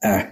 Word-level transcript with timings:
Äh, 0.00 0.24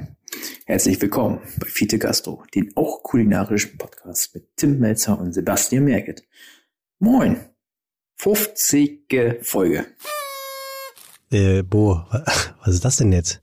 herzlich 0.66 1.00
willkommen 1.00 1.38
bei 1.58 1.66
Fiete 1.66 1.98
Gastro, 1.98 2.44
den 2.54 2.72
auch 2.76 3.02
kulinarischen 3.02 3.78
Podcast 3.78 4.34
mit 4.34 4.54
Tim 4.56 4.78
Melzer 4.80 5.18
und 5.18 5.32
Sebastian 5.32 5.84
Merget. 5.84 6.24
Moin, 6.98 7.38
50. 8.16 9.38
Folge. 9.40 9.86
Äh, 11.30 11.62
Bo, 11.62 12.02
was 12.64 12.74
ist 12.74 12.84
das 12.84 12.96
denn 12.96 13.12
jetzt? 13.12 13.40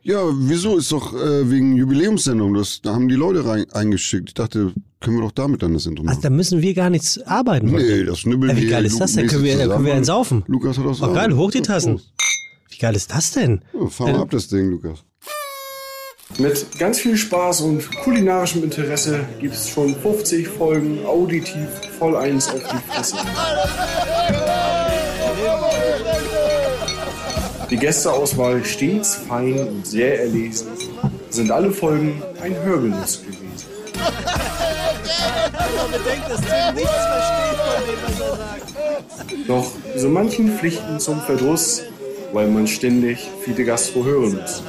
Ja, 0.00 0.18
wieso? 0.32 0.78
Ist 0.78 0.92
doch 0.92 1.12
äh, 1.12 1.50
wegen 1.50 1.76
Jubiläumssendung. 1.76 2.54
Das, 2.54 2.80
da 2.80 2.94
haben 2.94 3.08
die 3.08 3.14
Leute 3.14 3.44
rein, 3.44 3.66
eingeschickt. 3.72 4.30
Ich 4.30 4.34
dachte, 4.34 4.72
können 5.00 5.18
wir 5.18 5.24
doch 5.24 5.32
damit 5.32 5.62
dann 5.62 5.74
das 5.74 5.84
Intro 5.84 6.04
machen. 6.04 6.16
Ach, 6.18 6.22
da 6.22 6.30
müssen 6.30 6.62
wir 6.62 6.72
gar 6.72 6.88
nichts 6.88 7.20
arbeiten. 7.20 7.66
nee, 7.70 8.04
das 8.04 8.20
schnibbeln 8.20 8.52
Ja, 8.52 8.56
wie 8.56 8.62
wir 8.62 8.70
geil 8.70 8.86
ist 8.86 8.98
das 8.98 9.12
denn? 9.12 9.26
Können 9.26 9.44
wir, 9.44 9.56
mäßig 9.56 9.70
können 9.70 9.84
wir 9.84 9.94
einen 9.94 10.04
saufen? 10.04 10.44
Lukas 10.46 10.78
hat 10.78 10.86
das 10.86 11.02
Oh, 11.02 11.12
geil, 11.12 11.36
hoch 11.36 11.50
die 11.50 11.60
Tassen. 11.60 12.00
Wie 12.70 12.78
geil 12.78 12.96
ist 12.96 13.10
das 13.12 13.32
denn? 13.32 13.62
Ja, 13.78 13.86
fahr 13.88 14.12
mal 14.12 14.20
ab 14.22 14.30
das 14.30 14.48
Ding, 14.48 14.70
Lukas. 14.70 15.04
Mit 16.38 16.78
ganz 16.78 17.00
viel 17.00 17.16
Spaß 17.16 17.62
und 17.62 17.90
kulinarischem 18.04 18.62
Interesse 18.62 19.26
gibt 19.40 19.54
es 19.54 19.70
schon 19.70 19.96
50 19.96 20.46
Folgen 20.46 21.04
auditiv 21.04 21.66
voll 21.98 22.14
eins 22.16 22.48
auf 22.48 22.62
die 22.62 22.92
Fresse. 22.92 23.16
Die 27.68 27.76
Gästeauswahl 27.76 28.64
stets 28.64 29.16
fein 29.28 29.58
und 29.58 29.84
sehr 29.84 30.20
erlesen, 30.20 30.68
sind 31.28 31.50
alle 31.50 31.72
Folgen 31.72 32.22
ein 32.40 32.54
Hörgenuss 32.62 33.20
gewesen. 33.20 33.38
Doch 39.48 39.72
so 39.96 40.08
manchen 40.08 40.56
Pflichten 40.56 41.00
zum 41.00 41.20
Verdruss, 41.20 41.82
weil 42.32 42.46
man 42.46 42.68
ständig 42.68 43.28
Fide 43.44 43.64
Gastro 43.64 44.04
hören 44.04 44.38
muss. 44.40 44.62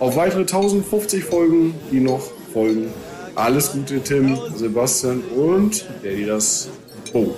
Auf 0.00 0.14
weitere 0.14 0.42
1050 0.42 1.24
Folgen, 1.24 1.74
die 1.90 1.98
noch 1.98 2.22
folgen. 2.52 2.92
Alles 3.34 3.72
Gute, 3.72 4.00
Tim, 4.00 4.38
Sebastian 4.54 5.22
und 5.36 5.84
der, 6.04 6.14
die 6.14 6.24
das 6.24 6.68
Bo. 7.12 7.34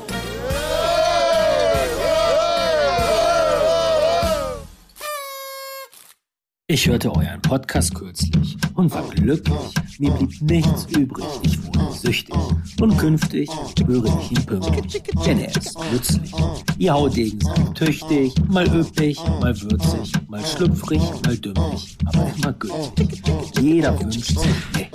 Ich 6.73 6.87
hörte 6.87 7.11
euren 7.13 7.43
Podcast 7.43 7.93
kürzlich 7.97 8.57
und 8.75 8.95
war 8.95 9.03
glücklich. 9.09 9.59
Mir 9.99 10.13
blieb 10.13 10.41
nichts 10.41 10.87
übrig. 10.97 11.25
Ich 11.43 11.61
wurde 11.65 11.93
süchtig. 11.93 12.37
Und 12.81 12.97
künftig 12.97 13.51
höre 13.85 14.05
ich 14.05 14.31
ihn 14.31 14.47
pünktlich, 14.47 15.03
denn 15.27 15.41
er 15.41 15.49
ist 15.49 15.77
nützlich. 15.91 16.33
Ihr 16.79 16.93
Haudegen 16.93 17.41
seid 17.41 17.75
tüchtig, 17.75 18.35
mal 18.47 18.69
üppig, 18.73 19.19
mal 19.41 19.61
würzig, 19.63 20.13
mal 20.29 20.47
schlüpfrig, 20.47 21.03
mal 21.25 21.37
dümmlich, 21.37 21.99
aber 22.05 22.33
immer 22.37 22.53
gültig. 22.53 23.21
Jeder 23.61 23.99
wünscht 24.01 24.27
sich 24.27 24.39
mehr. 24.73 24.91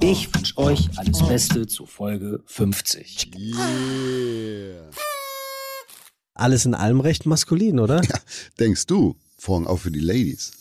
Ich 0.00 0.32
wünsche 0.32 0.56
euch 0.56 0.88
alles 0.98 1.18
Beste 1.26 1.66
zu 1.66 1.84
Folge 1.84 2.44
50. 2.46 3.32
Alles 6.34 6.64
in 6.64 6.76
allem 6.76 7.00
recht 7.00 7.26
maskulin, 7.26 7.80
oder? 7.80 8.02
Denkst 8.60 8.86
du? 8.86 9.16
Vorhang 9.36 9.66
auf 9.66 9.82
für 9.82 9.90
die 9.90 9.98
Ladies. 9.98 10.57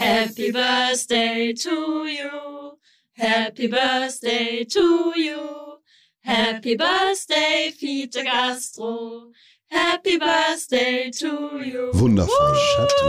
Happy 0.00 0.50
birthday 0.50 1.52
to 1.52 2.06
you. 2.06 2.78
Happy 3.18 3.68
birthday 3.68 4.64
to 4.64 5.12
you. 5.14 5.78
Happy 6.22 6.74
birthday, 6.74 7.70
Fiete 7.78 8.24
Gastro. 8.24 9.30
Happy 9.70 10.16
birthday 10.16 11.10
to 11.10 11.60
you. 11.62 11.90
Wundervoll. 11.92 12.56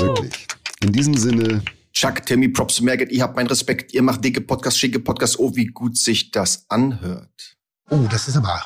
Wirklich. 0.01 0.47
In 0.83 0.91
diesem 0.91 1.15
Sinne, 1.15 1.63
Chuck, 1.93 2.25
Timmy, 2.25 2.49
Props, 2.49 2.81
Merget, 2.81 3.09
ihr 3.09 3.23
habt 3.23 3.37
meinen 3.37 3.47
Respekt. 3.47 3.93
Ihr 3.93 4.01
macht 4.01 4.21
dicke 4.25 4.41
Podcasts, 4.41 4.77
schicke 4.77 4.99
Podcasts. 4.99 5.39
Oh, 5.39 5.55
wie 5.55 5.67
gut 5.67 5.97
sich 5.97 6.31
das 6.31 6.65
anhört. 6.67 7.55
Oh, 7.89 8.05
das 8.11 8.27
ist 8.27 8.35
aber. 8.35 8.65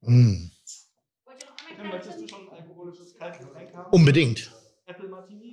Mm. 0.00 0.50
Unbedingt. 3.92 4.50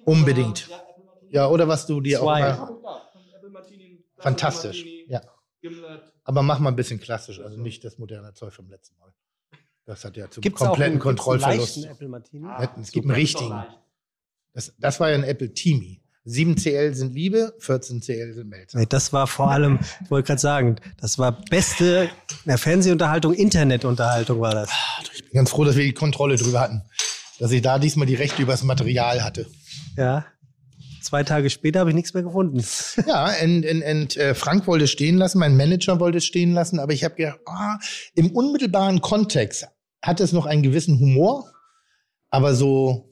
Unbedingt. 0.06 0.68
Ja, 1.32 1.48
oder 1.48 1.68
was 1.68 1.86
du 1.86 2.02
dir 2.02 2.20
Zwei. 2.20 2.54
auch 2.54 2.82
mal. 2.82 3.02
Fantastisch. 4.18 4.86
Ja. 5.08 5.22
Aber 6.24 6.44
mach 6.44 6.60
mal 6.60 6.70
ein 6.70 6.76
bisschen 6.76 7.00
klassisch, 7.00 7.40
also 7.40 7.58
nicht 7.58 7.84
das 7.84 7.98
moderne 7.98 8.34
Zeug 8.34 8.54
vom 8.54 8.70
letzten 8.70 8.98
Mal. 9.00 9.14
Das 9.86 10.06
hat 10.06 10.18
ja 10.18 10.30
zum 10.30 10.42
Gibt's 10.42 10.60
kompletten 10.60 10.84
einen, 10.84 11.02
gibt's 11.02 11.08
einen 11.08 11.18
Kontrollverlust. 11.18 11.78
leichten 11.78 11.92
Apple 11.92 12.10
Martini? 12.10 12.48
Es 12.82 12.92
gibt 12.92 13.06
einen 13.06 13.16
richtigen. 13.16 13.64
Das, 14.54 14.74
das 14.78 15.00
war 15.00 15.10
ja 15.10 15.16
ein 15.16 15.24
Apple 15.24 15.54
Teamy. 15.54 16.02
7 16.26 16.58
CL 16.58 16.94
sind 16.94 17.16
Liebe, 17.16 17.56
14 17.60 18.02
CL 18.02 18.34
sind 18.34 18.50
Melzer. 18.50 18.78
Nee, 18.78 18.86
das 18.88 19.14
war 19.14 19.26
vor 19.26 19.50
allem, 19.50 19.80
ich 20.04 20.12
wollte 20.12 20.28
gerade 20.28 20.42
sagen, 20.42 20.76
das 21.00 21.18
war 21.18 21.32
beste 21.32 22.10
Fernsehunterhaltung, 22.46 23.34
Internetunterhaltung 23.34 24.40
war 24.40 24.54
das. 24.54 24.70
Ich 25.16 25.24
bin 25.24 25.32
ganz 25.34 25.50
froh, 25.50 25.64
dass 25.64 25.76
wir 25.76 25.84
die 25.84 25.94
Kontrolle 25.94 26.36
drüber 26.36 26.60
hatten. 26.60 26.84
Dass 27.40 27.52
ich 27.52 27.62
da 27.62 27.80
diesmal 27.80 28.06
die 28.06 28.16
Rechte 28.16 28.42
über 28.42 28.52
das 28.52 28.64
Material 28.64 29.24
hatte. 29.24 29.48
Ja. 29.98 30.26
Zwei 31.02 31.24
Tage 31.24 31.50
später 31.50 31.80
habe 31.80 31.90
ich 31.92 31.96
nichts 31.96 32.14
mehr 32.14 32.24
gefunden. 32.24 32.64
Ja, 33.08 33.32
und, 33.44 33.66
und, 33.66 33.84
und 33.84 34.18
äh, 34.18 34.34
Frank 34.36 34.68
wollte 34.68 34.86
es 34.86 34.92
stehen 34.92 35.18
lassen, 35.18 35.40
mein 35.40 35.56
Manager 35.58 36.00
wollte 36.00 36.18
es 36.20 36.26
stehen 36.26 36.54
lassen, 36.54 36.80
aber 36.80 36.94
ich 36.94 37.04
habe 37.04 37.16
gedacht, 37.16 37.40
ah, 37.46 37.78
im 38.16 38.32
unmittelbaren 38.32 39.02
Kontext 39.02 39.68
hat 40.02 40.20
es 40.20 40.32
noch 40.34 40.46
einen 40.46 40.64
gewissen 40.64 41.00
Humor, 41.00 41.52
aber 42.30 42.54
so, 42.54 43.10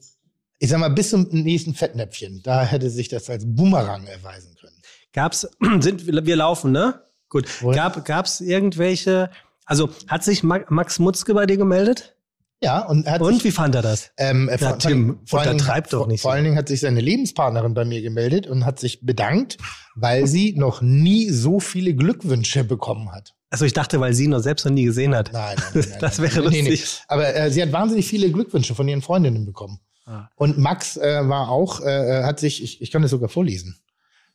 ich 0.58 0.68
sag 0.70 0.78
mal, 0.80 0.88
bis 0.90 1.10
zum 1.10 1.28
nächsten 1.30 1.74
Fettnäpfchen, 1.74 2.40
da 2.42 2.62
hätte 2.64 2.90
sich 2.90 3.08
das 3.08 3.28
als 3.30 3.44
Boomerang 3.46 4.06
erweisen 4.06 4.54
können. 4.60 4.76
Gab's, 5.12 5.48
sind, 5.80 6.06
wir 6.06 6.36
laufen, 6.36 6.72
ne? 6.72 7.02
Gut. 7.28 7.62
Wohl. 7.62 7.74
Gab, 7.74 8.04
gab's 8.04 8.40
irgendwelche, 8.40 9.30
also 9.66 9.90
hat 10.06 10.24
sich 10.24 10.42
Ma- 10.42 10.64
Max 10.68 10.98
Mutzke 10.98 11.34
bei 11.34 11.46
dir 11.46 11.56
gemeldet? 11.56 12.14
Ja, 12.60 12.80
und 12.86 13.06
er 13.06 13.12
hat 13.12 13.20
Und 13.22 13.34
sich, 13.34 13.44
wie 13.44 13.50
fand 13.52 13.74
er 13.76 13.82
das? 13.82 14.10
ähm, 14.16 14.50
Ja, 14.60 14.72
Tim, 14.72 15.20
vor 15.26 15.38
allen 15.40 15.48
Dingen- 15.50 15.60
untertreib 15.60 15.90
doch 15.90 16.06
nicht 16.08 16.22
Vor 16.22 16.32
allen 16.32 16.44
Dingen 16.44 16.56
hat 16.56 16.66
sich 16.68 16.80
seine 16.80 17.00
Lebenspartnerin 17.00 17.72
bei 17.74 17.84
mir 17.84 18.02
gemeldet 18.02 18.46
und 18.48 18.64
hat 18.64 18.80
sich 18.80 19.00
bedankt, 19.06 19.58
weil 19.94 20.26
sie 20.26 20.54
noch 20.56 20.82
nie 20.82 21.30
so 21.30 21.60
viele 21.60 21.94
Glückwünsche 21.94 22.64
bekommen 22.64 23.12
hat. 23.12 23.34
Also 23.50 23.64
ich 23.64 23.72
dachte, 23.72 24.00
weil 24.00 24.12
sie 24.12 24.24
ihn 24.24 24.30
noch 24.30 24.40
selbst 24.40 24.64
noch 24.66 24.72
nie 24.72 24.84
gesehen 24.84 25.14
hat. 25.14 25.32
Nein, 25.32 25.56
nein, 25.56 25.66
nein, 25.74 25.84
nein, 25.88 25.98
Das 26.00 26.20
wäre 26.20 26.40
nee, 26.50 26.62
nee. 26.62 26.70
lustig. 26.70 27.02
Aber 27.08 27.34
äh, 27.34 27.50
sie 27.50 27.62
hat 27.62 27.70
wahnsinnig 27.72 28.08
viele 28.08 28.30
Glückwünsche 28.30 28.74
von 28.74 28.88
ihren 28.88 29.02
Freundinnen 29.02 29.46
bekommen. 29.46 29.78
Ah. 30.04 30.28
Und 30.34 30.58
Max 30.58 30.96
äh, 30.96 31.28
war 31.28 31.50
auch, 31.50 31.80
äh, 31.80 32.24
hat 32.24 32.40
sich, 32.40 32.62
ich, 32.62 32.82
ich 32.82 32.90
kann 32.90 33.02
das 33.02 33.10
sogar 33.12 33.28
vorlesen, 33.28 33.78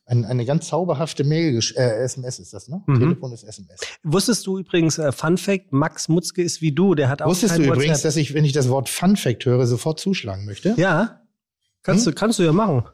ein, 0.06 0.24
eine 0.24 0.44
ganz 0.44 0.68
zauberhafte 0.68 1.24
Mail, 1.24 1.58
äh, 1.76 1.80
SMS 2.04 2.38
ist 2.38 2.52
das, 2.52 2.68
ne? 2.68 2.82
Mhm. 2.86 2.98
Telefon 2.98 3.32
ist 3.32 3.42
SMS. 3.44 3.80
Wusstest 4.02 4.46
du 4.46 4.58
übrigens, 4.58 4.98
äh, 4.98 5.12
Fun 5.12 5.38
Fact, 5.38 5.72
Max 5.72 6.08
Mutzke 6.08 6.42
ist 6.42 6.60
wie 6.60 6.72
du, 6.72 6.94
der 6.94 7.08
hat 7.08 7.22
auch 7.22 7.28
Wusstest 7.30 7.56
du 7.56 7.62
übrigens, 7.62 7.88
WhatsApp. 7.98 8.02
dass 8.02 8.16
ich, 8.16 8.34
wenn 8.34 8.44
ich 8.44 8.52
das 8.52 8.68
Wort 8.68 8.88
Fun 8.88 9.16
Fact 9.16 9.44
höre, 9.46 9.66
sofort 9.66 9.98
zuschlagen 10.00 10.44
möchte? 10.44 10.74
Ja, 10.76 11.22
kannst, 11.82 12.04
Hm? 12.06 12.12
du, 12.12 12.18
kannst 12.18 12.38
du 12.38 12.42
ja 12.42 12.52
machen. 12.52 12.84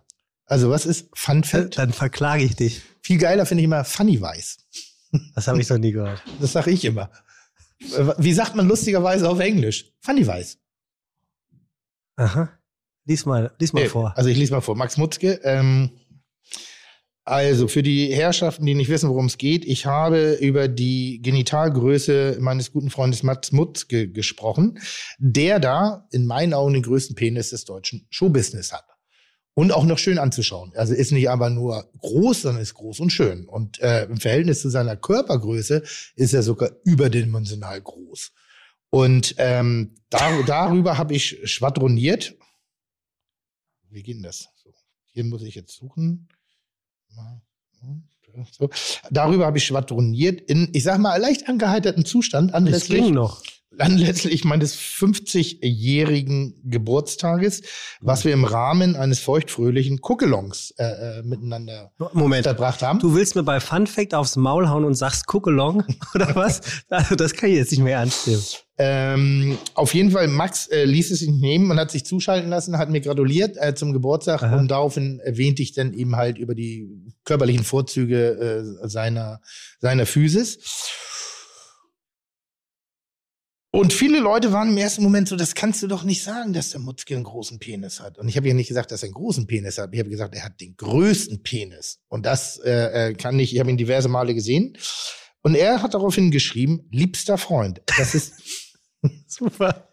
Also 0.47 0.71
was 0.71 0.87
ist 0.87 1.09
Fun 1.15 1.43
Äh, 1.43 1.47
Fact? 1.47 1.79
Dann 1.79 1.93
verklage 1.93 2.45
ich 2.45 2.55
dich. 2.57 2.83
Viel 3.03 3.19
geiler 3.19 3.45
finde 3.47 3.63
ich 3.63 3.65
immer 3.67 3.85
Funny 3.85 4.21
Weiß. 4.21 4.59
Das 5.35 5.49
habe 5.49 5.61
ich 5.61 5.69
noch 5.69 5.79
nie 5.79 5.91
gehört. 5.91 6.23
Das 6.41 6.53
sage 6.53 6.71
ich 6.71 6.85
immer. 6.85 7.11
Äh, 7.81 8.15
Wie 8.19 8.33
sagt 8.33 8.55
man 8.55 8.69
lustigerweise 8.69 9.29
auf 9.29 9.41
Englisch? 9.41 9.93
Funny 10.01 10.25
Weiß. 10.25 10.59
Aha. 12.17 12.51
Lies 13.07 13.27
mal, 13.27 13.51
lies 13.59 13.73
mal 13.73 13.83
Nee, 13.83 13.89
vor. 13.89 14.13
Also 14.17 14.29
ich 14.29 14.37
lese 14.37 14.53
mal 14.53 14.61
vor. 14.61 14.77
Max 14.77 14.97
Mutzke. 14.97 15.41
Ähm, 15.43 15.91
also 17.31 17.69
für 17.69 17.85
die 17.85 18.13
Herrschaften, 18.13 18.67
die 18.67 18.75
nicht 18.75 18.91
wissen, 18.91 19.09
worum 19.09 19.27
es 19.27 19.39
geht, 19.39 19.65
ich 19.65 19.87
habe 19.87 20.33
über 20.41 20.67
die 20.67 21.23
Genitalgröße 21.23 22.39
meines 22.41 22.73
guten 22.73 22.91
Freundes 22.91 23.23
Max 23.23 23.53
Mutzke 23.53 24.09
gesprochen, 24.09 24.81
der 25.19 25.61
da 25.61 26.09
in 26.11 26.27
meinen 26.27 26.55
Augen 26.55 26.75
den 26.75 26.83
größten 26.83 27.15
Penis 27.15 27.51
des 27.51 27.65
deutschen 27.65 28.05
Showbusiness 28.11 28.73
hat. 28.73 28.85
Und 29.55 29.71
auch 29.71 29.85
noch 29.85 29.99
schön 29.99 30.19
anzuschauen. 30.19 30.73
Also 30.75 30.93
ist 30.93 31.13
nicht 31.13 31.31
aber 31.31 31.51
nur 31.51 31.89
groß, 31.99 32.43
sondern 32.43 32.63
ist 32.63 32.75
groß 32.75 32.99
und 32.99 33.11
schön. 33.11 33.47
Und 33.47 33.79
äh, 33.81 34.07
im 34.07 34.17
Verhältnis 34.17 34.61
zu 34.63 34.69
seiner 34.69 34.97
Körpergröße 34.97 35.85
ist 36.17 36.35
er 36.35 36.43
sogar 36.43 36.71
überdimensional 36.85 37.81
groß. 37.81 38.33
Und 38.91 39.37
ähm, 39.39 39.95
dar 40.09 40.43
darüber 40.45 40.99
habe 40.99 41.15
ich 41.15 41.39
schwadroniert. 41.45 42.37
Wie 43.89 44.03
geht 44.03 44.17
denn 44.17 44.25
das? 44.25 44.49
So, 44.57 44.75
hier 45.13 45.23
muss 45.23 45.43
ich 45.43 45.55
jetzt 45.55 45.77
suchen. 45.77 46.29
So. 48.53 48.71
Darüber 49.11 49.47
habe 49.47 49.59
ich 49.59 49.65
schwadroniert 49.65 50.41
in, 50.43 50.69
ich 50.73 50.85
sag 50.85 50.99
mal, 50.99 51.17
leicht 51.21 51.49
angeheiterten 51.49 52.05
Zustand 52.05 52.55
anlässlich, 52.55 53.13
anlässlich 53.79 54.45
meines 54.45 54.77
50-jährigen 54.77 56.61
Geburtstages, 56.65 57.63
was 58.01 58.25
wir 58.25 58.33
im 58.33 58.45
Rahmen 58.45 58.97
eines 58.97 59.21
feuchtfröhlichen 59.21 60.01
Cookelongs 60.01 60.73
äh, 60.79 60.85
äh, 60.85 61.23
miteinander 61.23 61.93
Moment. 62.13 62.45
verbracht 62.45 62.83
haben. 62.83 62.99
Du 62.99 63.15
willst 63.15 63.37
mir 63.37 63.43
bei 63.43 63.61
Fun 63.61 63.87
Fact 63.87 64.15
aufs 64.15 64.37
Maul 64.37 64.69
hauen 64.69 64.85
und 64.85 64.95
sagst 64.95 65.25
Cook 65.33 65.49
along 65.49 65.85
oder 66.15 66.35
was? 66.35 66.61
Also 66.89 67.15
das 67.15 67.35
kann 67.35 67.51
ich 67.51 67.57
jetzt 67.57 67.71
nicht 67.71 67.83
mehr 67.83 67.99
ernst 67.99 68.27
nehmen. 68.27 68.43
Ähm, 68.83 69.59
auf 69.75 69.93
jeden 69.93 70.11
Fall, 70.11 70.27
Max 70.29 70.67
äh, 70.69 70.87
ließ 70.87 71.11
es 71.11 71.19
sich 71.19 71.29
nehmen 71.29 71.71
und 71.71 71.79
hat 71.79 71.91
sich 71.91 72.07
zuschalten 72.07 72.49
lassen, 72.49 72.79
hat 72.79 72.89
mir 72.89 73.03
gratuliert 73.03 73.59
äh, 73.59 73.75
zum 73.75 73.93
Geburtstag 73.93 74.43
Aha. 74.43 74.57
und 74.57 74.71
daraufhin 74.71 75.21
erwähnte 75.21 75.61
ich 75.61 75.75
dann 75.75 75.93
eben 75.93 76.17
halt 76.17 76.39
über 76.39 76.55
die 76.55 76.89
körperlichen 77.27 77.63
Vorzüge 77.63 78.39
äh, 78.83 78.89
seiner, 78.89 79.43
seiner 79.81 80.07
Physis. 80.07 80.61
Und 83.71 83.93
viele 83.93 84.19
Leute 84.19 84.51
waren 84.51 84.71
im 84.71 84.79
ersten 84.79 85.03
Moment 85.03 85.29
so, 85.29 85.37
das 85.37 85.55
kannst 85.55 85.83
du 85.83 85.87
doch 85.87 86.03
nicht 86.03 86.23
sagen, 86.23 86.55
dass 86.55 86.71
der 86.71 86.81
Mutzke 86.81 87.15
einen 87.15 87.25
großen 87.25 87.59
Penis 87.59 88.01
hat. 88.01 88.17
Und 88.17 88.29
ich 88.29 88.39
habe 88.39 88.49
ja 88.49 88.55
nicht 88.55 88.69
gesagt, 88.69 88.93
dass 88.93 89.03
er 89.03 89.09
einen 89.09 89.15
großen 89.15 89.47
Penis 89.47 89.77
hat. 89.77 89.91
Ich 89.93 90.01
habe 90.01 90.09
gesagt, 90.09 90.35
er 90.35 90.43
hat 90.43 90.59
den 90.59 90.75
größten 90.79 91.43
Penis. 91.43 92.01
Und 92.09 92.25
das 92.25 92.59
äh, 92.65 93.11
äh, 93.11 93.13
kann 93.15 93.39
ich, 93.39 93.53
ich 93.53 93.61
habe 93.61 93.69
ihn 93.69 93.77
diverse 93.77 94.09
Male 94.09 94.35
gesehen. 94.35 94.79
Und 95.43 95.55
er 95.55 95.83
hat 95.83 95.93
daraufhin 95.93 96.31
geschrieben, 96.31 96.89
liebster 96.91 97.37
Freund, 97.37 97.83
das 97.99 98.15
ist 98.15 98.33
super. 99.27 99.89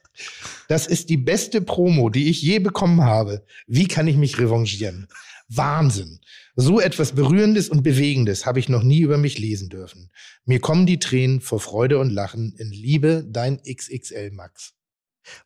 Das 0.67 0.87
ist 0.87 1.09
die 1.09 1.17
beste 1.17 1.61
Promo, 1.61 2.09
die 2.09 2.29
ich 2.29 2.41
je 2.41 2.59
bekommen 2.59 3.01
habe. 3.01 3.45
Wie 3.67 3.87
kann 3.87 4.07
ich 4.07 4.17
mich 4.17 4.39
revanchieren? 4.39 5.07
Wahnsinn. 5.47 6.19
So 6.55 6.79
etwas 6.81 7.13
Berührendes 7.13 7.69
und 7.69 7.83
Bewegendes 7.83 8.45
habe 8.45 8.59
ich 8.59 8.67
noch 8.67 8.83
nie 8.83 8.99
über 8.99 9.17
mich 9.17 9.37
lesen 9.37 9.69
dürfen. 9.69 10.09
Mir 10.45 10.59
kommen 10.59 10.85
die 10.85 10.99
Tränen 10.99 11.39
vor 11.39 11.59
Freude 11.59 11.99
und 11.99 12.09
Lachen. 12.09 12.53
In 12.57 12.71
Liebe, 12.71 13.23
dein 13.29 13.61
XXL 13.61 14.31
Max. 14.31 14.76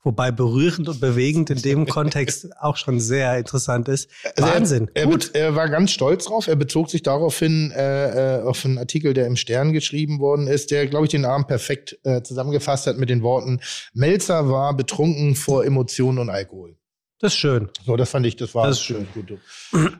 Wobei 0.04 0.32
berührend 0.32 0.90
und 0.90 1.00
bewegend 1.00 1.50
in 1.50 1.62
dem 1.62 1.86
Kontext 1.86 2.48
auch 2.60 2.78
schon 2.78 3.00
sehr 3.00 3.38
interessant 3.38 3.88
ist. 3.88 4.10
Also 4.36 4.50
er- 4.50 4.56
Wahnsinn. 4.56 4.92
Er, 4.94 5.06
Gut. 5.06 5.34
be- 5.34 5.40
er 5.40 5.56
war 5.56 5.70
ganz 5.70 5.92
stolz 5.92 6.26
drauf. 6.26 6.48
Er 6.48 6.56
bezog 6.56 6.90
sich 6.90 7.04
daraufhin 7.04 7.72
äh, 7.72 8.40
äh, 8.40 8.42
auf 8.44 8.64
einen 8.66 8.78
Artikel, 8.78 9.14
der 9.14 9.28
im 9.28 9.36
Stern 9.36 9.74
geschrieben 9.74 10.20
worden 10.20 10.48
ist, 10.48 10.72
der, 10.72 10.88
glaube 10.88 11.06
ich, 11.06 11.12
den 11.12 11.26
Abend 11.26 11.48
perfekt 11.48 11.98
äh, 12.04 12.22
zusammengefasst 12.22 12.88
hat 12.88 12.98
mit 12.98 13.10
den 13.10 13.24
Worten: 13.24 13.60
Melzer 13.94 14.50
war 14.50 14.76
betrunken 14.76 15.36
vor 15.36 15.66
Emotionen 15.66 16.20
und 16.20 16.30
Alkohol. 16.30 16.76
Das 17.22 17.34
ist 17.34 17.40
schön. 17.40 17.70
So, 17.86 17.96
das 17.96 18.10
fand 18.10 18.26
ich, 18.26 18.36
das 18.36 18.56
war 18.56 18.66
Das 18.68 18.78
ist 18.78 18.84
schön. 18.84 19.08
gut. 19.14 19.38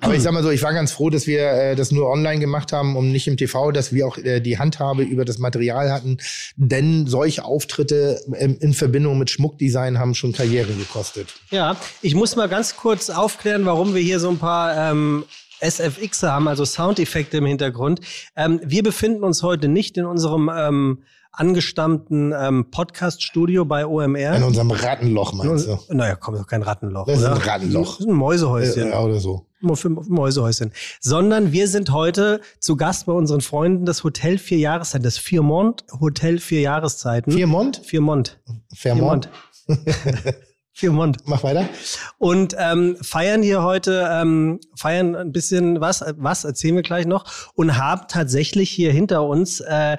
Aber 0.02 0.16
ich 0.16 0.24
sag 0.24 0.34
mal 0.34 0.42
so, 0.42 0.50
ich 0.50 0.64
war 0.64 0.74
ganz 0.74 0.92
froh, 0.92 1.12
dass 1.12 1.28
wir 1.28 1.42
äh, 1.52 1.76
das 1.76 1.92
nur 1.92 2.10
online 2.10 2.40
gemacht 2.40 2.74
haben 2.74 2.96
und 2.96 3.12
nicht 3.12 3.28
im 3.28 3.38
TV, 3.38 3.72
dass 3.72 3.94
wir 3.94 4.08
auch 4.08 4.18
äh, 4.18 4.40
die 4.40 4.58
Handhabe 4.58 5.04
über 5.04 5.24
das 5.24 5.38
Material 5.38 5.92
hatten. 5.92 6.18
Denn 6.56 7.06
solche 7.06 7.46
Auftritte 7.46 8.20
ähm, 8.36 8.58
in 8.60 8.74
Verbindung 8.74 9.20
mit 9.20 9.30
Schmuckdesign 9.30 10.00
haben 10.00 10.16
schon 10.16 10.34
Karrieren 10.34 10.80
gekostet. 10.80 11.28
Ja, 11.52 11.76
ich 12.02 12.16
muss 12.16 12.36
mal 12.36 12.50
ganz 12.50 12.76
kurz 12.76 13.12
aufklären, 13.12 13.66
warum 13.66 13.94
wir 13.94 14.02
hier 14.02 14.20
so 14.20 14.30
ein 14.30 14.40
paar 14.40 14.92
ähm, 14.92 15.24
SFX 15.60 16.24
haben, 16.24 16.48
also 16.48 16.66
Soundeffekte 16.66 17.38
im 17.38 17.46
Hintergrund. 17.46 18.00
Ähm, 18.36 18.60
wir 18.64 18.82
befinden 18.82 19.24
uns 19.24 19.44
heute 19.44 19.68
nicht 19.68 19.96
in 19.98 20.06
unserem 20.06 20.50
ähm, 20.54 21.04
angestammten 21.32 22.34
ähm, 22.38 22.70
Podcast-Studio 22.72 23.66
bei 23.66 23.86
OMR. 23.86 24.36
In 24.36 24.44
unserem 24.44 24.72
Rattenloch, 24.72 25.32
In 25.32 25.38
meinst 25.38 25.68
du? 25.68 25.80
Naja, 25.90 26.16
komm, 26.16 26.36
doch 26.36 26.48
kein 26.48 26.62
Rattenloch. 26.62 27.06
Das 27.06 27.20
ist 27.20 27.26
oder? 27.26 27.36
ein 27.36 27.42
Rattenloch. 27.42 27.98
Das 27.98 28.00
ist 28.02 28.08
ein 28.08 28.14
Mäusehäuschen. 28.14 28.92
Äh, 28.92 28.96
oder 28.96 29.20
so. 29.20 29.48
Mäusehäuschen. 29.62 30.74
Sondern 31.00 31.52
wir 31.52 31.68
sind 31.68 31.92
heute 31.92 32.42
zu 32.60 32.76
Gast 32.76 33.06
bei 33.06 33.14
unseren 33.14 33.42
Freunden 33.42 33.86
des 33.86 34.04
Hotel 34.04 34.38
Vier 34.38 34.58
Jahreszeiten, 34.58 35.04
das 35.04 35.18
Viermont 35.18 35.86
Hotel 36.00 36.40
Vier 36.40 36.62
Jahreszeiten. 36.62 37.32
Viermont? 37.32 37.82
Viermont. 37.86 38.40
Vermont? 38.74 39.30
Viermont. 40.74 41.18
Mach 41.26 41.44
weiter. 41.44 41.70
Und 42.18 42.56
ähm, 42.58 42.98
feiern 43.02 43.44
hier 43.44 43.62
heute, 43.62 44.10
ähm, 44.10 44.60
feiern 44.76 45.16
ein 45.16 45.32
bisschen 45.32 45.80
was, 45.80 46.04
was 46.18 46.44
erzählen 46.44 46.76
wir 46.76 46.82
gleich 46.82 47.06
noch 47.06 47.26
und 47.54 47.78
haben 47.78 48.04
tatsächlich 48.08 48.70
hier 48.72 48.92
hinter 48.92 49.24
uns 49.24 49.60
äh, 49.60 49.98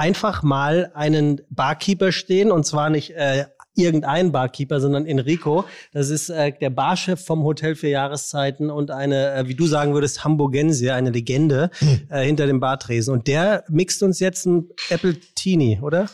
einfach 0.00 0.42
mal 0.42 0.90
einen 0.94 1.42
Barkeeper 1.50 2.10
stehen 2.10 2.50
und 2.50 2.64
zwar 2.64 2.88
nicht 2.88 3.10
äh, 3.10 3.44
irgendein 3.76 4.32
Barkeeper, 4.32 4.80
sondern 4.80 5.06
Enrico. 5.06 5.64
Das 5.92 6.08
ist 6.10 6.30
äh, 6.30 6.52
der 6.58 6.70
Barchef 6.70 7.24
vom 7.24 7.44
Hotel 7.44 7.76
für 7.76 7.88
Jahreszeiten 7.88 8.70
und 8.70 8.90
eine, 8.90 9.32
äh, 9.34 9.46
wie 9.48 9.54
du 9.54 9.66
sagen 9.66 9.92
würdest, 9.94 10.24
Hamburgensier, 10.24 10.94
eine 10.94 11.10
Legende 11.10 11.70
äh, 12.08 12.24
hinter 12.24 12.46
dem 12.46 12.60
Bartresen. 12.60 13.12
Und 13.12 13.26
der 13.26 13.64
mixt 13.68 14.02
uns 14.02 14.18
jetzt 14.20 14.46
ein 14.46 14.68
Apple 14.88 15.16
Teenie, 15.36 15.78
oder? 15.82 16.08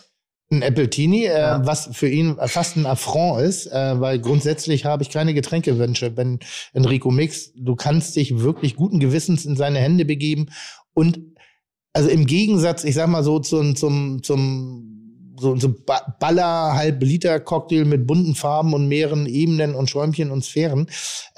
Ein 0.51 0.63
Appletini, 0.63 1.25
äh, 1.25 1.39
Ja. 1.41 1.67
was 1.67 1.89
für 1.93 2.09
ihn 2.09 2.37
fast 2.47 2.77
ein 2.77 2.87
Affront 2.87 3.41
ist, 3.43 3.67
äh, 3.67 4.01
weil 4.01 4.21
grundsätzlich 4.21 4.85
habe 4.85 5.03
ich 5.03 5.11
keine 5.11 5.33
Getränkewünsche, 5.35 6.17
wenn 6.17 6.39
Enrico 6.73 7.11
mixt. 7.11 7.53
Du 7.57 7.75
kannst 7.75 8.15
dich 8.17 8.39
wirklich 8.41 8.77
guten 8.77 9.01
Gewissens 9.01 9.45
in 9.45 9.57
seine 9.57 9.79
Hände 9.81 10.05
begeben 10.05 10.47
und 10.95 11.19
also 11.97 12.11
im 12.11 12.27
Gegensatz, 12.27 12.85
ich 12.85 12.95
sag 12.95 13.09
mal 13.09 13.25
so 13.25 13.39
zum 13.39 13.75
zum 13.75 14.23
zum 14.23 14.93
so, 15.39 15.57
so 15.57 15.75
Ba- 15.85 16.15
Baller 16.21 16.75
halb 16.75 17.03
Liter 17.03 17.41
Cocktail 17.41 17.85
mit 17.85 18.07
bunten 18.07 18.35
Farben 18.35 18.75
und 18.75 18.89
mehreren 18.89 19.27
Ebenen 19.27 19.75
und 19.75 19.89
Schäumchen 19.89 20.31
und 20.31 20.45
Sphären 20.45 20.89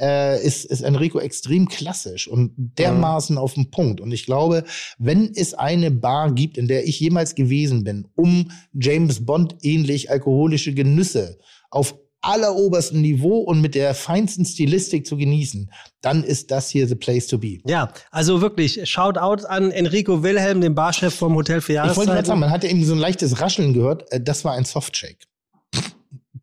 äh, 0.00 0.44
ist 0.44 0.64
ist 0.64 0.82
Enrico 0.82 1.20
extrem 1.20 1.69
klassisch 1.69 2.26
und 2.26 2.52
dermaßen 2.56 3.38
auf 3.38 3.55
den 3.55 3.70
Punkt. 3.70 4.00
Und 4.00 4.10
ich 4.10 4.26
glaube, 4.26 4.64
wenn 4.99 5.32
es 5.32 5.55
eine 5.55 5.93
Bar 5.93 6.32
gibt, 6.32 6.58
in 6.58 6.66
der 6.66 6.88
ich 6.88 6.99
jemals 6.99 7.37
gewesen 7.37 7.84
bin, 7.84 8.08
um 8.16 8.50
James 8.72 9.25
Bond 9.25 9.56
ähnlich 9.62 10.11
alkoholische 10.11 10.75
Genüsse 10.75 11.38
auf 11.70 11.94
allerobersten 12.20 13.00
Niveau 13.00 13.38
und 13.38 13.60
mit 13.60 13.74
der 13.74 13.94
feinsten 13.94 14.44
Stilistik 14.44 15.06
zu 15.06 15.16
genießen, 15.16 15.70
dann 16.00 16.24
ist 16.24 16.50
das 16.50 16.68
hier 16.68 16.88
the 16.88 16.94
place 16.94 17.26
to 17.28 17.38
be. 17.38 17.58
Ja, 17.66 17.92
also 18.10 18.40
wirklich, 18.40 18.80
Shoutout 18.88 19.46
an 19.46 19.70
Enrico 19.70 20.22
Wilhelm, 20.22 20.60
den 20.60 20.74
Barchef 20.74 21.14
vom 21.14 21.34
Hotel 21.36 21.60
für 21.60 21.72
Ich 21.72 21.78
wollte 21.78 21.86
gerade 21.86 21.96
sagen, 21.96 22.08
Jahreszeiten. 22.08 22.40
man 22.40 22.50
hatte 22.50 22.66
eben 22.68 22.84
so 22.84 22.92
ein 22.94 22.98
leichtes 22.98 23.40
Rascheln 23.40 23.72
gehört. 23.74 24.10
Äh, 24.12 24.20
Das 24.20 24.44
war 24.44 24.54
ein 24.54 24.64
Softshake. 24.64 25.18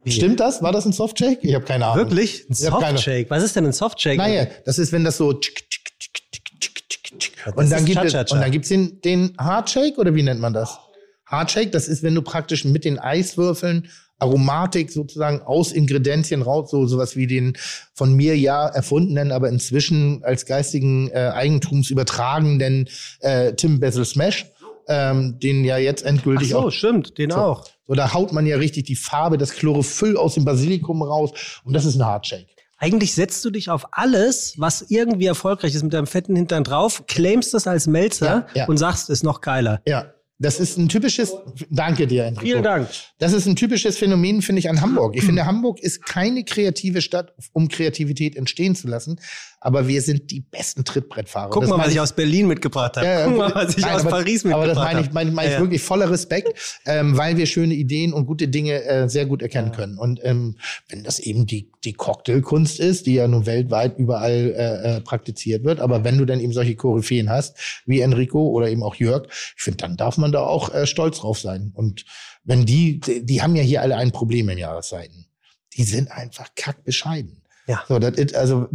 Stimmt 0.08 0.40
das? 0.40 0.62
War 0.62 0.72
das 0.72 0.86
ein 0.86 0.94
Softshake? 0.94 1.40
Ich 1.42 1.56
habe 1.56 1.66
keine 1.66 1.88
Ahnung. 1.88 2.06
Wirklich? 2.06 2.46
Ein 2.50 2.54
Softshake? 2.54 3.30
Was 3.30 3.44
ist 3.44 3.56
denn 3.56 3.66
ein 3.66 3.74
Softshake? 3.74 4.18
Naja, 4.18 4.46
das 4.66 4.78
ist, 4.78 4.92
wenn 4.92 5.04
das 5.04 5.18
so 5.18 5.34
tschick, 5.34 5.68
tschick. 5.70 5.82
Das 7.46 7.54
und 7.56 7.70
dann 7.70 7.86
gibt 7.86 8.04
es 8.04 8.14
und 8.32 8.40
dann 8.42 8.52
gibt's 8.52 8.70
den 8.70 9.00
den 9.02 9.34
Hardshake 9.38 9.98
oder 9.98 10.14
wie 10.16 10.24
nennt 10.24 10.40
man 10.42 10.54
das? 10.54 10.78
Hardshake, 11.28 11.72
das 11.72 11.88
ist, 11.88 12.04
wenn 12.04 12.14
du 12.16 12.22
praktisch 12.22 12.66
mit 12.66 12.86
den 12.86 13.00
Eiswürfeln 13.00 13.90
Aromatik 14.20 14.92
sozusagen 14.92 15.42
aus 15.42 15.72
Ingredienzien 15.72 16.42
raus, 16.42 16.72
so 16.72 16.86
sowas 16.88 17.16
wie 17.16 17.28
den 17.28 17.58
von 17.94 18.14
mir 18.14 18.38
ja 18.38 18.68
erfundenen, 18.68 19.32
aber 19.32 19.50
inzwischen 19.50 20.24
als 20.24 20.46
geistigen 20.46 21.10
äh, 21.12 21.32
Eigentums 21.34 21.90
übertragenden 21.90 22.88
äh, 23.20 23.54
Tim 23.54 23.80
Bessel 23.80 24.06
Smash, 24.06 24.46
ähm, 24.88 25.38
den 25.40 25.66
ja 25.66 25.78
jetzt 25.78 26.04
Ach 26.06 26.10
endgültig 26.10 26.50
so, 26.50 26.60
auch 26.60 26.72
stimmt, 26.72 27.18
den 27.18 27.32
So. 27.32 27.38
auch. 27.38 27.66
so, 27.88 27.94
da 27.94 28.14
haut 28.14 28.32
man 28.32 28.46
ja 28.46 28.58
richtig 28.58 28.86
die 28.86 28.96
Farbe, 28.96 29.38
das 29.38 29.52
Chlorophyll 29.52 30.16
aus 30.18 30.36
dem 30.36 30.46
Basilikum 30.46 31.02
raus 31.02 31.32
und 31.64 31.74
das 31.74 31.86
ist 31.86 31.96
ein 31.96 32.06
Hardshake. 32.06 32.48
Eigentlich 32.78 33.14
setzt 33.16 33.44
du 33.46 33.52
dich 33.52 33.70
auf 33.70 33.86
alles, 33.92 34.54
was 34.58 34.86
irgendwie 34.90 35.26
erfolgreich 35.28 35.74
ist, 35.74 35.84
mit 35.84 35.94
deinem 35.94 36.08
fetten 36.08 36.36
Hintern 36.36 36.64
drauf, 36.66 37.04
claimst 37.08 37.54
das 37.54 37.68
als 37.68 37.88
Melzer 37.88 38.48
Ja, 38.54 38.62
ja. 38.62 38.66
und 38.68 38.78
sagst, 38.78 39.10
ist 39.10 39.24
noch 39.24 39.40
geiler. 39.42 39.82
Ja, 39.88 40.12
das 40.38 40.60
ist 40.60 40.78
ein 40.78 40.90
typisches, 40.90 41.34
danke 41.70 42.08
dir, 42.08 42.26
Enrico. 42.26 42.42
Vielen 42.42 42.64
Dank. 42.64 42.90
Das 43.20 43.32
ist 43.32 43.46
ein 43.46 43.56
typisches 43.56 43.98
Phänomen, 43.98 44.42
finde 44.42 44.60
ich, 44.60 44.70
an 44.70 44.82
Hamburg. 44.82 45.16
Ich 45.16 45.24
finde, 45.24 45.46
Hamburg 45.46 45.80
ist 45.80 46.06
keine 46.06 46.44
kreative 46.44 47.02
Stadt, 47.02 47.34
um 47.54 47.70
Kreativität 47.70 48.36
entstehen 48.36 48.76
zu 48.76 48.88
lassen. 48.88 49.20
Aber 49.66 49.88
wir 49.88 50.00
sind 50.04 50.30
die 50.30 50.42
besten 50.42 50.86
Trittbrettfahrer. 50.86 51.50
Guck 51.50 51.64
Das 51.64 51.72
mal, 51.72 51.80
was 51.80 51.92
ich 51.92 52.00
aus 52.00 52.14
Berlin 52.14 52.48
mitgebracht 52.48 52.98
habe. 52.98 53.08
Ja, 53.08 53.26
Guck 53.26 53.38
mal, 53.38 53.56
was 53.56 53.76
ich 53.76 53.84
nein, 53.84 53.96
aus 53.96 54.02
aber, 54.02 54.12
Paris 54.12 54.44
mitgebracht 54.44 54.56
Aber 54.58 54.68
das 54.68 54.78
meine 54.78 55.00
ich, 55.00 55.06
habe. 55.08 55.14
meine, 55.16 55.32
meine 55.32 55.48
ich 55.48 55.54
Ja, 55.54 55.58
ja. 55.58 55.64
wirklich 55.66 55.82
voller 55.82 56.12
Respekt, 56.12 56.80
ähm, 56.86 57.18
weil 57.18 57.36
wir 57.36 57.48
schöne 57.48 57.74
Ideen 57.74 58.14
und 58.14 58.28
gute 58.28 58.48
Dinge 58.48 58.84
äh, 58.84 59.10
sehr 59.10 59.26
gut 59.26 59.42
erkennen 59.42 59.72
können. 59.72 59.98
Und 59.98 60.20
ähm, 60.22 60.58
wenn 60.90 61.04
das 61.04 61.18
eben 61.18 61.48
die, 61.48 61.72
die 61.84 61.94
Cocktailkunst 61.94 62.80
ist, 62.80 63.08
die 63.08 63.16
ja 63.16 63.28
nun 63.28 63.48
weltweit 63.48 63.98
überall 63.98 64.54
äh, 64.56 64.98
äh, 64.98 65.02
praktiziert 65.02 65.64
wird, 65.64 65.80
aber 65.80 66.04
wenn 66.04 66.20
du 66.20 66.26
dann 66.26 66.40
eben 66.40 66.54
solche 66.54 66.76
Koryphäen 66.76 67.32
hast, 67.32 67.82
wie 67.88 68.02
Enrico 68.02 68.50
oder 68.50 68.70
eben 68.70 68.84
auch 68.84 68.94
Jörg, 68.94 69.26
ich 69.30 69.64
finde, 69.64 69.78
dann 69.78 69.98
darf 69.98 70.18
man 70.20 70.32
da 70.32 70.42
auch 70.42 70.72
äh, 70.76 70.86
stolz 70.86 71.22
drauf 71.22 71.40
sein. 71.40 71.72
Und 71.74 72.06
wenn 72.44 72.68
die, 72.68 73.00
die, 73.00 73.26
die 73.26 73.42
haben 73.42 73.56
ja 73.56 73.64
hier 73.64 73.82
alle 73.82 73.96
ein 73.96 74.12
Problem 74.12 74.48
in 74.50 74.60
Jahreszeiten. 74.60 75.26
Die 75.74 75.86
sind 75.86 76.12
einfach 76.12 76.50
kackbescheiden. 76.56 77.42
Ja. 77.68 77.84
So, 77.88 77.98
das 77.98 78.16
ist, 78.18 78.36
also 78.36 78.68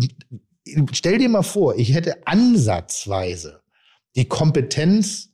stell 0.92 1.18
dir 1.18 1.28
mal 1.28 1.42
vor, 1.42 1.76
ich 1.76 1.94
hätte 1.94 2.26
ansatzweise 2.26 3.60
die 4.16 4.26
Kompetenz 4.26 5.30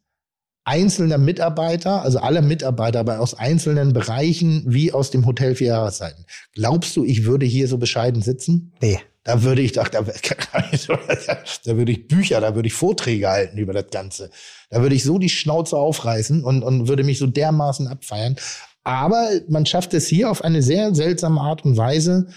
einzelner 0.65 1.19
Mitarbeiter, 1.19 2.03
also 2.03 2.19
aller 2.19 2.43
Mitarbeiter, 2.43 3.01
aber 3.01 3.21
aus 3.21 3.35
einzelnen 3.35 3.93
Bereichen 3.93 4.65
wie 4.67 4.93
aus 4.93 5.13
dem 5.13 5.25
Hotel 5.25 5.55
vier 5.55 5.69
Jahreszeiten. 5.69 6.27
Glaubst 6.53 6.97
du, 6.97 7.05
ich 7.05 7.25
würde 7.25 7.47
hier 7.47 7.69
so 7.69 7.79
bescheiden 7.79 8.21
sitzen? 8.21 8.73
Nee. 8.83 9.01
Da 9.23 9.43
würde 9.43 9.61
ich 9.61 9.73
doch, 9.73 9.89
da, 9.89 10.03
da 11.65 11.77
würde 11.77 11.93
ich 11.93 12.07
Bücher, 12.07 12.41
da 12.41 12.55
würde 12.55 12.69
ich 12.69 12.75
Vorträge 12.75 13.29
halten 13.29 13.59
über 13.59 13.73
das 13.73 13.87
Ganze. 13.91 14.31
Da 14.71 14.83
würde 14.83 14.95
ich 14.95 15.03
so 15.03 15.19
die 15.19 15.29
Schnauze 15.29 15.77
aufreißen 15.77 16.45
und, 16.45 16.63
und 16.63 16.87
würde 16.87 17.03
mich 17.03 17.19
so 17.19 17.27
dermaßen 17.27 17.89
abfeiern. 17.89 18.37
Aber 18.85 19.29
man 19.49 19.67
schafft 19.67 19.95
es 19.95 20.07
hier 20.07 20.31
auf 20.31 20.45
eine 20.45 20.63
sehr 20.63 20.95
seltsame 20.95 21.41
Art 21.41 21.65
und 21.65 21.77
Weise, 21.77 22.29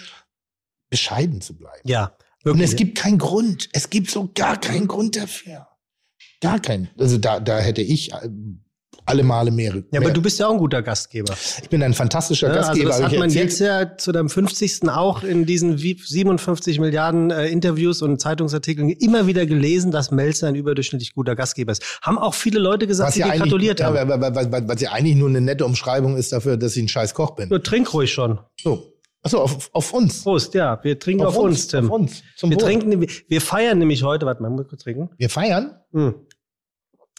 bescheiden 0.90 1.42
zu 1.42 1.56
bleiben. 1.56 1.88
Ja, 1.88 2.14
Und 2.44 2.54
wirklich. 2.54 2.70
es 2.70 2.76
gibt 2.76 2.98
keinen 2.98 3.18
Grund. 3.18 3.70
Es 3.74 3.90
gibt 3.90 4.10
so 4.10 4.30
gar 4.34 4.60
keinen 4.60 4.88
Grund 4.88 5.16
dafür. 5.16 5.68
Gar 6.42 6.60
keinen. 6.60 6.90
Also 6.98 7.18
da, 7.18 7.40
da 7.40 7.60
hätte 7.60 7.82
ich 7.82 8.14
äh, 8.14 8.30
alle 9.06 9.24
Male 9.24 9.52
mehr. 9.52 9.84
Ja, 9.92 10.00
aber 10.00 10.12
du 10.12 10.22
bist 10.22 10.40
ja 10.40 10.48
auch 10.48 10.52
ein 10.52 10.58
guter 10.58 10.82
Gastgeber. 10.82 11.34
ich 11.62 11.70
bin 11.70 11.82
ein 11.84 11.94
fantastischer 11.94 12.48
Ja, 12.48 12.54
also 12.54 12.68
Gastgeber. 12.68 12.90
das 12.90 12.98
hab 12.98 13.06
hat 13.06 13.14
ich 13.14 13.20
man 13.20 13.30
jetzt 13.30 13.60
ja 13.60 13.98
zu 13.98 14.12
deinem 14.12 14.30
50. 14.30 14.88
auch 14.90 15.24
in 15.24 15.46
diesen 15.46 15.82
wie 15.82 16.00
57 16.00 16.80
Milliarden 16.80 17.32
äh, 17.32 17.48
Interviews 17.48 18.02
und 18.02 18.22
Zeitungsartikeln 18.22 18.90
immer 18.90 19.28
wieder 19.28 19.46
gelesen, 19.46 19.92
dass 19.92 20.12
Melzer 20.12 20.48
ein 20.48 20.56
überdurchschnittlich 20.56 21.14
guter 21.14 21.36
Gastgeber 21.36 21.72
ist. 21.72 22.00
Haben 22.02 22.20
auch 22.20 22.36
viele 22.36 22.60
Leute 22.60 22.88
gesagt, 22.88 23.08
was 23.08 23.14
die 23.16 23.22
ja, 23.22 23.32
dir 23.32 23.40
gratuliert 23.40 23.80
ja, 23.80 23.88
haben. 23.88 24.10
was, 24.10 24.36
was, 24.36 24.52
was, 24.52 24.68
was 24.68 24.82
ja 24.82 24.92
eigentlich 24.92 25.16
nur 25.16 25.30
eine 25.30 25.42
nette 25.42 25.66
Umschreibung 25.66 26.16
ist 26.16 26.32
dafür, 26.32 26.56
dass 26.56 26.76
ich 26.78 26.84
ein 26.84 26.88
scheiß 26.88 27.14
Koch 27.14 27.32
bin. 27.32 27.50
Nur 27.50 27.64
trink 27.64 27.94
ruhig 27.94 28.14
schon. 28.14 28.40
So. 28.62 28.94
Achso, 29.22 29.40
auf, 29.42 29.70
auf 29.74 29.94
uns. 29.94 30.24
Prost, 30.24 30.54
ja. 30.54 30.80
Wir 30.84 30.98
trinken 30.98 31.26
auf, 31.26 31.36
uns, 31.38 31.68
Tim. 31.68 31.86
Auf 31.86 31.92
uns. 31.92 32.24
Zum 32.38 32.50
wir 32.50 32.58
Wohl. 32.58 32.64
trinken, 32.64 33.06
wir 33.28 33.42
feiern 33.42 33.78
nämlich 33.78 34.04
heute, 34.04 34.26
warte 34.26 34.42
mal, 34.42 34.50
muss 34.50 34.68
kurz 34.68 34.84
trinken. 34.84 35.10
Wir 35.18 35.30
feiern. 35.30 35.72
Hm. 35.92 36.16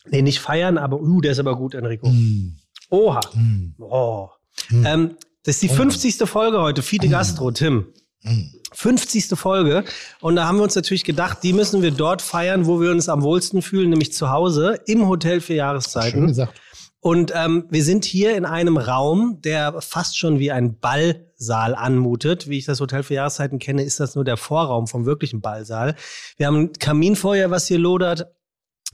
Nee, 0.06 0.22
nicht 0.22 0.40
feiern, 0.40 0.78
aber, 0.78 1.00
uh, 1.00 1.20
der 1.20 1.32
ist 1.32 1.38
aber 1.38 1.56
gut, 1.56 1.74
Enrico. 1.74 2.08
Mm. 2.08 2.56
Oha. 2.88 3.20
Mm. 3.34 3.74
Oh. 3.78 4.28
Mm. 4.70 4.86
Ähm, 4.86 5.16
das 5.44 5.56
ist 5.56 5.62
die 5.62 5.70
Oh. 5.70 5.74
50. 5.74 6.16
Folge 6.26 6.60
heute, 6.60 6.82
Fiete 6.82 7.08
Gastro, 7.08 7.50
Tim. 7.50 7.88
Mm. 8.22 8.44
50. 8.72 9.26
Folge. 9.38 9.84
Und 10.20 10.36
da 10.36 10.46
haben 10.46 10.56
wir 10.56 10.62
uns 10.64 10.74
natürlich 10.74 11.04
gedacht, 11.04 11.38
die 11.42 11.52
müssen 11.52 11.82
wir 11.82 11.90
dort 11.90 12.22
feiern, 12.22 12.66
wo 12.66 12.80
wir 12.80 12.90
uns 12.90 13.08
am 13.10 13.22
wohlsten 13.22 13.60
fühlen, 13.62 13.90
nämlich 13.90 14.12
zu 14.14 14.30
Hause 14.30 14.80
im 14.86 15.06
Hotel 15.06 15.40
für 15.40 15.48
Schön 15.48 15.56
Jahreszeiten. 15.56 16.26
gesagt. 16.28 16.58
Und 17.02 17.32
ähm, 17.34 17.64
wir 17.70 17.82
sind 17.82 18.04
hier 18.04 18.36
in 18.36 18.44
einem 18.44 18.76
Raum, 18.76 19.40
der 19.42 19.80
fast 19.80 20.18
schon 20.18 20.38
wie 20.38 20.52
ein 20.52 20.78
Ballsaal 20.78 21.74
anmutet. 21.74 22.46
Wie 22.48 22.58
ich 22.58 22.66
das 22.66 22.80
Hotel 22.80 23.02
für 23.02 23.14
Jahreszeiten 23.14 23.58
kenne, 23.58 23.82
ist 23.84 24.00
das 24.00 24.14
nur 24.14 24.24
der 24.24 24.36
Vorraum 24.36 24.86
vom 24.86 25.06
wirklichen 25.06 25.40
Ballsaal. 25.40 25.94
Wir 26.36 26.46
haben 26.46 26.56
ein 26.56 26.72
Kaminfeuer, 26.74 27.50
was 27.50 27.66
hier 27.66 27.78
lodert. 27.78 28.26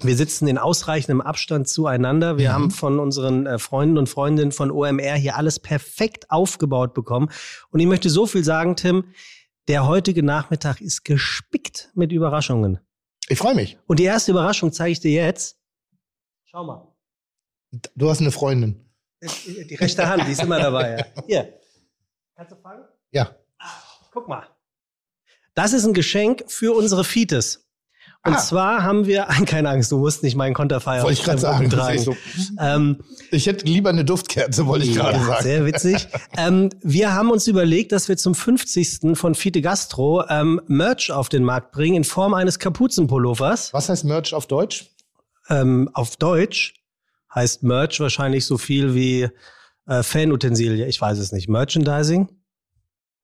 Wir 0.03 0.15
sitzen 0.17 0.47
in 0.47 0.57
ausreichendem 0.59 1.21
Abstand 1.21 1.69
zueinander. 1.69 2.39
Wir 2.39 2.51
Mhm. 2.51 2.55
haben 2.55 2.71
von 2.71 3.01
unseren 3.01 3.47
äh, 3.47 3.59
Freunden 3.59 3.99
und 3.99 4.09
Freundinnen 4.09 4.53
von 4.53 4.71
OMR 4.71 5.15
hier 5.17 5.37
alles 5.37 5.59
perfekt 5.59 6.31
aufgebaut 6.31 6.95
bekommen. 6.95 7.31
Und 7.71 7.81
ich 7.81 7.87
möchte 7.87 8.09
so 8.09 8.27
viel 8.27 8.45
sagen, 8.45 8.77
Tim, 8.77 9.05
der 9.69 9.87
heutige 9.89 10.23
Nachmittag 10.23 10.81
ist 10.81 11.05
gespickt 11.05 11.91
mit 11.95 12.13
Überraschungen. 12.13 12.79
Ich 13.29 13.39
freue 13.39 13.57
mich. 13.57 13.79
Und 13.89 13.99
die 13.99 14.05
erste 14.05 14.31
Überraschung 14.31 14.71
zeige 14.71 14.93
ich 14.93 15.01
dir 15.01 15.11
jetzt. 15.11 15.59
Schau 16.45 16.63
mal. 16.63 16.86
Du 17.95 18.09
hast 18.11 18.21
eine 18.21 18.31
Freundin. 18.33 18.81
Die 19.47 19.75
rechte 19.75 20.09
Hand, 20.09 20.27
die 20.27 20.33
ist 20.33 20.43
immer 20.43 20.59
dabei. 20.61 20.99
Ja. 20.99 21.23
Hier. 21.27 21.53
Kannst 22.37 22.53
du 22.53 22.57
fangen? 22.57 22.85
Ja. 23.11 23.35
Guck 24.13 24.29
mal. 24.29 24.47
Das 25.55 25.73
ist 25.73 25.85
ein 25.87 25.95
Geschenk 25.95 26.45
für 26.49 26.75
unsere 26.77 27.03
Fites. 27.03 27.63
Und 28.25 28.35
Ah. 28.35 28.39
zwar 28.39 28.83
haben 28.83 29.07
wir, 29.07 29.25
keine 29.47 29.71
Angst, 29.71 29.91
du 29.93 29.99
musst 29.99 30.23
nicht 30.23 30.37
meinen 30.37 30.53
Konterfeier 30.55 31.03
Wollte 31.03 31.19
ich 31.19 31.25
gerade 31.25 31.39
sagen. 31.39 31.71
Tragen. 31.71 31.99
so. 31.99 32.17
Ähm, 32.61 33.03
Ich 33.31 33.47
hätte 33.47 33.65
lieber 33.67 33.89
eine 33.91 34.05
Duftkerze, 34.05 34.67
wollte 34.67 34.85
ich 34.85 34.95
gerade 34.95 35.19
ja, 35.19 35.25
sagen. 35.25 35.43
Sehr 35.43 35.65
witzig. 35.65 36.09
ähm, 36.37 36.71
wir 36.83 37.15
haben 37.15 37.31
uns 37.31 37.47
überlegt, 37.47 37.93
dass 37.93 38.09
wir 38.09 38.17
zum 38.17 38.35
50. 38.35 39.17
von 39.17 39.35
Fiete 39.35 39.63
Gastro 39.63 40.25
ähm, 40.29 40.61
Merch 40.67 41.11
auf 41.11 41.29
den 41.29 41.43
Markt 41.45 41.73
bringen 41.73 41.97
in 41.97 42.05
Form 42.05 42.35
eines 42.35 42.59
Kapuzenpullovers. 42.59 43.73
Was 43.73 43.89
heißt 43.89 44.05
Merch 44.05 44.35
auf 44.35 44.47
Deutsch? 44.47 44.91
Ähm, 45.49 45.89
auf 45.95 46.17
Deutsch 46.17 46.75
heißt 47.37 47.63
Merch 47.63 48.01
wahrscheinlich 48.01 48.45
so 48.47 48.59
viel 48.59 48.95
wie 48.95 49.29
äh, 49.87 50.03
Fanutensilie. 50.03 50.87
Ich 50.87 51.01
weiß 51.01 51.19
es 51.19 51.31
nicht. 51.31 51.49
Merchandising? 51.49 52.29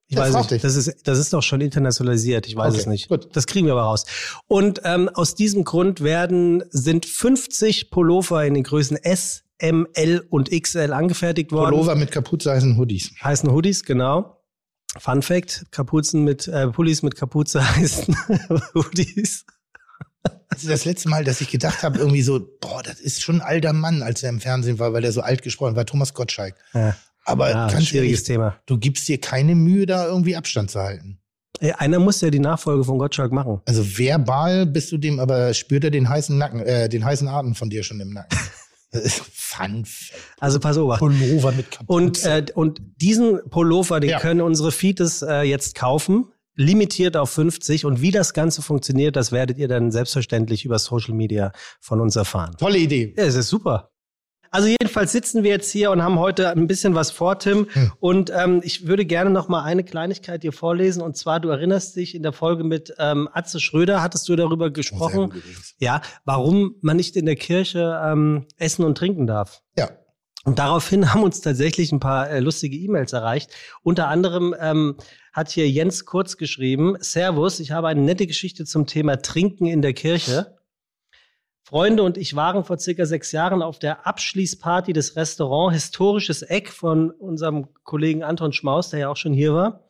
Ich 0.08 0.16
Ja, 0.16 0.22
weiß 0.22 0.34
nicht. 0.36 0.50
dich. 0.52 0.62
Das 0.62 0.76
ist, 0.76 1.08
das 1.08 1.18
ist 1.18 1.32
doch 1.32 1.42
schon 1.42 1.60
internationalisiert. 1.62 2.46
Ich 2.46 2.54
weiß 2.54 2.74
Okay, 2.74 2.80
es 2.82 2.86
nicht. 2.86 3.08
gut. 3.08 3.34
Das 3.34 3.46
kriegen 3.46 3.66
wir 3.66 3.72
aber 3.72 3.82
raus. 3.84 4.04
Und 4.46 4.82
ähm, 4.84 5.08
aus 5.08 5.34
diesem 5.34 5.64
Grund 5.64 6.02
werden, 6.02 6.62
sind 6.70 7.06
50 7.06 7.90
Pullover 7.90 8.44
in 8.44 8.54
den 8.54 8.62
Größen 8.62 8.96
S, 8.98 9.42
M, 9.58 9.86
L 9.94 10.24
und 10.28 10.50
XL 10.50 10.92
angefertigt 10.92 11.50
worden. 11.50 11.70
Pullover 11.70 11.94
mit 11.94 12.10
Kapuze 12.10 12.50
heißen 12.52 12.76
Hoodies. 12.76 13.12
Heißen 13.22 13.50
Hoodies, 13.50 13.84
genau. 13.84 14.38
Fun 14.98 15.22
Fact, 15.22 15.64
Kapuzen 15.70 16.22
mit, 16.24 16.46
äh, 16.48 16.68
Pullis 16.68 17.02
mit 17.02 17.16
Kapuze 17.16 17.66
heißen 17.76 18.14
Hoodies. 18.74 19.46
Also 20.48 20.68
das 20.68 20.84
letzte 20.84 21.08
Mal, 21.08 21.24
dass 21.24 21.40
ich 21.40 21.48
gedacht 21.50 21.82
habe, 21.82 21.98
irgendwie 21.98 22.22
so, 22.22 22.38
boah, 22.60 22.82
das 22.82 23.00
ist 23.00 23.22
schon 23.22 23.36
ein 23.36 23.40
alter 23.40 23.72
Mann, 23.72 24.02
als 24.02 24.22
er 24.22 24.28
im 24.28 24.40
Fernsehen 24.40 24.78
war, 24.78 24.92
weil 24.92 25.02
er 25.04 25.12
so 25.12 25.22
alt 25.22 25.42
gesprochen 25.42 25.76
war, 25.76 25.86
Thomas 25.86 26.12
Gottschalk. 26.14 26.54
Ja. 26.74 26.94
Aber 27.24 27.50
Ja, 27.50 27.68
ganz 27.68 27.86
schwieriges 27.86 28.20
ehrlich, 28.20 28.26
Thema. 28.26 28.56
du 28.66 28.78
gibst 28.78 29.08
dir 29.08 29.18
keine 29.20 29.54
Mühe, 29.54 29.86
da 29.86 30.06
irgendwie 30.06 30.36
Abstand 30.36 30.70
zu 30.70 30.80
halten. 30.80 31.18
Ey, 31.60 31.72
einer 31.72 31.98
muss 32.00 32.20
ja 32.20 32.30
die 32.30 32.38
Nachfolge 32.40 32.84
von 32.84 32.98
Gottschalk 32.98 33.32
machen. 33.32 33.60
Also 33.66 33.84
verbal 33.98 34.66
bist 34.66 34.90
du 34.92 34.98
dem, 34.98 35.20
aber 35.20 35.54
spürt 35.54 35.84
er 35.84 35.90
den 35.90 36.08
heißen 36.08 36.36
Nacken, 36.36 36.60
äh, 36.60 36.88
den 36.88 37.04
heißen 37.04 37.28
Atem 37.28 37.54
von 37.54 37.70
dir 37.70 37.82
schon 37.82 38.00
im 38.00 38.10
Nacken. 38.12 38.36
Das 38.94 39.04
ist 39.04 39.22
Fun. 39.32 39.86
Also 40.38 40.60
pass 40.60 40.76
auf. 40.76 40.98
Pullover 40.98 41.52
mit 41.52 41.70
Kapuze. 41.70 41.86
Und, 41.96 42.24
äh, 42.26 42.44
und 42.54 42.82
diesen 43.00 43.40
Pullover, 43.48 44.00
den 44.00 44.10
Ja. 44.10 44.20
können 44.20 44.42
unsere 44.42 44.70
Feeds 44.70 45.22
äh, 45.22 45.40
jetzt 45.44 45.74
kaufen. 45.76 46.26
Limitiert 46.54 47.16
auf 47.16 47.30
50. 47.30 47.84
Und 47.84 48.00
wie 48.00 48.10
das 48.10 48.34
Ganze 48.34 48.62
funktioniert, 48.62 49.16
das 49.16 49.32
werdet 49.32 49.58
ihr 49.58 49.68
dann 49.68 49.90
selbstverständlich 49.90 50.64
über 50.64 50.78
Social 50.78 51.14
Media 51.14 51.52
von 51.80 52.00
uns 52.00 52.16
erfahren. 52.16 52.56
Tolle 52.58 52.78
Idee. 52.78 53.14
Ja, 53.16 53.24
es 53.24 53.34
ist 53.34 53.48
super. 53.48 53.92
Also 54.52 54.68
jedenfalls 54.68 55.12
sitzen 55.12 55.44
wir 55.44 55.50
jetzt 55.50 55.70
hier 55.70 55.90
und 55.90 56.02
haben 56.02 56.18
heute 56.18 56.50
ein 56.50 56.66
bisschen 56.66 56.94
was 56.94 57.10
vor, 57.10 57.38
Tim. 57.38 57.66
Hm. 57.72 57.92
Und 58.00 58.30
ähm, 58.36 58.60
ich 58.62 58.86
würde 58.86 59.06
gerne 59.06 59.30
noch 59.30 59.48
mal 59.48 59.62
eine 59.62 59.82
Kleinigkeit 59.82 60.42
dir 60.42 60.52
vorlesen. 60.52 61.00
Und 61.00 61.16
zwar, 61.16 61.40
du 61.40 61.48
erinnerst 61.48 61.96
dich, 61.96 62.14
in 62.14 62.22
der 62.22 62.34
Folge 62.34 62.62
mit 62.62 62.92
ähm, 62.98 63.30
Atze 63.32 63.60
Schröder 63.60 64.02
hattest 64.02 64.28
du 64.28 64.36
darüber 64.36 64.70
gesprochen, 64.70 65.32
ja, 65.78 66.02
warum 66.26 66.74
man 66.82 66.98
nicht 66.98 67.16
in 67.16 67.24
der 67.24 67.36
Kirche 67.36 67.98
ähm, 68.04 68.46
essen 68.58 68.84
und 68.84 68.98
trinken 68.98 69.26
darf. 69.26 69.62
Ja. 69.78 69.88
Und 70.44 70.58
daraufhin 70.58 71.10
haben 71.14 71.22
uns 71.22 71.40
tatsächlich 71.40 71.90
ein 71.90 72.00
paar 72.00 72.28
äh, 72.28 72.40
lustige 72.40 72.76
E-Mails 72.76 73.14
erreicht. 73.14 73.50
Unter 73.82 74.08
anderem 74.08 74.54
ähm, 74.60 74.96
hat 75.32 75.50
hier 75.50 75.68
Jens 75.68 76.04
Kurz 76.04 76.36
geschrieben, 76.36 76.96
Servus, 77.00 77.58
ich 77.58 77.70
habe 77.70 77.88
eine 77.88 78.02
nette 78.02 78.26
Geschichte 78.26 78.64
zum 78.64 78.86
Thema 78.86 79.16
Trinken 79.16 79.66
in 79.66 79.82
der 79.82 79.94
Kirche. 79.94 80.58
Freunde 81.64 82.02
und 82.02 82.18
ich 82.18 82.36
waren 82.36 82.64
vor 82.64 82.78
circa 82.78 83.06
sechs 83.06 83.32
Jahren 83.32 83.62
auf 83.62 83.78
der 83.78 84.06
Abschließparty 84.06 84.92
des 84.92 85.16
Restaurants 85.16 85.74
Historisches 85.74 86.42
Eck 86.42 86.68
von 86.68 87.10
unserem 87.10 87.68
Kollegen 87.84 88.22
Anton 88.22 88.52
Schmaus, 88.52 88.90
der 88.90 89.00
ja 89.00 89.08
auch 89.08 89.16
schon 89.16 89.32
hier 89.32 89.54
war. 89.54 89.88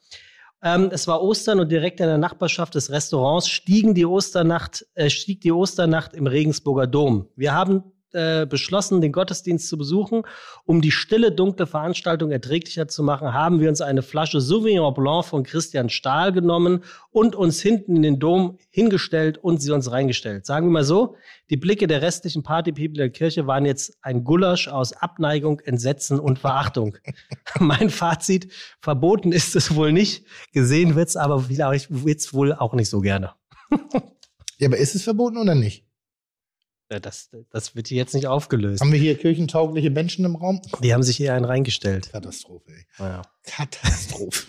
Ähm, 0.62 0.90
es 0.92 1.08
war 1.08 1.22
Ostern 1.22 1.58
und 1.58 1.72
direkt 1.72 1.99
in 1.99 2.06
der 2.06 2.18
Nachbarschaft 2.18 2.76
des 2.76 2.90
Restaurants 2.90 3.49
stiegen 3.49 3.94
die 3.94 4.06
Osternacht, 4.06 4.87
äh, 4.94 5.11
stieg 5.11 5.40
die 5.40 5.50
Osternacht 5.50 6.14
im 6.14 6.28
Regensburger 6.28 6.87
Dom. 6.87 7.28
Wir 7.34 7.52
haben 7.52 7.82
äh, 8.12 8.47
beschlossen, 8.47 9.00
den 9.00 9.12
Gottesdienst 9.12 9.69
zu 9.69 9.78
besuchen. 9.78 10.23
Um 10.64 10.81
die 10.81 10.90
stille, 10.90 11.33
dunkle 11.33 11.66
Veranstaltung 11.66 12.31
erträglicher 12.31 12.88
zu 12.88 13.02
machen, 13.02 13.33
haben 13.33 13.61
wir 13.61 13.69
uns 13.69 13.81
eine 13.81 14.02
Flasche 14.02 14.40
Sauvignon 14.40 14.95
Blanc 14.95 15.25
von 15.25 15.42
Christian 15.42 15.88
Stahl 15.88 16.33
genommen 16.33 16.85
und 17.11 17.35
uns 17.35 17.61
hinten 17.61 17.97
in 17.97 18.02
den 18.02 18.19
Dom 18.19 18.59
hingestellt 18.71 19.38
und 19.38 19.61
sie 19.61 19.73
uns 19.73 19.90
reingestellt. 19.90 20.47
Sagen 20.47 20.66
wir 20.66 20.73
mal 20.73 20.85
so, 20.85 21.16
die 21.50 21.57
Blicke 21.57 21.87
der 21.87 22.02
restlichen 22.02 22.42
Partypeople 22.42 22.99
der 22.99 23.11
Kirche 23.11 23.47
waren 23.47 23.64
jetzt 23.64 23.97
ein 24.02 24.25
Gulasch 24.25 24.69
aus 24.69 24.92
Abneigung, 24.92 25.61
Entsetzen 25.61 26.21
und 26.21 26.38
Verachtung. 26.38 26.97
mein 27.59 27.90
Fazit, 27.90 28.52
verboten 28.81 29.33
ist 29.33 29.57
es 29.57 29.75
wohl 29.75 29.92
nicht, 29.92 30.25
gesehen 30.52 30.95
wird's 30.95 31.16
aber 31.16 31.40
vielleicht 31.40 32.04
wird's 32.04 32.33
wohl 32.33 32.52
auch 32.52 32.75
nicht 32.75 32.88
so 32.88 33.00
gerne. 33.00 33.33
Ja, 34.59 34.69
aber 34.69 34.76
ist 34.76 34.95
es 34.95 35.02
verboten 35.02 35.38
oder 35.38 35.57
nicht? 35.57 35.85
Äh, 36.92 37.00
Das, 37.00 37.30
das 37.50 37.75
wird 37.75 37.88
hier 37.88 37.99
jetzt 37.99 38.14
nicht 38.14 38.26
aufgelöst. 38.26 38.80
Haben 38.80 38.92
wir 38.92 38.99
hier 38.99 39.16
kirchentaugliche 39.16 39.90
Menschen 39.90 40.25
im 40.25 40.37
Raum? 40.37 40.61
Die 40.82 40.92
haben 40.92 41.02
sich 41.02 41.16
hier 41.16 41.34
einen 41.34 41.44
reingestellt. 41.44 42.11
Katastrophe, 42.12 42.70
ey. 42.72 42.84
Naja. 42.99 43.22
Katastrophe. 43.44 44.46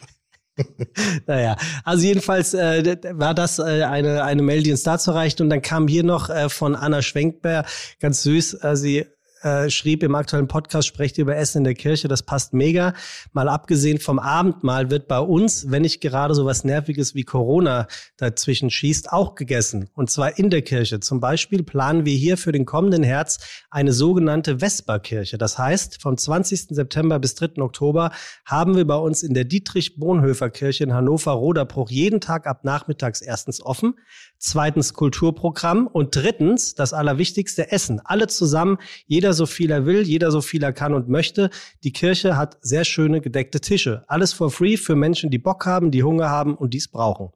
naja, 1.25 1.55
also 1.83 2.05
jedenfalls 2.05 2.53
äh, 2.53 2.97
war 3.13 3.33
das 3.33 3.57
äh, 3.57 3.83
eine, 3.83 4.23
eine 4.23 4.43
Mail, 4.43 4.61
die 4.61 4.71
uns 4.71 4.83
dazu 4.83 5.11
reicht. 5.11 5.41
Und 5.41 5.49
dann 5.49 5.61
kam 5.61 5.87
hier 5.87 6.03
noch 6.03 6.29
äh, 6.29 6.49
von 6.49 6.75
Anna 6.75 7.01
Schwenkber, 7.01 7.65
ganz 7.99 8.21
süß, 8.23 8.63
äh, 8.63 8.75
sie 8.75 9.05
äh, 9.43 9.69
schrieb 9.69 10.03
im 10.03 10.15
aktuellen 10.15 10.47
Podcast, 10.47 10.87
sprecht 10.87 11.17
über 11.17 11.35
Essen 11.35 11.59
in 11.59 11.63
der 11.65 11.73
Kirche, 11.73 12.07
das 12.07 12.23
passt 12.23 12.53
mega. 12.53 12.93
Mal 13.33 13.49
abgesehen 13.49 13.99
vom 13.99 14.19
Abendmahl 14.19 14.89
wird 14.89 15.07
bei 15.07 15.19
uns, 15.19 15.69
wenn 15.69 15.81
nicht 15.81 16.01
gerade 16.01 16.33
so 16.33 16.45
was 16.45 16.63
Nerviges 16.63 17.13
wie 17.13 17.23
Corona 17.23 17.87
dazwischen 18.17 18.69
schießt, 18.69 19.11
auch 19.11 19.35
gegessen. 19.35 19.89
Und 19.93 20.09
zwar 20.09 20.37
in 20.37 20.49
der 20.49 20.61
Kirche. 20.61 20.99
Zum 20.99 21.19
Beispiel 21.19 21.63
planen 21.63 22.05
wir 22.05 22.15
hier 22.15 22.37
für 22.37 22.51
den 22.51 22.65
kommenden 22.65 23.03
Herz 23.03 23.39
eine 23.69 23.93
sogenannte 23.93 24.59
Vesperkirche. 24.59 25.37
Das 25.37 25.57
heißt, 25.57 26.01
vom 26.01 26.17
20. 26.17 26.67
September 26.69 27.19
bis 27.19 27.35
3. 27.35 27.61
Oktober 27.61 28.11
haben 28.45 28.75
wir 28.75 28.87
bei 28.87 28.95
uns 28.95 29.23
in 29.23 29.33
der 29.33 29.43
Dietrich-Bonhoeffer-Kirche 29.43 30.85
in 30.85 30.93
Hannover-Roderbruch 30.93 31.89
jeden 31.89 32.21
Tag 32.21 32.47
ab 32.47 32.63
nachmittags 32.63 33.21
erstens 33.21 33.61
offen, 33.61 33.95
zweitens 34.43 34.93
Kulturprogramm 34.93 35.87
und 35.87 36.15
drittens 36.15 36.75
das 36.75 36.93
Allerwichtigste 36.93 37.71
Essen. 37.71 38.01
Alle 38.03 38.27
zusammen, 38.27 38.77
jeder 39.05 39.33
so 39.33 39.45
viel 39.45 39.71
er 39.71 39.85
will, 39.85 40.01
jeder 40.01 40.31
so 40.31 40.41
viel 40.41 40.61
er 40.63 40.73
kann 40.73 40.93
und 40.93 41.07
möchte. 41.07 41.49
Die 41.83 41.93
Kirche 41.93 42.35
hat 42.35 42.57
sehr 42.61 42.83
schöne 42.83 43.21
gedeckte 43.21 43.61
Tische. 43.61 44.03
Alles 44.07 44.33
for 44.33 44.51
free 44.51 44.77
für 44.77 44.95
Menschen, 44.95 45.29
die 45.31 45.39
Bock 45.39 45.65
haben, 45.65 45.91
die 45.91 46.03
Hunger 46.03 46.29
haben 46.29 46.55
und 46.55 46.73
dies 46.73 46.89
brauchen. 46.89 47.29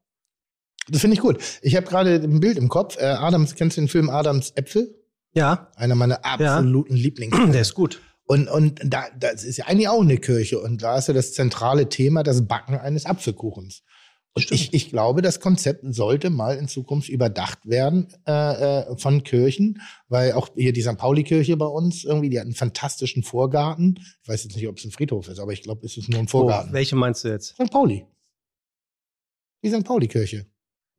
Das 0.89 1.01
finde 1.01 1.15
ich 1.15 1.21
gut. 1.21 1.37
Ich 1.61 1.75
habe 1.75 1.87
gerade 1.87 2.15
ein 2.15 2.39
Bild 2.39 2.57
im 2.57 2.69
Kopf. 2.69 2.97
Äh, 2.97 3.05
Adams, 3.05 3.55
kennst 3.55 3.77
du 3.77 3.81
den 3.81 3.87
Film 3.87 4.09
Adams 4.09 4.51
Äpfel? 4.55 4.95
Ja, 5.33 5.69
Einer 5.75 5.95
meiner 5.95 6.25
absoluten 6.25 6.95
Lieblings. 6.95 7.35
der 7.51 7.61
ist 7.61 7.73
gut. 7.73 8.01
Und, 8.25 8.49
und 8.49 8.81
da, 8.83 9.05
das 9.17 9.45
ist 9.45 9.57
ja 9.57 9.65
eigentlich 9.65 9.87
auch 9.87 10.01
eine 10.01 10.17
Kirche. 10.17 10.59
Und 10.59 10.83
da 10.83 10.97
ist 10.97 11.07
ja 11.07 11.13
das 11.13 11.33
zentrale 11.33 11.87
Thema 11.87 12.23
das 12.23 12.45
Backen 12.47 12.75
eines 12.77 13.05
Apfelkuchens. 13.05 13.83
Ich, 14.37 14.73
ich 14.73 14.89
glaube, 14.89 15.21
das 15.21 15.39
Konzept 15.39 15.83
sollte 15.93 16.29
mal 16.29 16.57
in 16.57 16.67
Zukunft 16.67 17.09
überdacht 17.09 17.65
werden 17.67 18.07
äh, 18.27 18.31
äh, 18.31 18.97
von 18.97 19.23
Kirchen, 19.23 19.81
weil 20.07 20.33
auch 20.33 20.49
hier 20.55 20.73
die 20.73 20.81
St. 20.81 20.97
Pauli-Kirche 20.97 21.57
bei 21.57 21.65
uns 21.65 22.03
irgendwie, 22.03 22.29
die 22.29 22.39
hat 22.39 22.45
einen 22.45 22.55
fantastischen 22.55 23.23
Vorgarten. 23.23 23.99
Ich 24.23 24.29
weiß 24.29 24.43
jetzt 24.43 24.55
nicht, 24.55 24.67
ob 24.67 24.77
es 24.77 24.85
ein 24.85 24.91
Friedhof 24.91 25.27
ist, 25.27 25.39
aber 25.39 25.53
ich 25.53 25.61
glaube, 25.63 25.85
es 25.85 25.97
ist 25.97 26.09
nur 26.09 26.19
ein 26.19 26.25
Oh, 26.27 26.29
Vorgarten. 26.29 26.73
welche 26.73 26.95
meinst 26.95 27.23
du 27.23 27.29
jetzt? 27.29 27.55
St. 27.55 27.69
Pauli. 27.71 28.05
Die 29.63 29.69
St. 29.69 29.83
Pauli-Kirche. 29.83 30.45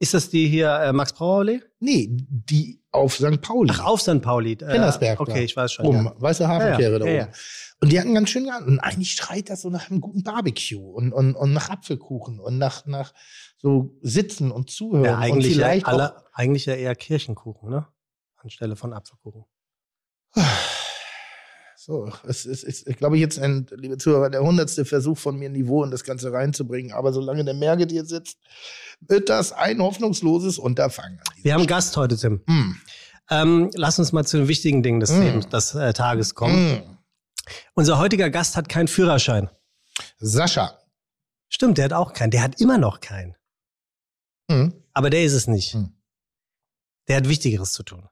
Ist 0.00 0.14
das 0.14 0.30
die 0.30 0.46
hier 0.48 0.70
äh, 0.70 0.92
Max 0.92 1.12
Brauer 1.12 1.40
Allee? 1.40 1.60
Nee, 1.80 2.08
die 2.10 2.80
auf 2.92 3.14
St. 3.16 3.40
Pauli. 3.42 3.70
Ach, 3.74 3.84
auf 3.84 4.00
St. 4.00 4.22
Pauli. 4.22 4.52
Äh, 4.52 4.56
Pennersberg 4.56 5.20
Okay, 5.20 5.32
da. 5.32 5.38
ich 5.40 5.56
weiß 5.56 5.72
schon. 5.72 5.86
Oben, 5.86 6.04
Ja. 6.04 6.14
weißt 6.18 6.40
du, 6.40 6.48
Hafenkehre 6.48 6.92
Ja, 6.92 6.98
da 7.00 7.04
ja, 7.04 7.10
oben. 7.10 7.20
ja, 7.20 7.26
ja. 7.26 7.32
Und 7.80 7.92
die 7.92 8.00
hatten 8.00 8.14
ganz 8.14 8.30
schönen 8.30 8.46
Garten. 8.46 8.68
Und 8.68 8.80
eigentlich 8.80 9.12
schreit 9.12 9.50
das 9.50 9.62
so 9.62 9.70
nach 9.70 9.90
einem 9.90 10.00
guten 10.00 10.22
Barbecue 10.22 10.80
und, 10.80 11.12
und, 11.12 11.34
und 11.34 11.52
nach 11.52 11.68
Apfelkuchen 11.70 12.38
und 12.40 12.58
nach, 12.58 12.86
nach 12.86 13.12
so 13.56 13.96
Sitzen 14.02 14.50
und 14.52 14.70
Zuhören. 14.70 15.04
Ja, 15.04 15.16
und 15.16 15.22
eigentlich, 15.22 15.56
ja, 15.56 15.64
vielleicht 15.66 15.86
auch, 15.86 15.92
alle, 15.92 16.24
eigentlich 16.32 16.66
ja 16.66 16.74
eher 16.74 16.94
Kirchenkuchen, 16.94 17.70
ne? 17.70 17.86
Anstelle 18.36 18.76
von 18.76 18.92
Apfelkuchen. 18.92 19.44
So, 21.80 22.10
es 22.24 22.44
ist, 22.44 22.64
ist, 22.64 22.88
ich 22.88 22.96
glaube, 22.96 23.16
jetzt 23.18 23.38
ein, 23.38 23.64
liebe 23.70 23.98
Zuhörer, 23.98 24.30
der 24.30 24.42
hundertste 24.42 24.84
Versuch 24.84 25.16
von 25.16 25.36
mir, 25.38 25.48
Niveau 25.48 25.84
in 25.84 25.92
das 25.92 26.02
Ganze 26.02 26.32
reinzubringen. 26.32 26.90
Aber 26.90 27.12
solange 27.12 27.44
der 27.44 27.54
Merget 27.54 27.92
hier 27.92 28.04
sitzt, 28.04 28.38
wird 29.00 29.28
das 29.28 29.52
ein 29.52 29.80
hoffnungsloses 29.80 30.58
Unterfangen. 30.58 31.20
Wir 31.42 31.52
haben 31.52 31.60
einen 31.60 31.68
Stelle. 31.68 31.76
Gast 31.76 31.96
heute, 31.96 32.16
Tim. 32.16 32.42
Mm, 32.46 32.74
Ähm, 33.30 33.70
lass 33.74 33.96
uns 34.00 34.10
mal 34.10 34.24
zu 34.26 34.38
den 34.38 34.48
wichtigen 34.48 34.82
Dingen 34.82 34.98
des, 34.98 35.12
Mm. 35.12 35.22
Lebens, 35.22 35.48
des 35.50 35.76
äh, 35.76 35.92
Tages 35.92 36.34
kommen. 36.34 36.78
mm. 36.78 36.98
Unser 37.74 37.98
heutiger 38.00 38.28
Gast 38.28 38.56
hat 38.56 38.68
keinen 38.68 38.88
Führerschein. 38.88 39.48
Sascha. 40.18 40.80
Stimmt, 41.48 41.78
der 41.78 41.84
hat 41.84 41.92
auch 41.92 42.12
keinen. 42.12 42.32
Der 42.32 42.42
hat 42.42 42.60
immer 42.60 42.78
noch 42.78 42.98
keinen. 43.00 43.36
Aber 44.94 45.10
der 45.10 45.22
ist 45.24 45.32
es 45.34 45.46
nicht. 45.46 45.76
Der 47.06 47.16
hat 47.18 47.28
Wichtigeres 47.28 47.72
zu 47.72 47.84
tun. 47.84 48.08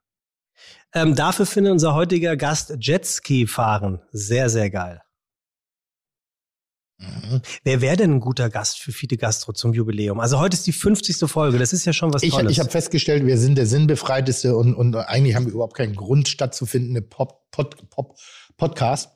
Ähm, 0.94 1.14
dafür 1.14 1.46
findet 1.46 1.72
unser 1.72 1.94
heutiger 1.94 2.36
Gast 2.36 2.74
Jetski 2.80 3.46
fahren 3.46 4.00
sehr, 4.12 4.48
sehr 4.48 4.70
geil. 4.70 5.02
Mhm. 6.98 7.42
Wer 7.62 7.80
wäre 7.82 7.96
denn 7.96 8.12
ein 8.14 8.20
guter 8.20 8.48
Gast 8.48 8.78
für 8.78 8.90
Fide 8.90 9.18
Gastro 9.18 9.52
zum 9.52 9.74
Jubiläum? 9.74 10.18
Also 10.18 10.38
heute 10.38 10.56
ist 10.56 10.66
die 10.66 10.72
50. 10.72 11.28
Folge, 11.30 11.58
das 11.58 11.72
ist 11.74 11.84
ja 11.84 11.92
schon 11.92 12.14
was 12.14 12.22
Ich, 12.22 12.30
Tolles. 12.30 12.52
ich 12.52 12.58
habe 12.58 12.70
festgestellt, 12.70 13.26
wir 13.26 13.36
sind 13.36 13.58
der 13.58 13.66
sinnbefreiteste 13.66 14.56
und, 14.56 14.74
und 14.74 14.96
eigentlich 14.96 15.34
haben 15.34 15.44
wir 15.44 15.52
überhaupt 15.52 15.76
keinen 15.76 15.94
Grund 15.94 16.28
stattzufindende 16.28 17.02
Pop, 17.02 17.50
Pod, 17.50 17.90
Pop, 17.90 18.16
Podcast. 18.56 19.10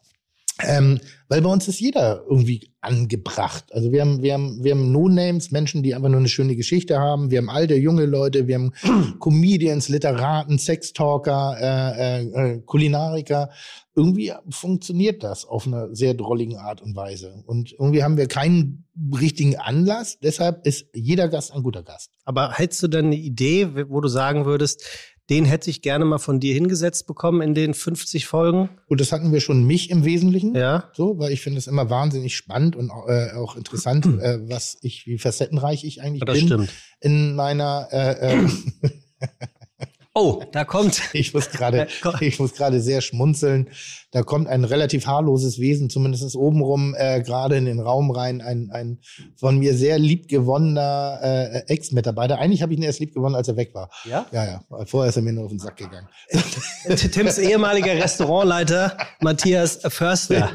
Ähm, 0.67 1.01
weil 1.29 1.43
bei 1.43 1.49
uns 1.49 1.69
ist 1.69 1.81
jeder 1.81 2.25
irgendwie 2.29 2.73
angebracht. 2.81 3.67
Also 3.71 3.93
wir 3.93 4.01
haben, 4.01 4.23
wir 4.23 4.35
haben, 4.35 4.65
wir 4.65 4.73
haben 4.73 4.91
No-Names, 4.91 5.53
Menschen, 5.53 5.83
die 5.83 5.95
einfach 5.95 6.09
nur 6.09 6.19
eine 6.19 6.29
schöne 6.29 6.57
Geschichte 6.57 6.99
haben. 6.99 7.31
Wir 7.31 7.39
haben 7.39 7.51
alte, 7.51 7.75
junge 7.77 8.07
Leute, 8.07 8.49
wir 8.49 8.57
haben 8.57 8.73
Comedians, 9.21 9.89
Literaten, 9.89 10.59
Sextalker, 10.59 11.57
äh, 11.61 12.23
äh, 12.23 12.55
äh, 12.55 12.61
Kulinariker. 12.63 13.51
Irgendwie 13.95 14.33
funktioniert 14.49 15.23
das 15.23 15.45
auf 15.45 15.67
einer 15.67 15.95
sehr 15.95 16.15
drolligen 16.15 16.57
Art 16.57 16.81
und 16.81 16.97
Weise. 16.97 17.43
Und 17.47 17.73
irgendwie 17.73 18.03
haben 18.03 18.17
wir 18.17 18.27
keinen 18.27 18.87
richtigen 19.19 19.57
Anlass. 19.57 20.19
Deshalb 20.19 20.67
ist 20.67 20.87
jeder 20.95 21.29
Gast 21.29 21.53
ein 21.53 21.63
guter 21.63 21.83
Gast. 21.83 22.11
Aber 22.25 22.53
hättest 22.53 22.83
du 22.83 22.89
denn 22.89 23.07
eine 23.07 23.17
Idee, 23.17 23.89
wo 23.89 24.01
du 24.01 24.09
sagen 24.09 24.47
würdest, 24.47 24.85
den 25.31 25.45
hätte 25.45 25.71
ich 25.71 25.81
gerne 25.81 26.05
mal 26.05 26.19
von 26.19 26.41
dir 26.41 26.53
hingesetzt 26.53 27.07
bekommen 27.07 27.41
in 27.41 27.55
den 27.55 27.73
50 27.73 28.27
Folgen? 28.27 28.69
Und 28.89 29.01
das 29.01 29.13
hatten 29.13 29.33
wir 29.33 29.41
schon 29.41 29.65
mich 29.65 29.89
im 29.91 30.05
Wesentlichen. 30.05 30.55
Ja. 30.57 30.91
So, 30.93 31.19
weil 31.19 31.33
ich 31.33 31.41
finde 31.41 31.59
es 31.59 31.69
immer 31.69 31.89
wahnsinnig 31.89 32.37
spannend 32.37 32.75
und 32.77 32.91
äh, 33.07 33.33
auch 33.33 33.57
interessant, 33.57 34.05
äh, 34.07 34.41
was 34.49 34.77
ich, 34.83 35.07
wie 35.07 35.19
facettenreich 35.19 35.85
ich 35.85 36.03
eigentlich 36.03 36.25
Das 36.25 36.37
bin 36.37 36.47
stimmt. 36.47 36.73
in 37.01 37.35
meiner. 37.37 37.89
Äh, 37.93 38.45
äh, 38.45 38.49
Oh, 40.13 40.43
da 40.51 40.65
kommt. 40.67 41.01
ich 41.13 41.33
muss 41.35 41.51
gerade, 41.51 41.87
ich 42.21 42.39
muss 42.41 42.55
gerade 42.55 42.81
sehr 42.81 43.01
schmunzeln. 43.01 43.69
Da 44.13 44.23
kommt 44.23 44.49
ein 44.49 44.65
relativ 44.65 45.07
haarloses 45.07 45.61
Wesen, 45.61 45.89
zumindest 45.89 46.35
obenrum, 46.35 46.97
äh, 46.99 47.23
gerade 47.23 47.57
in 47.57 47.65
den 47.65 47.79
Raum 47.79 48.11
rein, 48.11 48.41
ein, 48.41 48.71
ein 48.73 48.99
von 49.37 49.59
mir 49.59 49.75
sehr 49.75 49.99
liebgewonnener 50.01 51.19
äh, 51.23 51.73
Ex-Mitarbeiter. 51.73 52.39
Eigentlich 52.39 52.63
habe 52.63 52.73
ich 52.73 52.79
ihn 52.79 52.83
erst 52.83 52.99
lieb 52.99 53.15
gewonnen, 53.15 53.35
als 53.37 53.47
er 53.49 53.57
weg 53.57 53.73
war. 53.75 53.89
Ja? 54.05 54.27
Ja, 54.33 54.45
ja. 54.45 54.85
Vorher 54.87 55.11
ist 55.11 55.17
er 55.17 55.23
mir 55.23 55.33
nur 55.33 55.45
auf 55.45 55.51
den 55.51 55.61
Sack 55.61 55.77
gegangen. 55.77 56.09
Tims 57.13 57.39
ehemaliger 57.39 57.95
Restaurantleiter 57.95 58.97
Matthias 59.21 59.79
Förster 59.89 60.51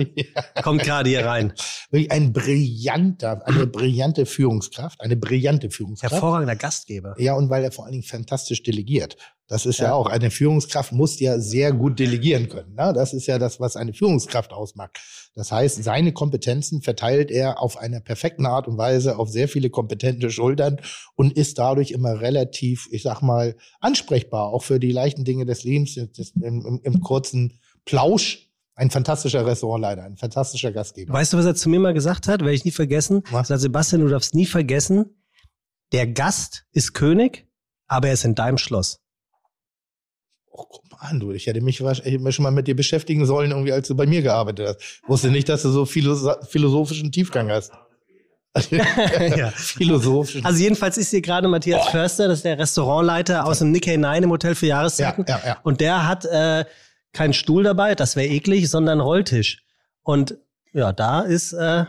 kommt 0.61 0.83
gerade 0.83 1.09
hier 1.09 1.25
rein. 1.25 1.53
Wirklich 1.91 2.11
ein 2.11 2.33
brillanter, 2.33 3.41
eine 3.47 3.67
brillante 3.67 4.25
Führungskraft, 4.25 4.99
eine 5.01 5.15
brillante 5.15 5.69
Führungskraft. 5.69 6.13
Hervorragender 6.13 6.55
Gastgeber. 6.55 7.15
Ja, 7.17 7.35
und 7.35 7.49
weil 7.49 7.63
er 7.63 7.71
vor 7.71 7.85
allen 7.85 7.93
Dingen 7.93 8.03
fantastisch 8.03 8.63
delegiert. 8.63 9.15
Das 9.47 9.67
ist 9.67 9.77
ja, 9.77 9.85
Ja. 9.89 9.93
auch, 9.93 10.07
eine 10.07 10.31
Führungskraft 10.31 10.91
muss 10.91 11.19
ja 11.19 11.37
sehr 11.39 11.71
gut 11.71 11.99
delegieren 11.99 12.49
können. 12.49 12.73
Ne? 12.73 12.93
Das 12.95 13.13
ist 13.13 13.27
ja 13.27 13.37
das, 13.37 13.44
was 13.59 13.75
eine 13.75 13.93
Führungskraft 13.93 14.53
ausmacht. 14.53 14.99
Das 15.35 15.51
heißt, 15.51 15.83
seine 15.83 16.13
Kompetenzen 16.13 16.81
verteilt 16.81 17.31
er 17.31 17.61
auf 17.61 17.77
einer 17.77 17.99
perfekten 17.99 18.45
Art 18.45 18.67
und 18.67 18.77
Weise 18.77 19.17
auf 19.17 19.29
sehr 19.29 19.47
viele 19.47 19.69
kompetente 19.69 20.29
Schultern 20.29 20.79
und 21.15 21.33
ist 21.33 21.57
dadurch 21.57 21.91
immer 21.91 22.21
relativ, 22.21 22.87
ich 22.91 23.03
sag 23.03 23.21
mal, 23.21 23.55
ansprechbar, 23.79 24.47
auch 24.47 24.63
für 24.63 24.79
die 24.79 24.91
leichten 24.91 25.25
Dinge 25.25 25.45
des 25.45 25.63
Lebens, 25.63 25.95
des, 25.95 26.31
im, 26.41 26.65
im, 26.65 26.81
im 26.83 27.01
kurzen 27.01 27.59
Plausch. 27.85 28.49
Ein 28.77 28.91
fantastischer 28.91 29.45
Restaurantleiter, 29.45 30.03
ein 30.03 30.17
fantastischer 30.17 30.73
Gastgeber. 30.73 31.13
Weißt 31.13 31.31
du, 31.31 31.37
was 31.37 31.45
er 31.45 31.55
zu 31.55 31.69
mir 31.69 31.79
mal 31.79 31.93
gesagt 31.93 32.27
hat? 32.27 32.41
Werde 32.41 32.53
ich 32.53 32.65
nie 32.65 32.71
vergessen. 32.71 33.23
Er 33.27 33.33
Was? 33.33 33.47
sagt, 33.47 33.61
Sebastian, 33.61 34.01
du 34.01 34.09
darfst 34.09 34.35
nie 34.35 34.45
vergessen, 34.45 35.15
der 35.93 36.07
Gast 36.07 36.65
ist 36.73 36.93
König, 36.93 37.47
aber 37.87 38.07
er 38.07 38.15
ist 38.15 38.25
in 38.25 38.35
deinem 38.35 38.57
Schloss. 38.57 38.99
Oh, 40.51 40.65
an, 41.05 41.19
du. 41.19 41.31
Ich 41.31 41.47
hätte 41.47 41.61
mich, 41.61 41.79
wahrsch- 41.81 42.01
ich 42.05 42.13
hätte 42.13 42.23
mich 42.23 42.35
schon 42.35 42.43
mal 42.43 42.51
mit 42.51 42.67
dir 42.67 42.75
beschäftigen 42.75 43.25
sollen, 43.25 43.51
irgendwie, 43.51 43.71
als 43.71 43.87
du 43.87 43.95
bei 43.95 44.05
mir 44.05 44.21
gearbeitet 44.21 44.67
hast. 44.67 45.01
Wusste 45.07 45.29
nicht, 45.29 45.47
dass 45.49 45.61
du 45.63 45.69
so 45.69 45.85
philosoph 45.85 46.49
philosophischen 46.49 47.11
Tiefgang 47.11 47.49
hast. 47.49 47.71
Ja. 48.71 49.51
Philosophischen. 49.55 50.45
Also 50.45 50.61
jedenfalls 50.63 50.97
ist 50.97 51.09
hier 51.09 51.21
gerade 51.21 51.47
Matthias 51.49 51.89
Förster, 51.89 52.29
das 52.29 52.39
ist 52.39 52.45
der 52.45 52.57
Restaurantleiter 52.57 53.45
aus 53.45 53.59
dem 53.59 53.71
Nikkei 53.71 53.97
9 53.97 54.23
im 54.23 54.29
Hotel 54.31 54.55
für 54.55 54.65
ja, 54.67 54.77
Jahreszeiten. 54.77 55.25
ja, 55.27 55.41
ja. 55.45 55.57
Und 55.63 55.81
der 55.81 56.07
hat 56.07 56.23
äh, 56.23 56.63
keinen 57.11 57.33
Stuhl 57.33 57.63
dabei, 57.63 57.95
das 57.95 58.15
wäre 58.15 58.27
eklig, 58.29 58.69
sondern 58.69 58.93
einen 58.93 59.01
Rolltisch. 59.01 59.63
Und 60.03 60.37
ja, 60.71 60.93
da 60.93 61.21
ist 61.21 61.51
äh, 61.51 61.83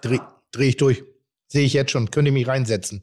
Dreh, 0.00 0.18
dreh 0.50 0.68
ich 0.70 0.76
durch. 0.76 1.04
Sehe 1.46 1.64
ich 1.64 1.72
jetzt 1.72 1.92
schon. 1.92 2.10
Könnte 2.10 2.30
ich 2.30 2.34
mich 2.34 2.48
reinsetzen. 2.48 3.02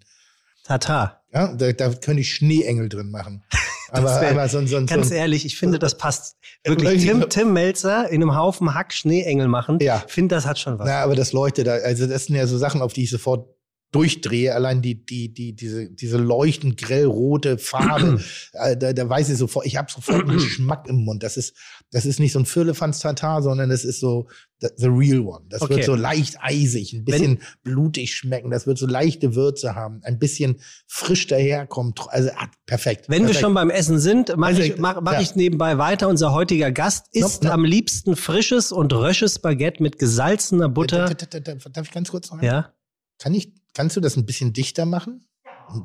Tata. 0.66 1.22
Ja, 1.34 1.54
da, 1.54 1.72
da 1.72 1.90
könnte 1.94 2.20
ich 2.22 2.34
Schneeengel 2.34 2.90
drin 2.90 3.12
machen. 3.12 3.44
Aber, 3.92 4.22
wär- 4.22 4.32
aber 4.32 4.48
so, 4.50 4.66
so, 4.66 4.86
Ganz 4.86 5.12
ehrlich, 5.12 5.46
ich 5.46 5.58
finde, 5.58 5.80
das 5.80 5.98
passt 5.98 6.38
wirklich. 6.64 7.04
Tim, 7.04 7.28
Tim 7.30 7.54
Melzer 7.54 8.10
in 8.10 8.22
einem 8.22 8.36
Haufen 8.36 8.74
Hack 8.76 8.94
Schneeengel 8.94 9.48
machen, 9.48 9.80
Ja. 9.82 10.04
finde, 10.08 10.36
das 10.36 10.46
hat 10.46 10.60
schon 10.60 10.78
was. 10.80 10.88
Na, 10.88 11.02
aber 11.04 11.16
das 11.16 11.34
leuchtet 11.34 11.68
da. 11.68 11.74
Also 11.74 12.08
das 12.08 12.26
sind 12.26 12.36
ja 12.36 12.48
so 12.48 12.58
Sachen, 12.58 12.82
auf 12.82 12.94
die 12.94 13.04
ich 13.04 13.10
sofort 13.10 13.48
durchdrehe. 13.92 14.54
Allein 14.54 14.82
die, 14.82 15.04
die, 15.06 15.34
die, 15.34 15.56
diese, 15.56 15.90
diese 15.90 16.18
leuchtend 16.18 16.78
grellrote 16.78 17.58
Farbe, 17.58 18.22
äh, 18.54 18.78
da, 18.78 18.94
da 18.94 19.10
weiß 19.10 19.30
ich 19.30 19.38
sofort, 19.38 19.66
ich 19.66 19.78
habe 19.78 19.92
sofort 19.92 20.24
einen 20.30 20.38
Geschmack 20.38 20.88
im 20.88 21.04
Mund. 21.06 21.24
Das 21.24 21.38
ist, 21.38 21.56
das 21.92 22.06
ist 22.06 22.20
nicht 22.20 22.32
so 22.32 22.40
ein 22.40 22.46
Firlefanz 22.46 23.00
Tatar, 23.00 23.42
sondern 23.42 23.70
das 23.70 23.84
ist 23.84 24.00
so 24.00 24.28
the, 24.62 24.68
the 24.78 24.88
real 24.88 25.22
one. 25.22 25.46
Das 25.50 25.62
Okay. 25.62 25.78
wird 25.78 25.86
so 25.86 25.96
leicht 25.96 26.38
eisig, 26.42 26.94
ein 26.94 27.06
bisschen 27.06 27.42
blutig 27.64 28.14
schmecken. 28.14 28.52
Das 28.52 28.68
wird 28.68 28.78
so 28.78 28.86
leichte 28.86 29.36
Würze 29.36 29.76
haben, 29.76 30.02
ein 30.04 30.20
bisschen 30.20 30.60
frisch 30.88 31.28
daherkommen. 31.28 31.94
Also 32.10 32.30
ah, 32.38 32.48
perfekt. 32.66 33.10
Wenn 33.10 33.22
wir 33.24 33.28
perfekt. 33.28 33.42
schon 33.44 33.54
beim 33.54 33.70
Essen 33.70 34.00
sind, 34.00 34.36
mache 34.38 34.52
Also, 34.52 34.62
ich, 34.62 34.78
mach, 34.78 35.02
mach 35.02 35.14
ja. 35.14 35.22
ich 35.22 35.36
nebenbei 35.36 35.78
weiter. 35.78 36.08
Unser 36.08 36.32
heutiger 36.34 36.72
Gast 36.72 37.08
isst 37.12 37.44
Nope, 37.44 37.46
nope. 37.46 37.54
am 37.54 37.66
liebsten 37.66 38.16
frisches 38.16 38.72
und 38.72 38.94
rösches 38.94 39.40
Baguette 39.40 39.82
mit 39.82 39.98
gesalzener 40.00 40.70
Butter. 40.70 41.06
Darf 41.10 41.88
ich 41.88 41.92
ganz 41.92 42.10
kurz 42.10 42.32
noch? 42.32 42.42
Ja. 42.42 42.74
Kann 43.18 43.34
ich, 43.34 43.54
kannst 43.74 43.96
du 43.98 44.02
das 44.02 44.18
ein 44.18 44.26
bisschen 44.26 44.54
dichter 44.54 44.86
machen? 44.86 45.26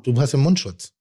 Du 0.03 0.19
hast 0.21 0.33
ja 0.33 0.39
Mundschutz. 0.39 0.93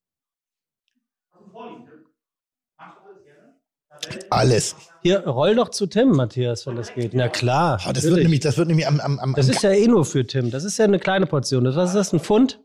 Alles. 4.30 4.76
Hier, 5.02 5.26
roll 5.26 5.54
doch 5.54 5.70
zu 5.70 5.86
Tim, 5.86 6.10
Matthias, 6.10 6.66
wenn 6.66 6.76
das 6.76 6.92
geht. 6.94 7.14
Na 7.14 7.28
klar. 7.28 7.80
Oh, 7.88 7.92
das, 7.92 8.04
wird 8.04 8.16
nämlich, 8.22 8.40
das 8.40 8.56
wird 8.58 8.68
nämlich 8.68 8.86
am, 8.86 9.00
am, 9.00 9.18
am, 9.18 9.34
das 9.34 9.46
am 9.46 9.52
ist 9.54 9.62
ja 9.62 9.70
eh 9.70 9.86
nur 9.86 10.04
für 10.04 10.26
Tim. 10.26 10.50
Das 10.50 10.64
ist 10.64 10.78
ja 10.78 10.84
eine 10.84 10.98
kleine 10.98 11.26
Portion. 11.26 11.64
Das- 11.64 11.76
Was 11.76 11.90
ist 11.90 11.96
das, 11.96 12.12
ein 12.12 12.20
Pfund? 12.20 12.60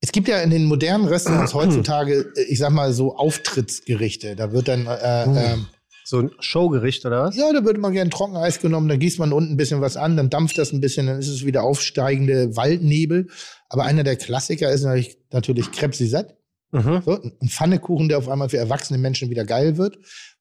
Es 0.00 0.12
gibt 0.12 0.28
ja 0.28 0.40
in 0.42 0.50
den 0.50 0.66
modernen 0.66 1.06
Restaurants 1.08 1.54
heutzutage, 1.54 2.32
äh, 2.36 2.42
ich 2.42 2.58
sag 2.58 2.70
mal, 2.70 2.92
so 2.92 3.16
Auftrittsgerichte. 3.16 4.36
Da 4.36 4.52
wird 4.52 4.68
dann, 4.68 4.86
äh, 4.86 5.24
Uh. 5.58 5.64
So 6.04 6.20
ein 6.20 6.30
Showgericht 6.38 7.04
oder 7.06 7.24
was? 7.24 7.36
ja, 7.36 7.50
da 7.52 7.64
wird 7.64 7.78
mal 7.78 7.90
gern 7.90 8.10
Trockeneis 8.10 8.60
genommen, 8.60 8.88
dann 8.88 8.98
gießt 8.98 9.18
man 9.18 9.32
unten 9.32 9.54
ein 9.54 9.56
bisschen 9.56 9.80
was 9.80 9.96
an, 9.96 10.16
dann 10.16 10.28
dampft 10.28 10.58
das 10.58 10.72
ein 10.72 10.80
bisschen, 10.80 11.06
dann 11.06 11.18
ist 11.18 11.28
es 11.28 11.44
wieder 11.44 11.62
aufsteigende 11.62 12.56
Waldnebel. 12.56 13.28
Aber 13.68 13.84
einer 13.84 14.04
der 14.04 14.16
Klassiker 14.16 14.70
ist 14.70 14.82
natürlich, 14.82 15.18
natürlich 15.32 15.66
Suzette. 15.92 16.36
Mhm. 16.72 17.02
So, 17.04 17.22
ein 17.22 17.48
Pfannekuchen, 17.48 18.08
der 18.08 18.18
auf 18.18 18.28
einmal 18.28 18.48
für 18.48 18.58
erwachsene 18.58 18.98
Menschen 18.98 19.30
wieder 19.30 19.44
geil 19.44 19.78
wird. 19.78 19.98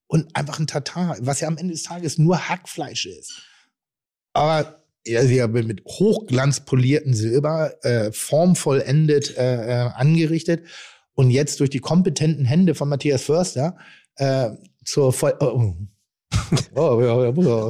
Und 0.08 0.36
einfach 0.36 0.60
ein 0.60 0.68
Tatar, 0.68 1.16
was 1.22 1.40
ja 1.40 1.48
am 1.48 1.58
Ende 1.58 1.74
des 1.74 1.84
Tages 1.84 2.18
nur 2.18 2.50
Hackfleisch 2.50 3.06
ist. 3.06 3.42
Aber 4.34 4.84
ja, 5.06 5.24
sie 5.26 5.42
haben 5.42 5.54
mit 5.66 5.84
hochglanzpolierten 5.86 7.14
Silber, 7.14 7.74
äh, 7.84 8.12
formvollendet 8.12 9.38
äh, 9.38 9.86
äh, 9.86 9.90
angerichtet 9.94 10.66
und 11.14 11.30
jetzt 11.30 11.60
durch 11.60 11.70
die 11.70 11.80
kompetenten 11.80 12.46
Hände 12.46 12.76
von 12.76 12.90
Matthias 12.90 13.24
Förster 13.24 13.78
äh, 14.16 14.50
zur 14.86 15.14
Voll 15.14 15.36
oh. 15.40 15.76
Oh, 16.76 17.00
ja, 17.02 17.24
ja, 17.24 17.30
ja. 17.30 17.70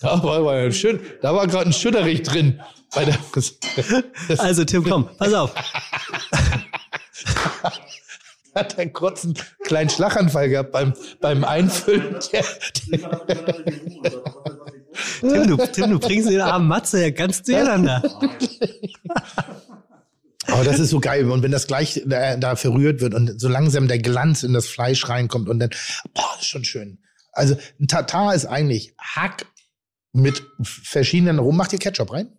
Da 0.00 0.22
war, 0.22 0.44
war 0.44 0.56
ja 0.56 0.70
schön, 0.72 1.00
da 1.22 1.34
war 1.34 1.46
gerade 1.46 1.66
ein 1.66 1.72
Schütterich 1.72 2.22
drin. 2.22 2.60
Also 4.38 4.64
Tim, 4.64 4.84
komm, 4.84 5.08
pass 5.16 5.32
auf. 5.32 5.54
hat 8.54 8.74
er 8.74 8.80
einen 8.80 8.92
kleinen 9.64 9.90
Schlaganfall 9.90 10.48
gehabt 10.48 10.72
beim, 10.72 10.94
beim 11.20 11.44
Einfüllen. 11.44 12.16
Tim, 15.20 15.46
du, 15.48 15.56
Tim, 15.72 15.90
du 15.90 15.98
bringst 15.98 16.30
den 16.30 16.40
armen 16.40 16.68
Matze 16.68 17.02
ja 17.02 17.10
ganz 17.10 17.42
durcheinander. 17.42 18.02
Aber 20.48 20.64
das 20.64 20.78
ist 20.78 20.90
so 20.90 21.00
geil. 21.00 21.30
Und 21.30 21.42
wenn 21.42 21.50
das 21.50 21.66
gleich 21.66 22.02
da, 22.06 22.36
da 22.36 22.56
verrührt 22.56 23.00
wird 23.00 23.14
und 23.14 23.40
so 23.40 23.48
langsam 23.48 23.88
der 23.88 23.98
Glanz 23.98 24.42
in 24.42 24.52
das 24.52 24.66
Fleisch 24.66 25.08
reinkommt 25.08 25.48
und 25.48 25.58
dann, 25.58 25.70
boah, 26.14 26.30
das 26.34 26.42
ist 26.42 26.48
schon 26.48 26.64
schön. 26.64 26.98
Also 27.32 27.56
ein 27.80 27.88
Tatar 27.88 28.34
ist 28.34 28.46
eigentlich 28.46 28.94
Hack 28.98 29.46
mit 30.12 30.42
verschiedenen 30.62 31.38
Rum. 31.38 31.56
Macht 31.56 31.72
ihr 31.72 31.78
Ketchup 31.78 32.12
rein? 32.12 32.36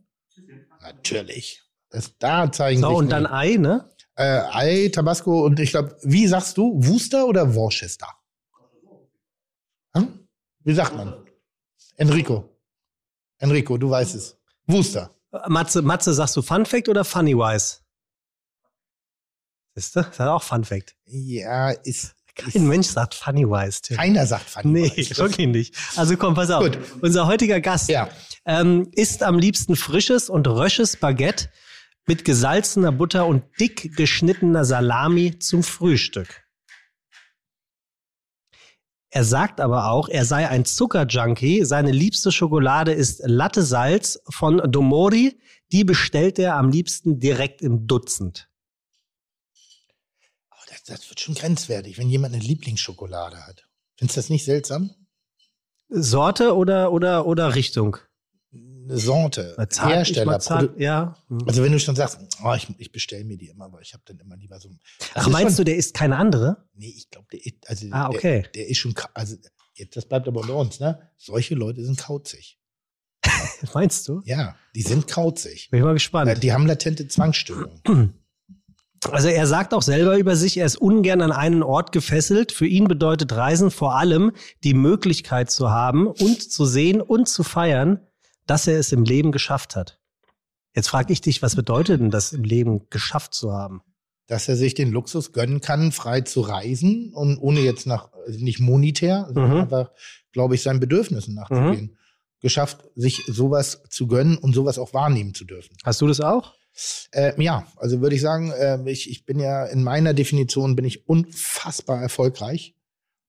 Natürlich. 0.81 1.63
Das, 1.89 2.17
da 2.19 2.51
zeigen 2.51 2.81
So, 2.81 2.89
sich 2.89 2.97
und 2.97 3.09
dann 3.09 3.25
Ei, 3.25 3.55
ne? 3.57 3.89
äh, 4.15 4.41
Ei, 4.51 4.89
Tabasco 4.93 5.43
und 5.45 5.59
ich 5.59 5.71
glaube, 5.71 5.97
wie 6.03 6.27
sagst 6.27 6.57
du, 6.57 6.73
Worcester 6.75 7.25
oder 7.25 7.55
Worcester? 7.55 8.07
Hm? 9.93 10.27
Wie 10.63 10.73
sagt 10.73 10.95
man? 10.95 11.13
Enrico. 11.97 12.49
Enrico, 13.39 13.77
du 13.77 13.89
weißt 13.89 14.15
es. 14.15 14.37
Worcester. 14.67 15.11
Matze, 15.47 15.81
Matze, 15.81 16.13
sagst 16.13 16.35
du 16.37 16.41
Fun 16.41 16.65
Fact 16.65 16.87
oder 16.87 17.03
Funny 17.03 17.35
Wise? 17.35 17.77
Siehst 19.75 19.95
du? 19.95 20.01
Das 20.01 20.11
ist 20.13 20.19
auch 20.21 20.41
Fun 20.43 20.63
Fact. 20.63 20.95
Ja, 21.05 21.71
ist. 21.71 22.15
Kein 22.35 22.49
ist 22.49 22.59
Mensch 22.61 22.87
sagt 22.87 23.13
Funny 23.13 23.45
Wise, 23.45 23.81
Tim. 23.81 23.95
keiner 23.97 24.25
sagt 24.27 24.49
Funny 24.49 24.81
Nee, 24.81 24.91
Wise. 24.97 25.09
Das- 25.09 25.17
wirklich 25.19 25.47
nicht. 25.47 25.75
Also 25.95 26.17
komm, 26.17 26.33
pass 26.33 26.49
auf. 26.51 26.63
Gut. 26.63 26.77
Unser 27.01 27.27
heutiger 27.27 27.61
Gast 27.61 27.87
Ja. 27.89 28.09
ähm, 28.45 28.89
isst 28.93 29.23
am 29.23 29.39
liebsten 29.39 29.75
frisches 29.77 30.29
und 30.29 30.45
rösches 30.47 30.97
Baguette 30.97 31.49
mit 32.07 32.25
gesalzener 32.25 32.91
Butter 32.91 33.25
und 33.25 33.43
dick 33.59 33.95
geschnittener 33.95 34.65
Salami 34.65 35.39
zum 35.39 35.63
Frühstück. 35.63 36.43
Er 39.09 39.23
sagt 39.23 39.61
aber 39.61 39.89
auch, 39.91 40.09
er 40.09 40.25
sei 40.25 40.49
ein 40.49 40.65
Zuckerjunkie. 40.65 41.63
Seine 41.63 41.91
liebste 41.91 42.33
Schokolade 42.33 42.91
ist 42.91 43.21
Latte 43.25 43.63
Salz 43.63 44.19
von 44.29 44.61
Domori. 44.69 45.39
Die 45.71 45.85
bestellt 45.85 46.37
er 46.37 46.55
am 46.57 46.69
liebsten 46.69 47.19
direkt 47.21 47.61
im 47.61 47.87
Dutzend. 47.87 48.49
Das, 50.87 51.09
wird 51.09 51.19
schon 51.19 51.35
grenzwertig, 51.35 51.97
wenn 51.97 52.09
jemand 52.09 52.33
eine 52.35 52.43
Lieblingsschokolade 52.43 53.37
hat. 53.45 53.67
Findest 53.97 54.17
du 54.17 54.19
das 54.21 54.29
nicht 54.29 54.45
seltsam? 54.45 54.91
Sorte 55.89 56.55
oder, 56.55 56.91
oder, 56.91 57.25
oder 57.25 57.55
Richtung? 57.55 57.97
Sorte, 58.87 59.55
zart, 59.69 59.89
Hersteller. 59.91 60.39
zart, 60.39 60.79
ja. 60.79 61.17
Hm. 61.27 61.39
Also 61.47 61.63
wenn 61.63 61.71
du 61.71 61.79
schon 61.79 61.95
sagst, 61.95 62.19
oh, 62.43 62.53
ich, 62.53 62.67
ich 62.77 62.91
bestelle 62.91 63.23
mir 63.25 63.35
die 63.37 63.47
immer, 63.47 63.65
aber 63.65 63.81
ich 63.81 63.93
habe 63.93 64.03
dann 64.05 64.19
immer 64.19 64.37
lieber 64.37 64.59
so. 64.59 64.69
ein- 64.69 64.79
Ach, 65.15 65.25
ist 65.25 65.33
meinst 65.33 65.55
schon, 65.55 65.65
du, 65.65 65.71
der 65.71 65.77
isst 65.77 65.95
keine 65.95 66.17
andere? 66.17 66.67
Nee, 66.75 66.93
ich 66.95 67.09
glaube, 67.09 67.27
der, 67.31 67.43
ist- 67.45 67.67
also 67.67 67.87
Ah, 67.91 68.09
okay. 68.09 68.43
der, 68.43 68.51
der 68.51 68.67
ist 68.67 68.77
schon, 68.77 68.93
also 69.15 69.37
jetzt, 69.73 69.97
das 69.97 70.05
bleibt 70.07 70.27
aber 70.27 70.41
unter 70.41 70.55
uns, 70.55 70.79
ne? 70.79 71.09
Solche 71.17 71.55
Leute 71.55 71.83
sind 71.83 71.97
kauzig. 71.99 72.59
Meinst 73.73 74.07
du? 74.07 74.21
Ja, 74.25 74.55
die 74.75 74.83
sind 74.83 75.07
kauzig. 75.07 75.69
Bin 75.71 75.79
ich 75.79 75.83
mal 75.83 75.93
gespannt. 75.93 76.43
Die 76.43 76.53
haben 76.53 76.67
latente 76.67 77.07
Zwangsstörungen. 77.07 78.13
Also 79.11 79.27
er 79.29 79.47
sagt 79.47 79.73
auch 79.73 79.81
selber 79.81 80.17
über 80.17 80.35
sich, 80.35 80.57
er 80.57 80.65
ist 80.65 80.77
ungern 80.77 81.21
an 81.21 81.31
einen 81.31 81.63
Ort 81.63 81.91
gefesselt. 81.91 82.51
Für 82.51 82.67
ihn 82.67 82.85
bedeutet 82.87 83.31
Reisen 83.33 83.71
vor 83.71 83.95
allem 83.95 84.31
die 84.63 84.73
Möglichkeit 84.73 85.49
zu 85.51 85.69
haben 85.69 86.07
und 86.07 86.41
zu 86.51 86.65
sehen 86.65 87.01
und 87.01 87.27
zu 87.29 87.43
feiern, 87.43 87.99
dass 88.47 88.67
er 88.67 88.79
es 88.79 88.91
im 88.91 89.03
Leben 89.03 89.31
geschafft 89.31 89.75
hat. 89.75 89.99
Jetzt 90.75 90.89
frage 90.89 91.13
ich 91.13 91.21
dich, 91.21 91.41
was 91.41 91.55
bedeutet 91.55 92.01
denn 92.01 92.11
das 92.11 92.33
im 92.33 92.43
Leben 92.43 92.89
geschafft 92.89 93.33
zu 93.33 93.51
haben? 93.53 93.81
dass 94.27 94.47
er 94.49 94.55
sich 94.55 94.73
den 94.73 94.89
Luxus 94.91 95.33
gönnen 95.33 95.61
kann, 95.61 95.91
frei 95.91 96.21
zu 96.21 96.41
reisen 96.41 97.11
und 97.13 97.37
ohne 97.37 97.59
jetzt 97.59 97.85
nach, 97.85 98.09
also 98.25 98.43
nicht 98.43 98.59
monetär, 98.59 99.25
sondern 99.27 99.51
Mhm. 99.51 99.57
einfach, 99.57 99.91
glaube 100.31 100.55
ich, 100.55 100.63
seinen 100.63 100.79
Bedürfnissen 100.79 101.35
nachzugehen. 101.35 101.99
Geschafft, 102.41 102.79
sich 102.95 103.21
sowas 103.27 103.83
zu 103.91 104.07
gönnen 104.07 104.39
und 104.39 104.55
sowas 104.55 104.79
auch 104.79 104.95
wahrnehmen 104.95 105.35
zu 105.35 105.45
dürfen. 105.45 105.77
Hast 105.83 106.01
du 106.01 106.07
das 106.07 106.21
auch? 106.21 106.55
Äh, 107.11 107.41
ja, 107.41 107.67
also 107.77 108.01
würde 108.01 108.15
ich 108.15 108.21
sagen, 108.21 108.51
äh, 108.51 108.79
ich, 108.89 109.09
ich 109.09 109.25
bin 109.25 109.39
ja 109.39 109.65
in 109.65 109.83
meiner 109.83 110.13
Definition 110.13 110.75
bin 110.75 110.85
ich 110.85 111.07
unfassbar 111.07 112.01
erfolgreich, 112.01 112.75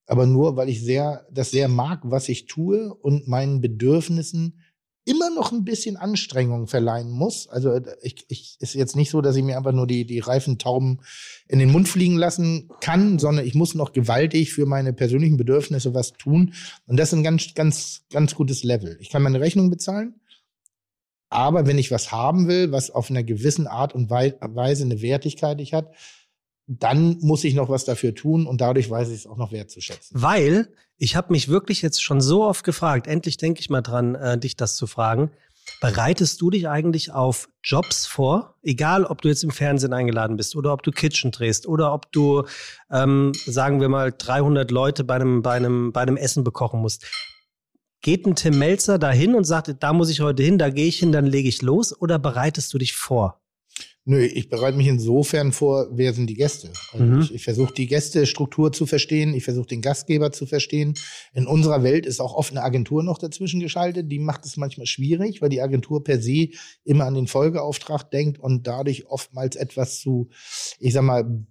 aber 0.07 0.27
nur, 0.27 0.57
weil 0.57 0.69
ich 0.69 0.83
sehr, 0.83 1.27
das 1.31 1.51
sehr 1.51 1.69
mag, 1.69 2.01
was 2.05 2.29
ich 2.29 2.47
tue 2.47 2.93
und 2.95 3.29
meinen 3.29 3.61
Bedürfnissen 3.61 4.61
immer 5.07 5.31
noch 5.31 5.53
ein 5.53 5.65
bisschen 5.65 5.97
Anstrengung 5.97 6.67
verleihen 6.67 7.11
muss. 7.11 7.49
Also 7.49 7.71
äh, 7.71 7.97
ich, 8.03 8.27
ich 8.29 8.57
ist 8.61 8.75
jetzt 8.75 8.97
nicht 8.97 9.11
so, 9.11 9.23
dass 9.23 9.37
ich 9.37 9.45
mir 9.45 9.57
einfach 9.57 9.73
nur 9.73 9.87
die, 9.87 10.05
die 10.05 10.19
reifen 10.19 10.59
Tauben 10.59 10.99
in 11.47 11.61
den 11.61 11.71
Mund 11.71 11.89
fliegen 11.89 12.17
lassen 12.17 12.69
kann, 12.81 13.19
sondern 13.21 13.47
ich 13.47 13.55
muss 13.55 13.75
noch 13.75 13.93
gewaltig 13.93 14.53
für 14.53 14.67
meine 14.67 14.93
persönlichen 14.93 15.37
Bedürfnisse 15.37 15.95
was 15.95 16.13
tun. 16.13 16.55
Und 16.87 16.99
das 16.99 17.13
ist 17.13 17.19
ein 17.19 17.23
ganz, 17.23 17.55
ganz, 17.55 18.03
ganz 18.11 18.35
gutes 18.35 18.65
Level. 18.65 18.99
Ich 19.01 19.11
kann 19.11 19.23
meine 19.23 19.41
Rechnung 19.41 19.71
bezahlen. 19.71 20.21
Aber 21.29 21.67
wenn 21.67 21.79
ich 21.79 21.91
was 21.91 22.13
haben 22.13 22.47
will, 22.49 22.73
was 22.73 22.91
auf 22.91 23.11
einer 23.11 23.23
gewissen 23.23 23.67
Art 23.67 23.95
und 23.95 24.11
Wei- 24.11 24.37
Weise 24.41 24.85
eine 24.85 25.03
Wertigkeit 25.03 25.61
ich 25.61 25.73
hat, 25.75 25.93
dann 26.69 27.19
muss 27.21 27.45
ich 27.45 27.55
noch 27.55 27.69
was 27.69 27.85
dafür 27.85 28.15
tun 28.15 28.47
und 28.47 28.61
dadurch 28.61 28.91
weiß 28.91 29.09
ich 29.09 29.15
es 29.21 29.27
auch 29.27 29.37
noch 29.37 29.53
wertzuschätzen. 29.53 30.21
Weil 30.21 30.69
ich 30.99 31.15
habe 31.15 31.33
mich 31.33 31.49
wirklich 31.49 31.83
jetzt 31.83 32.03
schon 32.03 32.21
so 32.21 32.45
oft 32.45 32.65
gefragt, 32.65 33.07
endlich 33.07 33.37
denke 33.37 33.61
ich 33.61 33.71
mal 33.71 33.83
dran, 33.83 34.15
äh, 34.15 34.39
dich 34.39 34.57
das 34.57 34.77
zu 34.77 34.87
fragen. 34.87 35.31
Bereitest 35.81 36.41
du 36.41 36.51
dich 36.51 36.69
eigentlich 36.69 37.13
auf 37.13 37.49
Jobs 37.63 38.07
vor? 38.07 38.55
Egal, 38.63 39.05
ob 39.05 39.21
du 39.21 39.29
jetzt 39.29 39.43
im 39.45 39.51
Fernsehen 39.51 39.93
eingeladen 39.93 40.37
bist 40.37 40.55
oder 40.57 40.73
ob 40.73 40.83
du 40.83 40.91
Kitchen 40.93 41.33
drehst 41.33 41.67
oder 41.67 41.93
ob 41.93 42.11
du, 42.13 42.45
ähm, 42.91 43.33
sagen 43.47 43.81
wir 43.81 43.89
mal, 43.89 44.13
300 44.17 44.71
Leute 44.71 45.05
bei 45.05 45.17
einem, 45.17 45.43
bei, 45.43 45.55
einem, 45.55 45.93
bei 45.93 46.03
einem 46.03 46.17
Essen 46.17 46.45
bekochen 46.45 46.81
musst. 46.81 47.05
Geht 48.03 48.27
ein 48.27 48.37
Tim 48.37 48.59
Melzer 48.59 48.99
dahin 48.99 49.35
und 49.35 49.45
sagt, 49.45 49.75
da 49.81 49.93
muss 49.93 50.11
ich 50.11 50.21
heute 50.21 50.43
hin, 50.43 50.59
da 50.59 50.71
gehe 50.71 50.87
ich 50.87 50.99
hin, 50.99 51.13
dann 51.13 51.27
lege 51.27 51.49
ich 51.49 51.63
los 51.63 51.99
oder 51.99 52.19
bereitest 52.19 52.73
du 52.73 52.79
dich 52.79 52.95
vor? 52.95 53.41
Nö, 54.09 54.23
ich 54.23 54.49
bereite 54.49 54.77
mich 54.77 54.87
insofern 54.87 55.51
vor, 55.51 55.89
wer 55.91 56.13
sind 56.13 56.29
die 56.29 56.35
Gäste. 56.35 56.71
Also 56.93 57.05
Mhm. 57.05 57.21
ich, 57.23 57.35
ich 57.35 57.43
versuche 57.43 57.75
die 57.75 57.89
Gästestruktur 57.89 58.71
zu 58.73 58.87
verstehen, 58.87 59.35
ich 59.35 59.43
versuche 59.43 59.67
den 59.67 59.83
Gastgeber 59.83 60.31
zu 60.31 60.47
verstehen. 60.47 60.95
In 61.35 61.49
unserer 61.49 61.83
Welt 61.83 62.07
ist 62.07 62.21
auch 62.21 62.35
oft 62.35 62.53
eine 62.53 62.63
Agentur 62.63 63.03
noch 63.03 63.19
dazwischen 63.19 63.59
geschaltet. 63.59 64.11
Die 64.13 64.21
macht 64.21 64.45
es 64.47 64.57
manchmal 64.57 64.87
schwierig, 64.87 65.43
weil 65.43 65.49
die 65.49 65.61
Agentur 65.61 66.05
per 66.05 66.23
se 66.23 66.51
immer 66.85 67.07
an 67.07 67.15
den 67.15 67.27
Folgeauftrag 67.27 68.09
denkt 68.13 68.39
und 68.39 68.69
dadurch 68.69 69.07
oftmals 69.09 69.57
etwas 69.57 69.99
zu, 69.99 70.29
ich 70.79 70.93
sag 70.93 71.03
mal, 71.03 71.45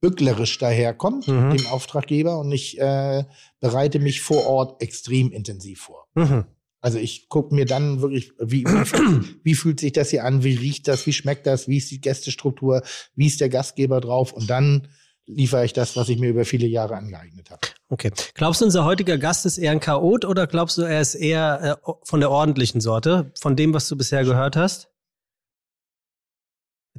bücklerisch 0.00 0.58
daherkommt, 0.58 1.28
Mhm. 1.28 1.56
dem 1.56 1.66
Auftraggeber. 1.66 2.38
Und 2.38 2.52
ich 2.52 2.78
äh, 2.80 3.24
bereite 3.60 3.98
mich 3.98 4.20
vor 4.22 4.46
Ort 4.46 4.82
extrem 4.82 5.30
intensiv 5.32 5.80
vor. 5.82 6.06
Mhm. 6.14 6.44
Also 6.82 6.98
ich 6.98 7.28
gucke 7.28 7.54
mir 7.54 7.66
dann 7.66 8.00
wirklich, 8.00 8.32
wie, 8.38 8.64
wie, 9.44 9.54
fühlt- 9.54 9.80
sich 9.80 9.92
das 9.92 10.10
hier 10.10 10.24
an, 10.24 10.42
wie 10.44 10.54
riecht 10.54 10.88
das, 10.88 11.06
wie 11.06 11.12
schmeckt 11.12 11.46
das, 11.46 11.68
wie 11.68 11.76
ist 11.76 11.90
die 11.90 12.00
Gästestruktur, 12.00 12.82
wie 13.14 13.26
ist 13.26 13.40
der 13.40 13.50
Gastgeber 13.50 14.00
drauf 14.00 14.32
und 14.32 14.48
dann 14.48 14.88
liefere 15.26 15.64
ich 15.64 15.72
das, 15.74 15.94
was 15.96 16.08
ich 16.08 16.18
mir 16.18 16.30
über 16.30 16.44
viele 16.44 16.66
Jahre 16.66 16.96
angeeignet 16.96 17.50
habe. 17.50 17.60
Okay. 17.88 18.10
Glaubst 18.34 18.60
du, 18.62 18.64
unser 18.64 18.84
heutiger 18.84 19.16
Gast 19.18 19.46
ist 19.46 19.58
eher 19.58 19.70
ein 19.72 19.78
Chaot 19.80 20.24
oder 20.24 20.46
glaubst 20.48 20.78
du, 20.78 20.82
er 20.82 21.00
ist 21.00 21.14
eher 21.14 21.78
äh, 21.86 21.92
von 22.04 22.18
der 22.20 22.30
ordentlichen 22.30 22.80
Sorte, 22.80 23.30
von 23.38 23.54
dem, 23.54 23.72
was 23.74 23.86
du 23.88 23.96
bisher 23.96 24.24
gehört 24.24 24.56
hast? 24.56 24.88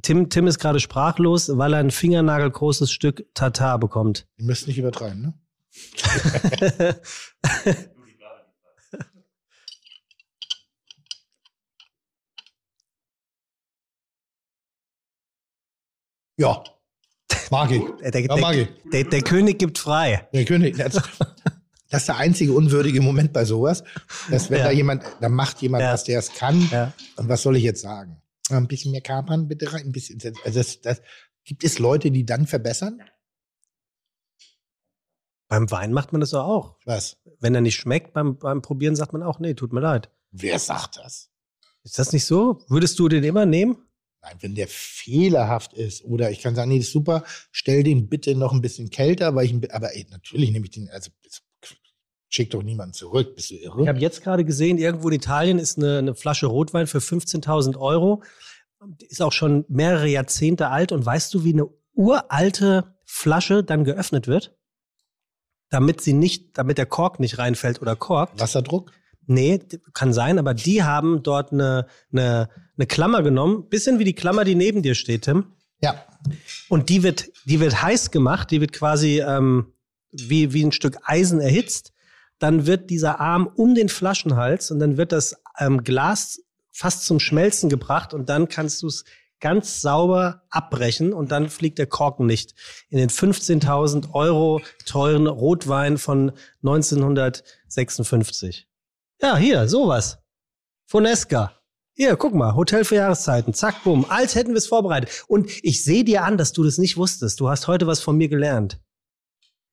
Tim, 0.02 0.28
Tim 0.30 0.46
ist 0.48 0.58
gerade 0.58 0.80
sprachlos, 0.80 1.56
weil 1.56 1.72
er 1.74 1.78
ein 1.80 1.90
fingernagelgroßes 1.90 2.90
Stück 2.90 3.24
Tatar 3.34 3.78
bekommt. 3.78 4.26
Ihr 4.36 4.44
müsst 4.46 4.66
nicht 4.66 4.78
übertreiben, 4.78 5.20
ne? 5.22 5.34
Ja, 16.38 16.62
mag 17.50 17.70
ich. 17.70 17.82
der, 18.10 18.20
Ja, 18.24 18.36
mag 18.36 18.56
ich. 18.56 18.68
der, 18.92 19.04
der 19.04 19.22
König 19.22 19.58
gibt 19.58 19.78
frei. 19.78 20.28
Der 20.32 20.44
König, 20.44 20.76
das, 20.76 20.94
das 21.90 22.02
ist 22.02 22.08
der 22.08 22.16
einzige 22.16 22.52
unwürdige 22.52 23.00
Moment 23.00 23.32
bei 23.32 23.44
sowas, 23.44 23.84
dass 24.30 24.50
wenn 24.50 24.58
Ja. 24.58 24.64
da 24.64 24.70
jemand, 24.70 25.04
da 25.20 25.28
macht 25.28 25.60
jemand 25.62 25.82
Ja. 25.82 25.92
was, 25.92 26.04
der 26.04 26.18
es 26.18 26.32
kann, 26.32 26.56
und 27.16 27.28
was 27.28 27.42
soll 27.42 27.56
ich 27.56 27.62
jetzt 27.62 27.82
sagen? 27.82 28.21
Ein 28.50 28.68
bisschen 28.68 28.90
mehr 28.90 29.00
Kapern 29.00 29.48
bitte 29.48 29.72
rein, 29.72 29.86
ein 29.86 29.92
bisschen, 29.92 30.20
also 30.44 30.58
das, 30.58 30.80
das, 30.80 31.00
Gibt 31.44 31.64
es 31.64 31.78
Leute, 31.78 32.10
die 32.10 32.24
dann 32.24 32.46
verbessern? 32.46 33.02
Beim 35.48 35.70
Wein 35.70 35.92
macht 35.92 36.12
man 36.12 36.20
das 36.20 36.30
doch 36.30 36.44
auch. 36.44 36.76
Was? 36.84 37.18
Wenn 37.40 37.54
er 37.54 37.60
nicht 37.60 37.76
schmeckt, 37.76 38.12
beim, 38.12 38.38
beim 38.38 38.62
Probieren 38.62 38.96
sagt 38.96 39.12
man 39.12 39.22
auch, 39.22 39.38
nee, 39.38 39.54
tut 39.54 39.72
mir 39.72 39.80
leid. 39.80 40.10
Wer 40.30 40.58
sagt 40.58 40.96
das? 40.96 41.30
Ist 41.82 41.98
das 41.98 42.12
nicht 42.12 42.24
so? 42.24 42.64
Würdest 42.68 42.98
du 42.98 43.08
den 43.08 43.24
immer 43.24 43.44
nehmen? 43.44 43.76
Nein, 44.22 44.36
wenn 44.40 44.54
der 44.54 44.68
fehlerhaft 44.68 45.72
ist 45.72 46.04
oder 46.04 46.30
ich 46.30 46.40
kann 46.40 46.54
sagen, 46.54 46.70
nee, 46.70 46.78
das 46.78 46.86
ist 46.86 46.92
super, 46.92 47.24
stell 47.50 47.82
den 47.82 48.08
bitte 48.08 48.36
noch 48.36 48.52
ein 48.52 48.60
bisschen 48.60 48.88
kälter, 48.88 49.34
weil 49.34 49.46
ich, 49.46 49.74
aber 49.74 49.94
ey, 49.96 50.06
natürlich 50.10 50.52
nehme 50.52 50.66
ich 50.66 50.70
den, 50.70 50.88
also 50.90 51.10
schick 52.32 52.50
doch 52.50 52.62
niemanden 52.62 52.94
zurück, 52.94 53.34
bist 53.36 53.50
du 53.50 53.54
irre? 53.54 53.82
Ich 53.82 53.88
habe 53.88 53.98
jetzt 53.98 54.22
gerade 54.22 54.44
gesehen, 54.44 54.78
irgendwo 54.78 55.08
in 55.08 55.14
Italien 55.14 55.58
ist 55.58 55.78
eine, 55.78 55.98
eine 55.98 56.14
Flasche 56.14 56.46
Rotwein 56.46 56.86
für 56.86 56.98
15.000 56.98 57.78
Euro. 57.78 58.22
Ist 59.08 59.22
auch 59.22 59.32
schon 59.32 59.64
mehrere 59.68 60.08
Jahrzehnte 60.08 60.68
alt. 60.68 60.92
Und 60.92 61.04
weißt 61.04 61.32
du, 61.34 61.44
wie 61.44 61.52
eine 61.52 61.68
uralte 61.94 62.94
Flasche 63.04 63.62
dann 63.62 63.84
geöffnet 63.84 64.26
wird? 64.26 64.56
Damit 65.68 66.00
sie 66.00 66.14
nicht, 66.14 66.58
damit 66.58 66.78
der 66.78 66.86
Kork 66.86 67.20
nicht 67.20 67.38
reinfällt 67.38 67.80
oder 67.80 67.96
korkt. 67.96 68.40
Wasserdruck? 68.40 68.92
Nee, 69.26 69.60
kann 69.92 70.12
sein, 70.12 70.38
aber 70.38 70.52
die 70.52 70.82
haben 70.82 71.22
dort 71.22 71.52
eine, 71.52 71.86
eine, 72.12 72.48
eine 72.76 72.86
Klammer 72.86 73.22
genommen, 73.22 73.68
bisschen 73.68 73.98
wie 73.98 74.04
die 74.04 74.14
Klammer, 74.14 74.44
die 74.44 74.56
neben 74.56 74.82
dir 74.82 74.94
steht, 74.94 75.22
Tim. 75.22 75.52
Ja. 75.80 76.04
Und 76.68 76.88
die 76.88 77.02
wird, 77.02 77.30
die 77.44 77.60
wird 77.60 77.82
heiß 77.82 78.10
gemacht, 78.10 78.50
die 78.50 78.60
wird 78.60 78.72
quasi 78.72 79.20
ähm, 79.20 79.72
wie, 80.10 80.52
wie 80.52 80.64
ein 80.64 80.72
Stück 80.72 80.98
Eisen 81.04 81.40
erhitzt. 81.40 81.91
Dann 82.42 82.66
wird 82.66 82.90
dieser 82.90 83.20
Arm 83.20 83.46
um 83.46 83.76
den 83.76 83.88
Flaschenhals 83.88 84.72
und 84.72 84.80
dann 84.80 84.96
wird 84.96 85.12
das 85.12 85.36
ähm, 85.58 85.84
Glas 85.84 86.42
fast 86.72 87.04
zum 87.04 87.20
Schmelzen 87.20 87.70
gebracht 87.70 88.14
und 88.14 88.28
dann 88.28 88.48
kannst 88.48 88.82
du 88.82 88.88
es 88.88 89.04
ganz 89.38 89.80
sauber 89.80 90.42
abbrechen 90.50 91.12
und 91.12 91.30
dann 91.30 91.50
fliegt 91.50 91.78
der 91.78 91.86
Korken 91.86 92.26
nicht 92.26 92.56
in 92.88 92.98
den 92.98 93.10
15.000 93.10 94.12
Euro 94.12 94.60
teuren 94.86 95.28
Rotwein 95.28 95.98
von 95.98 96.32
1956. 96.64 98.66
Ja, 99.20 99.36
hier, 99.36 99.68
sowas. 99.68 100.18
Fonesca. 100.86 101.52
Hier, 101.94 102.16
guck 102.16 102.34
mal, 102.34 102.56
Hotel 102.56 102.84
für 102.84 102.96
Jahreszeiten. 102.96 103.54
Zack, 103.54 103.84
bumm. 103.84 104.04
Als 104.08 104.34
hätten 104.34 104.50
wir 104.50 104.58
es 104.58 104.66
vorbereitet. 104.66 105.22
Und 105.28 105.48
ich 105.62 105.84
sehe 105.84 106.02
dir 106.02 106.24
an, 106.24 106.38
dass 106.38 106.52
du 106.52 106.64
das 106.64 106.78
nicht 106.78 106.96
wusstest. 106.96 107.38
Du 107.38 107.48
hast 107.48 107.68
heute 107.68 107.86
was 107.86 108.00
von 108.00 108.16
mir 108.16 108.28
gelernt. 108.28 108.80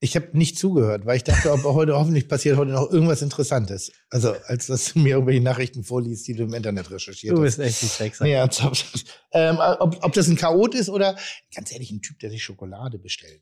Ich 0.02 0.16
habe 0.16 0.30
nicht 0.32 0.58
zugehört, 0.58 1.06
weil 1.06 1.18
ich 1.18 1.26
dachte, 1.26 1.52
ob 1.52 1.64
heute 1.64 1.94
hoffentlich 1.96 2.30
passiert 2.30 2.56
heute 2.58 2.72
noch 2.72 2.90
irgendwas 2.90 3.22
Interessantes. 3.22 3.92
Also, 4.10 4.34
als 4.46 4.68
dass 4.68 4.94
du 4.94 5.00
mir 5.00 5.10
irgendwelche 5.16 5.42
Nachrichten 5.42 5.84
vorliest, 5.84 6.26
die 6.28 6.36
du 6.36 6.44
im 6.44 6.54
Internet 6.54 6.90
recherchiert 6.90 7.36
Du 7.36 7.44
hast. 7.44 7.58
bist 7.58 7.60
echt 7.60 7.84
ein 7.84 7.90
Sexer. 7.90 8.26
Ernsthaft. 8.26 9.06
Ähm, 9.34 9.58
ob, 9.80 10.02
ob 10.04 10.14
das 10.14 10.28
ein 10.30 10.38
Chaot 10.38 10.74
ist 10.74 10.90
oder 10.90 11.18
ganz 11.54 11.72
ehrlich, 11.74 11.92
ein 11.92 12.02
Typ, 12.02 12.18
der 12.20 12.30
sich 12.30 12.44
Schokolade 12.44 12.98
bestellt. 12.98 13.42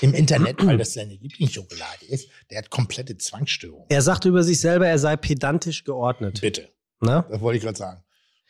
Im 0.00 0.14
Internet, 0.14 0.64
weil 0.64 0.78
das 0.78 0.94
seine 0.94 1.14
Lieblingsschokolade 1.14 2.06
ist, 2.06 2.28
der 2.50 2.58
hat 2.58 2.70
komplette 2.70 3.16
Zwangsstörungen. 3.18 3.86
Er 3.88 4.00
sagt 4.00 4.24
über 4.24 4.42
sich 4.44 4.60
selber, 4.60 4.86
er 4.86 4.98
sei 4.98 5.16
pedantisch 5.16 5.84
geordnet. 5.84 6.40
Bitte. 6.40 6.68
Ne? 7.00 7.24
Das 7.28 7.40
wollte 7.40 7.58
ich 7.58 7.64
gerade 7.64 7.76
sagen. 7.76 8.02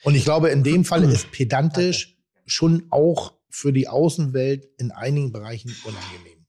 Und 0.05 0.15
ich 0.15 0.25
glaube, 0.25 0.51
in 0.51 0.63
dem 0.63 0.85
Fall 0.85 1.03
ist 1.05 1.31
pedantisch 1.33 2.19
schon 2.45 2.87
auch 2.91 3.33
für 3.49 3.73
die 3.73 3.89
Außenwelt 3.89 4.69
in 4.79 4.93
einigen 4.93 5.33
Bereichen 5.33 5.75
unangenehm. 5.85 6.42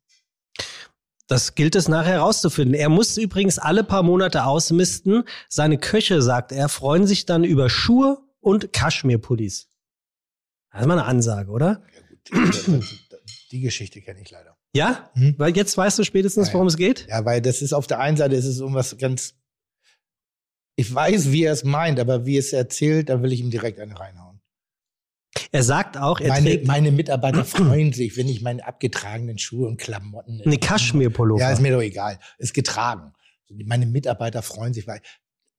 Das 1.28 1.56
gilt 1.56 1.76
es 1.76 1.88
nachher 1.88 2.14
herauszufinden. 2.14 2.74
Er 2.74 2.90
muss 2.90 3.18
übrigens 3.18 3.58
alle 3.58 3.84
paar 3.84 4.04
Monate 4.04 4.46
ausmisten. 4.46 5.24
Seine 5.48 5.78
Köche, 5.78 6.22
sagt 6.22 6.52
er, 6.52 6.68
freuen 6.70 7.08
sich 7.08 7.26
dann 7.26 7.44
über 7.44 7.70
Schuhe 7.70 8.20
und 8.42 8.74
Kaschmirpullis. 8.74 9.70
Das 10.72 10.82
ist 10.82 10.88
mal 10.88 11.00
eine 11.00 11.06
Ansage, 11.06 11.50
oder? 11.52 11.82
Ja, 12.32 12.42
gut, 12.42 12.86
die, 13.52 13.62
Geschichte 13.62 14.02
kenne 14.02 14.22
ich 14.22 14.32
leider. 14.32 14.58
Ja? 14.74 15.12
Hm? 15.14 15.36
Weil 15.38 15.56
jetzt 15.56 15.78
weißt 15.78 16.00
du 16.00 16.04
spätestens, 16.04 16.48
Ja, 16.48 16.54
worum 16.56 16.68
es 16.68 16.78
geht? 16.78 17.08
Ja, 17.08 17.24
weil 17.26 17.42
das 17.42 17.62
ist 17.62 17.74
auf 17.74 17.88
der 17.88 18.00
einen 18.00 18.18
Seite 18.18 18.36
ist 18.36 18.46
es 18.46 18.60
irgendwas 18.60 18.98
ganz. 18.98 19.36
Ich 20.76 20.94
weiß, 20.94 21.32
wie 21.32 21.44
er 21.44 21.54
es 21.54 21.64
meint, 21.64 22.00
aber 22.00 22.26
wie 22.26 22.38
er 22.38 22.40
es 22.40 22.52
erzählt, 22.52 23.10
da 23.10 23.22
will 23.22 23.32
ich 23.32 23.40
ihm 23.40 23.52
direkt 23.52 23.80
eine 23.80 23.98
reinhauen. 23.98 24.33
Er 25.54 25.64
sagt 25.64 25.98
auch, 25.98 26.20
er 26.20 26.30
Meine, 26.30 26.50
trägt 26.50 26.68
meine 26.68 26.92
Mitarbeiter 26.92 27.46
freuen 27.46 27.94
sich, 27.94 28.18
wenn 28.18 28.28
ich 28.28 28.42
meine 28.42 28.66
abgetragenen 28.68 29.38
Schuhe 29.38 29.68
und 29.68 29.78
Klamotten. 29.80 30.42
eine 30.44 30.58
Kaschmirpullover. 30.58 31.40
Ja, 31.42 31.52
ist 31.52 31.62
mir 31.62 31.72
doch 31.72 31.82
egal. 31.82 32.20
Ist 32.40 32.54
getragen. 32.54 33.14
Meine 33.66 33.86
Mitarbeiter 33.86 34.42
freuen 34.42 34.74
sich, 34.74 34.88
weil 34.88 35.00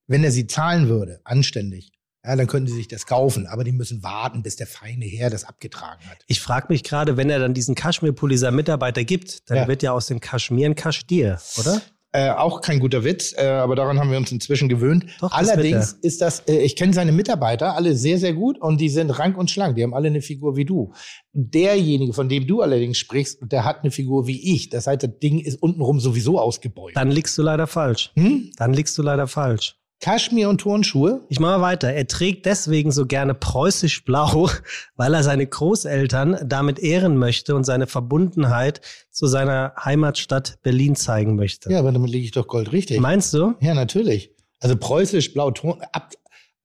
wenn 0.07 0.23
er 0.23 0.31
sie 0.31 0.47
zahlen 0.47 0.89
würde, 0.89 1.21
anständig, 1.23 1.93
ja, 2.25 2.35
dann 2.35 2.47
könnten 2.47 2.67
sie 2.67 2.75
sich 2.75 2.87
das 2.89 3.05
kaufen. 3.05 3.47
Aber 3.47 3.63
die 3.63 3.71
müssen 3.71 4.03
warten, 4.03 4.43
bis 4.43 4.57
der 4.57 4.67
feine 4.67 5.05
Herr 5.05 5.29
das 5.29 5.45
abgetragen 5.45 6.03
hat. 6.09 6.17
Ich 6.27 6.41
frage 6.41 6.67
mich 6.69 6.83
gerade, 6.83 7.15
wenn 7.15 7.29
er 7.29 7.39
dann 7.39 7.53
diesen 7.53 7.73
Kaschmirpulli 7.75 8.37
seinem 8.37 8.55
Mitarbeiter 8.57 9.03
gibt, 9.05 9.49
dann 9.49 9.57
Ja. 9.59 9.67
wird 9.69 9.81
ja 9.81 9.93
aus 9.93 10.07
dem 10.07 10.19
Kaschmir 10.19 10.65
ein 10.67 10.75
Kaschdir, 10.75 11.39
oder? 11.57 11.81
Äh, 12.15 12.29
auch 12.29 12.61
kein 12.61 12.79
guter 12.79 13.03
Witz, 13.03 13.33
äh, 13.37 13.45
aber 13.45 13.75
daran 13.75 13.99
haben 13.99 14.09
wir 14.09 14.17
uns 14.17 14.31
inzwischen 14.31 14.69
gewöhnt. 14.69 15.05
Doch, 15.19 15.29
das 15.29 15.49
Allerdings 15.49 15.93
wird 15.95 16.05
ist 16.05 16.21
das, 16.21 16.39
äh, 16.47 16.59
ich 16.59 16.77
kenne 16.77 16.93
seine 16.93 17.11
Mitarbeiter 17.11 17.75
alle 17.75 17.93
sehr, 17.93 18.17
sehr 18.19 18.33
gut 18.33 18.57
und 18.57 18.79
die 18.79 18.87
sind 18.87 19.09
rank 19.19 19.37
und 19.37 19.51
schlank. 19.51 19.75
Die 19.75 19.83
haben 19.83 19.93
alle 19.93 20.07
eine 20.07 20.21
Figur 20.21 20.55
wie 20.55 20.63
du. 20.63 20.93
Derjenige, 21.33 22.13
von 22.13 22.29
dem 22.29 22.47
du 22.47 22.61
allerdings 22.61 22.97
sprichst, 22.97 23.39
der 23.51 23.65
hat 23.65 23.81
eine 23.81 23.91
Figur 23.91 24.27
wie 24.27 24.55
ich. 24.55 24.69
Das 24.69 24.87
heißt, 24.87 25.03
das 25.03 25.19
Ding 25.21 25.39
ist 25.39 25.61
untenrum 25.61 25.99
sowieso 25.99 26.39
ausgebeult. 26.39 26.95
Dann 26.95 27.11
liegst 27.11 27.37
du 27.37 27.41
leider 27.41 27.67
falsch. 27.67 28.11
Hm? 28.15 28.51
Dann 28.55 28.73
liegst 28.73 28.97
du 28.97 29.01
leider 29.01 29.27
falsch. 29.27 29.75
Kaschmir 30.05 30.49
und 30.49 30.59
Turnschuhe? 30.59 31.25
Ich 31.29 31.39
mache 31.39 31.57
mal 31.57 31.61
weiter. 31.61 31.91
Er 31.91 32.05
trägt 32.05 32.45
deswegen 32.45 32.91
so 32.91 33.07
gerne 33.07 33.33
preußisch 33.33 34.05
blau, 34.05 34.51
weil 34.95 35.15
er 35.15 35.23
seine 35.23 35.47
Großeltern 35.47 36.37
damit 36.45 36.77
ehren 36.77 37.17
möchte 37.17 37.55
und 37.55 37.63
seine 37.63 37.87
Verbundenheit 37.87 38.81
zu 39.09 39.25
seiner 39.25 39.73
Heimatstadt 39.83 40.59
Berlin 40.61 40.95
zeigen 40.95 41.35
möchte. 41.35 41.71
Ja, 41.71 41.79
aber 41.79 41.91
damit 41.91 42.11
liege 42.11 42.23
ich 42.23 42.29
doch 42.29 42.45
goldrichtig. 42.45 42.99
Meinst 42.99 43.33
du? 43.33 43.55
Ja, 43.61 43.73
natürlich. 43.73 44.29
Also 44.59 44.77
preußisch 44.77 45.33
blau, 45.33 45.49
Turn, 45.49 45.81
ab, 45.91 46.13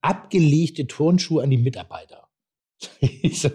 abgelegte 0.01 0.85
Turnschuhe 0.85 1.41
an 1.41 1.49
die 1.49 1.57
Mitarbeiter. 1.57 2.27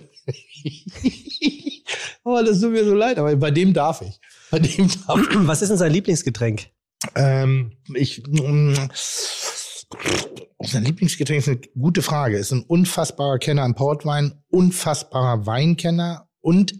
Oh, 2.29 2.43
das 2.45 2.61
tut 2.61 2.73
mir 2.73 2.85
so 2.85 2.93
leid, 2.93 3.19
aber 3.21 3.37
bei 3.37 3.53
dem 3.53 3.73
darf 3.73 4.03
ich. 4.03 4.19
Bei 4.51 4.59
dem 4.59 4.89
darf 5.07 5.21
ich. 5.21 5.47
Was 5.47 5.63
ist 5.63 5.69
denn 5.69 5.79
sein 5.79 5.93
Lieblingsgetränk? 5.93 6.71
Ähm, 7.15 7.77
ich 7.95 8.27
mm, 8.27 8.75
sein 10.63 10.85
Lieblingsgetränk 10.85 11.39
ist 11.39 11.49
eine 11.49 11.61
gute 11.79 12.03
Frage. 12.03 12.39
Ist 12.39 12.53
ein 12.53 12.63
unfassbarer 12.63 13.39
Kenner 13.39 13.63
an 13.63 13.75
Portwein, 13.75 14.43
unfassbarer 14.49 15.47
Weinkenner 15.47 16.29
und 16.41 16.75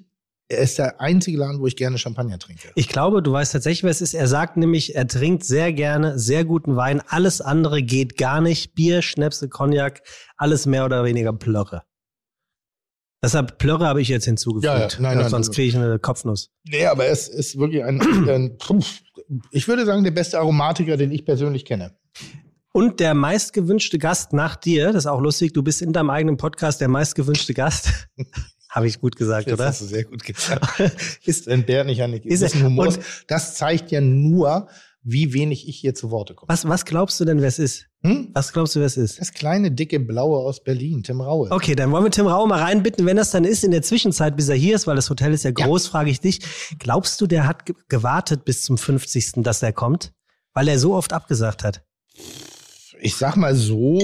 er 0.49 0.59
ist 0.59 0.79
der 0.79 1.01
einzige 1.01 1.39
Laden, 1.39 1.61
wo 1.61 1.67
ich 1.67 1.77
gerne 1.77 1.99
Champagner 1.99 2.39
trinke. 2.39 2.71
Ich 2.77 2.89
glaube, 2.89 3.21
du 3.21 3.33
weißt 3.33 3.53
tatsächlich, 3.53 3.83
wer 3.83 3.91
es 3.91 4.01
ist. 4.01 4.15
Er 4.15 4.29
sagt 4.29 4.57
nämlich, 4.57 4.95
er 4.95 5.09
trinkt 5.09 5.45
sehr 5.45 5.73
gerne 5.73 6.19
sehr 6.21 6.45
guten 6.45 6.77
Wein. 6.77 7.03
Alles 7.09 7.41
andere 7.41 7.83
geht 7.83 8.17
gar 8.17 8.41
nicht. 8.41 8.75
Bier, 8.75 9.03
Schnäpse, 9.03 9.49
Cognac, 9.49 10.03
alles 10.37 10.67
mehr 10.67 10.85
oder 10.85 11.05
weniger 11.05 11.33
Plörre. 11.33 11.83
Deshalb 13.25 13.59
Plörre 13.59 13.87
habe 13.87 14.01
ich 14.01 14.09
jetzt 14.09 14.27
hinzugefügt. 14.27 14.67
Ja, 14.67 14.79
ja. 14.79 14.89
Nein, 15.01 15.19
nein, 15.19 15.31
sonst 15.31 15.53
kriege 15.53 15.69
ich 15.69 15.77
eine 15.77 15.99
Kopfnuss. 15.99 16.51
Nee, 16.65 16.87
aber 16.87 17.07
es 17.07 17.27
ist 17.27 17.59
wirklich 17.59 17.83
ein, 17.83 18.01
ein 18.29 18.57
ich 19.51 19.67
würde 19.67 19.85
sagen, 19.85 20.05
der 20.05 20.13
beste 20.13 20.39
Aromatiker, 20.39 20.97
den 20.97 21.11
ich 21.11 21.25
persönlich 21.25 21.65
kenne. 21.65 21.99
Und 22.77 23.01
der 23.01 23.15
meistgewünschte 23.15 23.99
Gast 23.99 24.35
nach 24.35 24.55
dir, 24.55 24.89
das 24.93 25.05
ist 25.05 25.07
auch 25.07 25.21
lustig, 25.21 25.55
du 25.55 25.63
bist 25.63 25.81
in 25.81 25.95
deinem 25.95 26.11
eigenen 26.11 26.37
Podcast 26.37 26.81
der 26.83 26.89
meistgewünschte 26.89 27.55
Gast. 27.55 27.89
Habe 28.69 28.87
ich 28.87 29.01
gut 29.01 29.17
gesagt, 29.17 29.47
Das 29.47 29.55
oder? 29.55 29.65
hast 29.69 29.81
du 29.81 29.87
sehr 29.87 30.05
gut 30.05 30.23
gesagt. 30.23 30.79
ist, 31.25 31.47
Wenn 31.47 31.65
Bert 31.65 31.87
nicht 31.87 32.03
an 32.03 32.13
die 32.13 32.29
Ist 32.29 32.43
ist 32.43 32.55
Humor. 32.57 32.89
und- 32.89 32.99
Das 33.29 33.55
zeigt 33.55 33.91
ja 33.93 34.03
nur, 34.03 34.69
wie 35.03 35.33
wenig 35.33 35.67
ich 35.67 35.77
hier 35.79 35.95
zu 35.95 36.11
Worte 36.11 36.35
komme. 36.35 36.51
was, 36.51 36.69
was 36.69 36.85
glaubst 36.85 37.19
du 37.19 37.25
denn, 37.25 37.41
wer 37.41 37.49
es 37.49 37.59
ist? 37.59 37.87
Hm? 38.03 38.29
Was 38.35 38.53
glaubst 38.53 38.75
du, 38.77 38.81
wer 38.81 38.87
es 38.87 38.99
ist? 38.99 39.19
Das 39.23 39.33
kleine, 39.33 39.71
dicke 39.71 39.99
Blaue 39.99 40.37
aus 40.41 40.63
Berlin, 40.63 41.03
Tim 41.03 41.23
Raue. 41.23 41.51
Okay, 41.53 41.75
dann 41.77 41.91
wollen 41.93 42.05
wir 42.05 42.11
Tim 42.11 42.27
Rau 42.27 42.47
mal 42.47 42.61
reinbitten. 42.61 43.07
Wenn 43.07 43.17
das 43.17 43.31
dann 43.31 43.45
ist 43.45 43.65
in 43.65 43.71
der 43.71 43.81
Zwischenzeit, 43.81 44.37
bis 44.37 44.49
er 44.51 44.57
hier 44.57 44.75
ist, 44.77 44.87
weil 44.87 44.97
das 44.97 45.09
Hotel 45.09 45.33
ist 45.33 45.45
ja 45.45 45.53
Ja. 45.57 45.65
groß, 45.65 45.87
frage 45.87 46.11
ich 46.11 46.21
dich. 46.21 46.41
Glaubst 46.79 47.19
du, 47.23 47.27
der 47.27 47.47
hat 47.47 47.65
ge 47.65 47.75
gewartet 47.89 48.45
bis 48.45 48.61
zum 48.61 48.77
50., 48.77 49.43
dass 49.45 49.63
er 49.63 49.73
kommt? 49.73 50.13
Weil 50.53 50.69
er 50.69 50.79
so 50.79 50.95
oft 50.95 51.15
abgesagt 51.15 51.65
hat. 51.65 51.83
Ich 53.01 53.17
sag 53.17 53.37
mal 53.37 53.55
so, 53.55 53.99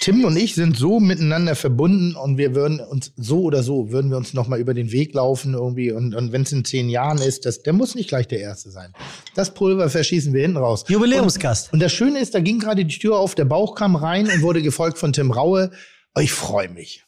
Tim 0.00 0.24
und 0.24 0.36
ich 0.36 0.54
sind 0.54 0.76
so 0.76 1.00
miteinander 1.00 1.56
verbunden 1.56 2.14
und 2.14 2.38
wir 2.38 2.54
würden 2.54 2.78
uns 2.78 3.12
so 3.16 3.42
oder 3.42 3.62
so, 3.62 3.90
würden 3.90 4.10
wir 4.10 4.16
uns 4.16 4.32
nochmal 4.32 4.60
über 4.60 4.74
den 4.74 4.92
Weg 4.92 5.14
laufen 5.14 5.54
irgendwie 5.54 5.90
und, 5.90 6.14
und 6.14 6.30
wenn 6.30 6.42
es 6.42 6.52
in 6.52 6.64
zehn 6.64 6.88
Jahren 6.88 7.18
ist, 7.18 7.46
das, 7.46 7.62
der 7.62 7.72
muss 7.72 7.94
nicht 7.94 8.08
gleich 8.08 8.28
der 8.28 8.38
Erste 8.40 8.70
sein. 8.70 8.92
Das 9.34 9.54
Pulver 9.54 9.90
verschießen 9.90 10.32
wir 10.32 10.42
hinten 10.42 10.58
raus. 10.58 10.84
Jubiläumsgast. 10.88 11.72
Und 11.72 11.80
das 11.80 11.92
Schöne 11.92 12.20
ist, 12.20 12.34
da 12.34 12.40
ging 12.40 12.60
gerade 12.60 12.84
die 12.84 12.98
Tür 12.98 13.18
auf, 13.18 13.34
der 13.34 13.46
Bauch 13.46 13.74
kam 13.74 13.96
rein 13.96 14.28
und 14.28 14.42
wurde 14.42 14.62
gefolgt 14.62 14.98
von 14.98 15.12
Tim 15.12 15.32
Raue. 15.32 15.70
Oh, 16.14 16.20
Ich 16.20 16.32
freue 16.32 16.68
mich. 16.68 17.04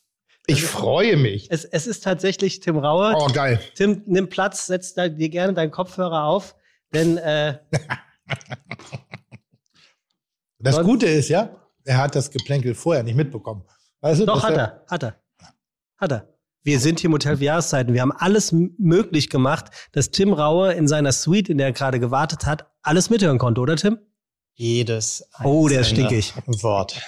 Ich 0.47 0.65
freue 0.65 1.17
mich. 1.17 1.47
Es, 1.51 1.65
es 1.65 1.87
ist 1.87 2.03
tatsächlich 2.03 2.59
Tim 2.59 2.77
Raue. 2.79 3.15
Oh, 3.17 3.29
geil. 3.33 3.61
Tim, 3.77 4.03
nimm 4.07 4.29
Platz, 4.29 4.67
setz 4.67 4.95
dir 4.95 5.29
gerne 5.29 5.53
deinen 5.55 5.71
Kopfhörer 5.71 6.25
auf. 6.25 6.57
Denn 6.93 7.19
äh, 7.19 7.59
Das 10.61 10.75
Sonst- 10.77 10.87
Gute 10.87 11.07
ist 11.07 11.29
ja, 11.29 11.51
er 11.85 11.99
hat 11.99 12.15
das 12.15 12.31
Geplänkel 12.31 12.75
vorher 12.75 13.03
nicht 13.03 13.17
mitbekommen. 13.17 13.63
Weißt 14.01 14.21
du, 14.21 14.27
doch 14.27 14.43
hat 14.43 14.55
er, 14.57 14.85
hat 14.89 15.03
er. 15.03 15.17
Hat 15.97 16.13
er. 16.13 16.29
Wir 16.63 16.79
sind 16.79 17.01
hier 17.01 17.09
im 17.09 17.15
Hotel 17.15 17.39
für 17.39 17.45
Jahreszeiten. 17.45 17.95
Wir 17.95 18.03
haben 18.03 18.13
alles 18.13 18.53
möglich 18.53 19.31
gemacht, 19.31 19.67
dass 19.93 20.11
Tim 20.11 20.33
Raue 20.35 20.73
in 20.75 20.87
seiner 20.89 21.13
Suite, 21.13 21.49
in 21.51 21.57
der 21.59 21.69
er 21.69 21.73
gerade 21.73 21.99
gewartet 22.01 22.45
hat, 22.47 22.67
alles 22.83 23.09
mithören 23.11 23.39
konnte, 23.39 23.61
oder 23.63 23.77
Tim? 23.77 23.99
Jedes 24.55 25.25
Oh, 25.43 25.69
der 25.69 25.81
ist 25.81 25.91
stinkig. 25.91 26.35
Wort. 26.63 27.01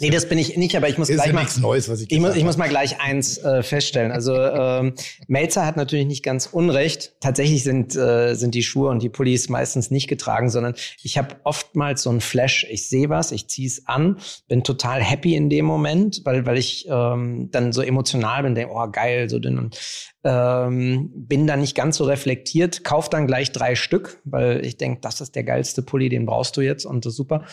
Nee, 0.00 0.10
das 0.10 0.28
bin 0.28 0.38
ich 0.38 0.56
nicht, 0.56 0.76
aber 0.76 0.88
ich 0.88 0.98
muss 0.98 1.08
Ist 1.08 1.16
gleich 1.16 1.28
ja 1.28 1.32
mal. 1.32 1.40
nichts 1.40 1.58
Neues, 1.58 1.88
was 1.88 2.00
ich 2.00 2.10
Ich 2.10 2.20
muss, 2.20 2.36
ich 2.36 2.44
muss 2.44 2.56
mal 2.56 2.68
gleich 2.68 3.00
eins 3.00 3.38
äh, 3.38 3.62
feststellen. 3.62 4.12
Also 4.12 4.34
ähm, 4.34 4.94
Melzer 5.26 5.66
hat 5.66 5.76
natürlich 5.76 6.06
nicht 6.06 6.22
ganz 6.22 6.46
unrecht. 6.46 7.14
Tatsächlich 7.20 7.64
sind, 7.64 7.96
äh, 7.96 8.34
sind 8.34 8.54
die 8.54 8.62
Schuhe 8.62 8.90
und 8.90 9.02
die 9.02 9.08
Pullis 9.08 9.48
meistens 9.48 9.90
nicht 9.90 10.08
getragen, 10.08 10.50
sondern 10.50 10.74
ich 11.02 11.18
habe 11.18 11.36
oftmals 11.44 12.02
so 12.02 12.10
einen 12.10 12.20
Flash. 12.20 12.66
Ich 12.70 12.88
sehe 12.88 13.08
was, 13.08 13.32
ich 13.32 13.48
ziehe 13.48 13.66
es 13.66 13.86
an, 13.86 14.18
bin 14.48 14.64
total 14.64 15.02
happy 15.02 15.34
in 15.34 15.50
dem 15.50 15.64
Moment, 15.64 16.22
weil, 16.24 16.46
weil 16.46 16.58
ich 16.58 16.86
ähm, 16.88 17.48
dann 17.50 17.72
so 17.72 17.82
emotional 17.82 18.42
bin, 18.42 18.54
denke, 18.54 18.72
oh 18.74 18.88
geil, 18.90 19.28
so 19.28 19.38
dünn 19.38 19.58
und 19.58 19.78
ähm, 20.24 21.10
bin 21.14 21.46
dann 21.46 21.60
nicht 21.60 21.74
ganz 21.74 21.96
so 21.96 22.04
reflektiert, 22.04 22.84
kauf 22.84 23.08
dann 23.08 23.26
gleich 23.26 23.52
drei 23.52 23.74
Stück, 23.74 24.20
weil 24.24 24.64
ich 24.64 24.76
denke, 24.76 25.00
das 25.00 25.20
ist 25.20 25.34
der 25.34 25.44
geilste 25.44 25.82
Pulli, 25.82 26.08
den 26.08 26.26
brauchst 26.26 26.56
du 26.56 26.60
jetzt 26.60 26.84
und 26.84 27.04
das 27.04 27.12
ist 27.12 27.16
super. 27.16 27.44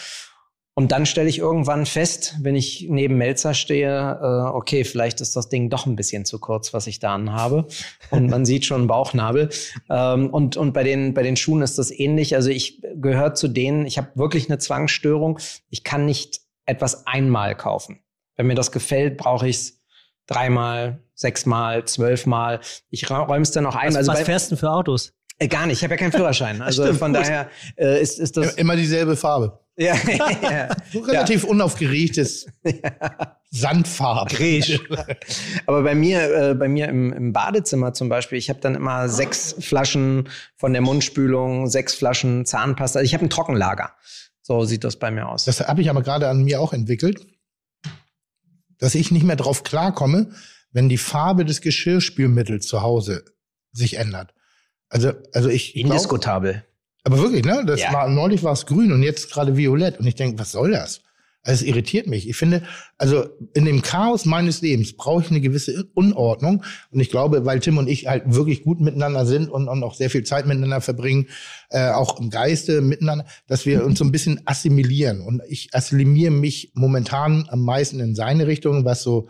Und 0.78 0.92
dann 0.92 1.06
stelle 1.06 1.30
ich 1.30 1.40
irgendwann 1.40 1.86
fest, 1.86 2.36
wenn 2.42 2.54
ich 2.54 2.88
neben 2.90 3.16
Melzer 3.16 3.54
stehe, 3.54 4.20
äh, 4.22 4.54
okay, 4.54 4.84
vielleicht 4.84 5.22
ist 5.22 5.34
das 5.38 5.48
Ding 5.48 5.70
doch 5.70 5.86
ein 5.86 5.96
bisschen 5.96 6.26
zu 6.26 6.38
kurz, 6.38 6.74
was 6.74 6.86
ich 6.86 7.00
da 7.00 7.16
anhabe. 7.16 7.68
Und 8.12 8.30
man 8.30 8.44
sieht 8.46 8.66
schon 8.66 8.82
einen 8.82 8.88
Bauchnabel. 8.88 9.50
Ähm, 9.90 10.30
und 10.30 10.58
und 10.58 10.74
bei, 10.74 10.84
den, 10.84 11.14
bei 11.14 11.24
den 11.24 11.38
Schuhen 11.38 11.62
ist 11.62 11.78
das 11.80 11.92
ähnlich. 11.92 12.36
Also 12.36 12.50
ich 12.50 12.82
gehöre 12.96 13.34
zu 13.36 13.48
denen, 13.48 13.86
ich 13.86 13.98
habe 13.98 14.10
wirklich 14.16 14.50
eine 14.50 14.60
Zwangsstörung. 14.60 15.40
Ich 15.70 15.86
kann 15.86 16.06
nicht 16.06 16.42
etwas 16.66 17.08
einmal 17.08 17.56
kaufen. 17.56 18.02
Wenn 18.36 18.48
mir 18.48 18.56
das 18.56 18.74
gefällt, 18.74 19.16
brauche 19.16 19.48
ich 19.48 19.56
es 19.56 19.82
dreimal, 20.28 21.00
sechsmal, 21.14 21.86
zwölfmal. 21.86 22.60
Ich 22.90 23.10
räume 23.10 23.44
es 23.44 23.52
dann 23.52 23.66
auch 23.66 23.76
ein. 23.76 23.92
Was, 23.92 23.96
also 23.96 24.12
was 24.12 24.20
bei, 24.20 24.26
fährst 24.26 24.52
du 24.52 24.56
denn 24.56 24.60
für 24.60 24.72
Autos? 24.72 25.14
äh, 25.40 25.48
gar 25.48 25.68
nicht, 25.68 25.78
ich 25.78 25.84
habe 25.84 25.94
ja 25.94 25.98
keinen 25.98 26.12
Führerschein. 26.12 26.62
Also 26.62 26.84
Stimmt, 26.84 27.00
von 27.00 27.14
gut. 27.14 27.22
daher 27.22 27.50
äh, 27.78 28.02
ist, 28.02 28.20
ist 28.20 28.36
das. 28.36 28.56
Immer 28.56 28.76
dieselbe 28.76 29.16
Farbe. 29.16 29.60
ja, 29.78 29.96
ja. 30.42 30.76
So 30.94 31.00
relativ 31.00 31.44
unaufgeregtes 31.44 32.46
Sandfarben. 33.52 34.36
Gräsch. 34.38 34.80
Aber 35.66 35.84
bei 35.84 35.96
mir, 35.96 36.34
äh, 36.34 36.54
bei 36.56 36.68
mir 36.70 36.88
im, 36.88 37.12
im 37.12 37.34
Badezimmer 37.34 37.94
zum 37.94 38.08
Beispiel, 38.08 38.38
ich 38.38 38.50
habe 38.50 38.60
dann 38.62 38.76
immer 38.76 39.10
sechs 39.10 39.56
Flaschen 39.60 40.30
von 40.56 40.72
der 40.72 40.82
Mundspülung, 40.82 41.68
sechs 41.68 41.94
Flaschen 41.94 42.46
Zahnpasta. 42.46 43.00
Also 43.00 43.06
ich 43.06 43.14
habe 43.14 43.26
ein 43.26 43.30
Trockenlager. 43.30 43.92
So 44.42 44.64
sieht 44.64 44.84
das 44.84 44.98
bei 44.98 45.12
mir 45.12 45.28
aus. 45.28 45.46
Das 45.46 45.60
habe 45.60 45.82
ich 45.82 45.90
aber 45.90 46.04
gerade 46.04 46.30
an 46.30 46.44
mir 46.44 46.62
auch 46.62 46.72
entwickelt, 46.72 47.26
dass 48.78 48.96
ich 48.96 49.12
nicht 49.12 49.24
mehr 49.24 49.36
drauf 49.36 49.64
klarkomme, 49.64 50.32
wenn 50.72 50.88
die 50.88 50.98
Farbe 50.98 51.46
des 51.46 51.62
Geschirrspülmittels 51.62 52.68
zu 52.68 52.82
Hause 52.82 53.26
sich 53.72 53.98
ändert. 53.98 54.34
Also, 54.90 55.14
also 55.34 55.50
ich. 55.50 55.74
glaub- 55.74 55.86
Indiskutabel. 55.86 56.64
Aber 57.06 57.20
wirklich, 57.20 57.46
ne? 57.46 57.64
Das 57.66 57.80
Ja. 57.80 57.94
war, 57.94 58.10
neulich 58.10 58.44
war 58.44 58.52
es 58.54 58.66
grün 58.66 58.92
und 58.92 59.04
jetzt 59.04 59.32
gerade 59.32 59.56
violett. 59.56 60.00
Und 60.00 60.08
ich 60.08 60.16
denke, 60.16 60.38
was 60.40 60.52
soll 60.52 60.72
das? 60.72 61.02
Also 61.44 61.64
es 61.64 61.70
irritiert 61.70 62.08
mich. 62.08 62.28
Ich 62.28 62.36
finde, 62.36 62.64
also 62.98 63.28
in 63.54 63.66
dem 63.66 63.84
Chaos 63.84 64.26
meines 64.26 64.62
Lebens 64.64 64.94
brauche 64.94 65.22
ich 65.22 65.30
eine 65.30 65.42
gewisse 65.42 65.86
Unordnung. 65.94 66.64
Und 66.90 67.00
ich 67.00 67.12
glaube, 67.12 67.46
weil 67.46 67.60
Tim 67.60 67.78
und 67.78 67.88
ich 67.88 68.08
halt 68.08 68.24
wirklich 68.34 68.64
gut 68.64 68.82
miteinander 68.82 69.28
sind 69.28 69.50
und, 69.50 69.68
und 69.68 69.84
auch 69.84 69.94
sehr 69.94 70.10
viel 70.10 70.24
Zeit 70.24 70.48
miteinander 70.48 70.82
verbringen, 70.82 71.28
äh, 71.70 71.92
auch 71.92 72.20
im 72.20 72.32
Geiste 72.32 72.82
miteinander, 72.82 73.26
dass 73.48 73.68
wir 73.68 73.86
uns 73.86 74.00
so 74.00 74.06
ein 74.06 74.12
bisschen 74.12 74.42
assimilieren. 74.46 75.22
Und 75.22 75.44
ich 75.48 75.70
assimiliere 75.74 76.32
mich 76.32 76.72
momentan 76.74 77.46
am 77.50 77.62
meisten 77.62 78.00
in 78.00 78.16
seine 78.16 78.48
Richtung, 78.48 78.84
was 78.84 79.04
so 79.04 79.30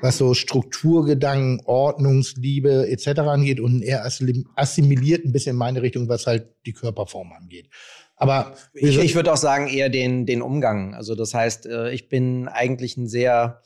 was 0.00 0.18
so 0.18 0.34
Strukturgedanken, 0.34 1.62
Ordnungsliebe 1.64 2.88
etc. 2.88 3.20
angeht 3.20 3.60
und 3.60 3.82
er 3.82 4.04
assim- 4.06 4.44
assimiliert 4.54 5.24
ein 5.24 5.32
bisschen 5.32 5.52
in 5.52 5.56
meine 5.58 5.82
Richtung, 5.82 6.08
was 6.08 6.26
halt 6.26 6.48
die 6.66 6.72
Körperform 6.72 7.32
angeht. 7.32 7.68
Aber 8.16 8.54
Ich, 8.72 8.98
ich 8.98 9.14
würde 9.14 9.32
auch 9.32 9.36
sagen, 9.36 9.68
eher 9.68 9.88
den, 9.90 10.24
den 10.26 10.40
Umgang. 10.42 10.94
Also 10.94 11.14
das 11.14 11.34
heißt, 11.34 11.66
äh, 11.66 11.90
ich 11.92 12.08
bin 12.08 12.48
eigentlich 12.48 12.96
ein 12.96 13.08
sehr, 13.08 13.62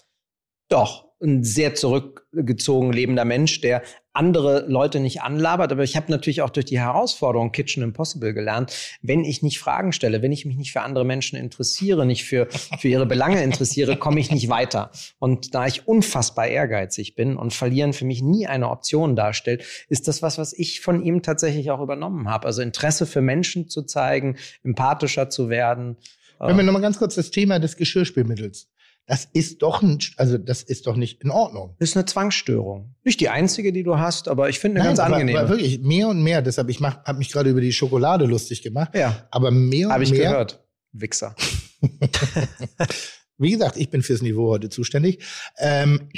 doch, 0.69 1.10
ein 1.23 1.45
sehr 1.45 1.75
zurückgezogen 1.75 2.93
lebender 2.93 3.25
Mensch, 3.25 3.61
der 3.61 3.83
andere 4.13 4.65
Leute 4.67 4.99
nicht 5.01 5.23
anlabert. 5.23 5.71
Aber 5.71 5.85
ich 5.85 5.97
habe 5.97 6.11
natürlich 6.11 6.43
auch 6.43 6.51
durch 6.51 6.67
die 6.67 6.81
Herausforderung 6.81 7.53
Kitchen 7.53 7.83
Impossible 7.83 8.35
gelernt, 8.35 8.73
wenn 9.03 9.25
ich 9.25 9.43
nicht 9.43 9.59
Fragen 9.59 9.93
stelle, 9.93 10.23
wenn 10.23 10.33
ich 10.33 10.45
mich 10.45 10.57
nicht 10.57 10.73
für 10.73 10.81
andere 10.81 11.05
Menschen 11.05 11.39
interessiere, 11.39 12.07
nicht 12.07 12.25
für, 12.25 12.49
für 12.51 12.89
ihre 12.89 13.07
Belange 13.07 13.43
interessiere, 13.43 13.97
komme 13.97 14.21
ich 14.21 14.31
nicht 14.31 14.49
weiter. 14.49 14.91
Und 15.19 15.55
da 15.55 15.67
ich 15.67 15.87
unfassbar 15.87 16.49
ehrgeizig 16.49 17.15
bin 17.15 17.37
und 17.37 17.53
verlieren 17.53 17.93
für 17.93 18.05
mich 18.05 18.23
nie 18.23 18.47
eine 18.47 18.71
Option 18.71 19.15
darstellt, 19.15 19.65
ist 19.89 20.09
das 20.09 20.23
was, 20.23 20.39
was 20.39 20.53
ich 20.53 20.81
von 20.81 21.05
ihm 21.05 21.23
tatsächlich 21.23 21.71
auch 21.71 21.81
übernommen 21.81 22.29
habe. 22.29 22.47
Also 22.47 22.63
Interesse 22.63 23.07
für 23.07 23.21
Menschen 23.21 23.69
zu 23.69 23.83
zeigen, 23.83 24.37
empathischer 24.65 25.31
zu 25.31 25.49
werden. 25.49 25.97
Wenn 26.39 26.57
wir 26.57 26.63
nochmal 26.63 26.83
ganz 26.83 26.99
kurz 26.99 27.15
das 27.15 27.31
Thema 27.31 27.59
des 27.59 27.77
Geschirrspülmittels. 27.77 28.71
Das 29.11 29.27
ist 29.33 29.61
doch 29.63 29.83
ein, 29.83 29.99
also 30.19 30.39
das 30.39 30.63
ist 30.63 30.87
doch 30.87 30.95
nicht 30.95 31.21
in 31.25 31.33
Ordnung. 31.33 31.75
ist 31.81 31.97
eine 31.97 32.05
Zwangsstörung. 32.05 32.95
Nicht 33.03 33.19
die 33.19 33.29
einzige, 33.29 33.73
die 33.73 33.83
du 33.83 33.99
hast, 33.99 34.29
aber 34.29 34.49
ich 34.49 34.61
finde 34.61 34.79
eine 34.79 34.89
ganz 34.91 35.01
aber, 35.01 35.17
angenehme. 35.17 35.41
aber 35.41 35.49
wirklich 35.49 35.81
mehr 35.81 36.07
und 36.07 36.23
mehr. 36.23 36.43
Deshalb 36.43 36.69
ich 36.69 36.79
mach, 36.79 37.03
habe 37.03 37.19
mich 37.19 37.33
gerade 37.33 37.51
über 37.51 37.61
die 37.61 37.73
Schokolade 37.73 38.25
lustig 38.27 38.63
gemacht. 38.63 38.95
ja, 38.95 39.27
Aber 39.33 39.51
mehr 39.51 39.89
und 39.89 39.95
habe 39.95 40.05
ich 40.05 40.13
mehr. 40.13 40.31
gehört. 40.31 40.65
Wichser. 40.93 41.35
Wie 43.37 43.51
gesagt, 43.51 43.77
ich 43.79 43.91
bin 43.91 44.03
fürs 44.03 44.23
Niveau 44.23 44.49
heute 44.49 44.69
zuständig. 44.69 45.25
Ähm, 45.59 46.09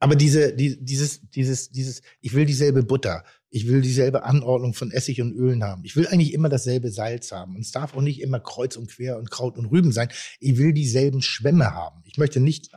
aber 0.00 0.16
diese, 0.16 0.56
die, 0.56 0.84
dieses, 0.84 1.20
dieses, 1.30 1.70
dieses, 1.70 2.02
ich 2.20 2.34
will 2.34 2.46
dieselbe 2.46 2.82
Butter, 2.82 3.22
ich 3.54 3.68
will 3.68 3.82
dieselbe 3.82 4.24
Anordnung 4.24 4.74
von 4.74 4.90
Essig 4.90 5.22
und 5.22 5.32
Ölen 5.32 5.62
haben. 5.62 5.84
Ich 5.84 5.94
will 5.94 6.08
eigentlich 6.08 6.32
immer 6.32 6.48
dasselbe 6.48 6.90
Salz 6.90 7.30
haben. 7.30 7.54
Und 7.54 7.60
es 7.60 7.70
darf 7.70 7.94
auch 7.94 8.00
nicht 8.00 8.20
immer 8.20 8.40
kreuz 8.40 8.74
und 8.74 8.90
quer 8.90 9.16
und 9.16 9.30
Kraut 9.30 9.56
und 9.56 9.66
Rüben 9.66 9.92
sein. 9.92 10.08
Ich 10.40 10.58
will 10.58 10.72
dieselben 10.72 11.22
Schwämme 11.22 11.72
haben. 11.72 12.02
Ich 12.04 12.18
möchte 12.18 12.40
nicht 12.40 12.72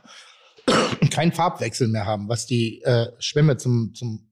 keinen 1.10 1.32
Farbwechsel 1.32 1.88
mehr 1.88 2.06
haben, 2.06 2.28
was 2.28 2.46
die 2.46 2.80
äh, 2.82 3.08
Schwämme 3.18 3.56
zum, 3.56 3.92
zum 3.94 4.27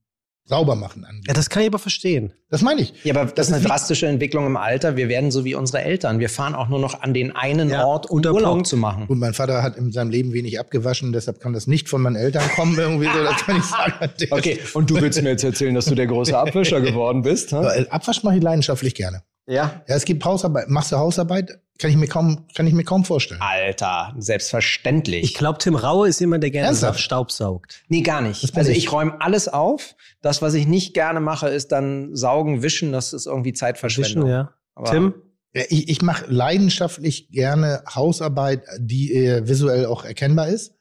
Saubermachen 0.48 1.04
angeht. 1.04 1.24
Ja, 1.26 1.34
das 1.34 1.50
kann 1.50 1.62
ich 1.62 1.68
aber 1.68 1.78
verstehen. 1.80 2.32
Das 2.50 2.62
meine 2.62 2.80
ich. 2.80 2.94
Ja, 3.04 3.14
aber 3.14 3.24
das, 3.24 3.34
Das 3.34 3.48
ist 3.48 3.54
eine 3.54 3.64
drastische 3.64 4.06
Entwicklung 4.06 4.46
im 4.46 4.56
Alter. 4.56 4.96
Wir 4.96 5.08
werden 5.08 5.30
so 5.32 5.44
wie 5.44 5.56
unsere 5.56 5.82
Eltern. 5.82 6.20
Wir 6.20 6.28
fahren 6.28 6.54
auch 6.54 6.68
nur 6.68 6.78
noch 6.78 7.02
an 7.02 7.12
den 7.14 7.34
einen 7.34 7.68
Ja, 7.68 7.84
Ort, 7.84 8.08
um 8.08 8.18
Urlaub 8.24 8.42
Punkt. 8.52 8.66
zu 8.68 8.76
machen. 8.76 9.06
Und 9.08 9.18
mein 9.18 9.34
Vater 9.34 9.62
hat 9.64 9.76
in 9.76 9.90
seinem 9.90 10.10
Leben 10.10 10.32
wenig 10.32 10.60
abgewaschen, 10.60 11.12
deshalb 11.12 11.40
kann 11.40 11.52
das 11.52 11.66
nicht 11.66 11.88
von 11.88 12.00
meinen 12.00 12.14
Eltern 12.16 12.48
kommen, 12.54 12.78
irgendwie 12.78 13.06
so, 13.06 13.22
das 13.24 13.44
kann 13.44 13.56
ich 13.56 13.64
sagen. 13.64 14.10
Okay, 14.30 14.60
und 14.74 14.88
du 14.88 15.00
willst 15.00 15.20
mir 15.20 15.30
jetzt 15.30 15.42
erzählen, 15.44 15.74
dass 15.74 15.86
du 15.86 15.96
der 15.96 16.06
große 16.06 16.36
Abwischer 16.38 16.80
geworden 16.80 17.22
bist? 17.22 17.52
Aber, 17.52 17.76
äh, 17.76 17.86
Abwasch 17.90 18.22
mache 18.22 18.36
ich 18.36 18.42
leidenschaftlich 18.42 18.94
gerne. 18.94 19.22
Ja. 19.46 19.82
Ja, 19.86 19.94
es 19.94 20.04
gibt 20.04 20.24
Hausarbeit. 20.24 20.68
Machst 20.68 20.92
du 20.92 20.96
Hausarbeit? 20.96 21.60
Kann 21.78 21.90
ich 21.90 21.96
mir 21.96 22.08
kaum, 22.08 22.46
kann 22.54 22.66
ich 22.66 22.72
mir 22.72 22.84
kaum 22.84 23.04
vorstellen. 23.04 23.40
Alter, 23.42 24.14
selbstverständlich. 24.18 25.24
Ich 25.24 25.34
glaube, 25.34 25.58
Tim 25.58 25.74
Raue 25.74 26.08
ist 26.08 26.20
jemand, 26.20 26.42
der 26.42 26.50
gerne 26.50 26.68
Ernsthaft? 26.68 27.00
staubsaugt. 27.00 27.82
Nee, 27.88 28.00
gar 28.00 28.22
nicht. 28.22 28.56
Also 28.56 28.70
ich. 28.70 28.78
ich 28.78 28.92
räume 28.92 29.20
alles 29.20 29.48
auf. 29.48 29.94
Das, 30.22 30.40
was 30.40 30.54
ich 30.54 30.66
nicht 30.66 30.94
gerne 30.94 31.20
mache, 31.20 31.48
ist 31.48 31.72
dann 31.72 32.16
saugen, 32.16 32.62
wischen. 32.62 32.92
Das 32.92 33.12
ist 33.12 33.26
irgendwie 33.26 33.52
Zeitverschwendung. 33.52 34.24
Wischen, 34.24 34.30
ja. 34.30 34.52
Aber 34.74 34.90
Tim? 34.90 35.14
Ich, 35.52 35.88
ich 35.88 36.02
mache 36.02 36.26
leidenschaftlich 36.28 37.30
gerne 37.30 37.82
Hausarbeit, 37.94 38.62
die 38.78 39.14
äh, 39.14 39.46
visuell 39.46 39.86
auch 39.86 40.04
erkennbar 40.04 40.48
ist. 40.48 40.74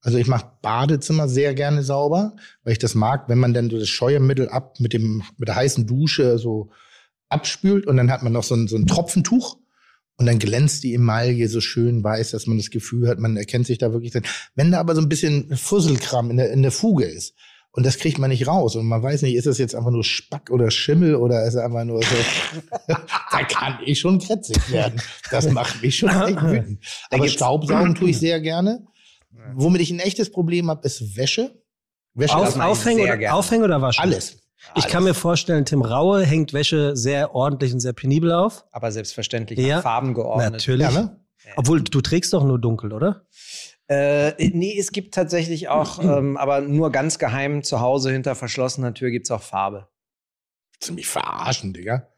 Also 0.00 0.18
ich 0.18 0.26
mache 0.28 0.52
Badezimmer 0.62 1.28
sehr 1.28 1.54
gerne 1.54 1.82
sauber, 1.82 2.36
weil 2.62 2.72
ich 2.72 2.78
das 2.78 2.94
mag, 2.94 3.28
wenn 3.28 3.38
man 3.38 3.52
dann 3.52 3.68
so 3.68 3.78
das 3.78 3.88
Scheuermittel 3.88 4.48
ab 4.48 4.78
mit 4.80 4.92
dem 4.92 5.22
mit 5.36 5.48
der 5.48 5.56
heißen 5.56 5.86
Dusche 5.86 6.38
so 6.38 6.70
abspült 7.28 7.86
und 7.86 7.96
dann 7.96 8.10
hat 8.10 8.22
man 8.22 8.32
noch 8.32 8.44
so 8.44 8.54
ein, 8.54 8.68
so 8.68 8.76
ein 8.76 8.86
Tropfentuch 8.86 9.58
und 10.16 10.26
dann 10.26 10.38
glänzt 10.38 10.82
die 10.82 10.94
Emaille 10.94 11.48
so 11.48 11.60
schön 11.60 12.02
weiß, 12.02 12.32
dass 12.32 12.46
man 12.46 12.58
das 12.58 12.70
Gefühl 12.70 13.08
hat, 13.08 13.18
man 13.18 13.36
erkennt 13.36 13.66
sich 13.66 13.78
da 13.78 13.92
wirklich 13.92 14.12
drin. 14.12 14.24
Wenn 14.54 14.72
da 14.72 14.80
aber 14.80 14.94
so 14.94 15.00
ein 15.00 15.08
bisschen 15.08 15.56
Fusselkram 15.56 16.30
in 16.30 16.36
der, 16.36 16.50
in 16.52 16.62
der 16.62 16.72
Fuge 16.72 17.04
ist 17.04 17.34
und 17.70 17.86
das 17.86 17.98
kriegt 17.98 18.18
man 18.18 18.30
nicht 18.30 18.46
raus 18.46 18.74
und 18.74 18.86
man 18.86 19.02
weiß 19.02 19.22
nicht, 19.22 19.36
ist 19.36 19.46
das 19.46 19.58
jetzt 19.58 19.74
einfach 19.74 19.90
nur 19.90 20.02
Spack 20.02 20.50
oder 20.50 20.70
Schimmel 20.70 21.14
oder 21.14 21.44
ist 21.46 21.54
es 21.54 21.60
einfach 21.60 21.84
nur 21.84 22.02
so, 22.02 22.16
da 23.30 23.44
kann 23.44 23.78
ich 23.84 24.00
schon 24.00 24.18
kretzig 24.18 24.70
werden. 24.72 25.00
Das 25.30 25.48
macht 25.50 25.82
mich 25.82 25.96
schon 25.96 26.08
echt 26.08 26.42
wütend. 26.42 26.84
Aber 27.10 27.28
Staubsaugen 27.28 27.94
tue 27.94 28.10
ich 28.10 28.18
sehr 28.18 28.40
gerne. 28.40 28.86
Womit 29.54 29.82
ich 29.82 29.90
ein 29.90 30.00
echtes 30.00 30.30
Problem 30.30 30.68
habe, 30.68 30.86
ist 30.86 31.16
Wäsche. 31.16 31.62
Wäsche 32.14 32.36
Auf, 32.36 32.58
aufhängen, 32.58 33.02
oder, 33.02 33.34
aufhängen 33.34 33.64
oder 33.64 33.80
waschen? 33.80 34.02
alles. 34.02 34.38
Ich 34.76 34.86
kann 34.88 35.04
mir 35.04 35.14
vorstellen, 35.14 35.64
Tim 35.64 35.82
Raue 35.82 36.24
hängt 36.24 36.52
Wäsche 36.52 36.96
sehr 36.96 37.34
ordentlich 37.34 37.72
und 37.72 37.80
sehr 37.80 37.92
penibel 37.92 38.32
auf. 38.32 38.64
aber 38.72 38.92
selbstverständlich 38.92 39.58
Ja, 39.58 39.80
Farben 39.80 40.14
geordnet. 40.14 40.52
Natürlich. 40.52 40.82
Ja, 40.82 40.90
ne? 40.90 41.20
Obwohl, 41.56 41.82
du 41.82 42.00
trägst 42.00 42.32
doch 42.32 42.44
nur 42.44 42.58
dunkel, 42.58 42.92
oder? 42.92 43.26
Äh, 43.88 44.50
nee, 44.50 44.78
es 44.78 44.92
gibt 44.92 45.14
tatsächlich 45.14 45.68
auch, 45.68 45.98
ähm, 46.02 46.36
aber 46.36 46.60
nur 46.60 46.92
ganz 46.92 47.18
geheim 47.18 47.62
zu 47.62 47.80
Hause 47.80 48.10
hinter 48.10 48.34
verschlossener 48.34 48.92
Tür 48.94 49.10
gibt's 49.10 49.30
auch 49.30 49.42
Farbe. 49.42 49.88
Ziemlich 50.80 51.06
verarschen, 51.06 51.72
Digga. 51.72 52.08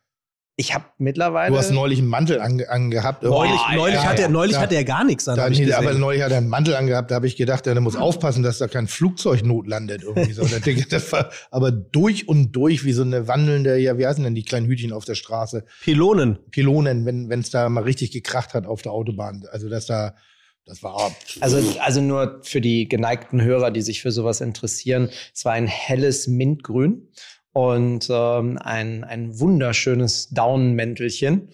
Ich 0.60 0.74
habe 0.74 0.84
mittlerweile. 0.98 1.50
Du 1.50 1.56
hast 1.56 1.70
neulich 1.70 2.00
einen 2.00 2.08
Mantel 2.08 2.38
ange 2.38 2.68
angehabt. 2.68 3.22
Neulich, 3.22 3.54
Oh, 3.54 3.76
neulich, 3.76 3.94
ja, 3.94 4.04
hat, 4.04 4.20
er, 4.20 4.28
neulich 4.28 4.56
ja. 4.56 4.60
hat 4.60 4.72
er 4.72 4.84
gar 4.84 5.04
nichts 5.04 5.26
an. 5.26 5.36
Da, 5.38 5.48
nee, 5.48 5.72
aber 5.72 5.94
neulich 5.94 6.22
hat 6.22 6.32
er 6.32 6.36
einen 6.36 6.50
Mantel 6.50 6.76
angehabt, 6.76 7.10
da 7.10 7.14
habe 7.14 7.26
ich 7.26 7.36
gedacht, 7.36 7.64
der 7.64 7.80
muss 7.80 7.96
aufpassen, 7.96 8.42
dass 8.42 8.58
da 8.58 8.68
kein 8.68 8.86
Flugzeugnot 8.86 9.66
landet. 9.66 10.02
Irgendwie 10.02 10.34
so. 10.34 10.42
Das 10.90 11.12
war 11.12 11.30
aber 11.50 11.72
durch 11.72 12.28
und 12.28 12.52
durch 12.52 12.84
wie 12.84 12.92
so 12.92 13.00
eine 13.00 13.26
wandelnde, 13.26 13.78
ja, 13.78 13.96
wie 13.96 14.06
heißen 14.06 14.22
denn 14.22 14.34
die 14.34 14.44
kleinen 14.44 14.66
Hütchen 14.66 14.92
auf 14.92 15.06
der 15.06 15.14
Straße? 15.14 15.64
Pylonen. 15.82 16.38
Pylonen, 16.50 17.06
wenn 17.06 17.40
es 17.40 17.48
da 17.48 17.66
mal 17.70 17.84
richtig 17.84 18.10
gekracht 18.10 18.52
hat 18.52 18.66
auf 18.66 18.82
der 18.82 18.92
Autobahn. 18.92 19.46
Also 19.50 19.70
dass 19.70 19.86
da, 19.86 20.14
das 20.66 20.82
war 20.82 21.10
Also, 21.40 21.58
also 21.80 22.02
nur 22.02 22.40
für 22.42 22.60
die 22.60 22.86
geneigten 22.86 23.40
Hörer, 23.40 23.70
die 23.70 23.80
sich 23.80 24.02
für 24.02 24.12
sowas 24.12 24.42
interessieren. 24.42 25.08
Es 25.34 25.46
war 25.46 25.52
ein 25.54 25.66
helles 25.66 26.26
Mintgrün 26.28 27.08
und 27.52 28.08
ähm, 28.10 28.58
ein, 28.60 29.04
ein 29.04 29.38
wunderschönes 29.40 30.28
Daunenmäntelchen. 30.30 31.48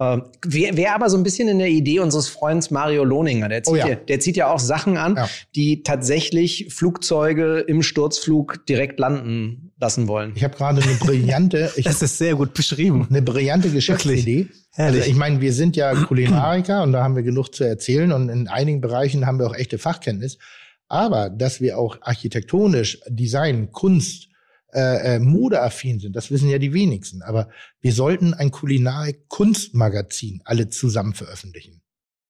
Ähm, 0.00 0.22
Wäre 0.46 0.76
wär 0.76 0.94
aber 0.94 1.10
so 1.10 1.16
ein 1.16 1.24
bisschen 1.24 1.48
in 1.48 1.58
der 1.58 1.70
Idee 1.70 1.98
unseres 1.98 2.28
Freundes 2.28 2.70
Mario 2.70 3.02
Lohninger. 3.02 3.48
Der 3.48 3.64
zieht, 3.64 3.72
Oh 3.72 3.76
ja. 3.76 3.88
ja. 3.88 3.94
der 3.96 4.20
zieht 4.20 4.36
ja 4.36 4.52
auch 4.52 4.60
Sachen 4.60 4.96
an, 4.96 5.16
Ja. 5.16 5.28
die 5.56 5.82
tatsächlich 5.82 6.68
Flugzeuge 6.72 7.58
im 7.66 7.82
Sturzflug 7.82 8.64
direkt 8.66 9.00
landen 9.00 9.72
lassen 9.80 10.06
wollen. 10.06 10.32
Ich 10.36 10.44
habe 10.44 10.56
gerade 10.56 10.82
eine 10.82 10.92
brillante, 10.94 11.72
ich, 11.76 11.84
Das 11.84 12.00
ist 12.02 12.18
sehr 12.18 12.36
gut 12.36 12.54
beschrieben. 12.54 13.08
eine 13.10 13.22
brillante 13.22 13.70
Geschäftsidee. 13.70 14.46
Also 14.76 15.00
ich 15.00 15.16
meine, 15.16 15.40
wir 15.40 15.52
sind 15.52 15.74
ja 15.74 15.92
Kulinariker 16.04 16.84
und 16.84 16.92
da 16.92 17.02
haben 17.02 17.16
wir 17.16 17.24
genug 17.24 17.52
zu 17.52 17.64
erzählen 17.64 18.12
und 18.12 18.28
in 18.28 18.46
einigen 18.46 18.80
Bereichen 18.80 19.26
haben 19.26 19.40
wir 19.40 19.48
auch 19.48 19.54
echte 19.56 19.78
Fachkenntnis. 19.78 20.38
Aber 20.86 21.28
dass 21.28 21.60
wir 21.60 21.76
auch 21.76 21.96
architektonisch, 22.02 23.00
Design, 23.08 23.72
Kunst, 23.72 24.27
äh, 24.72 25.16
äh, 25.16 25.18
modeaffin 25.18 25.98
sind, 25.98 26.14
das 26.14 26.30
wissen 26.30 26.48
ja 26.48 26.58
die 26.58 26.74
wenigsten. 26.74 27.22
Aber 27.22 27.48
wir 27.80 27.92
sollten 27.92 28.34
ein 28.34 28.50
Kulinarik-Kunstmagazin 28.50 30.42
alle 30.44 30.68
zusammen 30.68 31.14
veröffentlichen. 31.14 31.80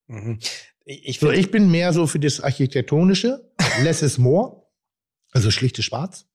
Mhm. 0.07 0.39
Ich, 0.85 1.19
So, 1.19 1.31
ich 1.31 1.51
bin 1.51 1.71
mehr 1.71 1.93
so 1.93 2.07
für 2.07 2.19
das 2.19 2.41
Architektonische, 2.41 3.53
less 3.83 4.03
is 4.03 4.19
more, 4.19 4.63
also 5.33 5.51
schlichtes 5.51 5.85
Schwarz. 5.85 6.27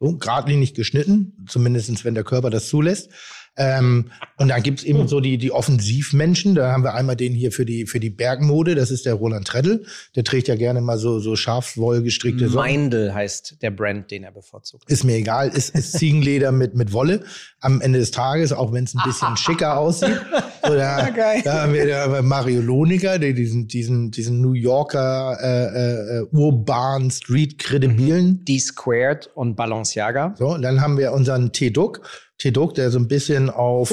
So, 0.00 0.16
geradlinig 0.16 0.74
geschnitten, 0.74 1.44
zumindestens 1.48 2.04
wenn 2.04 2.14
der 2.14 2.24
Körper 2.24 2.50
das 2.50 2.68
zulässt. 2.68 3.10
Ähm, 3.58 4.10
und 4.36 4.48
dann 4.48 4.62
gibt's 4.62 4.84
eben 4.84 5.08
so 5.08 5.20
die, 5.20 5.36
die 5.36 5.50
Offensivmenschen. 5.50 6.54
Da 6.54 6.70
haben 6.70 6.84
wir 6.84 6.94
einmal 6.94 7.16
den 7.16 7.34
hier 7.34 7.50
für 7.50 7.66
die, 7.66 7.86
für 7.86 7.98
die 7.98 8.08
Bergmode, 8.08 8.76
das 8.76 8.92
ist 8.92 9.04
der 9.04 9.14
Roland 9.14 9.48
Treddel. 9.48 9.84
Der 10.14 10.22
trägt 10.22 10.46
ja 10.46 10.54
gerne 10.54 10.80
mal 10.80 10.96
so, 10.96 11.18
so 11.18 11.34
schafwoll 11.34 12.02
gestrickte 12.02 12.48
Socken. 12.48 12.70
Meindl 12.70 13.12
heißt 13.12 13.60
der 13.60 13.72
Brand, 13.72 14.12
den 14.12 14.22
er 14.22 14.30
bevorzugt. 14.30 14.88
Ist 14.88 15.02
mir 15.02 15.16
egal, 15.16 15.48
ist, 15.48 15.74
ist 15.74 15.92
Ziegenleder 15.98 16.52
mit, 16.52 16.76
mit 16.76 16.92
Wolle. 16.92 17.24
Am 17.60 17.80
Ende 17.80 17.98
des 17.98 18.12
Tages, 18.12 18.52
auch 18.52 18.72
wenn 18.72 18.84
es 18.84 18.94
ein 18.94 19.02
bisschen 19.04 19.36
schicker 19.36 19.76
aussieht. 19.76 20.20
Oder, 20.62 21.10
geil. 21.10 21.42
da 21.44 21.62
haben 21.62 21.72
wir 21.72 21.88
da 21.88 22.22
Mario 22.22 22.60
Loniger, 22.60 23.18
der 23.18 23.32
diesen, 23.32 23.66
diesen, 23.66 24.12
diesen 24.12 24.40
New 24.40 24.52
Yorker 24.52 25.36
äh, 25.40 26.18
äh, 26.18 26.26
urban 26.30 27.10
Street 27.10 27.58
kredibilen. 27.58 28.44
D-Squared 28.44 29.30
und 29.34 29.56
Balenciaga. 29.56 30.34
So, 30.38 30.54
und 30.54 30.62
dann 30.62 30.80
haben 30.80 30.96
wir 30.96 31.12
unseren 31.12 31.52
T-Duck. 31.52 32.02
T-Duck, 32.38 32.74
der 32.74 32.90
so 32.90 32.98
ein 32.98 33.08
bisschen 33.08 33.50
auf, 33.50 33.90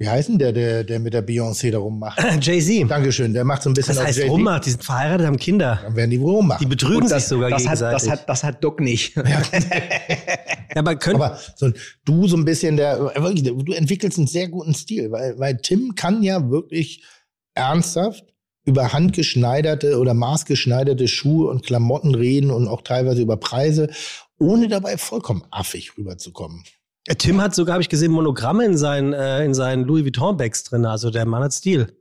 wie 0.00 0.08
heißt 0.08 0.28
denn 0.28 0.38
der, 0.38 0.52
der, 0.52 0.84
der 0.84 1.00
mit 1.00 1.12
der 1.12 1.26
Beyoncé 1.26 1.70
da 1.72 1.78
rummacht? 1.78 2.18
Jay-Z. 2.40 2.88
Dankeschön, 2.88 3.32
der 3.34 3.44
macht 3.44 3.62
so 3.62 3.70
ein 3.70 3.74
bisschen 3.74 3.94
Das 3.94 3.98
auf 3.98 4.06
heißt 4.06 4.18
Jay-Z. 4.18 4.30
rummacht, 4.30 4.66
die 4.66 4.70
sind 4.70 4.84
verheiratet, 4.84 5.26
haben 5.26 5.36
Kinder. 5.38 5.80
Dann 5.82 5.96
werden 5.96 6.10
die 6.10 6.20
wohl 6.20 6.36
rummachen. 6.36 6.60
Die 6.60 6.68
betrügen 6.68 7.08
sich 7.08 7.16
das, 7.16 7.28
sogar 7.28 7.50
das 7.50 7.66
hat, 7.66 7.78
gegenseitig. 7.78 8.02
das, 8.02 8.10
hat, 8.10 8.28
das 8.28 8.44
hat 8.44 8.64
Duck 8.64 8.80
nicht. 8.80 9.16
ja, 9.16 9.22
aber 10.76 10.94
können, 10.96 11.16
Aber 11.16 11.38
so, 11.56 11.72
du 12.04 12.28
so 12.28 12.36
ein 12.36 12.44
bisschen 12.44 12.76
der, 12.76 13.00
wirklich, 13.16 13.42
du 13.42 13.72
entwickelst 13.72 14.18
einen 14.18 14.28
sehr 14.28 14.48
guten 14.48 14.72
Stil, 14.72 15.10
weil, 15.10 15.38
weil 15.38 15.56
Tim 15.58 15.94
kann 15.96 16.22
ja 16.22 16.48
wirklich 16.48 17.02
ernsthaft 17.54 18.24
über 18.64 18.92
handgeschneiderte 18.92 19.98
oder 19.98 20.14
maßgeschneiderte 20.14 21.08
Schuhe 21.08 21.50
und 21.50 21.64
Klamotten 21.64 22.14
reden 22.14 22.50
und 22.50 22.68
auch 22.68 22.82
teilweise 22.82 23.22
über 23.22 23.36
Preise, 23.36 23.88
ohne 24.38 24.68
dabei 24.68 24.96
vollkommen 24.98 25.42
affig 25.50 25.96
rüberzukommen. 25.96 26.62
Tim 27.16 27.40
hat 27.40 27.54
sogar, 27.54 27.74
habe 27.74 27.82
ich 27.82 27.88
gesehen, 27.88 28.12
Monogramme 28.12 28.64
in 28.64 28.76
seinen, 28.76 29.12
äh, 29.12 29.44
in 29.44 29.54
seinen 29.54 29.84
Louis 29.84 30.04
Vuitton-Bags 30.04 30.64
drin. 30.64 30.84
Also 30.84 31.10
der 31.10 31.24
Mann 31.24 31.42
hat 31.42 31.52
Stil. 31.52 31.96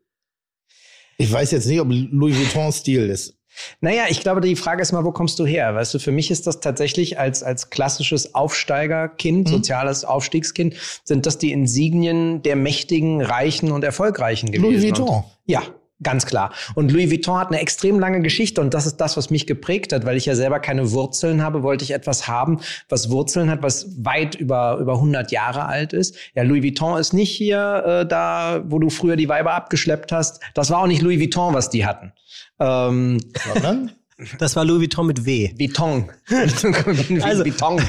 Ich 1.17 1.31
weiß 1.31 1.51
jetzt 1.51 1.67
nicht, 1.67 1.79
ob 1.79 1.87
Louis 1.89 2.37
Vuitton 2.37 2.71
Stil 2.71 3.09
ist. 3.09 3.37
Naja, 3.81 4.03
ich 4.09 4.19
glaube, 4.19 4.41
die 4.41 4.55
Frage 4.55 4.81
ist 4.81 4.91
mal, 4.91 5.03
wo 5.03 5.11
kommst 5.11 5.39
du 5.39 5.45
her? 5.45 5.73
Weißt 5.73 5.93
du, 5.93 5.99
für 5.99 6.11
mich 6.11 6.29
ist 6.29 6.45
das 6.45 6.59
tatsächlich 6.59 7.19
als, 7.19 7.41
als 7.41 7.71
klassisches 7.71 8.35
Aufsteigerkind, 8.35 9.49
soziales 9.49 10.05
Aufstiegskind, 10.05 10.75
sind 11.03 11.25
das 11.25 11.39
die 11.39 11.51
Insignien 11.51 12.43
der 12.43 12.55
mächtigen, 12.55 13.21
reichen 13.21 13.71
und 13.71 13.83
erfolgreichen 13.83 14.51
gewesen. 14.51 14.63
Louis 14.63 14.83
Vuitton. 14.83 15.07
Und, 15.07 15.23
ja. 15.45 15.63
Ganz 16.03 16.27
klar. 16.27 16.53
Und 16.75 16.91
Louis 16.91 17.09
Vuitton 17.09 17.39
hat 17.39 17.47
eine 17.47 17.59
extrem 17.59 17.99
lange 17.99 18.21
Geschichte 18.21 18.61
und 18.61 18.75
das 18.75 18.85
ist 18.85 18.97
das, 18.97 19.17
was 19.17 19.31
mich 19.31 19.47
geprägt 19.47 19.93
hat, 19.93 20.05
weil 20.05 20.15
ich 20.15 20.27
ja 20.27 20.35
selber 20.35 20.59
keine 20.59 20.91
Wurzeln 20.91 21.41
habe, 21.41 21.63
wollte 21.63 21.83
ich 21.83 21.91
etwas 21.91 22.27
haben, 22.27 22.59
was 22.87 23.09
Wurzeln 23.09 23.49
hat, 23.49 23.63
was 23.63 23.87
weit 24.05 24.35
über, 24.35 24.77
über 24.77 24.93
100 24.93 25.31
Jahre 25.31 25.65
alt 25.65 25.93
ist. 25.93 26.15
Ja, 26.35 26.43
Louis 26.43 26.61
Vuitton 26.63 26.99
ist 26.99 27.13
nicht 27.13 27.31
hier 27.31 27.83
äh, 27.85 28.05
da, 28.05 28.63
wo 28.67 28.77
du 28.77 28.91
früher 28.91 29.15
die 29.15 29.27
Weiber 29.27 29.53
abgeschleppt 29.53 30.11
hast. 30.11 30.39
Das 30.53 30.69
war 30.69 30.79
auch 30.83 30.87
nicht 30.87 31.01
Louis 31.01 31.19
Vuitton, 31.19 31.55
was 31.55 31.71
die 31.71 31.85
hatten. 31.85 32.13
Ähm, 32.59 33.19
Sondern 33.53 33.91
Das 34.39 34.55
war 34.55 34.65
Louis 34.65 34.81
Vuitton 34.81 35.05
mit 35.07 35.25
W. 35.25 35.51
Vuitton. 35.59 36.09
Also- 37.21 37.45
Vuitton. 37.45 37.81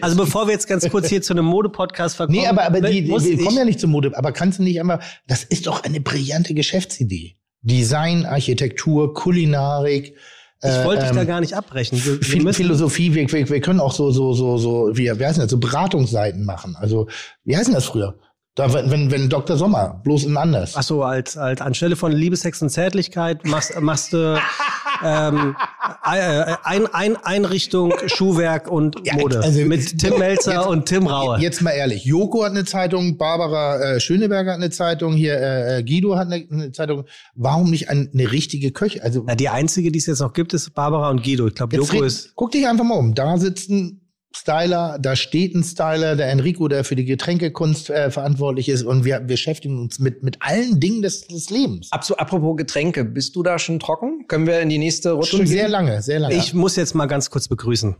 Also 0.00 0.16
bevor 0.16 0.46
wir 0.46 0.52
jetzt 0.52 0.66
ganz 0.66 0.88
kurz 0.90 1.08
hier 1.08 1.22
zu 1.22 1.32
einem 1.32 1.44
Mode-Podcast 1.44 2.16
verkommen. 2.16 2.40
Nee, 2.40 2.46
aber, 2.48 2.64
aber 2.64 2.80
die, 2.80 3.06
wir 3.06 3.44
kommen 3.44 3.56
ja 3.56 3.64
nicht 3.64 3.78
zur 3.78 3.88
Mode. 3.88 4.16
Aber 4.16 4.32
kannst 4.32 4.58
du 4.58 4.62
nicht 4.64 4.80
einmal, 4.80 5.00
das 5.28 5.44
ist 5.44 5.68
doch 5.68 5.84
eine 5.84 6.00
brillante 6.00 6.54
Geschäftsidee. 6.54 7.36
Design, 7.62 8.26
Architektur, 8.26 9.14
Kulinarik. 9.14 10.16
Ich 10.62 10.84
wollte 10.84 11.02
dich 11.02 11.10
ähm, 11.10 11.16
da 11.16 11.24
gar 11.24 11.40
nicht 11.40 11.54
abbrechen. 11.54 12.02
Wir, 12.02 12.44
wir 12.44 12.54
Philosophie, 12.54 13.14
wir, 13.14 13.30
wir, 13.30 13.48
wir 13.48 13.60
können 13.60 13.80
auch 13.80 13.92
so, 13.92 14.10
so, 14.10 14.32
so, 14.32 14.56
so, 14.56 14.90
wie, 14.94 15.04
wie 15.04 15.24
heißen 15.24 15.42
das, 15.42 15.50
so 15.50 15.58
Beratungsseiten 15.58 16.44
machen. 16.44 16.74
Also, 16.76 17.06
wie 17.44 17.56
heißen 17.56 17.74
das 17.74 17.84
früher? 17.84 18.18
Da, 18.56 18.72
wenn, 18.72 19.10
wenn, 19.10 19.28
Dr. 19.28 19.56
Sommer, 19.56 20.00
bloß 20.04 20.26
in 20.26 20.36
anders. 20.36 20.74
ach 20.76 20.84
so, 20.84 21.02
als, 21.02 21.36
als 21.36 21.60
anstelle 21.60 21.96
von 21.96 22.12
Liebe, 22.12 22.36
Sex 22.36 22.62
und 22.62 22.68
Zärtlichkeit 22.70 23.44
machst, 23.48 23.80
machst 23.80 24.12
du 24.12 24.38
ähm, 25.04 25.56
äh, 26.04 26.54
ein, 26.62 26.86
ein, 26.94 27.16
Einrichtung, 27.16 27.92
Schuhwerk 28.06 28.70
und 28.70 28.94
Ja, 29.04 29.14
Mode. 29.16 29.40
also- 29.40 29.60
mit 29.64 29.98
Tim 29.98 30.18
Melzer 30.20 30.52
Jetzt- 30.54 30.66
und 30.68 30.86
Tim 30.86 31.08
Raue. 31.08 31.40
Jetzt 31.40 31.62
mal 31.62 31.72
ehrlich, 31.72 32.04
Joko 32.04 32.44
hat 32.44 32.52
eine 32.52 32.64
Zeitung, 32.64 33.16
Barbara 33.18 33.80
äh, 33.96 34.00
Schöneberger 34.00 34.52
hat 34.52 34.58
eine 34.58 34.70
Zeitung, 34.70 35.14
hier 35.14 35.34
äh, 35.36 35.78
äh, 35.78 35.82
Guido 35.82 36.14
hat 36.16 36.28
eine, 36.30 36.46
eine 36.48 36.70
Zeitung. 36.70 37.06
Warum 37.34 37.70
nicht 37.70 37.88
ein, 37.90 38.10
eine 38.14 38.30
richtige 38.30 38.70
Köche? 38.70 39.02
Also 39.02 39.24
Na, 39.26 39.34
die 39.34 39.48
einzige, 39.48 39.90
die 39.90 39.98
es 39.98 40.06
jetzt 40.06 40.20
noch 40.20 40.32
gibt, 40.32 40.54
ist 40.54 40.72
Barbara 40.74 41.10
und 41.10 41.24
Guido. 41.24 41.48
Ich 41.48 41.56
glaube, 41.56 41.74
Joko 41.76 41.96
red- 41.96 42.04
ist. 42.04 42.36
Guck 42.36 42.52
dich 42.52 42.68
einfach 42.68 42.84
mal 42.84 42.94
um. 42.98 43.16
Da 43.16 43.36
sitzt 43.36 43.68
ein 43.68 44.00
Styler, 44.36 44.98
da 45.00 45.14
steht 45.16 45.54
ein 45.54 45.62
Styler, 45.62 46.16
der 46.16 46.28
Enrico, 46.30 46.66
der 46.68 46.84
für 46.84 46.96
die 46.96 47.04
Getränkekunst 47.04 47.90
äh, 47.90 48.10
verantwortlich 48.10 48.68
ist. 48.68 48.82
Und 48.82 49.04
wir 49.04 49.20
beschäftigen 49.20 49.78
uns 49.80 49.98
mit, 49.98 50.22
mit 50.22 50.38
allen 50.40 50.80
Dingen 50.80 51.02
des, 51.02 51.26
des 51.28 51.50
Lebens. 51.50 51.90
Abso- 51.92 52.14
Apropos 52.16 52.56
Getränke, 52.56 53.04
bist 53.04 53.36
du 53.36 53.42
da 53.42 53.58
schon 53.58 53.78
trocken? 53.78 54.26
Können 54.26 54.46
wir 54.46 54.60
in 54.60 54.68
die 54.68 54.78
nächste 54.78 55.12
Rutsche 55.12 55.36
Schon 55.38 55.46
sehr 55.46 55.64
gehen? 55.64 55.70
lange, 55.72 56.02
sehr 56.02 56.18
lange. 56.18 56.34
Ich 56.34 56.52
muss 56.52 56.76
jetzt 56.76 56.94
mal 56.94 57.06
ganz 57.06 57.30
kurz 57.30 57.46
begrüßen. 57.48 57.94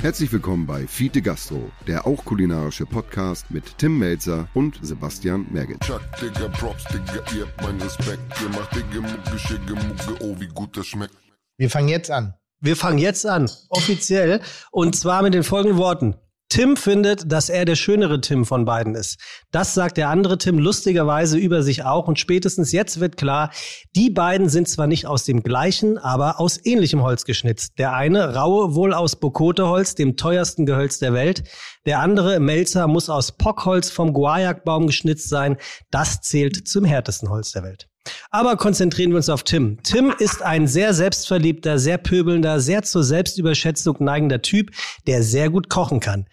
Herzlich 0.00 0.32
willkommen 0.32 0.66
bei 0.66 0.86
Fiete 0.86 1.20
Gastro, 1.20 1.70
der 1.86 2.06
auch 2.06 2.24
kulinarische 2.24 2.86
Podcast 2.86 3.50
mit 3.50 3.64
Tim 3.76 3.98
Melzer 3.98 4.48
und 4.54 4.78
Sebastian 4.80 5.46
Merget. 5.52 5.80
Chuck, 5.80 6.00
Digga, 6.22 6.48
Props, 6.48 6.84
Digga, 6.84 7.22
ihr 7.36 7.42
habt 7.46 7.62
meinen 7.62 7.82
Respekt. 7.82 8.20
Ihr 8.40 8.48
macht 8.48 8.74
Digga, 8.74 9.00
Mucke, 9.02 9.38
Schicke, 9.38 9.74
Mucke, 9.74 10.24
oh, 10.24 10.36
wie 10.40 10.46
gut 10.46 10.74
das 10.78 10.86
schmeckt. 10.86 11.12
wir 11.58 11.68
fangen 11.68 11.88
jetzt 11.88 12.10
an. 12.10 12.32
Wir 12.60 12.76
fangen 12.76 12.98
jetzt 12.98 13.26
an, 13.26 13.50
offiziell, 13.70 14.40
und 14.70 14.94
zwar 14.94 15.22
mit 15.22 15.34
den 15.34 15.44
folgenden 15.44 15.78
Worten. 15.78 16.16
Tim 16.50 16.76
findet, 16.76 17.30
dass 17.30 17.48
er 17.48 17.64
der 17.64 17.76
schönere 17.76 18.20
Tim 18.20 18.44
von 18.44 18.64
beiden 18.64 18.96
ist. 18.96 19.20
Das 19.52 19.72
sagt 19.72 19.96
der 19.96 20.08
andere 20.08 20.36
Tim 20.36 20.58
lustigerweise 20.58 21.38
über 21.38 21.62
sich 21.62 21.84
auch 21.84 22.08
und 22.08 22.18
spätestens 22.18 22.72
jetzt 22.72 22.98
wird 22.98 23.16
klar, 23.16 23.52
die 23.94 24.10
beiden 24.10 24.48
sind 24.48 24.68
zwar 24.68 24.88
nicht 24.88 25.06
aus 25.06 25.24
dem 25.24 25.44
gleichen, 25.44 25.96
aber 25.96 26.40
aus 26.40 26.58
ähnlichem 26.62 27.04
Holz 27.04 27.24
geschnitzt. 27.24 27.78
Der 27.78 27.92
eine 27.92 28.34
raue 28.34 28.74
wohl 28.74 28.92
aus 28.92 29.14
Bokoteholz, 29.14 29.94
dem 29.94 30.16
teuersten 30.16 30.66
Gehölz 30.66 30.98
der 30.98 31.14
Welt. 31.14 31.44
Der 31.86 32.00
andere 32.00 32.40
Melzer 32.40 32.88
muss 32.88 33.08
aus 33.08 33.30
Pockholz 33.30 33.88
vom 33.88 34.12
Guayak-Baum 34.12 34.88
geschnitzt 34.88 35.28
sein. 35.28 35.56
Das 35.92 36.20
zählt 36.20 36.66
zum 36.66 36.84
härtesten 36.84 37.30
Holz 37.30 37.52
der 37.52 37.62
Welt. 37.62 37.89
Aber 38.30 38.56
konzentrieren 38.56 39.10
wir 39.10 39.16
uns 39.16 39.28
auf 39.28 39.42
Tim. 39.42 39.78
Tim 39.82 40.14
ist 40.18 40.42
ein 40.42 40.66
sehr 40.66 40.94
selbstverliebter, 40.94 41.78
sehr 41.78 41.98
pöbelnder, 41.98 42.60
sehr 42.60 42.82
zur 42.82 43.04
Selbstüberschätzung 43.04 43.96
neigender 44.00 44.42
Typ, 44.42 44.70
der 45.06 45.22
sehr 45.22 45.50
gut 45.50 45.68
kochen 45.68 46.00
kann. 46.00 46.26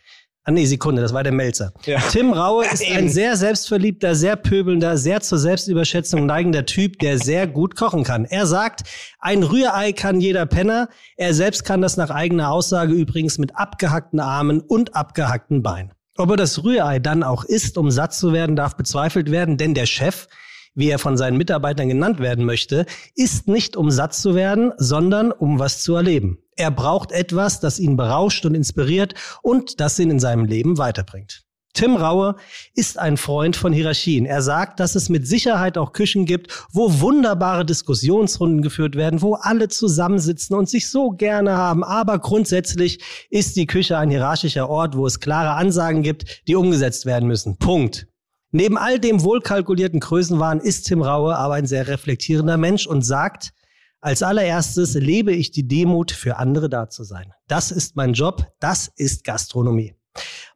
Ah 0.48 0.52
nee, 0.52 0.66
Sekunde, 0.66 1.02
das 1.02 1.14
war 1.14 1.24
der 1.24 1.34
Melzer. 1.34 1.74
Tim 2.10 2.32
Raue 2.32 2.66
ist 2.72 2.82
ein 2.90 3.10
sehr 3.10 3.36
selbstverliebter, 3.36 4.16
sehr 4.16 4.38
pöbelnder, 4.38 4.98
sehr 4.98 5.20
zur 5.20 5.40
Selbstüberschätzung 5.40 6.26
neigender 6.26 6.66
Typ, 6.66 7.00
der 7.00 7.18
sehr 7.18 7.48
gut 7.48 7.76
kochen 7.76 8.06
kann. 8.06 8.24
Er 8.24 8.46
sagt, 8.46 8.84
ein 9.20 9.44
Rührei 9.44 9.92
kann 9.92 10.22
jeder 10.22 10.46
Penner. 10.46 10.88
Er 11.18 11.34
selbst 11.34 11.66
kann 11.66 11.82
das 11.82 11.98
nach 11.98 12.12
eigener 12.12 12.50
Aussage 12.50 12.94
übrigens 12.94 13.40
mit 13.40 13.58
abgehackten 13.58 14.22
Armen 14.22 14.62
und 14.62 14.96
abgehackten 14.96 15.64
Beinen. 15.64 15.92
Ob 16.16 16.30
er 16.30 16.38
das 16.38 16.64
Rührei 16.64 17.00
dann 17.00 17.24
auch 17.24 17.44
isst, 17.44 17.78
um 17.78 17.92
satt 17.92 18.14
zu 18.14 18.32
werden, 18.32 18.56
darf 18.56 18.78
bezweifelt 18.78 19.30
werden, 19.30 19.58
denn 19.58 19.74
der 19.74 19.86
Chef, 19.86 20.30
wie 20.78 20.90
er 20.90 21.00
von 21.00 21.18
seinen 21.18 21.38
Mitarbeitern 21.38 21.90
genannt 21.90 22.20
werden 22.20 22.46
möchte, 22.46 22.86
isst 23.16 23.48
nicht 23.48 23.76
um 23.76 23.92
satt 23.92 24.14
zu 24.14 24.36
werden, 24.36 24.72
sondern 24.78 25.32
um 25.32 25.60
was 25.60 25.82
zu 25.82 25.96
erleben. 25.96 26.38
Er 26.56 26.72
braucht 26.72 27.12
etwas, 27.12 27.60
das 27.60 27.80
ihn 27.80 27.98
berauscht 27.98 28.46
und 28.46 28.56
inspiriert 28.56 29.16
und 29.42 29.80
das 29.80 30.00
ihn 30.00 30.12
in 30.12 30.20
seinem 30.20 30.46
Leben 30.46 30.78
weiterbringt. 30.78 31.44
Tim 31.74 31.96
Raue 31.96 32.36
ist 32.74 32.98
ein 32.98 33.18
Freund 33.18 33.56
von 33.56 33.72
Hierarchien. 33.72 34.26
Er 34.26 34.42
sagt, 34.42 34.80
dass 34.80 34.96
es 34.96 35.10
mit 35.10 35.28
Sicherheit 35.28 35.78
auch 35.78 35.94
Küchen 35.94 36.26
gibt, 36.26 36.66
wo 36.72 37.02
wunderbare 37.02 37.66
Diskussionsrunden 37.66 38.64
geführt 38.64 38.96
werden, 38.96 39.22
wo 39.22 39.36
alle 39.36 39.68
zusammensitzen 39.68 40.56
und 40.56 40.68
sich 40.68 40.90
so 40.90 41.12
gerne 41.12 41.56
haben. 41.56 41.84
Aber 41.84 42.18
grundsätzlich 42.18 43.00
ist 43.30 43.56
die 43.58 43.68
Küche 43.68 43.98
ein 43.98 44.10
hierarchischer 44.10 44.70
Ort, 44.70 44.98
wo 44.98 45.06
es 45.06 45.20
klare 45.20 45.52
Ansagen 45.52 46.02
gibt, 46.02 46.48
die 46.48 46.56
umgesetzt 46.56 47.06
werden 47.06 47.28
müssen. 47.28 47.58
Punkt. 47.58 48.08
Neben 48.58 48.80
all 48.80 49.00
dem 49.00 49.22
wohlkalkulierten 49.22 50.00
Größenwahn 50.00 50.60
ist 50.60 50.88
Tim 50.88 51.04
Raue 51.04 51.36
aber 51.36 51.54
ein 51.54 51.68
sehr 51.68 51.88
reflektierender 51.88 52.58
Mensch 52.58 52.88
und 52.88 53.04
sagt, 53.04 53.54
als 54.02 54.24
allererstes 54.24 54.96
lebe 54.96 55.32
ich 55.32 55.52
die 55.52 55.68
Demut, 55.68 56.12
für 56.12 56.38
andere 56.38 56.68
da 56.68 56.90
zu 56.90 57.04
sein. 57.04 57.32
Das 57.48 57.70
ist 57.70 57.96
mein 57.96 58.14
Job, 58.14 58.48
das 58.60 58.92
ist 58.96 59.24
Gastronomie. 59.24 59.94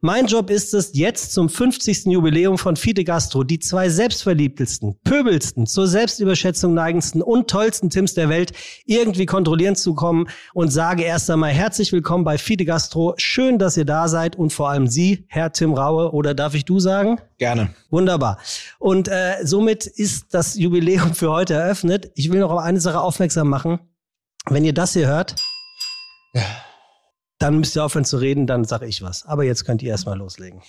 Mein 0.00 0.26
Job 0.26 0.50
ist 0.50 0.74
es, 0.74 0.90
jetzt 0.94 1.32
zum 1.32 1.48
50. 1.48 2.06
Jubiläum 2.06 2.58
von 2.58 2.76
Fide 2.76 3.04
Gastro 3.04 3.44
die 3.44 3.58
zwei 3.58 3.88
selbstverliebtesten, 3.88 4.98
pöbelsten, 5.04 5.66
zur 5.66 5.86
Selbstüberschätzung 5.86 6.74
neigendsten 6.74 7.22
und 7.22 7.48
tollsten 7.48 7.90
Tims 7.90 8.14
der 8.14 8.28
Welt 8.28 8.52
irgendwie 8.84 9.26
kontrollieren 9.26 9.76
zu 9.76 9.94
kommen 9.94 10.28
und 10.54 10.70
sage 10.70 11.04
erst 11.04 11.30
einmal 11.30 11.50
herzlich 11.50 11.92
willkommen 11.92 12.24
bei 12.24 12.38
Fide 12.38 12.64
Gastro. 12.64 13.14
Schön, 13.16 13.58
dass 13.58 13.76
ihr 13.76 13.84
da 13.84 14.08
seid 14.08 14.36
und 14.36 14.52
vor 14.52 14.70
allem 14.70 14.86
Sie, 14.86 15.24
Herr 15.28 15.52
Tim 15.52 15.72
Raue, 15.74 16.12
oder 16.12 16.34
darf 16.34 16.54
ich 16.54 16.64
du 16.64 16.80
sagen? 16.80 17.20
Gerne. 17.38 17.74
Wunderbar. 17.90 18.38
Und 18.78 19.08
äh, 19.08 19.36
somit 19.44 19.86
ist 19.86 20.26
das 20.34 20.56
Jubiläum 20.56 21.14
für 21.14 21.30
heute 21.30 21.54
eröffnet. 21.54 22.10
Ich 22.14 22.30
will 22.32 22.40
noch 22.40 22.50
auf 22.50 22.60
eine 22.60 22.80
Sache 22.80 23.00
aufmerksam 23.00 23.48
machen. 23.48 23.78
Wenn 24.48 24.64
ihr 24.64 24.74
das 24.74 24.94
hier 24.94 25.06
hört, 25.06 25.36
Ja. 26.34 26.42
Dann 27.42 27.58
müsst 27.58 27.76
ihr 27.76 27.84
aufhören 27.84 28.04
zu 28.04 28.18
reden, 28.18 28.46
dann 28.46 28.64
sage 28.64 28.86
ich 28.86 29.02
was. 29.02 29.26
Aber 29.26 29.44
jetzt 29.44 29.64
könnt 29.64 29.82
ihr 29.82 29.90
erstmal 29.90 30.16
loslegen. 30.16 30.62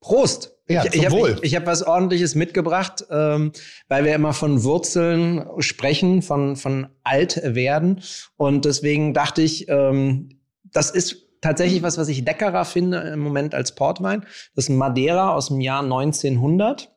Prost! 0.00 0.56
Ja, 0.68 0.84
ich 0.84 0.94
ich 0.94 1.06
habe 1.06 1.30
ich, 1.30 1.42
ich 1.42 1.56
hab 1.56 1.66
was 1.66 1.82
Ordentliches 1.82 2.34
mitgebracht, 2.34 3.04
ähm, 3.10 3.52
weil 3.88 4.04
wir 4.04 4.14
immer 4.14 4.32
von 4.32 4.62
Wurzeln 4.62 5.44
sprechen, 5.58 6.22
von, 6.22 6.56
von 6.56 6.88
alt 7.02 7.40
werden. 7.42 8.02
Und 8.36 8.64
deswegen 8.64 9.14
dachte 9.14 9.42
ich, 9.42 9.68
ähm, 9.68 10.40
das 10.64 10.90
ist 10.90 11.26
tatsächlich 11.40 11.82
was, 11.82 11.98
was 11.98 12.08
ich 12.08 12.24
leckerer 12.24 12.64
finde 12.64 12.98
im 12.98 13.20
Moment 13.20 13.54
als 13.54 13.74
Portwein. 13.74 14.20
Das 14.54 14.64
ist 14.64 14.68
ein 14.68 14.76
Madeira 14.76 15.34
aus 15.34 15.48
dem 15.48 15.60
Jahr 15.60 15.82
1900, 15.82 16.94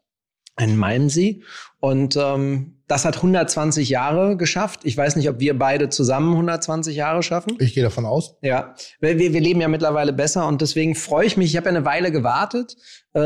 ein 0.55 0.77
Malmsee. 0.77 1.41
Und 1.79 2.15
ähm, 2.15 2.72
das 2.87 3.05
hat 3.05 3.17
120 3.17 3.89
Jahre 3.89 4.35
geschafft. 4.37 4.81
Ich 4.83 4.97
weiß 4.97 5.15
nicht, 5.15 5.29
ob 5.29 5.39
wir 5.39 5.57
beide 5.57 5.89
zusammen 5.89 6.31
120 6.33 6.95
Jahre 6.95 7.23
schaffen. 7.23 7.55
Ich 7.59 7.73
gehe 7.73 7.83
davon 7.83 8.05
aus. 8.05 8.35
Ja, 8.41 8.75
wir, 8.99 9.17
wir 9.17 9.41
leben 9.41 9.61
ja 9.61 9.67
mittlerweile 9.67 10.13
besser 10.13 10.47
und 10.47 10.61
deswegen 10.61 10.95
freue 10.95 11.25
ich 11.25 11.37
mich. 11.37 11.51
Ich 11.51 11.57
habe 11.57 11.69
ja 11.69 11.75
eine 11.75 11.85
Weile 11.85 12.11
gewartet, 12.11 12.75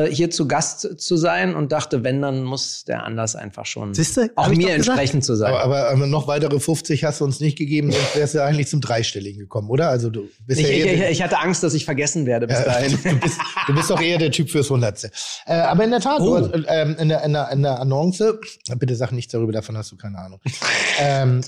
hier 0.09 0.29
zu 0.29 0.47
Gast 0.49 0.99
zu 0.99 1.15
sein 1.15 1.55
und 1.55 1.71
dachte, 1.71 2.03
wenn, 2.03 2.21
dann 2.21 2.43
muss 2.43 2.83
der 2.83 3.03
Anlass 3.03 3.37
einfach 3.37 3.65
schon 3.65 3.93
Siehste? 3.93 4.31
auch 4.35 4.49
mir 4.49 4.55
gesagt. 4.57 4.75
entsprechend 4.75 5.23
zu 5.23 5.35
sein. 5.35 5.53
Aber, 5.53 5.89
aber, 5.89 6.07
noch 6.07 6.27
weitere 6.27 6.59
50 6.59 7.05
hast 7.05 7.21
du 7.21 7.25
uns 7.25 7.39
nicht 7.39 7.57
gegeben, 7.57 7.91
sonst 7.93 8.15
wärst 8.15 8.35
du 8.35 8.43
eigentlich 8.43 8.67
zum 8.67 8.81
Dreistelligen 8.81 9.39
gekommen, 9.39 9.69
oder? 9.69 9.89
Also 9.89 10.09
du 10.09 10.27
bist 10.45 10.59
ich, 10.59 10.67
ja 10.67 10.91
ich, 10.91 11.01
ich, 11.11 11.21
hatte 11.21 11.39
Angst, 11.39 11.63
dass 11.63 11.73
ich 11.73 11.85
vergessen 11.85 12.25
werde 12.25 12.47
bis 12.47 12.59
Ja, 12.59 12.65
dahin. 12.65 12.91
du, 13.01 13.19
bist, 13.19 13.39
du 13.67 13.73
bist 13.75 13.89
doch 13.89 14.01
eher 14.01 14.17
der 14.17 14.31
Typ 14.31 14.49
fürs 14.49 14.69
Hundertste. 14.69 15.09
Äh, 15.45 15.53
aber 15.53 15.85
in 15.85 15.91
der 15.91 16.01
Tat, 16.01 16.19
Oh. 16.19 16.37
du 16.37 16.51
hast, 16.51 16.65
ähm, 16.67 16.95
in, 16.99 17.07
der, 17.09 17.23
in, 17.23 17.31
der, 17.33 17.49
in 17.51 17.61
der 17.63 17.79
Annonce, 17.79 18.39
bitte 18.77 18.95
sag 18.95 19.11
nichts 19.13 19.31
darüber, 19.31 19.53
davon 19.53 19.77
hast 19.77 19.91
du 19.93 19.95
keine 19.95 20.17
Ahnung. 20.17 20.41
ähm, 20.99 21.41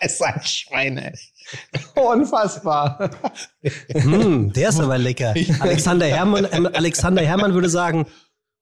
es 0.00 0.12
ist 0.14 0.22
ein 0.22 0.40
Schwein, 0.44 0.98
ey. 0.98 1.12
Unfassbar. 1.94 3.10
Hm, 3.92 4.52
der 4.52 4.68
ist 4.68 4.80
aber 4.80 4.98
lecker. 4.98 5.34
Alexander 5.60 6.06
Herrmann, 6.06 6.46
ähm, 6.52 6.68
Alexander 6.72 7.22
Herrmann 7.22 7.54
würde 7.54 7.68
sagen, 7.68 8.06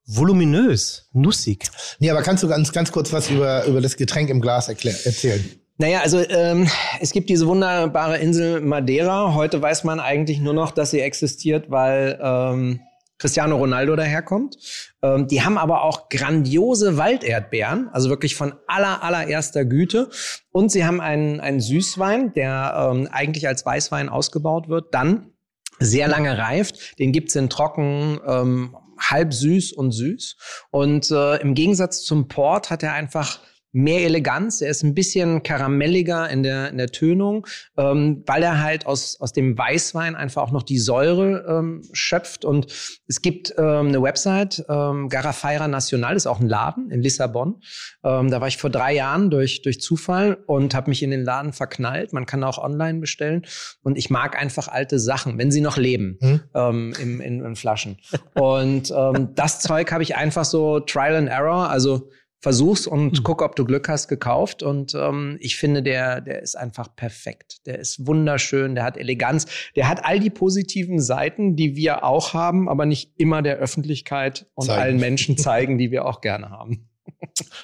voluminös, 0.06 1.08
nussig. 1.12 1.70
nee, 1.98 2.10
aber 2.10 2.22
kannst 2.22 2.42
du 2.42 2.48
ganz, 2.48 2.72
ganz 2.72 2.92
kurz 2.92 3.12
was 3.12 3.30
über, 3.30 3.64
über 3.66 3.80
das 3.80 3.96
Getränk 3.96 4.30
im 4.30 4.40
Glas 4.40 4.68
erklär, 4.68 4.94
erzählen? 5.04 5.44
Naja, 5.76 6.00
also 6.00 6.18
ähm, 6.18 6.68
es 7.00 7.12
gibt 7.12 7.28
diese 7.30 7.46
wunderbare 7.46 8.18
Insel 8.18 8.60
Madeira. 8.60 9.34
Heute 9.34 9.62
weiß 9.62 9.84
man 9.84 10.00
eigentlich 10.00 10.40
nur 10.40 10.52
noch, 10.52 10.72
dass 10.72 10.90
sie 10.90 11.00
existiert, 11.00 11.70
weil 11.70 12.18
ähm, 12.20 12.80
Cristiano 13.18 13.56
Ronaldo 13.56 13.94
daherkommt. 13.94 14.56
Ähm, 15.02 15.28
die 15.28 15.42
haben 15.42 15.58
aber 15.58 15.82
auch 15.82 16.08
grandiose 16.08 16.96
Walderdbeeren, 16.96 17.88
also 17.92 18.10
wirklich 18.10 18.34
von 18.34 18.54
aller, 18.66 19.02
allererster 19.02 19.64
Güte. 19.64 20.10
Und 20.50 20.70
sie 20.70 20.84
haben 20.84 21.00
einen, 21.00 21.40
einen 21.40 21.60
Süßwein, 21.60 22.32
der 22.32 22.90
ähm, 22.92 23.08
eigentlich 23.10 23.46
als 23.46 23.64
Weißwein 23.64 24.08
ausgebaut 24.08 24.68
wird, 24.68 24.94
dann 24.94 25.32
sehr 25.78 26.08
lange 26.08 26.36
reift. 26.36 26.98
Den 26.98 27.12
gibt's 27.12 27.36
in 27.36 27.48
trocken, 27.48 28.20
ähm, 28.26 28.76
halb 28.98 29.32
süß 29.32 29.72
und 29.72 29.92
süß. 29.92 30.36
Und 30.70 31.10
äh, 31.10 31.36
im 31.36 31.54
Gegensatz 31.54 32.02
zum 32.02 32.26
Port 32.28 32.70
hat 32.70 32.82
er 32.82 32.94
einfach 32.94 33.40
mehr 33.72 34.04
Eleganz. 34.04 34.60
Er 34.60 34.70
ist 34.70 34.82
ein 34.82 34.94
bisschen 34.94 35.42
karamelliger 35.42 36.28
in 36.30 36.42
der, 36.42 36.70
in 36.70 36.78
der 36.78 36.88
Tönung, 36.88 37.46
ähm, 37.76 38.22
weil 38.26 38.42
er 38.42 38.62
halt 38.62 38.86
aus, 38.86 39.20
aus 39.20 39.32
dem 39.32 39.56
Weißwein 39.56 40.16
einfach 40.16 40.42
auch 40.42 40.50
noch 40.52 40.62
die 40.62 40.78
Säure 40.78 41.44
ähm, 41.48 41.82
schöpft. 41.92 42.44
Und 42.44 42.66
es 43.06 43.20
gibt 43.22 43.54
ähm, 43.58 43.88
eine 43.88 44.02
Website, 44.02 44.64
ähm, 44.68 45.08
Garrafeira 45.08 45.68
Nacional, 45.68 46.16
ist 46.16 46.26
auch 46.26 46.40
ein 46.40 46.48
Laden 46.48 46.90
in 46.90 47.02
Lissabon. 47.02 47.60
Ähm, 48.02 48.30
da 48.30 48.40
war 48.40 48.48
ich 48.48 48.56
vor 48.56 48.70
drei 48.70 48.94
Jahren 48.94 49.30
durch, 49.30 49.62
durch 49.62 49.80
Zufall 49.80 50.38
und 50.46 50.74
habe 50.74 50.90
mich 50.90 51.02
in 51.02 51.10
den 51.10 51.24
Laden 51.24 51.52
verknallt. 51.52 52.12
Man 52.12 52.26
kann 52.26 52.42
auch 52.44 52.58
online 52.58 53.00
bestellen. 53.00 53.44
Und 53.82 53.98
ich 53.98 54.10
mag 54.10 54.40
einfach 54.40 54.68
alte 54.68 54.98
Sachen, 54.98 55.38
wenn 55.38 55.50
sie 55.50 55.60
noch 55.60 55.76
leben, 55.76 56.18
Hm? 56.20 56.40
ähm, 56.54 56.94
im, 57.00 57.20
in, 57.20 57.44
in 57.44 57.56
Flaschen. 57.56 57.98
Und 58.34 58.90
ähm, 58.96 59.34
das 59.34 59.60
Zeug 59.60 59.92
habe 59.92 60.02
ich 60.02 60.16
einfach 60.16 60.44
so 60.44 60.80
Trial 60.80 61.16
and 61.16 61.28
Error, 61.28 61.68
also 61.70 62.08
versuch's 62.40 62.86
und 62.86 63.24
guck, 63.24 63.42
ob 63.42 63.56
du 63.56 63.64
Glück 63.64 63.88
hast, 63.88 64.08
gekauft. 64.08 64.62
Und 64.62 64.94
ähm, 64.94 65.36
ich 65.40 65.56
finde, 65.56 65.82
der, 65.82 66.20
der 66.20 66.42
ist 66.42 66.56
einfach 66.56 66.94
perfekt. 66.94 67.66
Der 67.66 67.78
ist 67.78 68.06
wunderschön, 68.06 68.74
der 68.74 68.84
hat 68.84 68.96
Eleganz, 68.96 69.46
der 69.76 69.88
hat 69.88 70.04
all 70.04 70.20
die 70.20 70.30
positiven 70.30 71.00
Seiten, 71.00 71.56
die 71.56 71.74
wir 71.76 72.04
auch 72.04 72.34
haben, 72.34 72.68
aber 72.68 72.86
nicht 72.86 73.12
immer 73.16 73.42
der 73.42 73.56
Öffentlichkeit 73.56 74.46
und 74.54 74.66
Zeigen. 74.66 74.80
allen 74.80 75.00
Menschen 75.00 75.36
zeigen, 75.38 75.78
die 75.78 75.90
wir 75.90 76.04
auch 76.04 76.20
gerne 76.20 76.50
haben. 76.50 76.88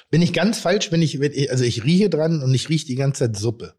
Bin 0.09 0.21
ich 0.21 0.33
ganz 0.33 0.59
falsch, 0.59 0.91
wenn 0.91 1.01
ich, 1.01 1.19
wenn 1.19 1.31
ich 1.33 1.51
also 1.51 1.63
ich 1.63 1.83
rieche 1.83 2.09
dran 2.09 2.41
und 2.41 2.53
ich 2.53 2.69
rieche 2.69 2.85
die 2.85 2.95
ganze 2.95 3.25
Zeit 3.25 3.37
Suppe, 3.37 3.75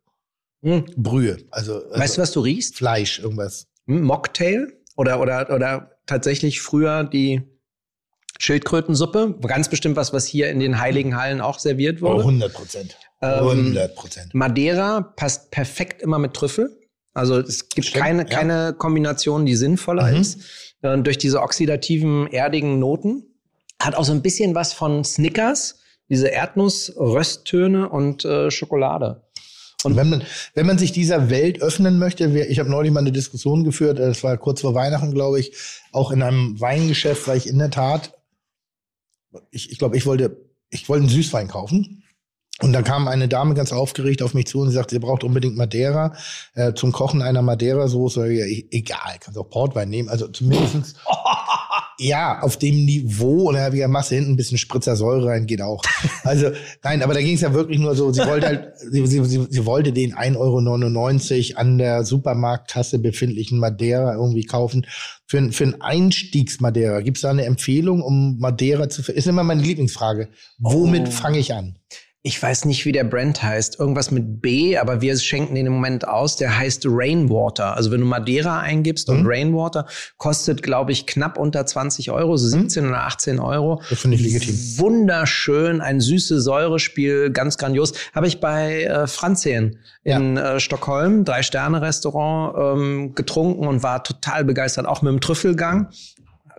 Hm. 0.62 0.84
Brühe, 0.97 1.38
also, 1.51 1.74
also 1.74 2.01
Weißt 2.01 2.16
du, 2.16 2.22
was 2.22 2.32
du 2.32 2.40
riechst? 2.40 2.76
Fleisch, 2.76 3.18
irgendwas. 3.18 3.68
Hm, 3.86 4.03
Mocktail 4.03 4.72
oder, 4.97 5.20
oder, 5.20 5.53
oder 5.55 5.99
tatsächlich 6.07 6.61
früher 6.61 7.05
die 7.05 7.42
Schildkrötensuppe. 8.39 9.34
Ganz 9.47 9.68
bestimmt 9.68 9.97
was, 9.97 10.12
was 10.12 10.26
hier 10.26 10.51
in 10.51 10.61
den 10.61 10.80
Heiligen 10.80 11.16
Hallen 11.16 11.41
auch 11.41 11.59
serviert 11.59 11.99
Oh, 12.03 12.07
wurde. 12.07 12.18
100 12.20 12.53
Prozent. 12.53 12.97
Ähm, 13.22 13.30
100 13.49 13.95
Prozent. 13.95 14.34
Madeira 14.34 15.01
passt 15.16 15.51
perfekt 15.51 16.03
immer 16.03 16.18
mit 16.18 16.34
Trüffel. 16.34 16.78
Also 17.14 17.39
es 17.39 17.68
gibt 17.70 17.87
Stimmt, 17.89 18.05
keine, 18.05 18.22
ja. 18.22 18.28
keine 18.28 18.74
Kombination, 18.76 19.47
die 19.47 19.57
sinnvoller 19.57 20.11
Mhm. 20.12 20.20
ist. 20.20 20.41
Äh, 20.82 20.99
durch 20.99 21.18
diese 21.18 21.41
oxidativen, 21.41 22.26
erdigen 22.28 22.78
Noten. 22.78 23.24
Hat 23.80 23.95
auch 23.95 24.05
so 24.05 24.12
ein 24.12 24.22
bisschen 24.22 24.55
was 24.55 24.72
von 24.72 25.05
Snickers, 25.05 25.80
diese 26.09 26.28
Erdnuss-Rösttöne 26.28 27.89
und 27.89 28.24
äh, 28.24 28.51
Schokolade. 28.51 29.22
Und 29.84 29.97
wenn 29.97 30.09
man, 30.09 30.22
wenn 30.55 30.66
man 30.66 30.78
sich 30.78 30.93
dieser 30.93 31.30
Welt 31.30 31.61
öffnen 31.62 31.99
möchte, 31.99 32.24
ich 32.49 32.59
habe 32.59 32.70
neulich 32.70 32.91
mal 32.93 33.01
eine 33.01 33.12
Diskussion 33.12 33.62
geführt, 33.64 33.99
das 33.99 34.24
war 34.24 34.37
kurz 34.39 34.62
vor 34.62 34.74
Weihnachten, 34.74 35.12
glaube 35.12 35.39
ich, 35.39 35.53
auch 35.93 36.11
in 36.11 36.22
einem 36.22 36.59
Weingeschäft, 36.61 37.28
weil 37.28 37.37
ich 37.37 37.47
in 37.47 37.59
der 37.59 37.70
Tat, 37.70 38.12
ich, 39.51 39.70
ich 39.70 39.78
glaube, 39.78 39.97
ich 39.97 40.07
wollte, 40.07 40.37
ich 40.70 40.89
wollte 40.89 41.03
einen 41.05 41.11
Süßwein 41.12 41.49
kaufen. 41.49 42.03
Und 42.62 42.72
dann 42.72 42.84
kam 42.84 43.07
eine 43.07 43.28
Dame 43.28 43.53
ganz 43.53 43.70
aufgeregt 43.70 44.22
auf 44.22 44.32
mich 44.32 44.47
zu 44.47 44.61
und 44.61 44.68
sie 44.70 44.74
sagte, 44.74 44.95
sie 44.95 44.99
braucht 44.99 45.24
unbedingt 45.24 45.57
Madeira 45.57 46.14
äh, 46.55 46.72
zum 46.72 46.91
Kochen 46.91 47.20
einer 47.20 47.43
Madeira-Soße. 47.43 48.32
Ja, 48.32 48.47
e- 48.47 48.66
egal, 48.70 49.16
kannst 49.20 49.39
auch 49.39 49.51
Portwein 49.51 49.91
nehmen. 49.91 50.09
Also 50.09 50.28
zumindestens 50.28 50.95
ja, 51.99 52.40
auf 52.42 52.57
dem 52.59 52.84
Niveau. 52.84 53.51
Ich 53.53 53.57
gesagt, 53.70 53.90
machst 53.90 54.11
du 54.11 54.14
hinten 54.16 54.32
ein 54.32 54.36
bisschen 54.36 54.59
Spritzer 54.59 54.97
Säure 54.97 55.26
rein, 55.28 55.47
geht 55.47 55.62
auch. 55.62 55.82
Also 56.24 56.51
nein, 56.82 57.03
aber 57.03 57.14
da 57.14 57.20
ging 57.20 57.36
es 57.36 57.40
ja 57.40 57.55
wirklich 57.55 57.78
nur 57.78 57.94
so, 57.94 58.12
sie 58.12 58.26
wollte 58.26 58.47
halt, 58.49 58.72
sie, 58.78 59.07
sie, 59.07 59.24
sie, 59.24 59.47
sie 59.49 59.64
wollte 59.64 59.92
den 59.92 60.12
1,99 60.14 60.36
Euro 61.55 61.61
an 61.61 61.78
der 61.78 62.05
Supermarktkasse 62.05 62.99
befindlichen 62.99 63.59
Madeira 63.61 64.14
irgendwie 64.14 64.44
kaufen. 64.44 64.86
Für, 65.28 65.38
ein- 65.38 65.53
für 65.53 65.64
einen 65.64 65.80
Einstiegs-Madeira, 65.80 67.01
gibt 67.01 67.18
es 67.18 67.22
da 67.22 67.30
eine 67.30 67.44
Empfehlung, 67.44 68.03
um 68.03 68.38
Madeira 68.38 68.88
zu... 68.88 69.03
Ist 69.12 69.26
immer 69.28 69.44
meine 69.44 69.62
Lieblingsfrage. 69.62 70.28
Womit 70.59 71.09
Oh. 71.09 71.11
fange 71.12 71.38
ich 71.38 71.53
an? 71.55 71.76
Ich 72.27 72.43
weiß 72.43 72.64
nicht, 72.64 72.85
wie 72.85 72.91
der 72.91 73.05
Brand 73.05 73.41
heißt, 73.41 73.79
irgendwas 73.79 74.11
mit 74.11 74.43
B, 74.43 74.77
aber 74.77 75.01
wir 75.01 75.16
schenken 75.16 75.55
den 75.55 75.66
im 75.66 75.74
Moment 75.74 76.09
aus. 76.09 76.35
Der 76.35 76.59
heißt 76.59 76.85
Rainwater. 76.89 77.77
Also 77.77 77.93
wenn 77.93 78.01
du 78.01 78.07
Madeira 78.07 78.59
eingibst 78.59 79.09
und 79.09 79.20
Mhm. 79.20 79.27
Rainwater 79.29 79.87
kostet, 80.16 80.61
glaube 80.64 80.91
ich, 80.91 81.07
knapp 81.07 81.39
unter 81.39 81.64
20 81.64 82.11
Euro, 82.11 82.37
so 82.37 82.49
17 82.49 82.89
oder 82.89 83.05
18 83.07 83.39
Euro. 83.39 83.81
Das 83.89 84.01
finde 84.01 84.16
ich 84.16 84.24
legitim. 84.24 84.57
Wunderschön, 84.79 85.81
ein 85.81 86.01
süßes 86.01 86.43
Säurespiel, 86.43 87.31
ganz 87.31 87.59
grandios. 87.59 87.93
Habe 88.12 88.27
ich 88.27 88.41
bei 88.41 88.83
äh, 88.83 89.07
Franzien 89.07 89.79
in 90.03 90.37
äh, 90.37 90.59
Stockholm, 90.59 91.24
Drei-Sterne-Restaurant, 91.24 92.57
ähm, 92.59 93.14
getrunken 93.14 93.68
und 93.68 93.85
war 93.85 94.03
total 94.03 94.45
begeistert, 94.45 94.87
auch 94.87 95.01
mit 95.01 95.12
dem 95.12 95.20
Trüffelgang. 95.20 95.91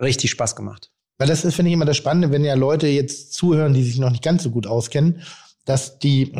Richtig 0.00 0.30
Spaß 0.30 0.56
gemacht. 0.56 0.90
Weil 1.18 1.28
das 1.28 1.44
ist, 1.44 1.56
finde 1.56 1.68
ich, 1.68 1.74
immer 1.74 1.84
das 1.84 1.98
Spannende, 1.98 2.30
wenn 2.32 2.42
ja 2.44 2.54
Leute 2.54 2.86
jetzt 2.86 3.34
zuhören, 3.34 3.74
die 3.74 3.82
sich 3.82 3.98
noch 3.98 4.10
nicht 4.10 4.22
ganz 4.22 4.44
so 4.44 4.50
gut 4.50 4.66
auskennen, 4.66 5.20
dass 5.68 5.98
die, 5.98 6.32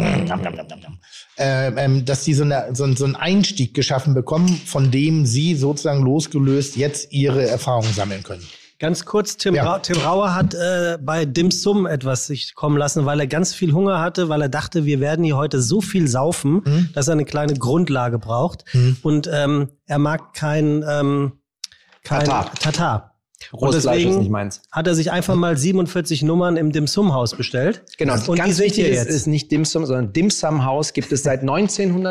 äh, 1.37 1.69
ähm, 1.77 2.05
dass 2.05 2.25
die 2.25 2.35
so, 2.35 2.45
eine, 2.45 2.69
so, 2.75 2.85
ein- 2.85 2.97
so 2.97 3.05
einen 3.05 3.17
Einstieg 3.17 3.75
geschaffen 3.75 4.15
bekommen, 4.15 4.49
von 4.49 4.91
dem 4.91 5.27
sie 5.27 5.55
sozusagen 5.55 6.03
losgelöst 6.03 6.77
jetzt 6.77 7.13
ihre 7.13 7.47
Erfahrungen 7.47 7.93
sammeln 7.93 8.23
können. 8.23 8.45
Ganz 8.81 9.05
kurz, 9.05 9.37
Tim, 9.37 9.57
Ja. 9.57 9.65
Ra 9.65 9.79
Tim 9.81 9.99
Rauer 9.99 10.35
hat 10.37 10.55
äh, 10.55 10.99
bei 11.03 11.25
Dim 11.25 11.51
Sum 11.51 11.85
etwas 11.85 12.29
sich 12.29 12.55
kommen 12.55 12.77
lassen, 12.77 13.07
weil 13.07 13.19
er 13.19 13.27
ganz 13.27 13.53
viel 13.53 13.73
Hunger 13.73 14.01
hatte, 14.01 14.29
weil 14.29 14.41
er 14.41 14.49
dachte, 14.49 14.85
wir 14.85 15.01
werden 15.01 15.25
hier 15.25 15.37
heute 15.37 15.61
so 15.61 15.81
viel 15.81 16.07
saufen, 16.07 16.63
Mhm. 16.65 16.89
dass 16.95 17.09
er 17.09 17.13
eine 17.15 17.25
kleine 17.25 17.55
Grundlage 17.55 18.21
braucht. 18.21 18.65
Und 19.03 19.29
ähm, 19.33 19.71
er 19.87 19.99
mag 19.99 20.33
kein, 20.33 20.85
ähm, 20.89 21.33
kein 22.05 22.21
Tatar. 22.25 22.53
Tatar. 22.55 23.08
Und 23.53 23.61
Rohes 23.69 23.83
Fleisch 23.83 23.99
ist 23.99 24.05
deswegen 24.07 24.19
nicht 24.21 24.31
meins. 24.31 24.63
hat 24.73 24.87
er 24.89 24.95
sich 24.95 25.13
einfach 25.13 25.35
mal 25.37 25.57
47 25.57 26.23
Nummern 26.23 26.57
im 26.57 26.73
Dim 26.73 26.87
Sum 26.89 27.15
Haus 27.15 27.35
bestellt. 27.37 27.83
Genau, 27.97 28.15
Und 28.15 28.27
die 28.29 28.33
ganz 28.35 28.59
wichtig 28.59 28.87
ist, 28.89 28.97
jetzt. 28.97 29.09
ist 29.09 29.27
nicht 29.29 29.51
Dim 29.53 29.65
Sum, 29.65 29.87
sondern 29.87 30.13
Dim 30.13 30.29
Sum 30.31 30.65
Haus 30.65 30.93
gibt 30.93 31.13
es 31.13 31.23
seit 31.23 31.41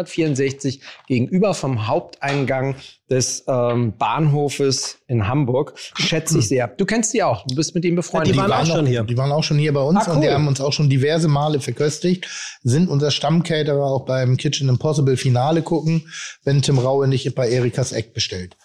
1964 0.02 0.82
gegenüber 1.08 1.54
vom 1.54 1.88
Haupteingang 1.88 2.76
des 3.10 3.44
ähm, 3.48 3.94
Bahnhofes 3.98 4.98
in 5.08 5.28
Hamburg. 5.28 5.74
Schätze 5.96 6.40
ich 6.40 6.48
sehr. 6.50 6.68
Du 6.68 6.86
kennst 6.86 7.14
die 7.14 7.24
auch. 7.24 7.46
Du 7.48 7.56
bist 7.56 7.74
mit 7.74 7.86
ihm 7.86 7.96
befreundet. 7.96 8.34
die 8.34 8.38
waren 8.38 8.52
auch 8.52 8.66
noch- 8.68 8.76
schon 8.76 8.86
hier. 8.86 9.04
Die 9.04 9.18
waren 9.18 9.32
auch 9.32 9.44
schon 9.44 9.58
hier 9.58 9.74
bei 9.74 9.82
uns 9.82 10.08
Ah, 10.08 10.14
und 10.14 10.22
die 10.22 10.28
cool. 10.28 10.34
haben 10.34 10.48
uns 10.48 10.60
auch 10.60 10.74
schon 10.74 10.90
diverse 10.90 11.28
Male 11.28 11.60
verköstigt, 11.62 12.28
sind 12.64 12.90
unser 12.90 13.12
Stammcaterer 13.12 13.86
auch 13.86 14.06
beim 14.06 14.36
Kitchen 14.38 14.68
Impossible 14.70 15.16
Finale 15.18 15.62
gucken, 15.62 16.10
wenn 16.44 16.62
Tim 16.62 16.80
Raue 16.80 17.08
nicht 17.08 17.34
bei 17.36 17.50
Erikas 17.50 17.92
Eck 17.94 18.14
bestellt. 18.14 18.58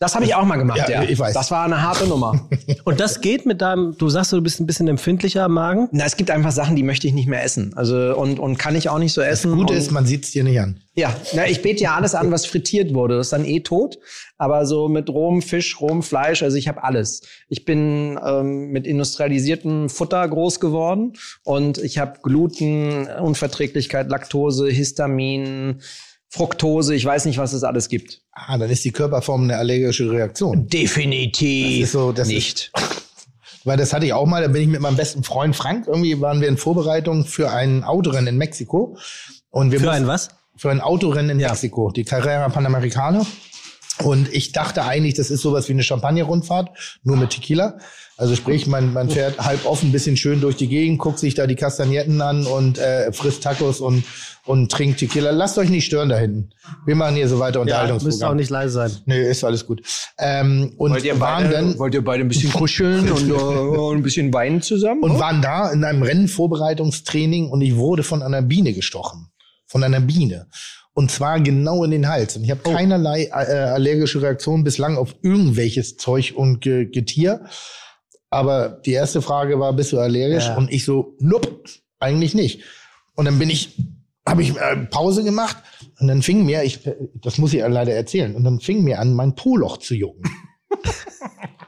Das 0.00 0.14
habe 0.14 0.24
ich 0.24 0.34
auch 0.36 0.44
mal 0.44 0.56
gemacht, 0.56 0.78
Ja, 0.88 1.02
ja. 1.02 1.02
ich 1.02 1.18
weiß. 1.18 1.34
Das 1.34 1.50
war 1.50 1.64
eine 1.64 1.82
harte 1.82 2.06
Nummer. 2.06 2.48
Und 2.84 3.00
das 3.00 3.20
geht 3.20 3.46
mit 3.46 3.60
deinem, 3.60 3.98
du 3.98 4.08
sagst, 4.08 4.32
du 4.32 4.40
bist 4.40 4.60
ein 4.60 4.66
bisschen 4.66 4.86
empfindlicher 4.86 5.44
am 5.44 5.54
Magen. 5.54 5.88
Na, 5.90 6.04
es 6.04 6.16
gibt 6.16 6.30
einfach 6.30 6.52
Sachen, 6.52 6.76
die 6.76 6.84
möchte 6.84 7.08
ich 7.08 7.14
nicht 7.14 7.26
mehr 7.26 7.42
essen. 7.42 7.72
Also 7.74 8.16
und, 8.16 8.38
und 8.38 8.58
kann 8.58 8.76
ich 8.76 8.88
auch 8.88 9.00
nicht 9.00 9.12
so 9.12 9.22
essen. 9.22 9.56
Gut 9.56 9.70
und, 9.70 9.76
ist, 9.76 9.90
man 9.90 10.06
sieht's 10.06 10.30
dir 10.30 10.44
nicht 10.44 10.60
an. 10.60 10.80
Ja, 10.94 11.12
na, 11.34 11.48
ich 11.48 11.62
bete 11.62 11.82
ja 11.82 11.96
alles 11.96 12.14
an, 12.14 12.30
was 12.30 12.46
frittiert 12.46 12.94
wurde. 12.94 13.16
Das 13.16 13.26
ist 13.26 13.32
dann 13.32 13.44
eh 13.44 13.60
tot. 13.60 13.98
Aber 14.36 14.66
so 14.66 14.88
mit 14.88 15.10
rohem 15.10 15.42
Fisch, 15.42 15.80
rohem 15.80 16.04
Fleisch, 16.04 16.44
also 16.44 16.56
ich 16.56 16.68
habe 16.68 16.84
alles. 16.84 17.22
Ich 17.48 17.64
bin 17.64 18.18
ähm, 18.24 18.70
mit 18.70 18.86
industrialisiertem 18.86 19.88
Futter 19.88 20.26
groß 20.28 20.60
geworden 20.60 21.14
und 21.42 21.78
ich 21.78 21.98
habe 21.98 22.20
Gluten, 22.22 23.08
Unverträglichkeit, 23.20 24.08
Laktose, 24.08 24.68
Histamin, 24.68 25.80
Fructose. 26.30 26.94
Ich 26.94 27.04
weiß 27.04 27.24
nicht, 27.24 27.38
was 27.38 27.52
es 27.52 27.64
alles 27.64 27.88
gibt. 27.88 28.20
Ah, 28.32 28.58
dann 28.58 28.70
ist 28.70 28.84
die 28.84 28.92
Körperform 28.92 29.44
eine 29.44 29.56
allergische 29.56 30.10
Reaktion. 30.10 30.66
Definitiv 30.68 31.80
Das 31.80 31.88
ist 31.88 31.92
so, 31.92 32.12
das 32.12 32.28
nicht. 32.28 32.70
Weil 33.64 33.76
das 33.76 33.92
hatte 33.92 34.06
ich 34.06 34.12
auch 34.12 34.26
mal, 34.26 34.40
da 34.42 34.48
bin 34.48 34.62
ich 34.62 34.68
mit 34.68 34.80
meinem 34.80 34.96
besten 34.96 35.24
Freund 35.24 35.54
Frank, 35.56 35.86
irgendwie 35.88 36.20
waren 36.20 36.40
wir 36.40 36.48
in 36.48 36.56
Vorbereitung 36.56 37.24
für 37.26 37.50
ein 37.50 37.82
Autorennen 37.84 38.28
in 38.28 38.36
Mexiko. 38.38 38.96
Und 39.50 39.72
wir 39.72 39.80
Für 39.80 39.86
mussten- 39.86 40.02
ein 40.02 40.06
was? 40.08 40.28
Für 40.56 40.70
ein 40.70 40.80
Autorennen 40.80 41.30
in 41.30 41.36
Mexiko, 41.38 41.90
die 41.90 42.04
Carrera 42.04 42.48
Panamericana. 42.48 43.24
Und 44.04 44.32
ich 44.32 44.52
dachte 44.52 44.84
eigentlich, 44.84 45.14
das 45.14 45.30
ist 45.30 45.40
sowas 45.42 45.68
wie 45.68 45.72
eine 45.72 45.82
Champagner-Rundfahrt, 45.82 46.98
nur 47.02 47.16
mit 47.16 47.30
Tequila. 47.30 47.78
Also 48.18 48.34
sprich, 48.34 48.66
man, 48.66 48.92
man 48.92 49.08
fährt 49.08 49.38
halb 49.38 49.64
offen, 49.64 49.90
ein 49.90 49.92
bisschen 49.92 50.16
schön 50.16 50.40
durch 50.40 50.56
die 50.56 50.66
Gegend, 50.66 50.98
guckt 50.98 51.20
sich 51.20 51.34
da 51.36 51.46
die 51.46 51.54
Kastagnetten 51.54 52.20
an 52.20 52.46
und 52.46 52.76
äh, 52.76 53.12
frisst 53.12 53.44
Tacos 53.44 53.80
und, 53.80 54.02
und 54.44 54.72
trinkt 54.72 54.98
Tequila. 54.98 55.30
Lasst 55.30 55.56
euch 55.56 55.70
nicht 55.70 55.84
stören 55.84 56.08
da 56.08 56.18
hinten. 56.18 56.50
Wir 56.84 56.96
machen 56.96 57.14
hier 57.14 57.28
so 57.28 57.38
weiter 57.38 57.58
Ja, 57.58 57.62
Unterhaltungsprogramm. 57.62 58.06
müsst 58.08 58.24
auch 58.24 58.34
nicht 58.34 58.50
leise 58.50 58.74
sein. 58.74 58.90
Nee, 59.06 59.30
ist 59.30 59.44
alles 59.44 59.64
gut. 59.64 59.82
Ähm, 60.18 60.72
und 60.78 60.94
waren 61.20 61.48
dann 61.48 61.78
wollt 61.78 61.94
ihr 61.94 62.02
beide 62.04 62.24
ein 62.24 62.28
bisschen 62.28 62.52
kuscheln 62.52 63.08
und 63.12 63.30
äh, 63.30 63.94
ein 63.94 64.02
bisschen 64.02 64.32
weinen 64.34 64.62
zusammen? 64.62 65.04
und 65.04 65.20
waren 65.20 65.40
da 65.40 65.70
in 65.70 65.84
einem 65.84 66.02
Rennenvorbereitungstraining 66.02 67.50
und 67.50 67.60
ich 67.60 67.76
wurde 67.76 68.02
von 68.02 68.24
einer 68.24 68.42
Biene 68.42 68.72
gestochen. 68.72 69.28
Von 69.66 69.84
einer 69.84 70.00
Biene. 70.00 70.48
Und 70.92 71.12
zwar 71.12 71.38
genau 71.38 71.84
in 71.84 71.92
den 71.92 72.08
Hals. 72.08 72.36
Und 72.36 72.42
ich 72.42 72.50
habe 72.50 72.62
keinerlei 72.62 73.26
äh, 73.26 73.30
allergische 73.30 74.20
Reaktion 74.20 74.64
bislang 74.64 74.96
auf 74.96 75.14
irgendwelches 75.22 75.96
Zeug 75.98 76.32
und 76.34 76.62
Ge 76.62 76.86
Getier. 76.86 77.42
Aber 78.30 78.80
die 78.84 78.92
erste 78.92 79.22
Frage 79.22 79.58
war, 79.58 79.72
bist 79.72 79.92
du 79.92 79.98
allergisch? 79.98 80.46
Ja. 80.46 80.56
Und 80.56 80.70
ich 80.70 80.84
so, 80.84 81.16
nope, 81.18 81.62
eigentlich 81.98 82.34
nicht. 82.34 82.62
Und 83.14 83.24
dann 83.24 83.38
bin 83.38 83.50
ich, 83.50 83.76
habe 84.26 84.42
ich 84.42 84.56
äh, 84.56 84.76
Pause 84.90 85.24
gemacht 85.24 85.56
und 85.98 86.08
dann 86.08 86.22
fing 86.22 86.44
mir, 86.44 86.62
ich, 86.62 86.80
das 87.14 87.38
muss 87.38 87.54
ich 87.54 87.60
leider 87.60 87.94
erzählen, 87.94 88.36
und 88.36 88.44
dann 88.44 88.60
fing 88.60 88.84
mir 88.84 89.00
an, 89.00 89.14
mein 89.14 89.34
Po-Loch 89.34 89.78
zu 89.78 89.94
jucken. 89.94 90.30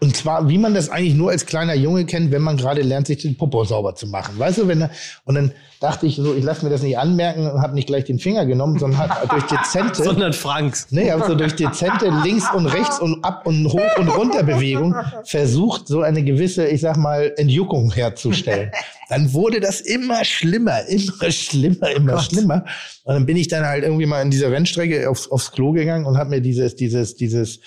Und 0.02 0.16
zwar, 0.16 0.48
wie 0.48 0.56
man 0.56 0.72
das 0.72 0.88
eigentlich 0.88 1.14
nur 1.14 1.30
als 1.30 1.44
kleiner 1.44 1.74
Junge 1.74 2.06
kennt, 2.06 2.32
wenn 2.32 2.40
man 2.40 2.56
gerade 2.56 2.80
lernt, 2.80 3.06
sich 3.06 3.18
den 3.18 3.36
Popo 3.36 3.64
sauber 3.64 3.94
zu 3.94 4.06
machen. 4.06 4.38
Weißt 4.38 4.58
du, 4.58 4.66
wenn 4.66 4.80
er, 4.82 4.90
und 5.24 5.34
dann 5.34 5.52
dachte 5.78 6.06
ich 6.06 6.16
so, 6.16 6.34
ich 6.34 6.42
lasse 6.42 6.64
mir 6.64 6.70
das 6.70 6.82
nicht 6.82 6.96
anmerken 6.96 7.50
und 7.50 7.60
habe 7.60 7.74
nicht 7.74 7.86
gleich 7.86 8.04
den 8.04 8.18
Finger 8.18 8.46
genommen, 8.46 8.78
sondern 8.78 8.98
hat 8.98 9.30
durch 9.30 9.44
dezente, 9.44 10.02
Sondern 10.04 10.32
Franks. 10.32 10.86
nee, 10.90 11.10
hab 11.10 11.26
so 11.26 11.34
durch 11.34 11.54
dezente 11.54 12.10
links 12.22 12.46
und 12.54 12.66
rechts 12.66 12.98
und 12.98 13.22
ab 13.24 13.46
und 13.46 13.66
hoch 13.66 13.98
und 13.98 14.08
runter 14.08 14.42
Bewegung 14.42 14.94
versucht, 15.24 15.86
so 15.86 16.00
eine 16.00 16.24
gewisse, 16.24 16.66
ich 16.66 16.80
sag 16.80 16.96
mal, 16.96 17.32
Entjuckung 17.36 17.92
herzustellen. 17.92 18.70
Dann 19.10 19.32
wurde 19.34 19.60
das 19.60 19.80
immer 19.80 20.24
schlimmer, 20.24 20.86
immer 20.86 21.30
schlimmer, 21.30 21.90
immer 21.90 22.20
schlimmer. 22.20 22.64
Und 23.04 23.14
dann 23.14 23.26
bin 23.26 23.36
ich 23.36 23.48
dann 23.48 23.66
halt 23.66 23.84
irgendwie 23.84 24.06
mal 24.06 24.22
in 24.22 24.30
dieser 24.30 24.50
Rennstrecke 24.50 25.10
aufs, 25.10 25.30
aufs 25.30 25.52
Klo 25.52 25.72
gegangen 25.72 26.06
und 26.06 26.16
habe 26.16 26.30
mir 26.30 26.40
dieses, 26.40 26.76
dieses, 26.76 27.16
dieses 27.16 27.60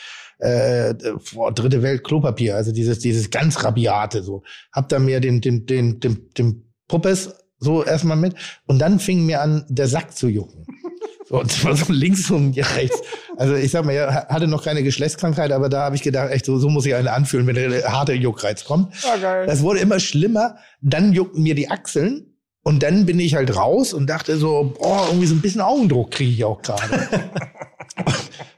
äh, 0.43 0.93
boah, 1.33 1.53
dritte 1.53 1.81
Welt 1.81 2.03
Klopapier, 2.03 2.55
also 2.55 2.71
dieses, 2.71 2.99
dieses 2.99 3.29
ganz 3.29 3.63
rabiate 3.63 4.23
so. 4.23 4.43
Hab 4.73 4.89
da 4.89 4.99
mir 4.99 5.21
den, 5.21 5.39
den, 5.39 5.65
den, 5.65 5.99
den, 6.01 6.29
den 6.37 6.63
Puppes 6.87 7.33
so 7.59 7.83
erstmal 7.83 8.17
mit 8.17 8.35
und 8.65 8.79
dann 8.79 8.99
fing 8.99 9.25
mir 9.25 9.41
an, 9.41 9.65
der 9.69 9.87
Sack 9.87 10.15
zu 10.15 10.27
jucken. 10.27 10.65
So, 11.25 11.39
und 11.39 11.49
zwar 11.49 11.73
so 11.73 11.91
links 11.93 12.29
und 12.31 12.57
rechts. 12.57 13.01
Also 13.37 13.55
ich 13.55 13.71
sag 13.71 13.85
mal, 13.85 13.93
er 13.93 14.27
hatte 14.27 14.45
noch 14.45 14.61
keine 14.61 14.83
Geschlechtskrankheit, 14.83 15.53
aber 15.53 15.69
da 15.69 15.83
habe 15.83 15.95
ich 15.95 16.01
gedacht, 16.01 16.29
echt, 16.29 16.45
so, 16.45 16.59
so 16.59 16.67
muss 16.67 16.85
ich 16.85 16.93
eine 16.95 17.13
anfühlen, 17.13 17.47
wenn 17.47 17.55
der 17.55 17.89
harte 17.89 18.11
Juckreiz 18.11 18.65
kommt. 18.65 18.93
Das 19.21 19.61
wurde 19.61 19.79
immer 19.79 20.01
schlimmer. 20.01 20.57
Dann 20.81 21.13
juckten 21.13 21.41
mir 21.41 21.55
die 21.55 21.71
Achseln. 21.71 22.35
Und 22.61 22.83
dann 22.83 23.05
bin 23.05 23.21
ich 23.21 23.35
halt 23.35 23.55
raus 23.55 23.93
und 23.93 24.09
dachte 24.09 24.35
so, 24.35 24.75
boah, 24.77 25.05
irgendwie 25.07 25.27
so 25.27 25.33
ein 25.33 25.41
bisschen 25.41 25.61
Augendruck 25.61 26.11
kriege 26.11 26.29
ich 26.29 26.43
auch 26.43 26.61
gerade. 26.61 26.83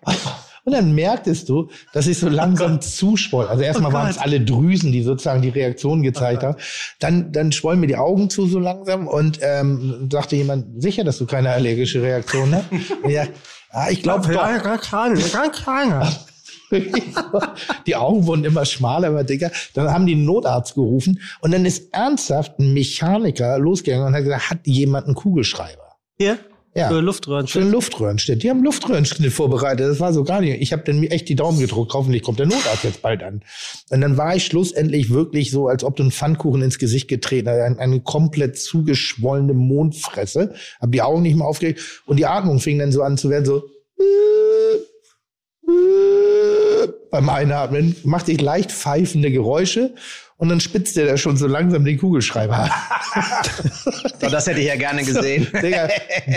Und 0.66 0.74
dann 0.74 0.96
merktest 0.96 1.48
du, 1.48 1.70
dass 1.94 2.08
ich 2.08 2.18
so 2.18 2.28
langsam 2.28 2.82
zuschwoll. 2.82 3.46
Also 3.46 3.62
erstmal 3.62 3.94
waren 3.94 4.10
es 4.10 4.18
alle 4.18 4.42
Drüsen, 4.42 4.92
die 4.92 5.04
sozusagen 5.04 5.44
die 5.44 5.50
Reaktion 5.50 6.02
gezeigt 6.02 6.42
haben. 6.42 6.58
Dann, 7.00 7.32
dann 7.32 7.52
schwollen 7.52 7.80
mir 7.80 7.88
die 7.88 7.98
Augen 7.98 8.32
zu 8.32 8.48
so 8.48 8.58
langsam 8.58 9.08
und 9.08 9.40
ähm, 9.44 10.10
sagte 10.12 10.36
jemand, 10.36 10.82
sicher, 10.82 11.04
dass 11.04 11.20
du 11.20 11.28
keine 11.28 11.52
allergische 11.52 12.02
Reaktion 12.02 12.56
hast? 12.56 12.66
Ja, 13.08 13.26
ah, 13.70 13.90
ich 13.92 14.02
glaube 14.02 14.28
doch. 14.28 14.42
gar 14.42 14.78
keine, 14.80 15.22
gar 15.22 15.52
keine. 15.52 16.10
Die 17.86 17.96
Augen 17.96 18.26
wurden 18.26 18.44
immer 18.44 18.66
schmaler, 18.66 19.10
immer 19.10 19.24
dicker. 19.24 19.52
Dann 19.76 19.92
haben 19.92 20.08
die 20.08 20.14
einen 20.14 20.26
Notarzt 20.26 20.74
gerufen 20.74 21.22
und 21.42 21.54
dann 21.54 21.64
ist 21.64 21.94
ernsthaft 21.94 22.58
ein 22.60 22.74
Mechaniker 22.74 23.60
losgegangen 23.60 24.08
und 24.08 24.16
hat 24.16 24.24
gesagt, 24.24 24.50
hat 24.50 24.60
jemand 24.66 25.06
einen 25.06 25.16
Kugelschreiber? 25.16 25.96
Hier? 26.18 26.40
Ja. 26.78 26.90
Für 26.90 26.96
Für 26.96 27.00
Luftröhrenschnitt. 27.00 27.64
einen 27.64 27.72
Luftröhrenschnitt. 27.72 28.44
Die 28.44 28.50
haben 28.50 28.62
Luftröhrenschnitt 28.62 29.32
vorbereitet. 29.32 29.88
Das 29.88 30.02
war 30.02 30.12
so 30.12 30.26
gar 30.26 30.42
nicht. 30.42 30.62
Ich 30.62 30.74
habe 30.74 30.84
dann 30.84 31.00
mir 31.00 31.10
echt 31.10 31.30
die 31.30 31.36
Daumen 31.36 31.58
gedruckt. 31.58 31.94
Hoffentlich 31.94 32.22
kommt 32.22 32.40
der 32.40 32.48
Notarzt 32.48 32.84
jetzt 32.84 33.02
bald 33.02 33.24
an. 33.24 33.44
Und 33.92 34.02
dann 34.02 34.18
war 34.18 34.36
ich 34.36 34.46
schlussendlich 34.46 35.10
wirklich 35.10 35.52
so, 35.52 35.70
als 35.70 35.86
ob 35.86 35.96
du 35.96 36.04
einen 36.04 36.12
Pfannkuchen 36.12 36.62
ins 36.62 36.78
Gesicht 36.78 37.08
getreten 37.08 37.48
hast. 37.48 37.62
Eine, 37.62 37.80
eine 37.80 38.02
komplett 38.02 38.58
zugeschwollene 38.58 39.54
Mondfresse. 39.54 40.54
Hab 40.82 40.92
die 40.92 41.02
Augen 41.02 41.22
nicht 41.22 41.38
mehr 41.38 41.48
aufgeregt. 41.48 42.02
Und 42.06 42.18
die 42.18 42.26
Atmung 42.26 42.60
fing 42.60 42.78
dann 42.78 42.92
so 42.92 43.04
an 43.04 43.18
zu 43.18 43.30
werden, 43.30 43.46
so 43.46 43.64
beim 47.10 47.30
Einatmen, 47.30 47.96
macht 48.04 48.26
sich 48.26 48.42
leicht 48.42 48.74
pfeifende 48.74 49.32
Geräusche 49.32 49.96
und 50.38 50.50
dann 50.50 50.60
spitzt 50.60 50.98
er 50.98 51.06
da 51.06 51.18
schon 51.18 51.38
so 51.38 51.48
langsam 51.48 51.86
den 51.86 51.98
Kugelschreiber. 51.98 52.70
So, 54.20 54.30
das 54.30 54.48
hätte 54.48 54.60
ich 54.60 54.68
ja 54.68 54.76
gerne 54.76 55.04
gesehen. 55.04 55.48
Digga, 55.62 55.88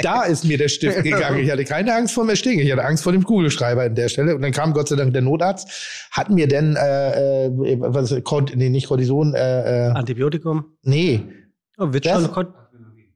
da 0.02 0.22
ist 0.22 0.44
mir 0.44 0.56
der 0.56 0.68
Stift 0.68 1.02
gegangen. 1.02 1.40
Ich 1.40 1.50
hatte 1.50 1.64
keine 1.64 1.94
Angst 1.94 2.14
vor 2.14 2.24
dem 2.24 2.30
Ersticken. 2.30 2.60
Ich 2.60 2.70
hatte 2.70 2.84
Angst 2.84 3.02
vor 3.02 3.12
dem 3.12 3.24
Kugelschreiber 3.24 3.82
an 3.82 3.94
der 3.94 4.08
Stelle. 4.08 4.36
Und 4.36 4.42
dann 4.42 4.52
kam 4.52 4.72
Gott 4.72 4.88
sei 4.88 4.96
Dank 4.96 5.12
der 5.12 5.22
Notarzt, 5.22 6.08
hat 6.12 6.30
mir 6.30 6.46
dann, 6.46 6.76
äh, 6.76 7.46
äh, 7.46 7.76
was, 7.80 8.14
Kort, 8.22 8.52
nee, 8.54 8.68
nicht 8.68 8.86
Cortison, 8.86 9.34
äh, 9.34 9.88
äh, 9.88 9.90
Antibiotikum. 9.90 10.76
nee, 10.82 11.22
Oh, 11.78 11.92
wird 11.92 12.06
schon 12.06 12.28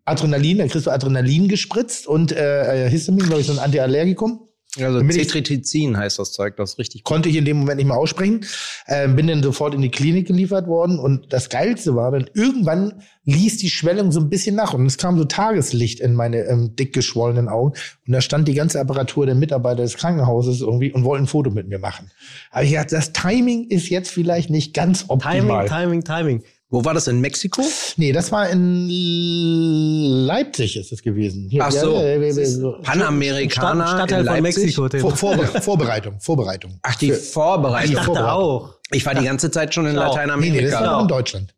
Adrenalin, 0.04 0.58
dann 0.58 0.68
kriegst 0.68 0.86
du 0.86 0.90
Adrenalin 0.90 1.48
gespritzt 1.48 2.06
und 2.06 2.32
äh, 2.32 2.86
äh, 2.86 2.90
Histamin, 2.90 3.24
glaube 3.26 3.40
ich, 3.40 3.46
so 3.46 3.52
ein 3.52 3.58
Antiallergikum. 3.58 4.48
Also 4.78 5.00
Cetrizin 5.06 5.98
heißt 5.98 6.18
das 6.18 6.32
Zeug, 6.32 6.56
das 6.56 6.72
ist 6.72 6.78
richtig. 6.78 7.04
Konnte 7.04 7.28
ich 7.28 7.36
in 7.36 7.44
dem 7.44 7.58
Moment 7.58 7.76
nicht 7.76 7.86
mehr 7.86 7.98
aussprechen. 7.98 8.46
Ähm, 8.88 9.16
bin 9.16 9.26
dann 9.26 9.42
sofort 9.42 9.74
in 9.74 9.82
die 9.82 9.90
Klinik 9.90 10.26
geliefert 10.26 10.66
worden. 10.66 10.98
Und 10.98 11.30
das 11.30 11.50
Geilste 11.50 11.94
war 11.94 12.10
dann, 12.10 12.30
irgendwann 12.32 13.02
ließ 13.26 13.58
die 13.58 13.68
Schwellung 13.68 14.12
so 14.12 14.20
ein 14.20 14.30
bisschen 14.30 14.56
nach. 14.56 14.72
Und 14.72 14.86
es 14.86 14.96
kam 14.96 15.18
so 15.18 15.24
Tageslicht 15.24 16.00
in 16.00 16.14
meine 16.14 16.44
ähm, 16.46 16.74
dick 16.74 16.94
geschwollenen 16.94 17.50
Augen. 17.50 17.74
Und 18.06 18.12
da 18.14 18.22
stand 18.22 18.48
die 18.48 18.54
ganze 18.54 18.80
Apparatur 18.80 19.26
der 19.26 19.34
Mitarbeiter 19.34 19.82
des 19.82 19.98
Krankenhauses 19.98 20.62
irgendwie 20.62 20.90
und 20.90 21.04
wollten 21.04 21.24
ein 21.24 21.28
Foto 21.28 21.50
mit 21.50 21.68
mir 21.68 21.78
machen. 21.78 22.10
Aber 22.50 22.64
ich 22.64 22.72
dachte, 22.72 22.94
das 22.94 23.12
Timing 23.12 23.68
ist 23.68 23.90
jetzt 23.90 24.10
vielleicht 24.10 24.48
nicht 24.48 24.72
ganz 24.72 25.04
optimal. 25.08 25.68
Timing, 25.68 26.02
Timing, 26.02 26.04
Timing. 26.04 26.42
Wo 26.72 26.82
war 26.86 26.94
das 26.94 27.06
in 27.06 27.20
Mexiko? 27.20 27.62
Nee, 27.98 28.12
das 28.12 28.32
war 28.32 28.48
in 28.48 28.88
Leipzig 30.26 30.76
ist 30.78 30.90
es 30.90 31.02
gewesen. 31.02 31.46
Hier, 31.50 31.62
Ach 31.64 31.70
so. 31.70 31.92
ja, 31.96 32.16
ja, 32.16 32.22
ja, 32.22 32.44
so. 32.46 32.76
Panamerikaner 32.82 33.86
Stadt- 33.86 33.96
Stadtteil 34.08 34.20
in 34.20 34.26
von 34.26 34.42
Leipzig? 34.42 34.78
Mexiko. 34.78 34.98
Vor, 35.10 35.16
Vorbe 35.16 35.60
Vorbereitung, 35.60 36.18
Vorbereitung. 36.18 36.78
Ach, 36.82 36.94
die 36.96 37.08
Für- 37.10 37.16
Vorbereitung. 37.16 37.90
Ich 37.90 37.94
dachte 37.94 38.06
Vorbereitung. 38.06 38.32
auch. 38.40 38.74
Ich 38.90 39.04
war 39.04 39.14
die 39.14 39.24
ganze 39.24 39.50
Zeit 39.50 39.74
schon 39.74 39.86
in 39.86 39.94
Ja. 39.96 40.00
Nee, 40.00 40.08
nee, 40.08 40.08
das 40.08 40.16
Lateinamerika. 40.16 40.74
war 40.76 40.82
Ja. 40.84 40.92
noch 40.92 41.02
in 41.02 41.08
Deutschland. 41.08 41.54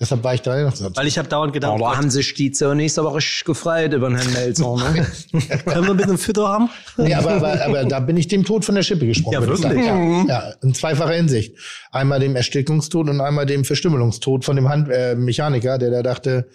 Deshalb 0.00 0.24
war 0.24 0.32
ich 0.32 0.40
da 0.40 0.62
noch 0.62 0.74
sonst. 0.74 0.96
Weil 0.96 1.06
ich 1.06 1.18
habe 1.18 1.28
dauernd 1.28 1.52
gedacht, 1.52 1.74
Oh, 1.76 1.78
da 1.78 1.96
haben 1.98 2.08
sich 2.08 2.32
die 2.32 2.50
zur 2.52 2.74
nächste 2.74 3.04
Woche 3.04 3.18
gefreut 3.44 3.92
über 3.92 4.08
den 4.08 4.16
Herrn 4.16 4.32
Melzer. 4.32 4.74
Ne? 4.76 5.06
können 5.66 5.84
wir 5.84 5.90
ein 5.90 5.96
bisschen 5.98 6.16
Fütter 6.16 6.48
haben? 6.48 6.70
Nee, 6.96 7.12
aber, 7.12 7.32
aber, 7.32 7.62
aber 7.62 7.84
da 7.84 8.00
bin 8.00 8.16
ich 8.16 8.26
dem 8.26 8.44
Tod 8.44 8.64
von 8.64 8.74
der 8.74 8.82
Schippe 8.82 9.06
gesprungen. 9.06 9.34
Ja, 9.34 9.46
wirklich? 9.46 9.60
sagen. 9.60 10.26
Ja, 10.26 10.48
ja, 10.48 10.54
in 10.62 10.72
zweifacher 10.72 11.12
Hinsicht. 11.12 11.54
Einmal 11.92 12.18
dem 12.18 12.34
Erstickungstod 12.34 13.10
und 13.10 13.20
einmal 13.20 13.44
dem 13.44 13.66
Verstümmelungstod 13.66 14.46
von 14.46 14.56
dem 14.56 14.70
Hand 14.70 14.88
äh, 14.88 15.14
Mechaniker, 15.16 15.76
der 15.76 15.90
da 15.90 16.02
dachte, 16.02 16.48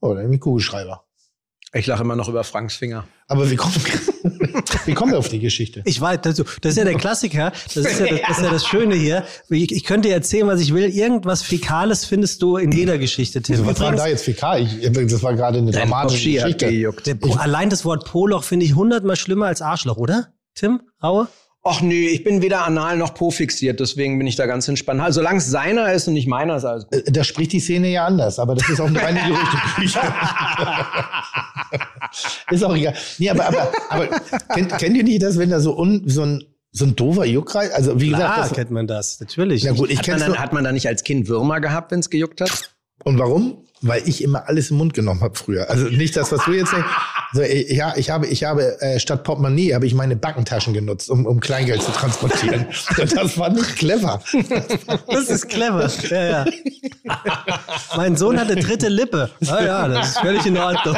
oh, 0.00 0.14
da 0.14 0.20
ein 0.20 0.38
Kugelschreiber. 0.38 1.05
Ich 1.72 1.86
lache 1.86 2.02
immer 2.02 2.16
noch 2.16 2.28
über 2.28 2.44
Franks 2.44 2.76
Finger. 2.76 3.06
Aber 3.28 3.50
wie 3.50 3.56
kommen, 3.56 3.74
wie 4.86 4.94
kommen 4.94 5.12
wir 5.12 5.18
auf 5.18 5.28
die 5.28 5.40
Geschichte? 5.40 5.82
Ich 5.84 6.00
weiß, 6.00 6.20
das, 6.22 6.36
das 6.36 6.72
ist 6.72 6.78
ja 6.78 6.84
der 6.84 6.94
Klassiker. 6.94 7.52
Das 7.74 7.76
ist 7.76 8.00
ja 8.00 8.06
das, 8.06 8.20
das, 8.20 8.38
ist 8.38 8.44
ja 8.44 8.50
das 8.50 8.66
Schöne 8.66 8.94
hier. 8.94 9.24
Ich, 9.50 9.72
ich 9.72 9.84
könnte 9.84 10.08
dir 10.08 10.14
erzählen, 10.14 10.46
was 10.46 10.60
ich 10.60 10.72
will. 10.72 10.84
Irgendwas 10.84 11.42
Fäkales 11.42 12.04
findest 12.04 12.40
du 12.40 12.56
in 12.56 12.70
jeder 12.72 12.98
Geschichte, 12.98 13.42
Tim. 13.42 13.66
Was 13.66 13.80
war 13.80 13.92
da 13.92 14.06
jetzt 14.06 14.24
fäkal? 14.24 14.62
Ich, 14.62 14.80
das 14.92 15.22
war 15.22 15.34
gerade 15.34 15.58
eine 15.58 15.72
Dein 15.72 15.82
dramatische 15.82 16.30
Geschichte. 16.30 16.68
gejuckt. 16.68 17.06
Der, 17.06 17.16
allein 17.38 17.68
das 17.68 17.84
Wort 17.84 18.06
Poloch 18.06 18.44
finde 18.44 18.64
ich 18.64 18.74
hundertmal 18.74 19.16
schlimmer 19.16 19.46
als 19.46 19.60
Arschloch, 19.60 19.96
oder? 19.96 20.28
Tim 20.54 20.80
Raue? 21.02 21.28
Ach 21.68 21.80
nee, 21.80 22.06
ich 22.08 22.22
bin 22.24 22.42
weder 22.42 22.64
anal 22.64 22.96
noch 22.96 23.12
po 23.14 23.30
fixiert, 23.30 23.80
deswegen 23.80 24.18
bin 24.18 24.26
ich 24.26 24.36
da 24.36 24.46
ganz 24.46 24.68
entspannt. 24.68 25.00
Also, 25.00 25.20
solange 25.20 25.38
es 25.38 25.50
seiner 25.50 25.92
ist 25.92 26.06
und 26.06 26.14
nicht 26.14 26.28
meiner, 26.28 26.56
ist 26.56 26.64
alles 26.64 26.84
gut. 26.86 26.94
Äh, 27.08 27.10
Da 27.12 27.24
spricht 27.24 27.52
die 27.52 27.60
Szene 27.60 27.88
ja 27.88 28.06
anders, 28.06 28.38
aber 28.38 28.54
das 28.54 28.68
ist 28.68 28.80
auch 28.80 28.86
eine 28.86 29.02
reine 29.02 29.20
Gerüchteküche. 29.28 29.98
ist 32.50 32.64
auch 32.64 32.76
egal. 32.76 32.94
Nee, 33.18 33.30
aber, 33.30 33.46
aber, 33.46 33.72
aber 33.88 34.06
kennt, 34.54 34.78
kennt 34.78 34.96
ihr 34.96 35.04
nicht 35.04 35.22
das, 35.22 35.38
wenn 35.38 35.50
da 35.50 35.60
so, 35.60 35.76
un, 35.76 36.02
so 36.06 36.22
ein 36.22 36.44
so 36.72 36.84
ein 36.84 36.94
doofer 36.94 37.24
Juck 37.24 37.54
rein? 37.54 37.70
Also 37.72 37.98
wie 38.00 38.10
gesagt, 38.10 38.34
Klar 38.34 38.48
das, 38.48 38.52
kennt 38.54 38.70
man 38.70 38.86
das, 38.86 39.18
natürlich. 39.18 39.62
ja 39.62 39.72
gut, 39.72 39.90
ich 39.90 39.98
Hat 39.98 40.06
man, 40.08 40.12
kenn's 40.16 40.22
dann, 40.24 40.32
nur. 40.32 40.40
hat 40.42 40.52
man 40.52 40.62
da 40.64 40.72
nicht 40.72 40.86
als 40.86 41.04
Kind 41.04 41.26
Würmer 41.26 41.60
gehabt, 41.60 41.90
wenn 41.90 42.00
es 42.00 42.10
gejuckt 42.10 42.42
hat? 42.42 42.70
Und 43.04 43.18
warum? 43.18 43.64
Weil 43.82 44.02
ich 44.08 44.22
immer 44.22 44.48
alles 44.48 44.70
im 44.70 44.78
Mund 44.78 44.94
genommen 44.94 45.20
habe 45.20 45.36
früher. 45.36 45.68
Also 45.68 45.88
nicht 45.88 46.16
das, 46.16 46.32
was 46.32 46.42
du 46.46 46.52
jetzt 46.52 46.72
denkst. 46.72 46.86
Also, 47.32 47.42
ich- 47.42 47.70
ja, 47.76 47.92
ich 47.96 48.08
habe, 48.10 48.26
ich 48.26 48.44
habe 48.44 48.80
äh, 48.80 48.98
statt 48.98 49.22
Portemonnaie 49.22 49.74
habe 49.74 49.86
ich 49.86 49.92
meine 49.92 50.16
Backentaschen 50.16 50.72
genutzt, 50.72 51.10
um, 51.10 51.26
um 51.26 51.40
Kleingeld 51.40 51.82
zu 51.82 51.92
transportieren. 51.92 52.66
Das 53.14 53.36
war 53.38 53.50
nicht 53.50 53.76
clever. 53.76 54.22
Das 55.08 55.28
ist 55.28 55.48
clever. 55.48 55.90
Ja, 56.10 56.24
ja. 56.24 56.44
mein 57.96 58.16
Sohn 58.16 58.38
hatte 58.40 58.56
dritte 58.56 58.88
Lippe. 58.88 59.30
Ah 59.48 59.62
ja, 59.62 59.88
das 59.88 60.08
ist 60.10 60.18
völlig 60.18 60.46
in 60.46 60.56
Ordnung. 60.56 60.96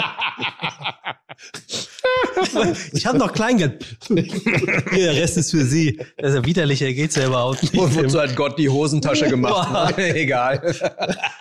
Ich 2.92 3.06
habe 3.06 3.18
noch 3.18 3.32
Kleingeld. 3.32 3.84
Hier, 4.08 5.12
der 5.12 5.14
Rest 5.16 5.36
ist 5.36 5.50
für 5.50 5.64
Sie. 5.64 5.98
Das 6.16 6.30
ist 6.30 6.36
ja 6.36 6.44
widerlicher 6.44 6.92
geht's 6.92 7.16
ja 7.16 7.26
überhaupt 7.26 7.62
nicht. 7.62 7.74
Und 7.76 7.94
wozu 7.96 8.20
hat 8.20 8.34
Gott 8.36 8.58
die 8.58 8.68
Hosentasche 8.68 9.28
gemacht? 9.28 9.96
ne? 9.96 10.04
Egal. 10.14 10.74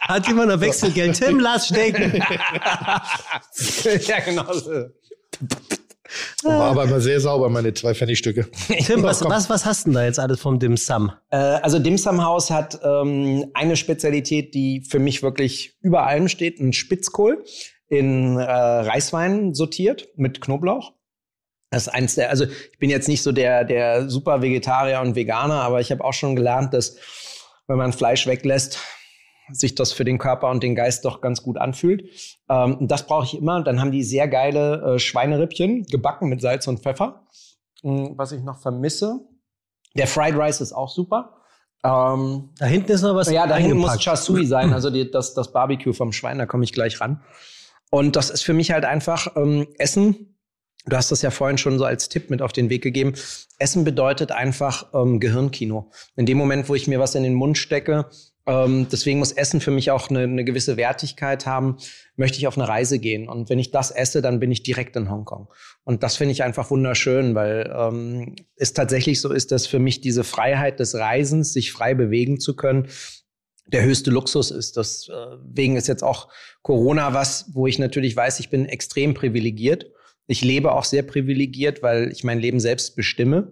Hat 0.01 0.27
jemand 0.27 0.49
noch 0.49 0.59
Wechselgeld? 0.61 1.15
Tim, 1.27 1.39
lass 1.39 1.67
stecken. 1.67 2.13
ja, 4.07 4.19
genau. 4.19 4.53
so. 4.53 4.85
War 6.43 6.71
aber 6.71 6.85
immer 6.85 7.01
sehr 7.01 7.19
sauber, 7.19 7.49
meine 7.49 7.73
zwei 7.73 7.93
Pfennigstücke. 7.93 8.47
Tim, 8.85 9.03
was, 9.03 9.19
komm. 9.19 9.31
was, 9.31 9.49
was 9.49 9.65
hast 9.65 9.85
du 9.85 9.89
denn 9.89 9.95
da 9.95 10.05
jetzt 10.05 10.19
alles 10.19 10.39
vom 10.39 10.59
Dim 10.59 10.77
Sum? 10.77 11.11
Äh, 11.29 11.37
also 11.37 11.79
Dim 11.79 11.97
Sum 11.97 12.23
House 12.23 12.49
hat 12.49 12.79
ähm, 12.83 13.45
eine 13.53 13.75
Spezialität, 13.75 14.53
die 14.53 14.81
für 14.87 14.99
mich 14.99 15.23
wirklich 15.23 15.77
über 15.81 16.05
allem 16.05 16.27
steht, 16.27 16.59
ein 16.59 16.73
Spitzkohl 16.73 17.43
in 17.89 18.37
äh, 18.37 18.43
Reiswein 18.43 19.53
sortiert 19.53 20.09
mit 20.15 20.41
Knoblauch. 20.41 20.93
Das 21.69 21.87
ist 21.87 21.93
eins 21.93 22.15
der, 22.15 22.29
also 22.29 22.45
ich 22.45 22.79
bin 22.79 22.89
jetzt 22.89 23.09
nicht 23.09 23.21
so 23.21 23.31
der, 23.31 23.65
der 23.65 24.09
super 24.09 24.41
Vegetarier 24.41 25.01
und 25.01 25.15
Veganer, 25.15 25.61
aber 25.61 25.81
ich 25.81 25.91
habe 25.91 26.03
auch 26.03 26.13
schon 26.13 26.35
gelernt, 26.35 26.73
dass 26.73 26.95
wenn 27.67 27.77
man 27.77 27.91
Fleisch 27.91 28.25
weglässt, 28.25 28.79
sich 29.51 29.75
das 29.75 29.93
für 29.93 30.05
den 30.05 30.17
Körper 30.17 30.49
und 30.49 30.63
den 30.63 30.75
Geist 30.75 31.05
doch 31.05 31.21
ganz 31.21 31.43
gut 31.43 31.57
anfühlt. 31.57 32.09
Ähm, 32.49 32.77
und 32.77 32.91
das 32.91 33.05
brauche 33.07 33.25
ich 33.25 33.37
immer. 33.37 33.63
Dann 33.63 33.79
haben 33.79 33.91
die 33.91 34.03
sehr 34.03 34.27
geile 34.27 34.95
äh, 34.95 34.99
Schweinerippchen, 34.99 35.85
gebacken 35.85 36.29
mit 36.29 36.41
Salz 36.41 36.67
und 36.67 36.79
Pfeffer. 36.81 37.25
Mm, 37.83 38.17
Was 38.17 38.31
ich 38.31 38.43
noch 38.43 38.59
vermisse, 38.59 39.19
der 39.95 40.07
Fried 40.07 40.35
Rice 40.35 40.61
ist 40.61 40.73
auch 40.73 40.89
super. 40.89 41.37
Ähm, 41.83 42.49
Da 42.57 42.65
hinten 42.65 42.91
ist 42.91 43.01
noch 43.01 43.15
was 43.15 43.29
ja, 43.31 43.47
da 43.47 43.55
hinten 43.55 43.77
muss. 43.77 43.99
Chasui 43.99 44.45
sein, 44.45 44.73
also 44.73 44.89
die, 44.89 45.09
das, 45.09 45.33
das 45.33 45.51
Barbecue 45.51 45.93
vom 45.93 46.11
Schwein, 46.11 46.37
da 46.37 46.45
komme 46.45 46.63
ich 46.63 46.73
gleich 46.73 46.99
ran. 46.99 47.21
Und 47.89 48.15
das 48.15 48.29
ist 48.29 48.43
für 48.43 48.53
mich 48.53 48.71
halt 48.71 48.85
einfach 48.85 49.35
ähm, 49.35 49.67
Essen. 49.77 50.37
Du 50.85 50.95
hast 50.95 51.11
das 51.11 51.21
ja 51.21 51.31
vorhin 51.31 51.57
schon 51.57 51.77
so 51.77 51.85
als 51.85 52.09
Tipp 52.09 52.29
mit 52.29 52.41
auf 52.41 52.53
den 52.53 52.69
Weg 52.69 52.81
gegeben. 52.81 53.13
Essen 53.59 53.83
bedeutet 53.83 54.31
einfach 54.31 54.93
ähm, 54.93 55.19
Gehirnkino. 55.19 55.91
In 56.15 56.25
dem 56.25 56.37
Moment, 56.37 56.69
wo 56.69 56.75
ich 56.75 56.87
mir 56.87 56.99
was 56.99 57.15
in 57.15 57.23
den 57.23 57.33
Mund 57.33 57.57
stecke, 57.57 58.09
ähm, 58.47 58.87
deswegen 58.89 59.19
muss 59.19 59.33
Essen 59.33 59.59
für 59.59 59.71
mich 59.71 59.91
auch 59.91 60.09
eine, 60.09 60.21
eine 60.21 60.45
gewisse 60.45 60.77
Wertigkeit 60.77 61.45
haben, 61.45 61.77
möchte 62.15 62.37
ich 62.37 62.47
auf 62.47 62.57
eine 62.57 62.67
Reise 62.67 62.97
gehen. 62.97 63.27
Und 63.27 63.49
wenn 63.49 63.59
ich 63.59 63.71
das 63.71 63.91
esse, 63.91 64.21
dann 64.21 64.39
bin 64.39 64.51
ich 64.51 64.63
direkt 64.63 64.95
in 64.95 65.11
Hongkong. 65.11 65.49
Und 65.83 66.01
das 66.01 66.15
finde 66.15 66.31
ich 66.31 66.43
einfach 66.43 66.71
wunderschön, 66.71 67.35
weil 67.35 67.71
ähm, 67.77 68.35
es 68.55 68.73
tatsächlich 68.73 69.19
so 69.19 69.31
ist, 69.33 69.51
dass 69.51 69.67
für 69.67 69.79
mich 69.79 69.99
diese 69.99 70.23
Freiheit 70.23 70.79
des 70.79 70.95
Reisens, 70.95 71.51
sich 71.51 71.73
frei 71.73 71.93
bewegen 71.93 72.39
zu 72.39 72.55
können, 72.55 72.87
der 73.67 73.83
höchste 73.83 74.11
Luxus 74.11 74.49
ist. 74.51 74.77
Deswegen 74.77 75.75
ist 75.75 75.87
jetzt 75.87 76.03
auch 76.03 76.29
Corona 76.61 77.13
was, 77.13 77.49
wo 77.53 77.67
ich 77.67 77.79
natürlich 77.79 78.15
weiß, 78.15 78.39
ich 78.39 78.49
bin 78.49 78.65
extrem 78.65 79.13
privilegiert. 79.13 79.91
Ich 80.25 80.41
lebe 80.41 80.71
auch 80.71 80.85
sehr 80.85 81.03
privilegiert, 81.03 81.83
weil 81.83 82.11
ich 82.11 82.23
mein 82.23 82.39
Leben 82.39 82.59
selbst 82.59 82.95
bestimme. 82.95 83.51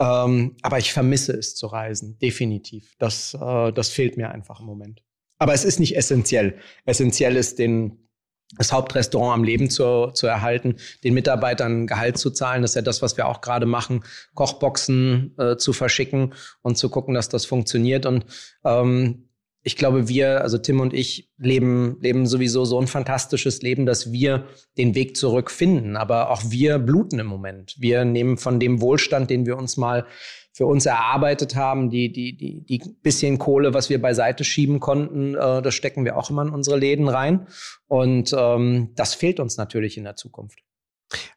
Ähm, 0.00 0.56
aber 0.62 0.78
ich 0.78 0.92
vermisse 0.92 1.32
es 1.32 1.54
zu 1.54 1.66
reisen, 1.66 2.18
definitiv. 2.18 2.94
Das, 2.98 3.34
äh, 3.34 3.72
das 3.72 3.88
fehlt 3.90 4.16
mir 4.16 4.30
einfach 4.30 4.60
im 4.60 4.66
Moment. 4.66 5.02
Aber 5.38 5.54
es 5.54 5.64
ist 5.64 5.78
nicht 5.78 5.96
essentiell. 5.96 6.58
Essentiell 6.84 7.36
ist, 7.36 7.58
den, 7.58 8.08
das 8.56 8.72
Hauptrestaurant 8.72 9.34
am 9.34 9.44
Leben 9.44 9.70
zu, 9.70 10.10
zu 10.12 10.26
erhalten, 10.26 10.76
den 11.02 11.14
Mitarbeitern 11.14 11.86
Gehalt 11.86 12.18
zu 12.18 12.30
zahlen. 12.30 12.62
Das 12.62 12.72
ist 12.72 12.76
ja 12.76 12.82
das, 12.82 13.02
was 13.02 13.16
wir 13.16 13.26
auch 13.26 13.40
gerade 13.40 13.66
machen, 13.66 14.04
Kochboxen 14.34 15.34
äh, 15.38 15.56
zu 15.56 15.72
verschicken 15.72 16.34
und 16.62 16.76
zu 16.76 16.88
gucken, 16.88 17.14
dass 17.14 17.28
das 17.28 17.46
funktioniert. 17.46 18.06
Und 18.06 18.26
ähm, 18.64 19.28
ich 19.66 19.76
glaube, 19.76 20.08
wir, 20.08 20.42
also 20.42 20.58
Tim 20.58 20.80
und 20.80 20.92
ich, 20.92 21.32
leben, 21.38 21.96
leben 22.00 22.26
sowieso 22.26 22.66
so 22.66 22.78
ein 22.78 22.86
fantastisches 22.86 23.62
Leben, 23.62 23.86
dass 23.86 24.12
wir 24.12 24.46
den 24.76 24.94
Weg 24.94 25.16
zurück 25.16 25.50
finden. 25.50 25.96
Aber 25.96 26.30
auch 26.30 26.42
wir 26.50 26.78
bluten 26.78 27.18
im 27.18 27.26
Moment. 27.26 27.74
Wir 27.78 28.04
nehmen 28.04 28.36
von 28.36 28.60
dem 28.60 28.82
Wohlstand, 28.82 29.30
den 29.30 29.46
wir 29.46 29.56
uns 29.56 29.78
mal 29.78 30.04
für 30.52 30.66
uns 30.66 30.84
erarbeitet 30.84 31.56
haben, 31.56 31.88
die, 31.88 32.12
die, 32.12 32.36
die, 32.36 32.60
die 32.60 32.78
bisschen 33.02 33.38
Kohle, 33.38 33.72
was 33.72 33.88
wir 33.88 34.00
beiseite 34.00 34.44
schieben 34.44 34.80
konnten, 34.80 35.34
äh, 35.34 35.62
das 35.62 35.74
stecken 35.74 36.04
wir 36.04 36.16
auch 36.18 36.28
immer 36.28 36.42
in 36.42 36.50
unsere 36.50 36.76
Läden 36.76 37.08
rein. 37.08 37.48
Und 37.88 38.34
ähm, 38.38 38.90
das 38.94 39.14
fehlt 39.14 39.40
uns 39.40 39.56
natürlich 39.56 39.96
in 39.96 40.04
der 40.04 40.14
Zukunft. 40.14 40.58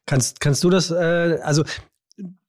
Kannst, 0.04 0.40
kannst 0.40 0.62
du 0.62 0.70
das, 0.70 0.90
äh, 0.90 1.38
also 1.42 1.64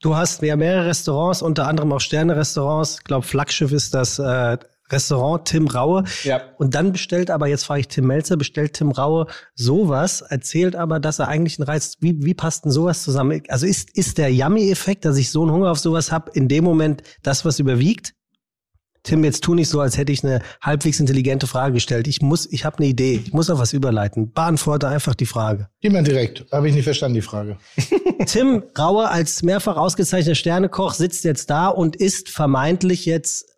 du 0.01 0.15
hast 0.15 0.41
ja 0.41 0.57
mehrere 0.57 0.87
Restaurants, 0.87 1.41
unter 1.41 1.67
anderem 1.67 1.93
auch 1.93 2.01
Sterne-Restaurants. 2.01 2.97
Ich 2.99 3.03
glaube, 3.05 3.25
Flaggschiff 3.25 3.71
ist 3.71 3.93
das 3.93 4.19
äh, 4.19 4.57
Restaurant 4.91 5.45
Tim 5.45 5.67
Raue. 5.67 6.03
Ja. 6.23 6.41
Und 6.57 6.75
dann 6.75 6.91
bestellt 6.91 7.31
aber, 7.31 7.47
jetzt 7.47 7.65
frage 7.65 7.81
ich 7.81 7.87
Tim 7.87 8.07
Melzer, 8.07 8.37
bestellt 8.37 8.73
Tim 8.73 8.91
Raue 8.91 9.27
sowas, 9.55 10.21
erzählt 10.21 10.75
aber, 10.75 10.99
dass 10.99 11.19
er 11.19 11.27
eigentlich 11.27 11.59
einen 11.59 11.67
Reiz, 11.67 11.97
wie, 11.99 12.23
wie 12.23 12.33
passt 12.33 12.65
denn 12.65 12.71
sowas 12.71 13.03
zusammen? 13.03 13.41
Also 13.49 13.65
ist, 13.65 13.95
ist 13.95 14.17
der 14.17 14.33
Yummy-Effekt, 14.33 15.05
dass 15.05 15.17
ich 15.17 15.31
so 15.31 15.43
einen 15.43 15.51
Hunger 15.51 15.71
auf 15.71 15.79
sowas 15.79 16.11
habe, 16.11 16.31
in 16.33 16.47
dem 16.47 16.63
Moment 16.63 17.03
das, 17.23 17.45
was 17.45 17.59
überwiegt? 17.59 18.13
Tim, 19.03 19.23
jetzt 19.23 19.43
tu 19.43 19.55
nicht 19.55 19.69
so, 19.69 19.79
als 19.79 19.97
hätte 19.97 20.11
ich 20.11 20.23
eine 20.23 20.41
halbwegs 20.61 20.99
intelligente 20.99 21.47
Frage 21.47 21.73
gestellt. 21.73 22.07
Ich 22.07 22.21
muss, 22.21 22.45
ich 22.51 22.65
habe 22.65 22.79
eine 22.79 22.87
Idee. 22.87 23.21
Ich 23.23 23.33
muss 23.33 23.49
auf 23.49 23.57
was 23.57 23.73
überleiten. 23.73 24.33
Beantworte 24.33 24.87
einfach 24.87 25.15
die 25.15 25.25
Frage. 25.25 25.69
Jemand 25.79 26.07
direkt. 26.07 26.45
Habe 26.51 26.67
ich 26.67 26.75
nicht 26.75 26.83
verstanden, 26.83 27.15
die 27.15 27.21
Frage. 27.21 27.57
Tim 28.25 28.63
Raue 28.77 29.09
als 29.09 29.41
mehrfach 29.41 29.77
ausgezeichneter 29.77 30.35
Sternekoch 30.35 30.93
sitzt 30.93 31.23
jetzt 31.23 31.49
da 31.49 31.69
und 31.69 31.95
isst 31.95 32.29
vermeintlich 32.29 33.05
jetzt 33.05 33.48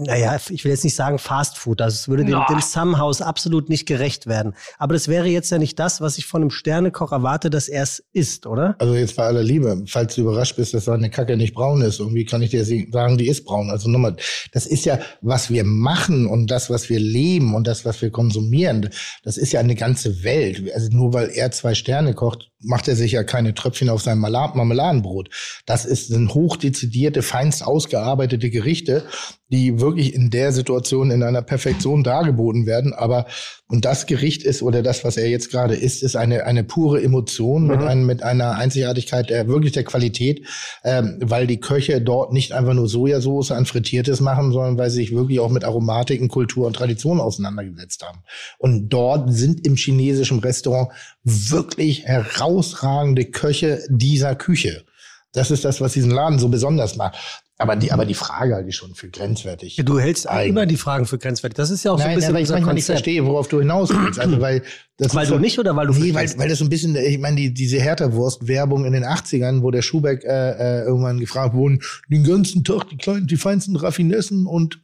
naja, 0.00 0.38
ich 0.48 0.64
will 0.64 0.70
jetzt 0.70 0.84
nicht 0.84 0.94
sagen 0.94 1.18
Fast 1.18 1.58
Food, 1.58 1.80
also 1.82 1.94
es 1.94 2.08
würde 2.08 2.24
dem, 2.24 2.32
Ja. 2.32 2.46
dem 2.48 2.60
Sumhouse 2.60 3.20
absolut 3.22 3.68
nicht 3.68 3.86
gerecht 3.86 4.26
werden. 4.26 4.54
Aber 4.78 4.94
das 4.94 5.08
wäre 5.08 5.26
jetzt 5.26 5.50
ja 5.50 5.58
nicht 5.58 5.78
das, 5.78 6.00
was 6.00 6.18
ich 6.18 6.26
von 6.26 6.42
einem 6.42 6.50
Sternekoch 6.50 7.12
erwarte, 7.12 7.50
dass 7.50 7.68
er 7.68 7.82
es 7.82 8.02
isst, 8.12 8.46
oder? 8.46 8.76
Also 8.78 8.94
jetzt 8.94 9.16
bei 9.16 9.24
aller 9.24 9.42
Liebe, 9.42 9.84
falls 9.86 10.14
du 10.14 10.22
überrascht 10.22 10.56
bist, 10.56 10.74
dass 10.74 10.86
seine 10.86 11.10
Kacke 11.10 11.36
nicht 11.36 11.54
braun 11.54 11.82
ist, 11.82 12.00
irgendwie 12.00 12.24
kann 12.24 12.42
ich 12.42 12.50
dir 12.50 12.64
sagen, 12.90 13.18
die 13.18 13.28
ist 13.28 13.44
braun. 13.44 13.70
Also 13.70 13.88
nochmal, 13.88 14.16
das 14.52 14.66
ist 14.66 14.84
ja, 14.84 14.98
was 15.20 15.50
wir 15.50 15.64
machen 15.64 16.26
und 16.26 16.50
das, 16.50 16.70
was 16.70 16.88
wir 16.88 16.98
leben 16.98 17.54
und 17.54 17.66
das, 17.66 17.84
was 17.84 18.00
wir 18.02 18.10
konsumieren, 18.10 18.88
das 19.22 19.36
ist 19.36 19.52
ja 19.52 19.60
eine 19.60 19.74
ganze 19.74 20.22
Welt. 20.24 20.62
Also 20.74 20.88
nur 20.90 21.12
weil 21.12 21.28
er 21.30 21.50
zwei 21.50 21.74
Sterne 21.74 22.14
kocht, 22.14 22.50
macht 22.62 22.88
er 22.88 22.96
sich 22.96 23.12
ja 23.12 23.24
keine 23.24 23.54
Tröpfchen 23.54 23.88
auf 23.88 24.02
sein 24.02 24.18
Marmeladenbrot. 24.18 25.30
Das 25.66 25.84
ist, 25.84 26.08
sind 26.08 26.34
hochdezidierte, 26.34 27.22
feinst 27.22 27.64
ausgearbeitete 27.64 28.50
Gerichte, 28.50 29.04
die 29.50 29.80
wirklich 29.80 30.14
in 30.14 30.30
der 30.30 30.52
Situation 30.52 31.10
in 31.10 31.22
einer 31.22 31.42
Perfektion 31.42 32.02
dargeboten 32.04 32.66
werden. 32.66 32.92
Aber 32.92 33.26
und 33.68 33.84
das 33.84 34.06
Gericht 34.06 34.42
ist 34.42 34.62
oder 34.62 34.82
das, 34.82 35.04
was 35.04 35.16
er 35.16 35.28
jetzt 35.28 35.50
gerade 35.50 35.74
isst, 35.74 36.02
ist 36.02 36.16
eine 36.16 36.44
eine 36.44 36.64
pure 36.64 37.02
Emotion 37.02 37.66
mit 37.66 37.80
Mhm. 37.80 37.86
einem 37.86 38.06
mit 38.06 38.22
einer 38.22 38.56
Einzigartigkeit 38.56 39.30
der 39.30 39.48
wirklich 39.48 39.72
der 39.72 39.84
Qualität, 39.84 40.46
ähm, 40.84 41.18
weil 41.20 41.46
die 41.46 41.60
Köche 41.60 42.00
dort 42.00 42.32
nicht 42.32 42.52
einfach 42.52 42.74
nur 42.74 42.88
Sojasauce 42.88 43.52
an 43.52 43.66
Frittiertes 43.66 44.20
machen, 44.20 44.52
sondern 44.52 44.78
weil 44.78 44.90
sie 44.90 44.96
sich 44.96 45.14
wirklich 45.14 45.40
auch 45.40 45.50
mit 45.50 45.64
Aromatiken, 45.64 46.28
Kultur 46.28 46.66
und 46.66 46.74
Tradition 46.74 47.20
auseinandergesetzt 47.20 48.04
haben. 48.06 48.20
Und 48.58 48.88
dort 48.88 49.32
sind 49.32 49.66
im 49.66 49.76
chinesischen 49.76 50.40
Restaurant 50.40 50.90
wirklich 51.22 52.04
herausragende 52.04 53.24
Köche 53.26 53.82
dieser 53.88 54.34
Küche. 54.34 54.84
Das 55.32 55.50
ist 55.50 55.64
das, 55.64 55.80
was 55.80 55.92
diesen 55.92 56.10
Laden 56.10 56.38
so 56.38 56.48
besonders 56.48 56.96
macht. 56.96 57.16
Aber 57.60 57.76
die, 57.76 57.92
aber 57.92 58.06
die 58.06 58.14
Frage 58.14 58.54
halte 58.54 58.70
ich 58.70 58.74
schon 58.76 58.94
für 58.94 59.10
grenzwertig. 59.10 59.76
Du 59.84 59.98
hältst 59.98 60.26
Eigen. 60.28 60.50
immer 60.50 60.64
die 60.64 60.78
Fragen 60.78 61.04
für 61.04 61.18
grenzwertig. 61.18 61.56
Das 61.56 61.70
ist 61.70 61.84
ja 61.84 61.92
auch 61.92 61.98
so 61.98 62.04
ein 62.04 62.08
Nein, 62.08 62.16
bisschen 62.16 62.30
aber 62.30 62.38
ich 62.38 62.44
unser 62.44 62.54
manchmal 62.54 62.74
nicht 62.74 62.86
verstehe, 62.86 63.26
worauf 63.26 63.48
du 63.48 63.58
hinaus 63.60 63.90
willst. 63.90 64.18
Also, 64.18 64.40
weil 64.40 64.62
das 64.96 65.14
Weil 65.14 65.26
du 65.26 65.32
so- 65.34 65.38
nicht 65.38 65.58
oder 65.58 65.76
weil 65.76 65.86
du 65.86 65.92
Nee, 65.92 66.14
weil, 66.14 66.26
weil 66.38 66.48
das 66.48 66.58
so 66.58 66.64
ein 66.64 66.70
bisschen, 66.70 66.96
ich 66.96 67.18
meine, 67.18 67.36
die, 67.36 67.52
diese 67.52 67.78
Hertha-Wurst-Werbung 67.78 68.86
in 68.86 68.94
den 68.94 69.04
80ern, 69.04 69.60
wo 69.62 69.70
der 69.70 69.82
Schubeck 69.82 70.24
äh, 70.24 70.28
äh, 70.28 70.84
irgendwann 70.84 71.20
gefragt 71.20 71.54
wurde, 71.54 71.78
den 72.08 72.24
ganzen 72.24 72.64
Tag 72.64 72.88
die 72.88 72.96
kleinen, 72.96 73.26
die 73.26 73.36
feinsten 73.36 73.76
Raffinessen 73.76 74.46
und, 74.46 74.80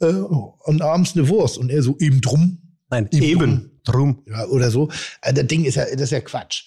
äh, 0.00 0.06
und 0.06 0.82
abends 0.82 1.16
eine 1.16 1.28
Wurst. 1.28 1.56
Und 1.56 1.70
er 1.70 1.82
so, 1.82 1.96
eben 1.98 2.20
drum. 2.20 2.58
Nein, 2.90 3.08
eben 3.10 3.70
drum. 3.84 4.22
Ja, 4.26 4.44
oder 4.48 4.70
so. 4.70 4.90
Äh, 5.22 5.32
das 5.32 5.46
Ding 5.46 5.64
ist 5.64 5.76
ja, 5.76 5.84
das 5.84 6.02
ist 6.02 6.10
ja 6.10 6.20
Quatsch. 6.20 6.64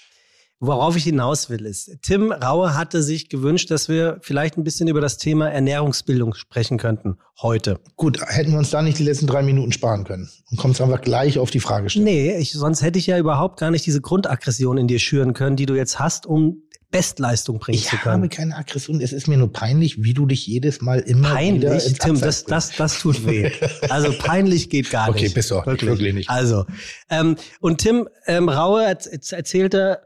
Worauf 0.64 0.96
ich 0.96 1.04
hinaus 1.06 1.50
will, 1.50 1.66
ist, 1.66 1.92
Tim 2.04 2.32
Raue 2.32 2.76
hatte 2.78 3.02
sich 3.02 3.30
gewünscht, 3.30 3.72
dass 3.72 3.90
wir 3.90 4.20
vielleicht 4.22 4.58
ein 4.58 4.64
bisschen 4.64 4.88
über 4.88 5.02
das 5.02 5.18
Thema 5.18 5.50
Ernährungsbildung 5.50 6.36
sprechen 6.36 6.78
könnten 6.78 7.18
heute. 7.42 7.80
Gut, 7.96 8.22
hätten 8.28 8.52
wir 8.52 8.60
uns 8.60 8.70
da 8.70 8.84
nicht 8.84 9.00
die 9.00 9.04
letzten 9.04 9.26
drei 9.26 9.42
Minuten 9.42 9.72
sparen 9.72 10.04
können. 10.04 10.30
Und 10.52 10.58
kommst 10.58 10.80
einfach 10.80 11.02
gleich 11.02 11.40
auf 11.40 11.50
die 11.50 11.60
Fragestellung. 11.60 12.06
Nee, 12.06 12.38
ich, 12.38 12.52
sonst 12.54 12.84
hätte 12.84 13.00
ich 13.00 13.08
ja 13.08 13.18
überhaupt 13.18 13.60
gar 13.60 13.72
nicht 13.72 13.86
diese 13.88 14.02
Grundaggression 14.02 14.78
in 14.78 14.88
dir 14.88 15.00
schüren 15.00 15.34
können, 15.34 15.56
die 15.56 15.66
du 15.66 15.74
jetzt 15.74 15.98
hast, 15.98 16.28
um 16.28 16.62
Bestleistung 16.92 17.58
bringen 17.58 17.80
Ich 17.80 17.88
zu 17.88 17.96
können. 17.98 18.16
habe 18.18 18.30
keine 18.30 18.56
Aggression. 18.56 19.02
Es 19.02 19.14
ist 19.14 19.28
mir 19.28 19.38
nur 19.38 19.52
peinlich, 19.52 20.04
wie 20.04 20.14
du 20.14 20.28
dich 20.28 20.46
jedes 20.46 20.82
Mal 20.82 21.00
immer 21.00 21.30
wieder 21.30 21.70
Peinlich, 21.70 21.88
ins 21.88 21.98
Tim, 21.98 22.20
das, 22.20 22.44
das, 22.44 22.76
das 22.76 23.00
tut 23.00 23.26
weh. 23.26 23.50
Also 23.90 24.12
peinlich 24.20 24.70
geht 24.70 24.92
gar 24.92 25.10
Okay, 25.10 25.24
nicht. 25.24 25.34
bist 25.34 25.50
du 25.50 25.56
auch 25.56 25.66
nicht, 25.66 25.84
wirklich 25.86 26.14
nicht. 26.14 26.30
Also, 26.30 26.66
ähm, 27.10 27.36
und 27.62 27.80
Tim 27.80 28.08
ähm, 28.28 28.48
Raue 28.48 28.84
erz- 28.86 29.08
erz- 29.10 29.34
erzählte 29.34 30.02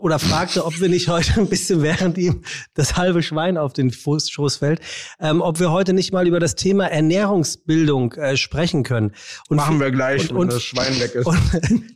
oder 0.00 0.18
fragte, 0.18 0.64
ob 0.64 0.80
wir 0.80 0.88
nicht 0.88 1.08
heute 1.08 1.40
ein 1.40 1.48
bisschen, 1.48 1.82
während 1.82 2.18
ihm 2.18 2.42
das 2.74 2.96
halbe 2.96 3.22
Schwein 3.22 3.56
auf 3.56 3.72
den 3.72 3.90
Fuß, 3.90 4.30
Schoß 4.30 4.56
fällt, 4.56 4.80
ähm, 5.20 5.40
ob 5.40 5.60
wir 5.60 5.70
heute 5.70 5.92
nicht 5.92 6.12
mal 6.12 6.26
über 6.26 6.40
das 6.40 6.54
Thema 6.54 6.86
Ernährungsbildung 6.86 8.14
äh, 8.14 8.36
sprechen 8.36 8.82
können. 8.82 9.12
Und 9.48 9.56
Machen 9.58 9.80
wir 9.80 9.90
gleich, 9.90 10.22
und, 10.22 10.30
wenn 10.30 10.36
und, 10.36 10.52
das 10.52 10.62
Schwein 10.62 10.98
weg 11.00 11.14
ist. 11.14 11.26
Und, 11.26 11.40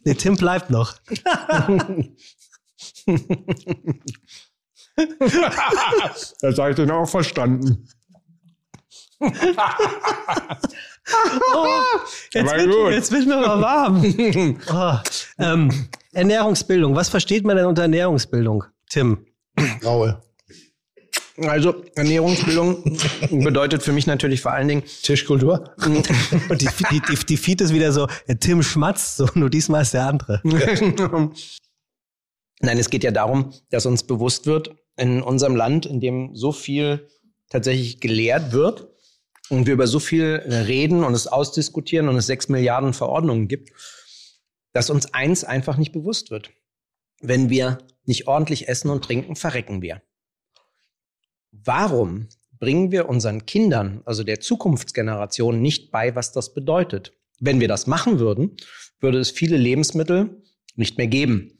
nee, 0.04 0.14
Tim 0.14 0.36
bleibt 0.36 0.70
noch. 0.70 0.94
das 6.40 6.58
habe 6.58 6.70
ich 6.70 6.76
dann 6.76 6.90
auch 6.90 7.08
verstanden. 7.08 7.88
Oh, 11.54 11.66
jetzt, 12.32 12.56
wird, 12.56 12.92
jetzt 12.94 13.12
wird 13.12 13.26
mir 13.26 13.36
mal 13.36 13.60
warm. 13.60 14.02
Oh, 14.72 14.94
ähm, 15.38 15.88
Ernährungsbildung. 16.12 16.94
Was 16.96 17.08
versteht 17.08 17.44
man 17.44 17.56
denn 17.56 17.66
unter 17.66 17.82
Ernährungsbildung, 17.82 18.64
Tim? 18.88 19.26
Raue. 19.84 20.22
Also 21.36 21.84
Ernährungsbildung 21.96 22.96
bedeutet 23.42 23.82
für 23.82 23.92
mich 23.92 24.06
natürlich 24.06 24.40
vor 24.40 24.52
allen 24.52 24.68
Dingen 24.68 24.84
Tischkultur. 25.02 25.74
Und 25.84 26.08
die, 26.60 26.68
die, 26.90 27.00
die, 27.00 27.26
die 27.26 27.36
Feed 27.36 27.60
ist 27.60 27.74
wieder 27.74 27.90
so, 27.92 28.06
Tim 28.40 28.62
schmatzt 28.62 29.16
so, 29.16 29.28
nur 29.34 29.50
diesmal 29.50 29.82
ist 29.82 29.94
der 29.94 30.06
andere. 30.06 30.40
Nein, 32.60 32.78
es 32.78 32.88
geht 32.88 33.02
ja 33.02 33.10
darum, 33.10 33.52
dass 33.70 33.84
uns 33.84 34.04
bewusst 34.04 34.46
wird, 34.46 34.76
in 34.96 35.22
unserem 35.22 35.56
Land, 35.56 35.86
in 35.86 36.00
dem 36.00 36.36
so 36.36 36.52
viel 36.52 37.08
tatsächlich 37.50 38.00
gelehrt 38.00 38.52
wird 38.52 38.93
und 39.50 39.66
wir 39.66 39.74
über 39.74 39.86
so 39.86 39.98
viel 39.98 40.42
reden 40.46 41.04
und 41.04 41.14
es 41.14 41.26
ausdiskutieren 41.26 42.08
und 42.08 42.16
es 42.16 42.26
sechs 42.26 42.48
Milliarden 42.48 42.94
Verordnungen 42.94 43.48
gibt, 43.48 43.70
dass 44.72 44.90
uns 44.90 45.12
eins 45.12 45.44
einfach 45.44 45.76
nicht 45.76 45.92
bewusst 45.92 46.30
wird. 46.30 46.50
Wenn 47.20 47.50
wir 47.50 47.78
nicht 48.04 48.26
ordentlich 48.26 48.68
essen 48.68 48.90
und 48.90 49.04
trinken, 49.04 49.36
verrecken 49.36 49.82
wir. 49.82 50.02
Warum 51.52 52.28
bringen 52.58 52.90
wir 52.90 53.08
unseren 53.08 53.46
Kindern, 53.46 54.02
also 54.04 54.24
der 54.24 54.40
Zukunftsgeneration, 54.40 55.60
nicht 55.60 55.90
bei, 55.90 56.14
was 56.14 56.32
das 56.32 56.54
bedeutet? 56.54 57.12
Wenn 57.40 57.60
wir 57.60 57.68
das 57.68 57.86
machen 57.86 58.18
würden, 58.18 58.56
würde 59.00 59.18
es 59.18 59.30
viele 59.30 59.56
Lebensmittel 59.56 60.42
nicht 60.74 60.98
mehr 60.98 61.06
geben, 61.06 61.58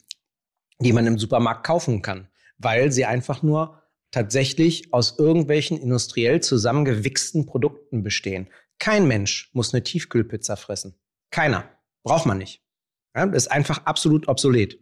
die 0.80 0.93
man 0.93 1.07
im 1.07 1.18
Supermarkt 1.18 1.66
kaufen 1.66 2.03
kann, 2.03 2.28
weil 2.59 2.91
sie 2.91 3.05
einfach 3.05 3.43
nur 3.43 3.84
tatsächlich 4.14 4.94
aus 4.94 5.18
irgendwelchen 5.18 5.76
industriell 5.76 6.40
zusammengewichsten 6.40 7.46
Produkten 7.46 8.04
bestehen. 8.04 8.48
Kein 8.78 9.08
Mensch 9.08 9.50
muss 9.52 9.74
eine 9.74 9.82
Tiefkühlpizza 9.82 10.54
fressen. 10.56 10.94
Keiner. 11.30 11.68
Braucht 12.04 12.26
man 12.26 12.38
nicht. 12.38 12.62
Ja, 13.16 13.26
das 13.26 13.44
ist 13.44 13.50
einfach 13.50 13.86
absolut 13.86 14.28
obsolet. 14.28 14.78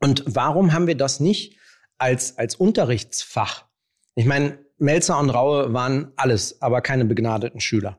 Und 0.00 0.24
warum 0.26 0.72
haben 0.72 0.86
wir 0.86 0.96
das 0.96 1.20
nicht 1.20 1.58
als, 1.98 2.38
als 2.38 2.54
Unterrichtsfach? 2.54 3.66
Ich 4.14 4.24
meine, 4.26 4.58
Melzer 4.78 5.18
und 5.18 5.30
Raue 5.30 5.72
waren 5.72 6.12
alles, 6.16 6.62
aber 6.62 6.80
keine 6.80 7.04
begnadeten 7.04 7.60
Schüler. 7.60 7.98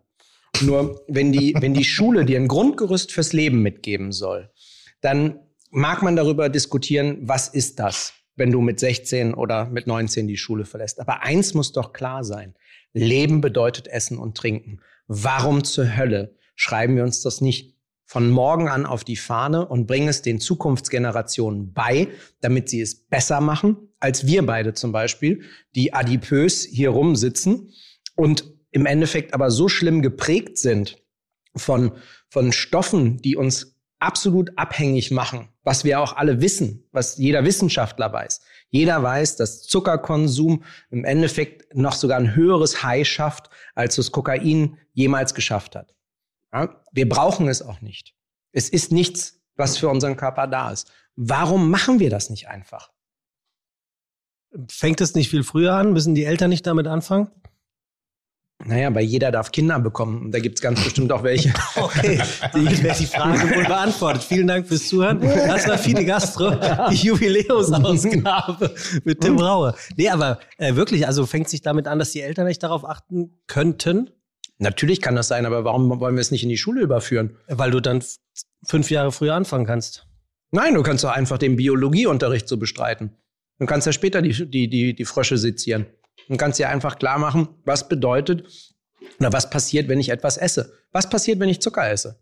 Nur 0.62 1.04
wenn 1.08 1.32
die, 1.32 1.56
wenn 1.60 1.74
die 1.74 1.84
Schule 1.84 2.26
dir 2.26 2.40
ein 2.40 2.48
Grundgerüst 2.48 3.12
fürs 3.12 3.34
Leben 3.34 3.62
mitgeben 3.62 4.12
soll, 4.12 4.52
dann 5.02 5.40
mag 5.70 6.02
man 6.02 6.16
darüber 6.16 6.50
diskutieren, 6.50 7.20
was 7.22 7.48
ist 7.48 7.80
das, 7.80 8.14
wenn 8.38 8.52
du 8.52 8.62
mit 8.62 8.80
16 8.80 9.34
oder 9.34 9.66
mit 9.66 9.88
19 9.88 10.28
die 10.28 10.38
Schule 10.38 10.64
verlässt. 10.64 11.02
Aber 11.02 11.24
eins 11.24 11.54
muss 11.54 11.74
doch 11.74 11.92
klar 11.92 12.24
sein. 12.24 12.56
Leben 12.94 13.42
bedeutet 13.42 13.88
Essen 13.88 14.18
und 14.18 14.38
Trinken. 14.38 14.80
Warum 15.08 15.64
zur 15.64 15.98
Hölle 15.98 16.36
schreiben 16.56 16.96
wir 16.96 17.04
uns 17.04 17.22
das 17.22 17.42
nicht 17.42 17.76
von 18.06 18.30
morgen 18.30 18.70
an 18.70 18.86
auf 18.86 19.04
die 19.04 19.18
Fahne 19.18 19.68
und 19.68 19.86
bringen 19.86 20.08
es 20.08 20.22
den 20.22 20.40
Zukunftsgenerationen 20.40 21.74
bei, 21.74 22.08
damit 22.40 22.70
sie 22.70 22.80
es 22.80 22.96
besser 22.96 23.42
machen, 23.42 23.76
als 24.00 24.26
wir 24.26 24.46
beide 24.46 24.74
zum 24.74 24.94
Beispiel, 24.94 25.44
die 25.76 25.94
adipös 25.94 26.64
hier 26.64 26.92
rumsitzen 26.92 27.74
und 28.16 28.54
im 28.72 28.86
Endeffekt 28.86 29.34
aber 29.34 29.52
so 29.52 29.68
schlimm 29.68 30.02
geprägt 30.02 30.58
sind 30.58 31.04
von, 31.56 31.92
von 32.30 32.54
Stoffen, 32.54 33.18
die 33.18 33.36
uns 33.36 33.77
absolut 34.00 34.52
abhängig 34.58 35.12
machen, 35.12 35.50
was 35.64 35.84
wir 35.84 36.00
auch 36.00 36.16
alle 36.16 36.42
wissen, 36.42 36.88
was 36.92 37.18
jeder 37.18 37.44
Wissenschaftler 37.44 38.12
weiß. 38.12 38.42
Jeder 38.70 39.02
weiß, 39.02 39.38
dass 39.38 39.64
Zuckerkonsum 39.64 40.64
im 40.90 41.06
Endeffekt 41.06 41.76
noch 41.76 41.94
sogar 41.94 42.20
ein 42.20 42.36
höheres 42.36 42.84
High 42.84 43.08
schafft, 43.08 43.50
als 43.76 43.96
das 43.96 44.12
Kokain 44.12 44.78
jemals 44.94 45.34
geschafft 45.34 45.76
hat. 45.76 45.96
Ja? 46.54 46.82
Wir 46.92 47.10
brauchen 47.10 47.48
es 47.48 47.62
auch 47.62 47.82
nicht. 47.82 48.16
Es 48.52 48.70
ist 48.70 48.92
nichts, 48.92 49.42
was 49.56 49.78
für 49.78 49.90
unseren 49.90 50.18
Körper 50.18 50.48
da 50.48 50.72
ist. 50.72 50.92
Warum 51.16 51.72
machen 51.72 52.00
wir 52.00 52.10
das 52.10 52.30
nicht 52.30 52.48
einfach? 52.48 52.92
Fängt 54.70 55.02
es 55.02 55.16
nicht 55.16 55.30
viel 55.30 55.44
früher 55.44 55.74
an? 55.74 55.94
Müssen 55.94 56.16
die 56.16 56.24
Eltern 56.24 56.50
nicht 56.50 56.66
damit 56.66 56.88
anfangen? 56.88 57.32
Naja, 58.66 58.94
weil 58.94 59.04
jeder 59.04 59.32
darf 59.32 59.52
Kinder 59.52 59.80
bekommen. 59.80 60.26
Und 60.26 60.32
da 60.32 60.40
gibt's 60.40 60.62
ganz 60.62 60.84
bestimmt 60.84 61.12
auch 61.12 61.24
welche. 61.24 61.54
Okay, 61.76 62.20
die, 62.56 62.66
die 63.00 63.06
Frage 63.06 63.56
wohl 63.56 63.66
beantwortet. 63.66 64.24
Vielen 64.24 64.48
Dank 64.48 64.68
fürs 64.68 64.88
Zuhören. 64.88 65.22
Das 65.22 65.68
war 65.68 65.78
Fide 65.78 66.04
Gastro, 66.06 66.52
die 66.92 66.96
Jubiläumsausgabe 66.96 68.74
mit 69.04 69.22
Tim 69.22 69.40
Raue. 69.40 69.76
Nee, 69.96 70.10
aber 70.10 70.40
äh, 70.58 70.76
wirklich, 70.76 71.06
also 71.06 71.26
fängt 71.26 71.50
sich 71.50 71.62
damit 71.62 71.88
an, 71.88 72.00
dass 72.00 72.12
die 72.12 72.22
Eltern 72.22 72.48
nicht 72.48 72.64
darauf 72.64 72.84
achten 72.84 73.40
könnten, 73.46 74.10
Natürlich 74.60 75.02
kann 75.02 75.16
das 75.16 75.28
sein, 75.28 75.46
aber 75.46 75.64
warum 75.66 76.00
wollen 76.00 76.16
wir 76.16 76.22
es 76.22 76.32
nicht 76.32 76.44
in 76.44 76.50
die 76.50 76.58
Schule 76.58 76.82
überführen? 76.82 77.38
weil 77.48 77.72
du 77.72 77.80
dann 77.80 78.04
fünf 78.66 78.90
Jahre 78.90 79.12
früher 79.12 79.36
anfangen 79.36 79.66
kannst. 79.66 80.08
Nein, 80.52 80.74
du 80.74 80.82
kannst 80.82 81.04
doch 81.04 81.12
einfach 81.12 81.38
den 81.38 81.58
Biologieunterricht 81.58 82.48
so 82.48 82.58
bestreiten. 82.58 83.16
Du 83.60 83.66
kannst 83.66 83.86
ja 83.86 83.94
später 83.94 84.22
die, 84.22 84.50
die, 84.50 84.70
die, 84.70 84.96
die 84.96 85.06
Frösche 85.06 85.38
sezieren. 85.38 85.86
Du 86.28 86.36
kannst 86.38 86.60
dir 86.60 86.70
einfach 86.70 87.00
klar 87.00 87.20
machen, 87.20 87.48
was 87.64 87.88
bedeutet 87.88 88.46
Oder 89.20 89.32
was 89.32 89.50
passiert, 89.50 89.88
wenn 89.88 90.00
ich 90.00 90.10
etwas 90.10 90.38
esse? 90.38 90.74
Was 90.92 91.10
passiert, 91.10 91.40
wenn 91.40 91.50
ich 91.50 91.62
Zucker 91.62 91.90
esse? 91.90 92.20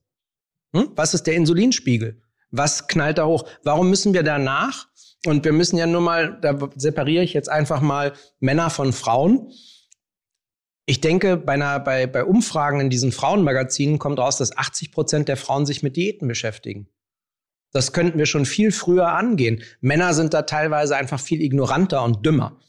Hm? 0.74 0.92
Was 0.96 1.14
ist 1.14 1.24
der 1.24 1.36
Insulinspiegel? 1.36 2.22
Was 2.52 2.88
knallt 2.88 3.18
da 3.18 3.26
hoch? 3.26 3.48
Warum 3.64 3.90
müssen 3.90 4.14
wir 4.14 4.24
danach? 4.24 4.88
Und 5.26 5.44
wir 5.44 5.54
müssen 5.54 5.78
ja 5.78 5.88
nur 5.88 6.02
mal, 6.02 6.40
da 6.42 6.58
separiere 6.76 7.24
ich 7.24 7.34
jetzt 7.34 7.50
einfach 7.50 7.82
mal 7.82 8.14
Männer 8.40 8.70
von 8.70 8.94
Frauen. 8.94 9.52
Ich 10.86 11.02
denke, 11.02 11.38
bei, 11.38 11.54
einer, 11.54 11.80
bei, 11.80 12.06
bei 12.06 12.24
Umfragen 12.24 12.80
in 12.80 12.90
diesen 12.92 13.12
Frauenmagazinen 13.12 13.98
kommt 13.98 14.20
raus, 14.20 14.38
dass 14.38 14.56
80 14.56 14.92
Prozent 14.92 15.28
der 15.28 15.38
Frauen 15.38 15.66
sich 15.66 15.82
mit 15.82 15.96
Diäten 15.96 16.28
beschäftigen. 16.28 16.88
Das 17.72 17.92
könnten 17.92 18.20
wir 18.20 18.28
schon 18.28 18.46
viel 18.46 18.72
früher 18.72 19.08
angehen. 19.08 19.64
Männer 19.82 20.14
sind 20.14 20.34
da 20.34 20.44
teilweise 20.44 20.96
einfach 20.96 21.20
viel 21.20 21.42
ignoranter 21.42 22.04
und 22.04 22.26
dümmer. 22.26 22.60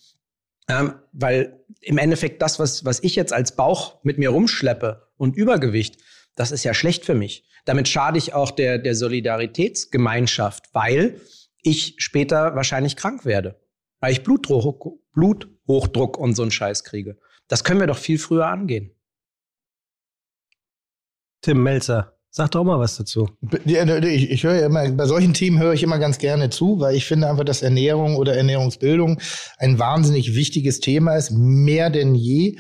Ähm, 0.69 0.95
weil 1.13 1.65
im 1.81 1.99
Endeffekt 1.99 2.43
das, 2.43 2.59
was, 2.59 2.85
was 2.85 3.03
ich 3.03 3.15
jetzt 3.15 3.33
als 3.33 3.55
Bauch 3.55 4.03
mit 4.03 4.19
mir 4.19 4.31
rumschleppe 4.31 5.09
und 5.17 5.37
Übergewicht, 5.37 5.99
das 6.35 6.51
ist 6.51 6.65
ja 6.65 6.75
schlecht 6.75 7.05
für 7.05 7.15
mich. 7.15 7.49
Damit 7.65 7.89
schade 7.89 8.19
ich 8.19 8.35
auch 8.35 8.51
der, 8.51 8.79
der 8.79 8.95
Solidaritätsgemeinschaft, 8.95 10.67
weil 10.73 11.21
ich 11.63 11.95
später 11.99 12.55
wahrscheinlich 12.55 12.97
krank 12.97 13.25
werde. 13.25 13.61
Weil 14.01 14.13
ich 14.13 14.23
Bluthochdruck, 14.23 15.01
Bluthochdruck 15.13 16.19
und 16.19 16.35
so 16.35 16.43
einen 16.43 16.51
Scheiß 16.51 16.85
kriege. 16.85 17.19
Das 17.49 17.65
können 17.65 17.81
wir 17.81 17.87
doch 17.87 17.99
viel 17.99 18.19
früher 18.19 18.47
angehen. 18.47 18.91
Tim 21.43 21.63
Melzer, 21.63 22.16
Sag 22.37 22.51
doch 22.51 22.65
mal 22.65 22.79
was 22.79 22.99
dazu. 22.99 23.31
Ich, 23.65 24.31
ich 24.31 24.45
höre 24.45 24.67
immer, 24.67 24.91
bei 24.91 25.07
solchen 25.07 25.33
Themen 25.33 25.59
höre 25.59 25.73
ich 25.73 25.83
immer 25.83 25.99
ganz 25.99 26.19
gerne 26.19 26.51
zu, 26.51 26.79
weil 26.79 26.95
ich 26.95 27.07
finde 27.07 27.31
einfach, 27.31 27.45
dass 27.45 27.63
Ernährung 27.63 28.17
oder 28.17 28.37
Ernährungsbildung 28.37 29.19
ein 29.57 29.79
wahnsinnig 29.79 30.35
wichtiges 30.35 30.81
Thema 30.81 31.17
ist, 31.17 31.31
mehr 31.31 31.89
denn 31.89 32.15
je. 32.15 32.59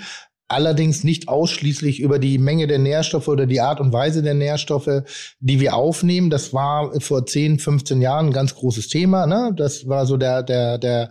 Allerdings 0.48 1.04
nicht 1.04 1.28
ausschließlich 1.28 2.00
über 2.00 2.18
die 2.18 2.38
Menge 2.38 2.66
der 2.66 2.78
Nährstoffe 2.78 3.28
oder 3.28 3.44
die 3.44 3.60
Art 3.60 3.78
und 3.80 3.92
Weise 3.92 4.22
der 4.22 4.32
Nährstoffe, 4.32 5.02
die 5.40 5.60
wir 5.60 5.74
aufnehmen. 5.74 6.30
Das 6.30 6.54
war 6.54 6.98
vor 7.02 7.26
10, 7.26 7.58
15 7.58 8.00
Jahren 8.00 8.28
ein 8.28 8.32
ganz 8.32 8.54
großes 8.54 8.88
Thema. 8.88 9.26
Ne? 9.26 9.52
Das 9.54 9.86
war 9.86 10.06
so 10.06 10.16
der, 10.16 10.42
der, 10.42 10.78
der, 10.78 11.10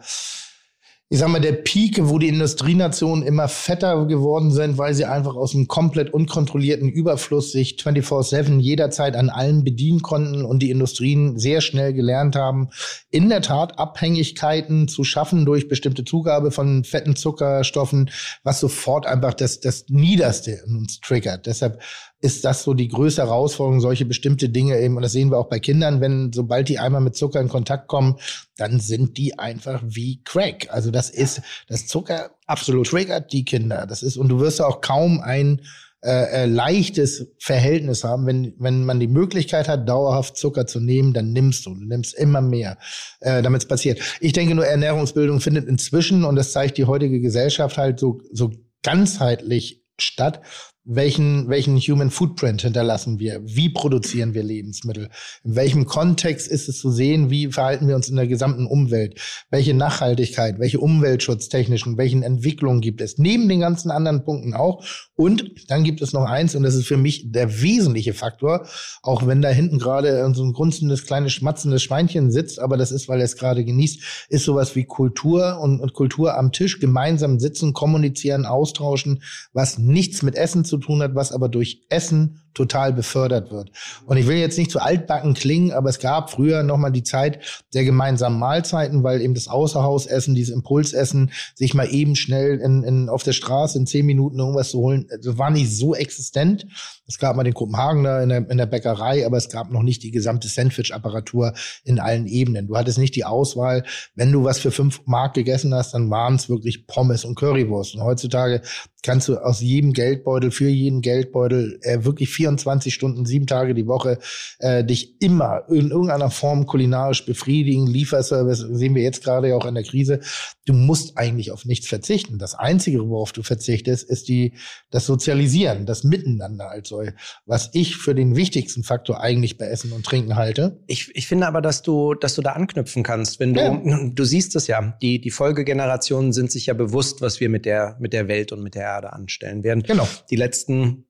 ich 1.09 1.19
sag 1.19 1.29
mal, 1.29 1.39
der 1.39 1.51
Peak, 1.51 1.99
wo 2.01 2.17
die 2.17 2.29
Industrienationen 2.29 3.23
immer 3.23 3.47
fetter 3.47 4.07
geworden 4.07 4.51
sind, 4.51 4.79
weil 4.79 4.95
sie 4.95 5.05
einfach 5.05 5.35
aus 5.35 5.53
einem 5.53 5.67
komplett 5.67 6.11
unkontrollierten 6.11 6.89
Überfluss 6.89 7.51
sich 7.51 7.75
24-7 7.75 8.59
jederzeit 8.59 9.15
an 9.15 9.29
allen 9.29 9.63
bedienen 9.63 10.01
konnten 10.01 10.43
und 10.43 10.63
die 10.63 10.71
Industrien 10.71 11.37
sehr 11.37 11.61
schnell 11.61 11.93
gelernt 11.93 12.35
haben, 12.35 12.69
in 13.11 13.29
der 13.29 13.43
Tat 13.43 13.77
Abhängigkeiten 13.77 14.87
zu 14.87 15.03
schaffen 15.03 15.45
durch 15.45 15.67
bestimmte 15.67 16.05
Zugabe 16.05 16.49
von 16.49 16.83
fetten 16.83 17.15
Zuckerstoffen, 17.15 18.09
was 18.43 18.59
sofort 18.59 19.05
einfach 19.05 19.35
das, 19.35 19.59
das 19.59 19.85
Niederste 19.89 20.63
in 20.65 20.75
uns 20.75 21.01
triggert. 21.01 21.45
Deshalb 21.45 21.81
ist 22.21 22.45
das 22.45 22.63
so 22.63 22.73
die 22.73 22.87
größte 22.87 23.21
Herausforderung, 23.21 23.81
solche 23.81 24.05
bestimmte 24.05 24.49
Dinge 24.49 24.79
eben, 24.79 24.95
und 24.95 25.01
das 25.01 25.11
sehen 25.11 25.29
wir 25.31 25.37
auch 25.37 25.49
bei 25.49 25.59
Kindern, 25.59 26.01
wenn 26.01 26.31
sobald 26.33 26.69
die 26.69 26.79
einmal 26.79 27.01
mit 27.01 27.15
Zucker 27.15 27.41
in 27.41 27.49
Kontakt 27.49 27.87
kommen, 27.87 28.17
dann 28.57 28.79
sind 28.79 29.17
die 29.17 29.37
einfach 29.37 29.81
wie 29.85 30.21
Crack. 30.23 30.67
Also 30.69 30.91
das 30.91 31.09
ist, 31.09 31.41
das 31.67 31.87
Zucker 31.87 32.31
absolut 32.47 32.87
triggert 32.87 33.31
die 33.31 33.45
Kinder. 33.45 33.85
Das 33.87 34.01
ist, 34.01 34.17
und 34.17 34.29
du 34.29 34.39
wirst 34.39 34.61
auch 34.61 34.81
kaum 34.81 35.19
ein 35.19 35.61
äh, 36.05 36.43
äh, 36.43 36.45
leichtes 36.45 37.33
Verhältnis 37.39 38.03
haben. 38.03 38.27
Wenn, 38.27 38.53
wenn 38.59 38.85
man 38.85 38.99
die 38.99 39.07
Möglichkeit 39.07 39.67
hat, 39.67 39.89
dauerhaft 39.89 40.37
Zucker 40.37 40.67
zu 40.67 40.79
nehmen, 40.79 41.13
dann 41.13 41.33
nimmst 41.33 41.65
du. 41.65 41.73
Du 41.73 41.83
nimmst 41.83 42.13
immer 42.13 42.41
mehr, 42.41 42.77
äh, 43.21 43.41
damit 43.41 43.63
es 43.63 43.67
passiert. 43.67 43.99
Ich 44.19 44.31
denke 44.31 44.53
nur, 44.53 44.67
Ernährungsbildung 44.67 45.41
findet 45.41 45.67
inzwischen, 45.67 46.23
und 46.23 46.35
das 46.35 46.51
zeigt 46.51 46.77
die 46.77 46.85
heutige 46.85 47.21
Gesellschaft 47.21 47.79
halt 47.79 47.99
so, 47.99 48.21
so 48.31 48.51
ganzheitlich 48.83 49.83
statt, 49.97 50.41
welchen, 50.85 51.49
welchen 51.49 51.77
Human 51.77 52.11
Footprint 52.11 52.61
hinterlassen 52.61 53.19
wir? 53.19 53.41
Wie 53.43 53.69
produzieren 53.69 54.35
wir 54.35 54.43
Lebensmittel? 54.43 55.09
In 55.43 55.55
welchem 55.55 55.85
Kontext 55.85 56.47
ist 56.47 56.69
es 56.69 56.79
zu 56.79 56.91
sehen? 56.91 57.31
Wie 57.31 57.51
verhalten 57.51 57.87
wir 57.87 57.95
uns 57.95 58.07
in 58.07 58.15
der 58.15 58.27
gesamten 58.27 58.67
Umwelt? 58.67 59.19
Welche 59.49 59.73
Nachhaltigkeit, 59.73 60.59
welche 60.59 60.79
umweltschutztechnischen, 60.79 61.97
welchen 61.97 62.21
Entwicklungen 62.21 62.81
gibt 62.81 63.01
es? 63.01 63.17
Neben 63.17 63.49
den 63.49 63.61
ganzen 63.61 63.89
anderen 63.89 64.23
Punkten 64.23 64.53
auch. 64.53 64.85
Und 65.15 65.69
dann 65.69 65.83
gibt 65.83 66.01
es 66.01 66.13
noch 66.13 66.25
eins, 66.25 66.55
und 66.55 66.63
das 66.63 66.75
ist 66.75 66.85
für 66.85 66.97
mich 66.97 67.31
der 67.31 67.61
wesentliche 67.61 68.13
Faktor, 68.13 68.67
auch 69.01 69.25
wenn 69.25 69.41
da 69.41 69.49
hinten 69.49 69.79
gerade 69.79 70.31
so 70.35 70.43
ein 70.43 70.53
grunzendes, 70.53 71.05
kleines, 71.05 71.33
schmatzendes 71.33 71.81
Schweinchen 71.81 72.31
sitzt, 72.31 72.59
aber 72.59 72.77
das 72.77 72.91
ist, 72.91 73.07
weil 73.07 73.19
er 73.19 73.25
es 73.25 73.37
gerade 73.37 73.65
genießt, 73.65 74.27
ist 74.29 74.43
sowas 74.43 74.75
wie 74.75 74.83
Kultur 74.83 75.59
und, 75.61 75.79
und 75.79 75.93
Kultur 75.93 76.37
am 76.37 76.51
Tisch, 76.51 76.79
gemeinsam 76.79 77.39
sitzen, 77.39 77.73
kommunizieren, 77.73 78.45
austauschen, 78.45 79.23
was 79.53 79.79
nichts 79.79 80.21
mit 80.21 80.35
Essen 80.35 80.65
zu 80.65 80.74
zu 80.75 80.87
tun 80.87 81.01
hat, 81.01 81.15
was 81.15 81.31
aber 81.31 81.49
durch 81.49 81.85
Essen 81.89 82.41
total 82.55 82.93
befördert 82.93 83.51
wird. 83.51 83.71
Und 84.05 84.17
ich 84.17 84.27
will 84.27 84.37
jetzt 84.37 84.57
nicht 84.57 84.71
zu 84.71 84.79
altbacken 84.79 85.33
klingen, 85.33 85.71
aber 85.71 85.89
es 85.89 85.99
gab 85.99 86.31
früher 86.31 86.63
nochmal 86.63 86.91
die 86.91 87.03
Zeit 87.03 87.39
der 87.73 87.83
gemeinsamen 87.83 88.39
Mahlzeiten, 88.39 89.03
weil 89.03 89.21
eben 89.21 89.35
das 89.35 89.47
Außerhausessen, 89.47 90.33
dieses 90.33 90.55
Impulsessen, 90.55 91.31
sich 91.53 91.73
mal 91.73 91.87
eben 91.93 92.15
schnell 92.15 92.59
in, 92.59 92.83
in, 92.83 93.09
auf 93.09 93.23
der 93.23 93.33
Straße 93.33 93.77
in 93.77 93.85
zehn 93.85 94.05
Minuten 94.05 94.39
irgendwas 94.39 94.71
zu 94.71 94.79
holen, 94.79 95.07
das 95.21 95.37
war 95.37 95.51
nicht 95.51 95.75
so 95.75 95.93
existent. 95.93 96.65
Es 97.07 97.19
gab 97.19 97.35
mal 97.35 97.43
den 97.43 97.53
Kopenhagener 97.53 98.21
in 98.23 98.29
der, 98.29 98.49
in 98.49 98.57
der 98.57 98.65
Bäckerei, 98.65 99.25
aber 99.25 99.37
es 99.37 99.49
gab 99.49 99.71
noch 99.71 99.83
nicht 99.83 100.01
die 100.01 100.11
gesamte 100.11 100.47
Sandwich-Apparatur 100.47 101.53
in 101.83 101.99
allen 101.99 102.25
Ebenen. 102.25 102.67
Du 102.67 102.75
hattest 102.77 102.97
nicht 102.97 103.15
die 103.15 103.25
Auswahl, 103.25 103.83
wenn 104.15 104.31
du 104.31 104.43
was 104.43 104.59
für 104.59 104.71
fünf 104.71 105.01
Mark 105.05 105.35
gegessen 105.35 105.73
hast, 105.73 105.93
dann 105.93 106.09
waren 106.09 106.35
es 106.35 106.49
wirklich 106.49 106.87
Pommes 106.87 107.25
und 107.25 107.35
Currywurst. 107.35 107.95
Und 107.95 108.01
heutzutage 108.01 108.61
kannst 109.03 109.27
du 109.27 109.37
aus 109.37 109.61
jedem 109.61 109.93
Geldbeutel, 109.93 110.51
für 110.51 110.67
jeden 110.67 111.01
Geldbeutel 111.01 111.79
äh, 111.83 112.03
wirklich 112.03 112.29
24 112.45 112.93
Stunden, 112.93 113.25
sieben 113.25 113.47
Tage 113.47 113.73
die 113.73 113.87
Woche 113.87 114.19
äh, 114.59 114.83
dich 114.83 115.21
immer 115.21 115.63
in 115.69 115.89
irgendeiner 115.89 116.29
Form 116.29 116.65
kulinarisch 116.67 117.25
befriedigen. 117.25 117.87
Lieferservice 117.87 118.59
sehen 118.59 118.93
wir 118.93 119.01
jetzt 119.01 119.23
gerade 119.23 119.49
ja 119.49 119.55
auch 119.55 119.65
in 119.65 119.73
der 119.73 119.83
Krise. 119.83 120.19
Du 120.65 120.73
musst 120.73 121.17
eigentlich 121.17 121.51
auf 121.51 121.65
nichts 121.65 121.87
verzichten. 121.87 122.37
Das 122.37 122.55
Einzige, 122.55 123.07
worauf 123.09 123.31
du 123.31 123.43
verzichtest, 123.43 124.07
ist 124.09 124.27
die, 124.27 124.53
das 124.91 125.05
Sozialisieren, 125.05 125.85
das 125.85 126.03
Miteinander 126.03 126.69
als 126.69 126.89
soll, 126.89 127.15
was 127.45 127.69
ich 127.73 127.97
für 127.97 128.13
den 128.13 128.35
wichtigsten 128.35 128.83
Faktor 128.83 129.21
eigentlich 129.21 129.57
bei 129.57 129.65
Essen 129.65 129.91
und 129.91 130.05
Trinken 130.05 130.35
halte. 130.35 130.83
Ich, 130.87 131.09
ich 131.15 131.27
finde 131.27 131.47
aber, 131.47 131.61
dass 131.61 131.81
du, 131.81 132.13
dass 132.13 132.35
du 132.35 132.41
da 132.41 132.51
anknüpfen 132.51 133.03
kannst. 133.03 133.39
Wenn 133.39 133.53
du, 133.53 133.61
ja. 133.61 134.09
du 134.13 134.23
siehst 134.23 134.55
es 134.55 134.67
ja, 134.67 134.95
die, 135.01 135.19
die 135.19 135.31
Folgegenerationen 135.31 136.33
sind 136.33 136.51
sich 136.51 136.67
ja 136.67 136.73
bewusst, 136.73 137.21
was 137.21 137.39
wir 137.39 137.49
mit 137.49 137.65
der, 137.65 137.97
mit 137.99 138.13
der 138.13 138.27
Welt 138.27 138.51
und 138.51 138.61
mit 138.61 138.75
der 138.75 138.83
Erde 138.83 139.13
anstellen 139.13 139.63
werden. 139.63 139.83
Genau. 139.83 140.07
Die 140.29 140.35
letzten 140.35 141.04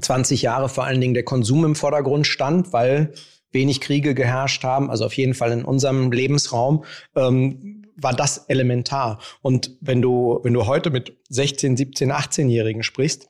20 0.00 0.42
Jahre 0.42 0.68
vor 0.68 0.84
allen 0.84 1.00
Dingen 1.00 1.14
der 1.14 1.24
Konsum 1.24 1.64
im 1.64 1.74
Vordergrund 1.74 2.26
stand, 2.26 2.72
weil 2.72 3.12
wenig 3.52 3.80
Kriege 3.80 4.14
geherrscht 4.14 4.64
haben, 4.64 4.90
also 4.90 5.06
auf 5.06 5.14
jeden 5.14 5.34
Fall 5.34 5.52
in 5.52 5.64
unserem 5.64 6.12
Lebensraum, 6.12 6.84
ähm, 7.16 7.84
war 7.96 8.14
das 8.14 8.44
elementar. 8.48 9.20
Und 9.42 9.76
wenn 9.80 10.00
du, 10.00 10.40
wenn 10.42 10.54
du 10.54 10.66
heute 10.66 10.90
mit 10.90 11.16
16, 11.30 11.76
17, 11.76 12.12
18-Jährigen 12.12 12.82
sprichst, 12.82 13.28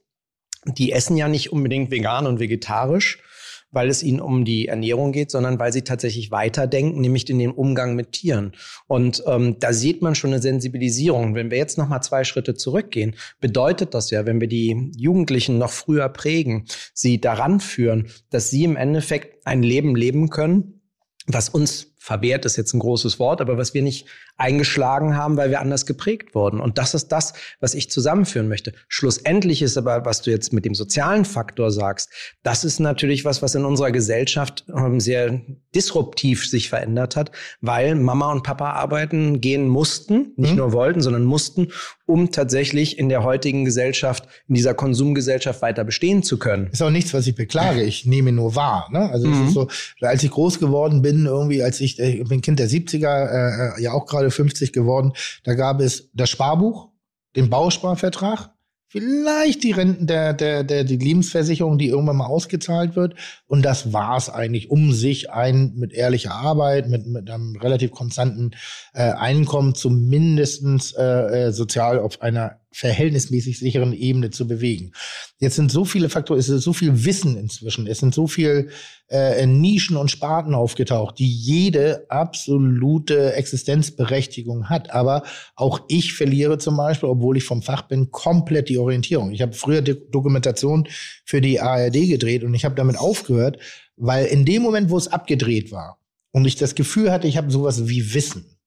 die 0.66 0.92
essen 0.92 1.16
ja 1.16 1.28
nicht 1.28 1.52
unbedingt 1.52 1.90
vegan 1.90 2.26
und 2.26 2.40
vegetarisch, 2.40 3.22
weil 3.70 3.88
es 3.88 4.02
ihnen 4.02 4.20
um 4.20 4.44
die 4.44 4.68
Ernährung 4.68 5.12
geht, 5.12 5.30
sondern 5.30 5.58
weil 5.58 5.72
sie 5.72 5.82
tatsächlich 5.82 6.30
weiterdenken, 6.30 7.00
nämlich 7.00 7.28
in 7.28 7.38
den 7.38 7.50
Umgang 7.50 7.94
mit 7.94 8.12
Tieren. 8.12 8.52
Und 8.86 9.22
ähm, 9.26 9.56
da 9.58 9.72
sieht 9.72 10.02
man 10.02 10.14
schon 10.14 10.30
eine 10.32 10.42
Sensibilisierung. 10.42 11.34
Wenn 11.34 11.50
wir 11.50 11.58
jetzt 11.58 11.78
noch 11.78 11.88
mal 11.88 12.00
zwei 12.00 12.24
Schritte 12.24 12.54
zurückgehen, 12.54 13.14
bedeutet 13.40 13.94
das 13.94 14.10
ja, 14.10 14.26
wenn 14.26 14.40
wir 14.40 14.48
die 14.48 14.90
Jugendlichen 14.96 15.58
noch 15.58 15.70
früher 15.70 16.08
prägen, 16.08 16.66
sie 16.94 17.20
daran 17.20 17.60
führen, 17.60 18.08
dass 18.30 18.50
sie 18.50 18.64
im 18.64 18.76
Endeffekt 18.76 19.46
ein 19.46 19.62
Leben 19.62 19.96
leben 19.96 20.30
können, 20.30 20.80
was 21.26 21.48
uns 21.48 21.94
verwehrt 21.98 22.46
ist 22.46 22.56
jetzt 22.56 22.72
ein 22.72 22.80
großes 22.80 23.18
Wort, 23.18 23.42
aber 23.42 23.58
was 23.58 23.74
wir 23.74 23.82
nicht 23.82 24.06
eingeschlagen 24.38 25.16
haben, 25.16 25.36
weil 25.36 25.50
wir 25.50 25.60
anders 25.60 25.84
geprägt 25.84 26.34
wurden. 26.34 26.60
Und 26.60 26.78
das 26.78 26.94
ist 26.94 27.08
das, 27.08 27.34
was 27.60 27.74
ich 27.74 27.90
zusammenführen 27.90 28.48
möchte. 28.48 28.72
Schlussendlich 28.86 29.62
ist 29.62 29.76
aber, 29.76 30.04
was 30.04 30.22
du 30.22 30.30
jetzt 30.30 30.52
mit 30.52 30.64
dem 30.64 30.74
sozialen 30.74 31.24
Faktor 31.24 31.72
sagst, 31.72 32.10
das 32.44 32.64
ist 32.64 32.78
natürlich 32.78 33.24
was, 33.24 33.42
was 33.42 33.56
in 33.56 33.64
unserer 33.64 33.90
Gesellschaft 33.90 34.64
ähm, 34.74 35.00
sehr 35.00 35.40
disruptiv 35.74 36.48
sich 36.48 36.68
verändert 36.68 37.16
hat, 37.16 37.32
weil 37.60 37.96
Mama 37.96 38.30
und 38.30 38.44
Papa 38.44 38.72
arbeiten 38.72 39.40
gehen 39.40 39.68
mussten, 39.68 40.32
nicht 40.36 40.52
mhm. 40.52 40.58
nur 40.58 40.72
wollten, 40.72 41.00
sondern 41.00 41.24
mussten, 41.24 41.68
um 42.06 42.30
tatsächlich 42.30 42.98
in 42.98 43.08
der 43.08 43.24
heutigen 43.24 43.64
Gesellschaft, 43.64 44.26
in 44.48 44.54
dieser 44.54 44.72
Konsumgesellschaft 44.72 45.60
weiter 45.62 45.84
bestehen 45.84 46.22
zu 46.22 46.38
können. 46.38 46.68
Ist 46.72 46.82
auch 46.82 46.90
nichts, 46.90 47.12
was 47.12 47.26
ich 47.26 47.34
beklage. 47.34 47.82
Ich 47.82 48.06
nehme 48.06 48.32
nur 48.32 48.54
wahr. 48.54 48.88
Ne? 48.92 49.10
Also 49.10 49.26
mhm. 49.26 49.32
es 49.32 49.38
ist 49.40 49.48
mhm. 49.48 49.52
so, 49.52 49.68
als 50.06 50.22
ich 50.22 50.30
groß 50.30 50.60
geworden 50.60 51.02
bin, 51.02 51.26
irgendwie, 51.26 51.62
als 51.62 51.80
ich, 51.80 51.98
ich 51.98 52.26
bin 52.28 52.40
Kind 52.40 52.60
der 52.60 52.68
70er, 52.68 53.76
äh, 53.76 53.82
ja 53.82 53.92
auch 53.92 54.06
gerade 54.06 54.27
50 54.30 54.72
geworden, 54.72 55.12
da 55.44 55.54
gab 55.54 55.80
es 55.80 56.10
das 56.14 56.30
Sparbuch, 56.30 56.90
den 57.36 57.50
Bausparvertrag, 57.50 58.50
vielleicht 58.88 59.64
die 59.64 59.72
Renten 59.72 60.06
der, 60.06 60.32
der, 60.32 60.64
der, 60.64 60.84
die 60.84 60.96
Lebensversicherung, 60.96 61.78
die 61.78 61.88
irgendwann 61.88 62.16
mal 62.16 62.26
ausgezahlt 62.26 62.96
wird. 62.96 63.14
Und 63.46 63.62
das 63.62 63.92
war's 63.92 64.30
eigentlich, 64.30 64.70
um 64.70 64.92
sich 64.92 65.30
ein 65.30 65.74
mit 65.76 65.92
ehrlicher 65.92 66.32
Arbeit, 66.32 66.88
mit, 66.88 67.06
mit 67.06 67.30
einem 67.30 67.56
relativ 67.56 67.90
konstanten 67.90 68.52
äh, 68.94 69.12
Einkommen 69.12 69.74
zumindestens 69.74 70.92
äh, 70.92 71.04
äh, 71.04 71.52
sozial 71.52 71.98
auf 71.98 72.22
einer 72.22 72.57
verhältnismäßig 72.72 73.58
sicheren 73.58 73.92
Ebene 73.92 74.30
zu 74.30 74.46
bewegen. 74.46 74.92
Jetzt 75.38 75.56
sind 75.56 75.70
so 75.70 75.84
viele 75.84 76.08
Faktoren, 76.08 76.38
es 76.38 76.48
ist 76.48 76.64
so 76.64 76.72
viel 76.72 77.04
Wissen 77.04 77.36
inzwischen, 77.36 77.86
es 77.86 77.98
sind 77.98 78.14
so 78.14 78.26
viel 78.26 78.70
äh, 79.08 79.46
Nischen 79.46 79.96
und 79.96 80.10
Sparten 80.10 80.54
aufgetaucht, 80.54 81.18
die 81.18 81.30
jede 81.30 82.06
absolute 82.10 83.32
Existenzberechtigung 83.34 84.68
hat. 84.68 84.90
Aber 84.90 85.22
auch 85.56 85.80
ich 85.88 86.14
verliere 86.14 86.58
zum 86.58 86.76
Beispiel, 86.76 87.08
obwohl 87.08 87.36
ich 87.36 87.44
vom 87.44 87.62
Fach 87.62 87.82
bin, 87.82 88.10
komplett 88.10 88.68
die 88.68 88.78
Orientierung. 88.78 89.30
Ich 89.32 89.42
habe 89.42 89.54
früher 89.54 89.82
Dokumentation 89.82 90.88
für 91.24 91.40
die 91.40 91.60
ARD 91.60 92.08
gedreht 92.08 92.44
und 92.44 92.54
ich 92.54 92.64
habe 92.64 92.74
damit 92.74 92.98
aufgehört, 92.98 93.58
weil 93.96 94.26
in 94.26 94.44
dem 94.44 94.62
Moment, 94.62 94.90
wo 94.90 94.98
es 94.98 95.08
abgedreht 95.08 95.72
war 95.72 95.98
und 96.32 96.44
ich 96.44 96.56
das 96.56 96.74
Gefühl 96.74 97.10
hatte, 97.10 97.26
ich 97.28 97.36
habe 97.36 97.50
sowas 97.50 97.88
wie 97.88 98.14
Wissen, 98.14 98.57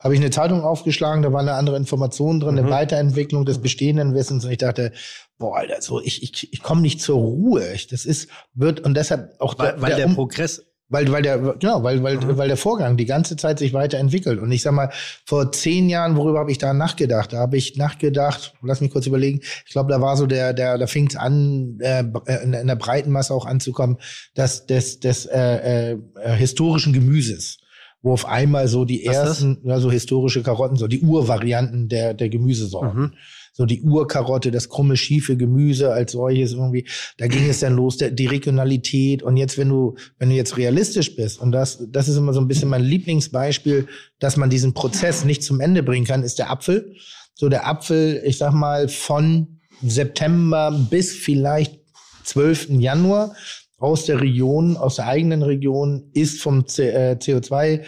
habe 0.00 0.14
ich 0.14 0.20
eine 0.20 0.30
Zeitung 0.30 0.62
aufgeschlagen, 0.62 1.22
da 1.22 1.32
war 1.32 1.40
eine 1.40 1.52
andere 1.54 1.76
Information 1.76 2.40
drin, 2.40 2.58
eine 2.58 2.62
Mhm. 2.66 2.70
Weiterentwicklung 2.70 3.44
des 3.44 3.58
bestehenden 3.58 4.14
Wissens 4.14 4.44
und 4.44 4.50
ich 4.50 4.58
dachte, 4.58 4.92
boah, 5.38 5.58
Alter, 5.58 5.80
so 5.80 6.00
ich 6.00 6.22
ich, 6.22 6.52
ich 6.52 6.62
komme 6.62 6.80
nicht 6.80 7.00
zur 7.00 7.18
Ruhe. 7.18 7.72
Ich, 7.74 7.86
das 7.86 8.04
ist 8.06 8.28
wird 8.54 8.80
und 8.80 8.94
deshalb 8.94 9.34
auch 9.40 9.58
Weil, 9.58 9.80
weil 9.80 9.94
der 9.96 10.06
Um- 10.06 10.14
Progress 10.16 10.64
weil, 10.92 11.12
weil 11.12 11.22
der, 11.22 11.38
genau, 11.38 11.84
weil, 11.84 12.02
weil, 12.02 12.16
Mhm. 12.16 12.36
weil 12.36 12.48
der 12.48 12.56
Vorgang 12.56 12.96
die 12.96 13.04
ganze 13.06 13.36
Zeit 13.36 13.60
sich 13.60 13.72
weiterentwickelt. 13.72 14.40
Und 14.40 14.50
ich 14.50 14.62
sag 14.62 14.72
mal, 14.72 14.90
vor 15.24 15.52
zehn 15.52 15.88
Jahren, 15.88 16.16
worüber 16.16 16.40
habe 16.40 16.50
ich 16.50 16.58
da 16.58 16.72
nachgedacht? 16.74 17.32
Da 17.32 17.36
habe 17.38 17.56
ich 17.56 17.76
nachgedacht, 17.76 18.54
lass 18.60 18.80
mich 18.80 18.90
kurz 18.90 19.06
überlegen, 19.06 19.38
ich 19.66 19.70
glaube, 19.70 19.92
da 19.92 20.00
war 20.00 20.16
so 20.16 20.26
der, 20.26 20.52
der, 20.52 20.78
da 20.78 20.88
fing 20.88 21.06
es 21.06 21.14
an, 21.14 21.78
äh, 21.78 22.02
in, 22.42 22.54
in 22.54 22.66
der 22.66 22.74
breiten 22.74 23.12
Masse 23.12 23.32
auch 23.32 23.46
anzukommen, 23.46 23.98
dass 24.34 24.66
des, 24.66 24.98
des 24.98 25.26
äh, 25.26 25.92
äh, 25.92 25.98
äh, 26.24 26.32
historischen 26.32 26.92
Gemüses 26.92 27.58
wo 28.02 28.12
auf 28.12 28.26
einmal 28.26 28.68
so 28.68 28.84
die 28.84 29.04
Was 29.06 29.16
ersten, 29.16 29.58
ja, 29.64 29.78
so 29.78 29.90
historische 29.90 30.42
Karotten, 30.42 30.76
so 30.76 30.86
die 30.86 31.00
Urvarianten 31.00 31.88
der, 31.88 32.14
der 32.14 32.28
Gemüsesorten. 32.28 33.00
Mhm. 33.00 33.12
So 33.52 33.66
die 33.66 33.82
Urkarotte, 33.82 34.50
das 34.50 34.68
krumme, 34.68 34.96
schiefe 34.96 35.36
Gemüse 35.36 35.92
als 35.92 36.12
solches 36.12 36.52
irgendwie. 36.52 36.86
Da 37.18 37.26
ging 37.26 37.48
es 37.48 37.60
dann 37.60 37.74
los, 37.74 37.96
der, 37.96 38.10
die 38.10 38.26
Regionalität. 38.26 39.22
Und 39.22 39.36
jetzt, 39.36 39.58
wenn 39.58 39.68
du, 39.68 39.96
wenn 40.18 40.30
du 40.30 40.36
jetzt 40.36 40.56
realistisch 40.56 41.14
bist, 41.16 41.40
und 41.40 41.52
das, 41.52 41.84
das 41.90 42.08
ist 42.08 42.16
immer 42.16 42.32
so 42.32 42.40
ein 42.40 42.48
bisschen 42.48 42.68
mein 42.70 42.84
Lieblingsbeispiel, 42.84 43.88
dass 44.18 44.36
man 44.36 44.50
diesen 44.50 44.72
Prozess 44.72 45.24
nicht 45.24 45.42
zum 45.42 45.60
Ende 45.60 45.82
bringen 45.82 46.06
kann, 46.06 46.22
ist 46.22 46.38
der 46.38 46.50
Apfel. 46.50 46.94
So 47.34 47.48
der 47.48 47.66
Apfel, 47.66 48.22
ich 48.24 48.38
sag 48.38 48.54
mal, 48.54 48.88
von 48.88 49.60
September 49.82 50.70
bis 50.88 51.12
vielleicht 51.12 51.80
12. 52.24 52.70
Januar 52.78 53.34
aus 53.80 54.04
der 54.04 54.20
Region, 54.20 54.76
aus 54.76 54.96
der 54.96 55.08
eigenen 55.08 55.42
Region, 55.42 56.10
ist 56.12 56.40
vom 56.40 56.66
C, 56.66 56.90
äh, 56.90 57.16
CO2 57.18 57.82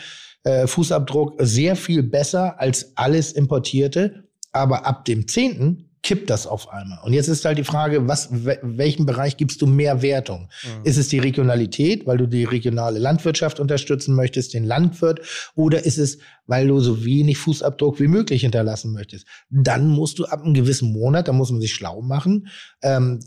äh, 0.45 0.67
sehr 1.45 1.77
viel 1.77 2.03
besser 2.03 2.59
als 2.61 2.97
alles 2.97 3.33
Importierte. 3.33 4.25
Aber 4.51 4.87
ab 4.87 5.05
dem 5.05 5.29
10. 5.29 5.92
kippt 6.03 6.31
das 6.31 6.47
auf 6.49 6.69
einmal. 6.73 6.99
Und 7.05 7.13
jetzt 7.13 7.29
ist 7.29 7.45
halt 7.45 7.59
die 7.59 7.65
Frage, 7.65 8.09
was, 8.09 8.29
we- 8.33 8.59
welchem 8.63 9.07
Bereich 9.07 9.37
gibst 9.37 9.63
du 9.63 9.67
mehr 9.67 10.03
Wertung? 10.03 10.49
Ist 10.83 10.97
es 10.97 11.09
die 11.09 11.21
Regionalität, 11.21 12.07
weil 12.07 12.19
du 12.19 12.27
die 12.27 12.43
regionale 12.45 12.99
Landwirtschaft 12.99 13.61
unterstützen 13.61 14.15
möchtest, 14.17 14.53
den 14.55 14.65
Landwirt, 14.65 15.21
oder 15.55 15.85
ist 15.85 15.99
es, 15.99 16.19
weil 16.49 16.67
du 16.67 16.81
so 16.81 17.05
wenig 17.05 17.39
Fußabdruck 17.39 18.01
wie 18.01 18.09
möglich 18.09 18.41
hinterlassen 18.43 18.93
möchtest? 18.93 19.27
Dann 19.49 19.87
musst 19.89 20.19
du 20.19 20.25
ab 20.25 20.43
einem 20.43 20.55
gewissen 20.55 20.93
Monat, 20.93 21.29
da 21.29 21.33
muss 21.33 21.53
man 21.53 21.61
sich 21.61 21.73
schlau 21.73 22.03
machen, 22.03 22.49
ähm, 22.83 23.21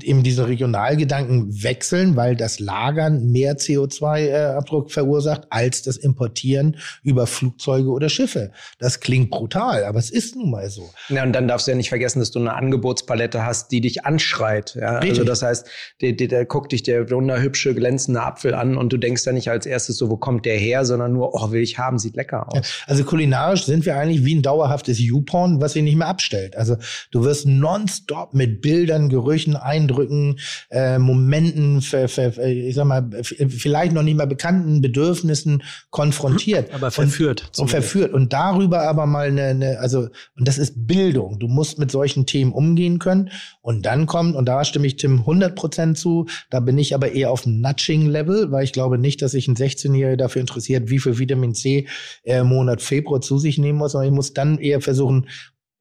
eben 0.00 0.22
diesen 0.22 0.44
Regionalgedanken 0.44 1.62
wechseln, 1.64 2.14
weil 2.14 2.36
das 2.36 2.60
Lagern 2.60 3.32
mehr 3.32 3.56
CO2-Abdruck 3.58 4.92
verursacht 4.92 5.42
als 5.50 5.82
das 5.82 5.96
Importieren 5.96 6.76
über 7.02 7.26
Flugzeuge 7.26 7.88
oder 7.90 8.08
Schiffe. 8.08 8.52
Das 8.78 9.00
klingt 9.00 9.30
brutal, 9.30 9.84
aber 9.84 9.98
es 9.98 10.10
ist 10.10 10.36
nun 10.36 10.50
mal 10.52 10.70
so. 10.70 10.88
Ja, 11.08 11.24
und 11.24 11.32
dann 11.32 11.48
darfst 11.48 11.66
du 11.66 11.72
ja 11.72 11.76
nicht 11.76 11.88
vergessen, 11.88 12.11
dass 12.20 12.30
du 12.30 12.38
eine 12.38 12.54
Angebotspalette 12.54 13.44
hast, 13.44 13.70
die 13.72 13.80
dich 13.80 14.04
anschreit. 14.04 14.76
Ja? 14.78 14.98
Also 14.98 15.24
das 15.24 15.42
heißt, 15.42 15.66
der, 16.00 16.12
der, 16.12 16.28
der 16.28 16.44
guckt 16.44 16.72
dich 16.72 16.82
der 16.82 17.10
wunderhübsche, 17.10 17.74
glänzende 17.74 18.22
Apfel 18.22 18.54
an 18.54 18.76
und 18.76 18.92
du 18.92 18.96
denkst 18.96 19.24
da 19.24 19.32
nicht 19.32 19.48
als 19.48 19.66
erstes 19.66 19.96
so, 19.96 20.10
wo 20.10 20.16
kommt 20.16 20.46
der 20.46 20.56
her, 20.56 20.84
sondern 20.84 21.12
nur, 21.12 21.34
oh, 21.34 21.50
will 21.50 21.62
ich 21.62 21.78
haben, 21.78 21.98
sieht 21.98 22.16
lecker 22.16 22.48
aus. 22.48 22.54
Ja, 22.54 22.62
also 22.86 23.04
kulinarisch 23.04 23.64
sind 23.64 23.86
wir 23.86 23.96
eigentlich 23.96 24.24
wie 24.24 24.34
ein 24.34 24.42
dauerhaftes 24.42 24.98
YouPorn, 24.98 25.60
was 25.60 25.74
sich 25.74 25.82
nicht 25.82 25.96
mehr 25.96 26.08
abstellt. 26.08 26.56
Also 26.56 26.76
du 27.10 27.24
wirst 27.24 27.46
nonstop 27.46 28.34
mit 28.34 28.60
Bildern, 28.62 29.08
Gerüchen, 29.08 29.56
Eindrücken, 29.56 30.38
äh, 30.70 30.98
Momenten, 30.98 31.80
ver, 31.80 32.08
ver, 32.08 32.38
ich 32.38 32.74
sag 32.74 32.84
mal, 32.84 33.08
vielleicht 33.22 33.92
noch 33.92 34.02
nicht 34.02 34.16
mal 34.16 34.26
bekannten 34.26 34.80
Bedürfnissen 34.80 35.62
konfrontiert. 35.90 36.72
aber 36.74 36.90
verführt. 36.90 37.50
und 37.58 37.68
verführt 37.68 38.12
und 38.12 38.32
darüber 38.32 38.82
aber 38.82 39.06
mal 39.06 39.28
eine, 39.28 39.42
eine 39.44 39.78
also 39.78 40.08
und 40.36 40.48
das 40.48 40.58
ist 40.58 40.86
Bildung. 40.86 41.38
Du 41.38 41.48
musst 41.48 41.78
mit 41.78 41.90
solchen 41.90 42.01
Themen 42.26 42.52
umgehen 42.52 42.98
können 42.98 43.30
und 43.60 43.86
dann 43.86 44.06
kommt 44.06 44.36
und 44.36 44.46
da 44.46 44.64
stimme 44.64 44.86
ich 44.86 44.96
Tim 44.96 45.20
100% 45.20 45.94
zu. 45.94 46.26
Da 46.50 46.60
bin 46.60 46.78
ich 46.78 46.94
aber 46.94 47.12
eher 47.12 47.30
auf 47.30 47.42
dem 47.42 47.60
Nudging 47.60 48.06
Level, 48.06 48.50
weil 48.50 48.64
ich 48.64 48.72
glaube 48.72 48.98
nicht, 48.98 49.22
dass 49.22 49.32
sich 49.32 49.48
ein 49.48 49.56
16-Jähriger 49.56 50.16
dafür 50.16 50.40
interessiert, 50.40 50.90
wie 50.90 50.98
viel 50.98 51.18
Vitamin 51.18 51.54
C 51.54 51.86
er 52.22 52.42
im 52.42 52.48
Monat 52.48 52.82
Februar 52.82 53.20
zu 53.20 53.38
sich 53.38 53.58
nehmen 53.58 53.78
muss, 53.78 53.92
sondern 53.92 54.12
ich 54.12 54.14
muss 54.14 54.34
dann 54.34 54.58
eher 54.58 54.80
versuchen 54.80 55.26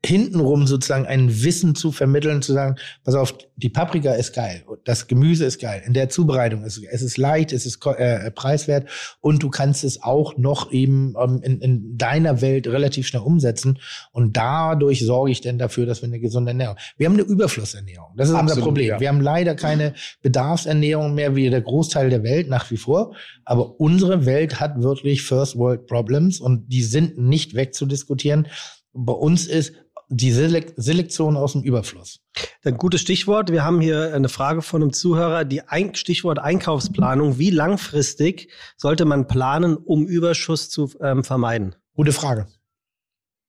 hintenrum 0.04 0.66
sozusagen 0.66 1.06
ein 1.06 1.44
Wissen 1.44 1.76
zu 1.76 1.92
vermitteln, 1.92 2.42
zu 2.42 2.54
sagen, 2.54 2.76
pass 3.04 3.14
auf, 3.14 3.36
die 3.56 3.70
Paprika 3.70 4.14
ist 4.14 4.34
geil, 4.34 4.64
das 4.84 5.06
Gemüse 5.08 5.46
ist 5.46 5.62
geil, 5.62 5.84
in 5.86 5.94
der 5.94 6.10
Zubereitung 6.10 6.64
ist 6.64 6.82
es 6.92 7.04
ist 7.04 7.18
leicht, 7.18 7.54
es 7.54 7.68
ist 7.68 7.80
ko- 7.80 7.94
äh, 7.94 8.32
preiswert 8.32 8.90
und 9.20 9.44
du 9.44 9.50
kannst 9.52 9.84
es 9.84 10.02
auch 10.02 10.38
noch 10.38 10.72
eben 10.72 11.14
ähm, 11.22 11.42
in, 11.44 11.62
in 11.62 11.98
deiner 11.98 12.42
Welt 12.42 12.66
relativ 12.68 13.06
schnell 13.06 13.22
umsetzen 13.22 13.78
und 14.12 14.36
dadurch 14.36 15.06
sorge 15.06 15.30
ich 15.32 15.42
denn 15.42 15.60
dafür, 15.60 15.86
dass 15.86 16.02
wir 16.02 16.08
eine 16.08 16.20
gesunde 16.20 16.50
Ernährung. 16.50 16.78
Wir 16.98 17.06
haben 17.06 17.14
eine 17.14 17.22
Überflussernährung, 17.24 18.10
das 18.18 18.30
ist 18.30 18.34
unser 18.34 18.44
Absolut, 18.46 18.66
Problem. 18.66 18.88
ja. 18.90 19.00
Wir 19.00 19.08
haben 19.10 19.22
leider 19.22 19.54
keine 19.54 19.94
Bedarfsernährung 20.24 21.14
mehr 21.14 21.36
wie 21.36 21.48
der 21.52 21.62
Großteil 21.62 22.10
der 22.10 22.24
Welt 22.24 22.50
nach 22.50 22.72
wie 22.72 22.78
vor, 22.78 23.14
aber 23.46 23.80
unsere 23.80 24.26
Welt 24.26 24.60
hat 24.60 24.82
wirklich 24.82 25.22
First 25.22 25.58
World 25.58 25.86
Problems 25.86 26.40
und 26.40 26.68
die 26.74 26.82
sind 26.82 27.20
nicht 27.20 27.54
wegzudiskutieren. 27.54 28.48
Bei 28.94 29.14
uns 29.14 29.48
ist 29.48 29.74
die 30.14 30.32
Selek 30.32 30.74
Selektion 30.76 31.38
aus 31.38 31.54
dem 31.54 31.64
Überfluss. 31.64 32.20
Ein 32.64 32.78
gutes 32.78 33.02
Stichwort. 33.02 33.50
Wir 33.52 33.64
haben 33.64 33.80
hier 33.80 34.14
eine 34.14 34.28
Frage 34.30 34.62
von 34.62 34.82
einem 34.82 34.92
Zuhörer. 34.94 35.46
Die 35.46 35.62
Ein 35.62 35.96
Stichwort 35.96 36.38
Einkaufsplanung. 36.38 37.40
Wie 37.40 37.50
langfristig 37.50 38.52
sollte 38.76 39.06
man 39.06 39.28
planen, 39.28 39.78
um 39.78 40.06
Überschuss 40.06 40.70
zu 40.70 40.92
ähm, 41.02 41.24
vermeiden? 41.24 41.76
Gute 41.96 42.12
Frage. 42.12 42.48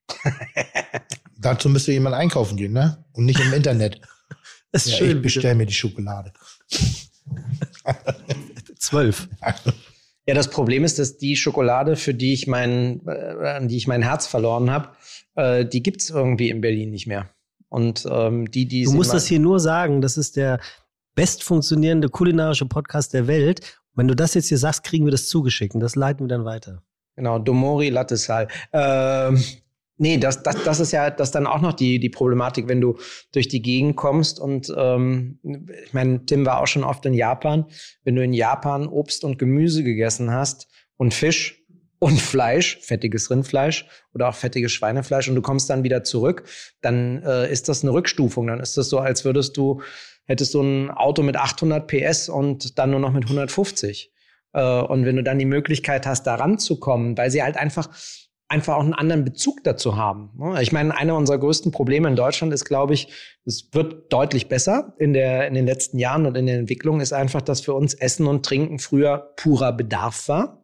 Dazu 1.36 1.68
müsste 1.68 1.90
jemand 1.92 2.14
einkaufen 2.14 2.56
gehen, 2.56 2.72
ne? 2.72 3.04
Und 3.12 3.24
nicht 3.24 3.40
im 3.40 3.52
Internet. 3.52 4.00
Das 4.70 4.86
ist 4.86 4.92
Ja, 4.92 4.98
schön. 4.98 5.16
ich 5.16 5.22
bestelle 5.22 5.56
mir 5.56 5.66
die 5.66 5.74
Schokolade. 5.74 6.32
Zwölf. 8.78 9.28
Ja, 10.26 10.34
das 10.34 10.48
Problem 10.48 10.84
ist, 10.84 11.00
dass 11.00 11.18
die 11.18 11.34
Schokolade, 11.36 11.96
für 11.96 12.14
die 12.14 12.32
ich 12.32 12.46
mein, 12.46 13.04
äh, 13.06 13.48
an 13.48 13.66
die 13.66 13.76
ich 13.76 13.88
mein 13.88 14.02
Herz 14.02 14.28
verloren 14.28 14.70
habe, 14.70 14.90
äh, 15.34 15.64
die 15.64 15.82
gibt's 15.82 16.10
irgendwie 16.10 16.50
in 16.50 16.60
Berlin 16.60 16.90
nicht 16.90 17.06
mehr. 17.06 17.30
Und 17.68 18.06
ähm, 18.10 18.50
die, 18.50 18.66
die 18.66 18.84
Du 18.84 18.92
musst 18.92 19.14
das 19.14 19.26
hier 19.26 19.40
nur 19.40 19.58
sagen. 19.58 20.02
Das 20.02 20.18
ist 20.18 20.36
der 20.36 20.60
best 21.14 21.42
funktionierende 21.42 22.08
kulinarische 22.08 22.66
Podcast 22.66 23.14
der 23.14 23.26
Welt. 23.26 23.78
Wenn 23.94 24.08
du 24.08 24.14
das 24.14 24.34
jetzt 24.34 24.48
hier 24.48 24.58
sagst, 24.58 24.84
kriegen 24.84 25.04
wir 25.04 25.10
das 25.10 25.26
zugeschickt 25.26 25.74
und 25.74 25.80
das 25.80 25.96
leiten 25.96 26.24
wir 26.24 26.28
dann 26.28 26.44
weiter. 26.44 26.82
Genau, 27.16 27.38
Domori 27.38 27.90
Latte 27.90 28.16
Sal. 28.16 28.48
Ähm, 28.72 29.42
nee, 29.98 30.16
das, 30.16 30.42
das, 30.42 30.62
das 30.64 30.80
ist 30.80 30.92
ja 30.92 31.10
das 31.10 31.30
dann 31.30 31.46
auch 31.46 31.60
noch 31.60 31.74
die, 31.74 31.98
die 31.98 32.08
Problematik, 32.08 32.68
wenn 32.68 32.80
du 32.80 32.98
durch 33.32 33.48
die 33.48 33.60
Gegend 33.60 33.96
kommst. 33.96 34.40
Und 34.40 34.72
ähm, 34.76 35.38
ich 35.42 35.92
meine, 35.92 36.24
Tim 36.24 36.46
war 36.46 36.60
auch 36.60 36.66
schon 36.66 36.84
oft 36.84 37.04
in 37.04 37.14
Japan. 37.14 37.66
Wenn 38.04 38.16
du 38.16 38.24
in 38.24 38.32
Japan 38.32 38.86
Obst 38.86 39.24
und 39.24 39.38
Gemüse 39.38 39.84
gegessen 39.84 40.30
hast 40.30 40.68
und 40.96 41.12
Fisch 41.12 41.61
und 42.02 42.20
Fleisch, 42.20 42.80
fettiges 42.80 43.30
Rindfleisch 43.30 43.86
oder 44.12 44.28
auch 44.28 44.34
fettiges 44.34 44.72
Schweinefleisch 44.72 45.28
und 45.28 45.36
du 45.36 45.40
kommst 45.40 45.70
dann 45.70 45.84
wieder 45.84 46.02
zurück, 46.02 46.42
dann 46.80 47.22
äh, 47.22 47.48
ist 47.48 47.68
das 47.68 47.84
eine 47.84 47.92
Rückstufung. 47.92 48.48
Dann 48.48 48.58
ist 48.58 48.76
das 48.76 48.88
so, 48.88 48.98
als 48.98 49.24
würdest 49.24 49.56
du, 49.56 49.82
hättest 50.24 50.52
du 50.54 50.62
ein 50.62 50.90
Auto 50.90 51.22
mit 51.22 51.36
800 51.36 51.86
PS 51.86 52.28
und 52.28 52.76
dann 52.76 52.90
nur 52.90 52.98
noch 52.98 53.12
mit 53.12 53.22
150. 53.22 54.12
Äh, 54.52 54.80
und 54.80 55.04
wenn 55.04 55.14
du 55.14 55.22
dann 55.22 55.38
die 55.38 55.44
Möglichkeit 55.44 56.04
hast, 56.04 56.24
da 56.24 56.34
ranzukommen, 56.34 57.16
weil 57.16 57.30
sie 57.30 57.40
halt 57.40 57.56
einfach 57.56 57.88
einfach 58.48 58.74
auch 58.74 58.82
einen 58.82 58.94
anderen 58.94 59.24
Bezug 59.24 59.62
dazu 59.62 59.96
haben. 59.96 60.30
ne? 60.36 60.60
Ich 60.60 60.72
meine, 60.72 60.94
einer 60.98 61.14
unserer 61.14 61.38
größten 61.38 61.70
Probleme 61.70 62.08
in 62.08 62.16
Deutschland 62.16 62.52
ist, 62.52 62.64
glaube 62.64 62.94
ich, 62.94 63.08
es 63.46 63.68
wird 63.72 64.12
deutlich 64.12 64.48
besser 64.48 64.92
in, 64.98 65.12
der, 65.12 65.46
in 65.46 65.54
den 65.54 65.66
letzten 65.66 66.00
Jahren 66.00 66.26
und 66.26 66.36
in 66.36 66.46
der 66.46 66.58
Entwicklung, 66.58 67.00
ist 67.00 67.12
einfach, 67.12 67.42
dass 67.42 67.60
für 67.60 67.74
uns 67.74 67.94
Essen 67.94 68.26
und 68.26 68.44
Trinken 68.44 68.80
früher 68.80 69.32
purer 69.36 69.72
Bedarf 69.72 70.28
war. 70.28 70.61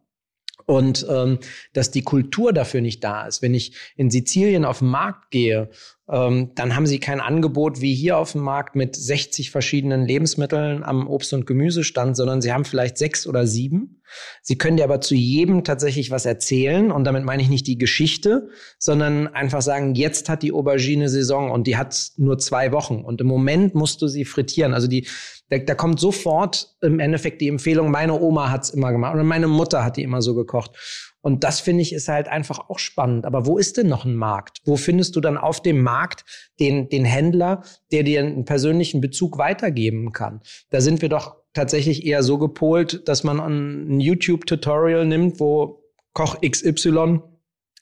Und 0.69 1.03
ähm, 1.09 1.39
dass 1.73 1.89
die 1.89 2.03
Kultur 2.03 2.53
dafür 2.53 2.81
nicht 2.81 3.03
da 3.03 3.25
ist. 3.25 3.41
Wenn 3.41 3.55
ich 3.55 3.73
in 3.95 4.11
Sizilien 4.11 4.65
auf 4.65 4.79
den 4.79 4.89
Markt 4.89 5.31
gehe 5.31 5.71
dann 6.11 6.75
haben 6.75 6.87
sie 6.87 6.99
kein 6.99 7.21
Angebot 7.21 7.81
wie 7.81 7.93
hier 7.93 8.17
auf 8.17 8.31
dem 8.31 8.41
Markt 8.41 8.75
mit 8.75 8.95
60 8.95 9.51
verschiedenen 9.51 10.05
Lebensmitteln 10.05 10.83
am 10.83 11.07
Obst- 11.07 11.33
und 11.33 11.45
Gemüsestand, 11.45 12.17
sondern 12.17 12.41
sie 12.41 12.51
haben 12.51 12.65
vielleicht 12.65 12.97
sechs 12.97 13.27
oder 13.27 13.45
sieben. 13.45 14.01
Sie 14.41 14.57
können 14.57 14.77
dir 14.77 14.85
aber 14.85 15.01
zu 15.01 15.13
jedem 15.13 15.63
tatsächlich 15.63 16.09
was 16.09 16.25
erzählen 16.25 16.91
und 16.91 17.03
damit 17.03 17.23
meine 17.25 17.43
ich 17.43 17.49
nicht 17.49 17.67
die 17.67 17.77
Geschichte, 17.77 18.49
sondern 18.79 19.27
einfach 19.27 19.61
sagen, 19.61 19.93
jetzt 19.93 20.29
hat 20.29 20.41
die 20.41 20.51
Aubergine 20.51 21.09
Saison 21.09 21.51
und 21.51 21.67
die 21.67 21.77
hat 21.77 22.13
nur 22.17 22.39
zwei 22.39 22.71
Wochen 22.71 23.03
und 23.05 23.21
im 23.21 23.27
Moment 23.27 23.75
musst 23.75 24.01
du 24.01 24.07
sie 24.07 24.25
frittieren. 24.25 24.73
Also 24.73 24.87
die, 24.87 25.07
da, 25.49 25.59
da 25.59 25.75
kommt 25.75 25.99
sofort 25.99 26.75
im 26.81 26.99
Endeffekt 26.99 27.39
die 27.39 27.49
Empfehlung, 27.49 27.91
meine 27.91 28.19
Oma 28.19 28.49
hat's 28.49 28.71
immer 28.71 28.91
gemacht 28.91 29.13
oder 29.13 29.23
meine 29.23 29.47
Mutter 29.47 29.85
hat 29.85 29.97
die 29.97 30.03
immer 30.03 30.23
so 30.23 30.33
gekocht. 30.33 30.71
Und 31.21 31.43
das 31.43 31.59
finde 31.59 31.81
ich 31.81 31.93
ist 31.93 32.07
halt 32.07 32.27
einfach 32.27 32.69
auch 32.69 32.79
spannend. 32.79 33.25
Aber 33.25 33.45
wo 33.45 33.57
ist 33.57 33.77
denn 33.77 33.87
noch 33.87 34.05
ein 34.05 34.15
Markt? 34.15 34.59
Wo 34.63 34.77
findest 34.77 35.15
du 35.15 35.21
dann 35.21 35.37
auf 35.37 35.61
dem 35.61 35.81
Markt 35.81 36.25
den, 36.59 36.89
den 36.89 37.05
Händler, 37.05 37.63
der 37.91 38.03
dir 38.03 38.21
einen 38.21 38.45
persönlichen 38.45 39.01
Bezug 39.01 39.37
weitergeben 39.37 40.11
kann? 40.11 40.41
Da 40.69 40.81
sind 40.81 41.01
wir 41.01 41.09
doch 41.09 41.35
tatsächlich 41.53 42.05
eher 42.05 42.23
so 42.23 42.37
gepolt, 42.37 43.07
dass 43.07 43.23
man 43.23 43.39
ein 43.39 43.99
YouTube-Tutorial 43.99 45.05
nimmt, 45.05 45.39
wo 45.39 45.83
Koch 46.13 46.39
XY 46.41 47.19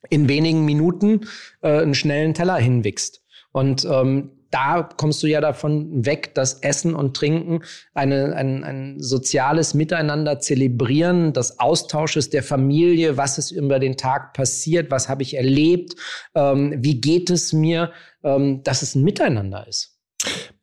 in 0.09 0.29
wenigen 0.29 0.65
Minuten 0.65 1.27
äh, 1.61 1.81
einen 1.81 1.95
schnellen 1.95 2.33
Teller 2.33 2.57
hinwichst. 2.57 3.23
Und 3.51 3.85
ähm, 3.89 4.36
da 4.51 4.89
kommst 4.97 5.21
du 5.23 5.27
ja 5.27 5.41
davon 5.41 6.05
weg, 6.05 6.33
dass 6.35 6.55
Essen 6.61 6.95
und 6.95 7.15
Trinken 7.15 7.63
eine, 7.93 8.35
ein, 8.35 8.63
ein 8.63 8.99
soziales 8.99 9.73
Miteinander 9.73 10.39
zelebrieren, 10.39 11.33
das 11.33 11.59
Austausches 11.59 12.29
der 12.29 12.43
Familie, 12.43 13.17
was 13.17 13.37
ist 13.37 13.51
über 13.51 13.79
den 13.79 13.97
Tag 13.97 14.33
passiert, 14.33 14.91
was 14.91 15.09
habe 15.09 15.23
ich 15.23 15.35
erlebt, 15.35 15.95
ähm, 16.35 16.75
wie 16.77 17.01
geht 17.01 17.29
es 17.29 17.53
mir, 17.53 17.91
ähm, 18.23 18.63
dass 18.63 18.81
es 18.81 18.95
ein 18.95 19.03
Miteinander 19.03 19.67
ist. 19.67 19.97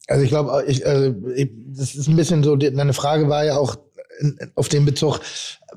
Also 0.06 0.22
ich 0.22 0.28
glaube, 0.30 0.64
ich, 0.66 0.86
also 0.86 1.14
ich, 1.34 1.50
das 1.68 1.94
ist 1.94 2.08
ein 2.08 2.16
bisschen 2.16 2.42
so, 2.42 2.56
deine 2.56 2.92
Frage 2.92 3.28
war 3.28 3.44
ja 3.44 3.56
auch 3.56 3.76
auf 4.54 4.68
den 4.68 4.84
Bezug, 4.84 5.20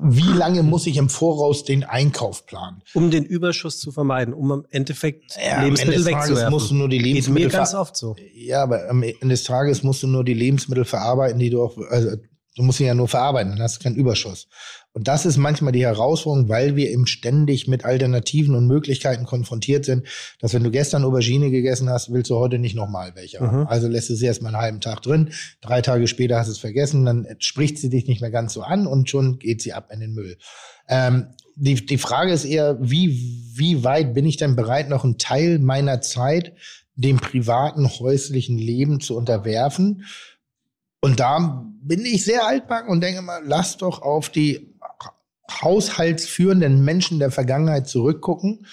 wie 0.00 0.32
lange 0.32 0.62
muss 0.62 0.86
ich 0.86 0.96
im 0.96 1.08
Voraus 1.08 1.64
den 1.64 1.84
Einkauf 1.84 2.46
planen? 2.46 2.82
Um 2.94 3.10
den 3.10 3.24
Überschuss 3.24 3.78
zu 3.80 3.92
vermeiden, 3.92 4.34
um 4.34 4.50
im 4.50 4.66
Endeffekt 4.70 5.36
Ja, 5.36 5.62
Lebensmittel 5.62 5.94
am 5.94 5.96
Ende 5.96 5.96
des 5.96 6.04
Tages 6.04 6.28
wegzuwerfen. 6.28 6.52
musst 6.52 6.70
du 6.70 6.74
nur 6.74 6.88
die 6.88 6.98
Geht 6.98 7.06
Lebensmittel 7.06 7.46
mir 7.46 7.52
ganz 7.52 7.74
oft 7.74 7.96
so. 7.96 8.16
Ja, 8.34 8.62
aber 8.62 8.88
am 8.88 9.02
Ende 9.02 9.28
des 9.28 9.44
Tages 9.44 9.82
musst 9.82 10.02
du 10.02 10.06
nur 10.06 10.24
die 10.24 10.34
Lebensmittel 10.34 10.84
verarbeiten, 10.84 11.38
die 11.38 11.50
du 11.50 11.62
auch, 11.62 11.76
also 11.90 12.16
du 12.56 12.62
musst 12.62 12.78
sie 12.78 12.84
ja 12.84 12.94
nur 12.94 13.08
verarbeiten, 13.08 13.52
dann 13.52 13.62
hast 13.62 13.78
du 13.78 13.82
keinen 13.84 13.96
Überschuss. 13.96 14.48
Und 14.98 15.06
das 15.06 15.26
ist 15.26 15.36
manchmal 15.36 15.70
die 15.70 15.84
Herausforderung, 15.84 16.48
weil 16.48 16.74
wir 16.74 16.90
eben 16.90 17.06
ständig 17.06 17.68
mit 17.68 17.84
Alternativen 17.84 18.56
und 18.56 18.66
Möglichkeiten 18.66 19.26
konfrontiert 19.26 19.84
sind, 19.84 20.04
dass 20.40 20.54
wenn 20.54 20.64
du 20.64 20.72
gestern 20.72 21.04
Aubergine 21.04 21.52
gegessen 21.52 21.88
hast, 21.88 22.12
willst 22.12 22.30
du 22.30 22.34
heute 22.34 22.58
nicht 22.58 22.74
nochmal 22.74 23.12
welche 23.14 23.38
haben. 23.38 23.60
Mhm. 23.60 23.66
Also 23.68 23.86
lässt 23.86 24.10
du 24.10 24.16
sie 24.16 24.26
erst 24.26 24.42
mal 24.42 24.48
einen 24.48 24.60
halben 24.60 24.80
Tag 24.80 25.02
drin, 25.02 25.30
drei 25.60 25.82
Tage 25.82 26.08
später 26.08 26.36
hast 26.36 26.48
du 26.48 26.50
es 26.50 26.58
vergessen, 26.58 27.04
dann 27.04 27.28
spricht 27.38 27.78
sie 27.78 27.90
dich 27.90 28.08
nicht 28.08 28.20
mehr 28.20 28.32
ganz 28.32 28.52
so 28.52 28.62
an 28.62 28.88
und 28.88 29.08
schon 29.08 29.38
geht 29.38 29.62
sie 29.62 29.72
ab 29.72 29.90
in 29.92 30.00
den 30.00 30.14
Müll. 30.14 30.36
Ähm, 30.88 31.28
die, 31.54 31.76
die 31.76 31.98
Frage 31.98 32.32
ist 32.32 32.44
eher, 32.44 32.76
wie, 32.80 33.54
wie 33.54 33.84
weit 33.84 34.14
bin 34.14 34.26
ich 34.26 34.36
denn 34.36 34.56
bereit, 34.56 34.88
noch 34.88 35.04
einen 35.04 35.16
Teil 35.16 35.60
meiner 35.60 36.00
Zeit 36.00 36.54
dem 36.96 37.18
privaten, 37.18 37.88
häuslichen 37.88 38.58
Leben 38.58 38.98
zu 38.98 39.16
unterwerfen? 39.16 40.02
Und 41.00 41.20
da 41.20 41.64
bin 41.80 42.04
ich 42.04 42.24
sehr 42.24 42.44
altbacken 42.44 42.90
und 42.90 43.00
denke 43.00 43.22
mal, 43.22 43.40
lass 43.44 43.76
doch 43.76 44.02
auf 44.02 44.30
die 44.30 44.74
haushaltsführenden 45.50 46.84
Menschen 46.84 47.18
der 47.18 47.30
Vergangenheit 47.30 47.88
zurückgucken, 47.88 48.66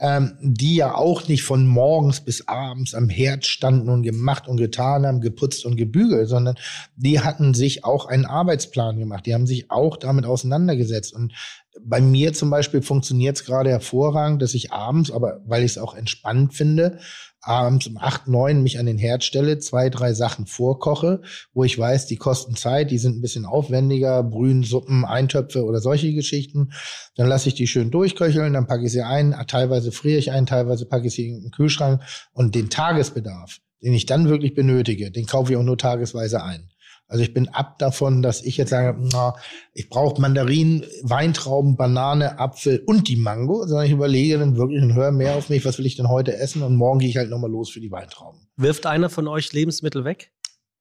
ähm, 0.00 0.36
die 0.40 0.76
ja 0.76 0.94
auch 0.94 1.26
nicht 1.26 1.42
von 1.42 1.66
morgens 1.66 2.20
bis 2.20 2.46
abends 2.46 2.94
am 2.94 3.08
Herd 3.08 3.46
standen 3.46 3.88
und 3.88 4.02
gemacht 4.02 4.46
und 4.46 4.56
getan 4.56 5.04
haben, 5.04 5.20
geputzt 5.20 5.66
und 5.66 5.76
gebügelt, 5.76 6.28
sondern 6.28 6.54
die 6.94 7.20
hatten 7.20 7.52
sich 7.52 7.84
auch 7.84 8.06
einen 8.06 8.24
Arbeitsplan 8.24 8.98
gemacht. 8.98 9.26
Die 9.26 9.34
haben 9.34 9.46
sich 9.46 9.70
auch 9.70 9.96
damit 9.96 10.24
auseinandergesetzt. 10.24 11.12
Und 11.12 11.32
bei 11.80 12.00
mir 12.00 12.32
zum 12.32 12.50
Beispiel 12.50 12.82
funktioniert 12.82 13.36
es 13.36 13.44
gerade 13.44 13.70
hervorragend, 13.70 14.40
dass 14.40 14.54
ich 14.54 14.72
abends, 14.72 15.10
aber 15.10 15.40
weil 15.46 15.64
ich 15.64 15.72
es 15.72 15.78
auch 15.78 15.96
entspannt 15.96 16.54
finde, 16.54 17.00
abends 17.40 17.86
um 17.86 17.96
acht, 17.98 18.28
neun 18.28 18.62
mich 18.62 18.78
an 18.78 18.86
den 18.86 18.98
Herd 18.98 19.24
stelle, 19.24 19.58
zwei, 19.58 19.90
drei 19.90 20.12
Sachen 20.12 20.46
vorkoche, 20.46 21.22
wo 21.52 21.64
ich 21.64 21.78
weiß, 21.78 22.06
die 22.06 22.16
kosten 22.16 22.56
Zeit, 22.56 22.90
die 22.90 22.98
sind 22.98 23.18
ein 23.18 23.20
bisschen 23.20 23.46
aufwendiger, 23.46 24.22
Brühen, 24.22 24.64
Suppen, 24.64 25.04
Eintöpfe 25.04 25.64
oder 25.64 25.80
solche 25.80 26.12
Geschichten. 26.12 26.72
Dann 27.16 27.28
lasse 27.28 27.48
ich 27.48 27.54
die 27.54 27.66
schön 27.66 27.90
durchköcheln, 27.90 28.52
dann 28.52 28.66
packe 28.66 28.86
ich 28.86 28.92
sie 28.92 29.02
ein, 29.02 29.34
teilweise 29.46 29.92
friere 29.92 30.18
ich 30.18 30.32
ein, 30.32 30.46
teilweise 30.46 30.86
packe 30.86 31.06
ich 31.06 31.14
sie 31.14 31.28
in 31.28 31.42
den 31.42 31.50
Kühlschrank 31.50 32.02
und 32.32 32.54
den 32.54 32.70
Tagesbedarf, 32.70 33.58
den 33.82 33.92
ich 33.92 34.06
dann 34.06 34.28
wirklich 34.28 34.54
benötige, 34.54 35.10
den 35.10 35.26
kaufe 35.26 35.52
ich 35.52 35.58
auch 35.58 35.62
nur 35.62 35.78
tagesweise 35.78 36.42
ein. 36.42 36.70
Also 37.08 37.24
ich 37.24 37.32
bin 37.32 37.48
ab 37.48 37.78
davon, 37.78 38.20
dass 38.22 38.42
ich 38.42 38.58
jetzt 38.58 38.68
sage, 38.68 38.98
na, 39.12 39.34
ich 39.72 39.88
brauche 39.88 40.20
Mandarinen, 40.20 40.84
Weintrauben, 41.02 41.76
Banane, 41.76 42.38
Apfel 42.38 42.82
und 42.86 43.08
die 43.08 43.16
Mango, 43.16 43.66
sondern 43.66 43.86
ich 43.86 43.92
überlege 43.92 44.38
dann 44.38 44.56
wirklich 44.56 44.82
und 44.82 44.94
höre 44.94 45.10
mehr 45.10 45.34
auf 45.34 45.48
mich, 45.48 45.64
was 45.64 45.78
will 45.78 45.86
ich 45.86 45.96
denn 45.96 46.10
heute 46.10 46.36
essen 46.36 46.62
und 46.62 46.76
morgen 46.76 46.98
gehe 46.98 47.08
ich 47.08 47.16
halt 47.16 47.30
nochmal 47.30 47.50
los 47.50 47.70
für 47.70 47.80
die 47.80 47.90
Weintrauben. 47.90 48.40
Wirft 48.56 48.84
einer 48.84 49.08
von 49.08 49.26
euch 49.26 49.52
Lebensmittel 49.52 50.04
weg? 50.04 50.32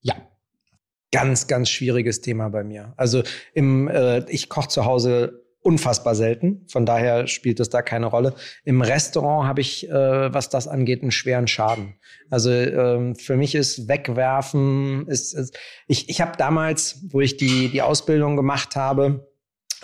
Ja. 0.01 0.15
Ganz, 1.13 1.47
ganz 1.47 1.69
schwieriges 1.69 2.19
Thema 2.19 2.49
bei 2.49 2.65
mir. 2.65 2.93
Also 2.97 3.23
im, 3.53 3.87
äh, 3.87 4.29
ich 4.29 4.49
koche 4.49 4.67
zu 4.67 4.83
Hause 4.83 5.46
unfassbar 5.67 6.15
selten, 6.15 6.65
von 6.69 6.85
daher 6.85 7.27
spielt 7.27 7.59
es 7.59 7.69
da 7.69 7.81
keine 7.81 8.05
Rolle. 8.05 8.33
Im 8.63 8.81
Restaurant 8.81 9.47
habe 9.47 9.59
ich, 9.59 9.89
äh, 9.89 10.33
was 10.33 10.47
das 10.47 10.65
angeht, 10.65 11.01
einen 11.01 11.11
schweren 11.11 11.47
Schaden. 11.47 11.95
Also 12.29 12.51
ähm, 12.51 13.15
für 13.15 13.35
mich 13.35 13.53
ist 13.53 13.89
wegwerfen, 13.89 15.05
ist, 15.07 15.33
ist 15.33 15.57
ich, 15.87 16.07
ich 16.09 16.21
habe 16.21 16.37
damals, 16.37 17.01
wo 17.09 17.19
ich 17.19 17.35
die, 17.35 17.67
die 17.67 17.81
Ausbildung 17.81 18.37
gemacht 18.37 18.77
habe, 18.77 19.27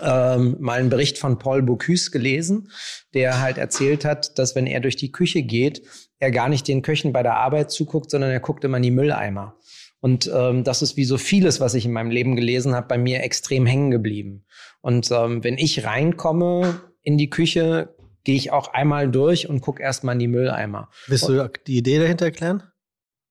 ähm, 0.00 0.56
mal 0.58 0.80
einen 0.80 0.88
Bericht 0.88 1.18
von 1.18 1.38
Paul 1.38 1.62
Bocuse 1.62 2.10
gelesen, 2.10 2.70
der 3.12 3.42
halt 3.42 3.58
erzählt 3.58 4.06
hat, 4.06 4.38
dass 4.38 4.56
wenn 4.56 4.66
er 4.66 4.80
durch 4.80 4.96
die 4.96 5.12
Küche 5.12 5.42
geht, 5.42 5.82
er 6.18 6.30
gar 6.30 6.48
nicht 6.48 6.66
den 6.66 6.80
Köchen 6.80 7.12
bei 7.12 7.22
der 7.22 7.36
Arbeit 7.36 7.70
zuguckt, 7.70 8.10
sondern 8.10 8.30
er 8.30 8.40
guckt 8.40 8.64
immer 8.64 8.78
in 8.78 8.82
die 8.82 8.90
Mülleimer. 8.90 9.56
Und 10.00 10.30
ähm, 10.34 10.64
das 10.64 10.82
ist 10.82 10.98
wie 10.98 11.06
so 11.06 11.16
vieles, 11.16 11.60
was 11.60 11.72
ich 11.72 11.86
in 11.86 11.92
meinem 11.92 12.10
Leben 12.10 12.36
gelesen 12.36 12.74
habe, 12.74 12.88
bei 12.88 12.98
mir 12.98 13.22
extrem 13.22 13.64
hängen 13.64 13.90
geblieben. 13.90 14.44
Und 14.84 15.10
ähm, 15.10 15.42
wenn 15.42 15.56
ich 15.56 15.86
reinkomme 15.86 16.78
in 17.00 17.16
die 17.16 17.30
Küche, 17.30 17.94
gehe 18.22 18.36
ich 18.36 18.52
auch 18.52 18.74
einmal 18.74 19.10
durch 19.10 19.48
und 19.48 19.62
gucke 19.62 19.82
erstmal 19.82 20.14
in 20.14 20.18
die 20.18 20.28
Mülleimer. 20.28 20.90
Willst 21.06 21.26
du 21.26 21.48
die 21.66 21.78
Idee 21.78 21.98
dahinter 21.98 22.26
erklären? 22.26 22.62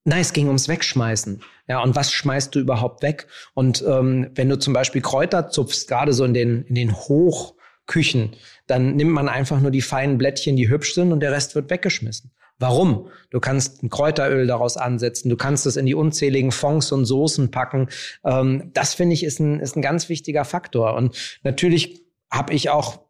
Nein, 0.04 0.22
es 0.22 0.34
ging 0.34 0.48
ums 0.48 0.68
Wegschmeißen. 0.68 1.44
Ja, 1.68 1.84
und 1.84 1.96
was 1.96 2.12
schmeißt 2.12 2.56
du 2.56 2.60
überhaupt 2.60 3.04
weg? 3.04 3.28
Und 3.54 3.84
ähm, 3.88 4.32
wenn 4.34 4.50
du 4.50 4.58
zum 4.58 4.74
Beispiel 4.74 5.04
Kräuter 5.04 5.50
zupfst, 5.50 5.88
gerade 5.88 6.14
so 6.14 6.26
in 6.26 6.34
den, 6.34 6.64
in 6.64 6.74
den 6.74 6.92
Hochküchen, 6.92 8.36
dann 8.66 8.96
nimmt 8.96 9.12
man 9.12 9.30
einfach 9.30 9.60
nur 9.60 9.70
die 9.70 9.82
feinen 9.82 10.18
Blättchen, 10.18 10.56
die 10.56 10.70
hübsch 10.70 10.96
sind, 10.96 11.12
und 11.12 11.20
der 11.20 11.34
Rest 11.34 11.54
wird 11.54 11.70
weggeschmissen. 11.70 12.32
Warum? 12.64 13.10
Du 13.30 13.42
kannst 13.42 13.84
ein 13.84 13.90
Kräuteröl 13.90 14.48
daraus 14.48 14.78
ansetzen, 14.78 15.28
du 15.28 15.36
kannst 15.36 15.66
es 15.66 15.76
in 15.76 15.86
die 15.86 15.96
unzähligen 15.96 16.54
Fonds 16.54 16.94
und 16.94 17.04
Soßen 17.04 17.52
packen. 17.52 17.90
Ähm, 18.24 18.72
das 18.74 18.94
finde 18.94 19.16
ich 19.16 19.26
ist 19.26 19.42
ein, 19.42 19.60
ist 19.60 19.76
ein 19.76 19.82
ganz 19.82 20.08
wichtiger 20.08 20.46
Faktor. 20.46 20.94
Und 20.94 21.14
natürlich 21.44 22.06
habe 22.32 22.54
ich 22.54 22.70
auch 22.70 23.02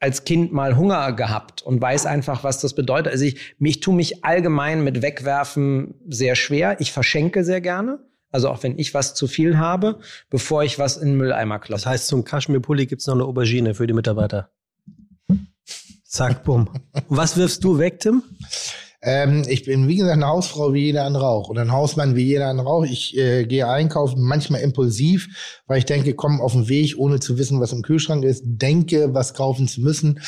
als 0.00 0.24
Kind 0.24 0.52
mal 0.52 0.76
Hunger 0.76 1.12
gehabt 1.12 1.62
und 1.62 1.80
weiß 1.80 2.06
einfach, 2.06 2.42
was 2.42 2.58
das 2.58 2.74
bedeutet. 2.74 3.12
Also 3.12 3.24
ich, 3.24 3.54
ich 3.60 3.78
tue 3.78 3.94
mich 3.94 4.24
allgemein 4.24 4.82
mit 4.82 5.00
Wegwerfen 5.00 5.94
sehr 6.08 6.34
schwer. 6.34 6.80
Ich 6.80 6.90
verschenke 6.90 7.44
sehr 7.44 7.60
gerne. 7.60 8.00
Also 8.32 8.48
auch 8.48 8.64
wenn 8.64 8.76
ich 8.80 8.94
was 8.94 9.14
zu 9.14 9.28
viel 9.28 9.58
habe, 9.58 10.00
bevor 10.28 10.64
ich 10.64 10.80
was 10.80 10.96
in 10.96 11.10
den 11.10 11.18
Mülleimer 11.18 11.60
kloppe. 11.60 11.80
Das 11.80 11.86
heißt, 11.86 12.08
zum 12.08 12.24
Kaschmirpulli 12.24 12.86
gibt 12.86 13.02
es 13.02 13.06
noch 13.06 13.14
eine 13.14 13.26
Aubergine 13.26 13.74
für 13.74 13.86
die 13.86 13.92
Mitarbeiter. 13.92 14.50
Zack, 16.12 16.44
bumm. 16.44 16.68
Was 17.08 17.38
wirfst 17.38 17.64
du 17.64 17.78
weg, 17.78 18.00
Tim? 18.00 18.22
Ähm, 19.00 19.44
ich 19.48 19.64
bin, 19.64 19.88
wie 19.88 19.96
gesagt, 19.96 20.12
eine 20.12 20.26
Hausfrau 20.26 20.74
wie 20.74 20.84
jeder 20.84 21.04
andere 21.04 21.26
auch. 21.26 21.48
Oder 21.48 21.62
ein 21.62 21.72
Hausmann 21.72 22.14
wie 22.14 22.24
jeder 22.24 22.48
andere 22.48 22.68
auch. 22.68 22.84
Ich 22.84 23.16
äh, 23.16 23.46
gehe 23.46 23.66
einkaufen, 23.66 24.20
manchmal 24.20 24.60
impulsiv, 24.60 25.62
weil 25.66 25.78
ich 25.78 25.86
denke, 25.86 26.12
komm 26.12 26.42
auf 26.42 26.52
den 26.52 26.68
Weg, 26.68 26.98
ohne 26.98 27.18
zu 27.18 27.38
wissen, 27.38 27.62
was 27.62 27.72
im 27.72 27.80
Kühlschrank 27.80 28.24
ist, 28.24 28.42
denke, 28.44 29.14
was 29.14 29.32
kaufen 29.32 29.66
zu 29.66 29.80
müssen. 29.80 30.20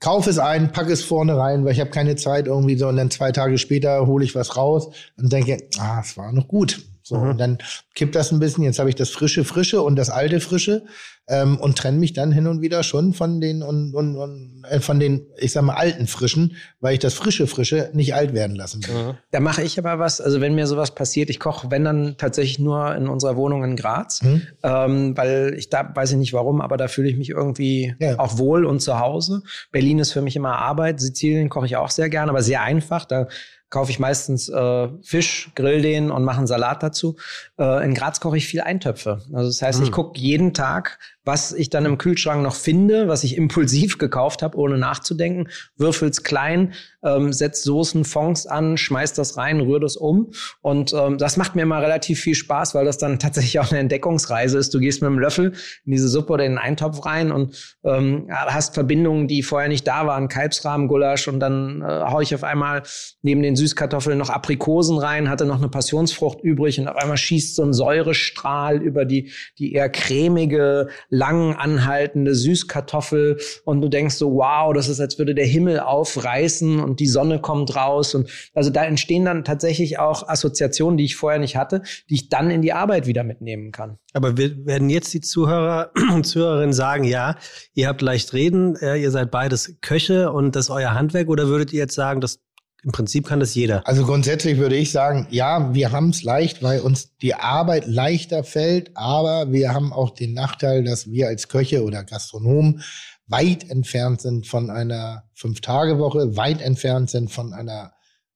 Kauf 0.00 0.26
es 0.26 0.38
ein, 0.38 0.70
pack 0.72 0.90
es 0.90 1.02
vorne 1.02 1.34
rein, 1.34 1.64
weil 1.64 1.72
ich 1.72 1.80
habe 1.80 1.88
keine 1.88 2.16
Zeit 2.16 2.46
irgendwie 2.46 2.76
so. 2.76 2.86
Und 2.86 2.98
dann 2.98 3.10
zwei 3.10 3.32
Tage 3.32 3.56
später 3.56 4.06
hole 4.06 4.22
ich 4.22 4.34
was 4.34 4.54
raus 4.54 4.90
und 5.16 5.32
denke, 5.32 5.56
ah, 5.78 6.02
es 6.04 6.18
war 6.18 6.30
noch 6.30 6.46
gut. 6.46 6.82
So, 7.08 7.16
Mhm. 7.18 7.30
und 7.30 7.38
dann 7.38 7.58
kippt 7.94 8.16
das 8.16 8.32
ein 8.32 8.40
bisschen. 8.40 8.64
Jetzt 8.64 8.80
habe 8.80 8.88
ich 8.88 8.96
das 8.96 9.10
frische, 9.10 9.44
frische 9.44 9.80
und 9.80 9.94
das 9.94 10.10
alte 10.10 10.40
frische 10.40 10.82
ähm, 11.28 11.56
und 11.56 11.78
trenne 11.78 11.98
mich 11.98 12.14
dann 12.14 12.32
hin 12.32 12.48
und 12.48 12.62
wieder 12.62 12.82
schon 12.82 13.12
von 13.12 13.40
den 13.40 13.62
und, 13.62 13.94
und, 13.94 14.16
und 14.16 14.64
äh, 14.68 14.80
von 14.80 14.98
den, 14.98 15.24
ich 15.38 15.52
sag 15.52 15.62
mal, 15.62 15.74
alten 15.76 16.08
frischen, 16.08 16.56
weil 16.80 16.94
ich 16.94 16.98
das 16.98 17.14
frische, 17.14 17.46
frische 17.46 17.90
nicht 17.92 18.12
alt 18.16 18.34
werden 18.34 18.56
lassen 18.56 18.82
will. 18.88 19.14
Da 19.30 19.38
mache 19.38 19.62
ich 19.62 19.78
aber 19.78 20.00
was, 20.00 20.20
also 20.20 20.40
wenn 20.40 20.56
mir 20.56 20.66
sowas 20.66 20.96
passiert, 20.96 21.30
ich 21.30 21.38
koche, 21.38 21.70
wenn 21.70 21.84
dann 21.84 22.16
tatsächlich 22.18 22.58
nur 22.58 22.96
in 22.96 23.06
unserer 23.08 23.36
Wohnung 23.36 23.62
in 23.62 23.76
Graz, 23.76 24.20
Hm? 24.22 24.42
ähm, 24.64 25.16
weil 25.16 25.54
ich 25.56 25.68
da 25.70 25.88
weiß 25.94 26.10
ich 26.10 26.16
nicht 26.18 26.32
warum, 26.32 26.60
aber 26.60 26.76
da 26.76 26.88
fühle 26.88 27.08
ich 27.08 27.16
mich 27.16 27.30
irgendwie 27.30 27.94
Ja. 28.00 28.18
auch 28.18 28.36
wohl 28.38 28.64
und 28.64 28.80
zu 28.80 28.98
Hause. 28.98 29.42
Berlin 29.70 30.00
ist 30.00 30.10
für 30.10 30.22
mich 30.22 30.34
immer 30.34 30.58
Arbeit, 30.58 31.00
Sizilien 31.00 31.50
koche 31.50 31.66
ich 31.66 31.76
auch 31.76 31.90
sehr 31.90 32.08
gerne, 32.08 32.30
aber 32.30 32.42
sehr 32.42 32.62
einfach. 32.62 33.04
Da 33.04 33.28
kaufe 33.70 33.90
ich 33.90 33.98
meistens 33.98 34.48
äh, 34.48 34.88
Fisch, 35.02 35.50
grill 35.54 35.82
den 35.82 36.10
und 36.10 36.24
mache 36.24 36.38
einen 36.38 36.46
Salat 36.46 36.82
dazu. 36.82 37.16
Äh, 37.58 37.84
in 37.84 37.94
Graz 37.94 38.20
koche 38.20 38.36
ich 38.36 38.46
viel 38.46 38.60
Eintöpfe. 38.60 39.22
Also 39.32 39.48
das 39.48 39.60
heißt, 39.62 39.82
ich 39.82 39.92
gucke 39.92 40.18
jeden 40.18 40.54
Tag, 40.54 40.98
was 41.26 41.52
ich 41.52 41.70
dann 41.70 41.84
im 41.84 41.98
Kühlschrank 41.98 42.42
noch 42.42 42.54
finde, 42.54 43.08
was 43.08 43.24
ich 43.24 43.36
impulsiv 43.36 43.98
gekauft 43.98 44.42
habe, 44.42 44.56
ohne 44.56 44.78
nachzudenken, 44.78 45.48
würfel's 45.76 46.22
klein, 46.22 46.72
ähm, 47.02 47.32
setz 47.32 47.64
Soßen, 47.64 48.04
Fonds 48.04 48.46
an, 48.46 48.76
schmeiß 48.76 49.12
das 49.12 49.36
rein, 49.36 49.60
rühr 49.60 49.80
das 49.80 49.96
um. 49.96 50.30
Und 50.62 50.92
ähm, 50.92 51.18
das 51.18 51.36
macht 51.36 51.56
mir 51.56 51.62
immer 51.62 51.82
relativ 51.82 52.20
viel 52.20 52.36
Spaß, 52.36 52.76
weil 52.76 52.84
das 52.84 52.98
dann 52.98 53.18
tatsächlich 53.26 53.58
auch 53.58 53.70
eine 53.70 53.80
Entdeckungsreise 53.80 54.56
ist. 54.56 54.72
Du 54.72 54.78
gehst 54.78 55.02
mit 55.02 55.08
einem 55.08 55.18
Löffel 55.18 55.52
in 55.84 55.92
diese 55.92 56.08
Suppe 56.08 56.34
oder 56.34 56.44
in 56.44 56.52
den 56.52 56.58
Eintopf 56.58 57.04
rein 57.04 57.32
und 57.32 57.76
ähm, 57.82 58.28
hast 58.30 58.74
Verbindungen, 58.74 59.26
die 59.26 59.42
vorher 59.42 59.68
nicht 59.68 59.86
da 59.86 60.06
waren, 60.06 60.28
Kalbsrahmen, 60.28 60.86
Gulasch 60.86 61.26
und 61.26 61.40
dann 61.40 61.82
äh, 61.82 62.04
hau 62.08 62.20
ich 62.20 62.36
auf 62.36 62.44
einmal 62.44 62.84
neben 63.22 63.42
den 63.42 63.56
Süßkartoffeln 63.56 64.16
noch 64.16 64.30
Aprikosen 64.30 64.96
rein, 64.98 65.28
hatte 65.28 65.44
noch 65.44 65.58
eine 65.58 65.68
Passionsfrucht 65.68 66.40
übrig 66.40 66.78
und 66.78 66.86
auf 66.86 66.96
einmal 66.96 67.16
schießt 67.16 67.56
so 67.56 67.64
ein 67.64 67.72
Säurestrahl 67.72 68.80
über 68.80 69.04
die, 69.04 69.32
die 69.58 69.72
eher 69.72 69.88
cremige, 69.88 70.88
lang 71.16 71.54
anhaltende 71.54 72.34
Süßkartoffel 72.34 73.38
und 73.64 73.80
du 73.80 73.88
denkst 73.88 74.16
so, 74.16 74.34
wow, 74.34 74.74
das 74.74 74.88
ist, 74.88 75.00
als 75.00 75.18
würde 75.18 75.34
der 75.34 75.46
Himmel 75.46 75.80
aufreißen 75.80 76.80
und 76.80 77.00
die 77.00 77.06
Sonne 77.06 77.40
kommt 77.40 77.74
raus 77.74 78.14
und 78.14 78.28
also 78.54 78.70
da 78.70 78.84
entstehen 78.84 79.24
dann 79.24 79.44
tatsächlich 79.44 79.98
auch 79.98 80.28
Assoziationen, 80.28 80.98
die 80.98 81.04
ich 81.04 81.16
vorher 81.16 81.38
nicht 81.38 81.56
hatte, 81.56 81.82
die 82.10 82.14
ich 82.14 82.28
dann 82.28 82.50
in 82.50 82.62
die 82.62 82.72
Arbeit 82.72 83.06
wieder 83.06 83.24
mitnehmen 83.24 83.72
kann. 83.72 83.98
Aber 84.12 84.36
wir 84.36 84.66
werden 84.66 84.90
jetzt 84.90 85.12
die 85.14 85.20
Zuhörer 85.20 85.90
und 86.12 86.24
Zuhörerinnen 86.24 86.72
sagen, 86.72 87.04
ja, 87.04 87.36
ihr 87.74 87.88
habt 87.88 88.02
leicht 88.02 88.32
reden, 88.32 88.76
äh, 88.76 88.96
ihr 88.96 89.10
seid 89.10 89.30
beides 89.30 89.76
Köche 89.80 90.32
und 90.32 90.56
das 90.56 90.66
ist 90.66 90.70
euer 90.70 90.94
Handwerk 90.94 91.28
oder 91.28 91.48
würdet 91.48 91.72
ihr 91.72 91.80
jetzt 91.80 91.94
sagen, 91.94 92.20
dass 92.20 92.40
im 92.86 92.92
Prinzip 92.92 93.26
kann 93.26 93.40
das 93.40 93.56
jeder? 93.56 93.86
Also 93.86 94.06
grundsätzlich 94.06 94.58
würde 94.58 94.76
ich 94.76 94.92
sagen, 94.92 95.26
ja, 95.30 95.74
wir 95.74 95.90
haben 95.90 96.10
es 96.10 96.22
leicht, 96.22 96.62
weil 96.62 96.78
uns 96.78 97.16
die 97.16 97.34
Arbeit 97.34 97.88
leichter 97.88 98.44
fällt, 98.44 98.96
aber 98.96 99.50
wir 99.50 99.74
haben 99.74 99.92
auch 99.92 100.10
den 100.10 100.34
Nachteil, 100.34 100.84
dass 100.84 101.10
wir 101.10 101.26
als 101.26 101.48
Köche 101.48 101.82
oder 101.82 102.04
Gastronomen 102.04 102.82
weit 103.26 103.68
entfernt 103.68 104.20
sind 104.20 104.46
von 104.46 104.70
einer 104.70 105.24
Fünf-Tage-Woche, 105.34 106.36
weit 106.36 106.62
entfernt 106.62 107.10
sind 107.10 107.32
von 107.32 107.52
einer 107.52 107.92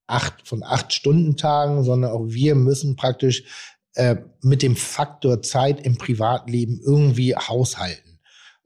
acht, 0.09 0.49
von 0.49 0.65
acht 0.65 0.93
Stunden 0.93 1.37
Tagen, 1.37 1.85
sondern 1.85 2.11
auch 2.11 2.27
wir 2.27 2.57
müssen 2.57 2.97
praktisch 2.97 3.45
äh, 3.95 4.17
mit 4.43 4.63
dem 4.63 4.75
Faktor 4.75 5.43
Zeit 5.43 5.87
im 5.87 5.97
Privatleben 5.97 6.81
irgendwie 6.85 7.37
haushalten. 7.37 8.10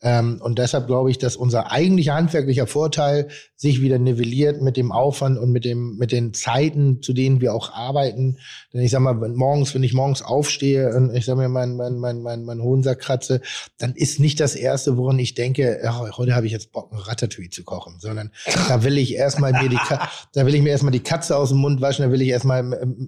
Ähm, 0.04 0.38
und 0.42 0.58
deshalb 0.58 0.86
glaube 0.86 1.10
ich, 1.10 1.16
dass 1.16 1.34
unser 1.34 1.72
eigentlicher 1.72 2.14
handwerklicher 2.14 2.66
Vorteil 2.66 3.28
sich 3.56 3.80
wieder 3.80 3.98
nivelliert 3.98 4.60
mit 4.60 4.76
dem 4.76 4.92
Aufwand 4.92 5.38
und 5.38 5.50
mit 5.50 5.64
dem 5.64 5.96
mit 5.96 6.12
den 6.12 6.34
Zeiten, 6.34 7.00
zu 7.00 7.14
denen 7.14 7.40
wir 7.40 7.54
auch 7.54 7.72
arbeiten. 7.72 8.36
Denn 8.74 8.82
ich 8.82 8.90
sag 8.90 9.00
mal, 9.00 9.18
wenn 9.22 9.34
morgens, 9.34 9.74
wenn 9.74 9.82
ich 9.82 9.94
morgens 9.94 10.20
aufstehe 10.20 10.94
und 10.94 11.14
ich 11.14 11.24
sag 11.24 11.38
mir 11.38 11.48
mein 11.48 11.76
mein 11.76 11.96
mein 11.96 12.20
mein, 12.20 12.44
mein 12.44 12.60
Hohensack 12.60 12.98
kratze, 13.00 13.40
dann 13.78 13.94
ist 13.94 14.20
nicht 14.20 14.40
das 14.40 14.54
erste, 14.54 14.98
woran 14.98 15.18
ich 15.18 15.34
denke, 15.34 15.80
ja, 15.82 15.98
heute 16.18 16.34
habe 16.34 16.44
ich 16.44 16.52
jetzt 16.52 16.72
Bock, 16.72 16.92
ein 16.92 16.98
Ratatouille 16.98 17.48
zu 17.48 17.64
kochen, 17.64 17.96
sondern 17.98 18.30
da 18.68 18.84
will 18.84 18.98
ich 18.98 19.14
erstmal 19.14 19.52
mir 19.52 19.70
die 19.70 19.76
Ka 19.76 20.10
da 20.34 20.44
will 20.44 20.54
ich 20.54 20.60
mir 20.60 20.70
erstmal 20.70 20.92
die 20.92 21.00
Katze 21.00 21.38
aus 21.38 21.48
dem 21.48 21.58
Mund 21.58 21.80
waschen, 21.80 22.04
da 22.04 22.12
will 22.12 22.20
ich 22.20 22.28
erstmal 22.28 22.62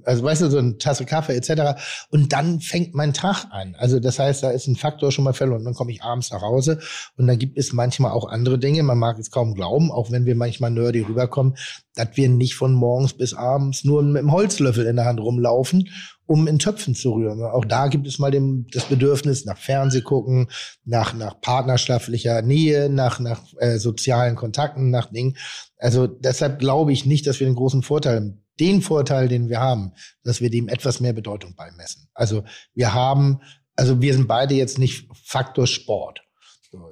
also 0.05 0.23
weißt 0.23 0.41
du 0.41 0.51
so 0.51 0.59
eine 0.59 0.79
Tasse 0.79 1.05
Kaffee 1.05 1.37
etc. 1.37 1.79
und 2.11 2.33
dann 2.33 2.61
fängt 2.61 2.95
mein 2.95 3.13
Tag 3.13 3.45
an. 3.51 3.75
Also 3.79 4.01
das 4.01 4.19
heißt, 4.19 4.43
da 4.43 4.51
ist 4.51 4.67
ein 4.67 4.77
Faktor 4.77 5.13
schon 5.13 5.25
mal 5.25 5.35
verloren. 5.35 5.63
Dann 5.63 5.75
komme 5.75 5.93
ich 5.93 6.03
abends 6.03 6.31
nach 6.31 6.41
Hause 6.41 6.81
und 7.17 7.27
dann 7.27 7.39
gibt 7.39 7.59
es 7.59 7.73
manchmal 7.73 8.13
auch 8.13 8.29
andere 8.29 8.59
Dinge. 8.59 8.83
Man 8.83 8.99
mag 8.99 9.19
es 9.19 9.31
kaum 9.31 9.55
glauben, 9.55 9.91
auch 9.91 10.11
wenn 10.11 10.27
wir 10.27 10.35
manchmal 10.35 10.71
nerdy 10.71 11.01
rüberkommen, 11.01 11.57
dass 11.95 12.09
wir 12.15 12.29
nicht 12.29 12.55
von 12.55 12.73
morgens 12.73 13.15
bis 13.15 13.35
abends 13.35 13.85
nur 13.85 14.03
mit 14.03 14.19
einem 14.19 14.33
Holzlöffel 14.33 14.87
in 14.87 14.97
der 14.97 15.07
Hand 15.07 15.21
rumlaufen, 15.21 15.89
um 16.27 16.47
in 16.47 16.59
Töpfen 16.59 16.95
zu 16.95 17.13
rühren. 17.13 17.43
Auch 17.43 17.65
da 17.65 17.87
gibt 17.87 18.07
es 18.07 18.19
mal 18.19 18.31
dem, 18.31 18.67
das 18.73 18.85
Bedürfnis 18.87 19.45
nach 19.45 19.57
Fernseh 19.57 20.03
gucken, 20.03 20.49
nach, 20.85 21.15
nach 21.15 21.41
partnerschaftlicher 21.41 22.43
Nähe, 22.43 22.91
nach, 22.91 23.21
nach 23.21 23.43
äh, 23.59 23.79
sozialen 23.79 24.35
Kontakten, 24.35 24.91
nach 24.91 25.11
Dingen. 25.11 25.37
Also 25.79 26.07
deshalb 26.07 26.59
glaube 26.59 26.93
ich 26.93 27.07
nicht, 27.07 27.27
dass 27.27 27.41
wir 27.41 27.47
den 27.47 27.57
großen 27.57 27.83
Vorteil 27.83 28.17
haben. 28.17 28.43
Den 28.59 28.83
Vorteil, 28.83 29.29
den 29.29 29.49
wir 29.49 29.61
haben, 29.61 29.93
dass 30.25 30.41
wir 30.41 30.51
dem 30.51 30.69
etwas 30.69 31.01
mehr 31.01 31.13
Bedeutung 31.13 31.55
beimessen. 31.55 32.09
Also 32.15 32.45
wir 32.75 32.95
haben, 32.95 33.41
also 33.77 34.01
wir 34.01 34.15
sind 34.15 34.29
beide 34.29 34.55
jetzt 34.55 34.79
nicht 34.79 35.09
Faktor 35.25 35.67
Sport. 35.67 36.26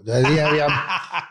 So, 0.06 0.12
wir, 0.12 0.44
haben, 0.44 0.56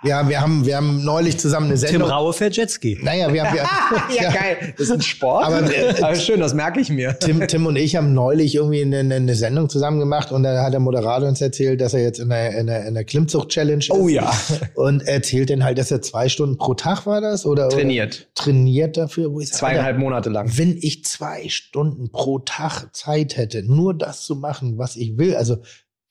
wir, 0.02 0.16
haben, 0.16 0.30
wir, 0.30 0.42
haben, 0.42 0.66
wir 0.66 0.78
haben 0.78 1.04
neulich 1.04 1.38
zusammen 1.38 1.68
eine 1.68 1.78
Sendung. 1.78 2.02
Tim 2.02 2.10
Raue 2.10 2.34
fährt 2.34 2.56
Jetski. 2.58 3.00
Naja, 3.02 3.32
wir 3.32 3.44
haben. 3.44 3.56
Wir, 3.56 4.16
ja, 4.24 4.32
geil. 4.32 4.74
Das 4.78 4.88
ist 4.88 4.92
ein 4.92 5.02
Sport. 5.02 5.46
Aber, 5.46 5.72
äh, 5.72 6.02
aber, 6.02 6.16
schön, 6.16 6.40
das 6.40 6.54
merke 6.54 6.80
ich 6.80 6.90
mir. 6.90 7.18
Tim, 7.20 7.48
Tim 7.48 7.66
und 7.66 7.76
ich 7.76 7.96
haben 7.96 8.14
neulich 8.14 8.56
irgendwie 8.56 8.82
eine, 8.82 9.00
eine 9.00 9.36
Sendung 9.36 9.70
zusammen 9.70 10.00
gemacht 10.00 10.32
und 10.32 10.44
da 10.44 10.64
hat 10.64 10.74
der 10.74 10.80
Moderator 10.80 11.30
uns 11.30 11.40
erzählt, 11.40 11.82
dass 11.82 11.94
er 11.94 12.02
jetzt 12.02 12.20
in 12.20 12.30
der, 12.30 12.58
in 12.58 12.68
der, 12.68 12.86
in 12.86 12.96
der 12.96 13.04
Klimmzucht-Challenge 13.04 13.84
ist. 13.84 13.92
Oh 13.92 14.08
ja. 14.08 14.32
Und 14.76 15.08
erzählt 15.08 15.50
dann 15.50 15.64
halt, 15.64 15.78
dass 15.78 15.92
er 15.92 16.02
zwei 16.02 16.28
Stunden 16.30 16.58
pro 16.58 16.74
Tag 16.74 17.06
war 17.06 17.22
das? 17.22 17.46
Oder, 17.46 17.70
trainiert. 17.70 18.16
Oder 18.16 18.34
trainiert 18.34 18.98
dafür. 18.98 19.32
Wo 19.32 19.40
ich 19.40 19.50
sage, 19.50 19.60
Zweieinhalb 19.60 19.98
Monate 20.00 20.30
lang. 20.30 20.50
Wenn 20.58 20.78
ich 20.82 21.06
zwei 21.06 21.48
Stunden 21.50 22.12
pro 22.12 22.40
Tag 22.40 22.88
Zeit 22.94 23.38
hätte, 23.38 23.64
nur 23.64 23.94
das 23.94 24.24
zu 24.24 24.36
machen, 24.36 24.78
was 24.78 24.96
ich 24.96 25.18
will, 25.18 25.36
also 25.36 25.58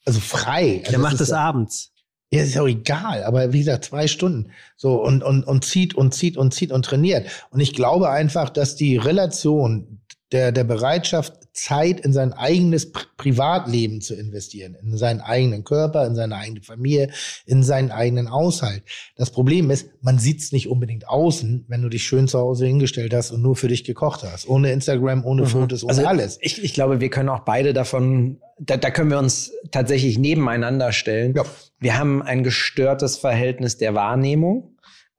also 0.05 0.21
frei. 0.21 0.79
Also 0.81 0.91
der 0.91 0.99
macht 0.99 1.21
das 1.21 1.33
abends. 1.33 1.92
Ja, 2.33 2.43
ist 2.43 2.59
auch 2.59 2.67
egal, 2.67 3.25
aber 3.25 3.53
wie 3.53 3.59
gesagt, 3.59 3.85
zwei 3.85 4.07
Stunden. 4.07 4.53
So, 4.77 5.03
und, 5.03 5.23
und, 5.23 5.45
und 5.45 5.65
zieht 5.65 5.95
und 5.95 6.15
zieht 6.15 6.39
und 6.39 6.55
zieht 6.55 6.73
und 6.73 6.85
trainiert. 6.85 7.27
Und 7.51 7.61
ich 7.61 7.75
glaube 7.75 8.09
einfach, 8.09 8.49
dass 8.49 8.75
die 8.75 8.97
Relation 8.97 10.01
der, 10.33 10.51
der 10.51 10.65
Bereitschaft, 10.65 11.35
Zeit 11.53 12.01
in 12.01 12.13
sein 12.13 12.33
eigenes 12.33 12.93
Pri 12.93 13.03
Privatleben 13.19 14.01
zu 14.01 14.17
investieren, 14.17 14.75
in 14.83 14.97
seinen 14.97 15.21
eigenen 15.21 15.63
Körper, 15.63 16.05
in 16.07 16.17
seine 16.17 16.35
eigene 16.35 16.61
Familie, 16.61 17.11
in 17.47 17.63
seinen 17.63 17.93
eigenen 17.93 18.33
Haushalt. 18.33 18.83
Das 19.15 19.31
Problem 19.31 19.71
ist, 19.71 19.91
man 20.01 20.19
sieht's 20.19 20.51
nicht 20.51 20.69
unbedingt 20.69 21.09
außen, 21.09 21.67
wenn 21.69 21.83
du 21.83 21.89
dich 21.89 22.03
schön 22.03 22.27
zu 22.27 22.41
Hause 22.41 22.67
hingestellt 22.67 23.15
hast 23.15 23.31
und 23.31 23.41
nur 23.41 23.55
für 23.55 23.69
dich 23.69 23.85
gekocht 23.85 24.25
hast. 24.25 24.49
Ohne 24.49 24.73
Instagram, 24.73 25.25
ohne 25.25 25.43
mhm. 25.43 25.47
Fotos, 25.47 25.85
ohne 25.85 25.93
also 25.93 26.07
alles. 26.07 26.39
Ich, 26.41 26.65
ich 26.65 26.75
glaube, 26.75 26.99
wir 26.99 27.11
können 27.11 27.29
auch 27.29 27.41
beide 27.41 27.73
davon, 27.73 28.41
da, 28.59 28.77
da 28.77 28.91
können 28.91 29.11
wir 29.11 29.19
uns 29.21 29.53
tatsächlich 29.71 30.19
nebeneinander 30.19 30.91
stellen. 30.91 31.35
Ja. 31.37 31.45
Wir 31.83 31.99
haben 31.99 32.23
ein 32.23 32.43
gestörtes 32.43 33.19
Verhältnis 33.19 33.77
der 33.77 33.95
Wahrnehmung 33.95 34.73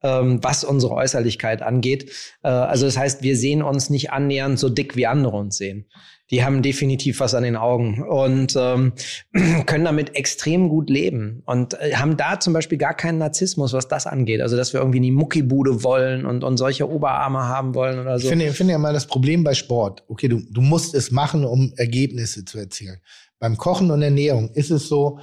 ähm, 0.04 0.38
was 0.42 0.62
unsere 0.62 0.94
Äußerlichkeit 0.94 1.62
angeht. 1.62 2.12
Äh, 2.42 2.48
also 2.48 2.84
das 2.84 2.96
heißt, 2.96 3.22
wir 3.22 3.36
sehen 3.36 3.62
uns 3.62 3.90
nicht 3.90 4.12
annähernd 4.12 4.58
so 4.58 4.68
dick, 4.68 4.94
wie 4.94 5.06
andere 5.06 5.36
uns 5.36 5.56
sehen. 5.56 5.86
Die 6.30 6.44
haben 6.44 6.62
definitiv 6.62 7.20
was 7.20 7.34
an 7.34 7.42
den 7.42 7.56
Augen 7.56 8.02
und 8.02 8.54
ähm, 8.56 8.92
können 9.66 9.84
damit 9.84 10.14
extrem 10.14 10.68
gut 10.68 10.90
leben 10.90 11.42
und 11.46 11.74
äh, 11.80 11.94
haben 11.94 12.16
da 12.16 12.38
zum 12.38 12.52
Beispiel 12.52 12.78
gar 12.78 12.94
keinen 12.94 13.18
Narzissmus, 13.18 13.72
was 13.72 13.88
das 13.88 14.06
angeht. 14.06 14.40
Also 14.40 14.56
dass 14.56 14.72
wir 14.72 14.80
irgendwie 14.80 14.98
in 14.98 15.04
die 15.04 15.10
Muckibude 15.10 15.82
wollen 15.82 16.26
und, 16.26 16.44
und 16.44 16.56
solche 16.56 16.88
Oberarme 16.88 17.44
haben 17.44 17.74
wollen 17.74 17.98
oder 17.98 18.18
so. 18.18 18.24
Ich 18.24 18.28
finde, 18.28 18.46
ich 18.46 18.56
finde 18.56 18.72
ja 18.72 18.78
mal 18.78 18.92
das 18.92 19.06
Problem 19.06 19.42
bei 19.42 19.54
Sport. 19.54 20.04
Okay, 20.08 20.28
du, 20.28 20.40
du 20.50 20.60
musst 20.60 20.94
es 20.94 21.10
machen, 21.10 21.44
um 21.44 21.72
Ergebnisse 21.76 22.44
zu 22.44 22.58
erzielen. 22.58 23.00
Beim 23.38 23.56
Kochen 23.56 23.90
und 23.90 24.00
Ernährung 24.00 24.50
ist 24.54 24.70
es 24.70 24.88
so, 24.88 25.18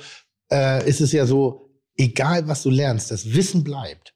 äh, 0.51 0.87
ist 0.87 1.01
es 1.01 1.11
ja 1.11 1.25
so, 1.25 1.69
egal 1.97 2.47
was 2.47 2.63
du 2.63 2.69
lernst, 2.69 3.11
das 3.11 3.33
Wissen 3.33 3.63
bleibt. 3.63 4.13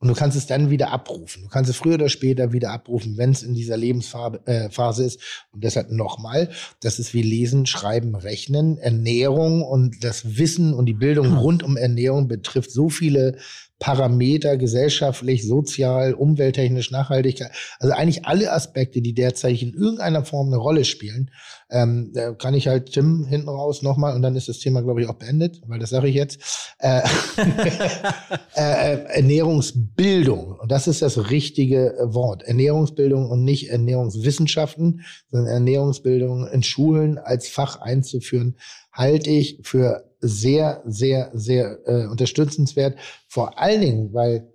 Und 0.00 0.06
du 0.06 0.14
kannst 0.14 0.36
es 0.36 0.46
dann 0.46 0.70
wieder 0.70 0.92
abrufen. 0.92 1.42
Du 1.42 1.48
kannst 1.48 1.68
es 1.68 1.76
früher 1.76 1.94
oder 1.94 2.08
später 2.08 2.52
wieder 2.52 2.70
abrufen, 2.70 3.16
wenn 3.16 3.32
es 3.32 3.42
in 3.42 3.54
dieser 3.54 3.76
Lebensphase 3.76 4.40
äh, 4.46 5.06
ist. 5.06 5.20
Und 5.50 5.64
deshalb 5.64 5.90
nochmal, 5.90 6.50
das 6.80 7.00
ist 7.00 7.14
wie 7.14 7.22
Lesen, 7.22 7.66
Schreiben, 7.66 8.14
Rechnen, 8.14 8.78
Ernährung 8.78 9.62
und 9.62 10.04
das 10.04 10.38
Wissen 10.38 10.72
und 10.72 10.86
die 10.86 10.94
Bildung 10.94 11.36
rund 11.36 11.64
um 11.64 11.76
Ernährung 11.76 12.28
betrifft 12.28 12.70
so 12.70 12.88
viele 12.88 13.38
Parameter, 13.78 14.56
gesellschaftlich, 14.56 15.46
sozial, 15.46 16.14
umwelttechnisch, 16.14 16.90
Nachhaltigkeit. 16.90 17.52
Also 17.78 17.94
eigentlich 17.94 18.26
alle 18.26 18.52
Aspekte, 18.52 19.00
die 19.00 19.14
derzeit 19.14 19.62
in 19.62 19.72
irgendeiner 19.72 20.24
Form 20.24 20.48
eine 20.48 20.56
Rolle 20.56 20.84
spielen. 20.84 21.30
Ähm, 21.70 22.12
kann 22.38 22.54
ich 22.54 22.66
halt 22.66 22.92
Tim 22.92 23.26
hinten 23.26 23.48
raus 23.48 23.82
nochmal 23.82 24.16
und 24.16 24.22
dann 24.22 24.34
ist 24.34 24.48
das 24.48 24.58
Thema, 24.58 24.82
glaube 24.82 25.02
ich, 25.02 25.08
auch 25.08 25.14
beendet, 25.14 25.60
weil 25.66 25.78
das 25.78 25.90
sage 25.90 26.08
ich 26.08 26.14
jetzt. 26.14 26.74
Äh, 26.78 27.00
äh, 28.56 28.94
äh, 28.94 29.04
Ernährungsbildung. 29.14 30.56
Und 30.58 30.72
das 30.72 30.88
ist 30.88 31.02
das 31.02 31.30
richtige 31.30 31.94
Wort. 32.02 32.42
Ernährungsbildung 32.42 33.30
und 33.30 33.44
nicht 33.44 33.70
Ernährungswissenschaften, 33.70 35.02
sondern 35.30 35.52
Ernährungsbildung 35.52 36.48
in 36.48 36.62
Schulen 36.62 37.18
als 37.18 37.48
Fach 37.48 37.80
einzuführen, 37.80 38.56
halte 38.92 39.30
ich 39.30 39.60
für 39.62 40.07
sehr, 40.20 40.82
sehr, 40.84 41.30
sehr 41.34 41.78
äh, 41.86 42.06
unterstützenswert. 42.06 42.98
Vor 43.28 43.58
allen 43.58 43.80
Dingen, 43.80 44.14
weil 44.14 44.52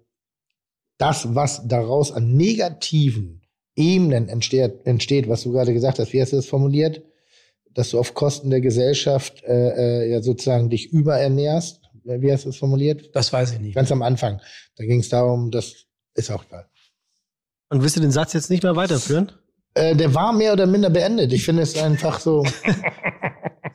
das, 0.98 1.34
was 1.36 1.68
daraus 1.68 2.12
an 2.12 2.36
negativen 2.36 3.42
Ebenen 3.76 4.30
entsteht, 4.30 4.86
entsteht, 4.86 5.28
was 5.28 5.44
du 5.44 5.52
gerade 5.52 5.74
gesagt 5.74 6.00
hast, 6.00 6.14
wie 6.14 6.22
hast 6.22 6.32
du 6.32 6.38
das 6.38 6.46
formuliert? 6.46 7.04
Dass 7.72 7.90
du 7.90 8.00
auf 8.00 8.14
Kosten 8.14 8.50
der 8.52 8.62
Gesellschaft 8.62 9.44
äh, 9.44 10.04
äh, 10.04 10.12
ja 10.12 10.22
sozusagen 10.22 10.70
dich 10.70 10.92
überernährst. 10.92 11.82
Wie 12.04 12.32
hast 12.32 12.46
du 12.46 12.50
das 12.50 12.58
formuliert? 12.58 13.16
Das 13.16 13.32
weiß 13.32 13.54
ich 13.54 13.60
nicht. 13.60 13.76
Ganz 13.76 13.92
am 13.92 14.02
Anfang. 14.02 14.42
Da 14.76 14.86
ging 14.86 15.00
es 15.00 15.10
darum, 15.10 15.50
das 15.50 15.86
ist 16.14 16.30
auch 16.30 16.46
egal. 16.46 16.68
Und 17.70 17.82
willst 17.82 17.96
du 17.96 18.02
den 18.02 18.12
Satz 18.12 18.34
jetzt 18.34 18.50
nicht 18.50 18.62
mehr 18.62 18.76
weiterführen? 18.76 19.32
Äh, 19.76 19.96
der 19.96 20.14
war 20.14 20.34
mehr 20.34 20.54
oder 20.54 20.66
minder 20.68 20.90
beendet. 20.90 21.34
Ich 21.34 21.44
finde 21.46 21.64
es 21.64 21.78
einfach 21.78 22.20
so. 22.20 22.44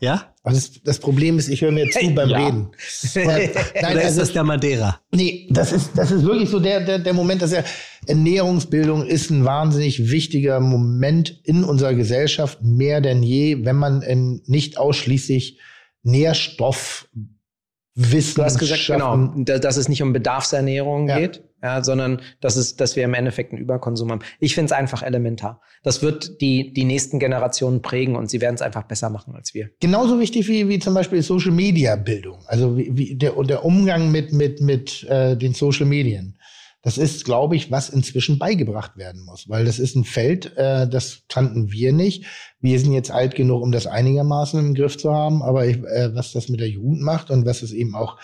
Ja? 0.00 0.32
Das, 0.44 0.80
das 0.84 1.00
Problem 1.00 1.38
ist, 1.40 1.48
ich 1.48 1.60
höre 1.60 1.72
mir 1.72 1.90
zu 1.90 2.14
beim 2.14 2.28
Ja. 2.28 2.38
Reden. 2.46 2.68
Oder 3.16 3.42
ist 3.42 3.56
also- 4.04 4.20
das 4.20 4.32
der 4.32 4.44
Madeira? 4.44 5.00
Nee, 5.10 5.48
das 5.50 5.72
ist, 5.72 5.90
das 5.96 6.12
ist 6.12 6.22
wirklich 6.24 6.48
so 6.50 6.60
der, 6.60 6.80
der, 6.84 7.00
der 7.00 7.12
Moment, 7.14 7.42
dass 7.42 7.50
ja 7.50 7.64
Ernährungsbildung 8.06 9.04
ist 9.04 9.30
ein 9.30 9.44
wahnsinnig 9.44 10.12
wichtiger 10.12 10.60
Moment 10.60 11.40
in 11.42 11.64
unserer 11.64 11.94
Gesellschaft, 11.94 12.62
mehr 12.62 13.00
denn 13.00 13.24
je, 13.24 13.64
wenn 13.64 13.74
man 13.74 14.02
ähm, 14.06 14.40
nicht 14.46 14.78
ausschließlich 14.78 15.58
Nährstoff 16.04 17.08
Wissen 17.96 18.36
Du 18.36 18.44
hast 18.44 18.58
gesagt, 18.60 18.86
genau, 18.86 19.16
da- 19.38 19.58
dass 19.58 19.76
es 19.76 19.88
nicht 19.88 20.02
um 20.04 20.12
Bedarfsernährung 20.12 21.08
Ja. 21.08 21.18
geht, 21.18 21.42
ja, 21.62 21.82
sondern 21.82 22.20
dass, 22.40 22.56
es, 22.56 22.76
dass 22.76 22.96
wir 22.96 23.04
im 23.04 23.14
Endeffekt 23.14 23.52
einen 23.52 23.60
Überkonsum 23.60 24.10
haben. 24.10 24.20
Ich 24.40 24.54
finde 24.54 24.66
es 24.66 24.72
einfach 24.72 25.02
elementar. 25.02 25.60
Das 25.82 26.02
wird 26.02 26.40
die, 26.40 26.72
die 26.72 26.84
nächsten 26.84 27.18
Generationen 27.18 27.82
prägen 27.82 28.16
und 28.16 28.30
sie 28.30 28.40
werden 28.40 28.54
es 28.54 28.62
einfach 28.62 28.84
besser 28.84 29.10
machen 29.10 29.34
als 29.34 29.54
wir. 29.54 29.70
Genauso 29.80 30.20
wichtig 30.20 30.48
wie, 30.48 30.68
wie 30.68 30.78
zum 30.78 30.94
Beispiel 30.94 31.22
Social 31.22 31.52
Media 31.52 31.96
Bildung, 31.96 32.44
also 32.46 32.76
wie, 32.76 32.96
wie 32.96 33.16
der, 33.16 33.32
der 33.44 33.64
Umgang 33.64 34.10
mit, 34.10 34.32
mit, 34.32 34.60
mit 34.60 35.04
äh, 35.08 35.36
den 35.36 35.54
Social 35.54 35.86
Medien. 35.86 36.38
Das 36.82 36.96
ist, 36.96 37.24
glaube 37.24 37.56
ich, 37.56 37.72
was 37.72 37.90
inzwischen 37.90 38.38
beigebracht 38.38 38.96
werden 38.96 39.24
muss, 39.24 39.48
weil 39.48 39.64
das 39.64 39.80
ist 39.80 39.96
ein 39.96 40.04
Feld, 40.04 40.56
äh, 40.56 40.88
das 40.88 41.22
kannten 41.28 41.72
wir 41.72 41.92
nicht. 41.92 42.24
Wir 42.60 42.78
sind 42.78 42.92
jetzt 42.92 43.10
alt 43.10 43.34
genug, 43.34 43.62
um 43.62 43.72
das 43.72 43.88
einigermaßen 43.88 44.60
im 44.60 44.74
Griff 44.74 44.96
zu 44.96 45.12
haben, 45.12 45.42
aber 45.42 45.66
ich, 45.66 45.78
äh, 45.78 46.14
was 46.14 46.32
das 46.32 46.48
mit 46.48 46.60
der 46.60 46.68
Jugend 46.68 47.02
macht 47.02 47.30
und 47.30 47.44
was 47.44 47.62
es 47.62 47.72
eben 47.72 47.96
auch 47.96 48.16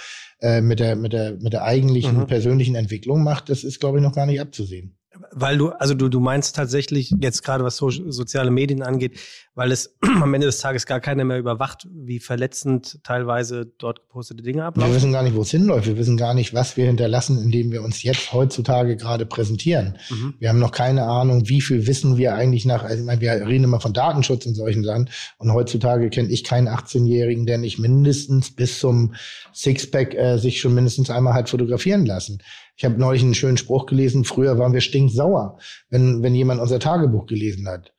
äh, 0.45 0.61
mit, 0.61 0.79
der, 0.79 0.95
mit, 0.95 1.13
der, 1.15 1.37
mit 1.41 1.53
der 1.55 1.65
eigentlichen 1.65 2.19
Mhm. 2.19 2.27
persönlichen 2.27 2.75
Entwicklung 2.75 3.25
macht, 3.25 3.49
das 3.49 3.65
ist, 3.65 3.81
glaube 3.81 3.99
ich, 3.99 4.05
noch 4.05 4.15
gar 4.15 4.27
nicht 4.27 4.41
abzusehen. 4.41 4.95
Weil 5.33 5.59
du, 5.59 5.71
also 5.71 5.95
du, 5.95 6.09
du 6.09 6.21
meinst 6.21 6.57
tatsächlich 6.57 7.13
jetzt 7.21 7.43
gerade 7.43 7.65
was 7.65 7.77
so, 7.77 7.91
soziale 7.91 8.51
Medien 8.51 8.83
angeht, 8.83 9.19
weil 9.55 9.73
es 9.73 9.97
am 10.03 10.35
Ende 10.35 10.47
des 10.47 10.59
Tages 10.59 10.87
gar 10.87 11.01
keiner 11.01 11.25
mehr 11.25 11.39
überwacht, 11.39 11.87
wie 11.91 12.19
verletzend 12.19 13.01
teilweise 13.05 13.67
dort 13.79 14.01
gepostete 14.01 14.43
Dinge 14.43 14.59
Wir 14.59 14.67
ablaufen. 14.67 14.95
wissen 14.95 15.13
gar 15.13 15.23
nicht, 15.23 15.35
wo 15.35 15.43
es 15.43 15.51
hinläuft. 15.51 15.87
Wir 15.87 15.97
wissen 15.97 16.17
gar 16.17 16.35
nicht, 16.35 16.55
was 16.55 16.77
wir 16.77 16.87
hinterlassen, 16.87 17.43
indem 17.43 17.73
wir 17.73 17.83
uns 17.83 18.03
jetzt 18.03 18.33
heutzutage 18.33 18.97
gerade 18.97 19.27
präsentieren. 19.27 19.99
Mhm. 20.11 20.35
Wir 20.39 20.49
haben 20.49 20.59
noch 20.59 20.73
keine 20.73 21.05
Ahnung, 21.05 21.49
wie 21.49 21.61
viel 21.61 21.87
wissen 21.87 22.17
wir 22.17 22.35
eigentlich 22.35 22.65
nach, 22.65 22.85
also 22.85 22.99
ich 22.99 23.05
meine, 23.05 23.21
wir 23.21 23.33
reden 23.47 23.65
immer 23.65 23.81
von 23.81 23.93
Datenschutz 23.93 24.47
und 24.47 24.55
solchen 24.55 24.85
Sachen. 24.85 25.11
Und 25.39 25.53
heutzutage 25.53 26.11
kenne 26.11 26.29
ich 26.29 26.45
keinen 26.45 26.69
18-Jährigen, 26.69 27.47
der 27.47 27.59
nicht 27.59 27.79
mindestens 27.79 28.55
bis 28.55 28.79
zum 28.79 29.15
Sixpack 29.53 30.15
äh, 30.15 30.39
sich 30.39 30.61
schon 30.61 30.75
mindestens 30.75 31.11
einmal 31.11 31.35
hat 31.35 31.49
fotografieren 31.49 32.07
lassen. 32.07 32.39
Ich 32.77 32.85
habe 32.85 32.99
neulich 32.99 33.23
einen 33.23 33.35
schönen 33.35 33.57
Spruch 33.57 33.87
gelesen, 33.87 34.25
früher 34.25 34.59
waren 34.59 34.73
wir 34.73 34.81
stinksauer, 34.81 35.59
wenn, 35.91 36.23
wenn 36.23 36.35
jemand 36.35 36.61
unser 36.61 36.81
Tagebuch 36.81 37.27
gelesen 37.27 37.69
hat. 37.69 37.93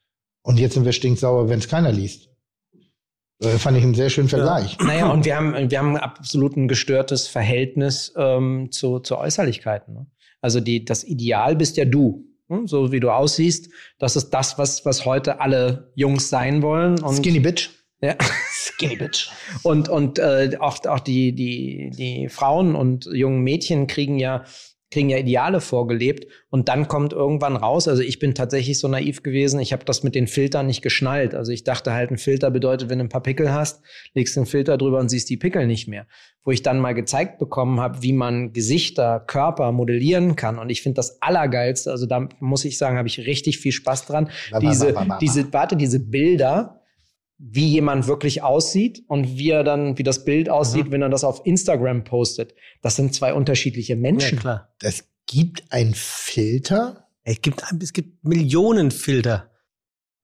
Und 0.44 0.60
jetzt 0.60 0.74
sind 0.74 0.86
wir 0.86 0.92
stinksauer, 0.92 1.50
wenn 1.50 1.60
es 1.60 1.68
keiner 1.68 1.92
liest. 1.92 2.30
Äh, 3.42 3.58
fand 3.58 3.78
ich 3.78 3.84
einen 3.84 3.96
sehr 3.96 4.10
schönen 4.10 4.30
Vergleich. 4.30 4.78
Naja, 4.86 5.10
und 5.12 5.26
wir 5.26 5.36
haben, 5.36 5.72
wir 5.72 5.80
haben 5.80 5.98
absolut 5.98 6.56
ein 6.56 6.68
gestörtes 6.68 7.28
Verhältnis 7.28 8.14
ähm, 8.18 8.72
zu, 8.72 9.00
zu 9.00 9.18
Äußerlichkeiten. 9.18 9.94
Ne? 9.94 10.08
Also 10.42 10.60
die, 10.60 10.86
das 10.86 11.04
Ideal 11.04 11.56
bist 11.56 11.78
ja 11.78 11.86
du. 11.86 12.26
hm? 12.50 12.68
So 12.68 12.92
wie 12.92 13.00
du 13.00 13.12
aussiehst, 13.12 13.70
das 13.98 14.16
ist 14.16 14.30
das, 14.30 14.58
was, 14.58 14.86
was 14.86 15.06
heute 15.06 15.40
alle 15.42 15.92
Jungs 15.96 16.30
sein 16.30 16.62
wollen. 16.62 17.00
Und 17.00 17.16
Skinny 17.16 17.40
Bitch. 17.40 17.70
Ja. 18.02 18.16
Skinny 18.66 18.96
Bitch. 18.96 19.30
Und, 19.64 19.90
und 19.90 20.20
äh, 20.20 20.58
auch, 20.60 20.84
auch 20.86 21.00
die, 21.00 21.34
die, 21.34 21.92
die 21.92 22.30
Frauen 22.30 22.76
und 22.76 23.06
jungen 23.12 23.42
Mädchen 23.42 23.88
kriegen 23.88 24.20
ja, 24.20 24.44
kriegen 24.92 25.10
ja 25.10 25.18
Ideale 25.18 25.60
vorgelebt. 25.62 26.28
Und 26.50 26.70
dann 26.70 26.88
kommt 26.88 27.12
irgendwann 27.12 27.58
raus, 27.58 27.88
also 27.88 28.02
ich 28.02 28.20
bin 28.20 28.34
tatsächlich 28.34 28.80
so 28.80 28.88
naiv 28.88 29.24
gewesen, 29.24 29.60
ich 29.60 29.74
habe 29.74 29.84
das 29.84 30.04
mit 30.04 30.16
den 30.16 30.28
Filtern 30.28 30.68
nicht 30.68 30.82
geschnallt. 30.82 31.36
Also 31.36 31.52
ich 31.52 31.64
dachte 31.64 31.92
halt, 31.92 32.12
ein 32.12 32.18
Filter 32.18 32.50
bedeutet, 32.50 32.90
wenn 32.90 33.00
du 33.00 33.06
ein 33.06 33.10
paar 33.10 33.24
Pickel 33.24 33.52
hast, 33.52 33.82
legst 34.14 34.38
den 34.38 34.46
Filter 34.46 34.78
drüber 34.78 35.00
und 35.00 35.10
siehst 35.10 35.30
die 35.30 35.38
Pickel 35.38 35.68
nicht 35.68 35.88
mehr. 35.88 36.08
Wo 36.44 36.52
ich 36.52 36.62
dann 36.62 36.80
mal 36.80 36.94
gezeigt 36.94 37.40
bekommen 37.40 37.82
habe, 37.82 38.04
wie 38.04 38.14
man 38.14 38.54
Gesichter, 38.54 39.20
Körper 39.20 39.72
modellieren 39.72 40.36
kann. 40.36 40.60
Und 40.60 40.70
ich 40.70 40.82
finde 40.82 40.96
das 40.96 41.22
Allergeilste, 41.22 41.92
also 41.92 42.06
da 42.06 42.30
muss 42.40 42.64
ich 42.64 42.78
sagen, 42.78 42.98
habe 42.98 43.08
ich 43.08 43.20
richtig 43.20 43.58
viel 43.60 43.72
Spaß 43.72 44.06
dran. 44.06 44.30
Ba, 44.52 44.60
Diese, 44.60 44.94
ba, 44.94 45.04
ba. 45.04 45.18
diese, 45.20 45.52
warte, 45.52 45.76
diese 45.76 46.00
Bilder, 46.00 46.82
wie 47.38 47.68
jemand 47.68 48.07
wirklich 48.07 48.44
aussieht 48.44 49.03
und 49.07 49.38
wie 49.38 49.49
er 49.49 49.64
dann, 49.64 49.98
wie 49.98 50.03
das 50.03 50.24
Bild 50.26 50.49
aussieht, 50.49 50.90
wenn 50.91 51.02
er 51.02 51.10
das 51.10 51.24
auf 51.24 51.41
Instagram 51.45 52.03
postet. 52.06 52.53
Das 52.82 52.95
sind 52.95 53.14
zwei 53.14 53.34
unterschiedliche 53.34 53.95
Menschen. 53.95 54.36
Ja, 54.36 54.41
klar. 54.41 54.76
Das 54.80 55.03
gibt 55.28 55.64
ein 55.70 55.94
Filter, 55.95 57.07
Es 57.24 57.41
gibt, 57.41 57.62
es 57.82 57.94
gibt 57.94 58.24
Millionen 58.24 58.91
Filter. 58.91 59.52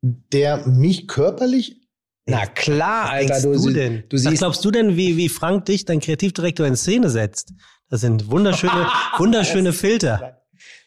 der 0.02 0.66
mich 0.68 1.08
körperlich 1.08 1.82
Na 2.26 2.46
klar, 2.46 3.10
Alter, 3.10 3.28
denkst 3.42 3.44
du, 3.44 3.52
du 3.54 3.58
sie- 3.60 3.74
denn? 3.74 4.04
du 4.10 4.16
Was 4.18 4.24
siehst, 4.24 4.38
glaubst 4.40 4.64
du 4.66 4.72
denn, 4.72 4.96
wie, 4.96 5.18
wie 5.18 5.28
Frank 5.30 5.66
dich, 5.66 5.86
dein 5.86 6.00
Kreativdirektor, 6.00 6.66
in 6.66 6.76
Szene 6.76 7.10
setzt? 7.10 7.54
Das 7.90 8.02
sind 8.02 8.30
wunderschöne, 8.32 8.88
wunderschöne 9.18 9.74
Filter. 9.74 10.41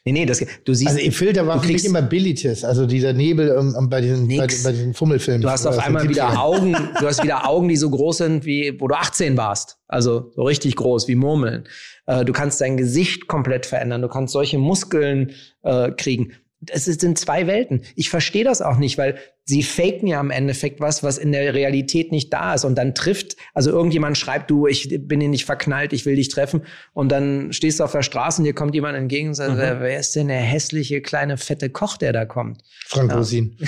Nee, 0.04 0.12
nee, 0.12 0.26
das, 0.26 0.44
du 0.64 0.74
siehst, 0.74 0.90
Also 0.90 1.00
im 1.00 1.12
Filter 1.12 1.46
war 1.46 1.56
du 1.56 1.66
für 1.66 1.72
mich 1.72 1.84
immer 1.84 2.02
Billitis, 2.02 2.64
also 2.64 2.86
dieser 2.86 3.12
Nebel 3.12 3.54
ähm, 3.58 3.74
ähm, 3.78 3.88
bei, 3.88 4.00
diesen, 4.00 4.28
bei, 4.28 4.46
bei 4.46 4.72
diesen 4.72 4.94
Fummelfilmen. 4.94 5.42
Du 5.42 5.50
hast 5.50 5.66
auf 5.66 5.78
einmal 5.78 6.08
wieder 6.08 6.30
70ern. 6.30 6.36
Augen, 6.36 6.72
du 7.00 7.06
hast 7.06 7.22
wieder 7.22 7.48
Augen, 7.48 7.68
die 7.68 7.76
so 7.76 7.90
groß 7.90 8.18
sind, 8.18 8.44
wie 8.44 8.78
wo 8.80 8.88
du 8.88 8.94
18 8.94 9.36
warst. 9.36 9.78
Also 9.88 10.32
so 10.34 10.42
richtig 10.42 10.76
groß, 10.76 11.08
wie 11.08 11.14
Murmeln. 11.14 11.64
Äh, 12.06 12.24
du 12.24 12.32
kannst 12.32 12.60
dein 12.60 12.76
Gesicht 12.76 13.26
komplett 13.28 13.66
verändern. 13.66 14.02
Du 14.02 14.08
kannst 14.08 14.32
solche 14.32 14.58
Muskeln 14.58 15.32
äh, 15.62 15.90
kriegen. 15.92 16.32
Es 16.70 16.88
ist- 16.88 17.00
sind 17.00 17.18
zwei 17.18 17.46
Welten. 17.46 17.82
Ich 17.96 18.10
verstehe 18.10 18.44
das 18.44 18.62
auch 18.62 18.76
nicht, 18.76 18.98
weil 18.98 19.18
sie 19.44 19.62
faken 19.62 20.06
ja 20.08 20.20
im 20.20 20.30
Endeffekt 20.30 20.80
was, 20.80 21.02
was 21.02 21.18
in 21.18 21.32
der 21.32 21.52
Realität 21.54 22.12
nicht 22.12 22.32
da 22.32 22.54
ist. 22.54 22.64
Und 22.64 22.76
dann 22.76 22.94
trifft, 22.94 23.36
also 23.52 23.70
irgendjemand 23.70 24.16
schreibt, 24.16 24.50
du, 24.50 24.66
ich 24.66 24.88
bin 25.06 25.20
dir 25.20 25.28
nicht 25.28 25.44
verknallt, 25.44 25.92
ich 25.92 26.06
will 26.06 26.16
dich 26.16 26.28
treffen. 26.28 26.62
Und 26.92 27.10
dann 27.12 27.52
stehst 27.52 27.80
du 27.80 27.84
auf 27.84 27.92
der 27.92 28.02
Straße 28.02 28.40
und 28.40 28.44
dir 28.44 28.54
kommt 28.54 28.74
jemand 28.74 28.96
entgegen 28.96 29.28
und 29.28 29.34
sagt, 29.34 29.56
wer 29.58 29.98
ist 29.98 30.16
denn 30.16 30.28
der 30.28 30.40
hässliche 30.40 31.00
kleine 31.02 31.36
fette 31.36 31.68
Koch, 31.70 31.96
der 31.96 32.12
da 32.12 32.24
kommt? 32.24 32.62
Frank 32.86 33.14
Rosin. 33.14 33.56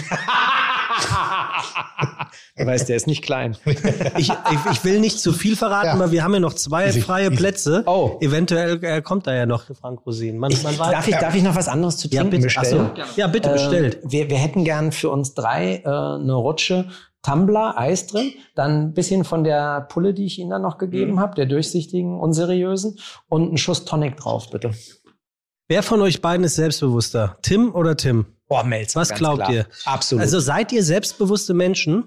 Du 2.59 2.65
weißt, 2.67 2.89
der 2.89 2.97
ist 2.97 3.07
nicht 3.07 3.23
klein. 3.23 3.57
Ich, 4.19 4.31
ich, 4.31 4.33
ich 4.73 4.85
will 4.85 5.01
nicht 5.01 5.19
zu 5.21 5.33
viel 5.33 5.57
verraten, 5.57 5.87
Ja. 5.89 5.93
aber 5.95 6.11
wir 6.13 6.23
haben 6.25 6.33
ja 6.35 6.41
noch 6.41 6.55
zwei 6.55 6.89
Ich- 6.89 7.05
freie 7.05 7.31
Plätze. 7.31 7.83
Oh. 7.87 8.17
Eventuell 8.21 8.83
äh, 8.83 9.03
kommt 9.03 9.27
da 9.27 9.35
ja 9.35 9.47
noch 9.47 9.65
Frank 9.79 10.01
Rosin. 10.07 10.39
Man, 10.39 10.53
man 10.63 10.77
darf, 10.77 11.07
ich, 11.09 11.17
darf 11.17 11.35
ich 11.35 11.43
noch 11.43 11.55
was 11.55 11.69
anderes 11.69 11.97
zu 11.99 12.09
ja, 12.09 12.23
trinken 12.23 12.43
bitte. 12.43 12.55
Ach 12.57 12.63
bestellen? 12.63 12.91
so. 12.97 13.03
Ja, 13.21 13.27
bitte 13.27 13.51
bestellt. 13.51 13.99
Ähm, 14.03 14.13
wir, 14.13 14.31
wir 14.31 14.39
hätten 14.39 14.65
gern 14.65 14.93
für 14.93 15.11
uns 15.11 15.35
drei 15.35 15.83
äh, 15.85 15.89
eine 15.89 16.35
Rutsche 16.35 16.89
Tumbler, 17.23 17.77
Eis 17.77 18.07
drin, 18.07 18.33
dann 18.55 18.89
ein 18.89 18.95
bisschen 18.95 19.25
von 19.25 19.43
der 19.43 19.81
Pulle, 19.83 20.15
die 20.15 20.27
ich 20.27 20.39
Ihnen 20.39 20.51
dann 20.51 20.63
noch 20.63 20.79
gegeben 20.79 21.13
Mhm. 21.15 21.21
habe, 21.21 21.35
der 21.35 21.47
durchsichtigen, 21.47 22.19
unseriösen 22.21 22.99
und 23.29 23.49
einen 23.49 23.59
Schuss 23.59 23.85
Tonic 23.85 24.17
drauf, 24.17 24.51
bitte. 24.51 24.71
Wer 25.69 25.83
von 25.83 26.01
euch 26.03 26.23
beiden 26.23 26.45
ist 26.45 26.55
selbstbewusster? 26.55 27.37
Tim 27.43 27.75
oder 27.75 27.97
Tim? 27.97 28.27
Boah, 28.49 28.65
Melzer, 28.65 29.01
Was 29.01 29.09
ganz 29.11 29.19
glaubt 29.19 29.39
klar. 29.43 29.53
ihr? 29.53 29.67
Absolut. 29.85 30.23
Also 30.23 30.39
seid 30.41 30.73
ihr 30.73 30.83
selbstbewusste 30.85 31.53
Menschen? 31.55 32.05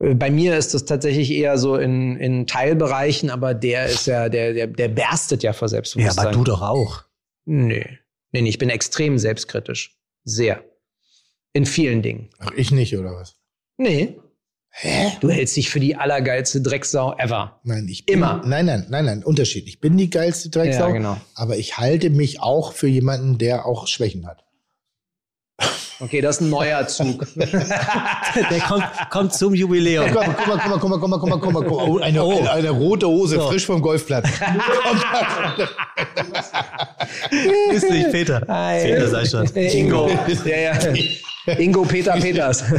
Äh, 0.00 0.14
Bei 0.14 0.30
mir 0.30 0.56
ist 0.56 0.74
das 0.74 0.84
tatsächlich 0.84 1.30
eher 1.30 1.58
so 1.58 1.76
in, 1.76 2.16
in 2.16 2.46
Teilbereichen, 2.46 3.30
aber 3.30 3.54
der 3.54 3.86
ist 3.86 4.06
ja, 4.06 4.28
der, 4.28 4.52
der, 4.54 4.66
der 4.68 4.88
berstet 4.88 5.42
ja 5.42 5.52
vor 5.52 5.68
Selbstbewusstsein. 5.68 6.44
doch 6.44 6.62
auch. 6.62 7.02
Nee. 7.44 7.98
Nee, 8.32 8.42
nee, 8.42 8.48
ich 8.48 8.58
bin 8.58 8.70
extrem 8.70 9.18
selbstkritisch. 9.18 9.96
Sehr. 10.24 10.64
In 11.52 11.66
vielen 11.66 12.02
Dingen. 12.02 12.30
Ach, 12.38 12.50
ich 12.56 12.70
nicht, 12.72 12.96
oder 12.96 13.14
was? 13.14 13.36
Nee. 13.76 14.18
Hä? 14.70 15.12
Du 15.20 15.30
hältst 15.30 15.56
dich 15.56 15.70
für 15.70 15.78
die 15.78 15.94
allergeilste 15.94 16.60
Drecksau 16.60 17.14
ever. 17.16 17.60
Nein, 17.62 17.86
ich 17.88 18.06
bin, 18.06 18.14
Immer. 18.16 18.42
Nein, 18.44 18.66
nein, 18.66 18.86
nein, 18.88 19.04
nein, 19.04 19.22
Unterschied. 19.22 19.68
Ich 19.68 19.78
bin 19.80 19.96
die 19.96 20.10
geilste 20.10 20.48
Drecksau, 20.50 20.88
Ja, 20.88 20.92
genau. 20.92 21.16
aber 21.36 21.56
ich 21.58 21.78
halte 21.78 22.10
mich 22.10 22.40
auch 22.40 22.72
für 22.72 22.88
jemanden, 22.88 23.38
der 23.38 23.66
auch 23.66 23.86
Schwächen 23.86 24.26
hat. 24.26 24.44
Okay, 26.00 26.20
das 26.20 26.36
ist 26.36 26.42
ein 26.42 26.50
neuer 26.50 26.86
Zug. 26.88 27.26
Der 27.36 28.60
kommt, 28.66 28.84
kommt 29.10 29.32
zum 29.34 29.54
Jubiläum. 29.54 30.06
Guck 30.12 30.26
mal, 30.26 30.34
guck 30.36 30.46
mal, 30.46 30.78
guck 30.78 30.88
mal, 30.90 30.98
guck 30.98 31.08
mal, 31.10 31.18
guck 31.18 31.28
mal, 31.28 31.38
guck 31.38 31.52
mal, 31.52 31.62
guck 31.62 31.76
mal. 31.78 31.88
Oh, 31.88 31.98
eine, 31.98 32.22
Oh. 32.24 32.38
eine, 32.38 32.50
eine 32.50 32.70
rote 32.70 33.06
Hose, 33.06 33.36
So. 33.36 33.48
frisch 33.48 33.66
vom 33.66 33.80
Golfplatz. 33.80 34.28
Ist 37.72 37.90
nicht 37.90 38.10
Peter. 38.10 38.40
Peter 38.40 39.08
sei 39.08 39.24
schon. 39.24 39.46
Ingo. 39.54 40.08
ja, 40.44 40.56
ja. 40.56 40.78
Ingo 41.58 41.82
Peter 41.82 42.12
Peters. 42.12 42.64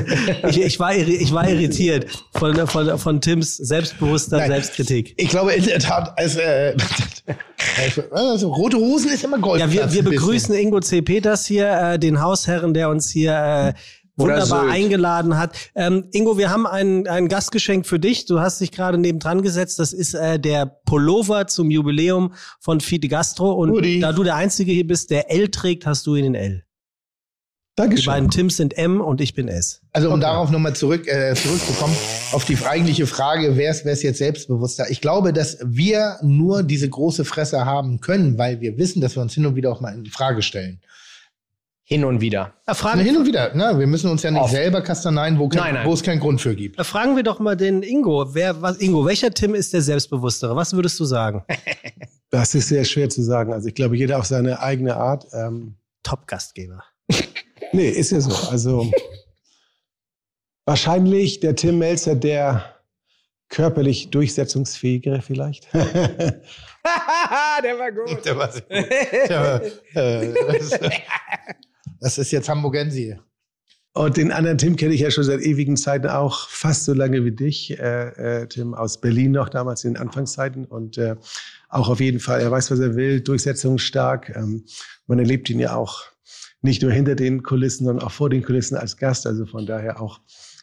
Ich, 0.49 0.61
ich, 0.61 0.79
war, 0.79 0.95
ich 0.95 1.33
war 1.33 1.49
irritiert 1.49 2.05
von, 2.33 2.67
von, 2.67 2.97
von 2.97 3.21
Tims 3.21 3.57
selbstbewusster 3.57 4.37
Nein. 4.37 4.51
Selbstkritik. 4.51 5.13
Ich 5.17 5.29
glaube 5.29 5.53
in 5.53 5.63
der 5.65 5.79
Tat, 5.79 6.17
als, 6.17 6.35
äh, 6.35 6.75
also, 8.11 8.53
rote 8.53 8.77
Hosen 8.77 9.11
ist 9.11 9.23
immer 9.23 9.39
Golfplatz. 9.39 9.73
Ja, 9.73 9.83
wir, 9.83 9.93
wir 9.93 10.03
bisschen. 10.03 10.05
begrüßen 10.05 10.55
Ingo 10.55 10.79
C. 10.79 11.01
Peters 11.01 11.45
hier, 11.45 11.69
äh, 11.69 11.99
den 11.99 12.21
Hausherren, 12.21 12.73
der 12.73 12.89
uns 12.89 13.09
hier 13.09 13.33
äh, 13.33 13.73
wunderbar 14.17 14.69
eingeladen 14.69 15.37
hat. 15.37 15.55
Ähm, 15.75 16.07
Ingo, 16.11 16.37
wir 16.37 16.49
haben 16.49 16.65
ein, 16.67 17.07
ein 17.07 17.27
Gastgeschenk 17.27 17.85
für 17.85 17.99
dich. 17.99 18.25
Du 18.25 18.39
hast 18.39 18.61
dich 18.61 18.71
gerade 18.71 18.97
nebendran 18.97 19.41
gesetzt. 19.41 19.79
Das 19.79 19.93
ist 19.93 20.13
äh, 20.13 20.39
der 20.39 20.65
Pullover 20.65 21.47
zum 21.47 21.71
Jubiläum 21.71 22.33
von 22.59 22.79
Fide 22.81 23.07
Gastro. 23.07 23.51
Und 23.53 23.71
Udi. 23.71 23.99
da 23.99 24.11
du 24.11 24.23
der 24.23 24.35
Einzige 24.35 24.71
hier 24.71 24.87
bist, 24.87 25.09
der 25.11 25.31
L 25.31 25.49
trägt, 25.49 25.85
hast 25.85 26.05
du 26.07 26.15
ihn 26.15 26.25
in 26.25 26.35
L. 26.35 26.64
Die 27.77 28.05
beiden 28.05 28.29
Tims 28.29 28.55
sind 28.55 28.77
M 28.77 29.01
und 29.01 29.19
ich 29.19 29.33
bin 29.33 29.49
S. 29.49 29.81
Also 29.91 30.09
um 30.11 30.21
darauf 30.21 30.49
nochmal 30.49 30.75
zurück, 30.75 31.07
äh, 31.07 31.35
zurückzukommen, 31.35 31.93
auf 32.31 32.45
die 32.45 32.57
eigentliche 32.65 33.05
Frage, 33.05 33.57
wer 33.57 33.71
ist, 33.71 33.83
wer 33.83 33.91
ist 33.91 34.01
jetzt 34.01 34.19
selbstbewusster? 34.19 34.89
Ich 34.89 35.01
glaube, 35.01 35.33
dass 35.33 35.57
wir 35.61 36.17
nur 36.21 36.63
diese 36.63 36.89
große 36.89 37.25
Fresse 37.25 37.65
haben 37.65 37.99
können, 37.99 38.37
weil 38.37 38.61
wir 38.61 38.77
wissen, 38.77 39.01
dass 39.01 39.17
wir 39.17 39.21
uns 39.21 39.33
hin 39.33 39.45
und 39.45 39.55
wieder 39.55 39.71
auch 39.73 39.81
mal 39.81 39.93
in 39.93 40.05
Frage 40.05 40.41
stellen. 40.41 40.79
Hin 41.83 42.03
und 42.05 42.21
wieder. 42.21 42.53
Da 42.65 42.73
fragen, 42.73 42.99
Na, 42.99 43.03
hin 43.03 43.17
und 43.17 43.27
wieder. 43.27 43.53
Ne? 43.53 43.77
Wir 43.77 43.87
müssen 43.87 44.09
uns 44.09 44.23
ja 44.23 44.31
nicht 44.31 44.41
Oft. 44.41 44.53
selber 44.53 44.81
kastaneien, 44.81 45.37
wo, 45.37 45.49
kein, 45.49 45.61
Nein, 45.61 45.73
nein. 45.75 45.85
wo 45.87 45.93
es 45.93 46.01
keinen 46.01 46.19
Grund 46.21 46.39
für 46.41 46.55
gibt. 46.55 46.83
fragen 46.83 47.15
wir 47.15 47.23
doch 47.23 47.39
mal 47.39 47.55
den 47.57 47.83
Ingo. 47.83 48.33
Wer, 48.33 48.59
was, 48.61 48.77
Ingo, 48.77 49.05
welcher 49.05 49.31
Tim 49.31 49.53
ist 49.53 49.73
der 49.73 49.81
Selbstbewusstere? 49.81 50.55
Was 50.55 50.73
würdest 50.73 50.99
du 50.99 51.05
sagen? 51.05 51.43
Das 52.31 52.53
ist 52.53 52.67
sehr 52.67 52.83
schwer 52.83 53.07
zu 53.07 53.21
sagen. 53.21 53.53
Also 53.53 53.69
ich 53.69 53.75
glaube, 53.75 53.95
jeder 53.95 54.17
auf 54.17 54.25
seine 54.25 54.59
eigene 54.59 54.97
Art. 54.97 55.25
Ähm, 55.31 55.75
Top-Gastgeber. 56.03 56.83
Nee, 57.75 57.89
ist 57.89 58.11
ja 58.11 58.21
so. 58.21 58.33
Also 58.49 58.91
wahrscheinlich 60.65 61.39
der 61.39 61.55
Tim 61.55 61.79
Melzer, 61.79 62.15
der 62.15 62.75
körperlich 63.49 64.09
durchsetzungsfähigere 64.09 65.21
vielleicht. 65.21 65.67
der 65.73 66.39
war 66.83 67.91
gut. 67.91 68.25
Der 68.25 68.37
war 68.37 68.51
sehr 68.51 68.63
gut. 68.63 69.29
Der 69.29 69.41
war, 69.41 69.61
äh, 70.01 70.33
das, 70.59 70.79
das 71.99 72.17
ist 72.17 72.31
jetzt 72.31 72.49
Hamburgensi. 72.49 73.17
Und 73.93 74.17
den 74.17 74.33
anderen 74.33 74.57
Tim 74.57 74.75
kenne 74.75 74.93
ich 74.93 74.99
ja 74.99 75.09
schon 75.09 75.23
seit 75.23 75.39
ewigen 75.39 75.77
Zeiten 75.77 76.07
auch, 76.07 76.49
fast 76.49 76.83
so 76.83 76.93
lange 76.93 77.23
wie 77.23 77.31
dich, 77.31 77.79
äh, 77.79 78.41
äh, 78.41 78.47
Tim 78.47 78.73
aus 78.73 78.99
Berlin 78.99 79.31
noch 79.31 79.47
damals 79.47 79.85
in 79.85 79.93
den 79.93 80.01
Anfangszeiten. 80.01 80.65
Und 80.65 80.97
äh, 80.97 81.15
auch 81.69 81.87
auf 81.87 82.01
jeden 82.01 82.19
Fall, 82.19 82.41
er 82.41 82.51
weiß, 82.51 82.71
was 82.71 82.79
er 82.79 82.95
will, 82.95 83.21
durchsetzungsstark. 83.21 84.35
Ähm, 84.35 84.65
man 85.07 85.19
erlebt 85.19 85.49
ihn 85.49 85.59
ja 85.59 85.77
auch 85.77 86.03
nicht 86.65 86.81
nur 86.81 86.91
hinter 86.91 87.15
den 87.15 87.43
Kulissen, 87.43 87.85
sondern 87.85 88.05
auch 88.05 88.11
vor 88.11 88.29
den 88.29 88.43
Kulissen 88.43 88.75
als 88.75 88.97
Gast. 88.97 89.25
Also 89.25 89.45
von 89.45 89.65
daher 89.65 90.01
auch 90.01 90.19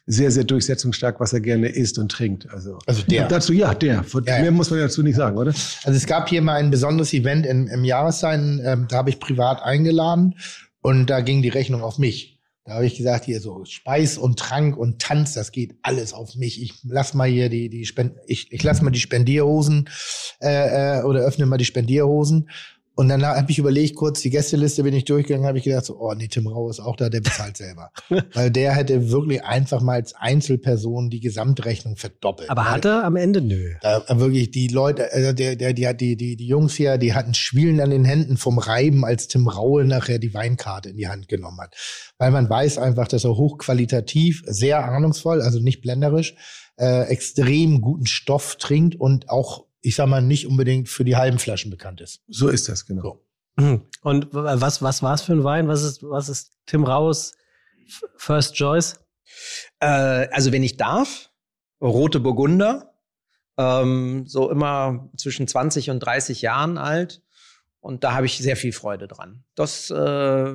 sehr, 0.07 0.31
sehr 0.31 0.45
durchsetzungsstark, 0.45 1.21
was 1.21 1.33
er 1.33 1.41
gerne 1.41 1.69
isst 1.69 1.99
und 1.99 2.11
trinkt. 2.11 2.49
Also, 2.51 2.79
Also 2.87 3.03
der. 3.05 3.29
Dazu, 3.29 3.53
ja, 3.53 3.73
der. 3.73 4.05
Ja, 4.13 4.21
ja. 4.27 4.43
Mehr 4.43 4.51
muss 4.51 4.71
man 4.71 4.81
dazu 4.81 5.03
nicht 5.03 5.17
sagen, 5.17 5.39
oder? 5.39 5.53
Also 5.85 5.97
es 5.97 6.07
gab 6.07 6.29
hier 6.29 6.43
mal 6.43 6.57
ein 6.57 6.71
besonderes 6.71 7.13
Event 7.13 7.47
im, 7.47 7.69
im 7.69 7.85
Jahreszeiten, 7.85 8.61
ähm, 8.65 8.87
da 8.89 8.97
habe 8.97 9.11
ich 9.11 9.21
privat 9.21 9.63
eingeladen 9.63 10.35
und 10.83 11.07
da 11.07 11.21
ging 11.21 11.43
die 11.43 11.49
Rechnung 11.49 11.83
auf 11.83 11.99
mich. 11.99 12.41
Da 12.65 12.75
habe 12.75 12.87
ich 12.87 12.97
gesagt, 12.97 13.25
hier 13.25 13.41
so 13.41 13.65
Speis 13.65 14.19
und 14.19 14.39
Trank 14.39 14.77
und 14.77 15.01
Tanz, 15.01 15.35
das 15.35 15.51
geht 15.51 15.75
alles 15.83 16.13
auf 16.13 16.37
mich. 16.37 16.63
Ich 16.63 16.75
lass 16.85 17.13
mal 17.13 17.29
hier 17.29 17.49
die, 17.49 17.69
die 17.69 17.85
Spend 17.87 18.15
ich, 18.27 18.53
ich 18.53 18.63
lass 18.63 18.83
mal 18.83 18.91
die 18.93 19.01
Spendierhosen 19.01 19.89
äh, 20.41 21.01
äh, 21.01 21.03
oder 21.03 21.21
öffne 21.21 21.47
mal 21.47 21.59
die 21.59 21.65
Spendierhosen. 21.65 22.49
Und 22.95 23.09
dann 23.09 23.25
habe 23.25 23.51
ich 23.51 23.59
überlegt, 23.59 23.97
kurz 23.97 24.21
die 24.21 24.31
Gästeliste 24.31 24.83
bin 24.83 24.95
ich 24.95 25.05
durchgegangen, 25.05 25.47
habe 25.47 25.59
ich 25.59 25.65
gedacht, 25.65 25.87
so, 25.87 25.99
oh 25.99 26.13
nee, 26.15 26.29
Tim 26.29 26.47
Rau 26.47 26.69
ist 26.69 26.81
auch 26.81 26.97
da, 26.97 27.09
der 27.09 27.21
bezahlt 27.21 27.57
selber. 27.57 27.91
Weil 28.35 28.51
der 28.51 28.75
hätte 28.75 29.11
wirklich 29.11 29.43
einfach 29.45 29.81
mal 29.81 29.95
als 29.95 30.15
Einzelperson 30.15 31.09
die 31.09 31.21
Gesamtrechnung 31.21 31.97
verdoppelt. 31.97 32.51
Aber 32.51 32.71
hat 32.71 32.85
er 32.85 33.05
am 33.05 33.17
Ende? 33.17 33.41
Nö. 33.41 33.75
da 33.81 34.05
wirklich 34.21 34.51
die 34.51 34.69
Leute, 34.69 35.13
also 35.13 35.33
der, 35.33 35.57
der, 35.57 35.73
die, 35.73 35.97
die, 35.97 36.17
die, 36.17 36.37
die 36.37 36.47
Jungs 36.47 36.75
hier, 36.75 36.99
die 36.99 37.15
hatten 37.15 37.35
Schwielen 37.35 37.81
an 37.81 37.91
den 37.91 38.05
Händen 38.05 38.37
vom 38.37 38.59
Reiben, 38.59 39.05
als 39.05 39.29
Tim 39.29 39.49
Raue 39.49 39.85
nachher 39.85 40.19
die 40.19 40.35
Weinkarte 40.35 40.91
in 40.91 40.97
die 40.97 41.09
Hand 41.09 41.29
genommen 41.29 41.61
hat. 41.61 41.75
Weil 42.19 42.31
man 42.31 42.49
weiß 42.49 42.79
einfach, 42.79 43.09
dass 43.09 43.25
er 43.25 43.37
hochqualitativ, 43.37 44.43
sehr 44.47 44.85
ahnungsvoll, 44.85 45.41
also 45.41 45.61
nicht 45.61 45.81
blenderisch, 45.81 46.35
äh, 46.79 47.05
extrem 47.09 47.81
guten 47.81 48.07
Stoff 48.07 48.57
trinkt 48.57 48.97
und 48.97 49.29
auch, 49.31 49.67
ich 49.83 49.97
sag 49.97 50.07
mal, 50.07 50.23
nicht 50.23 50.47
unbedingt 50.47 50.89
für 50.89 51.05
die 51.05 51.17
halben 51.17 51.39
Flaschen 51.39 51.71
bekannt 51.71 52.01
ist. 52.01 52.23
So 52.29 52.49
ist 52.49 52.69
das, 52.69 52.87
genau. 52.87 53.21
Mhm. 53.57 53.83
Und 54.03 54.29
was, 54.33 54.81
was 54.81 55.03
war 55.03 55.15
es 55.15 55.23
für 55.23 55.33
ein 55.33 55.45
Wein? 55.45 55.69
Was 55.69 55.83
ist, 55.83 56.03
was 56.03 56.29
ist 56.29 56.57
Tim 56.67 56.85
Raus 56.85 57.33
First 58.17 58.55
Choice? 58.55 59.01
Äh, 59.81 60.29
also 60.31 60.53
wenn 60.53 60.63
ich 60.63 60.77
darf, 60.77 61.31
rote 61.81 62.21
Burgunder, 62.21 62.95
ähm, 63.59 64.25
so 64.27 64.51
immer 64.51 65.11
zwischen 65.17 65.47
20 65.47 65.91
und 65.91 66.01
30 66.01 66.43
Jahren 66.43 66.79
alt. 66.79 67.23
Und 67.81 68.05
da 68.05 68.15
habe 68.15 68.27
ich 68.27 68.39
sehr 68.39 68.57
viel 68.57 68.73
Freude 68.73 69.09
dran. 69.09 69.45
Das, 69.55 69.91
äh, 69.91 70.55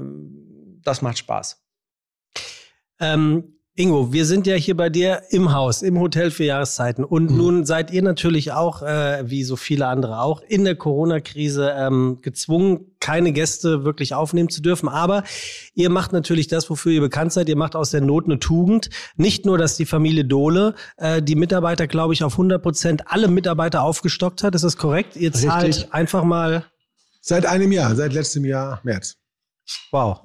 das 0.81 1.01
macht 1.01 1.17
Spaß. 1.17 1.61
Ähm, 2.99 3.56
Ingo, 3.79 4.11
wir 4.11 4.25
sind 4.25 4.47
ja 4.47 4.55
hier 4.55 4.75
bei 4.75 4.89
dir 4.89 5.21
im 5.29 5.53
Haus, 5.53 5.83
im 5.83 5.99
Hotel 5.99 6.31
für 6.31 6.43
Jahreszeiten. 6.45 7.03
Und 7.03 7.29
Mhm. 7.29 7.37
nun 7.37 7.65
seid 7.67 7.91
ihr 7.91 8.01
natürlich 8.01 8.51
auch, 8.51 8.81
äh, 8.81 9.29
wie 9.29 9.43
so 9.43 9.55
viele 9.55 9.85
andere 9.85 10.19
auch, 10.21 10.41
in 10.41 10.63
der 10.63 10.75
Corona-Krise 10.75 11.75
ähm, 11.77 12.17
gezwungen, 12.23 12.95
keine 12.99 13.31
Gäste 13.33 13.83
wirklich 13.85 14.15
aufnehmen 14.15 14.49
zu 14.49 14.63
dürfen. 14.63 14.89
Aber 14.89 15.23
ihr 15.75 15.91
macht 15.91 16.11
natürlich 16.11 16.47
das, 16.47 16.71
wofür 16.71 16.91
ihr 16.91 17.01
bekannt 17.01 17.33
seid. 17.33 17.49
Ihr 17.49 17.55
macht 17.55 17.75
aus 17.75 17.91
der 17.91 18.01
Not 18.01 18.25
eine 18.25 18.39
Tugend. 18.39 18.89
Nicht 19.15 19.45
nur, 19.45 19.59
dass 19.59 19.77
die 19.77 19.85
Familie 19.85 20.25
Dohle 20.25 20.73
äh, 20.97 21.21
die 21.21 21.35
Mitarbeiter, 21.35 21.85
glaube 21.85 22.15
ich, 22.15 22.23
auf 22.23 22.33
100 22.33 22.59
Prozent 22.63 23.03
alle 23.11 23.27
Mitarbeiter 23.27 23.83
aufgestockt 23.83 24.41
hat. 24.41 24.55
Ist 24.55 24.63
das 24.63 24.77
korrekt? 24.77 25.15
Ihr 25.15 25.31
zahlt 25.33 25.67
Richtig. 25.67 25.93
einfach 25.93 26.23
mal, 26.23 26.65
Seit 27.21 27.45
einem 27.45 27.71
Jahr, 27.71 27.95
seit 27.95 28.13
letztem 28.13 28.43
Jahr 28.43 28.79
März. 28.83 29.17
wow, 29.91 30.21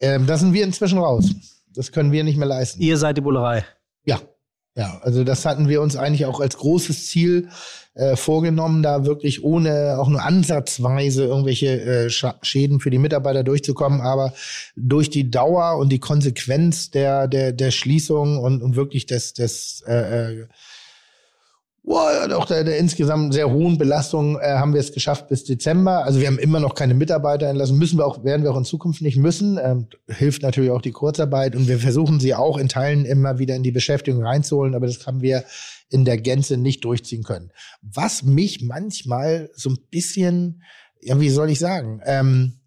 Ähm, 0.00 0.26
da 0.26 0.36
sind 0.36 0.52
wir 0.54 0.64
inzwischen 0.64 0.98
raus. 0.98 1.30
Das 1.74 1.92
können 1.92 2.12
wir 2.12 2.24
nicht 2.24 2.36
mehr 2.36 2.48
leisten. 2.48 2.80
ihr 2.80 2.96
seid 2.96 3.16
die 3.16 3.20
Bullerei. 3.20 3.64
Ja, 4.04 4.20
ja, 4.76 5.00
also 5.02 5.24
das 5.24 5.44
hatten 5.44 5.68
wir 5.68 5.82
uns 5.82 5.96
eigentlich 5.96 6.26
auch 6.26 6.40
als 6.40 6.56
großes 6.56 7.08
Ziel 7.08 7.48
äh, 7.94 8.14
vorgenommen, 8.14 8.82
da 8.82 9.04
wirklich 9.04 9.42
ohne 9.42 9.98
auch 9.98 10.08
nur 10.08 10.22
ansatzweise 10.22 11.24
irgendwelche 11.24 11.80
äh, 11.80 12.10
Scha 12.10 12.36
Schäden 12.40 12.78
für 12.78 12.90
die 12.90 12.98
Mitarbeiter 12.98 13.42
durchzukommen. 13.42 14.00
Aber 14.00 14.32
durch 14.76 15.10
die 15.10 15.30
Dauer 15.30 15.76
und 15.76 15.90
die 15.90 15.98
Konsequenz 15.98 16.90
der, 16.90 17.26
der, 17.26 17.52
der 17.52 17.72
Schließung 17.72 18.38
und, 18.38 18.62
und 18.62 18.76
wirklich 18.76 19.06
des, 19.06 19.34
des 19.34 19.82
äh, 19.86 20.46
auch 21.88 22.44
der, 22.46 22.64
der 22.64 22.78
insgesamt 22.78 23.32
sehr 23.32 23.50
hohen 23.50 23.78
Belastung 23.78 24.38
äh, 24.38 24.44
haben 24.44 24.74
wir 24.74 24.80
es 24.80 24.92
geschafft 24.92 25.28
bis 25.28 25.44
Dezember. 25.44 26.04
Also 26.04 26.20
wir 26.20 26.26
haben 26.26 26.38
immer 26.38 26.60
noch 26.60 26.74
keine 26.74 26.94
Mitarbeiter 26.94 27.48
entlassen, 27.48 27.78
müssen 27.78 27.98
wir 27.98 28.06
auch, 28.06 28.22
werden 28.22 28.42
wir 28.42 28.52
auch 28.52 28.58
in 28.58 28.64
Zukunft 28.64 29.02
nicht 29.02 29.16
müssen. 29.16 29.58
Ähm, 29.62 29.86
hilft 30.08 30.42
natürlich 30.42 30.70
auch 30.70 30.82
die 30.82 30.92
Kurzarbeit 30.92 31.56
und 31.56 31.68
wir 31.68 31.78
versuchen 31.78 32.20
sie 32.20 32.34
auch 32.34 32.58
in 32.58 32.68
Teilen 32.68 33.04
immer 33.04 33.38
wieder 33.38 33.56
in 33.56 33.62
die 33.62 33.72
Beschäftigung 33.72 34.22
reinzuholen, 34.22 34.74
aber 34.74 34.86
das 34.86 35.06
haben 35.06 35.22
wir 35.22 35.44
in 35.88 36.04
der 36.04 36.18
Gänze 36.18 36.56
nicht 36.56 36.84
durchziehen 36.84 37.24
können. 37.24 37.50
Was 37.82 38.22
mich 38.22 38.62
manchmal 38.62 39.50
so 39.54 39.70
ein 39.70 39.78
bisschen, 39.90 40.62
ja, 41.00 41.18
wie 41.18 41.30
soll 41.30 41.50
ich 41.50 41.58
sagen, 41.58 42.00
ähm, 42.04 42.60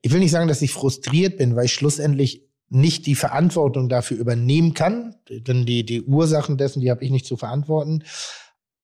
ich 0.00 0.12
will 0.12 0.20
nicht 0.20 0.30
sagen, 0.30 0.48
dass 0.48 0.62
ich 0.62 0.72
frustriert 0.72 1.38
bin, 1.38 1.56
weil 1.56 1.66
ich 1.66 1.74
schlussendlich 1.74 2.47
nicht 2.70 3.06
die 3.06 3.14
Verantwortung 3.14 3.88
dafür 3.88 4.18
übernehmen 4.18 4.74
kann, 4.74 5.14
denn 5.28 5.64
die, 5.64 5.84
die 5.84 6.02
Ursachen 6.02 6.58
dessen, 6.58 6.80
die 6.80 6.90
habe 6.90 7.04
ich 7.04 7.10
nicht 7.10 7.26
zu 7.26 7.36
verantworten. 7.36 8.04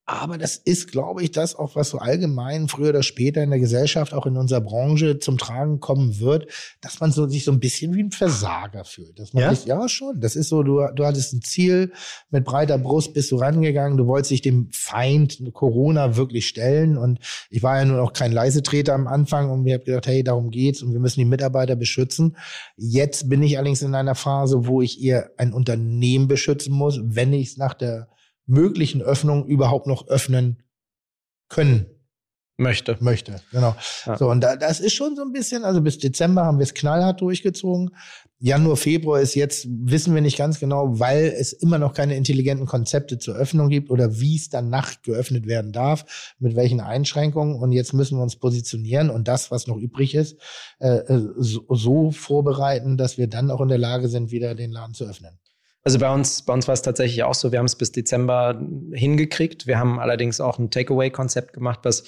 Aber 0.06 0.36
das 0.36 0.56
ist, 0.56 0.93
glaube 0.93 1.22
ich, 1.22 1.31
das 1.31 1.56
auch, 1.56 1.76
was 1.76 1.89
so 1.89 1.98
allgemein 1.98 2.68
früher 2.68 2.90
oder 2.90 3.02
später 3.02 3.43
in 3.43 3.48
der 3.48 3.59
Gesellschaft, 3.59 4.12
auch 4.12 4.26
in 4.26 4.36
unserer 4.36 4.60
Branche 4.60 5.18
zum 5.18 5.39
Tragen 5.39 5.81
kommen 5.81 6.20
wird, 6.20 6.47
dass 6.82 7.01
man 7.01 7.10
so, 7.10 7.26
sich 7.26 7.44
so 7.44 7.52
ein 7.52 7.60
bisschen 7.60 7.94
wie 7.94 8.02
ein 8.02 8.10
Versager 8.10 8.85
fühlt. 8.85 9.18
Dass 9.18 9.32
man 9.32 9.44
Ja? 9.44 9.55
sich, 9.55 9.64
ja, 9.64 9.89
schon. 9.89 10.20
Das 10.20 10.36
ist 10.36 10.51
so, 10.51 10.62
du, 10.62 10.86
du 10.94 11.06
hattest 11.06 11.32
ein 11.32 11.40
Ziel, 11.40 11.93
mit 12.31 12.44
breiter 12.44 12.76
Brust 12.76 13.14
bist 13.14 13.31
du 13.31 13.36
rangegangen, 13.36 13.97
du 13.97 14.06
wolltest 14.06 14.32
dich 14.32 14.43
dem 14.43 14.68
Feind 14.72 15.43
Corona 15.55 16.16
wirklich 16.16 16.48
stellen. 16.48 16.98
Und 16.98 17.20
ich 17.48 17.62
war 17.62 17.78
ja 17.78 17.86
nur 17.86 17.97
noch 17.97 18.12
kein 18.12 18.32
Leisetreter 18.32 18.93
am 18.93 19.06
Anfang 19.06 19.51
und 19.51 19.62
mir 19.62 19.74
habe 19.74 19.85
gedacht, 19.85 20.06
hey, 20.06 20.22
darum 20.22 20.51
geht's 20.51 20.82
und 20.82 20.93
wir 20.93 21.01
müssen 21.01 21.20
die 21.20 21.24
Mitarbeiter 21.24 21.76
beschützen. 21.76 22.36
Jetzt 22.76 23.31
bin 23.31 23.43
ich 23.43 23.56
allerdings 23.56 23.81
in 23.81 23.94
einer 23.94 24.14
Phase, 24.14 24.66
wo 24.66 24.82
ich 24.82 25.02
eher 25.02 25.31
ein 25.39 25.55
Unternehmen 25.55 26.28
beschützen 26.28 26.74
muss, 26.74 27.01
wenn 27.02 27.32
ich 27.32 27.48
es 27.48 27.56
nach 27.56 27.72
der 27.72 28.09
möglichen 28.47 29.03
Öffnung 29.03 29.47
überhaupt 29.47 29.87
noch 29.87 30.09
öffnen 30.09 30.62
können 31.49 31.87
Möchte. 32.57 32.97
möchte. 33.01 33.41
Genau. 33.51 33.75
Ja. 34.07 34.16
So, 34.16 34.31
und 34.31 34.41
da, 34.41 34.55
das 34.55 34.79
ist 34.79 34.95
schon 34.95 35.16
so 35.16 35.23
ein 35.23 35.33
bisschen, 35.33 35.65
also 35.65 35.81
bis 35.81 35.99
Dezember 35.99 36.45
haben 36.45 36.59
wir 36.59 36.62
es 36.62 36.75
knallhart 36.75 37.21
durchgezogen. 37.21 37.91
Januar, 38.39 38.77
Februar 38.77 39.21
ist 39.21 39.35
jetzt, 39.35 39.66
wissen 39.69 40.15
wir 40.15 40.23
nicht 40.23 40.39
ganz 40.39 40.61
genau, 40.61 41.01
weil 41.01 41.35
es 41.37 41.53
immer 41.53 41.79
noch 41.79 41.95
keine 41.95 42.15
intelligenten 42.15 42.66
Konzepte 42.66 43.19
zur 43.19 43.35
Öffnung 43.35 43.71
gibt 43.71 43.91
oder 43.91 44.21
wie 44.21 44.37
es 44.37 44.51
dann 44.51 44.69
Nacht 44.69 45.03
geöffnet 45.03 45.47
werden 45.47 45.73
darf, 45.73 46.35
mit 46.39 46.55
welchen 46.55 46.81
Einschränkungen. 46.81 47.57
Und 47.57 47.73
jetzt 47.73 47.93
müssen 47.93 48.19
wir 48.19 48.23
uns 48.23 48.37
positionieren 48.37 49.11
und 49.11 49.27
das, 49.27 49.51
was 49.51 49.66
noch 49.66 49.77
übrig 49.77 50.15
ist, 50.15 50.37
äh, 50.79 50.99
äh, 50.99 51.23
so, 51.37 51.65
so 51.71 52.11
vorbereiten, 52.12 52.97
dass 52.97 53.19
wir 53.19 53.27
dann 53.27 53.51
auch 53.51 53.62
in 53.62 53.69
der 53.69 53.79
Lage 53.79 54.09
sind, 54.09 54.31
wieder 54.31 54.55
den 54.55 54.71
Laden 54.71 54.95
zu 54.95 55.07
öffnen. 55.07 55.41
Also 55.86 55.98
bei 55.98 56.11
uns, 56.11 56.40
bei 56.40 56.55
uns 56.55 56.66
war 56.66 56.73
es 56.73 56.81
tatsächlich 56.81 57.24
auch 57.24 57.35
so, 57.35 57.52
wir 57.52 57.59
haben 57.59 57.66
es 57.66 57.77
bis 57.77 57.93
Dezember 57.93 58.59
hingekriegt. 58.93 59.66
Wir 59.66 59.78
haben 59.78 60.01
allerdings 60.01 60.40
auch 60.40 60.59
ein 60.59 60.70
Takeaway-Konzept 60.70 61.52
gemacht, 61.52 61.81
was 61.82 62.05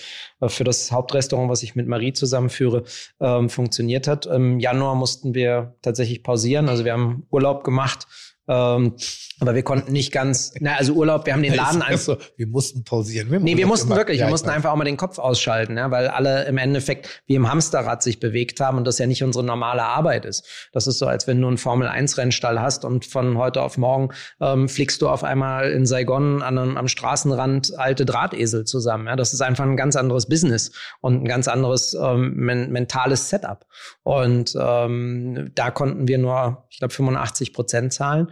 für 0.46 0.64
das 0.64 0.90
Hauptrestaurant, 0.90 1.50
was 1.50 1.62
ich 1.62 1.74
mit 1.74 1.86
Marie 1.86 2.14
zusammenführe, 2.14 2.84
ähm, 3.20 3.50
funktioniert 3.50 4.08
hat. 4.08 4.24
Im 4.24 4.60
Januar 4.60 4.94
mussten 4.94 5.34
wir 5.34 5.76
tatsächlich 5.82 6.22
pausieren. 6.22 6.70
Also 6.70 6.86
wir 6.86 6.94
haben 6.94 7.26
Urlaub 7.30 7.64
gemacht 7.64 8.06
Ähm, 8.48 8.94
aber 9.40 9.54
wir 9.54 9.62
konnten 9.62 9.92
nicht 9.92 10.12
ganz, 10.12 10.54
na, 10.60 10.76
also 10.76 10.92
Urlaub, 10.94 11.26
wir 11.26 11.32
haben 11.34 11.42
den 11.42 11.54
Laden 11.56 11.82
einfach. 11.82 11.98
so, 12.00 12.16
wir 12.36 12.46
mussten 12.46 12.84
pausieren. 12.84 13.30
Wir 13.30 13.40
Nee, 13.40 13.56
wir 13.56 13.66
mussten 13.66 13.88
immer- 13.88 13.96
wirklich, 13.96 14.20
Ja, 14.20 14.26
wir 14.26 14.30
mussten 14.30 14.48
einfach 14.48 14.70
auch 14.70 14.76
mal 14.76 14.84
den 14.84 14.96
Kopf 14.96 15.18
ausschalten, 15.18 15.76
ja, 15.76 15.90
weil 15.90 16.08
alle 16.08 16.44
im 16.46 16.56
Endeffekt 16.56 17.22
wie 17.26 17.34
im 17.34 17.50
Hamsterrad 17.50 18.02
sich 18.02 18.20
bewegt 18.20 18.60
haben 18.60 18.78
und 18.78 18.86
das 18.86 18.98
ja 18.98 19.06
nicht 19.06 19.22
unsere 19.22 19.44
normale 19.44 19.82
Arbeit 19.82 20.24
ist. 20.24 20.44
Das 20.72 20.86
ist 20.86 20.98
so, 20.98 21.06
als 21.06 21.26
wenn 21.26 21.40
du 21.40 21.48
einen 21.48 21.58
Formel-1-Rennstall 21.58 22.60
hast 22.60 22.84
und 22.84 23.04
von 23.04 23.36
heute 23.36 23.62
auf 23.62 23.76
morgen 23.78 24.10
ähm, 24.40 24.68
fliegst 24.68 25.02
du 25.02 25.08
auf 25.08 25.24
einmal 25.24 25.70
in 25.70 25.84
Saigon 25.86 26.42
an 26.42 26.56
einem, 26.56 26.76
am 26.76 26.88
Straßenrand 26.88 27.78
alte 27.78 28.06
Drahtesel 28.06 28.64
zusammen. 28.64 29.06
Ja. 29.06 29.16
Das 29.16 29.32
ist 29.34 29.40
einfach 29.42 29.64
ein 29.64 29.76
ganz 29.76 29.96
anderes 29.96 30.26
Business 30.28 30.72
und 31.00 31.22
ein 31.22 31.26
ganz 31.26 31.48
anderes 31.48 31.94
ähm, 32.00 32.34
men 32.36 32.70
mentales 32.72 33.28
Setup. 33.28 33.66
Und 34.02 34.56
ähm, 34.58 35.50
da 35.54 35.70
konnten 35.70 36.08
wir 36.08 36.18
nur, 36.18 36.64
ich 36.70 36.78
glaube, 36.78 36.94
85 36.94 37.52
Prozent 37.52 37.92
zahlen. 37.92 38.28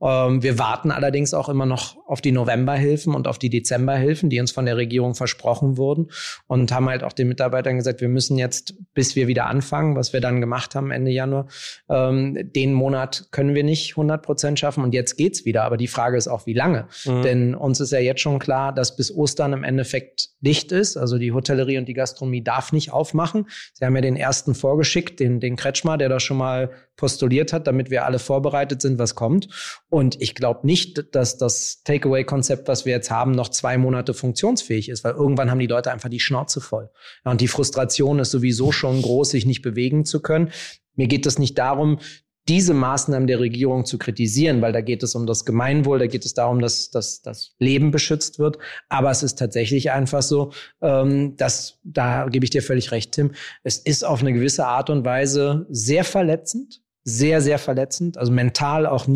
wir 0.00 0.58
warten 0.58 0.90
allerdings 0.90 1.32
auch 1.32 1.48
immer 1.48 1.66
noch 1.66 1.96
auf 2.06 2.20
die 2.20 2.32
Novemberhilfen 2.32 3.14
und 3.14 3.26
auf 3.26 3.38
die 3.38 3.48
Dezemberhilfen, 3.48 4.28
die 4.28 4.40
uns 4.40 4.52
von 4.52 4.66
der 4.66 4.76
Regierung 4.76 5.14
versprochen 5.14 5.78
wurden 5.78 6.10
und 6.46 6.72
haben 6.72 6.88
halt 6.88 7.02
auch 7.02 7.12
den 7.12 7.28
Mitarbeitern 7.28 7.76
gesagt, 7.76 8.00
wir 8.00 8.08
müssen 8.08 8.36
jetzt, 8.36 8.74
bis 8.92 9.16
wir 9.16 9.28
wieder 9.28 9.46
anfangen, 9.46 9.96
was 9.96 10.12
wir 10.12 10.20
dann 10.20 10.40
gemacht 10.40 10.74
haben 10.74 10.90
Ende 10.90 11.10
Januar, 11.10 11.46
ähm, 11.88 12.52
den 12.52 12.74
Monat 12.74 13.28
können 13.30 13.54
wir 13.54 13.64
nicht 13.64 13.92
100 13.92 14.22
Prozent 14.22 14.58
schaffen 14.58 14.84
und 14.84 14.94
jetzt 14.94 15.16
geht's 15.16 15.44
wieder. 15.44 15.64
Aber 15.64 15.76
die 15.76 15.88
Frage 15.88 16.16
ist 16.16 16.28
auch, 16.28 16.46
wie 16.46 16.54
lange? 16.54 16.88
Mhm. 17.04 17.22
Denn 17.22 17.54
uns 17.54 17.80
ist 17.80 17.92
ja 17.92 17.98
jetzt 17.98 18.20
schon 18.20 18.38
klar, 18.38 18.72
dass 18.72 18.96
bis 18.96 19.14
Ostern 19.14 19.52
im 19.52 19.64
Endeffekt 19.64 20.30
dicht 20.40 20.72
ist. 20.72 20.96
Also 20.96 21.18
die 21.18 21.32
Hotellerie 21.32 21.78
und 21.78 21.86
die 21.86 21.94
Gastronomie 21.94 22.42
darf 22.42 22.72
nicht 22.72 22.92
aufmachen. 22.92 23.48
Sie 23.72 23.84
haben 23.84 23.94
ja 23.94 24.02
den 24.02 24.16
ersten 24.16 24.54
vorgeschickt, 24.54 25.20
den, 25.20 25.40
den 25.40 25.56
Kretschmer, 25.56 25.96
der 25.98 26.08
das 26.08 26.22
schon 26.22 26.36
mal 26.36 26.70
postuliert 26.96 27.52
hat, 27.52 27.66
damit 27.66 27.90
wir 27.90 28.04
alle 28.04 28.18
vorbereitet 28.18 28.80
sind, 28.80 28.98
was 28.98 29.14
kommt. 29.14 29.48
Und 29.94 30.20
ich 30.20 30.34
glaube 30.34 30.66
nicht, 30.66 31.14
dass 31.14 31.38
das 31.38 31.84
Takeaway-Konzept, 31.84 32.66
was 32.66 32.84
wir 32.84 32.92
jetzt 32.92 33.12
haben, 33.12 33.30
noch 33.30 33.48
zwei 33.48 33.78
Monate 33.78 34.12
funktionsfähig 34.12 34.88
ist, 34.88 35.04
weil 35.04 35.12
irgendwann 35.12 35.52
haben 35.52 35.60
die 35.60 35.68
Leute 35.68 35.92
einfach 35.92 36.08
die 36.08 36.18
Schnauze 36.18 36.60
voll. 36.60 36.90
Ja, 37.24 37.30
und 37.30 37.40
die 37.40 37.46
Frustration 37.46 38.18
ist 38.18 38.32
sowieso 38.32 38.72
schon 38.72 39.00
groß, 39.00 39.30
sich 39.30 39.46
nicht 39.46 39.62
bewegen 39.62 40.04
zu 40.04 40.20
können. 40.20 40.50
Mir 40.96 41.06
geht 41.06 41.26
es 41.26 41.38
nicht 41.38 41.56
darum, 41.58 42.00
diese 42.48 42.74
Maßnahmen 42.74 43.28
der 43.28 43.38
Regierung 43.38 43.84
zu 43.84 43.96
kritisieren, 43.96 44.62
weil 44.62 44.72
da 44.72 44.80
geht 44.80 45.04
es 45.04 45.14
um 45.14 45.28
das 45.28 45.44
Gemeinwohl, 45.44 46.00
da 46.00 46.08
geht 46.08 46.24
es 46.24 46.34
darum, 46.34 46.58
dass, 46.58 46.90
dass 46.90 47.22
das 47.22 47.54
Leben 47.60 47.92
beschützt 47.92 48.40
wird. 48.40 48.58
Aber 48.88 49.12
es 49.12 49.22
ist 49.22 49.38
tatsächlich 49.38 49.92
einfach 49.92 50.22
so, 50.22 50.50
ähm, 50.82 51.36
dass, 51.36 51.78
da 51.84 52.26
gebe 52.26 52.44
ich 52.44 52.50
dir 52.50 52.62
völlig 52.62 52.90
recht, 52.90 53.12
Tim, 53.12 53.30
es 53.62 53.78
ist 53.78 54.04
auf 54.04 54.22
eine 54.22 54.32
gewisse 54.32 54.66
Art 54.66 54.90
und 54.90 55.04
Weise 55.04 55.66
sehr 55.70 56.02
verletzend, 56.02 56.80
sehr, 57.04 57.42
sehr 57.42 57.58
verletzend, 57.58 58.16
also 58.16 58.32
mental 58.32 58.86
auch 58.86 59.06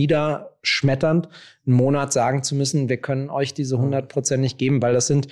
niederschmetternd, 0.69 1.29
einen 1.67 1.77
Monat 1.77 2.13
sagen 2.13 2.43
zu 2.43 2.55
müssen, 2.55 2.89
wir 2.89 2.99
können 2.99 3.31
euch 3.31 3.55
diese 3.55 3.77
100 3.77 4.09
Prozent 4.09 4.43
nicht 4.43 4.59
geben, 4.59 4.83
weil 4.83 4.95
das 4.95 5.07
sind 5.07 5.29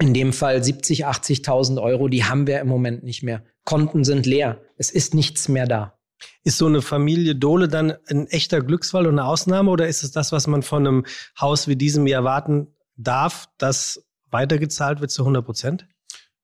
in 0.00 0.14
dem 0.14 0.32
Fall 0.32 0.62
70, 0.62 1.06
80.000 1.06 1.80
Euro, 1.80 2.08
die 2.08 2.24
haben 2.24 2.46
wir 2.46 2.60
im 2.60 2.68
Moment 2.68 3.02
nicht 3.02 3.22
mehr. 3.22 3.44
Konten 3.64 4.04
sind 4.04 4.24
leer. 4.24 4.62
Es 4.76 4.90
ist 4.90 5.14
nichts 5.14 5.48
mehr 5.48 5.66
da. 5.66 5.98
Ist 6.42 6.58
so 6.58 6.66
eine 6.66 6.82
Familie 6.82 7.34
Dole 7.34 7.68
dann 7.68 7.94
ein 8.08 8.26
echter 8.26 8.62
Glücksfall 8.62 9.06
und 9.06 9.18
eine 9.18 9.26
Ausnahme 9.26 9.70
oder 9.70 9.88
ist 9.88 10.02
es 10.02 10.10
das, 10.10 10.32
was 10.32 10.46
man 10.46 10.62
von 10.62 10.86
einem 10.86 11.06
Haus 11.38 11.68
wie 11.68 11.76
diesem 11.76 12.06
hier 12.06 12.16
erwarten 12.16 12.68
darf, 12.96 13.48
dass 13.58 14.06
weitergezahlt 14.30 15.00
wird 15.00 15.10
zu 15.10 15.22
100 15.22 15.44
Prozent? 15.44 15.88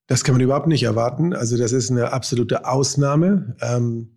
Das 0.06 0.22
kann 0.22 0.34
man 0.34 0.43
überhaupt 0.43 0.66
nicht 0.66 0.82
erwarten. 0.82 1.34
Also 1.34 1.56
das 1.56 1.72
ist 1.72 1.90
eine 1.90 2.12
absolute 2.12 2.66
Ausnahme. 2.66 3.56
Ähm, 3.60 4.15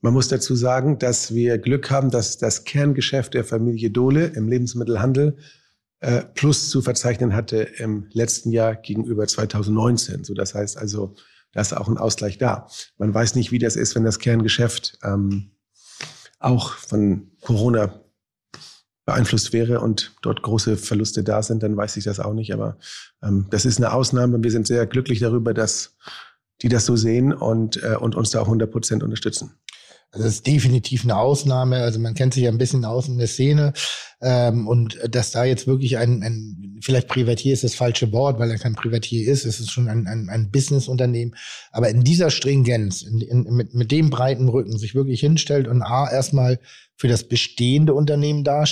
man 0.00 0.12
muss 0.12 0.28
dazu 0.28 0.54
sagen, 0.54 0.98
dass 0.98 1.34
wir 1.34 1.58
Glück 1.58 1.90
haben, 1.90 2.10
dass 2.10 2.38
das 2.38 2.64
Kerngeschäft 2.64 3.34
der 3.34 3.44
Familie 3.44 3.90
Dohle 3.90 4.26
im 4.26 4.48
Lebensmittelhandel 4.48 5.36
äh, 6.00 6.22
Plus 6.34 6.70
zu 6.70 6.82
verzeichnen 6.82 7.34
hatte 7.34 7.58
im 7.58 8.08
letzten 8.12 8.50
Jahr 8.50 8.74
gegenüber 8.74 9.26
2019. 9.26 10.24
So, 10.24 10.34
das 10.34 10.54
heißt 10.54 10.76
also, 10.76 11.14
da 11.52 11.60
ist 11.62 11.72
auch 11.72 11.88
ein 11.88 11.98
Ausgleich 11.98 12.38
da. 12.38 12.68
Man 12.98 13.14
weiß 13.14 13.34
nicht, 13.34 13.50
wie 13.50 13.58
das 13.58 13.76
ist, 13.76 13.94
wenn 13.94 14.04
das 14.04 14.18
Kerngeschäft 14.18 14.98
ähm, 15.02 15.52
auch 16.38 16.72
von 16.74 17.30
Corona 17.40 18.00
beeinflusst 19.06 19.52
wäre 19.52 19.80
und 19.80 20.16
dort 20.20 20.42
große 20.42 20.76
Verluste 20.76 21.22
da 21.22 21.42
sind, 21.42 21.62
dann 21.62 21.76
weiß 21.76 21.96
ich 21.96 22.04
das 22.04 22.20
auch 22.20 22.34
nicht. 22.34 22.52
Aber 22.52 22.76
ähm, 23.22 23.46
das 23.50 23.64
ist 23.64 23.78
eine 23.78 23.92
Ausnahme. 23.92 24.42
Wir 24.42 24.50
sind 24.50 24.66
sehr 24.66 24.86
glücklich 24.86 25.20
darüber, 25.20 25.54
dass 25.54 25.96
die 26.62 26.68
das 26.68 26.86
so 26.86 26.96
sehen 26.96 27.32
und, 27.32 27.82
äh, 27.82 27.96
und 27.96 28.16
uns 28.16 28.30
da 28.30 28.40
auch 28.40 28.46
100 28.46 28.70
Prozent 28.70 29.02
unterstützen. 29.02 29.54
Also 30.16 30.28
das 30.28 30.36
ist 30.36 30.46
definitiv 30.46 31.04
eine 31.04 31.18
Ausnahme. 31.18 31.82
Also 31.82 32.00
man 32.00 32.14
kennt 32.14 32.32
sich 32.32 32.44
ja 32.44 32.50
ein 32.50 32.56
bisschen 32.56 32.86
aus 32.86 33.06
in 33.06 33.18
der 33.18 33.26
Szene. 33.26 33.74
Ähm, 34.22 34.66
und 34.66 34.98
dass 35.10 35.30
da 35.30 35.44
jetzt 35.44 35.66
wirklich 35.66 35.98
ein, 35.98 36.22
ein, 36.22 36.78
vielleicht 36.80 37.08
Privatier 37.08 37.52
ist 37.52 37.64
das 37.64 37.74
falsche 37.74 38.12
Wort, 38.12 38.38
weil 38.38 38.50
er 38.50 38.56
kein 38.56 38.74
Privatier 38.74 39.30
ist. 39.30 39.44
Es 39.44 39.60
ist 39.60 39.70
schon 39.70 39.88
ein, 39.88 40.06
ein, 40.06 40.30
ein 40.30 40.50
Businessunternehmen. 40.50 41.36
Aber 41.70 41.90
in 41.90 42.02
dieser 42.02 42.30
Stringenz, 42.30 43.02
in, 43.02 43.20
in, 43.20 43.42
mit, 43.54 43.74
mit 43.74 43.92
dem 43.92 44.08
breiten 44.08 44.48
Rücken, 44.48 44.78
sich 44.78 44.94
wirklich 44.94 45.20
hinstellt 45.20 45.68
und 45.68 45.82
A, 45.82 46.10
erstmal 46.10 46.60
für 46.96 47.08
das 47.08 47.24
bestehende 47.24 47.92
Unternehmen 47.92 48.42
da, 48.42 48.64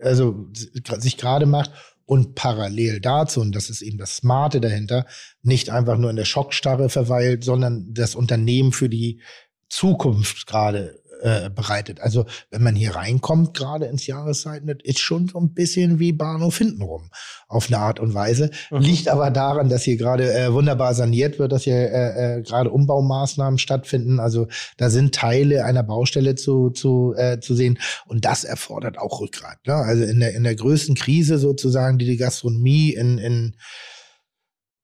also 0.00 0.48
sich 0.52 1.16
gerade 1.16 1.46
macht 1.46 1.70
und 2.04 2.34
parallel 2.34 3.00
dazu, 3.00 3.40
und 3.40 3.56
das 3.56 3.70
ist 3.70 3.80
eben 3.80 3.96
das 3.96 4.16
Smarte 4.16 4.60
dahinter, 4.60 5.06
nicht 5.42 5.70
einfach 5.70 5.96
nur 5.96 6.10
in 6.10 6.16
der 6.16 6.26
Schockstarre 6.26 6.90
verweilt, 6.90 7.42
sondern 7.42 7.86
das 7.94 8.14
Unternehmen 8.14 8.72
für 8.72 8.90
die 8.90 9.22
Zukunft 9.70 10.46
gerade 10.46 11.00
äh, 11.22 11.50
bereitet. 11.50 12.00
Also 12.00 12.24
wenn 12.50 12.62
man 12.62 12.74
hier 12.74 12.96
reinkommt, 12.96 13.54
gerade 13.54 13.86
ins 13.86 14.06
Jahreszeiten, 14.06 14.66
das 14.66 14.78
ist 14.82 15.00
schon 15.00 15.28
so 15.28 15.38
ein 15.38 15.52
bisschen 15.52 15.98
wie 15.98 16.12
Bahnhof 16.12 16.58
hintenrum 16.58 17.10
auf 17.46 17.66
eine 17.66 17.78
Art 17.78 18.00
und 18.00 18.14
Weise. 18.14 18.50
Liegt 18.70 19.08
aber 19.08 19.30
daran, 19.30 19.68
dass 19.68 19.82
hier 19.82 19.96
gerade 19.96 20.32
äh, 20.32 20.52
wunderbar 20.52 20.94
saniert 20.94 21.38
wird, 21.38 21.52
dass 21.52 21.64
hier 21.64 21.74
äh, 21.74 22.38
äh, 22.38 22.42
gerade 22.42 22.70
Umbaumaßnahmen 22.70 23.58
stattfinden. 23.58 24.18
Also 24.18 24.48
da 24.78 24.90
sind 24.90 25.14
Teile 25.14 25.64
einer 25.64 25.82
Baustelle 25.82 26.36
zu, 26.36 26.70
zu, 26.70 27.14
äh, 27.16 27.38
zu 27.40 27.54
sehen 27.54 27.78
und 28.06 28.24
das 28.24 28.44
erfordert 28.44 28.98
auch 28.98 29.20
Rückgrat. 29.20 29.58
Ne? 29.66 29.74
Also 29.74 30.04
in 30.04 30.20
der, 30.20 30.34
in 30.34 30.44
der 30.44 30.54
größten 30.54 30.94
Krise 30.94 31.38
sozusagen, 31.38 31.98
die 31.98 32.06
die 32.06 32.16
Gastronomie 32.16 32.94
in, 32.94 33.18
in 33.18 33.56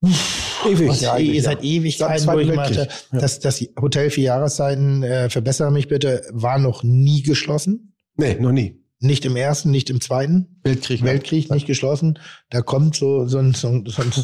Ewig, 0.03 0.89
was, 0.89 1.01
ja, 1.01 1.17
ihr 1.17 1.31
eigentlich, 1.31 1.43
seid 1.43 1.63
ja. 1.63 1.71
Ewigkeiten 1.71 2.25
Seit 2.25 2.35
durchgemacht. 2.35 2.77
Weltkrieg. 2.77 3.05
Ja. 3.13 3.19
Das, 3.19 3.41
das 3.41 3.65
Hotel 3.81 4.11
vier 4.11 4.25
Jahreszeiten, 4.25 5.03
äh, 5.03 5.31
verbessere 5.31 5.71
mich 5.71 5.89
bitte, 5.89 6.23
war 6.33 6.59
noch 6.59 6.83
nie 6.83 7.23
geschlossen. 7.23 7.95
Nee, 8.17 8.37
noch 8.39 8.53
nie. 8.53 8.83
Nicht 8.99 9.25
im 9.25 9.37
ersten, 9.37 9.71
nicht 9.71 9.91
im 9.91 10.01
zweiten. 10.01 10.56
Weltkrieg. 10.67 11.03
Weltkrieg 11.03 11.51
nicht 11.51 11.67
geschlossen. 11.67 12.19
Da 12.51 12.61
kommt 12.61 12.97
so, 12.97 13.27
so 13.27 13.39
ein, 13.39 13.55
so 13.55 13.69
ein, 13.69 13.85
so 13.87 14.03
ein, 14.03 14.13
so 14.13 14.23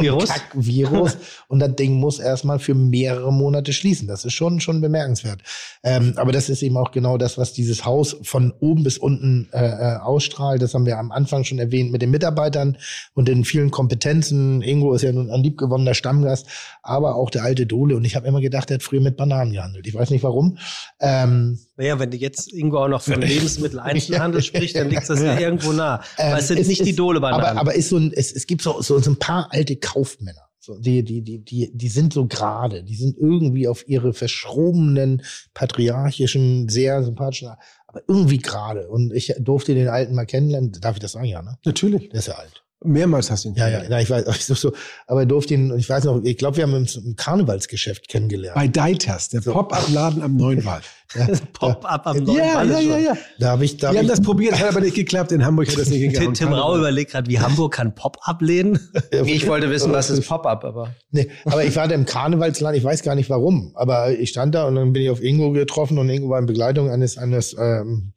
ein 0.00 0.18
Kackvirus? 0.18 1.16
Und 1.48 1.60
das 1.60 1.76
Ding 1.76 1.94
muss 1.94 2.18
erstmal 2.18 2.58
für 2.58 2.74
mehrere 2.74 3.32
Monate 3.32 3.72
schließen. 3.72 4.08
Das 4.08 4.24
ist 4.24 4.32
schon, 4.32 4.60
schon 4.60 4.80
bemerkenswert. 4.80 5.42
Ähm, 5.82 6.14
aber 6.16 6.32
das 6.32 6.48
ist 6.48 6.62
eben 6.62 6.76
auch 6.76 6.90
genau 6.90 7.18
das, 7.18 7.38
was 7.38 7.52
dieses 7.52 7.84
Haus 7.84 8.16
von 8.22 8.52
oben 8.60 8.82
bis 8.82 8.98
unten 8.98 9.48
äh, 9.52 9.64
äh, 9.64 9.96
ausstrahlt. 9.98 10.62
Das 10.62 10.74
haben 10.74 10.86
wir 10.86 10.98
am 10.98 11.12
Anfang 11.12 11.44
schon 11.44 11.58
erwähnt 11.58 11.92
mit 11.92 12.02
den 12.02 12.10
Mitarbeitern 12.10 12.78
und 13.14 13.28
den 13.28 13.44
vielen 13.44 13.70
Kompetenzen. 13.70 14.62
Ingo 14.62 14.94
ist 14.94 15.02
ja 15.02 15.12
nun 15.12 15.30
ein 15.30 15.42
liebgewonnener 15.42 15.94
Stammgast, 15.94 16.46
aber 16.82 17.16
auch 17.16 17.30
der 17.30 17.44
alte 17.44 17.66
Dole. 17.66 17.96
Und 17.96 18.04
ich 18.04 18.16
habe 18.16 18.26
immer 18.26 18.40
gedacht, 18.40 18.70
der 18.70 18.76
hat 18.76 18.82
früher 18.82 19.00
mit 19.00 19.16
Bananen 19.16 19.52
gehandelt. 19.52 19.86
Ich 19.86 19.94
weiß 19.94 20.10
nicht 20.10 20.22
warum. 20.22 20.58
Ähm, 21.00 21.58
Naja, 21.76 21.98
wenn 21.98 22.10
du 22.10 22.16
jetzt 22.16 22.52
Ingo 22.52 22.82
auch 22.84 22.88
noch 22.88 23.02
von 23.02 23.20
Lebensmitteleinzelhandel 23.20 24.42
sprichst, 24.42 24.76
dann 24.76 24.90
liegt 24.90 25.08
das 25.08 25.20
ja. 25.20 25.38
irgendwo 25.38 25.72
nah. 25.74 26.02
Ähm, 26.18 26.36
es 26.38 26.48
sind 26.48 26.58
es 26.58 26.68
nicht 26.68 26.84
die 26.84 26.90
ist- 26.90 26.98
Dole-Bananen. 26.98 27.44
Aber, 27.44 27.60
aber 27.60 27.74
ist 27.74 27.88
so 27.88 27.96
ein, 27.98 28.12
es, 28.14 28.32
es 28.32 28.46
gibt 28.46 28.62
so, 28.62 28.80
so, 28.82 28.98
so 28.98 29.10
ein 29.10 29.16
paar 29.18 29.48
alte 29.52 29.76
Kaufmänner. 29.76 30.40
So, 30.58 30.78
die, 30.78 31.02
die, 31.04 31.20
die, 31.20 31.44
die, 31.44 31.70
die 31.76 31.88
sind 31.90 32.14
so 32.14 32.26
gerade, 32.26 32.82
die 32.82 32.94
sind 32.96 33.18
irgendwie 33.18 33.68
auf 33.68 33.86
ihre 33.86 34.14
verschrobenen, 34.14 35.20
patriarchischen, 35.52 36.68
sehr 36.70 37.02
sympathischen, 37.02 37.50
aber 37.86 38.00
irgendwie 38.08 38.38
gerade. 38.38 38.88
Und 38.88 39.12
ich 39.12 39.34
durfte 39.38 39.74
den 39.74 39.88
Alten 39.88 40.14
mal 40.14 40.24
kennenlernen. 40.24 40.72
Darf 40.80 40.96
ich 40.96 41.00
das 41.00 41.12
sagen? 41.12 41.26
Ja, 41.26 41.42
ne? 41.42 41.58
Natürlich. 41.66 42.08
Der 42.08 42.20
ist 42.20 42.28
ja 42.28 42.34
alt. 42.34 42.63
Mehrmals 42.82 43.30
hast 43.30 43.44
du 43.44 43.48
ihn 43.50 43.54
Ja, 43.54 43.68
ja, 43.68 43.82
ja, 43.84 44.00
ich 44.00 44.10
weiß, 44.10 44.24
ich 44.36 44.44
so, 44.44 44.54
so, 44.54 44.72
aber 45.06 45.22
ich 45.22 45.28
durfte 45.28 45.54
ihn, 45.54 45.74
ich 45.78 45.88
weiß 45.88 46.04
noch, 46.04 46.22
ich 46.22 46.36
glaube, 46.36 46.56
wir 46.58 46.64
haben 46.64 46.74
uns 46.74 46.96
im 46.96 47.16
Karnevalsgeschäft 47.16 48.08
kennengelernt. 48.08 48.54
Bei 48.56 48.68
Deitas, 48.68 49.28
der 49.30 49.40
Pop-Up-Laden 49.40 50.22
am 50.22 50.36
Neuenwald. 50.36 50.84
Ja, 51.14 51.28
Pop-up 51.52 52.06
am 52.08 52.16
Ja, 52.16 52.22
neuen 52.24 52.36
ja, 52.36 52.62
ja, 52.64 52.80
schon. 52.80 53.04
ja. 53.04 53.16
da 53.38 53.48
habe 53.50 53.64
ich, 53.64 53.76
da 53.76 53.82
Wir 53.82 53.88
hab 53.90 53.96
haben 53.98 54.04
ich, 54.06 54.10
das 54.10 54.20
probiert, 54.22 54.58
hat 54.58 54.70
aber 54.70 54.80
nicht 54.80 54.96
geklappt. 54.96 55.30
In 55.30 55.44
Hamburg 55.44 55.68
hat 55.68 55.78
das 55.78 55.88
nicht 55.88 56.00
Tim, 56.00 56.12
geklappt. 56.12 56.36
Tim 56.38 56.52
Rau 56.52 56.76
überlegt 56.76 57.12
gerade, 57.12 57.30
wie 57.30 57.38
Hamburg 57.38 57.74
kann 57.74 57.94
Pop-up 57.94 58.42
lehnen. 58.42 58.80
Ich 59.24 59.46
wollte 59.46 59.70
wissen, 59.70 59.92
was 59.92 60.10
ist 60.10 60.26
Pop-up, 60.26 60.64
aber. 60.64 60.94
Nee, 61.12 61.28
aber 61.44 61.62
ich 61.64 61.76
war 61.76 61.86
da 61.86 61.94
im 61.94 62.04
Karnevalsland, 62.04 62.76
ich 62.76 62.82
weiß 62.82 63.02
gar 63.02 63.14
nicht 63.14 63.30
warum. 63.30 63.72
Aber 63.76 64.10
ich 64.18 64.30
stand 64.30 64.56
da 64.56 64.64
und 64.66 64.74
dann 64.74 64.92
bin 64.92 65.02
ich 65.02 65.10
auf 65.10 65.22
Ingo 65.22 65.52
getroffen 65.52 65.98
und 65.98 66.08
Ingo 66.08 66.30
war 66.30 66.40
in 66.40 66.46
Begleitung 66.46 66.90
eines, 66.90 67.16
eines 67.16 67.54
ähm, 67.56 68.13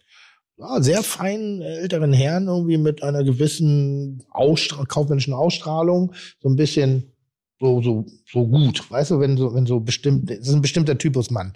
ja, 0.57 0.81
sehr 0.81 1.03
feinen 1.03 1.61
älteren 1.61 2.13
Herrn 2.13 2.47
irgendwie 2.47 2.77
mit 2.77 3.03
einer 3.03 3.23
gewissen 3.23 4.23
Ausstrahl 4.29 4.85
kaufmännischen 4.85 5.33
Ausstrahlung. 5.33 6.13
So 6.41 6.49
ein 6.49 6.55
bisschen 6.55 7.11
so, 7.59 7.81
so, 7.81 8.05
so 8.31 8.47
gut, 8.47 8.89
weißt 8.91 9.11
du, 9.11 9.19
wenn 9.19 9.35
so, 9.35 9.53
wenn 9.55 9.65
so 9.65 9.79
bestimmt, 9.79 10.29
das 10.29 10.39
ist 10.39 10.53
ein 10.53 10.61
bestimmter 10.61 10.97
Typus 10.97 11.31
Mann. 11.31 11.53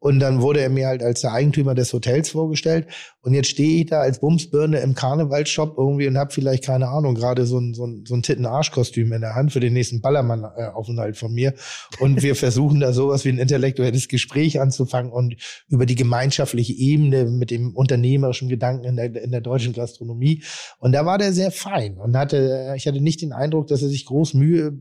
Und 0.00 0.20
dann 0.20 0.42
wurde 0.42 0.60
er 0.60 0.68
mir 0.68 0.86
halt 0.86 1.02
als 1.02 1.22
der 1.22 1.32
Eigentümer 1.32 1.74
des 1.74 1.92
Hotels 1.92 2.30
vorgestellt. 2.30 2.86
Und 3.22 3.34
jetzt 3.34 3.48
stehe 3.48 3.80
ich 3.80 3.86
da 3.86 4.00
als 4.00 4.20
Bumsbirne 4.20 4.78
im 4.78 4.94
Karnevalshop 4.94 5.76
irgendwie 5.76 6.06
und 6.06 6.16
habe 6.16 6.32
vielleicht, 6.32 6.64
keine 6.64 6.88
Ahnung, 6.88 7.14
gerade 7.14 7.46
so 7.46 7.58
ein, 7.58 7.74
so 7.74 7.86
ein, 7.86 8.04
so 8.06 8.14
ein 8.14 8.22
Titten-Arsch-Kostüm 8.22 9.12
in 9.12 9.22
der 9.22 9.34
Hand 9.34 9.52
für 9.52 9.60
den 9.60 9.72
nächsten 9.72 10.00
Ballermann-Aufenthalt 10.00 11.16
von 11.16 11.32
mir. 11.32 11.54
Und 11.98 12.22
wir 12.22 12.36
versuchen 12.36 12.80
da 12.80 12.92
sowas 12.92 13.24
wie 13.24 13.30
ein 13.30 13.38
intellektuelles 13.38 14.06
Gespräch 14.08 14.60
anzufangen 14.60 15.10
und 15.10 15.36
über 15.68 15.84
die 15.84 15.96
gemeinschaftliche 15.96 16.74
Ebene 16.74 17.24
mit 17.24 17.50
dem 17.50 17.74
unternehmerischen 17.74 18.48
Gedanken 18.48 18.84
in 18.84 18.96
der, 18.96 19.22
in 19.22 19.32
der 19.32 19.40
deutschen 19.40 19.72
Gastronomie. 19.72 20.42
Und 20.78 20.92
da 20.92 21.04
war 21.06 21.18
der 21.18 21.32
sehr 21.32 21.50
fein 21.50 21.96
und 21.96 22.16
hatte, 22.16 22.74
ich 22.76 22.86
hatte 22.86 23.00
nicht 23.00 23.22
den 23.22 23.32
Eindruck, 23.32 23.66
dass 23.66 23.82
er 23.82 23.88
sich 23.88 24.04
groß 24.04 24.34
Mühe 24.34 24.78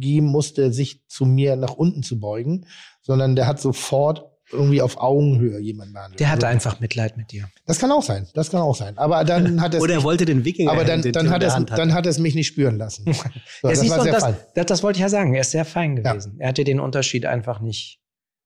geben 0.00 0.26
musste, 0.26 0.72
sich 0.72 1.06
zu 1.08 1.24
mir 1.26 1.56
nach 1.56 1.74
unten 1.74 2.02
zu 2.02 2.18
beugen, 2.20 2.66
sondern 3.02 3.36
der 3.36 3.46
hat 3.46 3.60
sofort 3.60 4.24
irgendwie 4.50 4.80
auf 4.80 4.96
Augenhöhe 4.98 5.58
jemanden 5.60 5.92
behandelt. 5.92 6.20
Der 6.20 6.30
hatte 6.30 6.46
Also, 6.46 6.54
einfach 6.54 6.80
Mitleid 6.80 7.18
mit 7.18 7.32
dir. 7.32 7.48
Das 7.66 7.78
kann 7.78 7.92
auch 7.92 8.02
sein, 8.02 8.26
das 8.32 8.50
kann 8.50 8.62
auch 8.62 8.74
sein. 8.74 8.96
Aber 8.96 9.22
dann 9.24 9.60
hat 9.60 9.74
es 9.74 9.80
Oder 9.82 9.94
er 9.94 10.02
wollte 10.02 10.24
den 10.24 10.44
Wikinger 10.44 10.72
aber 10.72 10.84
dann, 10.84 11.02
dann, 11.02 11.28
hat 11.28 11.42
es, 11.42 11.54
hatte. 11.54 11.74
dann 11.74 11.92
hat 11.92 12.06
es 12.06 12.18
mich 12.18 12.34
nicht 12.34 12.46
spüren 12.46 12.78
lassen. 12.78 13.04
So, 13.60 13.68
Ja, 13.68 13.74
das 13.74 13.90
war 13.90 14.02
sehr 14.02 14.12
das, 14.12 14.22
fein. 14.24 14.36
das, 14.54 14.66
das 14.66 14.82
wollte 14.82 14.98
ich 14.98 15.02
ja 15.02 15.08
sagen. 15.08 15.34
Er 15.34 15.40
ist 15.42 15.50
sehr 15.50 15.64
fein 15.64 15.96
gewesen. 15.96 16.36
Er 16.38 16.48
hat 16.50 16.58
dir 16.58 16.64
den 16.64 16.80
Unterschied 16.80 17.26
einfach 17.26 17.60
nicht 17.60 18.00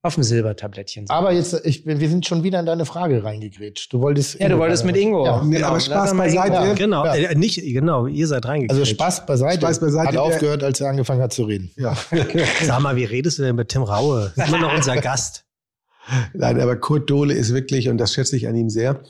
auf 0.04 0.14
dem 0.16 0.24
Silbertablettchen 0.24 1.06
sehen. 1.06 1.14
Aber 1.14 1.32
jetzt, 1.32 1.60
ich, 1.64 1.84
bin- 1.84 2.00
wir 2.00 2.08
sind 2.08 2.26
schon 2.26 2.42
wieder 2.42 2.58
in 2.58 2.66
deine 2.66 2.84
Frage 2.84 3.22
reingegrätscht. 3.22 3.92
Du 3.92 4.00
wolltest. 4.00 4.38
Ja, 4.40 4.48
du 4.48 4.58
wolltest 4.58 4.84
mit 4.84 4.96
Ingo. 4.96 5.24
Ja. 5.24 5.42
Nee, 5.44 5.56
Genau, 5.56 5.68
aber 5.68 5.80
Spaß 5.80 6.10
Ingo. 6.10 6.22
beiseite. 6.24 6.54
Ja. 6.54 6.74
Genau, 6.74 7.04
Ja. 7.06 7.14
äh, 7.14 7.34
nicht, 7.36 7.56
genau, 7.62 8.06
ihr 8.08 8.26
seid 8.26 8.44
reingegangen. 8.46 8.80
Also 8.80 8.90
Spaß 8.92 9.26
beiseite. 9.26 9.60
Spaß 9.60 9.78
beiseite, 9.80 10.08
Hat 10.08 10.16
aufgehört, 10.16 10.64
als 10.64 10.80
er 10.80 10.90
angefangen 10.90 11.22
hat 11.22 11.32
zu 11.32 11.44
reden. 11.44 11.70
Ja. 11.76 11.96
Sag 12.64 12.80
mal, 12.80 12.96
wie 12.96 13.04
redest 13.04 13.38
du 13.38 13.42
denn 13.44 13.54
mit 13.54 13.68
Tim 13.68 13.82
Raue? 13.82 14.32
Das 14.34 14.48
ist 14.48 14.52
immer 14.54 14.62
noch 14.62 14.74
unser 14.74 14.96
Gast. 14.96 15.44
Nein, 16.34 16.60
aber 16.60 16.74
Kurt 16.76 17.08
Dohle 17.08 17.34
ist 17.34 17.54
wirklich, 17.54 17.88
und 17.88 17.98
das 17.98 18.12
schätze 18.12 18.36
ich 18.36 18.48
an 18.48 18.56
ihm 18.56 18.70
sehr, 18.70 19.02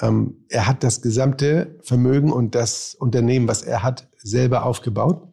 ähm, 0.00 0.46
er 0.48 0.66
hat 0.66 0.82
das 0.82 1.02
gesamte 1.02 1.78
Vermögen 1.82 2.32
und 2.32 2.54
das 2.54 2.94
Unternehmen, 2.98 3.48
was 3.48 3.62
er 3.62 3.82
hat, 3.82 4.08
selber 4.16 4.64
aufgebaut. 4.64 5.28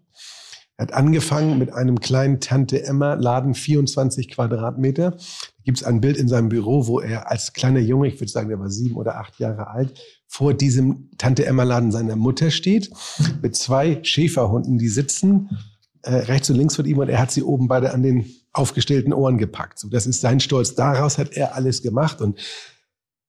Er 0.79 0.83
hat 0.83 0.93
angefangen 0.93 1.59
mit 1.59 1.73
einem 1.73 1.99
kleinen 1.99 2.39
Tante 2.39 2.81
Emma 2.81 3.15
Laden, 3.15 3.53
24 3.53 4.29
Quadratmeter. 4.29 5.11
Da 5.11 5.17
gibt 5.65 5.79
es 5.79 5.83
ein 5.83 5.99
Bild 5.99 6.15
in 6.15 6.29
seinem 6.29 6.47
Büro, 6.47 6.87
wo 6.87 7.01
er 7.01 7.29
als 7.29 7.51
kleiner 7.51 7.81
Junge, 7.81 8.07
ich 8.07 8.21
würde 8.21 8.31
sagen, 8.31 8.47
der 8.47 8.61
war 8.61 8.69
sieben 8.69 8.95
oder 8.95 9.17
acht 9.17 9.37
Jahre 9.39 9.67
alt, 9.67 9.99
vor 10.29 10.53
diesem 10.53 11.09
Tante 11.17 11.45
Emma 11.45 11.63
Laden 11.63 11.91
seiner 11.91 12.15
Mutter 12.15 12.49
steht, 12.49 12.91
mit 13.41 13.57
zwei 13.57 13.99
Schäferhunden, 14.03 14.77
die 14.77 14.87
sitzen 14.87 15.49
äh, 16.03 16.13
rechts 16.13 16.49
und 16.49 16.55
links 16.55 16.77
von 16.77 16.85
ihm 16.85 16.99
und 16.99 17.09
er 17.09 17.19
hat 17.19 17.31
sie 17.31 17.43
oben 17.43 17.67
beide 17.67 17.93
an 17.93 18.01
den 18.01 18.31
aufgestellten 18.53 19.11
Ohren 19.11 19.37
gepackt. 19.37 19.79
So, 19.79 19.89
das 19.89 20.07
ist 20.07 20.21
sein 20.21 20.39
Stolz. 20.39 20.75
Daraus 20.75 21.17
hat 21.17 21.33
er 21.33 21.55
alles 21.55 21.81
gemacht 21.81 22.21
und 22.21 22.39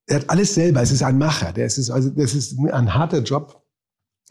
er 0.06 0.20
hat 0.20 0.30
alles 0.30 0.54
selber. 0.54 0.82
Es 0.82 0.92
ist 0.92 1.02
ein 1.02 1.18
Macher. 1.18 1.52
Der 1.52 1.66
ist, 1.66 1.90
also, 1.90 2.10
das 2.10 2.32
ist 2.32 2.56
ein 2.60 2.94
harter 2.94 3.24
Job, 3.24 3.60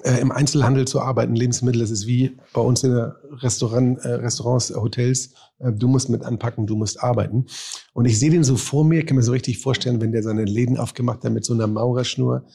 äh, 0.04 0.20
im 0.20 0.32
Einzelhandel 0.32 0.86
zu 0.86 1.02
arbeiten, 1.02 1.36
Lebensmittel. 1.36 1.82
Das 1.82 1.92
ist 1.92 2.08
wie 2.08 2.38
bei 2.54 2.62
uns 2.62 2.84
in 2.84 2.94
Restaurant, 2.94 4.00
äh, 4.00 4.14
Restaurants, 4.14 4.72
äh, 4.72 4.76
Hotels. 4.76 5.34
Äh, 5.60 5.72
du 5.72 5.88
musst 5.88 6.10
mit 6.10 6.24
anpacken, 6.24 6.68
du 6.68 6.76
musst 6.76 7.02
arbeiten. 7.04 7.46
Und 7.94 8.06
ich 8.06 8.20
sehe 8.20 8.32
den 8.32 8.44
so 8.44 8.56
vor 8.56 8.84
mir, 8.84 9.06
kann 9.06 9.18
mir 9.18 9.24
so 9.24 9.32
richtig 9.32 9.60
vorstellen, 9.60 10.02
wenn 10.02 10.12
der 10.12 10.24
seine 10.24 10.46
Läden 10.46 10.78
aufgemacht 10.78 11.24
hat 11.24 11.32
mit 11.32 11.46
so 11.46 11.54
einer 11.54 11.68
Maurerschnur. 11.68 12.46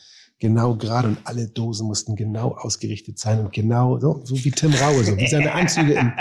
Genau 0.41 0.75
gerade 0.77 1.09
und 1.09 1.19
alle 1.25 1.47
Dosen 1.49 1.87
mussten 1.87 2.16
genau 2.16 2.53
ausgerichtet 2.53 3.19
sein 3.19 3.41
und 3.41 3.53
genau 3.53 3.99
so, 4.01 4.21
so 4.25 4.35
wie 4.45 4.51
Tim 4.51 4.75
Raue, 4.75 5.05
so 5.05 5.16
wie 5.16 5.29
seine 5.29 5.53
Anzüge 5.53 5.95
im, 5.95 6.12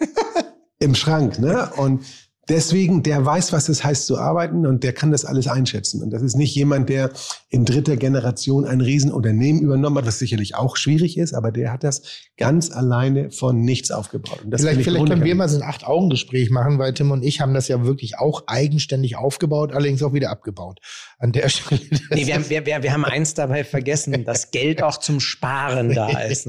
im 0.80 0.94
Schrank. 0.94 1.38
Ne? 1.38 1.70
Und 1.76 2.02
deswegen, 2.48 3.02
der 3.02 3.24
weiß, 3.24 3.52
was 3.52 3.68
es 3.68 3.84
heißt 3.84 4.06
zu 4.06 4.18
arbeiten 4.18 4.66
und 4.66 4.82
der 4.82 4.92
kann 4.92 5.12
das 5.12 5.24
alles 5.24 5.46
einschätzen. 5.46 6.02
Und 6.02 6.10
das 6.10 6.22
ist 6.22 6.36
nicht 6.36 6.54
jemand, 6.54 6.88
der 6.88 7.10
in 7.48 7.64
dritter 7.64 7.96
Generation 7.96 8.64
ein 8.64 8.80
Riesenunternehmen 8.80 9.62
übernommen 9.62 9.98
hat, 9.98 10.06
was 10.06 10.18
sicherlich 10.18 10.54
auch 10.54 10.76
schwierig 10.76 11.18
ist, 11.18 11.34
aber 11.34 11.52
der 11.52 11.72
hat 11.72 11.84
das 11.84 12.02
ganz 12.36 12.70
alleine 12.70 13.30
von 13.30 13.60
nichts 13.60 13.90
aufgebaut. 13.90 14.40
Und 14.44 14.50
das 14.50 14.62
vielleicht 14.62 14.82
vielleicht 14.82 15.06
können 15.06 15.24
wir 15.24 15.34
mal 15.34 15.48
so 15.48 15.56
ein 15.56 15.62
Acht-Augen-Gespräch 15.62 16.50
machen, 16.50 16.78
weil 16.78 16.92
Tim 16.94 17.10
und 17.10 17.22
ich 17.22 17.40
haben 17.40 17.54
das 17.54 17.68
ja 17.68 17.84
wirklich 17.84 18.18
auch 18.18 18.44
eigenständig 18.46 19.16
aufgebaut, 19.16 19.72
allerdings 19.72 20.02
auch 20.02 20.12
wieder 20.12 20.30
abgebaut. 20.30 20.80
An 21.18 21.32
der 21.32 21.48
Stelle. 21.50 21.80
Nee, 22.10 22.26
wir, 22.26 22.34
haben, 22.34 22.50
wir, 22.50 22.66
wir, 22.66 22.82
wir 22.82 22.92
haben 22.92 23.04
eins 23.04 23.34
dabei 23.34 23.64
vergessen, 23.64 24.24
dass 24.24 24.50
Geld 24.50 24.82
auch 24.82 24.98
zum 24.98 25.20
Sparen 25.20 25.94
da 25.94 26.08
ist. 26.22 26.48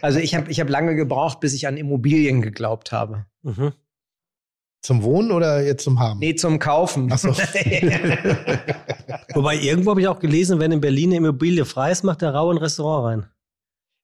Also 0.00 0.18
ich 0.18 0.34
habe 0.34 0.50
ich 0.50 0.60
hab 0.60 0.70
lange 0.70 0.94
gebraucht, 0.94 1.40
bis 1.40 1.52
ich 1.52 1.66
an 1.66 1.76
Immobilien 1.76 2.40
geglaubt 2.40 2.92
habe. 2.92 3.26
Mhm. 3.42 3.72
Zum 4.84 5.02
Wohnen 5.02 5.32
oder 5.32 5.62
jetzt 5.62 5.84
zum 5.84 5.98
Haben? 5.98 6.18
Nee, 6.18 6.34
zum 6.34 6.58
Kaufen. 6.58 7.08
Ach 7.10 7.16
so. 7.16 7.30
Wobei 9.34 9.56
irgendwo 9.56 9.92
habe 9.92 10.02
ich 10.02 10.08
auch 10.08 10.18
gelesen, 10.18 10.60
wenn 10.60 10.72
in 10.72 10.82
Berlin 10.82 11.08
eine 11.08 11.16
Immobilie 11.16 11.64
frei 11.64 11.90
ist, 11.90 12.04
macht 12.04 12.20
der 12.20 12.34
Raue 12.34 12.52
ein 12.52 12.58
Restaurant 12.58 13.06
rein. 13.06 13.26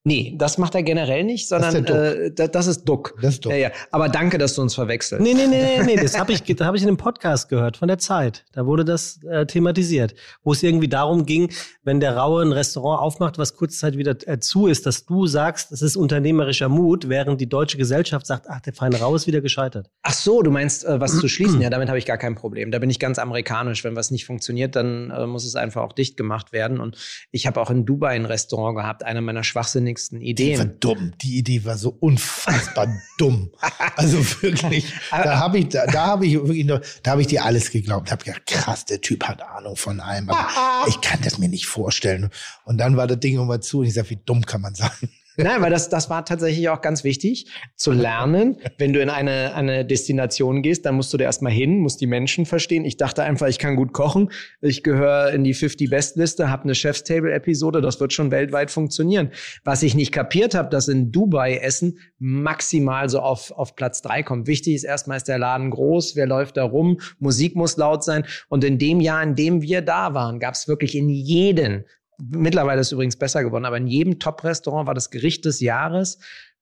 Nee, 0.02 0.35
das 0.39 0.56
macht 0.56 0.74
er 0.74 0.82
generell 0.82 1.24
nicht, 1.24 1.51
Das 1.52 1.62
ist 1.62 1.72
sondern 1.72 1.94
äh, 1.94 2.32
da- 2.32 2.47
das 2.48 2.66
ist 2.66 2.85
Duck. 2.85 3.14
Das 3.20 3.35
ist 3.35 3.44
Duck. 3.44 3.52
Ja, 3.52 3.59
ja. 3.59 3.70
Aber 3.90 4.09
danke, 4.09 4.39
dass 4.39 4.55
du 4.55 4.62
uns 4.62 4.74
verwechselst. 4.74 5.22
Nee, 5.22 5.35
nee, 5.35 5.47
nee, 5.47 5.62
nee, 5.78 5.82
nee, 5.85 5.97
das 5.97 6.18
habe 6.18 6.32
ich, 6.32 6.43
da 6.43 6.64
hab 6.64 6.74
ich 6.74 6.81
in 6.81 6.89
einem 6.89 6.97
Podcast 6.97 7.51
gehört 7.51 7.77
von 7.77 7.86
der 7.86 7.98
Zeit. 7.98 8.47
Da 8.52 8.64
wurde 8.64 8.86
das 8.86 9.20
äh, 9.31 9.44
thematisiert, 9.44 10.14
wo 10.43 10.52
es 10.52 10.62
irgendwie 10.62 10.89
darum 10.89 11.27
ging, 11.27 11.52
wenn 11.82 12.01
der 12.01 12.16
Raue 12.16 12.43
ein 12.43 12.52
Restaurant 12.52 13.02
aufmacht, 13.02 13.36
was 13.36 13.55
kurze 13.56 13.77
Zeit 13.78 13.98
wieder 13.98 14.16
äh, 14.27 14.39
zu 14.39 14.68
ist, 14.68 14.86
dass 14.86 15.05
du 15.05 15.27
sagst, 15.27 15.70
das 15.70 15.82
ist 15.82 15.97
unternehmerischer 15.97 16.70
Mut, 16.70 17.10
während 17.10 17.39
die 17.39 17.48
deutsche 17.48 17.77
Gesellschaft 17.77 18.24
sagt, 18.27 18.47
ach, 18.48 18.60
der 18.60 18.72
feine 18.72 18.98
Raue 19.01 19.16
ist 19.16 19.27
wieder 19.27 19.43
gescheitert. 19.43 19.90
Ach 20.02 20.14
so, 20.14 20.40
du 20.40 20.51
meinst, 20.51 20.82
äh, 20.86 20.98
was 20.98 21.18
zu 21.18 21.28
schließen? 21.28 21.60
Ja, 21.60 21.68
damit 21.68 21.89
habe 21.89 21.98
ich 21.98 22.06
gar 22.06 22.16
kein 22.16 22.36
Problem. 22.36 22.70
Da 22.70 22.78
bin 22.78 22.89
ich 22.89 23.01
ganz 23.01 23.18
amerikanisch. 23.18 23.85
Wenn 23.85 23.97
was 23.97 24.10
nicht 24.10 24.24
funktioniert, 24.24 24.77
dann 24.77 25.10
äh, 25.10 25.27
muss 25.27 25.44
es 25.44 25.56
einfach 25.56 25.82
auch 25.82 25.93
dicht 25.93 26.16
gemacht 26.16 26.52
werden. 26.52 26.81
Und 26.81 26.97
ich 27.32 27.47
habe 27.47 27.60
auch 27.60 27.68
in 27.68 27.85
Dubai 27.85 28.14
ein 28.16 28.24
Restaurant 28.24 28.78
gehabt, 28.78 29.05
eine 29.05 29.20
meiner 29.20 29.44
schwachsinnigsten 29.91 30.21
Die 30.21 30.59
war 30.59 30.65
Ideen. 30.65 30.81
dumm. 30.81 31.12
Die 31.23 31.39
Idee 31.39 31.65
war 31.65 31.77
so 31.77 31.97
unfassbar 32.01 32.89
dumm. 33.19 33.51
Also 33.97 34.19
wirklich, 34.43 34.93
da 35.11 35.39
habe 35.39 35.59
ich, 35.59 35.69
da, 35.69 35.87
da 35.87 36.07
habe 36.07 36.27
ich 36.27 36.35
wirklich 36.35 36.65
nur, 36.65 36.81
da 37.03 37.12
habe 37.12 37.21
ich 37.23 37.27
dir 37.27 37.45
alles 37.45 37.71
geglaubt. 37.71 38.11
Habe 38.11 38.25
gedacht, 38.25 38.47
krass, 38.47 38.85
der 38.85 39.01
Typ 39.01 39.25
hat 39.25 39.43
Ahnung 39.43 39.77
von 39.77 40.01
allem. 40.01 40.29
Aber 40.31 40.89
ich 40.89 41.01
kann 41.01 41.21
das 41.23 41.39
mir 41.39 41.49
nicht 41.49 41.67
vorstellen. 41.67 42.31
Und 42.65 42.79
dann 42.79 42.97
war 42.97 43.07
das 43.07 43.21
Ding 43.21 43.39
immer 43.39 43.61
zu 43.61 43.81
und 43.81 43.87
ich 43.87 43.95
sag, 43.95 44.11
wie 44.11 44.21
dumm 44.25 44.45
kann 44.47 44.61
man 44.61 44.75
sein? 44.75 44.91
Nein, 45.36 45.62
weil 45.62 45.70
das, 45.70 45.89
das 45.89 46.11
war 46.11 46.24
tatsächlich 46.24 46.69
auch 46.69 46.81
ganz 46.81 47.05
wichtig, 47.05 47.47
zu 47.77 47.93
lernen. 47.93 48.57
Wenn 48.78 48.93
du 48.93 49.01
in 49.01 49.09
eine, 49.11 49.55
eine 49.55 49.85
Destination 49.85 50.62
gehst, 50.62 50.85
dann 50.85 50.97
musst 50.97 51.12
du 51.12 51.16
da 51.16 51.24
erstmal 51.24 51.52
hin, 51.52 51.78
musst 51.78 52.01
die 52.01 52.07
Menschen 52.07 52.47
verstehen. 52.47 52.85
Ich 52.85 52.97
dachte 52.97 53.23
einfach, 53.23 53.47
ich 53.47 53.59
kann 53.59 53.77
gut 53.77 53.93
kochen. 53.93 54.31
Ich 54.61 54.82
gehöre 54.82 55.32
in 55.32 55.44
die 55.44 55.55
50 55.55 55.89
Best 55.89 56.16
Liste, 56.16 56.51
habe 56.51 56.65
eine 56.65 56.74
Chef's 56.74 57.05
Table 57.05 57.32
Episode, 57.32 57.81
das 57.81 58.01
wird 58.01 58.12
schon 58.12 58.31
weltweit 58.31 58.70
funktionieren. 58.70 59.31
Was 59.65 59.82
ich 59.82 59.94
nicht 59.94 60.12
kapiert 60.12 60.55
habe, 60.55 60.69
dass 60.69 60.89
in 60.89 61.12
Dubai 61.12 61.57
Essen 61.57 61.98
maximal 62.19 63.09
so 63.09 63.20
auf, 63.20 63.52
auf 63.52 63.77
Platz 63.77 64.02
drei 64.02 64.23
kommt. 64.23 64.47
Wichtig 64.47 64.74
ist 64.74 64.85
erstmal, 64.85 65.16
ist 65.16 65.28
der 65.28 65.39
Laden 65.39 65.70
groß, 65.70 66.16
wer 66.16 66.27
läuft 66.27 66.57
da 66.57 66.65
rum, 66.65 67.01
Musik 67.19 67.57
muss 67.57 67.77
laut 67.77 68.05
sein. 68.05 68.24
Und 68.48 68.65
in 68.65 68.78
dem 68.78 69.01
Jahr, 69.01 69.23
in 69.23 69.36
dem 69.36 69.62
wir 69.62 69.81
da 69.81 70.12
waren, 70.15 70.40
gab 70.40 70.55
es 70.55 70.69
wirklich 70.69 70.94
in 70.97 71.09
jedem 71.09 71.85
Mittlerweile 72.30 72.80
ist 72.80 72.88
es 72.88 72.92
übrigens 72.92 73.16
besser 73.16 73.42
geworden, 73.42 73.64
aber 73.64 73.76
in 73.76 73.86
jedem 73.86 74.18
Top-Restaurant 74.18 74.86
war 74.86 74.94
das 74.94 75.10
Gericht 75.10 75.44
des 75.44 75.60
Jahres 75.60 76.18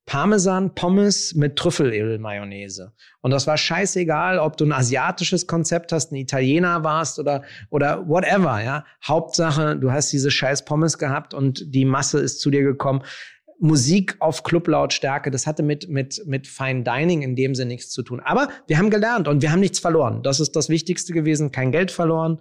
Parmesan 0.08 0.74
Pommes 0.74 1.34
mit 1.34 1.56
Trüffelöl-Mayonnaise. 1.56 2.94
Und 3.20 3.30
das 3.30 3.46
war 3.46 3.58
scheißegal, 3.58 4.38
ob 4.38 4.56
du 4.56 4.64
ein 4.64 4.72
asiatisches 4.72 5.46
Konzept 5.46 5.92
hast, 5.92 6.12
ein 6.12 6.16
Italiener 6.16 6.82
warst 6.82 7.18
oder, 7.18 7.42
oder 7.68 8.08
whatever, 8.08 8.62
ja. 8.64 8.86
Hauptsache, 9.06 9.76
du 9.76 9.92
hast 9.92 10.10
diese 10.10 10.30
scheiß 10.30 10.64
Pommes 10.64 10.96
gehabt 10.96 11.34
und 11.34 11.74
die 11.74 11.84
Masse 11.84 12.20
ist 12.20 12.40
zu 12.40 12.50
dir 12.50 12.62
gekommen. 12.62 13.02
Musik 13.60 14.16
auf 14.20 14.44
Clublautstärke, 14.44 15.30
das 15.30 15.46
hatte 15.46 15.62
mit, 15.62 15.90
mit, 15.90 16.22
mit 16.24 16.46
Fine 16.46 16.84
Dining 16.84 17.20
in 17.20 17.36
dem 17.36 17.54
Sinne 17.54 17.72
nichts 17.72 17.90
zu 17.90 18.02
tun. 18.02 18.20
Aber 18.20 18.48
wir 18.66 18.78
haben 18.78 18.88
gelernt 18.88 19.28
und 19.28 19.42
wir 19.42 19.52
haben 19.52 19.60
nichts 19.60 19.78
verloren. 19.78 20.22
Das 20.22 20.40
ist 20.40 20.56
das 20.56 20.70
Wichtigste 20.70 21.12
gewesen. 21.12 21.52
Kein 21.52 21.70
Geld 21.70 21.90
verloren, 21.90 22.38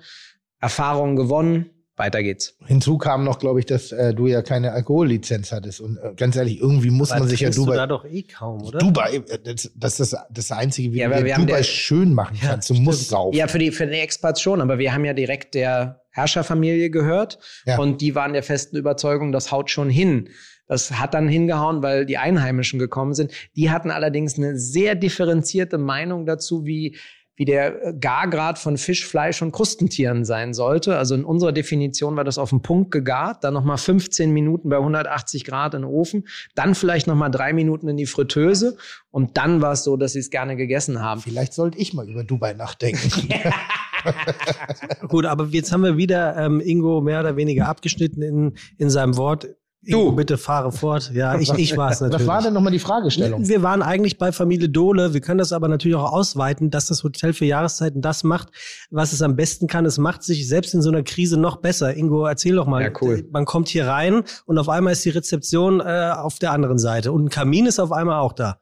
Erfahrungen 0.61 1.18
gewonnen. 1.18 1.69
Weiter 1.98 2.22
geht's. 2.22 2.56
Hinzu 2.65 2.98
kam 2.99 3.24
noch, 3.24 3.40
glaube 3.40 3.60
ich, 3.60 3.65
dass 3.65 3.91
äh, 3.91 4.14
du 4.14 4.28
ja 4.28 4.44
keine 4.44 4.72
Alkohollizenz 4.72 5.52
hattest. 5.52 5.82
Und 5.82 5.98
äh, 5.98 6.14
ganz 6.15 6.36
ehrlich, 6.36 6.61
irgendwie 6.61 6.91
muss 6.91 7.10
man 7.10 7.28
sich 7.28 7.40
ja 7.40 7.48
trinkst 7.48 7.57
du 7.57 7.64
Dubai. 7.65 7.76
da 7.76 7.88
doch 7.88 8.06
eh 8.06 8.22
kaum, 8.24 8.61
oder? 8.61 8.78
Dubai, 8.80 9.15
äh, 9.28 9.40
das, 9.44 9.72
das 9.76 9.99
ist 9.99 10.15
das, 10.30 10.52
Einzige, 10.52 10.94
wie 10.94 10.99
Ja, 10.99 11.10
du 11.10 11.15
aber 11.15 11.24
Dubai 11.28 11.57
der- 11.57 11.64
schön 11.64 12.14
machen 12.14 12.38
Ja, 12.41 12.49
kannst. 12.49 12.69
Du 12.69 12.76
musst 12.76 13.10
saufen. 13.10 13.36
Ja, 13.36 13.48
für 13.48 13.57
die, 13.60 13.72
für 13.72 13.88
die 13.88 13.98
Expats 13.98 14.41
schon, 14.41 14.61
aber 14.61 14.78
wir 14.78 14.94
haben 14.94 15.06
ja 15.06 15.14
direkt 15.14 15.56
der 15.56 16.02
Herrscherfamilie 16.11 16.90
gehört 16.91 17.40
Ja. 17.65 17.80
und 17.80 17.99
die 18.02 18.14
waren 18.15 18.34
der 18.34 18.44
festen 18.44 18.78
Überzeugung, 18.78 19.32
das 19.32 19.52
haut 19.52 19.72
schon 19.72 19.90
hin. 19.90 20.30
Das 20.68 20.91
hat 20.99 21.14
dann 21.14 21.28
hingehauen, 21.30 21.82
weil 21.82 22.06
die 22.06 22.18
Einheimischen 22.18 22.78
gekommen 22.78 23.14
sind. 23.14 23.32
Die 23.56 23.69
hatten 23.72 23.90
allerdings 23.90 24.38
eine 24.38 24.60
sehr 24.60 24.95
differenzierte 24.95 25.78
Meinung 25.78 26.26
dazu, 26.26 26.65
wie, 26.65 26.98
wie 27.38 27.46
der 27.46 27.86
äh, 27.86 27.94
Gargrad 27.94 28.60
von 28.60 28.78
Fisch, 28.78 29.08
Fleisch 29.08 29.42
und 29.42 29.52
Krustentieren 29.54 30.26
sein 30.26 30.54
sollte. 30.54 30.98
Also 30.98 31.16
in 31.16 31.24
unserer 31.24 31.54
Definition 31.54 32.16
war 32.18 32.24
das 32.24 32.38
auf 32.38 32.50
den 32.50 32.62
Punkt 32.62 32.92
gegart, 32.92 33.44
dann 33.44 33.54
nochmal 33.54 33.78
15 33.78 34.34
Minuten 34.34 34.70
bei 34.70 34.78
180 34.78 35.46
Grad 35.46 35.74
in 35.74 35.84
den 35.84 35.90
Ofen, 35.90 36.28
dann 36.56 36.76
vielleicht 36.76 37.08
nochmal 37.08 37.32
drei 37.32 37.54
Minuten 37.54 37.88
in 37.88 37.96
die 37.96 38.08
Fritteuse 38.08 38.78
und 39.12 39.38
dann 39.38 39.62
war 39.62 39.74
es 39.74 39.84
so, 39.84 39.96
dass 39.96 40.14
sie 40.14 40.20
es 40.20 40.30
gerne 40.30 40.56
gegessen 40.58 41.02
haben. 41.02 41.22
Vielleicht 41.22 41.54
sollte 41.54 41.78
ich 41.78 41.94
mal 41.94 42.10
über 42.10 42.24
Dubai 42.24 42.54
nachdenken. 42.54 43.30
Gut, 45.08 45.26
aber 45.26 45.46
jetzt 45.52 45.72
haben 45.72 45.84
wir 45.84 45.98
wieder 45.98 46.36
ähm, 46.38 46.60
Ingo 46.60 47.02
mehr 47.02 47.20
oder 47.20 47.36
weniger 47.36 47.68
abgeschnitten 47.68 48.22
in, 48.22 48.54
in 48.78 48.90
seinem 48.90 49.16
Wort. 49.18 49.48
Ingo, 49.88 50.12
bitte 50.12 50.38
fahre 50.38 50.72
fort. 50.72 51.12
Ja, 51.14 51.40
ich, 51.40 51.52
ich 51.54 51.78
war 51.78 51.92
es 51.92 52.02
natürlich. 52.02 52.22
Was 52.22 52.28
war 52.28 52.42
denn 52.42 52.54
nochmal 52.54 52.74
die 52.74 52.80
Fragestellung? 52.80 53.48
Wir 53.48 53.64
waren 53.64 53.82
eigentlich 53.82 54.18
bei 54.18 54.32
Familie 54.32 54.68
Dohle. 54.68 55.14
Wir 55.14 55.22
können 55.22 55.38
das 55.38 55.54
aber 55.54 55.68
natürlich 55.70 55.96
auch 55.96 56.12
ausweiten, 56.12 56.70
dass 56.70 56.88
das 56.88 57.04
Hotel 57.04 57.34
für 57.34 57.46
Jahreszeiten 57.46 58.02
das 58.02 58.24
macht, 58.24 58.50
was 58.92 59.14
es 59.14 59.22
am 59.22 59.36
besten 59.36 59.68
kann. 59.68 59.86
Es 59.86 59.98
macht 59.98 60.24
sich 60.24 60.48
selbst 60.48 60.74
in 60.74 60.82
so 60.82 60.90
einer 60.90 61.04
Krise 61.04 61.40
noch 61.40 61.58
besser. 61.58 61.96
Ingo, 61.96 62.26
erzähl 62.26 62.56
doch 62.56 62.68
mal. 62.68 62.84
Ja, 62.84 62.92
cool. 63.02 63.26
Man 63.32 63.46
kommt 63.46 63.70
hier 63.70 63.88
rein 63.88 64.24
und 64.46 64.58
auf 64.58 64.68
einmal 64.68 64.94
ist 64.94 65.06
die 65.06 65.10
Rezeption 65.10 65.80
äh, 65.80 66.12
auf 66.16 66.38
der 66.40 66.52
anderen 66.52 66.80
Seite 66.80 67.12
und 67.14 67.26
ein 67.26 67.30
Kamin 67.30 67.66
ist 67.66 67.80
auf 67.80 67.92
einmal 67.92 68.20
auch 68.20 68.34
da. 68.34 68.60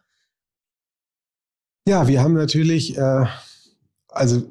Ja, 1.87 2.07
wir 2.07 2.21
haben 2.21 2.33
natürlich, 2.33 2.97
äh, 2.97 3.25
also 4.09 4.41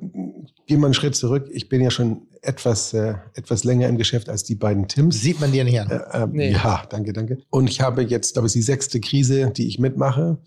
gehen 0.67 0.81
wir 0.81 0.87
einen 0.87 0.95
Schritt 0.95 1.15
zurück. 1.15 1.49
Ich 1.53 1.69
bin 1.69 1.81
ja 1.81 1.91
schon 1.91 2.29
etwas, 2.45 2.93
äh, 2.93 3.15
etwas 3.35 3.65
länger 3.65 3.89
im 3.89 3.97
Geschäft 3.99 4.29
als 4.29 4.45
die 4.45 4.55
beiden 4.55 4.89
Tims. 4.89 5.21
Sieht 5.21 5.41
man 5.41 5.53
dir 5.53 5.65
nicht 5.65 5.81
an. 5.81 5.91
Äh, 5.91 6.23
äh, 6.23 6.27
Nee. 6.31 6.53
Ja, 6.53 6.85
danke, 6.89 7.13
danke. 7.13 7.39
Und 7.51 7.69
ich 7.69 7.81
habe 7.81 8.03
jetzt, 8.03 8.35
glaube 8.35 8.47
ich, 8.47 8.53
die 8.53 8.63
sechste 8.63 9.01
Krise, 9.01 9.51
die 9.51 9.67
ich 9.67 9.79
mitmache. 9.79 10.39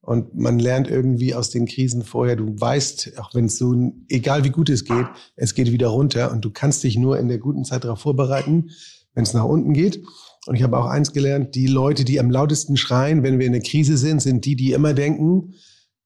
Und 0.00 0.36
man 0.36 0.60
lernt 0.60 0.88
irgendwie 0.88 1.34
aus 1.34 1.50
den 1.50 1.66
Krisen 1.66 2.02
vorher, 2.02 2.36
du 2.36 2.54
weißt, 2.56 3.18
auch 3.18 3.34
wenn 3.34 3.46
es 3.46 3.58
so, 3.58 3.74
egal 4.08 4.44
wie 4.44 4.50
gut 4.50 4.70
es 4.70 4.84
geht, 4.84 5.06
es 5.34 5.54
geht 5.54 5.72
wieder 5.72 5.88
runter 5.88 6.30
und 6.30 6.44
du 6.44 6.50
kannst 6.52 6.84
dich 6.84 6.96
nur 6.96 7.18
in 7.18 7.26
der 7.26 7.38
guten 7.38 7.64
Zeit 7.64 7.82
darauf 7.82 7.98
vorbereiten, 8.00 8.70
wenn 9.14 9.24
es 9.24 9.34
nach 9.34 9.44
unten 9.44 9.72
geht. 9.72 10.04
Und 10.46 10.54
ich 10.54 10.62
habe 10.62 10.78
auch 10.78 10.86
eins 10.86 11.12
gelernt, 11.12 11.56
die 11.56 11.66
Leute, 11.66 12.04
die 12.04 12.20
am 12.20 12.30
lautesten 12.30 12.76
schreien, 12.76 13.24
wenn 13.24 13.40
wir 13.40 13.46
in 13.46 13.52
der 13.52 13.62
Krise 13.62 13.96
sind, 13.96 14.22
sind 14.22 14.44
die, 14.44 14.54
die 14.54 14.72
immer 14.72 14.94
denken, 14.94 15.54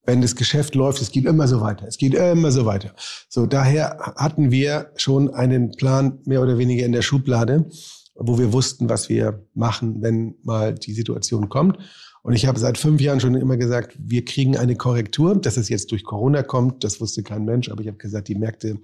wenn 0.04 0.22
das 0.22 0.36
Geschäft 0.36 0.74
läuft, 0.74 1.00
es 1.02 1.12
geht 1.12 1.26
immer 1.26 1.46
so 1.46 1.60
weiter, 1.60 1.86
es 1.86 1.98
geht 1.98 2.14
immer 2.14 2.50
so 2.50 2.64
weiter. 2.66 2.94
So, 3.28 3.46
daher 3.46 4.14
hatten 4.16 4.50
wir 4.50 4.92
schon 4.96 5.32
einen 5.32 5.72
Plan 5.72 6.18
mehr 6.24 6.42
oder 6.42 6.58
weniger 6.58 6.86
in 6.86 6.92
der 6.92 7.02
Schublade, 7.02 7.68
wo 8.14 8.38
wir 8.38 8.52
wussten, 8.52 8.88
was 8.88 9.08
wir 9.08 9.46
machen, 9.54 10.02
wenn 10.02 10.34
mal 10.42 10.74
die 10.74 10.92
Situation 10.92 11.48
kommt. 11.48 11.78
Und 12.22 12.34
ich 12.34 12.46
habe 12.46 12.58
seit 12.58 12.76
fünf 12.76 13.00
Jahren 13.00 13.20
schon 13.20 13.34
immer 13.34 13.56
gesagt, 13.56 13.96
wir 13.98 14.24
kriegen 14.24 14.56
eine 14.56 14.76
Korrektur. 14.76 15.36
Dass 15.36 15.56
es 15.56 15.70
jetzt 15.70 15.90
durch 15.90 16.04
Corona 16.04 16.42
kommt, 16.42 16.84
das 16.84 17.00
wusste 17.00 17.22
kein 17.22 17.44
Mensch. 17.44 17.70
Aber 17.70 17.80
ich 17.80 17.88
habe 17.88 17.96
gesagt, 17.96 18.28
die 18.28 18.34
Märkte, 18.34 18.78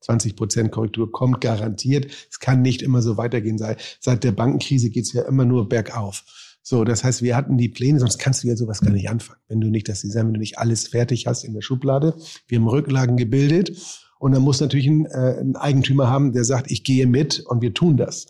20 0.00 0.36
Prozent 0.36 0.72
Korrektur 0.72 1.10
kommt 1.10 1.40
garantiert. 1.40 2.12
Es 2.30 2.38
kann 2.38 2.60
nicht 2.60 2.82
immer 2.82 3.00
so 3.02 3.16
weitergehen. 3.16 3.56
Seit, 3.58 4.24
der 4.24 4.32
Bankenkrise 4.32 4.90
geht 4.90 5.04
es 5.04 5.12
ja 5.12 5.22
immer 5.22 5.44
nur 5.44 5.68
bergauf. 5.68 6.24
So, 6.62 6.84
das 6.84 7.02
heißt, 7.02 7.22
wir 7.22 7.36
hatten 7.36 7.58
die 7.58 7.68
Pläne, 7.68 7.98
sonst 7.98 8.18
kannst 8.18 8.44
du 8.44 8.48
ja 8.48 8.56
sowas 8.56 8.80
gar 8.80 8.92
nicht 8.92 9.10
anfangen. 9.10 9.40
Wenn 9.48 9.60
du 9.60 9.68
nicht 9.68 9.88
das 9.88 10.02
Design, 10.02 10.26
wenn 10.28 10.34
du 10.34 10.40
nicht 10.40 10.58
alles 10.58 10.88
fertig 10.88 11.26
hast 11.26 11.44
in 11.44 11.54
der 11.54 11.60
Schublade. 11.62 12.14
Wir 12.46 12.58
haben 12.58 12.68
Rücklagen 12.68 13.16
gebildet. 13.16 13.76
Und 14.20 14.32
dann 14.32 14.42
muss 14.42 14.60
natürlich 14.60 14.86
ein, 14.86 15.06
äh, 15.06 15.40
ein 15.40 15.56
Eigentümer 15.56 16.08
haben, 16.08 16.32
der 16.32 16.44
sagt, 16.44 16.70
ich 16.70 16.84
gehe 16.84 17.08
mit 17.08 17.40
und 17.40 17.60
wir 17.60 17.74
tun 17.74 17.96
das. 17.96 18.26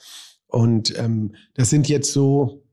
Und 0.47 0.99
ähm, 0.99 1.35
das 1.55 1.69
sind 1.69 1.89
jetzt 1.89 2.13
so 2.13 2.65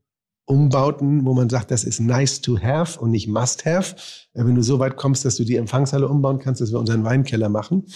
Umbauten, 0.46 1.26
wo 1.26 1.34
man 1.34 1.50
sagt, 1.50 1.70
das 1.70 1.84
ist 1.84 2.00
nice 2.00 2.40
to 2.40 2.58
have 2.58 2.98
und 2.98 3.10
nicht 3.10 3.28
must 3.28 3.66
have. 3.66 3.94
Äh, 4.32 4.44
Wenn 4.46 4.54
du 4.54 4.62
so 4.62 4.78
weit 4.78 4.96
kommst, 4.96 5.26
dass 5.26 5.36
du 5.36 5.44
die 5.44 5.56
Empfangshalle 5.56 6.08
umbauen 6.08 6.38
kannst, 6.38 6.62
dass 6.62 6.72
wir 6.72 6.78
unseren 6.78 7.04
Weinkeller 7.04 7.50
machen. 7.50 7.86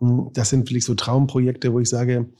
Mm, 0.00 0.28
Das 0.32 0.48
sind 0.48 0.66
vielleicht 0.66 0.86
so 0.86 0.94
Traumprojekte, 0.94 1.72
wo 1.72 1.78
ich 1.78 1.88
sage, 1.88 2.32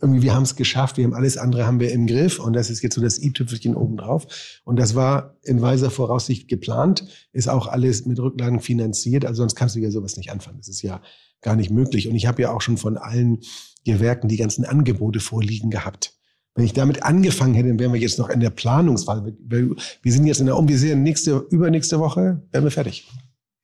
irgendwie, 0.00 0.22
wir 0.22 0.34
haben 0.34 0.44
es 0.44 0.54
geschafft, 0.54 0.96
wir 0.96 1.04
haben 1.04 1.14
alles 1.14 1.36
andere 1.36 1.66
haben 1.66 1.80
wir 1.80 1.90
im 1.90 2.06
Griff 2.06 2.38
und 2.38 2.52
das 2.52 2.70
ist 2.70 2.82
jetzt 2.82 2.94
so 2.94 3.00
das 3.00 3.20
i-Tüpfelchen 3.20 3.74
obendrauf. 3.74 4.60
Und 4.64 4.78
das 4.78 4.94
war 4.94 5.36
in 5.42 5.60
weiser 5.60 5.90
Voraussicht 5.90 6.48
geplant, 6.48 7.04
ist 7.32 7.48
auch 7.48 7.66
alles 7.66 8.06
mit 8.06 8.18
Rücklagen 8.20 8.60
finanziert, 8.60 9.24
also 9.24 9.42
sonst 9.42 9.56
kannst 9.56 9.74
du 9.74 9.80
ja 9.80 9.90
sowas 9.90 10.16
nicht 10.16 10.30
anfangen. 10.30 10.58
Das 10.58 10.68
ist 10.68 10.82
ja 10.82 11.02
gar 11.40 11.56
nicht 11.56 11.70
möglich. 11.70 12.08
Und 12.08 12.14
ich 12.14 12.26
habe 12.26 12.42
ja 12.42 12.52
auch 12.52 12.60
schon 12.60 12.76
von 12.76 12.96
allen 12.96 13.40
Gewerken 13.84 14.28
die 14.28 14.36
ganzen 14.36 14.64
Angebote 14.64 15.20
vorliegen 15.20 15.70
gehabt. 15.70 16.14
Wenn 16.54 16.64
ich 16.64 16.72
damit 16.72 17.02
angefangen 17.02 17.54
hätte, 17.54 17.68
dann 17.68 17.78
wären 17.78 17.92
wir 17.92 18.00
jetzt 18.00 18.18
noch 18.18 18.28
in 18.28 18.40
der 18.40 18.50
Planungsphase. 18.50 19.36
Wir, 19.40 19.76
sind 20.12 20.26
jetzt 20.26 20.40
in 20.40 20.46
der 20.46 20.56
um, 20.56 20.68
wir 20.68 20.78
sehen 20.78 21.02
nächste, 21.02 21.46
übernächste 21.50 22.00
Woche, 22.00 22.42
wären 22.50 22.64
wir 22.64 22.70
fertig. 22.70 23.08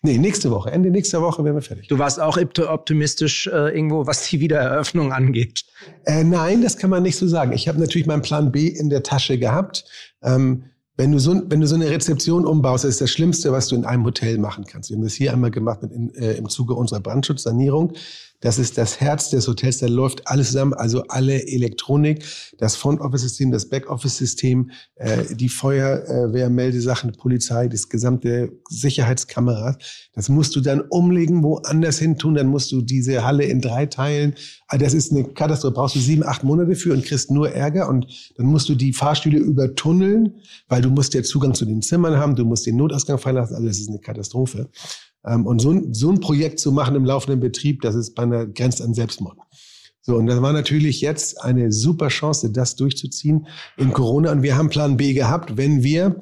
Nee, 0.04 0.18
nächste 0.18 0.50
Woche, 0.50 0.70
Ende 0.70 0.90
nächster 0.90 1.22
Woche 1.22 1.42
wären 1.44 1.54
wir 1.54 1.62
fertig. 1.62 1.88
Du 1.88 1.98
warst 1.98 2.20
auch 2.20 2.36
opti- 2.36 2.66
optimistisch 2.68 3.46
äh, 3.46 3.74
irgendwo, 3.74 4.06
was 4.06 4.28
die 4.28 4.38
Wiedereröffnung 4.38 5.14
angeht. 5.14 5.64
Äh, 6.04 6.24
nein, 6.24 6.60
das 6.60 6.76
kann 6.76 6.90
man 6.90 7.02
nicht 7.02 7.16
so 7.16 7.26
sagen. 7.26 7.52
Ich 7.52 7.68
habe 7.68 7.80
natürlich 7.80 8.06
meinen 8.06 8.20
Plan 8.20 8.52
B 8.52 8.68
in 8.68 8.90
der 8.90 9.02
Tasche 9.02 9.38
gehabt. 9.38 9.86
Ähm, 10.22 10.64
wenn 10.98 11.10
du, 11.10 11.18
so, 11.18 11.42
wenn 11.48 11.60
du 11.62 11.66
so 11.66 11.74
eine 11.74 11.88
Rezeption 11.88 12.44
umbaust, 12.44 12.84
das 12.84 12.90
ist 12.90 13.00
das 13.00 13.10
Schlimmste, 13.10 13.50
was 13.50 13.68
du 13.68 13.76
in 13.76 13.86
einem 13.86 14.04
Hotel 14.04 14.36
machen 14.36 14.66
kannst. 14.70 14.90
Wir 14.90 14.96
haben 14.96 15.04
das 15.04 15.14
hier 15.14 15.32
einmal 15.32 15.50
gemacht 15.50 15.82
mit 15.82 15.90
in, 15.90 16.14
äh, 16.16 16.34
im 16.34 16.50
Zuge 16.50 16.74
unserer 16.74 17.00
Brandschutzsanierung. 17.00 17.94
Das 18.44 18.58
ist 18.58 18.76
das 18.76 19.00
Herz 19.00 19.30
des 19.30 19.48
Hotels, 19.48 19.78
da 19.78 19.86
läuft 19.86 20.28
alles 20.28 20.48
zusammen, 20.48 20.74
also 20.74 21.02
alle 21.08 21.48
Elektronik, 21.48 22.22
das 22.58 22.76
Front-Office-System, 22.76 23.50
das 23.50 23.70
Back-Office-System, 23.70 24.70
äh, 24.96 25.34
die 25.34 25.48
Feuerwehrmeldesachen, 25.48 27.12
Polizei, 27.12 27.68
das 27.68 27.88
gesamte 27.88 28.52
Sicherheitskameras. 28.68 29.78
Das 30.12 30.28
musst 30.28 30.54
du 30.56 30.60
dann 30.60 30.82
umlegen, 30.90 31.42
woanders 31.42 31.98
hin 31.98 32.18
tun, 32.18 32.34
dann 32.34 32.48
musst 32.48 32.70
du 32.70 32.82
diese 32.82 33.24
Halle 33.24 33.44
in 33.44 33.62
drei 33.62 33.86
teilen. 33.86 34.34
Ah, 34.68 34.76
Das 34.76 34.92
ist 34.92 35.10
eine 35.10 35.24
Katastrophe, 35.24 35.72
brauchst 35.72 35.96
du 35.96 36.00
sieben, 36.00 36.22
acht 36.22 36.44
Monate 36.44 36.74
für 36.74 36.92
und 36.92 37.02
kriegst 37.02 37.30
nur 37.30 37.50
Ärger 37.50 37.88
und 37.88 38.06
dann 38.36 38.44
musst 38.44 38.68
du 38.68 38.74
die 38.74 38.92
Fahrstühle 38.92 39.38
übertunneln, 39.38 40.34
weil 40.68 40.82
du 40.82 40.90
musst 40.90 41.14
ja 41.14 41.22
Zugang 41.22 41.54
zu 41.54 41.64
den 41.64 41.80
Zimmern 41.80 42.18
haben, 42.18 42.36
du 42.36 42.44
musst 42.44 42.66
den 42.66 42.76
Notausgang 42.76 43.16
freilassen, 43.16 43.56
also 43.56 43.66
das 43.66 43.78
ist 43.78 43.88
eine 43.88 44.00
Katastrophe. 44.00 44.68
Ähm, 45.26 45.46
Und 45.46 45.60
so 45.60 45.70
ein, 45.70 45.94
so 45.94 46.10
ein 46.10 46.20
Projekt 46.20 46.58
zu 46.60 46.72
machen 46.72 46.94
im 46.94 47.04
laufenden 47.04 47.40
Betrieb, 47.40 47.82
das 47.82 47.94
ist 47.94 48.14
bei 48.14 48.24
einer 48.24 48.46
Grenze 48.46 48.84
an 48.84 48.94
Selbstmord. 48.94 49.38
So, 50.00 50.16
und 50.16 50.26
das 50.26 50.42
war 50.42 50.52
natürlich 50.52 51.00
jetzt 51.00 51.42
eine 51.42 51.72
super 51.72 52.08
Chance, 52.08 52.50
das 52.50 52.76
durchzuziehen 52.76 53.46
in 53.78 53.92
Corona. 53.92 54.32
Und 54.32 54.42
wir 54.42 54.56
haben 54.56 54.68
Plan 54.68 54.98
B 54.98 55.14
gehabt, 55.14 55.56
wenn 55.56 55.82
wir 55.82 56.20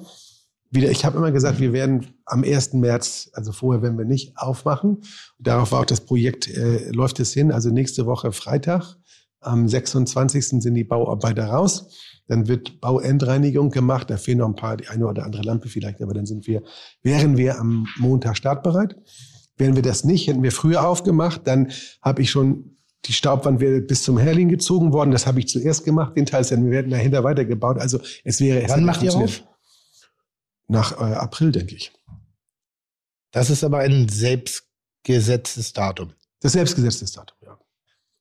wieder, 0.71 0.91
ich 0.91 1.05
habe 1.05 1.19
immer 1.19 1.33
gesagt, 1.33 1.59
wir 1.59 1.73
werden 1.73 2.07
am 2.25 2.45
1. 2.45 2.75
März, 2.75 3.31
also 3.35 3.51
vorher 3.53 3.83
werden 3.83 3.99
wir 3.99 4.05
nicht 4.05 4.39
aufmachen. 4.39 5.03
Darauf 5.39 5.73
war 5.73 5.81
auch 5.81 5.85
das 5.87 6.01
Projekt, 6.01 6.49
äh, 6.49 6.91
läuft 6.91 7.19
es 7.19 7.33
hin. 7.33 7.51
Also 7.51 7.71
nächste 7.71 8.07
Woche 8.07 8.33
Freitag, 8.33 8.97
am 9.41 9.69
26. 9.69 10.63
sind 10.63 10.75
die 10.75 10.85
Bauarbeiter 10.85 11.47
raus. 11.47 11.89
Dann 12.29 12.49
wird 12.49 12.81
Bauendreinigung 12.81 13.71
gemacht. 13.71 14.11
Da 14.11 14.17
fehlen 14.17 14.39
noch 14.39 14.49
ein 14.49 14.57
paar, 14.57 14.77
die 14.77 14.89
eine 14.89 15.07
oder 15.07 15.25
andere 15.25 15.43
Lampe 15.43 15.69
vielleicht, 15.69 16.01
aber 16.01 16.15
dann 16.15 16.27
sind 16.27 16.47
wir, 16.47 16.63
wären 17.03 17.37
wir 17.37 17.59
am 17.59 17.87
Montag 17.99 18.37
startbereit. 18.37 18.97
Wären 19.57 19.77
wir 19.77 19.83
das 19.83 20.05
nicht, 20.05 20.29
hätten 20.29 20.43
wir 20.43 20.53
früher 20.53 20.87
aufgemacht, 20.87 21.43
dann 21.45 21.71
habe 22.01 22.23
ich 22.23 22.31
schon 22.31 22.73
die 23.07 23.13
Staubwand 23.13 23.61
wäre 23.61 23.81
bis 23.81 24.03
zum 24.03 24.19
Herling 24.19 24.49
gezogen 24.49 24.93
worden. 24.93 25.11
Das 25.11 25.27
habe 25.27 25.41
ich 25.41 25.49
zuerst 25.49 25.85
gemacht. 25.85 26.17
Den 26.17 26.27
Teil, 26.27 26.49
wir 26.49 26.71
werden 26.71 26.91
dahinter 26.91 27.25
weitergebaut. 27.25 27.79
Also 27.79 28.01
es 28.25 28.41
wäre. 28.41 28.63
es 28.63 28.71
Wann 28.71 28.85
macht 28.85 29.03
ihr 29.03 29.11
funktioniert. 29.11 29.49
Nach 30.69 30.93
äh, 30.93 31.15
April, 31.15 31.53
denke 31.53 31.75
ich. 31.75 31.93
Das 33.33 33.51
ist 33.51 33.65
aber 33.65 33.79
ein 33.79 34.09
selbstgesetztes 34.09 35.73
Datum. 35.73 36.13
Das 36.41 36.53
selbstgesetzte 36.53 37.07
Datum, 37.07 37.37
ja. 37.43 37.59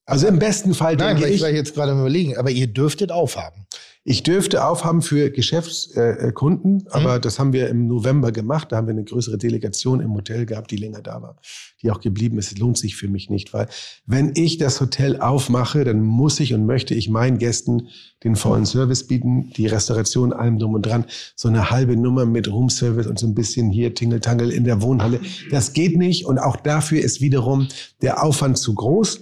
Also 0.05 0.27
im 0.27 0.39
besten 0.39 0.73
Fall 0.73 0.95
Nein, 0.95 1.15
denke 1.15 1.29
ich 1.29 1.35
ich, 1.35 1.41
war 1.41 1.49
jetzt 1.49 1.75
gerade 1.75 1.91
am 1.91 1.99
überlegen, 1.99 2.37
aber 2.37 2.49
ihr 2.49 2.67
dürftet 2.67 3.11
aufhaben. 3.11 3.67
Ich 4.03 4.23
dürfte 4.23 4.65
aufhaben 4.65 5.03
für 5.03 5.29
Geschäftskunden, 5.29 6.29
äh, 6.29 6.31
Kunden, 6.31 6.83
aber 6.89 7.19
das 7.19 7.37
haben 7.37 7.53
wir 7.53 7.69
im 7.69 7.87
November 7.87 8.31
gemacht. 8.31 8.71
Da 8.71 8.77
haben 8.77 8.87
wir 8.87 8.93
eine 8.93 9.03
größere 9.03 9.37
Delegation 9.37 9.99
im 9.99 10.15
Hotel 10.15 10.47
gehabt, 10.47 10.71
die 10.71 10.77
länger 10.77 11.01
da 11.01 11.21
war, 11.21 11.37
die 11.83 11.91
auch 11.91 11.99
geblieben 11.99 12.39
ist. 12.39 12.51
Es 12.51 12.57
lohnt 12.57 12.79
sich 12.79 12.95
für 12.95 13.07
mich 13.07 13.29
nicht, 13.29 13.53
weil 13.53 13.67
wenn 14.07 14.31
ich 14.33 14.57
das 14.57 14.81
Hotel 14.81 15.19
aufmache, 15.21 15.83
dann 15.83 16.01
muss 16.01 16.39
ich 16.39 16.55
und 16.55 16.65
möchte 16.65 16.95
ich 16.95 17.09
meinen 17.09 17.37
Gästen 17.37 17.89
den 18.23 18.35
vollen 18.35 18.65
Service 18.65 19.05
bieten, 19.05 19.51
die 19.51 19.67
Restauration, 19.67 20.33
allem 20.33 20.57
drum 20.57 20.73
und 20.73 20.85
dran. 20.85 21.05
So 21.35 21.47
eine 21.47 21.69
halbe 21.69 21.95
Nummer 21.95 22.25
mit 22.25 22.47
Roomservice 22.47 23.05
und 23.05 23.19
so 23.19 23.27
ein 23.27 23.35
bisschen 23.35 23.69
hier 23.69 23.93
Tingeltangel 23.93 24.51
in 24.51 24.63
der 24.63 24.81
Wohnhalle. 24.81 25.19
Das 25.51 25.73
geht 25.73 25.95
nicht 25.95 26.25
und 26.25 26.39
auch 26.39 26.55
dafür 26.55 27.01
ist 27.01 27.21
wiederum 27.21 27.67
der 28.01 28.23
Aufwand 28.23 28.57
zu 28.57 28.73
groß. 28.73 29.21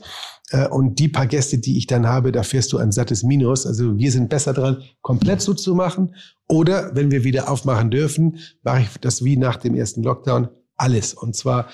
Äh, 0.52 0.68
Und 0.68 1.00
die 1.00 1.08
paar 1.08 1.28
Gäste, 1.28 1.58
die 1.58 1.78
ich 1.78 1.88
dann 1.88 2.08
habe, 2.08 2.32
da 2.32 2.44
fährst 2.44 2.72
du 2.74 2.78
ein 2.78 2.92
sattes 2.92 3.24
Minus. 3.24 3.66
Also 3.66 3.98
wir 3.98 4.12
sind 4.12 4.30
besser 4.30 4.54
dran, 4.54 4.84
komplett 5.02 5.42
so 5.42 5.54
zu 5.54 5.76
machen. 5.76 6.16
Oder 6.48 6.96
wenn 6.96 7.12
wir 7.12 7.24
wieder 7.24 7.50
aufmachen 7.52 7.92
dürfen, 7.92 8.40
mache 8.64 8.82
ich 8.82 8.90
das 9.02 9.24
wie 9.24 9.38
nach 9.38 9.58
dem 9.58 9.76
ersten 9.76 10.04
Lockdown 10.04 10.50
alles. 10.76 11.14
Und 11.14 11.36
zwar 11.36 11.68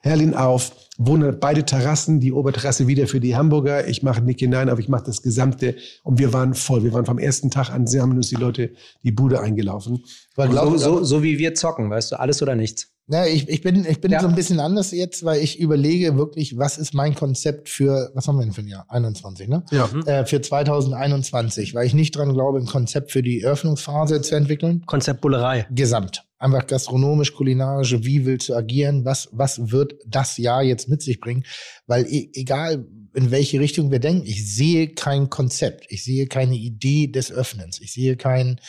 Herlin 0.00 0.34
auf, 0.34 0.72
wohne 0.96 1.32
beide 1.32 1.64
Terrassen, 1.64 2.20
die 2.20 2.32
Oberterrasse 2.32 2.86
wieder 2.86 3.06
für 3.08 3.20
die 3.20 3.36
Hamburger. 3.36 3.88
Ich 3.88 4.02
mache 4.02 4.22
nicht 4.22 4.38
hinein, 4.40 4.68
aber 4.68 4.80
ich 4.80 4.88
mache 4.88 5.04
das 5.04 5.22
Gesamte. 5.22 5.76
Und 6.04 6.18
wir 6.18 6.32
waren 6.32 6.54
voll. 6.54 6.84
Wir 6.84 6.92
waren 6.92 7.04
vom 7.04 7.18
ersten 7.18 7.50
Tag 7.50 7.70
an, 7.70 7.86
sie 7.86 8.00
haben 8.00 8.12
uns 8.12 8.28
die 8.28 8.36
Leute 8.36 8.72
die 9.02 9.12
Bude 9.12 9.40
eingelaufen. 9.40 10.04
So, 10.36 10.76
so, 10.76 11.04
so 11.04 11.22
wie 11.22 11.38
wir 11.38 11.54
zocken, 11.54 11.90
weißt 11.90 12.12
du, 12.12 12.20
alles 12.20 12.42
oder 12.42 12.54
nichts. 12.54 12.88
Na, 13.10 13.26
ich, 13.26 13.48
ich 13.48 13.62
bin, 13.62 13.86
ich 13.86 14.02
bin 14.02 14.12
Ja. 14.12 14.20
so 14.20 14.28
ein 14.28 14.34
bisschen 14.34 14.60
anders 14.60 14.90
jetzt, 14.90 15.24
weil 15.24 15.42
ich 15.42 15.58
überlege 15.58 16.18
wirklich, 16.18 16.58
was 16.58 16.76
ist 16.76 16.92
mein 16.92 17.14
Konzept 17.14 17.70
für, 17.70 18.10
was 18.14 18.28
haben 18.28 18.36
wir 18.36 18.44
denn 18.44 18.52
für 18.52 18.60
ein 18.60 18.68
Jahr? 18.68 18.84
21, 18.88 19.48
ne? 19.48 19.64
Ja. 19.70 19.88
Äh, 20.04 20.26
für 20.26 20.42
2021, 20.42 21.74
weil 21.74 21.86
ich 21.86 21.94
nicht 21.94 22.14
dran 22.14 22.34
glaube, 22.34 22.58
ein 22.58 22.66
Konzept 22.66 23.10
für 23.10 23.22
die 23.22 23.40
Eröffnungsphase 23.40 24.20
zu 24.20 24.34
entwickeln. 24.34 24.82
Konzept 24.84 25.22
Bullerei. 25.22 25.66
Gesamt. 25.70 26.24
Einfach 26.38 26.66
gastronomisch, 26.66 27.32
kulinarisch, 27.32 27.96
wie 28.00 28.26
willst 28.26 28.50
du 28.50 28.54
agieren? 28.54 29.06
Was, 29.06 29.28
was 29.32 29.70
wird 29.72 29.94
das 30.06 30.36
Jahr 30.36 30.62
jetzt 30.62 30.88
mit 30.88 31.00
sich 31.02 31.18
bringen? 31.18 31.44
Weil 31.86 32.04
e 32.06 32.30
egal, 32.34 32.86
in 33.14 33.30
welche 33.30 33.58
Richtung 33.58 33.90
wir 33.90 33.98
denken, 34.00 34.26
ich 34.26 34.54
sehe 34.54 34.88
kein 34.88 35.30
Konzept. 35.30 35.86
Ich 35.88 36.04
sehe 36.04 36.26
keine 36.26 36.54
Idee 36.56 37.06
des 37.08 37.32
Öffnens. 37.32 37.80
Ich 37.80 37.92
sehe 37.92 38.16
kein, 38.16 38.60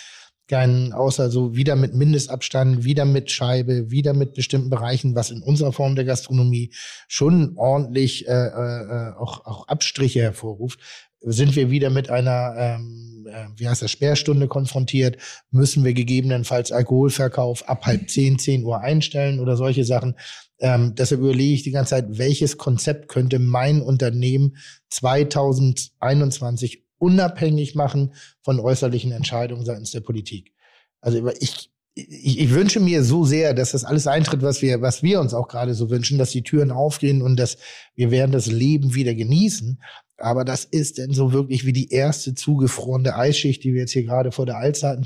kein, 0.49 0.91
außer 0.91 1.30
so 1.30 1.55
wieder 1.55 1.76
mit 1.76 1.93
Mindestabstand, 1.93 2.84
wieder 2.84 3.05
mit 3.05 3.31
Scheibe, 3.31 3.91
wieder 3.91 4.13
mit 4.13 4.34
bestimmten 4.34 4.69
Bereichen, 4.69 5.15
was 5.15 5.31
in 5.31 5.41
unserer 5.41 5.71
Form 5.71 5.95
der 5.95 6.05
Gastronomie 6.05 6.71
schon 7.07 7.53
ordentlich 7.55 8.27
äh, 8.27 8.31
äh, 8.31 9.13
auch, 9.17 9.45
auch 9.45 9.67
Abstriche 9.67 10.21
hervorruft, 10.21 10.80
sind 11.21 11.55
wir 11.55 11.69
wieder 11.69 11.89
mit 11.89 12.09
einer, 12.09 12.55
ähm, 12.57 13.27
äh, 13.30 13.47
wie 13.57 13.67
heißt 13.67 13.81
das, 13.81 13.91
Sperrstunde 13.91 14.47
konfrontiert, 14.47 15.17
müssen 15.51 15.84
wir 15.84 15.93
gegebenenfalls 15.93 16.71
Alkoholverkauf 16.71 17.67
ab 17.67 17.85
halb 17.85 18.09
zehn, 18.09 18.39
zehn 18.39 18.63
Uhr 18.63 18.81
einstellen 18.81 19.39
oder 19.39 19.55
solche 19.55 19.84
Sachen. 19.84 20.15
Ähm, 20.59 20.95
deshalb 20.95 21.21
überlege 21.21 21.53
ich 21.53 21.63
die 21.63 21.71
ganze 21.71 21.91
Zeit, 21.91 22.17
welches 22.17 22.57
Konzept 22.57 23.07
könnte 23.07 23.39
mein 23.39 23.81
Unternehmen 23.81 24.57
2021 24.89 26.84
unabhängig 26.99 27.76
machen 27.76 28.13
von 28.41 28.59
äußerlichen 28.59 29.11
Entscheidungen 29.11 29.65
seitens 29.65 29.91
der 29.91 30.01
Politik. 30.01 30.53
Also 31.01 31.27
ich, 31.39 31.71
ich, 31.95 32.39
ich 32.39 32.53
wünsche 32.53 32.80
mir 32.80 33.03
so 33.03 33.26
sehr, 33.26 33.53
dass 33.53 33.71
das 33.71 33.85
alles 33.85 34.07
eintritt, 34.07 34.41
was 34.41 34.61
wir, 34.61 34.81
was 34.81 35.01
wir 35.03 35.19
uns 35.19 35.34
auch 35.34 35.47
gerade 35.47 35.73
so 35.73 35.89
wünschen, 35.89 36.17
dass 36.17 36.31
die 36.31 36.43
Türen 36.43 36.71
aufgehen 36.71 37.21
und 37.21 37.38
dass 37.38 37.57
wir 37.95 38.11
werden 38.11 38.31
das 38.31 38.47
Leben 38.47 38.93
wieder 38.95 39.15
genießen. 39.15 39.81
Aber 40.17 40.43
das 40.43 40.65
ist 40.65 40.97
denn 40.97 41.13
so 41.13 41.31
wirklich 41.31 41.65
wie 41.65 41.73
die 41.73 41.91
erste 41.91 42.35
zugefrorene 42.35 43.15
Eisschicht, 43.15 43.63
die 43.63 43.73
wir 43.73 43.81
jetzt 43.81 43.93
hier 43.93 44.03
gerade 44.03 44.31
vor 44.31 44.45
der 44.45 44.57
Alster. 44.57 45.01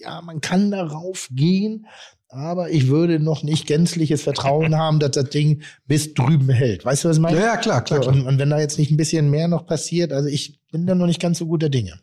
Ja, 0.00 0.20
man 0.20 0.40
kann 0.40 0.70
darauf 0.70 1.28
gehen, 1.32 1.86
aber 2.28 2.70
ich 2.70 2.88
würde 2.88 3.18
noch 3.18 3.42
nicht 3.42 3.66
gänzliches 3.66 4.22
Vertrauen 4.22 4.76
haben, 4.76 4.98
dass 5.00 5.12
das 5.12 5.30
Ding 5.30 5.62
bis 5.86 6.14
drüben 6.14 6.50
hält. 6.50 6.84
Weißt 6.84 7.04
du, 7.04 7.08
was 7.08 7.16
ich 7.16 7.22
meine? 7.22 7.38
Ja, 7.38 7.46
ja, 7.46 7.56
klar, 7.56 7.82
klar, 7.82 8.02
So. 8.02 8.10
Und, 8.10 8.26
und 8.26 8.38
wenn 8.38 8.50
da 8.50 8.60
jetzt 8.60 8.78
nicht 8.78 8.90
ein 8.90 8.96
bisschen 8.96 9.30
mehr 9.30 9.48
noch 9.48 9.66
passiert, 9.66 10.12
also 10.12 10.28
ich 10.28 10.60
bin 10.70 10.86
da 10.86 10.94
noch 10.94 11.06
nicht 11.06 11.20
ganz 11.20 11.38
so 11.38 11.46
guter 11.46 11.70
Dinge. 11.70 12.00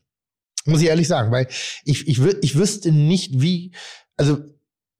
Muss 0.65 0.81
ich 0.81 0.87
ehrlich 0.87 1.07
sagen, 1.07 1.31
weil 1.31 1.47
ich, 1.83 2.07
ich, 2.07 2.19
ich 2.19 2.55
wüsste 2.55 2.91
nicht, 2.91 3.39
wie, 3.39 3.71
also 4.17 4.39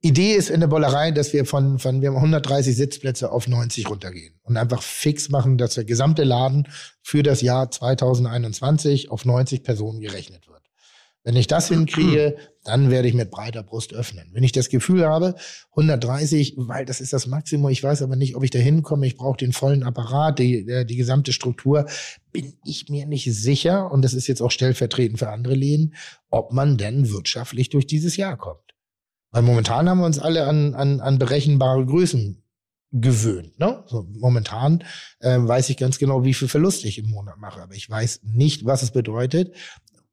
Idee 0.01 0.35
ist 0.35 0.51
in 0.51 0.59
der 0.59 0.67
Bollerei, 0.67 1.09
dass 1.09 1.33
wir 1.33 1.45
von, 1.45 1.79
von, 1.79 1.99
wir 1.99 2.09
haben 2.09 2.17
130 2.17 2.75
Sitzplätze 2.75 3.31
auf 3.31 3.47
90 3.47 3.89
runtergehen 3.89 4.35
und 4.43 4.55
einfach 4.55 4.83
fix 4.83 5.29
machen, 5.29 5.57
dass 5.57 5.73
der 5.73 5.85
gesamte 5.85 6.23
Laden 6.23 6.67
für 7.01 7.23
das 7.23 7.41
Jahr 7.41 7.71
2021 7.71 9.09
auf 9.09 9.25
90 9.25 9.63
Personen 9.63 10.01
gerechnet 10.01 10.47
wird. 10.47 10.54
Wenn 11.25 11.35
ich 11.35 11.47
das 11.47 11.69
hinkriege, 11.69 12.37
dann 12.63 12.91
werde 12.91 13.07
ich 13.07 13.15
mit 13.15 13.31
breiter 13.31 13.63
Brust 13.63 13.95
öffnen. 13.95 14.29
Wenn 14.31 14.43
ich 14.43 14.51
das 14.51 14.69
Gefühl 14.69 15.07
habe, 15.07 15.33
130, 15.71 16.53
weil 16.55 16.85
das 16.85 17.01
ist 17.01 17.13
das 17.13 17.25
Maximum, 17.25 17.71
ich 17.71 17.83
weiß 17.83 18.03
aber 18.03 18.15
nicht, 18.15 18.35
ob 18.35 18.43
ich 18.43 18.51
da 18.51 18.59
hinkomme, 18.59 19.07
ich 19.07 19.17
brauche 19.17 19.37
den 19.37 19.51
vollen 19.51 19.81
Apparat, 19.81 20.37
die, 20.37 20.69
äh, 20.69 20.85
die 20.85 20.95
gesamte 20.95 21.33
Struktur, 21.33 21.87
bin 22.31 22.53
ich 22.63 22.89
mir 22.89 23.07
nicht 23.07 23.25
sicher, 23.33 23.91
und 23.91 24.03
das 24.03 24.13
ist 24.13 24.27
jetzt 24.27 24.41
auch 24.41 24.51
stellvertretend 24.51 25.17
für 25.17 25.29
andere 25.29 25.55
Läden, 25.55 25.95
ob 26.29 26.53
man 26.53 26.77
denn 26.77 27.09
wirtschaftlich 27.09 27.69
durch 27.69 27.87
dieses 27.87 28.17
Jahr 28.17 28.37
kommt. 28.37 28.75
Weil 29.31 29.41
momentan 29.41 29.89
haben 29.89 29.97
wir 29.97 30.05
uns 30.05 30.19
alle 30.19 30.45
an, 30.45 30.75
an, 30.75 30.99
an 30.99 31.17
berechenbare 31.17 31.87
Größen 31.87 32.43
gewöhnt. 32.91 33.59
Ne? 33.59 33.83
So, 33.87 34.07
momentan 34.13 34.83
äh, 35.21 35.39
weiß 35.39 35.69
ich 35.71 35.77
ganz 35.77 35.97
genau, 35.97 36.23
wie 36.23 36.35
viel 36.35 36.47
Verlust 36.47 36.85
ich 36.85 36.99
im 36.99 37.09
Monat 37.09 37.37
mache, 37.39 37.63
aber 37.63 37.73
ich 37.73 37.89
weiß 37.89 38.21
nicht, 38.23 38.63
was 38.63 38.83
es 38.83 38.91
bedeutet. 38.91 39.55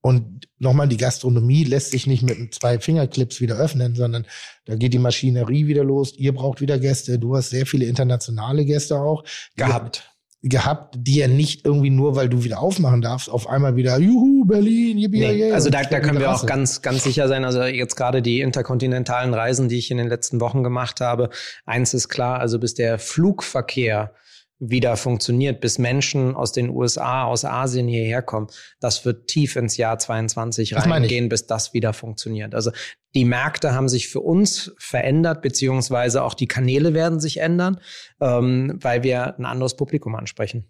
Und 0.02 0.48
nochmal, 0.58 0.88
die 0.88 0.96
Gastronomie 0.96 1.62
lässt 1.62 1.92
sich 1.92 2.08
nicht 2.08 2.24
mit 2.24 2.52
zwei 2.54 2.80
Fingerclips 2.80 3.40
wieder 3.40 3.56
öffnen, 3.56 3.94
sondern 3.94 4.26
da 4.66 4.74
geht 4.74 4.92
die 4.92 4.98
Maschinerie 4.98 5.68
wieder 5.68 5.84
los. 5.84 6.12
Ihr 6.16 6.34
braucht 6.34 6.60
wieder 6.60 6.78
Gäste. 6.80 7.20
Du 7.20 7.36
hast 7.36 7.50
sehr 7.50 7.66
viele 7.66 7.86
internationale 7.86 8.64
Gäste 8.64 8.96
auch 8.96 9.22
Gehabt. 9.56 10.12
gehabt, 10.42 10.96
die 10.98 11.16
ja 11.16 11.28
nicht 11.28 11.64
irgendwie 11.64 11.90
nur, 11.90 12.16
weil 12.16 12.28
du 12.28 12.42
wieder 12.42 12.60
aufmachen 12.60 13.00
darfst, 13.00 13.30
auf 13.30 13.48
einmal 13.48 13.76
wieder, 13.76 13.96
juhu, 13.98 14.44
Berlin, 14.44 14.98
yippie, 14.98 15.20
Nee, 15.20 15.32
yay, 15.34 15.52
also 15.52 15.70
da, 15.70 15.84
da 15.84 16.00
können 16.00 16.18
wir 16.18 16.32
auch 16.32 16.46
ganz, 16.46 16.82
ganz 16.82 17.04
sicher 17.04 17.28
sein. 17.28 17.44
Also 17.44 17.62
jetzt 17.62 17.94
gerade 17.94 18.22
die 18.22 18.40
interkontinentalen 18.40 19.34
Reisen, 19.34 19.68
die 19.68 19.78
ich 19.78 19.92
in 19.92 19.98
den 19.98 20.08
letzten 20.08 20.40
Wochen 20.40 20.64
gemacht 20.64 21.00
habe. 21.00 21.30
Eins 21.64 21.94
ist 21.94 22.08
klar, 22.08 22.40
also 22.40 22.58
bis 22.58 22.74
der 22.74 22.98
Flugverkehr 22.98 24.14
wieder 24.64 24.96
funktioniert, 24.96 25.60
bis 25.60 25.78
Menschen 25.78 26.36
aus 26.36 26.52
den 26.52 26.70
USA, 26.70 27.24
aus 27.24 27.44
Asien 27.44 27.88
hierher 27.88 28.22
kommen, 28.22 28.46
das 28.78 29.04
wird 29.04 29.26
tief 29.26 29.56
ins 29.56 29.76
Jahr 29.76 29.98
22 29.98 30.70
Das 30.70 30.88
reingehen, 30.88 31.28
bis 31.28 31.46
das 31.46 31.74
wieder 31.74 31.92
funktioniert. 31.92 32.54
Also 32.54 32.70
die 33.14 33.24
Märkte 33.24 33.74
haben 33.74 33.88
sich 33.88 34.08
für 34.08 34.20
uns 34.20 34.72
verändert, 34.78 35.42
beziehungsweise 35.42 36.22
auch 36.22 36.34
die 36.34 36.46
Kanäle 36.46 36.94
werden 36.94 37.18
sich 37.18 37.38
ändern, 37.38 37.80
ähm, 38.20 38.78
weil 38.80 39.02
wir 39.02 39.36
ein 39.36 39.44
anderes 39.44 39.76
Publikum 39.76 40.14
ansprechen. 40.14 40.68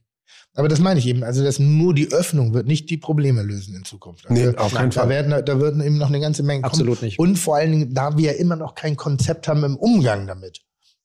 Aber 0.55 0.69
das 0.69 0.81
meine 0.81 0.99
ich 0.99 1.07
eben. 1.07 1.23
Also, 1.25 1.45
dass 1.45 1.59
nur 1.59 1.95
die 1.95 2.11
Öffnung 2.13 2.55
wird 2.55 2.67
nicht 2.67 2.89
die 2.89 2.97
Probleme 2.97 3.43
lösen 3.43 3.75
in 3.75 3.85
Zukunft. 3.85 4.29
Also, 4.29 4.51
Nee, 4.51 4.57
auf 4.57 4.75
keinen 4.75 4.91
da 4.91 5.01
Fall. 5.01 5.09
werden, 5.11 5.45
da 5.45 5.61
würden 5.61 5.83
eben 5.83 5.99
noch 5.99 6.09
eine 6.09 6.21
ganze 6.21 6.43
Menge 6.43 6.63
kommen. 6.63 6.73
Absolut 6.73 7.03
nicht. 7.03 7.19
Und 7.19 7.37
vor 7.37 7.57
allen 7.57 7.73
Dingen, 7.73 7.95
da 7.95 8.17
wir 8.17 8.33
ja 8.33 8.39
immer 8.39 8.57
noch 8.57 8.75
kein 8.75 8.97
Konzept 8.97 9.49
haben 9.49 9.65
im 9.65 9.77
Umgang 9.77 10.27
damit. 10.27 10.61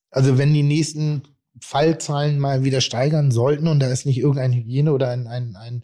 Also, 0.10 0.38
wenn 0.38 0.54
die 0.54 0.64
nächsten 0.64 1.24
Fallzahlen 1.62 2.40
mal 2.40 2.64
wieder 2.64 2.82
steigern 2.82 3.32
sollten 3.32 3.68
und 3.68 3.80
da 3.80 3.88
ist 3.92 4.06
nicht 4.06 4.18
irgendein 4.18 4.54
Hygiene 4.54 4.94
oder 4.94 5.10
ein, 5.10 5.28
ein, 5.28 5.56
ein 5.56 5.84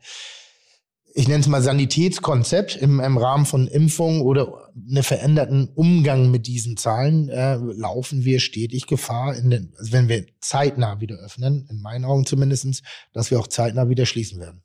ich 1.15 1.27
nenne 1.27 1.41
es 1.41 1.47
mal 1.47 1.61
Sanitätskonzept 1.61 2.75
im, 2.75 2.99
im 2.99 3.17
Rahmen 3.17 3.45
von 3.45 3.67
Impfung 3.67 4.21
oder 4.21 4.71
einen 4.75 5.03
veränderten 5.03 5.69
Umgang 5.75 6.31
mit 6.31 6.47
diesen 6.47 6.75
Zahlen, 6.75 7.29
äh, 7.29 7.55
laufen 7.55 8.25
wir 8.25 8.39
stetig 8.39 8.87
Gefahr, 8.87 9.35
in 9.35 9.51
den, 9.51 9.73
also 9.77 9.91
wenn 9.91 10.09
wir 10.09 10.25
zeitnah 10.41 10.99
wieder 11.01 11.15
öffnen, 11.17 11.67
in 11.69 11.81
meinen 11.81 12.05
Augen 12.05 12.25
zumindestens, 12.25 12.81
dass 13.13 13.29
wir 13.29 13.39
auch 13.39 13.47
zeitnah 13.47 13.89
wieder 13.89 14.07
schließen 14.07 14.39
werden. 14.39 14.63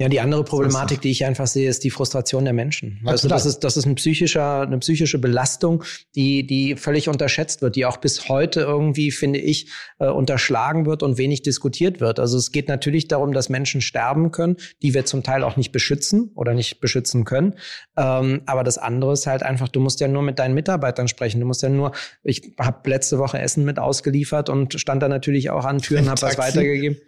Ja, 0.00 0.08
die 0.08 0.20
andere 0.20 0.44
Problematik, 0.44 1.00
die 1.00 1.10
ich 1.10 1.24
einfach 1.24 1.48
sehe, 1.48 1.68
ist 1.68 1.82
die 1.82 1.90
Frustration 1.90 2.44
der 2.44 2.54
Menschen. 2.54 3.00
Also 3.04 3.22
total. 3.22 3.36
das 3.36 3.46
ist, 3.46 3.58
das 3.64 3.76
ist 3.76 3.84
ein 3.84 3.96
psychischer, 3.96 4.60
eine 4.60 4.78
psychische 4.78 5.18
Belastung, 5.18 5.82
die, 6.14 6.46
die 6.46 6.76
völlig 6.76 7.08
unterschätzt 7.08 7.62
wird, 7.62 7.74
die 7.74 7.84
auch 7.84 7.96
bis 7.96 8.28
heute 8.28 8.60
irgendwie, 8.60 9.10
finde 9.10 9.40
ich, 9.40 9.72
äh, 9.98 10.06
unterschlagen 10.06 10.86
wird 10.86 11.02
und 11.02 11.18
wenig 11.18 11.42
diskutiert 11.42 12.00
wird. 12.00 12.20
Also 12.20 12.38
es 12.38 12.52
geht 12.52 12.68
natürlich 12.68 13.08
darum, 13.08 13.32
dass 13.32 13.48
Menschen 13.48 13.80
sterben 13.80 14.30
können, 14.30 14.56
die 14.82 14.94
wir 14.94 15.04
zum 15.04 15.24
Teil 15.24 15.42
auch 15.42 15.56
nicht 15.56 15.72
beschützen 15.72 16.30
oder 16.36 16.54
nicht 16.54 16.78
beschützen 16.78 17.24
können. 17.24 17.54
Ähm, 17.96 18.42
aber 18.46 18.62
das 18.62 18.78
andere 18.78 19.14
ist 19.14 19.26
halt 19.26 19.42
einfach, 19.42 19.66
du 19.66 19.80
musst 19.80 19.98
ja 19.98 20.06
nur 20.06 20.22
mit 20.22 20.38
deinen 20.38 20.54
Mitarbeitern 20.54 21.08
sprechen. 21.08 21.40
Du 21.40 21.46
musst 21.46 21.62
ja 21.64 21.70
nur, 21.70 21.90
ich 22.22 22.52
habe 22.56 22.88
letzte 22.88 23.18
Woche 23.18 23.40
Essen 23.40 23.64
mit 23.64 23.80
ausgeliefert 23.80 24.48
und 24.48 24.78
stand 24.78 25.02
da 25.02 25.08
natürlich 25.08 25.50
auch 25.50 25.64
an 25.64 25.78
Türen, 25.78 26.08
habe 26.08 26.22
was 26.22 26.38
weitergegeben. 26.38 26.98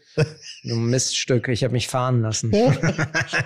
Du 0.65 0.75
Miststück, 0.75 1.49
ich 1.49 1.63
habe 1.63 1.73
mich 1.73 1.89
fahren 1.89 2.21
lassen. 2.21 2.51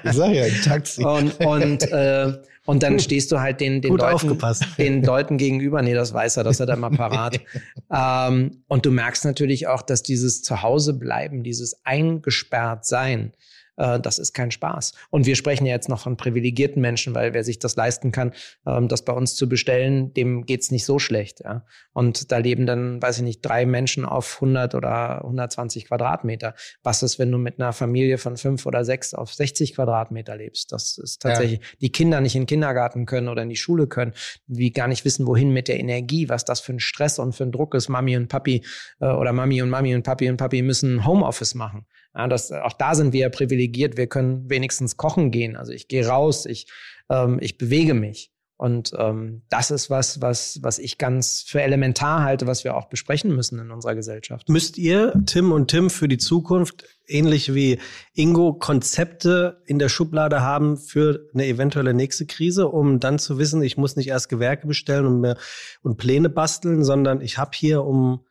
Ich 0.05 0.13
sag 0.13 0.33
ja, 0.33 0.45
ein 0.45 0.63
Taxi. 0.65 1.05
Und, 1.05 1.39
und, 1.45 1.83
äh, 1.91 2.33
und 2.67 2.83
dann 2.83 2.99
stehst 2.99 3.31
du 3.31 3.41
halt 3.41 3.61
den, 3.61 3.83
den, 3.83 3.91
Gut 3.91 4.01
Leuten, 4.01 4.15
aufgepasst. 4.15 4.65
den 4.79 5.03
Leuten 5.03 5.37
gegenüber. 5.37 5.83
Nee, 5.83 5.95
das 5.95 6.15
weiß 6.15 6.39
er, 6.39 6.45
das 6.45 6.61
hat 6.61 6.69
er 6.69 6.77
immer 6.77 6.91
parat. 6.91 7.41
ähm, 7.93 8.63
und 8.69 8.87
du 8.87 8.91
merkst 8.91 9.25
natürlich 9.25 9.67
auch, 9.67 9.83
dass 9.83 10.03
dieses 10.03 10.43
Zuhausebleiben, 10.43 11.43
dieses 11.43 11.85
eingesperrt 11.85 12.87
sein, 12.87 13.33
äh, 13.77 14.01
das 14.01 14.19
ist 14.19 14.33
kein 14.33 14.51
Spaß. 14.51 14.93
Und 15.11 15.27
wir 15.27 15.37
sprechen 15.37 15.67
ja 15.67 15.75
jetzt 15.75 15.89
noch 15.89 16.01
von 16.01 16.17
privilegierten 16.17 16.81
Menschen, 16.81 17.15
weil 17.15 17.35
wer 17.35 17.45
sich 17.45 17.59
das 17.59 17.77
leisten 17.77 18.13
kann, 18.13 18.33
ähm, 18.67 18.89
das 18.89 19.05
bei 19.05 19.13
uns 19.13 19.35
zu 19.37 19.49
bestellen, 19.49 20.13
dem 20.15 20.47
geht's 20.47 20.71
nicht 20.71 20.85
so 20.85 20.99
schlecht. 20.99 21.41
Ja? 21.45 21.65
Und 21.93 22.33
da 22.33 22.39
leben 22.39 22.67
dann, 22.67 23.01
weiß 23.03 23.19
ich 23.19 23.25
nicht, 23.25 23.41
drei 23.43 23.67
Menschen 23.67 24.05
auf 24.05 24.37
100 24.37 24.75
oder 24.75 25.25
120 25.25 25.87
Quadratmeter. 25.87 26.55
Was 26.83 27.03
ist, 27.03 27.19
wenn 27.19 27.31
du 27.31 27.39
mit 27.39 27.61
einer 27.61 27.73
Familie 27.73 28.19
von 28.19 28.37
fünf 28.37 28.67
oder 28.67 28.85
sechs 28.85 29.15
auf 29.15 29.35
60 29.35 29.75
Quadratmeter 29.75 30.37
lebst? 30.37 30.73
Das 30.73 30.99
ist 30.99 31.23
tatsächlich, 31.23 31.61
die 31.81 31.91
Kinder 31.91 32.21
nicht 32.21 32.35
in 32.35 32.43
den 32.43 32.47
Kindergarten 32.47 33.07
können 33.07 33.29
oder 33.29 33.43
in 33.43 33.49
die 33.49 33.57
Schule 33.57 33.87
können, 33.87 34.13
die 34.47 34.73
gar 34.73 34.89
nicht 34.89 35.05
wissen, 35.05 35.27
wohin 35.27 35.51
mit 35.51 35.69
der 35.69 35.79
Energie, 35.79 36.29
was 36.29 36.45
das 36.45 36.61
für 36.61 36.73
ein 36.73 36.81
Stress 36.81 37.19
und 37.19 37.35
für 37.35 37.45
ein 37.45 37.53
Druck 37.53 37.75
ist. 37.75 37.89
Mami 37.89 38.17
und 38.17 38.29
Papi 38.29 38.65
äh, 39.01 39.07
oder 39.07 39.33
Mami 39.33 39.63
und 39.63 39.71
Mami 39.71 39.95
und 39.95 40.03
Papi 40.03 40.29
und 40.29 40.37
Papi 40.37 40.63
müssen 40.63 41.07
Homeoffice 41.07 41.55
machen. 41.55 41.87
Ja, 42.15 42.29
das, 42.29 42.53
auch 42.53 42.73
da 42.73 42.95
sind 42.95 43.13
wir 43.13 43.21
ja 43.21 43.29
privilegiert. 43.29 43.97
Wir 43.97 44.07
können 44.07 44.49
wenigstens 44.49 44.97
kochen 44.97 45.31
gehen. 45.31 45.57
Also 45.57 45.73
ich 45.73 45.89
gehe 45.89 46.07
raus, 46.07 46.47
ich, 46.47 46.67
ähm, 47.11 47.39
ich 47.41 47.59
bewege 47.59 47.95
mich. 47.95 48.31
Und 48.57 48.93
ähm, 48.97 49.43
das 49.49 49.73
ist 49.73 49.91
was, 49.91 50.23
was, 50.23 50.61
was 50.63 50.79
ich 50.79 50.97
ganz 50.97 51.43
für 51.43 51.61
elementar 51.61 52.23
halte, 52.23 52.47
was 52.47 52.63
wir 52.63 52.77
auch 52.77 52.89
besprechen 52.89 53.35
müssen 53.35 53.59
in 53.59 53.73
unserer 53.73 53.97
Gesellschaft. 53.97 54.49
Müsst 54.49 54.79
ihr, 54.79 55.13
Tim 55.27 55.51
und 55.51 55.69
Tim, 55.69 55.91
für 55.91 56.07
die 56.07 56.19
Zukunft, 56.19 56.85
ähnlich 57.09 57.53
wie 57.53 57.81
Ingo, 58.15 58.55
Konzepte 58.55 59.61
in 59.67 59.81
der 59.81 59.89
Schublade 59.89 60.41
haben 60.43 60.77
für 60.77 61.29
eine 61.35 61.47
eventuelle 61.47 61.95
nächste 61.95 62.27
Krise, 62.27 62.69
um 62.69 63.01
dann 63.01 63.19
zu 63.19 63.39
wissen, 63.39 63.61
ich 63.61 63.77
muss 63.77 63.97
nicht 63.97 64.09
erst 64.09 64.29
Gewerke 64.29 64.69
bestellen 64.69 65.07
und, 65.07 65.21
mir, 65.21 65.37
und 65.83 65.97
Pläne 65.97 66.29
basteln, 66.29 66.85
sondern 66.85 67.21
ich 67.21 67.39
habe 67.39 67.51
hier, 67.55 67.83
um 67.83 68.25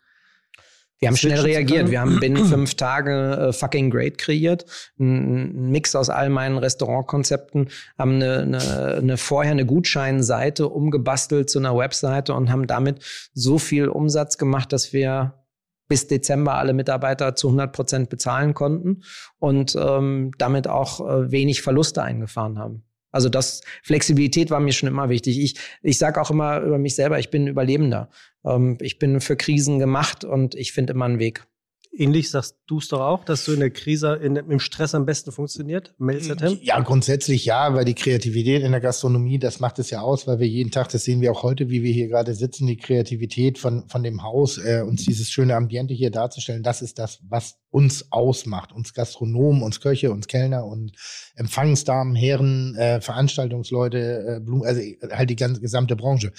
wir 1.03 1.07
haben 1.09 1.17
schnell 1.17 1.41
reagiert. 1.41 1.91
Wir 1.91 1.99
haben 1.99 2.19
binnen 2.19 2.45
fünf 2.45 2.75
Tage 2.75 3.49
äh, 3.49 3.53
fucking 3.53 3.89
great 3.89 4.17
kreiert. 4.17 4.65
Ein, 4.97 5.51
ein 5.51 5.71
Mix 5.71 5.95
aus 5.95 6.09
all 6.09 6.29
meinen 6.29 6.57
Restaurantkonzepten, 6.57 7.69
haben 7.97 8.15
eine, 8.15 8.39
eine, 8.39 8.95
eine 8.95 9.17
vorher 9.17 9.51
eine 9.51 9.65
Gutscheinseite 9.65 10.69
umgebastelt 10.69 11.49
zu 11.49 11.59
einer 11.59 11.77
Webseite 11.77 12.33
und 12.33 12.51
haben 12.51 12.67
damit 12.67 13.03
so 13.33 13.59
viel 13.59 13.89
Umsatz 13.89 14.37
gemacht, 14.37 14.71
dass 14.71 14.93
wir 14.93 15.33
bis 15.89 16.07
Dezember 16.07 16.55
alle 16.55 16.73
Mitarbeiter 16.73 17.35
zu 17.35 17.47
100 17.47 17.73
Prozent 17.73 18.09
bezahlen 18.09 18.53
konnten 18.53 19.03
und 19.39 19.75
ähm, 19.75 20.31
damit 20.37 20.67
auch 20.67 21.01
äh, 21.01 21.31
wenig 21.31 21.61
Verluste 21.61 22.01
eingefahren 22.01 22.57
haben. 22.57 22.83
Also 23.13 23.29
das 23.29 23.61
Flexibilität 23.83 24.49
war 24.49 24.59
mir 24.59 24.73
schon 24.73 24.89
immer 24.89 25.07
wichtig. 25.07 25.39
Ich, 25.39 25.55
ich 25.81 25.97
sage 25.97 26.19
auch 26.19 26.31
immer 26.31 26.59
über 26.59 26.77
mich 26.77 26.95
selber, 26.95 27.19
ich 27.19 27.29
bin 27.29 27.47
Überlebender. 27.47 28.09
Ähm, 28.43 28.77
ich 28.81 28.99
bin 28.99 29.21
für 29.21 29.37
Krisen 29.37 29.79
gemacht 29.79 30.25
und 30.25 30.55
ich 30.55 30.73
finde 30.73 30.93
immer 30.93 31.05
einen 31.05 31.19
Weg. 31.19 31.45
Ähnlich 31.95 32.31
sagst 32.31 32.55
du 32.65 32.79
es 32.79 32.87
doch 32.87 33.01
auch, 33.01 33.23
dass 33.23 33.45
du 33.45 33.51
in 33.51 33.59
der 33.59 33.69
Krise, 33.69 34.15
in, 34.15 34.35
im 34.35 34.59
Stress 34.59 34.95
am 34.95 35.05
besten 35.05 35.31
funktioniert? 35.31 35.93
Melzer 35.99 36.35
Tim? 36.35 36.57
Ja, 36.63 36.79
grundsätzlich 36.79 37.45
ja, 37.45 37.75
weil 37.75 37.85
die 37.85 37.93
Kreativität 37.93 38.63
in 38.63 38.71
der 38.71 38.81
Gastronomie, 38.81 39.37
das 39.37 39.59
macht 39.59 39.77
es 39.77 39.91
ja 39.91 40.01
aus, 40.01 40.25
weil 40.25 40.39
wir 40.39 40.47
jeden 40.47 40.71
Tag, 40.71 40.89
das 40.89 41.03
sehen 41.03 41.21
wir 41.21 41.31
auch 41.31 41.43
heute, 41.43 41.69
wie 41.69 41.83
wir 41.83 41.93
hier 41.93 42.07
gerade 42.07 42.33
sitzen, 42.33 42.65
die 42.65 42.77
Kreativität 42.77 43.59
von, 43.59 43.87
von 43.89 44.01
dem 44.01 44.23
Haus, 44.23 44.57
äh, 44.57 44.81
uns 44.81 45.05
dieses 45.05 45.29
schöne 45.29 45.55
Ambiente 45.55 45.93
hier 45.93 46.09
darzustellen, 46.09 46.63
das 46.63 46.81
ist 46.81 46.97
das, 46.97 47.19
was 47.29 47.57
uns 47.69 48.11
ausmacht, 48.11 48.71
uns 48.71 48.95
Gastronomen, 48.95 49.61
uns 49.61 49.79
Köche, 49.79 50.11
uns 50.11 50.25
Kellner 50.27 50.65
und 50.65 50.93
Empfangsdamen, 51.35 52.15
Herren, 52.15 52.75
äh, 52.75 53.01
Veranstaltungsleute, 53.01 54.37
äh, 54.37 54.39
Blumen, 54.39 54.65
also 54.65 54.81
halt 55.11 55.29
die 55.29 55.35
ganze 55.35 55.61
gesamte 55.61 55.95
Branche. 55.95 56.31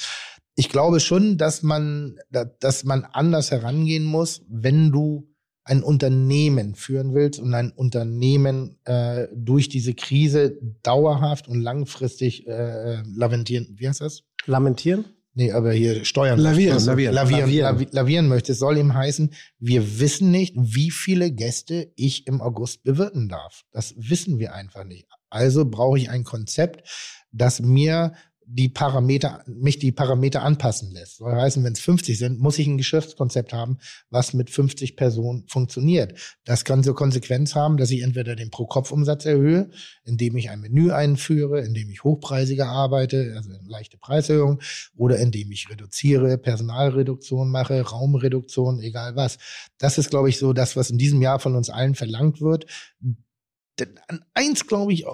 Ich 0.56 0.68
glaube 0.68 1.00
schon, 1.00 1.36
dass 1.38 1.62
man, 1.62 2.16
da- 2.30 2.44
dass 2.44 2.84
man 2.84 3.04
anders 3.04 3.50
herangehen 3.50 4.04
muss, 4.04 4.42
wenn 4.48 4.90
du 4.92 5.28
ein 5.64 5.82
Unternehmen 5.82 6.74
führen 6.74 7.14
willst 7.14 7.40
und 7.40 7.54
ein 7.54 7.70
Unternehmen 7.72 8.76
äh, 8.84 9.28
durch 9.34 9.68
diese 9.68 9.94
Krise 9.94 10.58
dauerhaft 10.82 11.48
und 11.48 11.60
langfristig 11.60 12.46
äh, 12.46 13.02
lamentieren, 13.16 13.68
wie 13.76 13.88
heißt 13.88 14.00
das? 14.02 14.22
Lamentieren? 14.46 15.06
Nee, 15.36 15.50
aber 15.50 15.72
hier 15.72 16.04
steuern. 16.04 16.38
Lavieren, 16.38 16.74
Also, 16.74 16.90
lavieren. 16.92 17.14
Lavieren, 17.14 17.40
Lavieren. 17.50 17.76
lavi- 17.76 17.88
lavieren 17.90 18.28
möchte. 18.28 18.52
Es 18.52 18.58
soll 18.60 18.76
ihm 18.78 18.94
heißen, 18.94 19.32
wir 19.58 19.98
wissen 19.98 20.30
nicht, 20.30 20.54
wie 20.56 20.92
viele 20.92 21.32
Gäste 21.32 21.90
ich 21.96 22.28
im 22.28 22.40
August 22.40 22.84
bewirten 22.84 23.28
darf. 23.28 23.62
Das 23.72 23.94
wissen 23.96 24.38
wir 24.38 24.54
einfach 24.54 24.84
nicht. 24.84 25.08
Also 25.30 25.64
brauche 25.64 25.98
ich 25.98 26.08
ein 26.08 26.22
Konzept, 26.22 26.88
das 27.32 27.60
mir 27.60 28.12
die 28.46 28.68
Parameter, 28.68 29.42
mich 29.46 29.78
die 29.78 29.92
Parameter 29.92 30.42
anpassen 30.42 30.92
lässt. 30.92 31.18
Soll 31.18 31.34
heißen, 31.34 31.62
wenn 31.64 31.72
es 31.72 31.80
50 31.80 32.18
sind, 32.18 32.38
muss 32.38 32.58
ich 32.58 32.66
ein 32.66 32.78
Geschäftskonzept 32.78 33.52
haben, 33.52 33.78
was 34.10 34.34
mit 34.34 34.50
50 34.50 34.96
Personen 34.96 35.44
funktioniert. 35.48 36.14
Das 36.44 36.64
kann 36.64 36.82
zur 36.84 36.94
Konsequenz 36.94 37.54
haben, 37.54 37.76
dass 37.76 37.90
ich 37.90 38.02
entweder 38.02 38.36
den 38.36 38.50
Pro-Kopf-Umsatz 38.50 39.24
erhöhe, 39.24 39.70
indem 40.04 40.36
ich 40.36 40.50
ein 40.50 40.60
Menü 40.60 40.92
einführe, 40.92 41.60
indem 41.60 41.90
ich 41.90 42.04
hochpreisiger 42.04 42.66
arbeite, 42.66 43.34
also 43.36 43.50
eine 43.50 43.60
leichte 43.66 43.98
Preiserhöhung, 43.98 44.60
oder 44.96 45.18
indem 45.18 45.50
ich 45.50 45.70
reduziere, 45.70 46.38
Personalreduktion 46.38 47.50
mache, 47.50 47.80
Raumreduktion, 47.80 48.80
egal 48.80 49.16
was. 49.16 49.38
Das 49.78 49.98
ist, 49.98 50.10
glaube 50.10 50.28
ich, 50.28 50.38
so 50.38 50.52
das, 50.52 50.76
was 50.76 50.90
in 50.90 50.98
diesem 50.98 51.22
Jahr 51.22 51.38
von 51.38 51.56
uns 51.56 51.70
allen 51.70 51.94
verlangt 51.94 52.40
wird. 52.40 52.66
Denn 53.78 53.98
eins 54.34 54.66
glaube 54.66 54.92
ich 54.92 55.04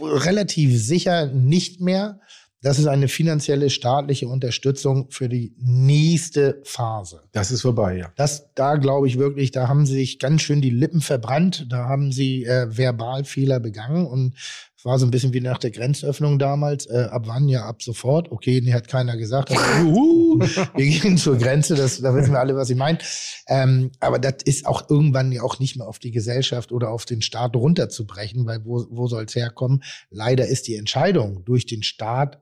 relativ 0.00 0.80
sicher 0.80 1.26
nicht 1.26 1.80
mehr. 1.80 2.20
Das 2.60 2.78
ist 2.80 2.86
eine 2.86 3.06
finanzielle 3.06 3.70
staatliche 3.70 4.26
Unterstützung 4.26 5.10
für 5.10 5.28
die 5.28 5.54
nächste 5.58 6.60
Phase. 6.64 7.22
Das 7.30 7.52
ist 7.52 7.62
vorbei, 7.62 7.96
ja. 7.96 8.12
Das, 8.16 8.52
da 8.54 8.76
glaube 8.76 9.06
ich 9.06 9.16
wirklich, 9.16 9.52
da 9.52 9.68
haben 9.68 9.86
sie 9.86 9.94
sich 9.94 10.18
ganz 10.18 10.42
schön 10.42 10.60
die 10.60 10.70
Lippen 10.70 11.00
verbrannt, 11.00 11.66
da 11.70 11.84
haben 11.84 12.10
sie 12.10 12.44
äh, 12.44 12.66
Verbalfehler 12.76 13.60
begangen 13.60 14.06
und 14.06 14.34
es 14.78 14.84
war 14.84 14.96
so 14.96 15.06
ein 15.06 15.10
bisschen 15.10 15.32
wie 15.34 15.40
nach 15.40 15.58
der 15.58 15.72
Grenzöffnung 15.72 16.38
damals. 16.38 16.86
Äh, 16.86 17.08
ab 17.10 17.24
wann? 17.26 17.48
Ja, 17.48 17.64
ab 17.64 17.82
sofort. 17.82 18.30
Okay, 18.30 18.60
nee, 18.62 18.72
hat 18.72 18.86
keiner 18.86 19.16
gesagt. 19.16 19.50
Aber, 19.50 19.80
juhu, 19.80 20.38
wir 20.38 20.86
gehen 20.86 21.18
zur 21.18 21.36
Grenze, 21.36 21.74
das, 21.74 22.00
da 22.00 22.14
wissen 22.14 22.30
wir 22.30 22.38
alle, 22.38 22.54
was 22.54 22.70
ich 22.70 22.76
meine. 22.76 22.98
Ähm, 23.48 23.90
aber 23.98 24.20
das 24.20 24.34
ist 24.44 24.66
auch 24.66 24.88
irgendwann 24.88 25.32
ja 25.32 25.42
auch 25.42 25.58
nicht 25.58 25.76
mehr 25.76 25.88
auf 25.88 25.98
die 25.98 26.12
Gesellschaft 26.12 26.70
oder 26.70 26.90
auf 26.90 27.06
den 27.06 27.22
Staat 27.22 27.56
runterzubrechen, 27.56 28.46
weil 28.46 28.64
wo, 28.64 28.86
wo 28.90 29.08
soll 29.08 29.24
es 29.24 29.34
herkommen? 29.34 29.82
Leider 30.10 30.46
ist 30.46 30.68
die 30.68 30.76
Entscheidung 30.76 31.44
durch 31.44 31.66
den 31.66 31.82
Staat 31.82 32.38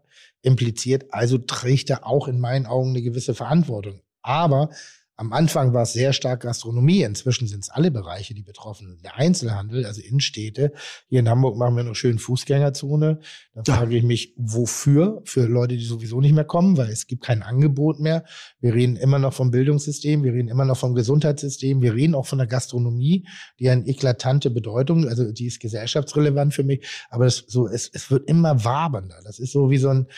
impliziert, 0.46 1.12
also 1.12 1.38
trägt 1.38 1.90
er 1.90 2.06
auch 2.06 2.28
in 2.28 2.40
meinen 2.40 2.66
Augen 2.66 2.90
eine 2.90 3.02
gewisse 3.02 3.34
Verantwortung. 3.34 4.00
Aber 4.22 4.70
am 5.18 5.32
Anfang 5.32 5.72
war 5.72 5.82
es 5.82 5.94
sehr 5.94 6.12
stark 6.12 6.42
Gastronomie. 6.42 7.02
Inzwischen 7.02 7.48
sind 7.48 7.60
es 7.60 7.70
alle 7.70 7.90
Bereiche, 7.90 8.34
die 8.34 8.42
betroffen 8.42 8.88
sind. 8.88 9.02
Der 9.02 9.16
Einzelhandel, 9.16 9.86
also 9.86 10.02
Innenstädte. 10.02 10.72
Hier 11.08 11.20
in 11.20 11.28
Hamburg 11.28 11.56
machen 11.56 11.74
wir 11.74 11.84
noch 11.84 11.94
schön 11.94 12.18
Fußgängerzone. 12.18 13.20
Da 13.54 13.64
frage 13.64 13.96
ich 13.96 14.02
mich, 14.02 14.34
wofür? 14.36 15.22
Für 15.24 15.46
Leute, 15.46 15.78
die 15.78 15.84
sowieso 15.84 16.20
nicht 16.20 16.34
mehr 16.34 16.44
kommen, 16.44 16.76
weil 16.76 16.90
es 16.90 17.06
gibt 17.06 17.24
kein 17.24 17.42
Angebot 17.42 17.98
mehr. 17.98 18.24
Wir 18.60 18.74
reden 18.74 18.96
immer 18.96 19.18
noch 19.18 19.32
vom 19.32 19.50
Bildungssystem, 19.50 20.22
wir 20.22 20.34
reden 20.34 20.48
immer 20.48 20.66
noch 20.66 20.76
vom 20.76 20.94
Gesundheitssystem, 20.94 21.80
wir 21.80 21.94
reden 21.94 22.14
auch 22.14 22.26
von 22.26 22.38
der 22.38 22.46
Gastronomie, 22.46 23.26
die 23.58 23.70
eine 23.70 23.86
eklatante 23.86 24.50
Bedeutung, 24.50 25.08
also 25.08 25.32
die 25.32 25.46
ist 25.46 25.60
gesellschaftsrelevant 25.60 26.52
für 26.52 26.62
mich. 26.62 26.86
Aber 27.08 27.24
es, 27.24 27.44
so, 27.48 27.66
es, 27.66 27.88
es 27.90 28.10
wird 28.10 28.28
immer 28.28 28.64
wabernder. 28.64 29.16
Das 29.24 29.38
ist 29.38 29.52
so 29.52 29.70
wie 29.70 29.78
so 29.78 29.88
ein, 29.88 30.08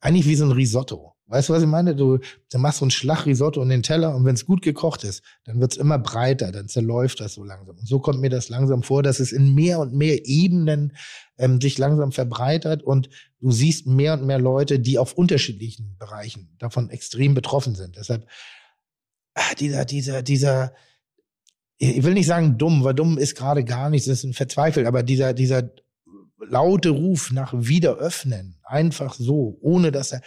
eigentlich 0.00 0.26
wie 0.26 0.36
so 0.36 0.46
ein 0.46 0.52
Risotto. 0.52 1.17
Weißt 1.30 1.50
du, 1.50 1.52
was 1.52 1.62
ich 1.62 1.68
meine? 1.68 1.94
Du, 1.94 2.18
du 2.50 2.58
machst 2.58 2.78
so 2.78 2.86
einen 2.86 2.90
Schlagrisotto 2.90 3.62
in 3.62 3.68
den 3.68 3.82
Teller 3.82 4.16
und 4.16 4.24
wenn 4.24 4.34
es 4.34 4.46
gut 4.46 4.62
gekocht 4.62 5.04
ist, 5.04 5.22
dann 5.44 5.60
wird's 5.60 5.76
immer 5.76 5.98
breiter, 5.98 6.52
dann 6.52 6.68
zerläuft 6.68 7.20
das 7.20 7.34
so 7.34 7.44
langsam. 7.44 7.76
Und 7.76 7.86
so 7.86 7.98
kommt 7.98 8.20
mir 8.20 8.30
das 8.30 8.48
langsam 8.48 8.82
vor, 8.82 9.02
dass 9.02 9.20
es 9.20 9.32
in 9.32 9.54
mehr 9.54 9.78
und 9.78 9.92
mehr 9.92 10.26
Ebenen 10.26 10.96
ähm, 11.36 11.60
sich 11.60 11.76
langsam 11.76 12.12
verbreitert 12.12 12.82
und 12.82 13.10
du 13.40 13.50
siehst 13.50 13.86
mehr 13.86 14.14
und 14.14 14.24
mehr 14.24 14.38
Leute, 14.38 14.80
die 14.80 14.98
auf 14.98 15.12
unterschiedlichen 15.12 15.96
Bereichen 15.98 16.56
davon 16.58 16.88
extrem 16.88 17.34
betroffen 17.34 17.74
sind. 17.74 17.96
Deshalb, 17.96 18.26
ah, 19.34 19.54
dieser, 19.58 19.84
dieser, 19.84 20.22
dieser, 20.22 20.72
ich 21.76 22.02
will 22.04 22.14
nicht 22.14 22.26
sagen 22.26 22.56
dumm, 22.56 22.84
weil 22.84 22.94
dumm 22.94 23.18
ist 23.18 23.36
gerade 23.36 23.64
gar 23.64 23.90
nichts, 23.90 24.06
das 24.06 24.18
ist 24.18 24.24
ein 24.24 24.32
verzweifelt, 24.32 24.86
aber 24.86 25.02
dieser, 25.02 25.34
dieser 25.34 25.70
laute 26.48 26.90
Ruf 26.90 27.32
nach 27.32 27.52
Wiederöffnen, 27.54 28.56
einfach 28.64 29.14
so, 29.14 29.58
ohne 29.60 29.92
dass 29.92 30.12
er, 30.12 30.22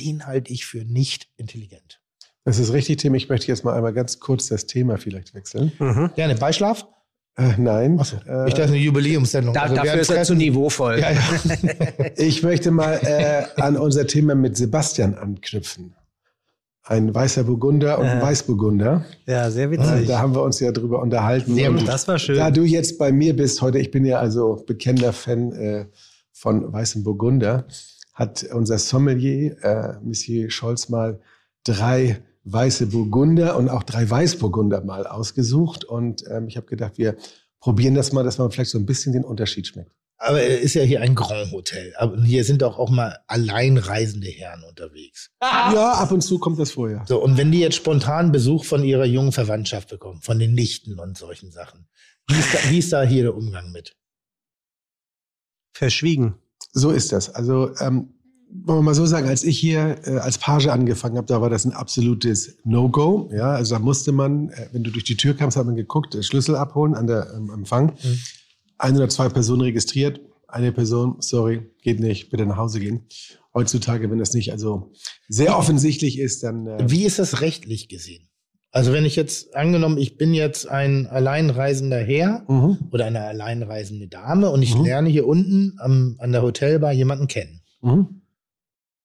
den 0.00 0.26
halte 0.26 0.52
ich 0.52 0.66
für 0.66 0.84
nicht 0.84 1.28
intelligent. 1.36 2.00
Das 2.44 2.58
ist 2.58 2.72
richtig, 2.72 2.98
Tim. 2.98 3.14
Ich 3.14 3.28
möchte 3.28 3.48
jetzt 3.48 3.64
mal 3.64 3.74
einmal 3.74 3.92
ganz 3.92 4.20
kurz 4.20 4.46
das 4.48 4.66
Thema 4.66 4.98
vielleicht 4.98 5.34
wechseln. 5.34 5.72
Gerne, 6.14 6.36
Beischlaf? 6.36 6.86
Äh, 7.36 7.54
nein. 7.58 7.98
Achso, 7.98 8.16
ich 8.46 8.54
dachte 8.54 8.68
eine 8.68 8.76
Jubiläumssendung. 8.76 9.52
Da, 9.52 9.62
Also 9.62 9.74
dafür 9.74 10.00
ist 10.00 10.10
er 10.10 10.24
zu 10.24 10.34
niveauvoll. 10.34 11.00
Ja, 11.00 11.10
ja. 11.10 11.20
Ich 12.16 12.42
möchte 12.42 12.70
mal 12.70 12.94
äh, 13.02 13.60
an 13.60 13.76
unser 13.76 14.06
Thema 14.06 14.34
mit 14.34 14.56
Sebastian 14.56 15.14
anknüpfen. 15.14 15.94
Ein 16.84 17.12
weißer 17.12 17.42
Burgunder 17.44 17.98
und 17.98 18.06
ein 18.06 18.20
Äh. 18.20 18.22
Weißburgunder. 18.22 19.04
Ja, 19.26 19.50
sehr 19.50 19.66
Äh, 19.66 19.70
witzig. 19.72 20.06
Da 20.06 20.20
haben 20.20 20.34
wir 20.34 20.42
uns 20.42 20.60
ja 20.60 20.70
drüber 20.70 21.02
unterhalten. 21.02 21.54
Sehr 21.54 21.70
Und. 21.70 21.86
Das 21.86 22.06
war 22.06 22.18
schön. 22.18 22.36
Da 22.36 22.50
du 22.52 22.62
jetzt 22.62 22.96
bei 22.96 23.10
mir 23.12 23.34
bist 23.34 23.60
heute, 23.60 23.80
ich 23.80 23.90
bin 23.90 24.04
ja 24.04 24.18
also 24.20 24.62
bekennender 24.66 25.12
Fan 25.12 25.52
äh, 25.52 25.86
von 26.32 26.72
weißem 26.72 27.02
Burgunder, 27.02 27.66
hat 28.16 28.44
unser 28.44 28.78
Sommelier, 28.78 29.62
äh, 29.62 29.98
Monsieur 30.02 30.50
Scholz, 30.50 30.88
mal 30.88 31.20
drei 31.64 32.22
weiße 32.44 32.86
Burgunder 32.86 33.56
und 33.56 33.68
auch 33.68 33.82
drei 33.82 34.08
Weißburgunder 34.08 34.82
mal 34.82 35.06
ausgesucht. 35.06 35.84
Und 35.84 36.24
ähm, 36.30 36.48
ich 36.48 36.56
habe 36.56 36.66
gedacht, 36.66 36.96
wir 36.96 37.16
probieren 37.60 37.94
das 37.94 38.12
mal, 38.12 38.24
dass 38.24 38.38
man 38.38 38.50
vielleicht 38.50 38.70
so 38.70 38.78
ein 38.78 38.86
bisschen 38.86 39.12
den 39.12 39.24
Unterschied 39.24 39.66
schmeckt. 39.66 39.92
Aber 40.18 40.42
es 40.42 40.62
ist 40.62 40.74
ja 40.74 40.82
hier 40.82 41.02
ein 41.02 41.14
Grand 41.14 41.52
Hotel. 41.52 41.92
Aber 41.98 42.22
hier 42.22 42.42
sind 42.44 42.62
doch 42.62 42.78
auch 42.78 42.88
mal 42.88 43.18
alleinreisende 43.26 44.28
Herren 44.28 44.64
unterwegs. 44.64 45.30
Ja, 45.42 45.92
ab 45.92 46.10
und 46.12 46.22
zu 46.22 46.38
kommt 46.38 46.58
das 46.58 46.70
vorher. 46.70 47.04
So, 47.06 47.22
und 47.22 47.36
wenn 47.36 47.52
die 47.52 47.58
jetzt 47.58 47.74
spontan 47.74 48.32
Besuch 48.32 48.64
von 48.64 48.82
ihrer 48.82 49.04
jungen 49.04 49.32
Verwandtschaft 49.32 49.90
bekommen, 49.90 50.22
von 50.22 50.38
den 50.38 50.54
Nichten 50.54 50.98
und 50.98 51.18
solchen 51.18 51.50
Sachen, 51.50 51.86
wie 52.28 52.38
ist 52.38 52.54
da, 52.54 52.70
wie 52.70 52.78
ist 52.78 52.92
da 52.92 53.02
hier 53.02 53.24
der 53.24 53.36
Umgang 53.36 53.72
mit? 53.72 53.96
Verschwiegen. 55.74 56.36
So 56.78 56.90
ist 56.90 57.10
das. 57.10 57.34
Also 57.34 57.70
ähm, 57.80 58.10
wollen 58.50 58.80
wir 58.80 58.82
mal 58.82 58.94
so 58.94 59.06
sagen, 59.06 59.28
als 59.28 59.44
ich 59.44 59.58
hier 59.58 59.96
äh, 60.04 60.18
als 60.18 60.36
Page 60.36 60.66
angefangen 60.68 61.16
habe, 61.16 61.26
da 61.26 61.40
war 61.40 61.48
das 61.48 61.64
ein 61.64 61.72
absolutes 61.72 62.58
No-Go. 62.64 63.30
Ja, 63.32 63.52
also 63.52 63.76
da 63.76 63.78
musste 63.80 64.12
man, 64.12 64.50
äh, 64.50 64.68
wenn 64.72 64.82
du 64.82 64.90
durch 64.90 65.04
die 65.04 65.16
Tür 65.16 65.32
kamst, 65.32 65.56
hat 65.56 65.64
man 65.64 65.74
geguckt, 65.74 66.14
äh, 66.14 66.22
Schlüssel 66.22 66.54
abholen 66.54 66.94
an 66.94 67.06
der 67.06 67.32
ähm, 67.34 67.50
Empfang. 67.50 67.94
Ein 68.76 68.96
oder 68.96 69.08
zwei 69.08 69.30
Personen 69.30 69.62
registriert, 69.62 70.20
eine 70.48 70.70
Person, 70.70 71.16
sorry, 71.20 71.62
geht 71.80 71.98
nicht, 71.98 72.28
bitte 72.28 72.44
nach 72.44 72.58
Hause 72.58 72.78
gehen. 72.78 73.06
Heutzutage, 73.54 74.10
wenn 74.10 74.18
das 74.18 74.34
nicht 74.34 74.52
also 74.52 74.92
sehr 75.28 75.56
offensichtlich 75.56 76.18
ist, 76.18 76.42
dann. 76.42 76.66
Äh, 76.66 76.90
Wie 76.90 77.06
ist 77.06 77.18
das 77.18 77.40
rechtlich 77.40 77.88
gesehen? 77.88 78.28
Also 78.76 78.92
wenn 78.92 79.06
ich 79.06 79.16
jetzt 79.16 79.56
angenommen, 79.56 79.96
ich 79.96 80.18
bin 80.18 80.34
jetzt 80.34 80.68
ein 80.68 81.06
alleinreisender 81.06 81.96
Herr 81.96 82.44
mhm. 82.46 82.76
oder 82.90 83.06
eine 83.06 83.22
alleinreisende 83.22 84.06
Dame 84.06 84.50
und 84.50 84.60
ich 84.60 84.76
Mhm. 84.76 84.84
lerne 84.84 85.08
hier 85.08 85.26
unten 85.26 85.78
am, 85.78 86.16
an 86.18 86.30
der 86.30 86.42
Hotelbar 86.42 86.92
jemanden 86.92 87.26
kennen. 87.26 87.62
Mhm. 87.80 88.20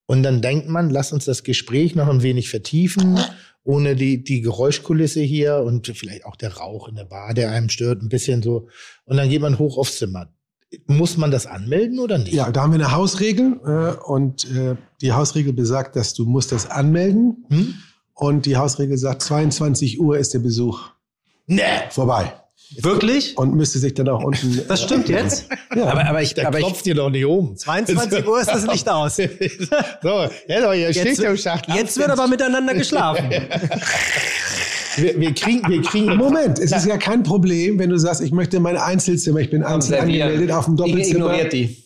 Und 0.04 0.24
dann 0.24 0.42
denkt 0.42 0.68
man, 0.68 0.90
lass 0.90 1.14
uns 1.14 1.24
das 1.24 1.42
Gespräch 1.42 1.94
noch 1.94 2.08
ein 2.08 2.22
wenig 2.22 2.50
vertiefen, 2.50 3.18
ohne 3.64 3.96
die, 3.96 4.22
die 4.22 4.42
Geräuschkulisse 4.42 5.20
hier 5.20 5.62
und 5.64 5.86
vielleicht 5.86 6.26
auch 6.26 6.36
der 6.36 6.58
Rauch 6.58 6.88
in 6.88 6.96
der 6.96 7.06
Bar, 7.06 7.32
der 7.32 7.50
einem 7.50 7.70
stört, 7.70 8.02
ein 8.02 8.10
bisschen 8.10 8.42
so. 8.42 8.68
Und 9.06 9.16
dann 9.16 9.30
geht 9.30 9.40
man 9.40 9.58
hoch 9.58 9.78
aufs 9.78 9.96
Zimmer. 9.96 10.28
Muss 10.86 11.16
man 11.16 11.30
das 11.30 11.46
anmelden 11.46 11.98
oder 11.98 12.18
nicht? 12.18 12.34
Ja, 12.34 12.50
da 12.50 12.60
haben 12.60 12.72
wir 12.72 12.78
eine 12.78 12.92
Hausregel 12.92 13.58
äh, 13.64 14.04
und 14.04 14.44
äh, 14.50 14.76
die 15.00 15.12
Hausregel 15.12 15.54
besagt, 15.54 15.96
dass 15.96 16.12
du 16.12 16.26
musst 16.26 16.52
das 16.52 16.70
anmelden 16.70 17.46
Hm? 17.48 17.74
Und 18.22 18.46
die 18.46 18.56
Hausregel 18.56 18.96
sagt, 18.96 19.22
22 19.22 20.00
Uhr 20.00 20.16
ist 20.16 20.32
der 20.32 20.38
Besuch 20.38 20.80
Nee. 21.46 21.62
vorbei 21.90 22.32
Wirklich? 22.80 23.36
und 23.36 23.54
müsste 23.54 23.78
sich 23.80 23.94
dann 23.94 24.08
auch 24.08 24.22
unten. 24.28 24.60
Das 24.68 24.82
stimmt 24.82 25.08
jetzt? 25.08 25.46
Ja. 25.74 25.86
Aber, 25.86 26.06
aber 26.06 26.20
ich, 26.20 26.34
Da 26.34 26.46
aber 26.48 26.58
ich, 26.58 26.66
klopft 26.66 26.84
dir 26.84 26.94
doch 26.94 27.08
nicht 27.08 27.24
um. 27.24 27.56
22 27.56 28.26
Uhr 28.28 28.40
ist 28.42 28.50
das 28.50 28.66
Licht 28.66 28.86
aus. 28.90 29.16
so, 29.16 29.26
ja, 30.46 30.72
hier 30.72 30.92
steht 30.92 31.06
Jetzt, 31.06 31.22
der 31.22 31.34
Schacht. 31.38 31.66
jetzt 31.74 31.96
wird 31.96 32.10
aber 32.10 32.28
miteinander 32.28 32.74
geschlafen. 32.74 33.30
Wir, 34.96 35.18
wir 35.18 35.32
kriegen, 35.32 35.66
wir 35.66 35.80
kriegen. 35.80 36.14
Moment, 36.16 36.58
es 36.58 36.72
ist 36.72 36.84
ja 36.84 36.98
kein 36.98 37.22
Problem, 37.22 37.78
wenn 37.78 37.88
du 37.88 37.98
sagst, 37.98 38.20
ich 38.20 38.32
möchte 38.32 38.60
mein 38.60 38.76
Einzelzimmer, 38.76 39.38
ich 39.40 39.48
bin 39.48 39.62
einzeln 39.62 39.98
angemeldet 40.02 40.50
auf 40.52 40.66
dem 40.66 40.76
Doppelzimmer 40.76 41.24
ignoriert 41.32 41.52
die. 41.54 41.81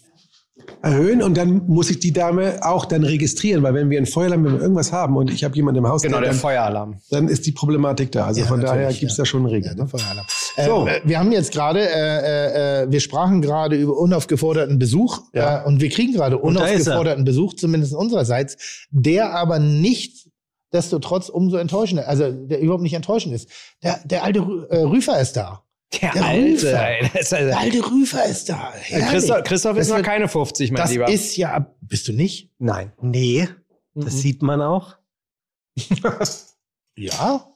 Erhöhen 0.82 1.22
und 1.22 1.36
dann 1.36 1.62
muss 1.66 1.90
ich 1.90 1.98
die 1.98 2.12
Dame 2.12 2.58
auch 2.62 2.84
dann 2.84 3.02
registrieren, 3.04 3.62
weil 3.62 3.74
wenn 3.74 3.90
wir 3.90 3.98
ein 3.98 4.06
Feueralarm, 4.06 4.44
wenn 4.44 4.52
wir 4.54 4.60
irgendwas 4.60 4.92
haben 4.92 5.16
und 5.16 5.30
ich 5.32 5.42
habe 5.44 5.54
jemanden 5.56 5.78
im 5.78 5.88
Haus, 5.88 6.02
Genau, 6.02 6.18
der 6.20 6.30
dann, 6.30 6.38
Feueralarm. 6.38 6.96
dann 7.10 7.28
ist 7.28 7.46
die 7.46 7.52
Problematik 7.52 8.12
da. 8.12 8.26
Also 8.26 8.40
Ja, 8.40 8.46
von 8.46 8.60
daher 8.60 8.92
gibt 8.92 9.10
es 9.10 9.16
ja. 9.16 9.22
da 9.22 9.26
schon 9.26 9.42
Ja, 9.46 9.54
Regeln. 9.54 9.76
der 9.76 9.84
ne? 9.84 9.90
Feueralarm. 9.90 10.26
So. 10.64 10.86
Äh, 10.86 11.00
wir 11.04 11.18
haben 11.18 11.32
jetzt 11.32 11.52
gerade, 11.52 11.80
äh, 11.80 12.82
äh, 12.84 12.90
wir 12.90 13.00
sprachen 13.00 13.42
gerade 13.42 13.76
über 13.76 13.96
unaufgeforderten 13.96 14.78
Besuch 14.78 15.20
Ja. 15.32 15.62
äh, 15.62 15.66
und 15.66 15.80
wir 15.80 15.88
kriegen 15.90 16.12
gerade 16.12 16.36
er. 16.36 16.44
unaufgeforderten 16.44 17.24
Besuch, 17.24 17.54
zumindest 17.54 17.94
unsererseits, 17.94 18.86
der 18.90 19.34
aber 19.34 19.58
nicht 19.58 20.28
destotrotz 20.72 21.28
umso 21.28 21.56
enttäuschender, 21.56 22.08
also 22.08 22.30
der 22.30 22.60
überhaupt 22.60 22.82
nicht 22.82 22.94
enttäuschend 22.94 23.34
ist. 23.34 23.48
Der, 23.82 23.98
der 24.04 24.24
alte 24.24 24.40
äh, 24.70 24.78
Rüfer 24.82 25.18
ist 25.20 25.36
da. 25.36 25.62
Der, 26.00 26.12
Der 26.12 26.24
Alte, 26.24 26.52
Rüfer. 26.52 26.88
Das 27.14 27.32
also, 27.32 27.46
Der 27.48 27.58
alte 27.58 27.90
Rüfer 27.90 28.24
ist 28.26 28.48
da. 28.48 28.72
Herrlich. 28.74 29.08
Christoph, 29.08 29.42
Christoph 29.44 29.76
ist 29.76 29.80
Das 29.86 29.88
noch 29.88 29.96
wird- 29.96 30.06
keine 30.06 30.28
50, 30.28 30.70
mein 30.72 30.82
Das 30.82 30.90
Lieber. 30.90 31.08
ist 31.08 31.36
ja, 31.36 31.52
ab- 31.54 31.76
bist 31.80 32.08
du 32.08 32.12
nicht? 32.12 32.50
Nein. 32.58 32.92
Nee, 33.00 33.48
das 33.94 34.14
Mhm. 34.14 34.18
sieht 34.18 34.42
man 34.42 34.60
auch. 34.62 34.96
Ja. 36.98 37.46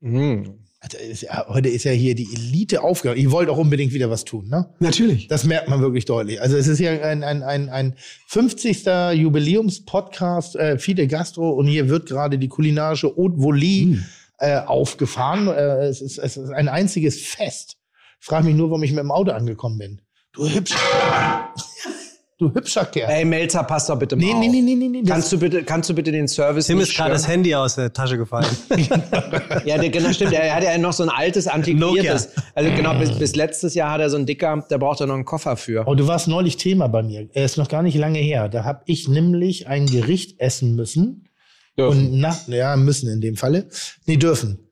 Mhm. 0.00 0.58
Also 0.80 0.98
ist 0.98 1.22
ja. 1.22 1.46
Heute 1.48 1.68
ist 1.68 1.84
ja 1.84 1.92
hier 1.92 2.14
die 2.16 2.28
Elite 2.32 2.82
aufgehört. 2.82 3.18
Ihr 3.18 3.30
wollt 3.30 3.48
auch 3.48 3.56
unbedingt 3.58 3.92
wieder 3.92 4.10
was 4.10 4.24
tun, 4.24 4.48
ne? 4.48 4.72
Natürlich. 4.80 5.28
Das 5.28 5.44
merkt 5.44 5.68
man 5.68 5.80
wirklich 5.80 6.04
deutlich. 6.06 6.40
Also 6.40 6.56
es 6.56 6.66
ist 6.66 6.80
ja 6.80 6.90
ein, 6.92 7.22
ein, 7.22 7.42
ein, 7.44 7.68
ein 7.68 7.94
50. 8.28 8.84
Jubiläumspodcast, 9.14 10.56
äh, 10.56 10.78
Fide 10.78 11.06
Gastro, 11.06 11.50
und 11.50 11.66
hier 11.68 11.88
wird 11.88 12.06
gerade 12.08 12.36
die 12.38 12.48
kulinarische 12.48 13.08
Haute 13.16 13.36
Volie 13.38 13.98
äh, 14.42 14.58
aufgefahren. 14.58 15.46
Äh, 15.46 15.86
es, 15.86 16.00
ist, 16.02 16.18
es 16.18 16.36
ist 16.36 16.50
ein 16.50 16.68
einziges 16.68 17.20
Fest. 17.22 17.76
Frag 18.18 18.44
mich 18.44 18.56
nur, 18.56 18.70
warum 18.70 18.82
ich 18.82 18.90
mit 18.90 18.98
dem 18.98 19.12
Auto 19.12 19.30
angekommen 19.30 19.78
bin. 19.78 20.00
Du 20.32 20.48
hübscher, 20.48 20.76
du 22.38 22.52
hübscher 22.52 22.86
Kerl. 22.86 23.08
Ey, 23.08 23.24
Melzer, 23.24 23.62
pass 23.62 23.86
doch 23.86 23.96
bitte 23.96 24.16
mal 24.16 24.24
nee, 24.24 24.32
auf. 24.32 24.40
nee, 24.40 24.48
nee, 24.48 24.60
nee, 24.60 24.74
nee, 24.74 24.88
nee. 24.88 25.02
Kannst 25.04 25.30
du 25.30 25.38
bitte, 25.38 25.62
kannst 25.62 25.90
du 25.90 25.94
bitte 25.94 26.10
den 26.10 26.26
Service 26.26 26.66
Tim 26.66 26.80
ist 26.80 26.96
gerade 26.96 27.12
das? 27.12 27.28
Handy 27.28 27.54
aus 27.54 27.76
der 27.76 27.92
Tasche 27.92 28.18
gefallen. 28.18 28.46
Ja, 29.64 29.78
der, 29.78 29.90
genau, 29.90 30.12
stimmt. 30.12 30.32
Er 30.32 30.56
hat 30.56 30.64
ja 30.64 30.76
noch 30.76 30.92
so 30.92 31.04
ein 31.04 31.08
altes, 31.08 31.46
antiquiertes. 31.46 32.30
Also 32.54 32.70
genau, 32.72 32.94
bis, 32.98 33.16
bis 33.16 33.36
letztes 33.36 33.74
Jahr 33.74 33.92
hat 33.92 34.00
er 34.00 34.10
so 34.10 34.16
einen 34.16 34.26
Dicker, 34.26 34.64
da 34.68 34.76
braucht 34.76 35.00
er 35.00 35.06
noch 35.06 35.14
einen 35.14 35.24
Koffer 35.24 35.56
für. 35.56 35.84
Oh, 35.86 35.94
du 35.94 36.08
warst 36.08 36.26
neulich 36.26 36.56
Thema 36.56 36.88
bei 36.88 37.04
mir. 37.04 37.28
Er 37.32 37.44
ist 37.44 37.58
noch 37.58 37.68
gar 37.68 37.82
nicht 37.82 37.96
lange 37.96 38.18
her. 38.18 38.48
Da 38.48 38.64
habe 38.64 38.82
ich 38.86 39.06
nämlich 39.06 39.68
ein 39.68 39.86
Gericht 39.86 40.40
essen 40.40 40.74
müssen. 40.74 41.28
Und 41.76 42.20
na, 42.20 42.36
ja, 42.48 42.76
müssen 42.76 43.08
in 43.08 43.20
dem 43.20 43.36
Falle. 43.36 43.68
Nee, 44.06 44.16
dürfen. 44.16 44.70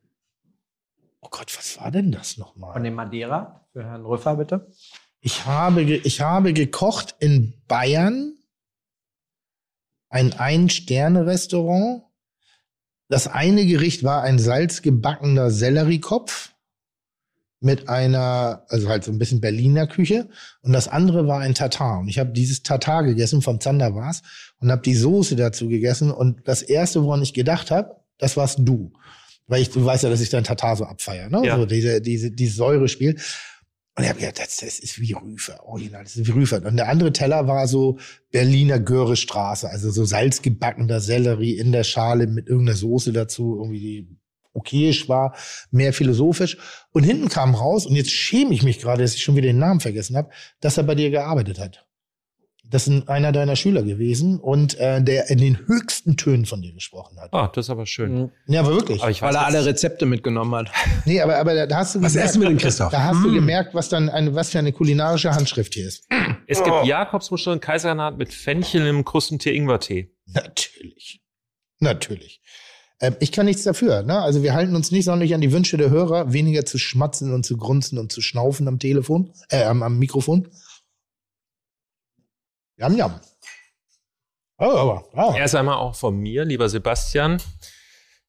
Oh 1.20 1.28
Gott, 1.30 1.56
was 1.56 1.78
war 1.80 1.90
denn 1.90 2.12
das 2.12 2.34
Von 2.34 2.44
nochmal? 2.44 2.82
dem 2.82 2.94
Madeira 2.94 3.66
für 3.72 3.84
Herrn 3.84 4.04
Rüffer, 4.04 4.36
bitte. 4.36 4.70
Ich 5.20 5.46
habe, 5.46 5.82
ich 5.82 6.20
habe 6.20 6.52
gekocht 6.52 7.14
in 7.18 7.54
Bayern 7.68 8.34
ein 10.08 10.32
Ein-Sterne-Restaurant. 10.32 12.02
Das 13.08 13.28
eine 13.28 13.66
Gericht 13.66 14.02
war 14.02 14.22
ein 14.22 14.38
salzgebackener 14.38 15.50
Selleriekopf 15.50 16.49
mit 17.60 17.88
einer, 17.88 18.64
also 18.68 18.88
halt 18.88 19.04
so 19.04 19.12
ein 19.12 19.18
bisschen 19.18 19.40
Berliner 19.40 19.86
Küche. 19.86 20.28
Und 20.62 20.72
das 20.72 20.88
andere 20.88 21.26
war 21.26 21.40
ein 21.40 21.54
Tatar. 21.54 22.00
Und 22.00 22.08
ich 22.08 22.18
habe 22.18 22.32
dieses 22.32 22.62
Tatar 22.62 23.04
gegessen, 23.04 23.42
vom 23.42 23.60
Zander 23.60 23.94
war's, 23.94 24.22
und 24.58 24.70
habe 24.70 24.82
die 24.82 24.94
Soße 24.94 25.36
dazu 25.36 25.68
gegessen. 25.68 26.10
Und 26.10 26.48
das 26.48 26.62
erste, 26.62 27.04
woran 27.04 27.22
ich 27.22 27.34
gedacht 27.34 27.70
habe, 27.70 27.96
das 28.18 28.36
warst 28.36 28.58
du. 28.60 28.92
Weil 29.46 29.62
ich, 29.62 29.70
du 29.70 29.84
weißt 29.84 30.04
ja, 30.04 30.10
dass 30.10 30.20
ich 30.20 30.30
dein 30.30 30.44
Tatar 30.44 30.76
so 30.76 30.84
abfeier, 30.84 31.28
ne? 31.28 31.42
Ja. 31.44 31.56
So 31.56 31.66
diese, 31.66 32.00
diese, 32.00 32.30
dieses 32.30 32.56
Säurespiel. 32.56 33.16
Und 33.96 34.04
ich 34.04 34.08
habe 34.08 34.20
gedacht, 34.20 34.38
das, 34.38 34.56
das 34.56 34.78
ist 34.78 35.00
wie 35.00 35.12
Rüfer, 35.12 35.62
original, 35.66 36.04
das 36.04 36.16
ist 36.16 36.26
wie 36.26 36.30
Rüfer. 36.30 36.64
Und 36.64 36.76
der 36.76 36.88
andere 36.88 37.12
Teller 37.12 37.48
war 37.48 37.66
so 37.66 37.98
Berliner 38.30 38.78
Göre-Straße, 38.78 39.68
also 39.68 39.90
so 39.90 40.04
salzgebackener 40.04 41.00
Sellerie 41.00 41.58
in 41.58 41.72
der 41.72 41.84
Schale 41.84 42.26
mit 42.26 42.46
irgendeiner 42.46 42.78
Soße 42.78 43.12
dazu, 43.12 43.56
irgendwie 43.58 43.80
die 43.80 44.19
okayisch 44.52 45.08
war, 45.08 45.34
mehr 45.70 45.92
philosophisch. 45.92 46.58
Und 46.92 47.04
hinten 47.04 47.28
kam 47.28 47.54
raus, 47.54 47.86
und 47.86 47.96
jetzt 47.96 48.10
schäme 48.10 48.52
ich 48.54 48.62
mich 48.62 48.80
gerade, 48.80 49.02
dass 49.02 49.14
ich 49.14 49.22
schon 49.22 49.36
wieder 49.36 49.46
den 49.46 49.58
Namen 49.58 49.80
vergessen 49.80 50.16
habe, 50.16 50.30
dass 50.60 50.76
er 50.76 50.84
bei 50.84 50.94
dir 50.94 51.10
gearbeitet 51.10 51.58
hat. 51.58 51.86
Das 52.70 52.86
ist 52.86 53.08
einer 53.08 53.32
deiner 53.32 53.56
Schüler 53.56 53.82
gewesen 53.82 54.38
und 54.38 54.78
äh, 54.78 55.02
der 55.02 55.28
in 55.28 55.38
den 55.38 55.66
höchsten 55.66 56.16
Tönen 56.16 56.46
von 56.46 56.62
dir 56.62 56.72
gesprochen 56.72 57.18
hat. 57.18 57.34
Ah, 57.34 57.50
das 57.52 57.66
ist 57.66 57.70
aber 57.70 57.84
schön. 57.84 58.30
Ja, 58.46 58.60
aber 58.60 58.70
wirklich. 58.70 59.02
Aber 59.02 59.10
ich 59.10 59.22
Weil 59.22 59.34
er 59.34 59.44
alle 59.44 59.64
Rezepte 59.64 60.06
mitgenommen 60.06 60.54
hat. 60.54 60.70
Nee, 61.04 61.20
aber, 61.20 61.36
aber 61.38 61.66
da 61.66 61.78
hast 61.78 61.96
du 61.96 62.02
Was 62.02 62.12
gemerkt, 62.12 62.30
essen 62.30 62.42
wir 62.42 62.48
denn, 62.48 62.58
Christoph? 62.58 62.92
da 62.92 63.02
hast 63.02 63.24
du 63.24 63.32
gemerkt, 63.32 63.74
was 63.74 63.88
dann 63.88 64.08
eine, 64.08 64.36
was 64.36 64.50
für 64.50 64.60
eine 64.60 64.72
kulinarische 64.72 65.32
Handschrift 65.32 65.74
hier 65.74 65.88
ist. 65.88 66.06
Es 66.46 66.62
gibt 66.62 66.84
Jakobsmuscheln 66.84 67.54
und 67.54 67.60
Kaisernaht 67.60 68.18
mit 68.18 68.32
Fenchel 68.32 68.86
im 68.86 69.04
Krustentee 69.04 69.56
Ingwertee. 69.56 70.14
Natürlich. 70.26 71.22
Natürlich. 71.80 72.40
Ähm, 73.00 73.16
ich 73.20 73.32
kann 73.32 73.46
nichts 73.46 73.64
dafür. 73.64 74.02
Ne? 74.02 74.20
Also 74.20 74.42
wir 74.42 74.54
halten 74.54 74.76
uns 74.76 74.90
nicht 74.90 75.06
sonderlich 75.06 75.34
an 75.34 75.40
die 75.40 75.52
Wünsche 75.52 75.76
der 75.76 75.90
Hörer, 75.90 76.32
weniger 76.32 76.64
zu 76.64 76.78
schmatzen 76.78 77.32
und 77.32 77.44
zu 77.44 77.56
grunzen 77.56 77.98
und 77.98 78.12
zu 78.12 78.20
schnaufen 78.20 78.68
am 78.68 78.78
Telefon, 78.78 79.32
äh, 79.48 79.64
am, 79.64 79.82
am 79.82 79.98
Mikrofon. 79.98 80.48
Jam, 82.76 82.96
jam. 82.96 83.20
Oh, 84.58 84.64
aber, 84.64 85.04
oh. 85.14 85.34
Erst 85.34 85.54
einmal 85.54 85.76
auch 85.76 85.94
von 85.94 86.16
mir, 86.16 86.44
lieber 86.44 86.68
Sebastian. 86.68 87.42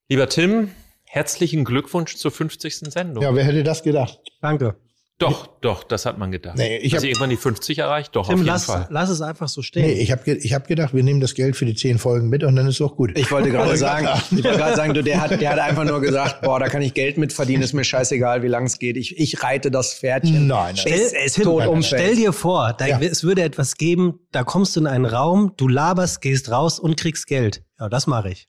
Lieber 0.07 0.29
Tim, 0.29 0.71
herzlichen 1.03 1.65
Glückwunsch 1.65 2.15
zur 2.15 2.31
50. 2.31 2.91
Sendung. 2.91 3.23
Ja, 3.23 3.35
wer 3.35 3.43
hätte 3.43 3.63
das 3.63 3.83
gedacht? 3.83 4.19
Danke. 4.41 4.77
Doch, 5.21 5.47
doch, 5.61 5.83
das 5.83 6.05
hat 6.05 6.17
man 6.17 6.31
gedacht. 6.31 6.57
Nee, 6.57 6.77
ich 6.77 6.91
Dass 6.91 6.99
hab- 6.99 7.03
ihr 7.03 7.09
irgendwann 7.11 7.29
die 7.29 7.37
50 7.37 7.77
erreicht, 7.77 8.15
doch, 8.15 8.21
auf 8.21 8.27
Tim, 8.29 8.37
jeden 8.39 8.47
lass, 8.47 8.65
Fall. 8.65 8.87
lass 8.89 9.09
es 9.09 9.21
einfach 9.21 9.47
so 9.47 9.61
stehen. 9.61 9.85
Nee, 9.85 9.93
ich 9.93 10.11
habe 10.11 10.29
ich 10.31 10.53
hab 10.53 10.67
gedacht, 10.67 10.93
wir 10.93 11.03
nehmen 11.03 11.21
das 11.21 11.35
Geld 11.35 11.55
für 11.55 11.65
die 11.65 11.75
zehn 11.75 11.97
Folgen 11.99 12.29
mit 12.29 12.43
und 12.43 12.55
dann 12.55 12.67
ist 12.67 12.79
doch 12.79 12.95
gut. 12.95 13.17
Ich 13.17 13.31
wollte 13.31 13.49
gerade 13.51 13.77
sagen, 13.77 14.07
ich 14.31 14.43
wollte 14.43 14.57
gerade 14.57 14.75
sagen, 14.75 14.93
du, 14.93 15.03
der 15.03 15.21
hat, 15.21 15.39
der 15.39 15.51
hat 15.51 15.59
einfach 15.59 15.83
nur 15.85 16.01
gesagt, 16.01 16.41
boah, 16.41 16.59
da 16.59 16.67
kann 16.69 16.81
ich 16.81 16.93
Geld 16.93 17.17
mit 17.17 17.31
verdienen, 17.33 17.63
ist 17.63 17.73
mir 17.73 17.83
scheißegal, 17.83 18.43
wie 18.43 18.47
lang 18.47 18.65
es 18.65 18.79
geht. 18.79 18.97
Ich, 18.97 19.17
ich 19.19 19.43
reite 19.43 19.71
das 19.71 19.93
Pferdchen. 19.93 20.47
Nein, 20.47 20.75
nein. 20.75 20.75
Es 20.75 20.81
Stell, 21.11 21.25
ist 21.25 21.35
Tim, 21.35 21.43
tot 21.45 21.67
umfällt. 21.67 22.01
stell 22.01 22.15
dir 22.15 22.33
vor, 22.33 22.73
da, 22.77 22.87
Ja. 22.87 22.99
es 22.99 23.23
würde 23.23 23.43
etwas 23.43 23.75
geben, 23.77 24.19
da 24.31 24.43
kommst 24.43 24.75
du 24.75 24.79
in 24.81 24.87
einen 24.87 25.05
Raum, 25.05 25.53
du 25.57 25.67
laberst, 25.67 26.21
gehst 26.21 26.49
raus 26.51 26.79
und 26.79 26.97
kriegst 26.97 27.27
Geld. 27.27 27.63
Ja, 27.79 27.89
das 27.89 28.07
mache 28.07 28.29
ich. 28.31 28.47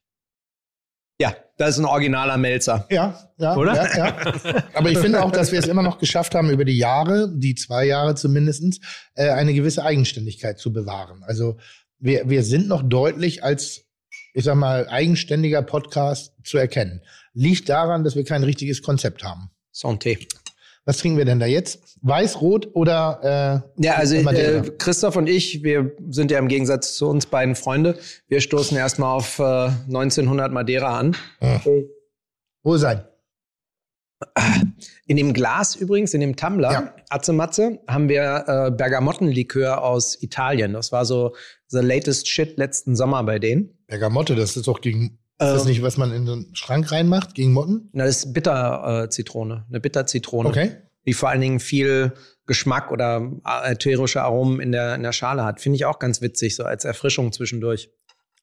Ja, 1.23 1.37
das 1.57 1.77
ist 1.77 1.79
ein 1.79 1.85
originaler 1.85 2.37
Melzer. 2.37 2.85
Ja, 2.91 3.17
ja, 3.39 3.55
Oder? 3.57 3.77
Ja, 3.77 3.97
ja. 3.97 4.65
Aber 4.75 4.91
ich 4.91 4.99
finde 4.99 5.23
auch, 5.23 5.31
dass 5.31 5.53
wir 5.53 5.61
es 5.61 5.69
immer 5.69 5.83
noch 5.83 5.99
geschafft 5.99 6.35
haben, 6.35 6.51
über 6.51 6.65
die 6.65 6.77
Jahre, 6.77 7.31
die 7.33 7.55
zwei 7.55 7.85
Jahre 7.85 8.17
zumindestens, 8.17 8.81
äh, 9.15 9.29
eine 9.29 9.55
gewisse 9.55 9.85
Eigenständigkeit 9.85 10.59
zu 10.59 10.73
bewahren. 10.73 11.23
Also 11.23 11.59
wir, 12.01 12.29
wir 12.29 12.43
sind 12.43 12.67
noch 12.67 12.83
deutlich 12.83 13.45
als, 13.45 13.85
ich 14.35 14.43
sag 14.43 14.57
mal, 14.57 14.89
eigenständiger 14.89 15.63
Podcast 15.63 16.33
zu 16.43 16.59
erkennen. 16.59 17.03
Liegt 17.35 17.69
daran, 17.69 18.03
dass 18.03 18.17
wir 18.17 18.25
kein 18.25 18.43
richtiges 18.43 18.83
Konzept 18.83 19.23
haben. 19.23 19.53
Santé. 19.73 20.27
Was 20.85 20.99
trinken 20.99 21.17
wir 21.17 21.25
denn 21.25 21.39
da 21.39 21.47
jetzt? 21.47 21.97
Weiß, 22.03 22.41
rot 22.41 22.69
oder 22.75 23.65
äh, 23.79 23.85
Ja, 23.85 23.95
also 23.95 24.17
äh, 24.17 24.63
Christoph 24.79 25.15
und 25.17 25.29
ich, 25.29 25.63
wir 25.63 25.93
sind 26.09 26.31
ja 26.33 26.39
im 26.39 26.49
Gegensatz 26.49 26.95
zu 26.95 27.09
uns 27.09 27.27
beiden 27.27 27.55
Freunde. 27.55 27.99
Wir 28.27 28.41
stoßen 28.41 28.77
erstmal 28.77 29.17
auf 29.17 29.39
äh, 29.39 29.43
1900 29.43 30.51
Madeira 30.53 30.99
an. 30.99 31.17
Wo 32.65 32.77
sein? 32.77 33.05
In 35.07 35.17
dem 35.17 35.33
Glas 35.33 35.75
übrigens, 35.77 36.15
in 36.15 36.21
dem 36.21 36.37
Tumbler, 36.37 36.73
Ja. 36.73 36.95
Atze 37.11 37.33
Matze, 37.33 37.81
haben 37.89 38.09
wir 38.09 38.45
äh, 38.47 38.71
Bergamottenlikör 38.71 39.83
aus 39.83 40.21
Italien. 40.23 40.73
Das 40.73 40.93
war 40.93 41.05
so 41.05 41.35
the 41.69 41.81
latest 41.81 42.29
shit 42.29 42.57
letzten 42.57 42.95
Sommer 42.97 43.23
bei 43.25 43.39
denen. 43.39 43.77
Bergamotte, 43.87 44.35
das 44.35 44.57
ist 44.57 44.67
doch 44.67 44.81
gegen. 44.81 45.19
Ist 45.39 45.49
Ähm. 45.49 45.55
das 45.55 45.65
nicht, 45.65 45.83
was 45.83 45.97
man 45.97 46.13
in 46.13 46.29
einen 46.29 46.55
Schrank 46.55 46.91
reinmacht, 46.93 47.35
gegen 47.35 47.53
Motten? 47.53 47.89
Na, 47.93 48.05
das 48.05 48.25
ist 48.25 48.33
Bitter-Zitrone, 48.33 49.67
eine 49.69 49.81
Bitter-Zitrone. 49.81 50.49
Okay. 50.49 50.77
Die 51.07 51.15
vor 51.15 51.31
allen 51.31 51.41
Dingen 51.41 51.59
viel 51.59 52.13
Geschmack 52.47 52.91
oder 52.93 53.31
äh, 53.45 53.73
ätherische 53.73 54.23
Aromen 54.23 54.61
in 54.61 54.73
der, 54.73 54.95
in 54.95 55.03
der 55.03 55.13
Schale 55.13 55.45
hat. 55.45 55.61
Finde 55.61 55.77
ich 55.77 55.85
auch 55.85 55.99
ganz 55.99 56.21
witzig, 56.21 56.55
so 56.57 56.65
als 56.65 56.85
Erfrischung 56.85 57.33
zwischendurch. 57.33 57.91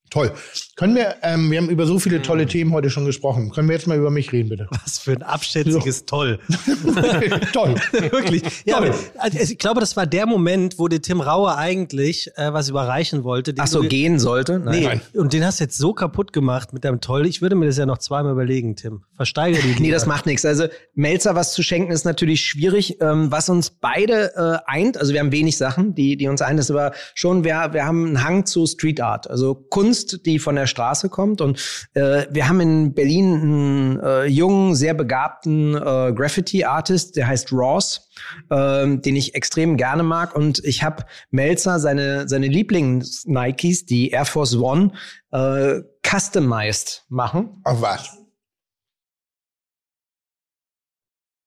Toll. 0.10 0.32
Können 0.76 0.96
wir, 0.96 1.16
ähm, 1.24 1.52
wir 1.52 1.60
haben 1.60 1.70
über 1.70 1.86
so 1.86 2.00
viele 2.00 2.22
tolle 2.22 2.46
Themen 2.46 2.72
heute 2.74 2.90
schon 2.90 3.06
gesprochen. 3.06 3.52
Können 3.52 3.68
wir 3.68 3.76
jetzt 3.76 3.88
mal 3.88 3.98
über 3.98 4.10
mich 4.10 4.32
reden, 4.32 4.50
bitte? 4.50 4.68
Was 4.84 5.00
für 5.00 5.12
ein 5.12 5.24
abschätziges 5.24 6.06
Toll. 6.06 6.40
Toll. 7.54 7.76
Wirklich. 7.92 8.44
Ja, 8.66 8.78
Toll. 8.78 8.90
aber, 8.90 8.98
also 9.18 9.38
ich 9.40 9.58
glaube, 9.58 9.80
das 9.82 9.96
war 9.98 10.08
der 10.08 10.26
Moment, 10.26 10.80
wo 10.80 10.88
dir 10.88 11.02
Tim 11.02 11.22
Raue 11.22 11.56
eigentlich 11.56 12.32
äh, 12.36 12.54
was 12.54 12.70
überreichen 12.70 13.24
wollte. 13.24 13.54
Ach 13.58 13.68
so, 13.68 13.82
gehen 13.82 14.20
sollte? 14.20 14.60
Nee, 14.60 14.86
Nein. 14.86 15.02
und 15.14 15.34
den 15.34 15.46
hast 15.46 15.60
du 15.60 15.66
jetzt 15.66 15.78
so 15.78 15.94
kaputt 15.94 16.34
gemacht 16.34 16.74
mit 16.74 16.86
deinem 16.86 17.02
Toll. 17.02 17.28
Ich 17.28 17.42
würde 17.42 17.56
mir 17.56 17.66
das 17.66 17.78
ja 17.78 17.86
noch 17.86 18.00
zweimal 18.00 18.32
überlegen, 18.32 18.76
Tim. 18.76 19.04
Versteigere 19.16 19.62
die. 19.62 19.70
Nee, 19.80 19.92
das 19.92 20.06
macht 20.06 20.26
nichts. 20.26 20.44
Also 20.46 20.66
Melzer 20.94 21.36
was 21.36 21.54
zu 21.54 21.64
schenken 21.64 21.92
ist 21.92 22.04
natürlich 22.04 22.42
schwierig. 22.42 23.00
Ähm, 23.02 23.32
was 23.32 23.50
uns 23.50 23.70
beide 23.70 24.36
äh, 24.36 24.58
eint, 24.66 24.98
also 24.98 25.14
wir 25.14 25.20
haben 25.20 25.32
wenig 25.32 25.58
Sachen, 25.58 25.96
die, 25.96 26.18
die 26.18 26.28
uns 26.28 26.42
eint, 26.42 26.60
ist 26.60 26.70
aber 26.70 26.92
schon, 27.16 27.44
wir, 27.44 27.70
wir 27.72 27.86
haben 27.86 28.06
einen 28.08 28.24
Hang 28.24 28.46
zu 28.46 28.66
Street 28.66 29.00
Art, 29.02 29.30
also 29.30 29.56
Kunst, 29.56 29.99
die 30.26 30.40
von 30.40 30.56
der 30.56 30.68
Straße 30.68 31.10
kommt. 31.10 31.42
Und 31.42 31.60
äh, 31.94 32.26
wir 32.30 32.48
haben 32.48 32.60
in 32.62 32.94
Berlin 32.94 33.34
einen 33.34 34.00
äh, 34.00 34.26
jungen, 34.26 34.76
sehr 34.76 34.94
begabten 34.94 35.76
äh, 35.76 36.14
Graffiti-Artist, 36.14 37.16
der 37.16 37.28
heißt 37.28 37.52
Ross, 37.52 38.10
ähm, 38.52 39.02
den 39.02 39.16
ich 39.16 39.36
extrem 39.36 39.78
gerne 39.78 40.04
mag. 40.04 40.36
Und 40.36 40.64
ich 40.64 40.84
habe 40.84 41.06
Melzer 41.32 41.80
seine, 41.80 42.28
seine 42.28 42.48
Lieblings-Nikes, 42.48 43.86
die 43.86 44.10
Air 44.12 44.26
Force 44.26 44.56
One, 44.56 44.92
äh, 45.32 45.82
customized 46.06 47.06
machen. 47.10 47.62
Ach 47.64 47.82
was. 47.82 48.18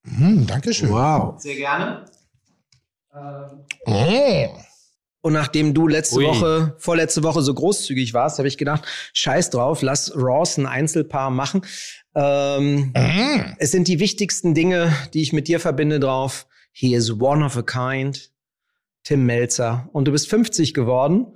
Hm, 0.04 0.46
Dankeschön. 0.46 0.90
Wow. 0.90 1.40
Sehr 1.40 1.56
gerne. 1.56 2.04
Oh. 3.84 4.48
Und 5.22 5.32
nachdem 5.32 5.72
du 5.72 5.88
letzte 5.88 6.16
Ui. 6.16 6.26
Woche, 6.26 6.74
vorletzte 6.78 7.22
Woche 7.22 7.42
so 7.42 7.54
großzügig 7.54 8.12
warst, 8.12 8.38
habe 8.38 8.48
ich 8.48 8.58
gedacht, 8.58 8.84
scheiß 9.14 9.50
drauf, 9.50 9.80
lass 9.80 10.14
Ross 10.14 10.58
ein 10.58 10.66
Einzelpaar 10.66 11.30
machen. 11.30 11.62
Ähm, 12.14 12.92
Mhm. 12.94 13.54
Es 13.58 13.70
sind 13.70 13.88
die 13.88 14.00
wichtigsten 14.00 14.52
Dinge, 14.54 14.92
die 15.14 15.22
ich 15.22 15.32
mit 15.32 15.48
dir 15.48 15.60
verbinde 15.60 16.00
drauf. 16.00 16.46
He 16.72 16.94
is 16.94 17.20
one 17.20 17.44
of 17.44 17.56
a 17.56 17.62
kind. 17.62 18.30
Tim 19.04 19.24
Melzer. 19.26 19.88
Und 19.92 20.06
du 20.06 20.12
bist 20.12 20.28
50 20.28 20.74
geworden. 20.74 21.26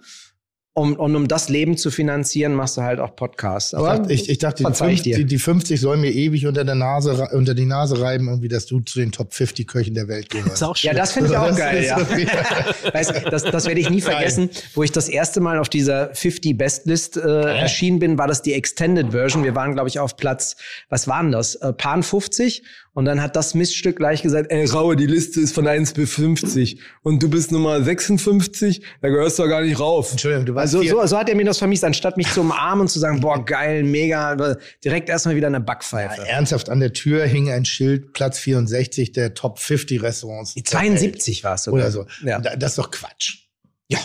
Um, 0.78 0.94
und 0.96 1.16
um 1.16 1.26
das 1.26 1.48
Leben 1.48 1.78
zu 1.78 1.90
finanzieren, 1.90 2.52
machst 2.52 2.76
du 2.76 2.82
halt 2.82 3.00
auch 3.00 3.16
Podcasts. 3.16 3.72
Ich 3.72 3.78
dachte, 3.78 4.12
ich, 4.12 4.28
ich 4.28 4.36
dachte 4.36 4.56
die, 4.58 4.62
verzeih 4.64 4.90
ich 4.90 4.96
50, 4.98 5.02
dir. 5.04 5.16
die, 5.16 5.24
die 5.24 5.38
50 5.38 5.80
sollen 5.80 6.02
mir 6.02 6.12
ewig 6.12 6.46
unter, 6.46 6.64
der 6.64 6.74
Nase, 6.74 7.28
unter 7.32 7.54
die 7.54 7.64
Nase 7.64 7.98
reiben, 7.98 8.28
irgendwie, 8.28 8.48
dass 8.48 8.66
du 8.66 8.80
zu 8.80 8.98
den 8.98 9.10
Top 9.10 9.32
50 9.32 9.66
Köchen 9.66 9.94
der 9.94 10.06
Welt 10.06 10.34
ist 10.34 10.44
gehörst. 10.44 10.62
auch 10.62 10.76
Ja, 10.76 10.92
das 10.92 11.12
finde 11.12 11.30
ich 11.30 11.36
auch 11.38 11.46
Das 11.46 11.56
geil, 11.56 11.82
ist 11.82 11.88
ja. 11.88 11.98
Weißt, 12.92 13.22
das, 13.30 13.44
das 13.44 13.64
werde 13.64 13.80
ich 13.80 13.88
nie 13.88 14.02
vergessen, 14.02 14.50
wo 14.74 14.82
ich 14.82 14.92
das 14.92 15.08
erste 15.08 15.40
Mal 15.40 15.58
auf 15.58 15.70
dieser 15.70 16.14
50 16.14 16.58
Bestlist 16.58 17.16
äh, 17.16 17.20
erschienen 17.22 17.98
bin, 17.98 18.18
war 18.18 18.26
das 18.26 18.42
die 18.42 18.52
Extended 18.52 19.12
Version. 19.12 19.44
Wir 19.44 19.54
waren, 19.54 19.72
glaube 19.72 19.88
ich, 19.88 19.98
auf 19.98 20.18
Platz, 20.18 20.56
was 20.90 21.08
waren 21.08 21.32
das? 21.32 21.54
Äh, 21.54 21.72
Pan 21.72 22.02
50. 22.02 22.62
Und 22.97 23.05
dann 23.05 23.20
hat 23.20 23.36
das 23.36 23.52
Miststück 23.55 23.97
gleich 23.97 24.23
gesagt, 24.23 24.51
ey, 24.51 24.64
Raue, 24.64 24.97
die 24.97 25.05
Liste 25.06 25.39
ist 25.39 25.55
von 25.55 25.66
1 25.68 25.93
bis 25.93 26.14
50. 26.14 26.81
Und 27.02 27.23
du 27.23 27.28
bist 27.28 27.52
Nummer 27.52 27.82
56, 27.82 28.82
da 29.02 29.09
gehörst 29.10 29.39
du 29.39 29.43
doch 29.43 29.51
gar 29.51 29.60
nicht 29.60 29.78
rauf. 29.78 30.10
Entschuldigung, 30.12 30.47
du 30.47 30.55
warst 30.55 30.74
Also 30.74 30.89
so, 30.89 31.06
so 31.06 31.18
hat 31.18 31.28
er 31.28 31.35
mir 31.36 31.44
das 31.44 31.59
vermisst, 31.59 31.85
anstatt 31.85 32.16
mich 32.16 32.32
zu 32.32 32.40
umarmen 32.40 32.81
und 32.82 32.89
zu 32.89 32.98
sagen, 32.98 33.20
boah, 33.20 33.44
geil, 33.44 33.82
mega, 33.82 34.56
direkt 34.82 35.10
erstmal 35.10 35.36
wieder 35.36 35.48
eine 35.48 35.60
Backpfeife. 35.60 36.27
Ernsthaft, 36.27 36.70
an 36.70 36.81
der 36.81 36.94
Tür 36.94 37.27
hing 37.27 37.51
ein 37.51 37.66
Schild, 37.66 38.14
Platz 38.14 38.39
64 38.39 39.12
der 39.12 39.35
Top 39.35 39.59
50 39.59 40.02
Restaurants. 40.02 40.55
Die 40.55 40.62
der 40.62 40.73
Welt. 40.81 40.98
72 40.98 41.44
war 41.44 41.55
es 41.55 41.68
Oder 41.68 41.90
so. 41.90 42.06
Ja. 42.24 42.40
Da- 42.40 42.56
Das 42.56 42.70
ist 42.73 42.78
doch 42.78 42.90
Quatsch. 42.90 43.40
Ja. 43.89 43.98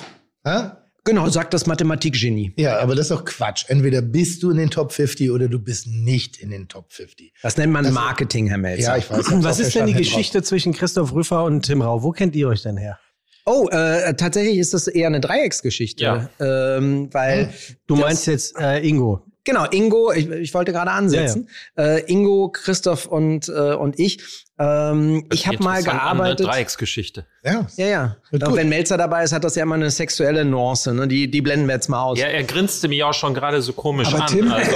Hä? 0.46 0.72
Genau, 1.03 1.28
sagt 1.30 1.53
das 1.56 1.65
Mathematikgenie. 1.65 2.53
Ja, 2.57 2.78
aber 2.80 2.94
das 2.94 3.06
ist 3.06 3.11
doch 3.11 3.26
Quatsch. 3.26 3.65
Entweder 3.68 4.02
bist 4.03 4.44
du 4.44 4.52
in 4.52 4.57
den 4.57 4.69
Top 4.69 4.91
50 4.91 5.32
oder 5.32 5.48
du 5.48 5.57
bist 5.57 5.88
nicht 5.88 6.38
in 6.38 6.52
den 6.52 6.68
Top 6.68 6.94
50. 6.94 7.34
Das 7.41 7.57
nennt 7.57 7.73
man 7.73 7.86
Das- 7.86 7.94
Marketing, 7.94 8.48
Herr 8.48 8.60
Melzer. 8.60 8.84
Ja, 8.84 8.98
ich 8.98 9.10
weiß. 9.10 9.26
Was 9.44 9.60
ist 9.60 9.73
denn 9.73 9.88
die 9.88 9.94
Geschichte 9.94 10.44
zwischen 10.44 10.73
Christoph 10.73 11.14
Rüffer 11.14 11.44
und 11.44 11.64
Tim 11.65 11.82
Rau? 11.82 12.03
Wo 12.03 12.11
kennt 12.11 12.36
ihr 12.36 12.48
euch 12.49 12.61
denn 12.61 12.78
her? 12.78 12.99
Oh, 13.48 13.68
äh, 13.72 14.14
tatsächlich 14.14 14.60
ist 14.60 14.76
das 14.76 14.88
eher 14.88 15.07
eine 15.07 15.19
Dreiecksgeschichte. 15.19 16.03
Ja. 16.03 16.30
Ähm, 16.40 17.10
weil 17.11 17.52
Du 17.88 17.95
das- 17.95 18.03
meinst 18.03 18.28
jetzt 18.28 18.56
äh, 18.60 18.80
Ingo. 18.88 19.23
Genau, 19.44 19.66
Ingo, 19.72 20.12
ich, 20.12 20.30
ich 20.30 20.54
wollte 20.54 20.72
gerade 20.72 20.92
ansetzen. 20.92 21.50
Äh, 21.76 22.02
Ingo, 22.12 22.50
Christoph 22.50 23.08
und, 23.08 23.50
äh, 23.50 23.74
und 23.74 23.98
ich. 24.00 24.20
Ähm, 24.60 25.26
ich 25.34 25.48
habe 25.48 25.64
mal 25.64 25.82
gearbeitet. 25.82 26.46
Dreiecksgeschichte. 26.46 27.26
Ja, 27.44 27.66
Ja, 27.76 27.88
ja. 27.88 28.16
Auch 28.44 28.50
gut. 28.50 28.56
wenn 28.56 28.70
Melzer 28.70 28.98
dabei 28.98 29.24
ist, 29.24 29.34
hat 29.34 29.44
das 29.44 29.56
ja 29.56 29.64
immer 29.64 29.74
eine 29.76 29.90
sexuelle 29.90 30.46
Nuance. 30.46 30.94
Ne? 30.94 31.08
Die, 31.08 31.32
die 31.32 31.42
blenden 31.42 31.66
wir 31.68 31.74
jetzt 31.74 31.90
mal 31.90 32.04
aus. 32.04 32.20
Ja, 32.20 32.28
er 32.28 32.44
grinste 32.44 32.88
mich 32.88 33.04
auch 33.04 33.16
schon 33.16 33.34
gerade 33.34 33.64
so 33.64 33.74
komisch 33.74 34.14
Aber 34.14 34.22
an. 34.22 34.28
Tim, 34.28 34.52
Also, 34.52 34.72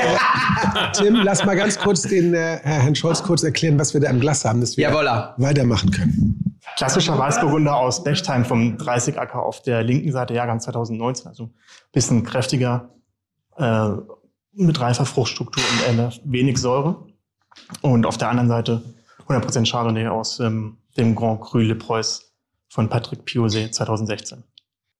Tim, 1.04 1.16
lass 1.24 1.46
mal 1.46 1.56
ganz 1.56 1.78
kurz 1.78 2.02
den 2.02 2.34
äh, 2.34 2.58
Herrn 2.64 2.96
Scholz 2.96 3.22
kurz 3.22 3.44
erklären, 3.44 3.78
was 3.78 3.94
wir 3.94 4.02
da 4.02 4.10
im 4.10 4.20
Glas 4.20 4.44
haben, 4.46 4.62
dass 4.62 4.78
wir 4.78 4.84
Jawolla. 4.90 5.36
weitermachen 5.38 5.92
können. 5.92 6.58
Klassischer 6.78 7.18
Weißburgunder 7.20 7.76
aus 7.76 8.04
Bechstein 8.04 8.44
vom 8.44 8.80
30 8.80 9.20
Acker 9.20 9.44
auf 9.44 9.62
der 9.62 9.84
linken 9.84 10.12
Seite, 10.12 10.34
Jahrgang 10.34 10.60
2019. 10.60 11.28
Also 11.28 11.44
ein 11.44 11.54
bisschen 11.92 12.24
kräftiger, 12.24 12.90
äh, 13.58 13.90
mit 14.56 14.80
reifer 14.80 15.06
Fruchtstruktur 15.06 15.64
und 15.90 16.00
äh, 16.00 16.10
wenig 16.24 16.58
Säure. 16.58 17.06
Und 17.82 18.06
auf 18.06 18.18
der 18.18 18.30
anderen 18.30 18.50
Seite 18.50 18.84
100% 19.28 19.70
Chardonnay 19.70 20.08
aus 20.08 20.40
ähm, 20.40 20.78
dem 20.98 21.16
Grand 21.16 21.42
Cru 21.42 21.60
Le 21.60 21.76
Preuss 21.76 22.34
von 22.70 22.90
Patrick 22.90 23.22
Piosé 23.26 23.72
2016. 23.72 24.44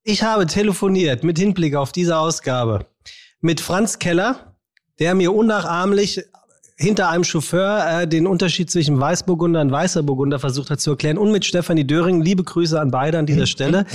Ich 0.04 0.24
habe 0.24 0.46
telefoniert 0.46 1.24
mit 1.24 1.40
Hinblick 1.40 1.76
auf 1.76 1.92
diese 1.92 2.18
Ausgabe 2.18 2.86
mit 3.42 3.62
Franz 3.62 4.00
Keller, 4.00 4.56
der 5.00 5.16
mir 5.16 5.34
unnachahmlich 5.34 6.24
hinter 6.78 7.10
einem 7.10 7.24
Chauffeur 7.24 8.02
äh, 8.02 8.08
den 8.08 8.28
Unterschied 8.28 8.70
zwischen 8.70 9.00
Weißburgunder 9.00 9.62
und 9.62 9.72
Weißer 9.72 10.04
Burgunder 10.04 10.40
versucht 10.40 10.70
hat 10.70 10.82
zu 10.82 10.92
erklären 10.92 11.18
und 11.18 11.32
mit 11.32 11.46
Stefanie 11.46 11.86
Döring. 11.86 12.22
Liebe 12.22 12.44
Grüße 12.44 12.80
an 12.80 12.92
beide 12.92 13.18
an 13.18 13.26
dieser 13.26 13.46
Stelle. 13.46 13.86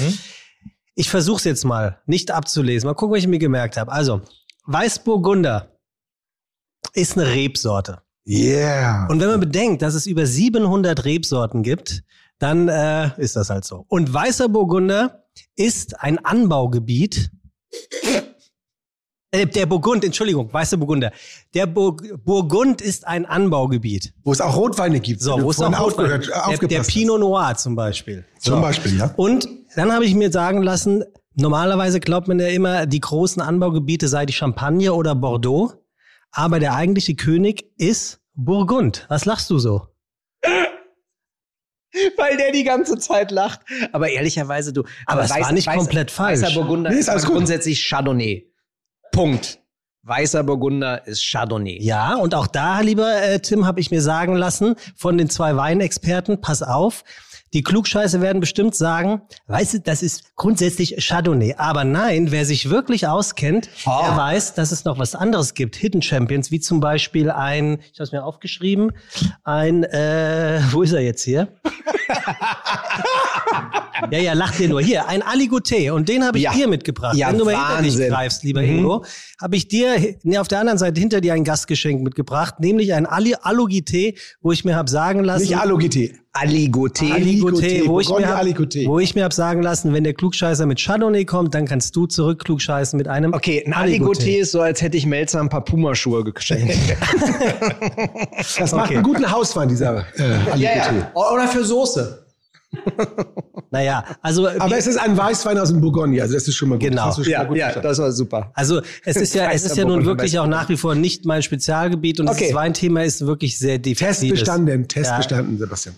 Ich 0.94 1.10
versuche 1.10 1.38
es 1.38 1.44
jetzt 1.44 1.64
mal 1.64 2.00
nicht 2.06 2.30
abzulesen. 2.30 2.86
Mal 2.86 2.94
gucken, 2.94 3.14
was 3.14 3.20
ich 3.20 3.28
mir 3.28 3.38
gemerkt 3.38 3.76
habe. 3.76 3.92
Also, 3.92 4.22
Weißburgunder 4.66 5.76
ist 6.94 7.16
eine 7.16 7.30
Rebsorte. 7.30 8.02
Yeah. 8.26 9.06
Und 9.08 9.20
wenn 9.20 9.28
man 9.28 9.40
bedenkt, 9.40 9.82
dass 9.82 9.94
es 9.94 10.06
über 10.06 10.26
700 10.26 11.04
Rebsorten 11.04 11.62
gibt, 11.62 12.02
dann 12.38 12.68
äh, 12.68 13.10
ist 13.20 13.36
das 13.36 13.50
halt 13.50 13.64
so. 13.64 13.84
Und 13.88 14.12
Weißer 14.12 14.48
Burgunder 14.48 15.24
ist 15.56 16.00
ein 16.00 16.24
Anbaugebiet. 16.24 17.30
Äh, 19.30 19.46
der 19.46 19.66
Burgund, 19.66 20.04
Entschuldigung, 20.04 20.52
Weißer 20.52 20.76
Burgunder. 20.76 21.12
Der 21.54 21.66
Bur 21.66 21.96
Burgund 22.24 22.80
ist 22.80 23.06
ein 23.06 23.26
Anbaugebiet. 23.26 24.14
Wo 24.24 24.32
es 24.32 24.40
auch 24.40 24.56
Rotweine 24.56 25.00
gibt. 25.00 25.20
So, 25.20 25.40
wo 25.42 25.50
es 25.50 25.60
auch 25.60 25.78
aufgehört, 25.78 26.24
äh, 26.24 26.26
der, 26.28 26.36
der 26.36 26.46
aufgepasst 26.48 26.90
Pinot 26.90 27.20
Noir 27.20 27.54
zum 27.56 27.76
Beispiel. 27.76 28.24
hast. 28.34 28.44
Zum 28.44 28.60
Beispiel, 28.60 28.98
ja. 28.98 29.12
Und 29.16 29.48
dann 29.76 29.92
habe 29.92 30.04
ich 30.04 30.14
mir 30.14 30.32
sagen 30.32 30.62
lassen, 30.62 31.04
normalerweise 31.40 32.00
glaubt 32.00 32.28
man 32.28 32.38
ja 32.40 32.48
immer, 32.48 32.86
die 32.86 33.00
großen 33.00 33.42
Anbaugebiete 33.42 34.08
sei 34.08 34.26
die 34.26 34.32
Champagne 34.32 34.92
oder 34.94 35.14
Bordeaux. 35.14 35.72
Aber 36.32 36.60
der 36.60 36.74
eigentliche 36.74 37.14
König 37.16 37.64
ist 37.76 38.20
Burgund. 38.34 39.06
Was 39.08 39.24
lachst 39.24 39.50
du 39.50 39.58
so? 39.58 39.88
Weil 42.16 42.36
der 42.36 42.52
die 42.52 42.62
ganze 42.64 42.98
Zeit 42.98 43.30
lacht. 43.32 43.60
Aber 43.92 44.08
ehrlicherweise, 44.08 44.72
du. 44.72 44.84
Aber 45.06 45.22
es 45.24 45.30
war 45.30 45.52
nicht 45.52 45.68
komplett 45.68 46.10
falsch. 46.10 46.40
Weißer 46.42 46.54
Burgunder 46.54 46.90
Nee, 46.90 46.96
ist 46.96 47.02
ist 47.02 47.08
aber 47.08 47.20
gut. 47.22 47.32
grundsätzlich 47.32 47.88
Chardonnay. 47.88 48.46
Punkt. 49.12 49.58
Weißer 50.02 50.44
Burgunder 50.44 51.06
ist 51.06 51.22
Chardonnay. 51.28 51.78
Ja, 51.82 52.14
und 52.16 52.34
auch 52.34 52.46
da, 52.46 52.80
lieber 52.80 53.20
äh, 53.22 53.40
Tim, 53.40 53.66
habe 53.66 53.80
ich 53.80 53.90
mir 53.90 54.00
sagen 54.00 54.34
lassen 54.36 54.76
von 54.96 55.18
den 55.18 55.28
zwei 55.28 55.56
Weinexperten, 55.56 56.40
pass 56.40 56.62
auf, 56.62 57.04
die 57.52 57.62
Klugscheiße 57.62 58.20
werden 58.20 58.40
bestimmt 58.40 58.74
sagen, 58.76 59.22
weißt 59.48 59.74
du, 59.74 59.80
das 59.80 60.02
ist 60.02 60.36
grundsätzlich 60.36 60.96
Chardonnay. 60.98 61.54
Aber 61.58 61.84
nein, 61.84 62.30
wer 62.30 62.44
sich 62.44 62.70
wirklich 62.70 63.06
auskennt, 63.08 63.68
Ah. 63.86 64.06
der 64.08 64.16
weiß, 64.16 64.54
dass 64.54 64.70
es 64.70 64.84
noch 64.84 64.98
was 64.98 65.14
anderes 65.16 65.54
gibt. 65.54 65.74
Hidden 65.76 66.02
Champions, 66.02 66.50
wie 66.50 66.60
zum 66.60 66.78
Beispiel 66.80 67.30
ein, 67.30 67.80
ich 67.92 67.98
habe 67.98 68.04
es 68.04 68.12
mir 68.12 68.22
aufgeschrieben, 68.24 68.92
ein, 69.42 69.82
äh, 69.84 70.60
wo 70.70 70.82
ist 70.82 70.92
er 70.92 71.00
jetzt 71.00 71.22
hier? 71.24 71.48
Ja, 74.10 74.18
ja, 74.18 74.32
lach 74.32 74.56
dir 74.56 74.68
nur. 74.68 74.80
Hier, 74.80 75.06
ein 75.08 75.22
Aligoté. 75.22 75.90
Und 75.92 76.08
den 76.08 76.24
habe 76.24 76.38
ich 76.38 76.44
Ja. 76.44 76.52
dir 76.52 76.66
mitgebracht. 76.68 77.16
Ja, 77.16 77.28
Wenn 77.28 77.38
du 77.38 77.44
mal 77.44 77.54
hinter 77.76 77.82
dich 77.82 78.08
greifst, 78.08 78.42
lieber 78.44 78.62
Mhm. 78.62 78.78
Ingo, 78.78 79.04
habe 79.40 79.56
ich 79.56 79.68
dir 79.68 80.16
ne, 80.22 80.40
auf 80.40 80.48
der 80.48 80.58
anderen 80.60 80.78
Seite 80.78 80.98
hinter 80.98 81.20
dir 81.20 81.34
ein 81.34 81.44
Gastgeschenk 81.44 82.02
mitgebracht, 82.02 82.60
nämlich 82.60 82.94
ein 82.94 83.04
Ali 83.06 83.34
Alugité, 83.36 84.18
wo 84.40 84.52
ich 84.52 84.64
mir 84.64 84.74
habe 84.74 84.90
sagen 84.90 85.22
lassen. 85.22 85.42
Nicht 85.42 85.56
Alugité. 85.58 86.14
Aligoté. 86.32 87.10
Aligoté, 87.12 87.86
wo 87.88 87.98
ich 88.00 88.08
mir 88.08 88.28
hab, 88.28 88.44
wo 88.46 89.00
ich 89.00 89.14
mir 89.16 89.24
hab 89.24 89.32
sagen 89.32 89.62
lassen, 89.62 89.92
wenn 89.92 90.04
der 90.04 90.14
Klugscheißer 90.14 90.64
mit 90.64 90.80
Chardonnay 90.80 91.24
kommt, 91.24 91.54
dann 91.54 91.66
kannst 91.66 91.96
du 91.96 92.06
zurück 92.06 92.44
klugscheißen 92.44 92.96
mit 92.96 93.08
einem 93.08 93.34
Okay, 93.34 93.64
ein 93.66 93.74
Aligoté 93.74 94.38
ist 94.38 94.52
so, 94.52 94.60
als 94.60 94.80
hätte 94.80 94.96
ich 94.96 95.06
Melzer 95.06 95.40
ein 95.40 95.48
paar 95.48 95.64
Pumaschuhe 95.64 96.22
geschenkt. 96.24 96.72
Das 98.58 98.72
macht 98.72 98.86
Okay. 98.86 98.94
einen 98.96 99.02
guten 99.04 99.30
Hauswein, 99.30 99.68
dieser 99.68 100.04
äh, 100.16 100.22
Aligoté. 100.52 101.12
Oder 101.14 101.48
für 101.48 101.64
Soße. 101.64 102.26
Naja, 103.72 104.04
also 104.20 104.48
Aber 104.48 104.76
es 104.76 104.88
ist 104.88 104.96
ein 104.96 105.16
Weißwein 105.16 105.56
aus 105.56 105.68
dem 105.68 105.80
Bourgogne, 105.80 106.20
also 106.20 106.34
das 106.34 106.48
ist 106.48 106.56
schon 106.56 106.70
mal 106.70 106.74
gut. 106.76 106.88
Genau. 106.88 107.06
Das 107.14 107.24
Ja, 107.24 107.44
gut 107.44 107.56
ja, 107.56 107.72
das 107.80 107.98
war 107.98 108.10
super. 108.10 108.50
Also 108.54 108.80
es 109.04 109.14
ist 109.16 109.32
ja, 109.32 109.48
es 109.52 109.64
ist 109.64 109.76
ja 109.76 109.84
nun 109.84 110.04
wirklich 110.04 110.36
auch 110.40 110.46
nach 110.48 110.68
wie 110.68 110.76
vor 110.76 110.96
nicht 110.96 111.24
mein 111.24 111.40
Spezialgebiet 111.42 112.18
und 112.18 112.28
Okay. 112.28 112.46
das 112.46 112.54
Weinthema 112.54 113.02
ist 113.02 113.24
wirklich 113.24 113.56
sehr 113.58 113.80
Test 113.80 113.86
diffizil. 114.00 114.30
bestanden, 114.32 114.88
Test 114.88 115.16
bestanden, 115.16 115.56
Sebastian. 115.58 115.94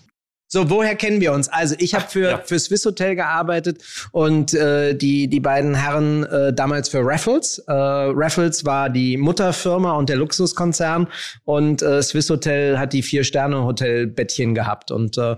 So, 0.53 0.69
woher 0.69 0.93
kennen 0.93 1.19
wir 1.19 1.33
uns? 1.33 1.49
Also 1.49 1.73
ich 1.79 1.95
habe 1.95 2.05
für, 2.07 2.29
Ja. 2.29 2.37
für 2.37 2.59
Swiss 2.59 2.85
Hotel 2.85 3.15
gearbeitet 3.15 3.81
und 4.11 4.53
äh, 4.53 4.93
die, 4.93 5.27
die 5.27 5.39
beiden 5.39 5.73
Herren 5.73 6.25
äh, 6.25 6.53
damals 6.53 6.89
für 6.89 6.99
Raffles. 7.03 7.57
Äh, 7.57 7.71
Raffles 7.73 8.63
war 8.63 8.91
die 8.91 9.17
Mutterfirma 9.17 9.93
und 9.93 10.09
der 10.09 10.17
Luxuskonzern 10.17 11.07
und 11.43 11.81
äh, 11.81 12.03
Swiss 12.03 12.29
Hotel 12.29 12.77
hat 12.77 12.93
die 12.93 13.01
Vier-Sterne-Hotel-Bettchen 13.01 14.53
gehabt. 14.53 14.91
Und 14.91 15.17
äh, 15.17 15.35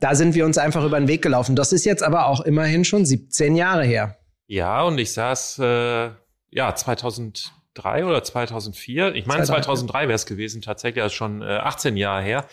da 0.00 0.14
sind 0.14 0.34
wir 0.34 0.44
uns 0.44 0.58
einfach 0.58 0.84
über 0.84 0.98
den 1.00 1.08
Weg 1.08 1.22
gelaufen. 1.22 1.56
Das 1.56 1.72
ist 1.72 1.86
jetzt 1.86 2.02
aber 2.02 2.26
auch 2.26 2.42
immerhin 2.42 2.84
schon 2.84 3.06
17 3.06 3.56
Jahre 3.56 3.84
her. 3.84 4.18
Ja, 4.48 4.82
und 4.82 4.98
ich 4.98 5.14
saß, 5.14 5.60
äh, 5.60 6.10
ja, 6.50 6.74
2003 6.74 8.04
oder 8.04 8.22
2004. 8.22 9.14
Ich 9.14 9.24
meine, 9.24 9.44
2003. 9.44 9.62
2003 9.64 10.00
wäre 10.08 10.12
es 10.14 10.26
gewesen, 10.26 10.60
tatsächlich, 10.60 11.02
also 11.02 11.14
schon 11.14 11.40
äh, 11.40 11.46
18 11.46 11.96
Jahre 11.96 12.20
her. 12.22 12.44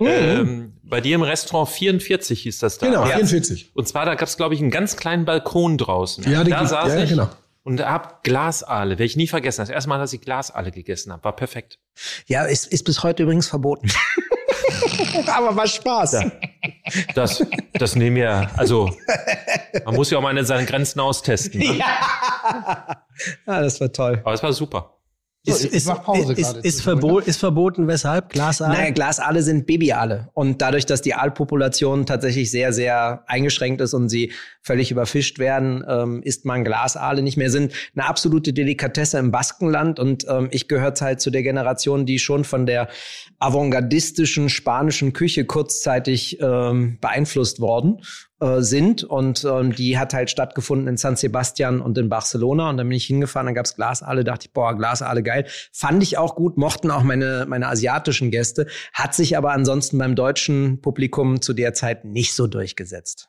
Mhm. 0.00 0.08
Ähm, 0.08 0.72
bei 0.82 1.00
dir 1.00 1.14
im 1.14 1.22
Restaurant 1.22 1.68
44 1.68 2.40
hieß 2.42 2.58
das 2.58 2.78
da. 2.78 2.86
Genau, 2.86 3.02
Ja. 3.06 3.16
44. 3.16 3.70
Und 3.74 3.86
zwar, 3.86 4.06
da 4.06 4.14
gab 4.14 4.28
es, 4.28 4.36
glaube 4.36 4.54
ich, 4.54 4.60
einen 4.60 4.70
ganz 4.70 4.96
kleinen 4.96 5.24
Balkon 5.26 5.76
draußen. 5.78 6.24
Ja, 6.30 6.42
die 6.42 6.50
da 6.50 6.66
saß 6.66 6.88
ja, 6.88 6.96
ja, 6.96 7.04
ich 7.04 7.10
genau. 7.10 7.28
und 7.64 7.84
hab 7.84 8.24
Glasaale, 8.24 8.92
werde 8.92 9.04
ich 9.04 9.16
nie 9.16 9.26
vergessen. 9.26 9.60
Das 9.60 9.68
erste 9.68 9.88
Mal, 9.90 9.98
dass 9.98 10.12
ich 10.12 10.22
Glasaale 10.22 10.70
gegessen 10.70 11.12
habe, 11.12 11.22
war 11.24 11.36
perfekt. 11.36 11.78
Ja, 12.26 12.44
ist, 12.44 12.66
ist 12.66 12.84
bis 12.84 13.02
heute 13.02 13.22
übrigens 13.24 13.46
verboten. 13.46 13.90
aber 15.26 15.54
war 15.54 15.66
Spaß. 15.66 16.12
Ja. 16.12 16.32
Das, 17.14 17.44
das 17.74 17.94
nehmen 17.94 18.16
wir, 18.16 18.50
also 18.56 18.90
man 19.84 19.94
muss 19.94 20.10
ja 20.10 20.18
auch 20.18 20.22
mal 20.22 20.44
seine 20.44 20.66
Grenzen 20.66 20.98
austesten. 21.00 21.60
Ne? 21.60 21.78
Ja, 21.78 23.04
das 23.60 23.80
war 23.80 23.92
toll. 23.92 24.20
Aber 24.24 24.32
es 24.32 24.42
war 24.42 24.52
super. 24.52 24.99
Ist, 25.46 25.64
ich 25.64 25.72
ist, 25.72 25.86
mach 25.86 26.04
Pause 26.04 26.34
ist, 26.34 26.42
gerade 26.42 26.58
ist, 26.60 26.78
zwischendurch, 26.78 27.02
verbo 27.02 27.18
ist 27.18 27.36
verboten, 27.38 27.88
weshalb? 27.88 28.28
Glasaal? 28.28 28.68
Naja, 28.68 28.90
Glasaale 28.90 29.42
sind 29.42 29.66
Babyaale. 29.66 30.28
Und 30.34 30.60
dadurch, 30.60 30.84
dass 30.84 31.00
die 31.00 31.14
Aalpopulation 31.14 32.04
tatsächlich 32.04 32.50
sehr, 32.50 32.74
sehr 32.74 33.24
eingeschränkt 33.26 33.80
ist 33.80 33.94
und 33.94 34.10
sie 34.10 34.32
völlig 34.60 34.90
überfischt 34.90 35.38
werden, 35.38 35.82
ähm, 35.88 36.22
isst 36.22 36.44
man 36.44 36.62
Glasaale 36.62 37.22
nicht 37.22 37.38
mehr. 37.38 37.48
Sind 37.48 37.72
eine 37.96 38.06
absolute 38.06 38.52
Delikatesse 38.52 39.18
im 39.18 39.30
Baskenland. 39.30 39.98
Und 39.98 40.26
ähm, 40.28 40.48
ich 40.50 40.68
gehöre 40.68 40.92
halt 41.00 41.22
zu 41.22 41.30
der 41.30 41.42
Generation, 41.42 42.04
die 42.04 42.18
schon 42.18 42.44
von 42.44 42.66
der 42.66 42.88
avantgardistischen 43.38 44.50
spanischen 44.50 45.14
Küche 45.14 45.46
kurzzeitig 45.46 46.38
ähm, 46.42 46.98
beeinflusst 47.00 47.60
worden 47.60 48.02
äh, 48.40 48.60
sind. 48.62 49.04
Und 49.04 49.44
ähm, 49.44 49.74
die 49.74 49.98
hat 49.98 50.14
halt 50.14 50.30
stattgefunden 50.30 50.88
in 50.88 50.96
San 50.96 51.16
Sebastian 51.16 51.80
und 51.80 51.96
in 51.98 52.08
Barcelona. 52.08 52.70
Und 52.70 52.76
dann 52.76 52.88
bin 52.88 52.96
ich 52.96 53.06
hingefahren, 53.06 53.46
dann 53.46 53.54
gab's 53.54 53.76
Glasaale, 53.76 54.24
dachte 54.24 54.46
ich, 54.46 54.52
boah, 54.52 54.76
Glasaale 54.76 55.22
geil. 55.22 55.46
Fand 55.72 56.02
ich 56.02 56.18
auch 56.18 56.34
gut, 56.34 56.56
mochten 56.56 56.90
auch 56.90 57.02
meine, 57.02 57.46
meine 57.48 57.68
asiatischen 57.68 58.30
Gäste, 58.30 58.66
hat 58.92 59.14
sich 59.14 59.36
aber 59.36 59.52
ansonsten 59.52 59.98
beim 59.98 60.14
deutschen 60.14 60.80
Publikum 60.80 61.40
zu 61.42 61.52
der 61.52 61.74
Zeit 61.74 62.04
nicht 62.04 62.34
so 62.34 62.46
durchgesetzt. 62.46 63.28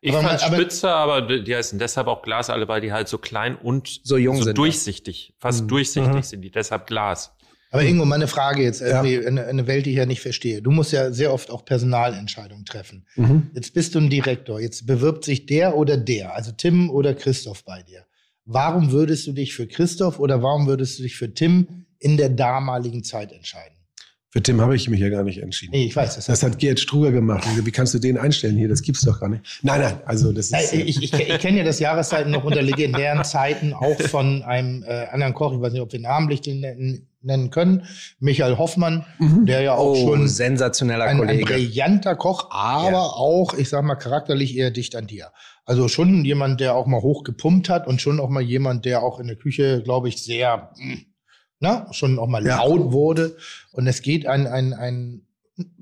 Ich 0.00 0.14
Aber 0.14 0.28
fand 0.28 0.40
spitze, 0.40 0.90
aber 0.90 1.22
die 1.22 1.56
heißen 1.56 1.78
deshalb 1.78 2.06
auch 2.06 2.22
Glasaale, 2.22 2.68
weil 2.68 2.80
die 2.80 2.92
halt 2.92 3.08
so 3.08 3.18
klein 3.18 3.56
und 3.56 4.00
So 4.04 4.16
jung 4.16 4.36
so 4.36 4.44
sind, 4.44 4.56
durchsichtig, 4.56 5.34
fast 5.38 5.64
Mhm. 5.64 5.68
durchsichtig 5.68 6.14
Mhm. 6.14 6.22
sind 6.22 6.42
die, 6.42 6.50
deshalb 6.52 6.86
Glas. 6.86 7.34
Aber 7.70 7.82
Ingo, 7.84 8.04
meine 8.04 8.28
Frage 8.28 8.62
jetzt, 8.62 8.80
Ja. 8.80 9.02
irgendwie 9.02 9.26
eine, 9.26 9.44
eine 9.46 9.66
Welt, 9.66 9.86
die 9.86 9.90
ich 9.90 9.96
ja 9.96 10.06
nicht 10.06 10.20
verstehe. 10.20 10.62
Du 10.62 10.70
musst 10.70 10.92
ja 10.92 11.12
sehr 11.12 11.32
oft 11.32 11.50
auch 11.50 11.64
Personalentscheidungen 11.64 12.64
treffen. 12.64 13.04
Mhm. 13.16 13.50
Jetzt 13.54 13.74
bist 13.74 13.94
du 13.94 13.98
ein 13.98 14.08
Direktor, 14.10 14.60
jetzt 14.60 14.86
bewirbt 14.86 15.24
sich 15.24 15.46
der 15.46 15.76
oder 15.76 15.96
der, 15.96 16.34
also 16.34 16.52
Tim 16.52 16.90
oder 16.90 17.14
Christoph 17.14 17.64
bei 17.64 17.82
dir. 17.82 18.04
Warum 18.46 18.92
würdest 18.92 19.26
du 19.26 19.32
dich 19.32 19.54
für 19.54 19.66
Christoph 19.66 20.18
oder 20.18 20.42
warum 20.42 20.66
würdest 20.66 20.98
du 20.98 21.02
dich 21.02 21.16
für 21.16 21.32
Tim 21.34 21.84
in 21.98 22.16
der 22.16 22.30
damaligen 22.30 23.04
Zeit 23.04 23.32
entscheiden? 23.32 23.74
Für 24.30 24.42
Tim 24.42 24.60
habe 24.60 24.76
ich 24.76 24.88
mich 24.90 25.00
ja 25.00 25.08
gar 25.08 25.22
nicht 25.22 25.38
entschieden. 25.42 25.72
Nee, 25.72 25.86
ich 25.86 25.96
weiß, 25.96 26.16
das, 26.16 26.26
Das 26.26 26.42
hat 26.42 26.58
Gerd 26.58 26.78
Struger 26.78 27.10
gemacht. 27.10 27.46
Wie 27.64 27.70
kannst 27.70 27.94
du 27.94 27.98
den 27.98 28.18
einstellen 28.18 28.56
hier? 28.58 28.68
Das 28.68 28.82
gibt's 28.82 29.00
doch 29.00 29.18
gar 29.20 29.28
nicht. 29.30 29.42
Nein, 29.62 29.80
nein, 29.80 30.00
also 30.04 30.32
das 30.32 30.50
ist. 30.50 30.72
ich, 30.74 31.02
ich, 31.02 31.12
ich 31.14 31.38
kenne 31.38 31.58
ja 31.58 31.64
das 31.64 31.78
Jahreszeiten 31.80 32.30
noch 32.30 32.44
unter 32.44 32.60
legendären 32.60 33.24
Zeiten, 33.24 33.72
auch 33.72 33.98
von 34.02 34.42
einem 34.42 34.82
äh, 34.82 35.06
anderen 35.10 35.32
Koch, 35.32 35.54
ich 35.54 35.60
weiß 35.60 35.72
nicht, 35.72 35.80
ob 35.80 35.92
wir 35.92 36.00
namentlich 36.00 36.42
den 36.42 36.60
nennen, 36.60 37.06
nennen 37.28 37.50
können, 37.50 37.84
Michael 38.18 38.58
Hoffmann, 38.58 39.04
Mhm. 39.20 39.46
der 39.46 39.60
ja 39.60 39.74
auch 39.74 39.92
Oh, 39.92 40.06
schon 40.08 40.26
sensationeller 40.26 41.04
ein, 41.04 41.20
ein 41.20 41.26
Kollege. 41.28 41.44
brillanter 41.44 42.16
Koch, 42.16 42.48
aber 42.50 42.90
Ja. 42.90 42.98
auch, 43.02 43.54
ich 43.54 43.68
sag 43.68 43.84
mal, 43.84 43.94
charakterlich 43.94 44.56
eher 44.56 44.72
dicht 44.72 44.96
an 44.96 45.06
dir. 45.06 45.30
Also 45.64 45.86
schon 45.86 46.24
jemand, 46.24 46.60
der 46.60 46.74
auch 46.74 46.86
mal 46.86 47.02
hoch 47.02 47.22
gepumpt 47.22 47.68
hat 47.68 47.86
und 47.86 48.00
schon 48.00 48.18
auch 48.18 48.30
mal 48.30 48.42
jemand, 48.42 48.84
der 48.84 49.02
auch 49.04 49.20
in 49.20 49.28
der 49.28 49.36
Küche, 49.36 49.82
glaube 49.84 50.08
ich, 50.08 50.22
sehr, 50.24 50.70
mm, 50.78 50.94
na, 51.60 51.86
schon 51.92 52.18
auch 52.18 52.26
mal 52.26 52.44
Ja. 52.44 52.56
laut 52.56 52.92
wurde. 52.92 53.36
Und 53.72 53.86
es 53.86 54.02
geht 54.02 54.26
ein, 54.26 54.46
ein, 54.46 54.72
ein, 54.72 55.26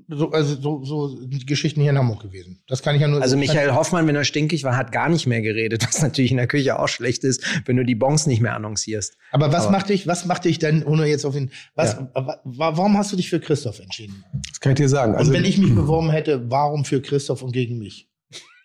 so, 0.09 0.31
also 0.31 0.55
so, 0.61 0.83
so 0.85 1.19
die 1.25 1.45
Geschichten 1.45 1.81
hier 1.81 1.89
in 1.91 1.97
Hamburg 1.97 2.21
gewesen. 2.21 2.61
Das 2.67 2.81
kann 2.81 2.95
ich 2.95 3.01
ja 3.01 3.07
nur 3.07 3.21
Also 3.21 3.35
Michael 3.37 3.73
Hoffmann, 3.73 4.07
wenn 4.07 4.15
er 4.15 4.23
stinkig 4.23 4.63
war, 4.63 4.77
hat 4.77 4.91
gar 4.91 5.09
nicht 5.09 5.27
mehr 5.27 5.41
geredet, 5.41 5.83
was 5.87 6.01
natürlich 6.01 6.31
in 6.31 6.37
der 6.37 6.47
Küche 6.47 6.79
auch 6.79 6.87
schlecht 6.87 7.23
ist, 7.23 7.43
wenn 7.65 7.75
du 7.75 7.83
die 7.83 7.95
Bons 7.95 8.25
nicht 8.27 8.41
mehr 8.41 8.55
annoncierst. 8.55 9.17
Aber 9.31 9.51
was 9.51 9.69
macht 9.69 9.89
dich, 9.89 10.07
was 10.07 10.25
macht 10.25 10.45
dich 10.45 10.59
denn, 10.59 10.83
ohne 10.83 11.05
jetzt 11.07 11.25
auf 11.25 11.35
ihn, 11.35 11.51
was, 11.75 11.97
wa- 11.97 12.39
wa- 12.43 12.71
warum 12.77 12.97
hast 12.97 13.11
du 13.11 13.15
dich 13.17 13.29
für 13.29 13.39
Christoph 13.39 13.79
entschieden? 13.79 14.23
Das 14.49 14.59
kann 14.61 14.71
ich 14.73 14.77
dir 14.77 14.89
sagen. 14.89 15.15
Also, 15.15 15.29
und 15.31 15.37
wenn 15.37 15.45
ich 15.45 15.57
mich 15.57 15.75
beworben 15.75 16.09
hätte, 16.09 16.49
warum 16.49 16.85
für 16.85 17.01
Christoph 17.01 17.41
und 17.41 17.51
gegen 17.51 17.77
mich? 17.77 18.07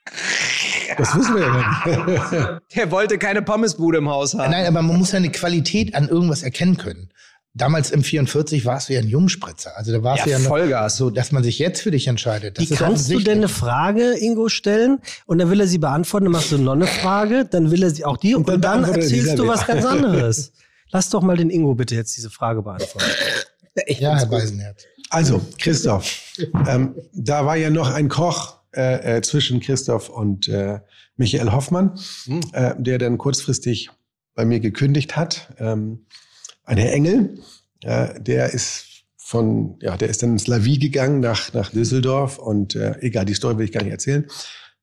das 0.99 1.17
wissen 1.17 1.35
wir 1.35 1.43
ja 1.43 1.57
nicht. 1.57 2.61
Der 2.77 2.91
wollte 2.91 3.19
keine 3.19 3.43
Pommesbude 3.43 3.99
im 3.99 4.09
Haus 4.09 4.35
haben. 4.35 4.51
Nein, 4.51 4.67
aber 4.67 4.83
man 4.83 4.99
muss 4.99 5.13
ja 5.13 5.19
eine 5.19 5.31
Qualität 5.31 5.95
an 5.95 6.09
irgendwas 6.09 6.43
erkennen 6.43 6.77
können. 6.77 7.11
Damals 7.55 7.91
im 7.91 8.03
44 8.03 8.65
warst 8.65 8.89
du 8.89 8.95
ja 8.95 9.01
ein 9.01 9.09
Jungspritzer. 9.09 9.77
Also 9.77 9.93
da 9.93 10.03
warst 10.03 10.21
Ja, 10.21 10.25
du 10.25 10.31
ja 10.31 10.39
noch, 10.39 10.49
Vollgas. 10.49 10.97
so, 10.97 11.11
dass 11.11 11.33
man 11.33 11.45
sich 11.45 11.59
jetzt 11.59 11.83
für 11.83 11.91
dich 11.91 12.07
entscheidet. 12.09 12.57
Das 12.57 12.67
Wie 12.69 12.73
ist 12.73 12.79
kannst 12.79 13.11
du 13.11 13.19
denn 13.19 13.39
eine. 13.39 13.49
Frage, 13.49 14.15
Ingo, 14.19 14.49
stellen 14.49 15.01
und 15.27 15.39
dann 15.39 15.51
will 15.51 15.61
er 15.61 15.67
sie 15.67 15.77
beantworten, 15.79 16.25
dann 16.27 16.33
machst 16.33 16.51
du 16.51 16.57
noch 16.59 16.73
eine 16.73 16.87
Frage, 16.87 17.45
dann 17.45 17.71
will 17.71 17.83
er 17.83 17.91
sie 17.91 18.07
auch 18.07 18.17
die 18.17 18.35
und, 18.35 18.49
dann 18.49 18.61
dann, 18.63 18.85
er 18.85 18.95
erzählst 18.97 19.39
du 19.39 19.47
was 19.47 19.67
ganz 19.67 19.85
anderes. 19.85 20.53
Lass 20.91 21.11
doch 21.11 21.21
mal 21.23 21.37
den 21.37 21.51
Ingo 21.51 21.75
bitte 21.75 21.95
jetzt 21.95 22.17
diese 22.17 22.31
Frage 22.31 22.63
beantworten. 22.63 23.07
Ich 23.87 24.01
Ja, 24.01 24.17
Herr. 24.17 24.27
Beisenherz. 24.27 24.85
Also, 25.11 25.43
Christoph, 25.59 26.11
ähm, 26.67 26.95
da 27.13 27.45
war 27.45 27.57
ja 27.57 27.69
noch 27.69 27.91
ein 27.93 28.09
Koch 28.09 28.61
äh, 28.75 29.19
äh, 29.19 29.21
zwischen 29.23 29.61
Christoph 29.61 30.09
und 30.09 30.49
äh, 30.49 30.81
Michael 31.19 31.53
Hoffmann, 31.53 31.99
äh, 32.53 32.75
der 32.79 32.97
dann 32.97 33.19
kurzfristig 33.19 33.91
bei 34.35 34.47
mir 34.47 34.61
gekündigt 34.61 35.17
hat. 35.17 35.53
Ähm, 35.59 36.07
ein 36.65 36.79
Herr 36.79 36.93
Engel, 36.93 37.39
äh, 37.83 38.21
der 38.21 38.53
ist 38.53 39.05
von, 39.17 39.77
ja, 39.81 39.97
der 39.97 40.09
ist 40.09 40.23
dann 40.23 40.33
ins 40.33 40.47
Lavi 40.47 40.79
gegangen 40.79 41.21
nach, 41.21 41.53
nach 41.55 41.71
Düsseldorf 41.71 42.39
und 42.39 42.75
äh, 42.75 42.97
egal, 43.01 43.25
die 43.25 43.35
Story 43.35 43.57
will 43.59 43.65
ich 43.65 43.73
gar 43.73 43.83
nicht 43.83 43.93
erzählen. 43.93 44.27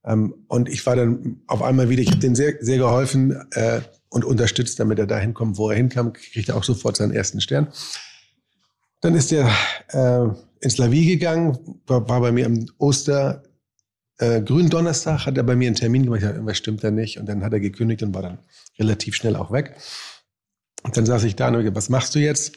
Ähm, 0.06 0.34
und 0.48 0.70
ich 0.70 0.86
war 0.86 0.96
dann 0.96 1.42
auf 1.48 1.62
einmal 1.62 1.90
wieder, 1.90 2.02
ich 2.02 2.10
habe 2.10 2.20
denen 2.20 2.36
sehr, 2.36 2.56
sehr 2.60 2.78
geholfen 2.78 3.36
äh, 3.52 3.82
und 4.10 4.26
unterstützt, 4.26 4.80
damit 4.80 4.98
er 4.98 5.08
da 5.08 5.20
hinkommt, 5.20 5.58
wo 5.58 5.70
er 5.70 5.78
hinkam, 5.78 6.14
kriegt 6.14 6.50
er 6.50 6.58
auch 6.58 6.64
sofort 6.64 6.98
seinen 6.98 7.14
ersten 7.14 7.42
Stern. 7.42 7.68
Dann 9.02 9.16
ist 9.16 9.32
er 9.32 9.50
äh, 9.90 10.28
ins 10.62 10.78
Lavi 10.78 11.06
gegangen, 11.06 11.80
war, 11.86 12.08
war 12.10 12.22
bei 12.22 12.32
mir 12.32 12.46
am 12.46 12.66
Oster 12.78 13.44
äh, 14.18 14.42
Gründonnerstag, 14.42 15.26
hat 15.26 15.38
er 15.38 15.44
bei 15.44 15.56
mir 15.56 15.68
einen 15.68 15.76
Termin 15.76 16.04
gemacht, 16.04 16.20
ich 16.20 16.24
dachte, 16.24 16.36
irgendwas 16.38 16.58
stimmt 16.58 16.84
da 16.84 16.92
nicht. 16.92 17.20
Und 17.20 17.28
dann 17.28 17.44
hat 17.44 17.54
er 17.54 17.60
gekündigt 17.60 18.04
und 18.04 18.14
war 18.14 18.22
dann 18.22 18.40
relativ 18.78 19.16
schnell 19.16 19.36
auch 19.36 19.52
weg. 19.52 19.76
Und 20.84 20.96
dann 20.98 21.06
saß 21.06 21.24
ich 21.26 21.36
da 21.36 21.48
und 21.48 21.54
hab 21.56 21.60
gesagt, 21.62 21.76
was 21.78 21.90
machst 21.90 22.16
du 22.16 22.20
jetzt? 22.20 22.54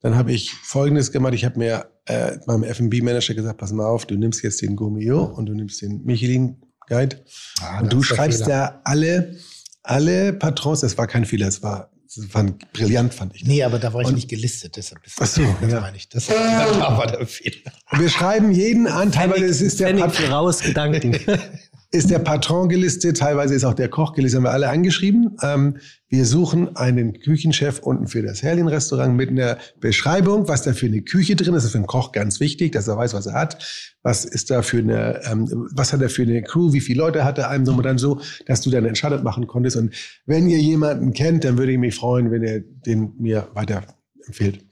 Dann 0.00 0.16
habe 0.16 0.32
ich 0.32 0.50
Folgendes 0.52 1.12
gemacht. 1.12 1.34
Ich 1.34 1.44
habe 1.44 1.58
mir 1.58 1.86
äh, 2.06 2.32
meinem 2.46 2.64
F&B-Manager 2.64 3.34
gesagt, 3.34 3.58
pass 3.58 3.72
mal 3.72 3.86
auf, 3.86 4.04
du 4.06 4.16
nimmst 4.16 4.42
jetzt 4.42 4.60
den 4.62 4.76
Gourmillot 4.76 5.36
und 5.36 5.46
du 5.46 5.54
nimmst 5.54 5.80
den 5.82 6.02
Michelin-Guide. 6.04 7.24
Ah, 7.60 7.78
und 7.78 7.84
das 7.86 7.90
du 7.90 8.02
schreibst 8.02 8.46
da 8.46 8.80
alle, 8.84 9.36
alle 9.82 10.32
Patrons, 10.32 10.80
das 10.80 10.98
war 10.98 11.06
kein 11.06 11.24
Fehler, 11.24 11.46
es 11.48 11.62
war 11.62 11.88
das 12.14 12.34
war 12.34 12.44
brillant, 12.74 13.14
fand 13.14 13.34
ich. 13.34 13.44
Nee, 13.46 13.62
aber 13.62 13.78
da 13.78 13.94
war 13.94 14.02
ich 14.02 14.08
Und- 14.08 14.16
nicht 14.16 14.28
gelistet, 14.28 14.76
deshalb 14.76 15.06
ist 15.06 15.16
Ach 15.18 15.26
so, 15.26 15.42
das 15.62 15.72
ja. 15.72 15.80
meine 15.80 15.96
ich. 15.96 16.10
Das, 16.10 16.26
da 16.26 16.34
war 16.98 17.06
der 17.06 17.26
Fehler. 17.26 17.72
Und 17.90 18.00
wir 18.00 18.08
schreiben 18.10 18.52
jeden 18.52 18.86
an, 18.86 19.12
teilweise 19.12 19.46
ist, 19.46 19.62
ist 19.62 19.80
der 19.80 19.88
Pfennig 19.96 20.30
raus, 20.30 20.60
Gedanken. 20.60 21.12
ist 21.92 22.10
der 22.10 22.18
Patron 22.18 22.70
gelistet, 22.70 23.18
teilweise 23.18 23.54
ist 23.54 23.64
auch 23.64 23.74
der 23.74 23.88
Koch 23.88 24.14
gelistet, 24.14 24.38
haben 24.38 24.44
wir 24.44 24.52
alle 24.52 24.70
angeschrieben. 24.70 25.36
Ähm, 25.42 25.76
wir 26.08 26.24
suchen 26.24 26.74
einen 26.76 27.20
Küchenchef 27.20 27.80
unten 27.80 28.06
für 28.06 28.22
das 28.22 28.42
Herlin-Restaurant 28.42 29.14
mit 29.14 29.28
einer 29.28 29.58
Beschreibung, 29.78 30.48
was 30.48 30.62
da 30.62 30.72
für 30.72 30.86
eine 30.86 31.02
Küche 31.02 31.36
drin 31.36 31.54
ist. 31.54 31.62
Das 31.62 31.64
ist 31.66 31.72
für 31.72 31.78
einen 31.78 31.86
Koch 31.86 32.12
ganz 32.12 32.40
wichtig, 32.40 32.72
dass 32.72 32.88
er 32.88 32.96
weiß, 32.96 33.12
was 33.12 33.26
er 33.26 33.34
hat. 33.34 33.94
Was 34.02 34.24
ist 34.24 34.50
da 34.50 34.62
für 34.62 34.78
eine, 34.78 35.20
ähm, 35.30 35.68
was 35.74 35.92
hat 35.92 36.00
er 36.00 36.08
für 36.08 36.22
eine 36.22 36.42
Crew, 36.42 36.72
wie 36.72 36.80
viele 36.80 36.98
Leute 36.98 37.24
hat 37.24 37.36
er 37.36 37.50
einem 37.50 37.66
drum 37.66 37.76
und 37.76 37.84
dann 37.84 37.98
so, 37.98 38.20
dass 38.46 38.62
du 38.62 38.70
dann 38.70 38.86
Entscheidung 38.86 39.22
machen 39.22 39.46
konntest. 39.46 39.76
Und 39.76 39.94
wenn 40.24 40.48
ihr 40.48 40.58
jemanden 40.58 41.12
kennt, 41.12 41.44
dann 41.44 41.58
würde 41.58 41.72
ich 41.72 41.78
mich 41.78 41.94
freuen, 41.94 42.30
wenn 42.30 42.42
ihr 42.42 42.60
den 42.60 43.12
mir 43.18 43.48
weiter 43.52 43.82
empfiehlt. 44.26 44.64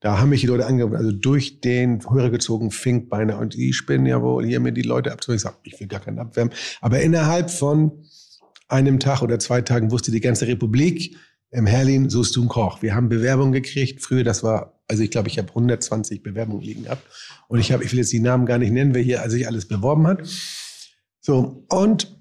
Da 0.00 0.18
haben 0.18 0.30
mich 0.30 0.40
die 0.40 0.46
Leute 0.46 0.66
angerufen, 0.66 0.96
also 0.96 1.12
durch 1.12 1.60
den 1.60 2.00
Hörer 2.10 2.30
gezogen, 2.30 2.70
Finkbeine. 2.70 3.36
Und 3.36 3.54
ich 3.54 3.84
bin 3.84 4.06
ja 4.06 4.22
wohl 4.22 4.46
hier 4.46 4.58
mir 4.58 4.72
die 4.72 4.82
Leute 4.82 5.12
abzuwärmen. 5.12 5.36
Ich 5.36 5.42
sag, 5.42 5.58
ich 5.62 5.78
will 5.78 5.88
gar 5.88 6.00
keinen 6.00 6.18
abwärmen. 6.18 6.54
Aber 6.80 7.00
innerhalb 7.00 7.50
von 7.50 8.04
einem 8.68 8.98
Tag 8.98 9.20
oder 9.20 9.38
zwei 9.38 9.60
Tagen 9.60 9.90
wusste 9.90 10.10
die 10.10 10.20
ganze 10.20 10.46
Republik, 10.46 11.16
im 11.50 11.66
Herlin 11.66 12.08
suchst 12.08 12.36
du 12.36 12.40
einen 12.40 12.48
Koch. 12.48 12.80
Wir 12.80 12.94
haben 12.94 13.08
Bewerbungen 13.08 13.52
gekriegt. 13.52 14.02
Früher, 14.02 14.24
das 14.24 14.42
war, 14.42 14.80
also 14.88 15.02
ich 15.02 15.10
glaube, 15.10 15.28
ich 15.28 15.36
habe 15.36 15.48
120 15.48 16.22
Bewerbungen 16.22 16.62
liegen 16.62 16.84
gehabt. 16.84 17.02
Und 17.48 17.58
ich 17.58 17.72
habe, 17.72 17.84
ich 17.84 17.92
will 17.92 17.98
jetzt 17.98 18.12
die 18.12 18.20
Namen 18.20 18.46
gar 18.46 18.58
nicht 18.58 18.72
nennen, 18.72 18.94
wer 18.94 19.02
hier 19.02 19.28
sich 19.28 19.46
alles 19.46 19.66
beworben 19.66 20.06
hat. 20.06 20.26
So, 21.20 21.66
und 21.68 22.16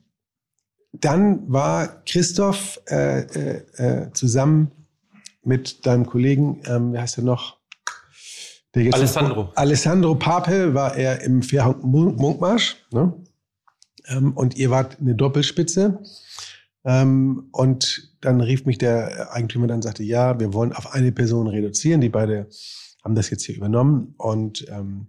dann 0.91 1.49
war 1.51 2.03
Christoph 2.05 2.81
äh, 2.89 3.21
äh, 3.21 3.63
äh, 3.77 4.11
zusammen 4.13 4.71
mit 5.43 5.85
deinem 5.85 6.05
Kollegen, 6.05 6.61
ähm, 6.65 6.93
wie 6.93 6.97
heißt 6.97 7.19
er 7.19 7.23
noch? 7.23 7.58
Alessandro. 8.75 9.51
Alessandro 9.55 10.15
Pape 10.15 10.73
war 10.73 10.95
er 10.95 11.21
im 11.21 11.41
Fairhand 11.41 11.83
Munkmarsch. 11.83 12.77
Ne? 12.91 13.13
Ähm, 14.07 14.33
und 14.33 14.57
ihr 14.57 14.69
wart 14.69 14.99
eine 14.99 15.15
Doppelspitze. 15.15 15.99
Ähm, 16.85 17.49
und 17.51 18.15
dann 18.21 18.41
rief 18.41 18.65
mich 18.65 18.77
der 18.77 19.33
Eigentümer 19.33 19.67
dann 19.67 19.77
und 19.77 19.83
sagte, 19.83 20.03
ja, 20.03 20.39
wir 20.39 20.53
wollen 20.53 20.73
auf 20.73 20.93
eine 20.93 21.11
Person 21.11 21.47
reduzieren. 21.47 22.01
Die 22.01 22.09
beide 22.09 22.47
haben 23.03 23.15
das 23.15 23.29
jetzt 23.29 23.43
hier 23.43 23.55
übernommen 23.55 24.13
und 24.17 24.67
ähm, 24.69 25.07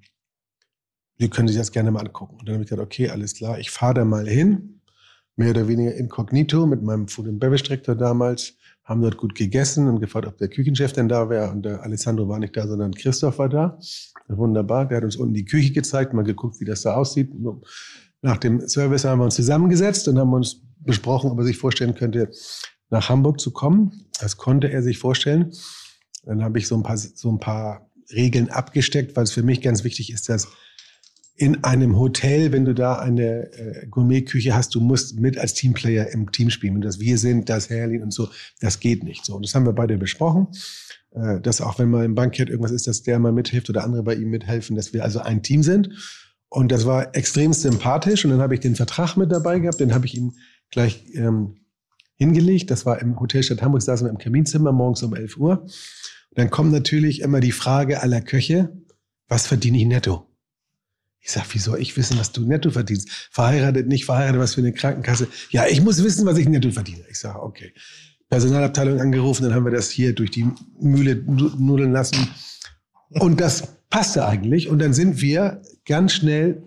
die 1.20 1.28
können 1.28 1.49
sich 1.49 1.57
das 1.57 1.73
gerne 1.73 1.91
mal 1.91 2.01
angucken. 2.01 2.37
Und 2.39 2.49
dann 2.49 2.55
habe 2.55 2.65
ich 2.65 2.70
gesagt, 2.70 2.85
okay, 2.85 3.11
alles 3.11 3.35
klar, 3.35 3.59
ich 3.59 3.70
fahre 3.70 3.95
da 3.95 4.05
mal 4.05 4.27
hin, 4.27 4.81
mehr 5.37 5.51
oder 5.51 5.69
weniger 5.69 5.95
inkognito 5.95 6.66
mit 6.66 6.82
meinem 6.82 7.09
Food 7.09 7.28
and 7.28 7.41
Beverage 7.41 7.65
Director 7.65 7.95
damals, 7.95 8.55
haben 8.91 9.03
dort 9.03 9.19
gut 9.19 9.37
gegessen 9.37 9.87
und 9.87 10.01
gefragt, 10.01 10.27
ob 10.27 10.37
der 10.39 10.49
Küchenchef 10.49 10.93
denn 10.93 11.09
da 11.09 11.31
wäre. 11.31 11.53
Und 11.53 11.65
der 11.65 11.81
Alessandro 11.85 12.29
war 12.29 12.41
nicht 12.41 12.57
da, 12.57 12.67
sondern 12.67 12.93
Christoph 12.93 13.39
war 13.39 13.49
da. 13.49 13.79
Wunderbar. 14.27 14.89
Der 14.89 14.97
hat 14.97 15.05
uns 15.05 15.15
unten 15.15 15.33
die 15.33 15.45
Küche 15.45 15.73
gezeigt, 15.73 16.12
mal 16.12 16.25
geguckt, 16.25 16.59
wie 16.59 16.65
das 16.65 16.83
da 16.83 16.95
aussieht. 16.95 17.31
Nach 18.21 18.37
dem 18.37 18.69
Service 18.69 19.05
haben 19.05 19.21
wir 19.21 19.27
uns 19.27 19.37
zusammengesetzt 19.37 20.09
und 20.09 20.19
haben 20.19 20.33
uns 20.33 20.62
besprochen, 20.81 21.31
ob 21.31 21.39
er 21.39 21.45
sich 21.45 21.57
vorstellen 21.57 21.95
könnte, 21.95 22.33
nach 22.91 23.09
Hamburg 23.09 23.39
zu 23.39 23.53
kommen. 23.53 24.07
Das 24.21 24.37
konnte 24.37 24.73
er 24.73 24.83
sich 24.83 24.99
vorstellen. 24.99 25.53
Dann 26.25 26.43
habe 26.43 26.59
ich 26.59 26.67
so 26.67 26.75
ein 26.75 26.83
paar, 26.83 26.97
so 26.97 27.31
ein 27.31 27.39
paar 27.39 27.89
Regeln 28.12 28.51
abgesteckt, 28.51 29.15
weil 29.15 29.23
es 29.23 29.31
für 29.31 29.45
mich 29.45 29.62
ganz 29.62 29.85
wichtig 29.85 30.12
ist, 30.12 30.29
dass 30.29 30.49
in 31.41 31.65
einem 31.65 31.99
Hotel, 31.99 32.53
wenn 32.53 32.67
du 32.67 32.75
da 32.75 32.99
eine 32.99 33.51
äh, 33.55 33.87
Gourmetküche 33.87 34.55
hast, 34.55 34.75
du 34.75 34.81
musst 34.81 35.19
mit 35.19 35.39
als 35.39 35.55
Teamplayer 35.55 36.12
im 36.12 36.31
Team 36.33 36.51
spielen. 36.51 36.75
Und 36.75 36.83
das 36.83 37.01
wir 37.01 37.17
sind, 37.17 37.49
das 37.49 37.71
Herlin 37.71 38.03
und 38.03 38.12
so, 38.12 38.29
das 38.61 38.79
geht 38.79 39.05
nicht. 39.05 39.25
So, 39.25 39.37
und 39.37 39.47
das 39.47 39.55
haben 39.55 39.65
wir 39.65 39.73
beide 39.73 39.97
besprochen. 39.97 40.49
Äh, 41.12 41.41
dass 41.41 41.62
auch 41.62 41.79
wenn 41.79 41.89
mal 41.89 42.05
im 42.05 42.15
Bankett 42.15 42.51
irgendwas 42.51 42.73
ist, 42.73 42.87
dass 42.87 43.05
der 43.05 43.19
mal 43.19 43.33
mithilft 43.33 43.71
oder 43.71 43.85
andere 43.85 44.03
bei 44.03 44.17
ihm 44.17 44.29
mithelfen, 44.29 44.77
dass 44.77 44.93
wir 44.93 45.03
also 45.03 45.21
ein 45.21 45.43
Team 45.43 45.62
sind. 45.62 45.89
Und 46.51 46.71
das 46.73 46.85
war 46.85 47.17
extrem 47.17 47.55
sympathisch. 47.55 48.23
Und 48.27 48.33
dann 48.33 48.43
habe 48.43 48.53
ich 48.53 48.61
den 48.61 48.77
Vertrag 48.77 49.17
mit 49.17 49.33
dabei 49.33 49.61
gehabt, 49.61 49.81
den 49.81 49.95
habe 49.95 50.05
ich 50.05 50.19
ihm 50.19 50.35
gleich 50.71 51.07
ähm, 51.15 51.57
hingelegt. 52.17 52.71
Das 52.71 52.85
war 52.85 53.01
im 53.01 53.19
Hotelstadt 53.19 53.62
Hamburg, 53.62 53.81
saßen 53.81 54.07
wir 54.07 54.11
im 54.11 54.19
Kaminzimmer 54.19 54.73
morgens 54.73 55.03
um 55.03 55.15
11 55.15 55.39
Uhr. 55.39 55.62
Und 55.62 55.71
dann 56.35 56.51
kommt 56.51 56.71
natürlich 56.71 57.23
immer 57.23 57.41
die 57.41 57.53
Frage 57.53 58.03
aller 58.03 58.21
Köche, 58.21 58.77
was 59.27 59.47
verdiene 59.47 59.79
ich 59.79 59.87
netto? 59.87 60.30
Ich 61.23 61.33
sag, 61.33 61.53
wie 61.55 61.59
soll 61.59 61.81
ich 61.81 61.97
wissen, 61.97 62.19
was 62.19 62.33
du 62.33 62.47
netto 62.47 62.71
verdienst? 62.71 63.11
Verheiratet, 63.31 63.87
nicht 63.87 64.05
verheiratet, 64.07 64.41
was 64.41 64.55
für 64.55 64.63
eine 64.63 64.73
Krankenkasse? 64.73 65.29
Ja, 65.51 65.67
ich 65.67 65.83
muss 65.83 66.03
wissen, 66.03 66.25
was 66.27 66.39
ich 66.39 66.49
netto 66.49 66.71
verdiene. 66.71 67.05
Ich 67.11 67.19
sage, 67.19 67.43
okay. 67.43 67.73
Personalabteilung 68.31 69.01
angerufen, 69.01 69.45
dann 69.45 69.55
haben 69.55 69.65
wir 69.65 69.73
das 69.73 69.91
hier 69.91 70.15
durch 70.15 70.31
die 70.31 70.47
Mühle 70.81 71.17
nu- 71.17 71.51
nudeln 71.59 71.93
lassen. 71.93 72.29
Und 73.11 73.41
das 73.41 73.65
passte 73.91 74.25
eigentlich. 74.25 74.69
Und 74.69 74.79
dann 74.79 74.95
sind 74.95 75.21
wir 75.21 75.63
ganz 75.85 76.13
schnell 76.13 76.63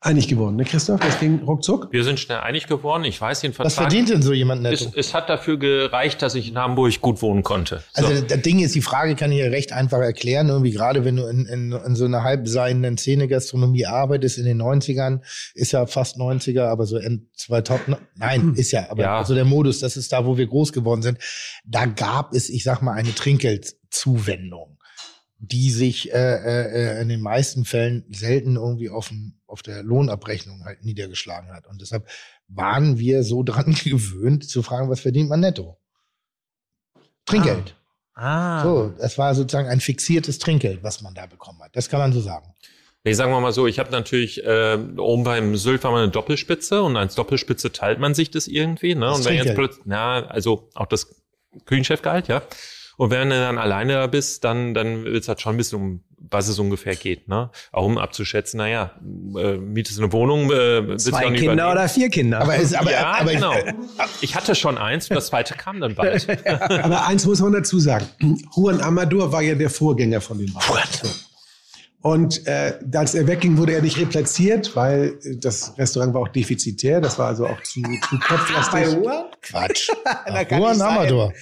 einig 0.00 0.28
geworden, 0.28 0.56
ne, 0.56 0.64
Christoph? 0.64 1.00
Das 1.00 1.18
ging 1.18 1.40
ruckzuck. 1.42 1.88
Wir 1.90 2.04
sind 2.04 2.20
schnell 2.20 2.38
einig 2.38 2.66
geworden. 2.66 3.04
Ich 3.04 3.20
weiß 3.20 3.40
den 3.40 3.52
Vertrag. 3.52 3.66
Was 3.66 3.74
verdient 3.74 4.10
denn 4.10 4.22
so 4.22 4.32
jemand 4.32 4.62
netto? 4.62 4.84
Es, 4.84 4.94
es 4.94 5.14
hat 5.14 5.28
dafür 5.28 5.58
gereicht, 5.58 6.22
dass 6.22 6.34
ich 6.34 6.48
in 6.48 6.58
Hamburg 6.58 7.00
gut 7.00 7.22
wohnen 7.22 7.42
konnte. 7.42 7.82
So. 7.94 8.06
Also 8.06 8.22
das 8.22 8.42
Ding 8.42 8.60
ist, 8.60 8.74
die 8.74 8.82
Frage 8.82 9.16
kann 9.16 9.32
ich 9.32 9.38
ja 9.38 9.46
recht 9.46 9.72
einfach 9.72 9.98
erklären. 9.98 10.48
Irgendwie 10.48 10.70
gerade 10.70 11.04
wenn 11.04 11.16
du 11.16 11.26
in, 11.26 11.46
in, 11.46 11.72
in 11.72 11.96
so 11.96 12.04
einer 12.04 12.22
halbseidenen 12.22 12.98
Szene-Gastronomie 12.98 13.86
arbeitest 13.86 14.38
in 14.38 14.44
den 14.44 14.60
90ern, 14.62 15.20
ist 15.54 15.72
ja 15.72 15.86
fast 15.86 16.16
90er, 16.18 16.64
aber 16.66 16.86
so 16.86 16.98
in 16.98 17.28
2000, 17.34 17.96
nein, 18.16 18.54
ist 18.56 18.72
ja, 18.72 18.90
aber 18.90 19.02
Ja. 19.02 19.18
also 19.18 19.34
der 19.34 19.44
Modus, 19.44 19.80
das 19.80 19.96
ist 19.96 20.12
da, 20.12 20.24
wo 20.26 20.36
wir 20.36 20.46
groß 20.46 20.72
geworden 20.72 21.02
sind. 21.02 21.18
Da 21.64 21.86
gab 21.86 22.32
es, 22.34 22.48
ich 22.50 22.62
sag 22.64 22.82
mal, 22.82 22.92
eine 22.92 23.14
Trinkgeldzuwendung, 23.14 24.78
die 25.38 25.70
sich 25.70 26.12
äh, 26.12 26.96
äh, 26.98 27.02
in 27.02 27.08
den 27.08 27.20
meisten 27.20 27.64
Fällen 27.64 28.04
selten 28.10 28.56
irgendwie 28.56 28.90
auf, 28.90 29.08
dem, 29.08 29.35
auf 29.46 29.62
der 29.62 29.82
Lohnabrechnung 29.82 30.64
halt 30.64 30.84
niedergeschlagen 30.84 31.52
hat. 31.52 31.66
Und 31.66 31.80
deshalb 31.80 32.08
waren 32.48 32.98
wir 32.98 33.22
so 33.22 33.42
dran 33.42 33.74
gewöhnt 33.84 34.48
zu 34.48 34.62
fragen, 34.62 34.90
was 34.90 35.00
verdient 35.00 35.28
man 35.28 35.40
netto? 35.40 35.78
Trinkgeld. 37.24 37.74
Ah. 38.14 38.62
So, 38.62 38.94
das 38.98 39.18
war 39.18 39.34
sozusagen 39.34 39.68
ein 39.68 39.80
fixiertes 39.80 40.38
Trinkgeld, 40.38 40.82
was 40.82 41.02
man 41.02 41.14
da 41.14 41.26
bekommen 41.26 41.60
hat. 41.62 41.76
Das 41.76 41.88
kann 41.88 42.00
man 42.00 42.12
so 42.12 42.20
sagen. 42.20 42.54
Nee, 43.04 43.12
sagen 43.12 43.30
wir 43.30 43.40
mal 43.40 43.52
so, 43.52 43.66
ich 43.68 43.78
habe 43.78 43.90
natürlich 43.92 44.42
äh, 44.44 44.78
oben 44.96 45.22
beim 45.22 45.54
Sylt 45.56 45.84
war 45.84 45.92
mal 45.92 46.02
eine 46.02 46.10
Doppelspitze 46.10 46.82
und 46.82 46.96
als 46.96 47.14
Doppelspitze 47.14 47.70
teilt 47.70 48.00
man 48.00 48.14
sich 48.14 48.30
das 48.30 48.48
irgendwie. 48.48 48.94
Ne? 48.94 49.06
Das 49.06 49.18
und 49.18 49.24
wenn 49.26 49.34
jetzt 49.34 49.44
Trinkgeld. 49.44 49.56
plötzlich, 49.56 49.86
na, 49.86 50.26
also 50.26 50.70
auch 50.74 50.86
das 50.86 51.14
Küchenchefgehalt, 51.66 52.28
ja. 52.28 52.42
Und 52.96 53.10
wenn 53.10 53.28
du 53.28 53.38
dann 53.38 53.58
alleine 53.58 53.94
da 53.94 54.06
bist, 54.06 54.42
dann, 54.42 54.74
dann 54.74 55.04
wird 55.04 55.22
es 55.22 55.28
halt 55.28 55.40
schon 55.40 55.54
ein 55.54 55.58
bisschen 55.58 55.80
um, 55.80 56.04
was 56.30 56.48
es 56.48 56.58
ungefähr 56.58 56.96
geht, 56.96 57.28
ne? 57.28 57.50
Auch 57.72 57.84
um 57.84 57.98
abzuschätzen, 57.98 58.58
naja, 58.58 58.92
äh, 59.36 59.56
mietest 59.56 59.98
du 59.98 60.02
eine 60.02 60.12
Wohnung, 60.12 60.50
äh, 60.52 60.96
Zwei 60.96 61.24
Kinder 61.24 61.42
übernehmen? 61.42 61.72
oder 61.72 61.88
vier 61.88 62.08
Kinder. 62.08 62.40
Aber 62.40 62.56
es, 62.56 62.74
aber, 62.74 62.90
ja, 62.90 63.06
aber 63.20 63.32
genau. 63.32 63.54
Ich 64.20 64.34
hatte 64.34 64.54
schon 64.54 64.78
eins, 64.78 65.08
das 65.08 65.28
zweite 65.28 65.54
kam 65.54 65.80
dann 65.80 65.94
bald. 65.94 66.26
Aber 66.46 67.06
eins 67.06 67.26
muss 67.26 67.40
man 67.40 67.52
dazu 67.52 67.78
sagen. 67.78 68.06
Juan 68.54 68.80
Amador 68.80 69.32
war 69.32 69.42
ja 69.42 69.54
der 69.54 69.70
Vorgänger 69.70 70.20
von 70.20 70.38
dem. 70.38 70.48
So. 70.48 71.08
Und 72.02 72.46
äh, 72.46 72.78
als 72.94 73.14
er 73.14 73.26
wegging, 73.26 73.56
wurde 73.56 73.72
er 73.72 73.82
nicht 73.82 73.98
replatziert, 73.98 74.76
weil 74.76 75.18
äh, 75.24 75.36
das 75.36 75.76
Restaurant 75.76 76.14
war 76.14 76.22
auch 76.22 76.28
defizitär. 76.28 77.00
Das 77.00 77.18
war 77.18 77.28
also 77.28 77.46
auch 77.46 77.60
zu, 77.62 77.82
zu 77.82 78.18
kopflastig. 78.20 78.96
Quatsch. 79.42 79.90
Kann 80.04 80.60
Juan 80.60 80.70
nicht 80.70 80.78
sein. 80.78 80.98
Amador. 80.98 81.32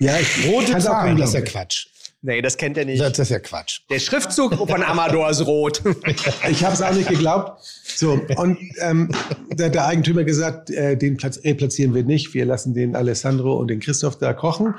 Ja, 0.00 0.18
ich 0.18 0.46
Rote 0.48 0.78
Zahlen, 0.78 1.16
das 1.16 1.28
ist 1.30 1.34
ja. 1.34 1.40
Quatsch. 1.42 1.86
Nee, 2.20 2.42
das 2.42 2.56
kennt 2.56 2.76
er 2.76 2.84
nicht. 2.84 3.00
Das 3.00 3.16
ist 3.18 3.30
ja 3.30 3.38
Quatsch. 3.38 3.82
Der 3.90 4.00
Schriftzug 4.00 4.54
von 4.54 4.82
Amador 4.82 5.30
ist 5.30 5.46
rot. 5.46 5.82
Ich 6.50 6.64
habe 6.64 6.74
es 6.74 6.82
auch 6.82 6.92
nicht 6.92 7.08
geglaubt. 7.08 7.62
So, 7.62 8.20
und 8.36 8.58
ähm, 8.80 9.10
der, 9.52 9.70
der 9.70 9.86
Eigentümer 9.86 10.24
gesagt, 10.24 10.70
äh, 10.70 10.96
den 10.96 11.16
Platz 11.16 11.40
replatzieren 11.44 11.94
wir 11.94 12.02
nicht. 12.02 12.34
Wir 12.34 12.44
lassen 12.44 12.74
den 12.74 12.96
Alessandro 12.96 13.54
und 13.56 13.68
den 13.68 13.80
Christoph 13.80 14.18
da 14.18 14.32
kochen. 14.32 14.74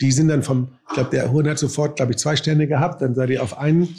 Die 0.00 0.12
sind 0.12 0.28
dann 0.28 0.42
vom, 0.42 0.68
ich 0.88 0.94
glaube, 0.94 1.10
der 1.10 1.32
Huhn 1.32 1.48
hat 1.48 1.58
sofort, 1.58 1.96
glaube 1.96 2.12
ich, 2.12 2.18
zwei 2.18 2.36
Sterne 2.36 2.66
gehabt. 2.68 3.02
Dann 3.02 3.14
seid 3.14 3.30
ihr 3.30 3.42
auf 3.42 3.58
einen. 3.58 3.94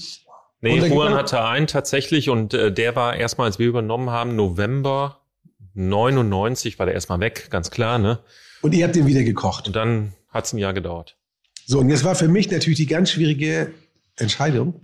Nee. 0.62 0.80
Juan 0.80 1.16
hatte 1.16 1.44
einen 1.44 1.68
tatsächlich 1.68 2.30
und 2.30 2.54
äh, 2.54 2.72
der 2.72 2.96
war 2.96 3.16
erstmal, 3.16 3.48
als 3.48 3.60
wir 3.60 3.68
übernommen 3.68 4.10
haben, 4.10 4.36
November 4.36 5.20
99 5.74 6.80
war 6.80 6.86
der 6.86 6.96
erstmal 6.96 7.20
weg, 7.20 7.48
ganz 7.50 7.70
klar, 7.72 8.00
ne? 8.00 8.20
Und 8.62 8.74
ihr 8.74 8.86
habt 8.86 8.96
den 8.96 9.06
wieder 9.06 9.24
gekocht. 9.24 9.68
Und 9.68 9.76
dann 9.76 10.14
hat's 10.30 10.54
ein 10.54 10.58
Jahr 10.58 10.74
gedauert. 10.74 11.18
So, 11.66 11.80
und 11.80 11.90
jetzt 11.90 12.04
war 12.04 12.16
für 12.16 12.28
mich 12.28 12.52
natürlich 12.52 12.78
die 12.78 12.86
ganz 12.86 13.12
schwierige 13.12 13.72
Entscheidung. 14.18 14.82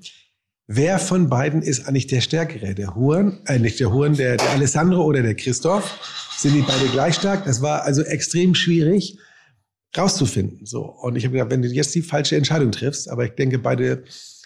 Wer 0.68 1.00
von 1.00 1.30
beiden 1.30 1.62
ist 1.62 1.88
eigentlich 1.88 2.08
der 2.08 2.22
Stärkere? 2.22 2.74
Der 2.74 2.96
Huren, 2.96 3.42
äh, 3.46 3.60
nicht 3.60 3.80
der 3.80 3.92
Huren, 3.92 4.16
der, 4.16 4.38
der 4.38 4.50
Alessandro 4.52 5.04
oder 5.04 5.22
der 5.22 5.36
Christoph? 5.36 6.00
Sind 6.38 6.56
die 6.56 6.62
beide 6.62 6.86
gleich 6.88 7.16
stark? 7.16 7.46
Das 7.46 7.62
war 7.62 7.84
also 7.84 8.02
extrem 8.04 8.56
schwierig 8.56 9.18
rauszufinden. 9.96 10.66
So. 10.66 10.84
Und 10.84 11.18
ich 11.18 11.26
habe 11.26 11.34
gedacht, 11.34 11.52
wenn 11.52 11.62
du 11.62 11.68
jetzt 11.68 11.94
die 11.94 12.02
falsche 12.02 12.38
Entscheidung 12.38 12.72
triffst, 12.72 13.10
aber 13.10 13.26
ich 13.26 13.32
denke, 13.32 13.60
beide 13.60 14.04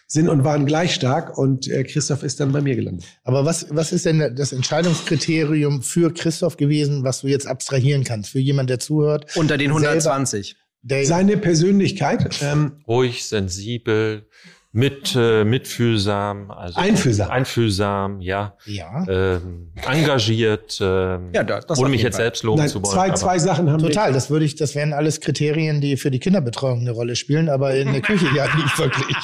sind 0.07 0.27
und 0.27 0.43
waren 0.43 0.65
gleich 0.65 0.93
stark 0.93 1.37
und 1.37 1.67
äh, 1.67 1.83
Christoph 1.83 2.23
ist 2.23 2.39
dann 2.39 2.51
bei 2.51 2.61
mir 2.61 2.75
gelandet. 2.75 3.05
Aber 3.23 3.45
was, 3.45 3.67
was 3.69 3.91
ist 3.91 4.05
denn 4.05 4.35
das 4.35 4.51
Entscheidungskriterium 4.51 5.81
für 5.81 6.13
Christoph 6.13 6.57
gewesen, 6.57 7.03
was 7.03 7.21
du 7.21 7.27
jetzt 7.27 7.47
abstrahieren 7.47 8.03
kannst? 8.03 8.31
Für 8.31 8.39
jemanden, 8.39 8.67
der 8.67 8.79
zuhört? 8.79 9.35
Unter 9.35 9.57
den 9.57 9.71
Selber- 9.71 10.55
120. 10.85 11.07
Seine 11.07 11.37
Persönlichkeit. 11.37 12.39
Ähm, 12.41 12.83
Ruhig, 12.87 13.25
sensibel, 13.25 14.27
mit, 14.77 15.15
äh, 15.15 15.45
mitfühlsam, 15.45 16.51
also 16.51 16.77
Einfühlsam. 16.77 17.31
einfühlsam, 17.31 18.19
ja, 18.19 18.57
Ja. 18.65 19.05
ähm, 19.07 19.71
engagiert, 19.87 20.79
ähm, 20.81 21.29
Ja, 21.33 21.45
da- 21.45 21.61
das 21.61 21.79
ohne 21.79 21.87
mich 21.89 22.01
jetzt 22.01 22.15
Fall. 22.17 22.25
selbst 22.25 22.43
loben 22.43 22.59
nein, 22.59 22.67
zu 22.67 22.83
wollen. 22.83 22.93
zwei, 22.93 23.11
zwei 23.11 23.39
Sachen 23.39 23.71
haben 23.71 23.79
Total, 23.81 24.11
das 24.11 24.29
würde 24.29 24.43
ich, 24.43 24.55
das 24.57 24.75
wären 24.75 24.91
alles 24.91 25.21
Kriterien, 25.21 25.79
die 25.79 25.95
für 25.95 26.11
die 26.11 26.19
Kinderbetreuung 26.19 26.81
eine 26.81 26.91
Rolle 26.91 27.15
spielen, 27.15 27.47
aber 27.47 27.73
in 27.73 27.93
der 27.93 28.01
Küche 28.01 28.25
ja 28.35 28.53
nicht 28.53 28.77
wirklich. 28.77 29.15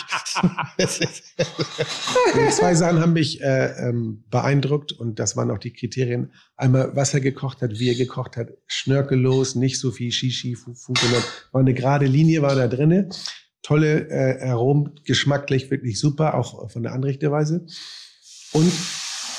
Das 0.78 1.00
Zwei 2.56 2.74
Sachen 2.74 3.02
haben 3.02 3.14
mich 3.14 3.42
äh, 3.42 3.90
ähm, 3.90 4.24
beeindruckt 4.30 4.94
und 4.94 5.20
das 5.20 5.36
waren 5.36 5.52
auch 5.52 5.58
die 5.60 5.74
Kriterien. 5.74 6.32
Einmal, 6.56 6.96
was 6.96 7.14
er 7.14 7.20
gekocht 7.20 7.62
hat, 7.62 7.72
wie 7.78 7.90
er 7.90 7.96
gekocht 7.96 8.38
hat, 8.38 8.48
schnörkellos, 8.68 9.56
nicht 9.56 9.80
so 9.80 9.92
viel 9.92 10.12
Shishi, 10.14 10.56
Fufu, 10.56 10.94
sondern 10.98 11.24
war 11.52 11.60
eine 11.62 11.74
gerade 11.74 12.06
Linie, 12.06 12.42
war 12.42 12.56
da 12.56 12.68
drinne. 12.68 13.10
Tolle 13.64 14.10
äh, 14.10 14.42
Aromen, 14.50 15.00
geschmacklich 15.06 15.70
wirklich 15.70 16.00
super, 16.00 16.36
auch 16.36 16.70
von 16.72 16.84
der 16.84 16.94
Anrichteweise. 16.94 17.66
Und 18.54 18.72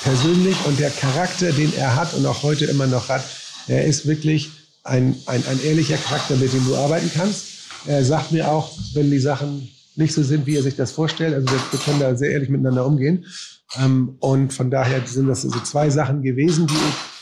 persönlich 0.03 0.55
und 0.65 0.79
der 0.79 0.89
Charakter, 0.89 1.51
den 1.51 1.73
er 1.75 1.95
hat 1.95 2.13
und 2.13 2.25
auch 2.25 2.43
heute 2.43 2.65
immer 2.65 2.87
noch 2.87 3.09
hat, 3.09 3.23
er 3.67 3.85
ist 3.85 4.07
wirklich 4.07 4.51
ein, 4.83 5.15
ein, 5.25 5.45
ein 5.47 5.63
ehrlicher 5.63 5.97
Charakter, 5.97 6.35
mit 6.35 6.53
dem 6.53 6.65
du 6.65 6.75
arbeiten 6.75 7.09
kannst. 7.13 7.47
Er 7.85 8.03
sagt 8.03 8.31
mir 8.31 8.49
auch, 8.51 8.77
wenn 8.93 9.11
die 9.11 9.19
Sachen 9.19 9.69
nicht 9.95 10.13
so 10.13 10.23
sind, 10.23 10.45
wie 10.45 10.55
er 10.55 10.63
sich 10.63 10.75
das 10.75 10.91
vorstellt. 10.91 11.33
Also 11.33 11.47
wir, 11.49 11.79
können 11.79 11.99
da 11.99 12.15
sehr 12.15 12.31
ehrlich 12.31 12.49
miteinander 12.49 12.85
umgehen. 12.85 13.25
Ähm, 13.79 14.15
und 14.19 14.53
von 14.53 14.71
daher 14.71 15.05
sind 15.05 15.27
das 15.27 15.41
so 15.43 15.59
zwei 15.59 15.89
Sachen 15.89 16.21
gewesen, 16.21 16.67
die 16.67 16.73
ich 16.73 17.13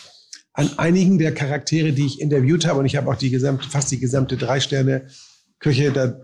an 0.54 0.70
einigen 0.78 1.18
der 1.18 1.34
Charaktere, 1.34 1.94
die 1.94 2.06
ich 2.06 2.20
interviewt 2.20 2.66
habe, 2.66 2.80
und 2.80 2.86
ich 2.86 2.96
habe 2.96 3.10
auch 3.10 3.16
die 3.16 3.30
gesamte, 3.30 3.70
fast 3.70 3.92
die 3.92 4.00
gesamte 4.00 4.38
Drei-Sterne-Küche 4.38 5.92
da 5.92 6.20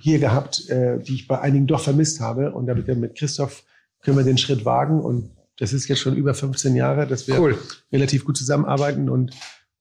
hier 0.00 0.18
gehabt, 0.18 0.68
äh, 0.68 0.98
die 0.98 1.14
ich 1.14 1.28
bei 1.28 1.40
einigen 1.40 1.66
doch 1.66 1.82
vermisst 1.82 2.20
habe. 2.20 2.52
Und 2.52 2.66
damit 2.66 2.88
mit 2.88 3.16
Christoph 3.16 3.64
können 4.02 4.16
wir 4.16 4.24
den 4.24 4.38
Schritt 4.38 4.64
wagen. 4.64 5.00
Und 5.00 5.30
das 5.58 5.72
ist 5.72 5.88
jetzt 5.88 6.00
schon 6.00 6.16
über 6.16 6.34
15 6.34 6.76
Jahre, 6.76 7.06
dass 7.06 7.26
wir 7.26 7.40
Cool. 7.40 7.58
relativ 7.92 8.24
gut 8.24 8.36
zusammenarbeiten. 8.36 9.08
Und 9.08 9.32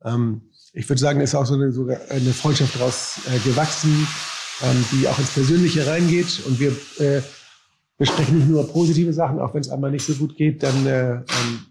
ähm, 0.04 0.42
ich 0.74 0.88
würde 0.90 1.00
sagen, 1.00 1.22
es 1.22 1.32
ist 1.32 1.36
auch 1.36 1.46
so 1.46 1.56
eine, 1.56 1.72
sogar 1.72 1.98
eine 2.10 2.32
Freundschaft 2.32 2.76
daraus 2.76 3.20
äh, 3.28 3.40
gewachsen, 3.40 4.08
ähm, 4.64 4.86
die 4.92 5.08
auch 5.08 5.20
ins 5.20 5.32
Persönliche 5.32 5.88
reingeht. 5.88 6.42
Und 6.46 6.60
wir 6.60 6.72
äh, 7.00 7.22
besprechen 7.98 8.40
nicht 8.40 8.50
nur 8.50 8.68
positive 8.68 9.14
Sachen, 9.14 9.40
auch 9.40 9.54
wenn 9.54 9.62
es 9.62 9.70
einmal 9.70 9.90
nicht 9.90 10.06
so 10.06 10.14
gut 10.16 10.36
geht, 10.36 10.64
dann 10.64 10.86
äh, 10.86 11.12
ähm, 11.14 11.24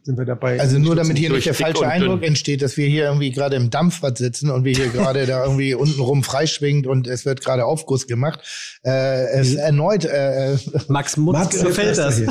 sind 0.02 0.16
wir 0.16 0.24
dabei. 0.24 0.58
Also 0.58 0.78
nur 0.78 0.96
damit 0.96 1.18
hier 1.18 1.30
nicht 1.30 1.44
der 1.46 1.52
falsche 1.52 1.86
Eindruck 1.86 2.20
dünn. 2.20 2.28
entsteht, 2.30 2.62
dass 2.62 2.78
wir 2.78 2.86
hier 2.86 3.04
irgendwie 3.04 3.30
gerade 3.30 3.56
im 3.56 3.68
Dampfbad 3.68 4.16
sitzen 4.16 4.50
und 4.50 4.64
wir 4.64 4.74
hier 4.74 4.88
gerade 4.88 5.26
da 5.26 5.42
irgendwie 5.44 5.74
untenrum 5.74 6.22
freischwingt 6.22 6.86
und 6.86 7.06
es 7.06 7.26
wird 7.26 7.42
gerade 7.44 7.66
Aufguss 7.66 8.06
gemacht. 8.06 8.40
Äh, 8.84 9.26
es 9.38 9.52
Mhm. 9.52 9.58
erneut 9.58 10.04
äh, 10.06 10.56
Max 10.88 11.18
Mutz 11.18 11.36
Mats 11.36 11.62
gefällt 11.62 11.98
das. 11.98 12.22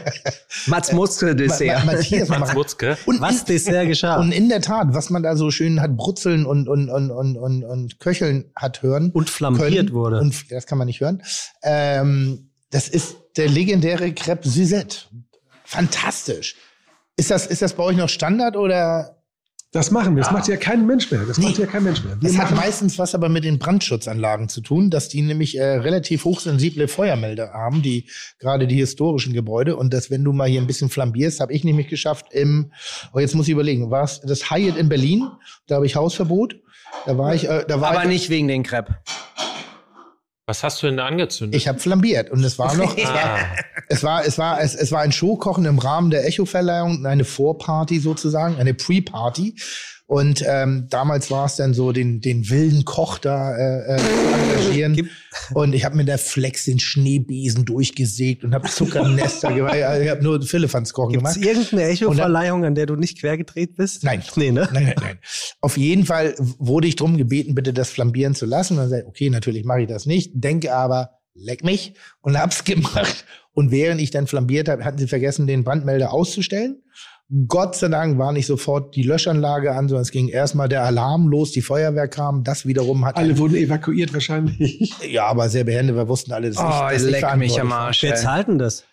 Mats 0.66 0.92
Muskel 0.92 1.34
Dessert. 1.36 1.84
Ma- 1.84 1.92
Matthias 1.92 2.28
Max 2.28 2.40
macht- 2.40 2.54
Mutzke. 2.54 2.98
und 3.06 3.20
Was 3.20 3.44
Dessert 3.44 3.86
geschah. 3.86 4.18
Und 4.20 4.32
in 4.32 4.48
der 4.48 4.60
Tat, 4.60 4.88
was 4.90 5.10
man 5.10 5.22
da 5.22 5.36
so 5.36 5.50
schön 5.50 5.80
hat 5.80 5.96
brutzeln 5.96 6.44
und, 6.46 6.68
und, 6.68 6.88
und, 6.88 7.10
und, 7.10 7.36
und, 7.36 7.64
und 7.64 8.00
köcheln 8.00 8.46
hat 8.56 8.82
hören. 8.82 9.10
Und 9.12 9.30
flambiert 9.30 9.70
können, 9.86 9.92
wurde. 9.92 10.20
Und 10.20 10.50
das 10.50 10.66
kann 10.66 10.78
man 10.78 10.86
nicht 10.86 11.00
hören. 11.00 11.22
Ähm, 11.62 12.50
das 12.70 12.88
ist 12.88 13.16
der 13.38 13.48
legendäre 13.48 14.12
Crepe 14.12 14.48
Suzette. 14.48 14.98
Fantastisch. 15.64 16.56
Ist 17.16 17.30
das, 17.30 17.46
ist 17.46 17.62
das 17.62 17.74
bei 17.74 17.82
euch 17.82 17.96
noch 17.96 18.08
Standard 18.08 18.56
oder? 18.56 19.14
Das 19.70 19.90
machen 19.90 20.16
wir. 20.16 20.22
Das 20.22 20.32
macht 20.32 20.48
ja 20.48 20.56
kein 20.56 20.86
Mensch 20.86 21.10
mehr. 21.10 21.20
Das 21.26 21.36
Nee. 21.36 21.46
macht 21.48 21.58
ja 21.58 21.66
kein 21.66 21.84
Mensch 21.84 22.02
mehr. 22.02 22.16
Wir 22.18 22.28
Das 22.30 22.38
hat 22.38 22.52
meistens 22.56 22.98
was 22.98 23.14
aber 23.14 23.28
mit 23.28 23.44
den 23.44 23.58
Brandschutzanlagen 23.58 24.48
zu 24.48 24.62
tun, 24.62 24.88
dass 24.88 25.10
die 25.10 25.20
nämlich 25.20 25.58
äh, 25.58 25.62
relativ 25.62 26.24
hochsensible 26.24 26.88
Feuermelder 26.88 27.52
haben, 27.52 27.82
die 27.82 28.08
gerade 28.38 28.66
die 28.66 28.76
historischen 28.76 29.34
Gebäude. 29.34 29.76
Und 29.76 29.92
dass, 29.92 30.10
wenn 30.10 30.24
du 30.24 30.32
mal 30.32 30.48
hier 30.48 30.62
ein 30.62 30.66
bisschen 30.66 30.88
flambierst, 30.88 31.40
habe 31.40 31.52
ich 31.52 31.64
nämlich 31.64 31.88
geschafft 31.88 32.32
im, 32.32 32.72
oh, 33.12 33.18
jetzt 33.18 33.34
muss 33.34 33.46
ich 33.46 33.52
überlegen, 33.52 33.90
war 33.90 34.04
es 34.04 34.20
das 34.22 34.50
Hyatt 34.50 34.78
in 34.78 34.88
Berlin? 34.88 35.28
Da 35.66 35.74
habe 35.76 35.86
ich 35.86 35.96
Hausverbot. 35.96 36.56
Da 37.04 37.18
war 37.18 37.34
ich, 37.34 37.46
äh, 37.46 37.66
da 37.68 37.78
war 37.82 37.90
Aber 37.90 38.04
ich, 38.04 38.08
nicht 38.08 38.30
wegen 38.30 38.48
den 38.48 38.62
Crepe. 38.62 38.96
Was 40.48 40.64
hast 40.64 40.82
du 40.82 40.86
denn 40.86 40.96
da 40.96 41.04
angezündet? 41.04 41.60
ich 41.60 41.68
habe 41.68 41.78
flambiert 41.78 42.30
und 42.30 42.42
es 42.42 42.58
war 42.58 42.74
noch, 42.74 42.96
es 42.96 43.04
war, 43.12 43.14
ah, 43.14 43.38
es 43.88 44.02
war, 44.02 44.24
es 44.24 44.38
war, 44.38 44.60
es, 44.62 44.74
es 44.74 44.90
war 44.90 45.02
ein 45.02 45.12
Showkochen 45.12 45.66
im 45.66 45.78
Rahmen 45.78 46.08
der 46.08 46.26
Echo-Verleihung, 46.26 47.04
eine 47.04 47.26
Vorparty 47.26 48.00
sozusagen, 48.00 48.56
eine 48.56 48.72
Pre-Party. 48.72 49.56
Und 50.08 50.42
ähm, 50.48 50.86
damals 50.88 51.30
war 51.30 51.44
es 51.44 51.56
dann 51.56 51.74
so, 51.74 51.92
den, 51.92 52.22
den 52.22 52.48
wilden 52.48 52.86
Koch 52.86 53.18
da 53.18 53.54
äh, 53.54 53.96
äh, 53.96 53.98
zu 53.98 54.64
engagieren. 54.64 55.10
Und 55.52 55.74
ich 55.74 55.84
habe 55.84 55.96
mit 55.96 56.08
der 56.08 56.16
Flex 56.16 56.64
den 56.64 56.78
Schneebesen 56.78 57.66
durchgesägt 57.66 58.42
und 58.42 58.54
habe 58.54 58.66
Zuckernester 58.68 59.52
gemacht. 59.52 59.76
Ich 59.76 60.08
habe 60.08 60.22
nur 60.22 60.40
Philippans 60.40 60.94
kochen 60.94 61.12
Gibt 61.12 61.26
es 61.26 61.34
gemacht. 61.34 61.46
irgendeine 61.46 61.90
Echo-Verleihung, 61.90 62.64
an 62.64 62.74
der 62.74 62.86
du 62.86 62.96
nicht 62.96 63.20
quergedreht 63.20 63.76
bist? 63.76 64.02
Nein. 64.02 64.22
Nee, 64.34 64.50
ne? 64.50 64.66
Nein, 64.72 64.84
nein, 64.84 64.94
nein. 64.98 65.18
Auf 65.60 65.76
jeden 65.76 66.06
Fall 66.06 66.34
wurde 66.38 66.88
ich 66.88 66.96
drum 66.96 67.18
gebeten, 67.18 67.54
bitte 67.54 67.74
das 67.74 67.90
flambieren 67.90 68.34
zu 68.34 68.46
lassen. 68.46 68.74
Und 68.74 68.78
dann 68.80 68.88
sage 68.88 69.02
ich, 69.02 69.08
okay, 69.08 69.28
natürlich 69.28 69.66
mache 69.66 69.82
ich 69.82 69.88
das 69.88 70.06
nicht, 70.06 70.32
denke 70.34 70.74
aber, 70.74 71.18
leck 71.34 71.64
mich 71.64 71.92
und 72.22 72.40
hab's 72.40 72.64
gemacht. 72.64 73.26
Und 73.52 73.72
während 73.72 74.00
ich 74.00 74.10
dann 74.10 74.26
flambiert 74.26 74.70
habe, 74.70 74.86
hatten 74.86 74.96
sie 74.96 75.06
vergessen, 75.06 75.46
den 75.46 75.64
Brandmelder 75.64 76.14
auszustellen. 76.14 76.82
Gott 77.46 77.76
sei 77.76 77.88
Dank 77.88 78.16
war 78.18 78.32
nicht 78.32 78.46
sofort 78.46 78.96
die 78.96 79.02
Löschanlage 79.02 79.72
an, 79.72 79.88
sondern 79.88 80.02
es 80.02 80.10
ging 80.10 80.28
erstmal 80.28 80.68
der 80.68 80.84
Alarm 80.84 81.28
los, 81.28 81.52
die 81.52 81.60
Feuerwehr 81.60 82.08
kam. 82.08 82.42
Das 82.42 82.64
wiederum 82.64 83.04
hat 83.04 83.18
alle 83.18 83.36
wurden 83.36 83.56
evakuiert 83.56 84.14
wahrscheinlich. 84.14 84.94
ja, 85.06 85.26
aber 85.26 85.50
sehr 85.50 85.64
behende, 85.64 85.94
wir 85.94 86.08
wussten 86.08 86.32
alle, 86.32 86.48
dass 86.48 86.56
ich 86.56 86.62
Oh, 86.64 86.88
das 86.90 87.02
nicht 87.02 87.02
leck 87.02 87.12
mich 87.12 87.20
verantwortlich 87.20 87.60
am. 87.60 87.72
Arsch. 87.72 88.02
Wer 88.02 88.14
zahlt 88.14 88.48
denn 88.48 88.58
das? 88.58 88.84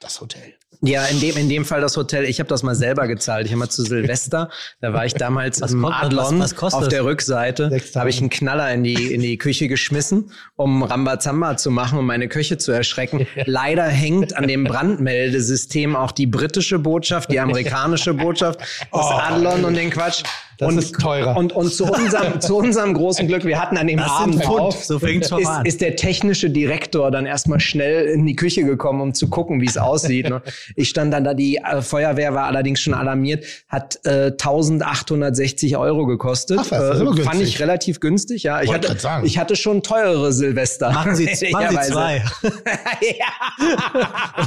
Das 0.00 0.20
Hotel. 0.20 0.54
Ja, 0.80 1.04
in 1.06 1.18
dem, 1.18 1.36
in 1.36 1.48
dem 1.48 1.64
Fall 1.64 1.80
das 1.80 1.96
Hotel. 1.96 2.24
Ich 2.24 2.38
habe 2.38 2.48
das 2.48 2.62
mal 2.62 2.76
selber 2.76 3.08
gezahlt. 3.08 3.46
Ich 3.46 3.52
habe 3.52 3.58
mal 3.58 3.68
zu 3.68 3.82
Silvester, 3.82 4.48
da 4.80 4.92
war 4.92 5.04
ich 5.04 5.14
damals 5.14 5.60
Was 5.60 5.72
im 5.72 5.82
ko- 5.82 5.88
Adlon 5.90 6.38
was- 6.38 6.54
was 6.62 6.72
auf 6.74 6.86
der 6.86 7.04
Rückseite. 7.04 7.68
6.000. 7.68 7.92
Da 7.94 8.00
habe 8.00 8.10
ich 8.10 8.20
einen 8.20 8.30
Knaller 8.30 8.72
in 8.72 8.84
die, 8.84 9.12
in 9.12 9.20
die 9.20 9.38
Küche 9.38 9.66
geschmissen, 9.66 10.30
um 10.54 10.84
Rambazamba 10.84 11.56
zu 11.56 11.72
machen, 11.72 11.98
um 11.98 12.06
meine 12.06 12.28
Küche 12.28 12.58
zu 12.58 12.70
erschrecken. 12.70 13.26
Leider 13.44 13.84
hängt 13.88 14.36
an 14.36 14.46
dem 14.46 14.62
Brandmeldesystem 14.64 15.96
auch 15.96 16.12
die 16.12 16.26
britische 16.26 16.78
Botschaft, 16.78 17.32
die 17.32 17.40
amerikanische 17.40 18.14
Botschaft, 18.14 18.60
das 18.92 19.06
Adlon 19.10 19.64
und 19.64 19.74
den 19.74 19.90
Quatsch. 19.90 20.22
Das 20.58 20.72
und, 20.72 20.78
ist 20.78 20.94
teurer. 20.98 21.36
Und, 21.36 21.52
und 21.52 21.72
zu, 21.72 21.84
unserem, 21.84 22.40
zu 22.40 22.56
unserem 22.56 22.92
großen 22.92 23.28
Glück, 23.28 23.44
wir 23.44 23.60
hatten 23.62 23.76
an 23.76 23.86
dem 23.86 23.98
Das 23.98 24.10
Abend 24.10 24.42
Pfund. 24.42 24.60
auf, 24.60 24.84
So 24.84 24.98
fängt's 24.98 25.28
schon 25.28 25.40
ist, 25.40 25.46
an. 25.46 25.64
ist 25.64 25.80
der 25.80 25.94
technische 25.94 26.50
Direktor 26.50 27.12
dann 27.12 27.26
erstmal 27.26 27.60
schnell 27.60 28.06
in 28.06 28.26
die 28.26 28.34
Küche 28.34 28.64
gekommen, 28.64 29.00
um 29.00 29.14
zu 29.14 29.28
gucken, 29.28 29.60
wie 29.60 29.66
es 29.66 29.78
aussieht. 29.78 30.28
Ne? 30.28 30.42
Ich 30.74 30.88
stand 30.88 31.12
dann 31.12 31.22
da, 31.22 31.34
die 31.34 31.58
äh, 31.58 31.80
Feuerwehr 31.80 32.34
war 32.34 32.46
allerdings 32.46 32.80
schon 32.80 32.92
alarmiert, 32.92 33.44
hat 33.68 34.00
äh, 34.04 34.32
1860 34.32 35.76
Euro 35.76 36.06
gekostet. 36.06 36.58
Ach 36.60 36.70
was, 36.72 36.80
das 36.80 36.96
ist 36.96 37.02
aber 37.06 37.18
äh, 37.18 37.22
fand 37.22 37.40
ich 37.40 37.60
relativ 37.60 38.00
günstig, 38.00 38.42
ja. 38.42 38.60
Ich 38.60 38.68
Wollte 38.68 38.88
hatte, 38.88 39.00
sagen. 39.00 39.26
ich 39.26 39.38
hatte 39.38 39.54
schon 39.54 39.84
teurere 39.84 40.32
Silvester. 40.32 40.90
Machen 40.90 41.14
Sie, 41.14 41.26
machen 41.52 41.78
Sie 41.82 41.86
zwei. 41.92 42.24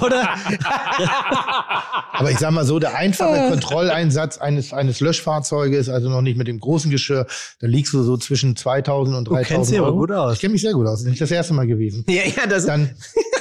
Oder? 0.01 0.29
Aber 2.13 2.31
ich 2.31 2.37
sag 2.37 2.51
mal 2.51 2.65
so, 2.65 2.79
der 2.79 2.95
einfache 2.95 3.49
Kontrolleinsatz 3.49 4.37
eines, 4.37 4.73
eines 4.73 4.99
Löschfahrzeuges, 4.99 5.89
also 5.89 6.00
noch 6.09 6.21
nicht 6.21 6.37
mit 6.37 6.47
dem 6.47 6.59
großen 6.59 6.89
Geschirr, 6.91 7.25
da 7.59 7.67
liegst 7.67 7.93
du 7.93 8.03
so 8.03 8.17
zwischen 8.17 8.55
2000 8.55 9.17
und 9.17 9.27
Du 9.27 9.31
3000 9.31 9.47
kennst 9.47 9.71
dich 9.71 9.79
aber 9.79 9.87
Euro. 9.87 9.97
gut 9.99 10.11
aus. 10.11 10.33
Ich 10.35 10.39
kenne 10.41 10.53
mich 10.53 10.61
sehr 10.61 10.73
gut 10.73 10.85
aus. 10.85 10.93
Das 10.93 11.01
ist 11.01 11.07
nicht 11.09 11.21
das 11.21 11.31
erste 11.31 11.53
Mal 11.53 11.67
gewesen. 11.67 12.05
Ja, 12.07 12.23
ja, 12.25 12.47
das 12.47 12.65
Dann, 12.65 12.89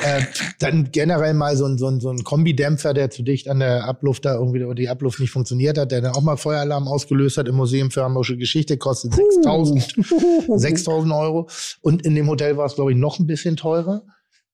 äh, 0.02 0.22
dann 0.58 0.90
generell 0.92 1.34
mal 1.34 1.56
so 1.56 1.66
ein, 1.66 1.78
so 1.78 1.88
ein, 1.88 2.00
so 2.00 2.10
ein 2.10 2.24
Kombidämpfer, 2.24 2.94
der 2.94 3.10
zu 3.10 3.22
dicht 3.22 3.48
an 3.48 3.60
der 3.60 3.84
Abluft 3.84 4.24
da 4.24 4.34
irgendwie, 4.34 4.64
oder 4.64 4.74
die 4.74 4.88
Abluft 4.88 5.20
nicht 5.20 5.30
funktioniert 5.30 5.78
hat, 5.78 5.92
der 5.92 6.00
dann 6.00 6.12
auch 6.12 6.22
mal 6.22 6.36
Feueralarm 6.36 6.88
ausgelöst 6.88 7.36
hat 7.38 7.48
im 7.48 7.56
Museum 7.56 7.90
für 7.90 8.02
Hamburgische 8.02 8.36
Geschichte, 8.36 8.76
kostet 8.78 9.14
6000 9.14 9.96
6000 10.56 11.12
Euro. 11.14 11.48
Und 11.80 12.04
in 12.04 12.14
dem 12.14 12.28
Hotel 12.28 12.56
war 12.56 12.66
es, 12.66 12.74
glaube 12.74 12.92
ich, 12.92 12.98
noch 12.98 13.18
ein 13.18 13.26
bisschen 13.26 13.56
teurer 13.56 14.02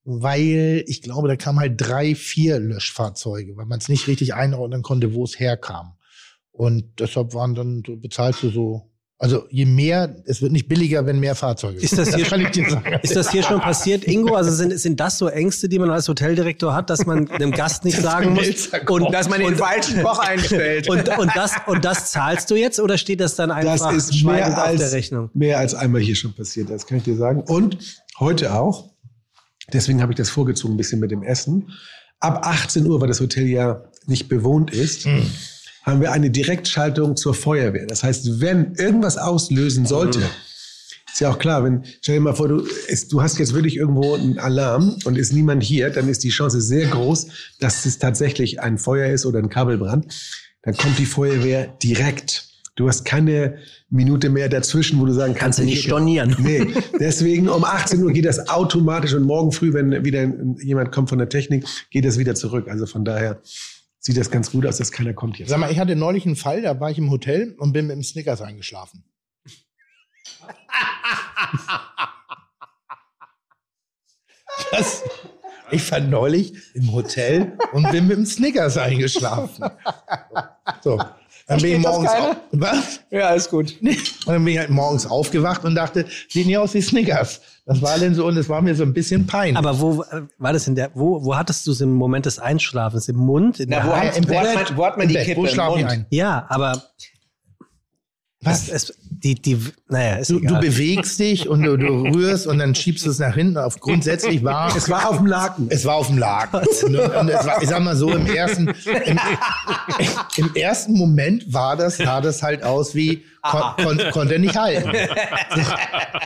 weil 0.06 0.84
ich 0.86 1.02
glaube, 1.02 1.26
da 1.26 1.34
kamen 1.34 1.58
halt 1.58 1.80
drei, 1.80 2.14
vier 2.14 2.60
Löschfahrzeuge, 2.60 3.56
weil 3.56 3.66
man 3.66 3.80
es 3.80 3.88
nicht 3.88 4.06
richtig 4.06 4.34
einordnen 4.34 4.82
konnte, 4.82 5.14
wo 5.14 5.24
es 5.24 5.40
herkam. 5.40 5.95
Und 6.56 6.84
deshalb 7.00 7.34
waren 7.34 7.54
dann, 7.54 7.82
so 7.86 7.96
bezahlst 7.96 8.42
du 8.42 8.48
so, 8.48 8.90
also 9.18 9.44
je 9.50 9.64
mehr, 9.64 10.14
es 10.26 10.42
wird 10.42 10.52
nicht 10.52 10.68
billiger, 10.68 11.06
wenn 11.06 11.18
mehr 11.20 11.34
Fahrzeuge 11.34 11.78
Ist 11.80 11.96
das, 11.96 12.08
sind. 12.08 12.16
hier, 12.16 12.26
kann 12.26 12.40
ich 12.40 12.50
dir 12.50 12.68
sagen. 12.68 12.98
ist 13.02 13.16
das 13.16 13.30
hier 13.30 13.42
schon 13.42 13.60
passiert, 13.60 14.04
Ingo? 14.04 14.34
Also 14.34 14.50
sind, 14.52 14.78
sind 14.78 15.00
das 15.00 15.16
so 15.16 15.28
Ängste, 15.28 15.68
die 15.70 15.78
man 15.78 15.90
als 15.90 16.06
Hoteldirektor 16.08 16.74
hat, 16.74 16.90
dass 16.90 17.06
man 17.06 17.26
dem 17.26 17.50
Gast 17.50 17.84
nicht 17.86 17.98
sagen 17.98 18.34
muss? 18.34 18.70
Kommt. 18.84 19.12
dass 19.14 19.28
man 19.30 19.40
den 19.40 19.56
falschen 19.56 20.02
Koch 20.02 20.18
einstellt. 20.18 20.88
Und, 20.90 21.08
und, 21.18 21.30
das, 21.34 21.52
und 21.66 21.84
das 21.84 22.10
zahlst 22.10 22.50
du 22.50 22.56
jetzt 22.56 22.78
oder 22.78 22.98
steht 22.98 23.20
das 23.20 23.36
dann 23.36 23.48
Das 23.48 23.58
einfach 23.82 23.92
ist 23.92 24.12
mehr 24.12 24.18
schweigend 24.20 24.48
auf 24.58 24.64
der 24.64 24.64
als, 24.64 24.92
Rechnung? 24.92 25.30
mehr 25.34 25.58
als 25.58 25.74
einmal 25.74 26.00
hier 26.02 26.14
schon 26.16 26.34
passiert, 26.34 26.68
das 26.70 26.86
kann 26.86 26.98
ich 26.98 27.04
dir 27.04 27.16
sagen. 27.16 27.42
Und 27.42 27.78
heute 28.18 28.54
auch. 28.54 28.90
Deswegen 29.72 30.00
habe 30.02 30.12
ich 30.12 30.16
das 30.16 30.28
vorgezogen, 30.30 30.74
ein 30.74 30.76
bisschen 30.78 31.00
mit 31.00 31.10
dem 31.10 31.22
Essen. 31.22 31.70
Ab 32.20 32.40
18 32.46 32.86
Uhr, 32.86 33.00
weil 33.00 33.08
das 33.08 33.20
Hotel 33.20 33.46
ja 33.46 33.82
nicht 34.06 34.28
bewohnt 34.28 34.70
ist, 34.72 35.06
haben 35.86 36.00
wir 36.00 36.10
eine 36.12 36.30
Direktschaltung 36.30 37.16
zur 37.16 37.32
Feuerwehr. 37.32 37.86
Das 37.86 38.02
heißt, 38.02 38.40
wenn 38.40 38.74
irgendwas 38.74 39.16
auslösen 39.16 39.86
sollte, 39.86 40.20
Ist 41.12 41.20
ja 41.20 41.30
auch 41.30 41.38
klar, 41.38 41.64
wenn, 41.64 41.82
stell 42.02 42.16
dir 42.16 42.20
mal 42.20 42.34
vor, 42.34 42.48
du, 42.48 42.66
es, 42.88 43.08
du 43.08 43.22
hast 43.22 43.38
jetzt 43.38 43.54
wirklich 43.54 43.76
irgendwo 43.76 44.16
einen 44.16 44.38
Alarm 44.38 44.98
und 45.06 45.16
ist 45.16 45.32
niemand 45.32 45.62
hier, 45.62 45.88
dann 45.88 46.10
ist 46.10 46.24
die 46.24 46.28
Chance 46.28 46.60
sehr 46.60 46.88
groß, 46.88 47.28
dass 47.58 47.86
es 47.86 47.98
tatsächlich 47.98 48.60
ein 48.60 48.76
Feuer 48.76 49.10
ist 49.10 49.24
oder 49.24 49.38
ein 49.38 49.48
Kabelbrand. 49.48 50.12
Dann 50.60 50.76
kommt 50.76 50.98
die 50.98 51.06
Feuerwehr 51.06 51.68
direkt. 51.82 52.48
Du 52.74 52.86
hast 52.86 53.06
keine 53.06 53.56
Minute 53.88 54.28
mehr 54.28 54.50
dazwischen, 54.50 55.00
wo 55.00 55.06
du 55.06 55.12
sagen 55.14 55.32
kannst. 55.32 55.40
Kannst 55.40 55.58
du 55.60 55.64
nicht 55.64 55.84
stornieren. 55.84 56.36
Nee, 56.38 56.66
deswegen 57.00 57.48
um 57.48 57.64
18 57.64 58.02
Uhr 58.02 58.12
geht 58.12 58.26
das 58.26 58.50
automatisch 58.50 59.14
und 59.14 59.22
morgen 59.22 59.52
früh, 59.52 59.72
wenn 59.72 60.04
wieder 60.04 60.30
jemand 60.60 60.92
kommt 60.92 61.08
von 61.08 61.18
der 61.18 61.30
Technik, 61.30 61.64
geht 61.90 62.04
das 62.04 62.18
wieder 62.18 62.34
zurück. 62.34 62.68
Also 62.68 62.84
von 62.84 63.06
daher 63.06 63.40
sieht 64.06 64.16
das 64.16 64.30
ganz 64.30 64.52
gut 64.52 64.64
aus, 64.64 64.78
dass 64.78 64.92
keiner 64.92 65.12
kommt 65.14 65.36
jetzt. 65.38 65.48
Sag 65.48 65.58
mal, 65.58 65.70
ich 65.70 65.80
hatte 65.80 65.96
neulich 65.96 66.24
einen 66.26 66.36
Fall, 66.36 66.62
da 66.62 66.78
war 66.78 66.92
ich 66.92 66.98
im 66.98 67.10
Hotel 67.10 67.56
und 67.58 67.72
bin 67.72 67.88
mit 67.88 67.96
dem 67.96 68.04
Snickers 68.04 68.40
eingeschlafen. 68.40 69.04
Das, 74.70 75.04
ich 75.70 75.92
war 75.92 76.00
neulich 76.00 76.54
im 76.74 76.90
Hotel 76.92 77.56
und 77.72 77.88
bin 77.90 78.08
mit 78.08 78.16
dem 78.16 78.26
Snickers 78.26 78.78
eingeschlafen. 78.78 79.70
So. 80.82 80.98
Dann 81.48 81.60
bin 81.60 81.72
ich 81.76 81.78
morgens 81.78 82.10
auf, 82.10 82.36
was? 82.52 83.00
Ja, 83.10 83.30
ist 83.30 83.50
gut. 83.50 83.76
Und 83.80 83.96
dann 84.26 84.44
bin 84.44 84.54
ich 84.54 84.58
halt 84.58 84.70
morgens 84.70 85.06
aufgewacht 85.06 85.64
und 85.64 85.76
dachte, 85.76 86.04
sieht 86.28 86.46
nicht 86.46 86.58
aus 86.58 86.74
wie 86.74 86.82
Snickers. 86.82 87.40
Das 87.66 87.80
war 87.82 87.98
denn 87.98 88.14
so 88.16 88.26
und 88.26 88.36
es 88.36 88.48
war 88.48 88.60
mir 88.62 88.74
so 88.74 88.82
ein 88.82 88.92
bisschen 88.92 89.26
peinlich. 89.28 89.56
Aber 89.56 89.80
wo 89.80 90.02
äh, 90.02 90.22
war 90.38 90.52
das 90.52 90.66
in 90.66 90.74
der, 90.74 90.90
wo, 90.94 91.24
wo 91.24 91.36
hattest 91.36 91.66
du 91.66 91.70
es 91.72 91.80
im 91.80 91.92
Moment 91.94 92.26
des 92.26 92.38
Einschlafens? 92.40 93.08
Im 93.08 93.16
Mund? 93.16 93.60
In 93.60 93.68
Na, 93.70 93.76
der 93.80 93.86
wo 93.86 93.92
Hand? 93.96 94.12
hat- 94.16 94.28
wo 94.28 94.34
hat 94.38 94.54
man- 94.54 94.76
wo 94.76 94.86
hat 94.86 94.96
man 94.96 95.02
Im 95.04 95.08
die 95.08 95.14
Bett. 95.14 95.24
Kippe 95.26 95.40
Wo 95.40 95.44
im 95.44 95.50
schlafe 95.52 95.78
ich 95.80 95.86
ein? 95.86 96.06
Ja, 96.10 96.46
aber 96.48 96.82
Was? 98.46 98.68
es, 98.68 98.94
die, 99.00 99.34
die, 99.34 99.58
naja, 99.88 100.16
ist 100.16 100.30
Du, 100.30 100.40
du 100.40 100.58
bewegst 100.60 101.18
dich 101.18 101.48
und 101.48 101.62
du, 101.62 101.76
du 101.76 101.86
rührst 101.86 102.46
und 102.46 102.58
dann 102.58 102.74
schiebst 102.74 103.04
du 103.06 103.10
es 103.10 103.18
nach 103.18 103.34
hinten. 103.34 103.58
Auf 103.58 103.80
grundsätzlich 103.80 104.44
war 104.44 104.74
Es 104.76 104.88
war 104.88 105.08
auf 105.08 105.18
dem 105.18 105.26
Laken. 105.26 105.66
es 105.70 105.84
war 105.84 105.96
auf 105.96 106.06
dem 106.08 106.18
Laken. 106.18 106.60
Und, 106.86 106.96
und 106.96 107.28
es 107.28 107.46
war, 107.46 107.62
ich 107.62 107.68
sag 107.68 107.82
mal 107.82 107.96
so 107.96 108.10
im 108.10 108.26
ersten 108.26 108.68
im, 108.68 109.18
im 110.36 110.54
ersten 110.54 110.92
Moment 110.92 111.52
war 111.52 111.76
das 111.76 111.96
sah 111.96 112.20
das 112.20 112.42
halt 112.42 112.62
aus 112.62 112.94
wie 112.94 113.24
kon, 113.42 113.62
kon, 113.76 114.10
konnte 114.12 114.34
er 114.34 114.40
nicht 114.40 114.56
halten. 114.56 114.90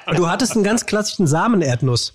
du 0.16 0.28
hattest 0.28 0.52
einen 0.55 0.65
ganz 0.65 0.86
klassischen 0.86 1.26
Samenerdnuss. 1.26 2.15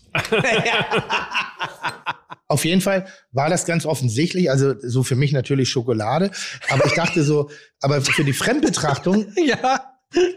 Auf 2.48 2.66
jeden 2.66 2.82
Fall 2.82 3.08
war 3.32 3.50
das 3.50 3.66
ganz 3.66 3.86
offensichtlich, 3.86 4.52
also 4.52 4.76
so 4.82 5.04
für 5.04 5.16
mich 5.16 5.32
natürlich 5.32 5.70
Schokolade, 5.70 6.32
aber 6.70 6.86
ich 6.86 6.94
dachte 6.94 7.24
so, 7.24 7.50
aber 7.82 8.02
für 8.02 8.24
die 8.24 8.34
Fremdbetrachtung 8.34 9.26
ja. 9.36 9.95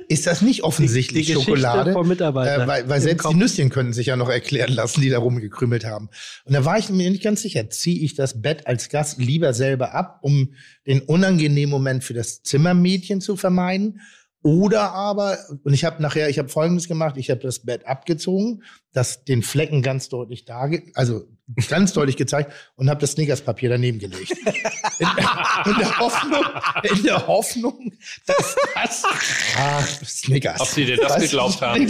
Ist 0.09 0.27
das 0.27 0.43
nicht 0.43 0.65
offensichtlich 0.65 1.27
Die- 1.27 1.35
die 1.35 1.39
Schokolade, 1.41 1.93
äh, 1.93 2.67
weil, 2.67 2.89
weil 2.89 3.01
selbst 3.01 3.23
Kopf. 3.25 3.33
die 3.33 3.39
Nüsschen 3.39 3.71
können 3.71 3.93
sich 3.93 4.07
ja 4.07 4.17
noch 4.17 4.29
erklären 4.29 4.73
lassen, 4.73 5.01
die 5.01 5.11
da 5.11 5.19
rumgekrümelt 5.19 5.85
haben. 5.85 6.09
Und 6.45 6.55
da 6.55 6.65
war 6.65 6.79
ich 6.79 6.89
mir 6.89 7.11
nicht 7.11 7.23
ganz 7.23 7.43
sicher, 7.43 7.69
ziehe 7.71 8.01
ich 8.01 8.15
das 8.15 8.41
Bett 8.43 8.67
als 8.67 8.89
Gast 8.89 9.19
lieber 9.19 9.53
selber 9.53 9.95
ab, 9.95 10.19
um 10.23 10.55
den 10.87 11.01
unangenehmen 11.01 11.71
Moment 11.71 12.03
für 12.05 12.15
das 12.15 12.43
Zimmermädchen 12.43 13.21
zu 13.21 13.37
vermeiden, 13.37 14.01
oder 14.43 14.93
aber, 14.93 15.37
und 15.65 15.75
ich 15.75 15.85
habe 15.85 16.01
nachher, 16.01 16.29
ich 16.31 16.39
habe 16.39 16.49
Folgendes 16.49 16.87
gemacht, 16.87 17.17
ich 17.17 17.29
habe 17.29 17.41
das 17.41 17.61
Bett 17.65 17.87
abgezogen, 17.87 18.63
das 18.93 19.25
den 19.25 19.43
Flecken 19.43 19.83
ganz 19.83 20.09
deutlich 20.09 20.45
darge, 20.45 20.85
also 20.95 21.25
ganz 21.69 21.93
deutlich 21.93 22.17
gezeigt 22.17 22.53
und 22.77 22.91
habe 22.91 23.01
das 23.01 23.13
Snickerspapier 23.13 23.71
daneben 23.71 23.99
gelegt. 23.99 24.33
In, 24.99 25.07
in, 25.73 25.79
der 25.79 25.99
Hoffnung, 25.99 26.45
in 26.83 27.03
der 27.05 27.27
Hoffnung, 27.27 27.93
dass 28.27 28.57
das 28.75 29.05
ah, 29.57 29.83
Snickers. 30.05 30.61
Ob 30.61 30.67
sie 30.69 30.85
dir 30.85 30.97
das 30.97 31.13
Was? 31.13 31.23
geglaubt 31.23 31.61
haben? 31.63 31.85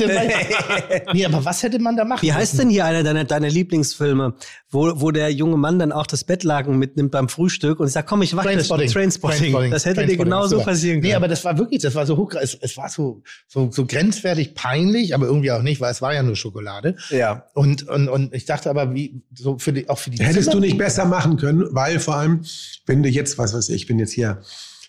nee, 1.12 1.24
aber 1.24 1.44
was 1.44 1.62
hätte 1.62 1.78
man 1.78 1.96
da 1.96 2.04
machen 2.04 2.22
Wie 2.22 2.32
heißt 2.32 2.58
denn 2.58 2.70
hier 2.70 2.84
einer 2.84 3.02
deiner, 3.02 3.24
deiner 3.24 3.48
Lieblingsfilme, 3.48 4.34
wo, 4.70 5.00
wo 5.00 5.10
der 5.10 5.32
junge 5.32 5.56
Mann 5.56 5.78
dann 5.78 5.92
auch 5.92 6.06
das 6.06 6.24
Bettlaken 6.24 6.78
mitnimmt 6.78 7.10
beim 7.10 7.28
Frühstück 7.28 7.80
und 7.80 7.88
sagt, 7.88 8.08
komm, 8.08 8.22
ich 8.22 8.36
wach 8.36 8.44
das 8.44 8.68
Trainspotting. 8.68 9.38
Trainspotting. 9.38 9.70
Das 9.70 9.86
hätte 9.86 10.06
dir 10.06 10.16
genauso 10.16 10.60
passieren 10.60 11.00
können. 11.00 11.10
Nee, 11.10 11.14
aber 11.14 11.28
das 11.28 11.44
war 11.44 11.58
wirklich, 11.58 11.82
das 11.82 11.94
war 11.94 12.06
so 12.06 12.16
hoch, 12.16 12.34
es, 12.40 12.54
es 12.54 12.76
war 12.76 12.88
so, 12.88 13.22
so, 13.46 13.70
so 13.72 13.86
grenzwertig 13.86 14.54
peinlich, 14.54 15.14
aber 15.14 15.26
irgendwie 15.26 15.50
auch 15.50 15.62
nicht, 15.62 15.80
weil 15.80 15.90
es 15.90 16.02
war 16.02 16.14
ja 16.14 16.22
nur 16.22 16.36
Schokolade. 16.36 16.96
Ja. 17.10 17.46
Und, 17.54 17.88
und, 17.88 18.08
und 18.08 18.34
ich 18.34 18.44
dachte 18.44 18.70
aber, 18.70 18.94
wie, 18.94 19.22
so 19.34 19.47
für 19.56 19.72
die, 19.72 19.88
auch 19.88 19.98
für 19.98 20.10
die 20.10 20.22
Hättest 20.22 20.48
du 20.48 20.50
Zimmer- 20.52 20.60
nicht 20.66 20.76
besser 20.76 21.06
machen 21.06 21.36
können, 21.38 21.64
weil 21.70 21.98
vor 22.00 22.16
allem, 22.16 22.40
wenn 22.86 23.02
du 23.02 23.08
jetzt, 23.08 23.38
was 23.38 23.54
weiß 23.54 23.70
ich, 23.70 23.88
wenn 23.88 23.98
jetzt 23.98 24.12
hier 24.12 24.42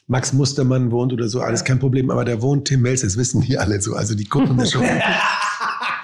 Max 0.08 0.34
Mustermann 0.34 0.92
wohnt 0.92 1.14
oder 1.14 1.28
so, 1.30 1.40
alles 1.40 1.64
kein 1.64 1.80
Problem, 1.80 2.10
aber 2.10 2.26
da 2.26 2.42
wohnt 2.42 2.68
Tim 2.68 2.82
Melz, 2.82 3.02
das 3.02 3.16
wissen 3.16 3.42
die 3.42 3.58
alle 3.58 3.80
so, 3.82 3.94
also 3.96 4.16
die 4.16 4.26
gucken 4.26 4.58
das 4.58 4.72
schon. 4.72 4.84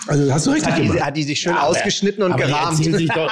Also 0.08 0.34
hast 0.34 0.46
du 0.46 0.52
richtig 0.52 0.72
Hat 0.72 0.80
die, 0.80 0.88
gemacht. 0.88 1.02
hat 1.06 1.18
die 1.18 1.24
sich 1.24 1.40
schön 1.40 1.54
Ja, 1.54 1.60
aber- 1.60 1.70
ausgeschnitten 1.70 2.24
und 2.24 2.32
aber 2.34 2.44
die 2.46 2.50
gerahmt. 2.52 2.78
sich 2.84 3.08
doch- 3.16 3.32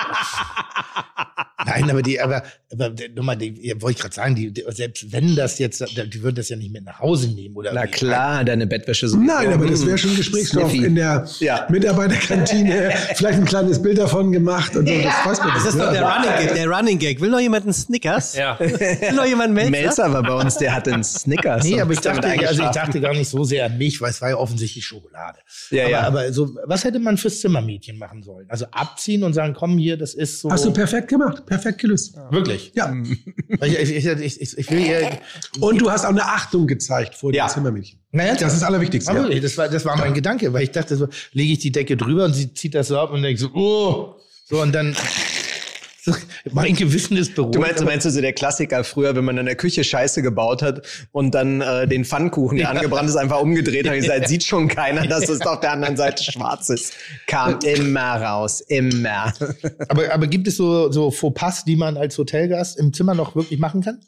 Nein, 1.65 1.89
aber 1.89 2.01
die, 2.01 2.19
aber, 2.19 2.43
aber 2.73 2.89
die- 2.89 3.07
nochmal, 3.15 3.37
die, 3.37 3.55
ja, 3.65 3.81
wollte 3.81 3.95
ich 3.95 4.01
gerade 4.01 4.13
sagen, 4.13 4.35
die, 4.35 4.51
die, 4.51 4.65
selbst 4.69 5.13
wenn 5.13 5.33
das 5.35 5.59
jetzt, 5.59 5.79
die 5.81 6.21
würden 6.21 6.35
das 6.35 6.49
ja 6.49 6.57
nicht 6.57 6.73
mit 6.73 6.83
nach 6.83 6.99
Hause 6.99 7.27
nehmen 7.29 7.55
oder 7.55 7.71
Na 7.73 7.87
klar, 7.87 8.43
deine 8.43 8.67
Bettwäsche 8.67 9.07
so. 9.07 9.15
Nein, 9.17 9.53
aber 9.53 9.67
das 9.67 9.85
wäre 9.85 9.97
schon 9.97 10.13
Gesprächsstoff 10.17 10.69
Sniffy. 10.71 10.85
in 10.87 10.95
der 10.95 11.25
Ja. 11.39 11.65
Mitarbeiterkantine. 11.69 12.91
Vielleicht 13.15 13.39
ein 13.39 13.45
kleines 13.45 13.81
Bild 13.81 13.97
davon 13.97 14.33
gemacht 14.33 14.75
und 14.75 14.87
so. 14.89 14.93
Das 14.93 15.25
weiß 15.25 15.39
man 15.39 15.53
Das 15.53 15.65
ist 15.65 15.79
doch 15.79 15.91
der 15.91 16.01
Ja, 16.01 16.15
Running 16.17 16.37
Gag. 16.47 16.53
Der 16.55 16.67
Running 16.67 16.99
Gag. 16.99 17.21
Will 17.21 17.29
noch 17.29 17.39
jemand 17.39 17.63
einen 17.63 17.73
Snickers? 17.73 18.35
Ja. 18.35 18.59
Will 18.59 19.13
noch 19.13 19.25
jemand 19.25 19.53
Melzer? 19.53 19.71
Melzer 19.71 20.13
war 20.13 20.23
bei 20.23 20.33
uns, 20.33 20.57
der 20.57 20.75
hatte 20.75 20.93
einen 20.93 21.03
Snickers. 21.05 21.63
Nee, 21.63 21.79
aber 21.79 21.93
ich 21.93 21.99
dachte, 22.01 22.27
also 22.27 22.61
ich 22.63 22.69
dachte 22.71 22.99
gar 22.99 23.13
nicht 23.13 23.29
so 23.29 23.43
sehr 23.45 23.67
an 23.67 23.77
mich, 23.77 24.01
weil 24.01 24.09
es 24.09 24.21
war 24.21 24.29
ja 24.31 24.35
offensichtlich 24.35 24.85
Schokolade. 24.85 25.39
Ja, 25.69 25.83
aber, 25.83 25.91
ja. 25.91 26.01
aber 26.01 26.33
so, 26.33 26.49
was 26.65 26.83
hätte 26.83 26.99
man 26.99 27.17
fürs 27.17 27.39
Zimmermädchen 27.41 27.97
machen 27.97 28.23
sollen? 28.23 28.45
Also 28.49 28.65
abziehen 28.71 29.23
und 29.23 29.33
sagen, 29.33 29.53
komm 29.53 29.77
hier, 29.77 29.97
das 29.97 30.13
ist 30.13 30.39
so. 30.41 30.49
Hast 30.51 30.65
du 30.65 30.71
perfekt 30.73 31.07
gemacht, 31.09 31.45
perfekt 31.45 31.79
gelöst. 31.81 32.15
wirklich? 32.31 32.71
Ja. 32.75 32.93
Weil 33.59 33.69
Ich, 33.73 33.79
ich, 33.95 34.05
ich, 34.05 34.41
ich, 34.41 34.57
ich 34.57 34.71
will 34.71 34.79
hier. 34.79 35.19
Und 35.59 35.79
du 35.81 35.89
hast 35.91 36.05
auch 36.05 36.09
eine 36.09 36.23
Achtung 36.25 36.67
gezeigt 36.67 37.15
vor 37.15 37.33
Ja. 37.33 37.47
dem 37.47 37.53
Zimmermädchen. 37.53 37.99
Naja, 38.11 38.33
Das 38.35 38.53
ist 38.53 38.61
das 38.61 38.63
Allerwichtigste. 38.63 39.11
Ja. 39.13 39.39
das 39.39 39.57
war, 39.57 39.67
das 39.69 39.85
war 39.85 39.97
mein 39.97 40.13
Gedanke, 40.13 40.53
weil 40.53 40.63
ich 40.63 40.71
dachte 40.71 40.95
so, 40.95 41.07
lege 41.31 41.53
ich 41.53 41.59
die 41.59 41.71
Decke 41.71 41.97
drüber 41.97 42.25
und 42.25 42.33
sie 42.33 42.53
zieht 42.53 42.75
das 42.75 42.87
so 42.89 42.97
ab 42.99 43.11
und 43.11 43.21
denkt 43.23 43.39
so, 43.39 43.49
oh, 43.53 44.15
so 44.45 44.61
und 44.61 44.73
dann 44.73 44.95
mein 46.51 46.75
Gewissen 46.75 47.17
ist 47.17 47.35
beruhigt. 47.35 47.55
Du 47.55 47.59
meinst, 47.59 47.79
du 47.79 47.85
meinst 47.85 48.05
du 48.05 48.09
so 48.09 48.21
der 48.21 48.33
Klassiker 48.33 48.83
früher, 48.83 49.15
wenn 49.15 49.25
man 49.25 49.37
in 49.37 49.45
der 49.45 49.55
Küche 49.55 49.83
Scheiße 49.83 50.21
gebaut 50.21 50.61
hat 50.61 50.85
und 51.11 51.33
dann 51.33 51.61
äh, 51.61 51.87
den 51.87 52.05
Pfannkuchen, 52.05 52.57
der 52.57 52.69
angebrannt 52.69 53.09
ist, 53.09 53.15
einfach 53.15 53.39
umgedreht 53.39 53.87
hat 53.87 53.93
und 53.93 54.01
gesagt, 54.01 54.27
sieht 54.27 54.43
schon 54.43 54.67
keiner, 54.67 55.07
dass 55.07 55.29
es 55.29 55.41
auf 55.41 55.59
der 55.59 55.71
anderen 55.71 55.97
Seite 55.97 56.23
schwarz 56.23 56.69
ist. 56.69 56.93
Kam 57.27 57.59
immer 57.59 58.21
raus, 58.21 58.61
immer. 58.61 59.33
aber, 59.89 60.13
aber 60.13 60.27
gibt 60.27 60.47
es 60.47 60.57
so, 60.57 60.91
so 60.91 61.11
Fauxpas, 61.11 61.63
die 61.65 61.75
man 61.75 61.97
als 61.97 62.17
Hotelgast 62.17 62.77
im 62.77 62.93
Zimmer 62.93 63.15
noch 63.15 63.35
wirklich 63.35 63.59
machen 63.59 63.81
kann? 63.81 63.99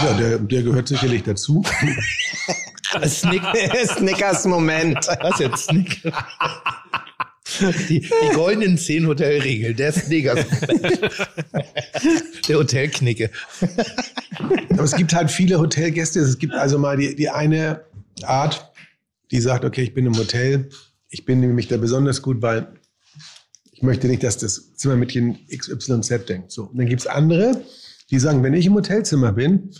Ja, 0.00 0.12
der, 0.14 0.38
der 0.38 0.62
gehört 0.62 0.88
sicherlich 0.88 1.22
dazu. 1.22 1.62
Snick, 3.06 3.42
Snickers 3.86 4.44
Moment. 4.44 5.06
was 5.20 5.38
jetzt? 5.38 5.64
Snick. 5.66 6.02
Die, 7.88 8.00
die 8.00 8.34
goldenen 8.34 8.78
zehn 8.78 9.06
Hotelregeln, 9.06 9.76
der 9.76 9.92
Snickers. 9.92 10.46
der 12.48 12.56
Hotelknicke. 12.56 13.30
Aber 14.70 14.82
es 14.82 14.96
gibt 14.96 15.14
halt 15.14 15.30
viele 15.30 15.58
Hotelgäste. 15.58 16.20
Es 16.20 16.38
gibt 16.38 16.54
also 16.54 16.78
mal 16.78 16.96
die, 16.96 17.14
die 17.14 17.28
eine 17.28 17.84
Art, 18.22 18.72
die 19.30 19.40
sagt, 19.40 19.64
okay, 19.64 19.82
ich 19.82 19.94
bin 19.94 20.06
im 20.06 20.16
Hotel. 20.16 20.70
Ich 21.10 21.26
bin 21.26 21.40
nämlich 21.40 21.68
da 21.68 21.76
besonders 21.76 22.22
gut, 22.22 22.40
weil 22.40 22.80
ich 23.72 23.82
möchte 23.82 24.08
nicht, 24.08 24.22
dass 24.22 24.38
das 24.38 24.74
Zimmermädchen 24.76 25.38
XYZ 25.54 26.26
denkt. 26.26 26.50
So. 26.50 26.64
Und 26.64 26.78
dann 26.78 26.86
gibt's 26.86 27.06
andere, 27.06 27.62
die 28.10 28.18
sagen, 28.18 28.42
wenn 28.42 28.54
ich 28.54 28.66
im 28.66 28.74
Hotelzimmer 28.74 29.32
bin, 29.32 29.70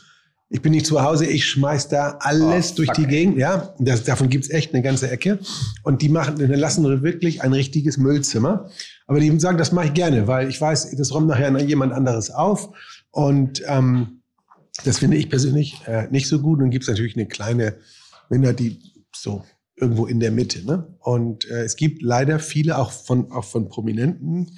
ich 0.55 0.62
bin 0.62 0.70
nicht 0.70 0.86
zu 0.86 1.02
Hause, 1.02 1.26
ich 1.26 1.47
schmeiß 1.47 1.89
da 1.89 2.16
alles 2.20 2.73
Oh, 2.73 2.76
durch 2.76 2.91
die. 2.91 3.07
Gegend. 3.07 3.39
Ja, 3.39 3.74
das, 3.81 4.05
davon 4.05 4.28
gibt's 4.28 4.49
echt 4.50 4.73
eine 4.73 4.84
ganze 4.84 5.10
Ecke. 5.10 5.41
Und 5.83 6.00
die 6.00 6.08
machen, 6.08 6.39
dann 6.39 6.49
lassen 6.49 6.84
wir 6.84 7.02
wirklich 7.02 7.42
ein 7.42 7.52
richtiges 7.52 7.99
Müllzimmer. 7.99 8.70
Aber 9.08 9.18
die 9.18 9.36
sagen, 9.41 9.58
das 9.58 9.73
mache 9.73 9.86
ich 9.86 9.94
gerne, 9.94 10.28
weil 10.28 10.49
ich 10.49 10.60
weiß, 10.60 10.94
das 10.97 11.12
räumt 11.12 11.26
nachher 11.26 11.58
jemand 11.60 11.92
anderes 11.92 12.31
auf. 12.31 12.70
Und 13.10 13.62
ähm, 13.66 14.23
das 14.84 14.99
finde 14.99 15.16
ich 15.16 15.28
persönlich 15.28 15.83
äh, 15.89 16.07
nicht 16.12 16.28
so 16.28 16.41
gut. 16.41 16.60
Und 16.60 16.70
gibt 16.70 16.84
es 16.84 16.89
natürlich 16.89 17.16
eine 17.16 17.26
kleine 17.26 17.74
Minderheit, 18.31 18.60
die 18.60 18.78
so 19.12 19.42
irgendwo 19.74 20.07
in 20.07 20.20
der 20.20 20.31
Mitte. 20.31 20.65
Ne? 20.65 20.86
Und 21.00 21.50
äh, 21.50 21.65
es 21.65 21.74
gibt 21.74 22.00
leider 22.00 22.39
viele, 22.39 22.78
auch 22.78 22.92
von, 22.92 23.33
auch 23.33 23.44
von 23.44 23.68
prominenten 23.68 24.57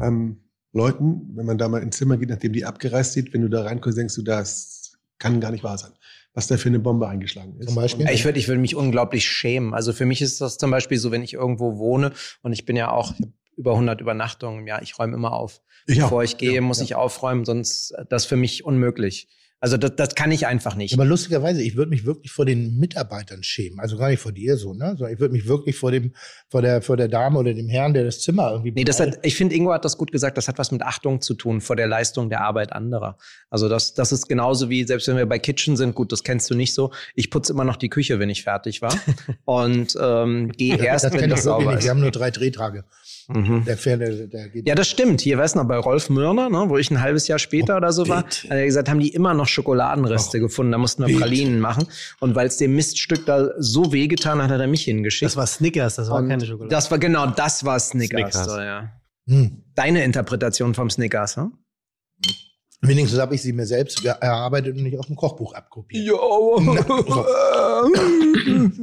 ähm, 0.00 0.44
Leuten, 0.72 1.32
wenn 1.34 1.46
man 1.46 1.58
da 1.58 1.68
mal 1.68 1.82
ins 1.82 1.96
Zimmer 1.96 2.16
geht, 2.16 2.28
nachdem 2.28 2.52
die 2.52 2.64
abgereist 2.64 3.14
sind, 3.14 3.34
wenn 3.34 3.42
du 3.42 3.48
da 3.48 3.62
reinkommst, 3.62 3.98
denkst 3.98 4.14
du, 4.14 4.22
das 4.22 4.75
kann 5.18 5.40
gar 5.40 5.50
nicht 5.50 5.64
wahr 5.64 5.78
sein, 5.78 5.92
was 6.34 6.46
da 6.46 6.56
für 6.56 6.68
eine 6.68 6.78
Bombe 6.78 7.08
eingeschlagen 7.08 7.56
ist. 7.58 7.66
Zum 7.68 7.76
Beispiel? 7.76 8.08
Ich 8.10 8.24
würde 8.24 8.38
ich 8.38 8.48
würde 8.48 8.60
mich 8.60 8.74
unglaublich 8.74 9.26
schämen. 9.28 9.74
Also 9.74 9.92
für 9.92 10.06
mich 10.06 10.22
ist 10.22 10.40
das 10.40 10.58
zum 10.58 10.70
Beispiel 10.70 10.98
so, 10.98 11.10
wenn 11.10 11.22
ich 11.22 11.34
irgendwo 11.34 11.78
wohne 11.78 12.12
und 12.42 12.52
ich 12.52 12.64
bin 12.64 12.76
ja 12.76 12.90
auch 12.90 13.14
über 13.56 13.72
100 13.72 14.00
Übernachtungen 14.00 14.60
im 14.60 14.66
Jahr, 14.66 14.82
ich 14.82 14.98
räume 14.98 15.14
immer 15.14 15.32
auf. 15.32 15.62
Ich 15.86 16.00
auch. 16.02 16.06
Bevor 16.06 16.24
ich 16.24 16.36
gehe, 16.36 16.56
Ja, 16.56 16.60
muss 16.60 16.78
ja. 16.78 16.84
ich 16.84 16.94
aufräumen, 16.94 17.44
sonst 17.44 17.92
äh, 17.92 18.04
das 18.08 18.24
ist 18.24 18.28
für 18.28 18.36
mich 18.36 18.64
unmöglich. 18.64 19.28
Also 19.58 19.78
das, 19.78 19.96
das 19.96 20.14
kann 20.14 20.30
ich 20.32 20.46
einfach 20.46 20.74
nicht. 20.74 20.92
Aber 20.92 21.06
lustigerweise, 21.06 21.62
ich 21.62 21.76
würde 21.76 21.88
mich 21.88 22.04
wirklich 22.04 22.30
vor 22.30 22.44
den 22.44 22.78
Mitarbeitern 22.78 23.42
schämen. 23.42 23.80
Also 23.80 23.96
gar 23.96 24.10
nicht 24.10 24.20
vor 24.20 24.32
dir 24.32 24.58
so, 24.58 24.74
ne? 24.74 24.94
Sondern 24.98 25.14
ich 25.14 25.18
würde 25.18 25.32
mich 25.32 25.48
wirklich 25.48 25.76
vor 25.76 25.90
dem, 25.90 26.12
vor 26.48 26.60
der, 26.60 26.82
vor 26.82 26.98
der 26.98 27.08
Dame 27.08 27.38
oder 27.38 27.54
dem 27.54 27.68
Herrn, 27.68 27.94
der 27.94 28.04
das 28.04 28.20
Zimmer 28.20 28.50
irgendwie. 28.50 28.72
Nee, 28.72 28.84
das 28.84 29.00
hat, 29.00 29.18
ich 29.22 29.34
finde, 29.34 29.54
Ingo 29.54 29.72
hat 29.72 29.86
das 29.86 29.96
gut 29.96 30.12
gesagt, 30.12 30.36
das 30.36 30.46
hat 30.46 30.58
was 30.58 30.72
mit 30.72 30.82
Achtung 30.82 31.22
zu 31.22 31.32
tun 31.32 31.62
vor 31.62 31.74
der 31.74 31.86
Leistung 31.86 32.28
der 32.28 32.42
Arbeit 32.42 32.72
anderer. 32.72 33.16
Also 33.48 33.70
das, 33.70 33.94
das 33.94 34.12
ist 34.12 34.28
genauso 34.28 34.68
wie, 34.68 34.84
selbst 34.84 35.08
wenn 35.08 35.16
wir 35.16 35.26
bei 35.26 35.38
Kitchen 35.38 35.76
sind, 35.76 35.94
gut, 35.94 36.12
das 36.12 36.22
kennst 36.22 36.50
du 36.50 36.54
nicht 36.54 36.74
so. 36.74 36.92
Ich 37.14 37.30
putze 37.30 37.54
immer 37.54 37.64
noch 37.64 37.76
die 37.76 37.88
Küche, 37.88 38.18
wenn 38.18 38.28
ich 38.28 38.42
fertig 38.42 38.82
war. 38.82 38.94
Und 39.46 39.96
ähm, 39.98 40.52
gehe 40.52 40.76
erst, 40.76 41.06
das 41.06 41.14
wenn 41.14 41.30
das 41.30 41.44
sauber 41.44 41.78
ist. 41.78 41.84
Wir 41.84 41.90
haben 41.90 42.00
nur 42.00 42.10
drei 42.10 42.30
Drehtage. 42.30 42.84
Der 43.28 43.76
Pferde, 43.76 44.28
der 44.28 44.48
geht. 44.48 44.68
Ja, 44.68 44.74
das 44.74 44.88
stimmt. 44.88 45.20
Hier, 45.20 45.36
weißt 45.36 45.56
du 45.56 45.58
noch, 45.58 45.66
bei 45.66 45.76
Rolf 45.76 46.10
Mörner, 46.10 46.48
ne, 46.48 46.66
wo 46.68 46.78
ich 46.78 46.90
ein 46.90 47.00
halbes 47.00 47.26
Jahr 47.26 47.38
später 47.38 47.76
oder 47.76 47.92
so 47.92 48.08
war, 48.08 48.18
hat 48.18 48.46
er 48.48 48.64
gesagt, 48.64 48.88
haben 48.88 49.00
die 49.00 49.08
immer 49.08 49.34
noch 49.34 49.48
Schokoladenreste 49.48 50.38
gefunden. 50.38 50.72
Da 50.72 50.78
mussten 50.78 51.02
wir 51.02 51.08
bitte. 51.08 51.20
Pralinen 51.20 51.58
machen. 51.58 51.88
Und 52.20 52.36
weil 52.36 52.46
es 52.46 52.56
dem 52.56 52.74
Miststück 52.76 53.26
da 53.26 53.50
so 53.58 53.92
wehgetan 53.92 54.40
hat, 54.40 54.50
hat 54.50 54.60
er 54.60 54.68
mich 54.68 54.84
hingeschickt. 54.84 55.30
Das 55.30 55.36
war 55.36 55.46
Snickers, 55.46 55.96
das 55.96 56.08
war 56.08 56.20
Und 56.20 56.28
keine 56.28 56.46
Schokolade. 56.46 56.70
Das 56.70 56.90
war 56.90 56.98
genau, 56.98 57.26
das 57.26 57.64
war 57.64 57.80
Snickers. 57.80 58.32
Snickers. 58.32 58.44
So, 58.44 58.60
ja. 58.60 58.92
Hm. 59.28 59.62
Deine 59.74 60.04
Interpretation 60.04 60.74
vom 60.74 60.88
Snickers, 60.88 61.36
hm? 61.36 61.52
Wenigstens 62.82 63.18
habe 63.18 63.34
ich 63.34 63.42
sie 63.42 63.52
mir 63.52 63.66
selbst 63.66 64.04
erarbeitet 64.04 64.76
und 64.76 64.82
nicht 64.82 64.98
aus 64.98 65.06
dem 65.06 65.16
Kochbuch 65.16 65.54
abkopiert. 65.54 66.06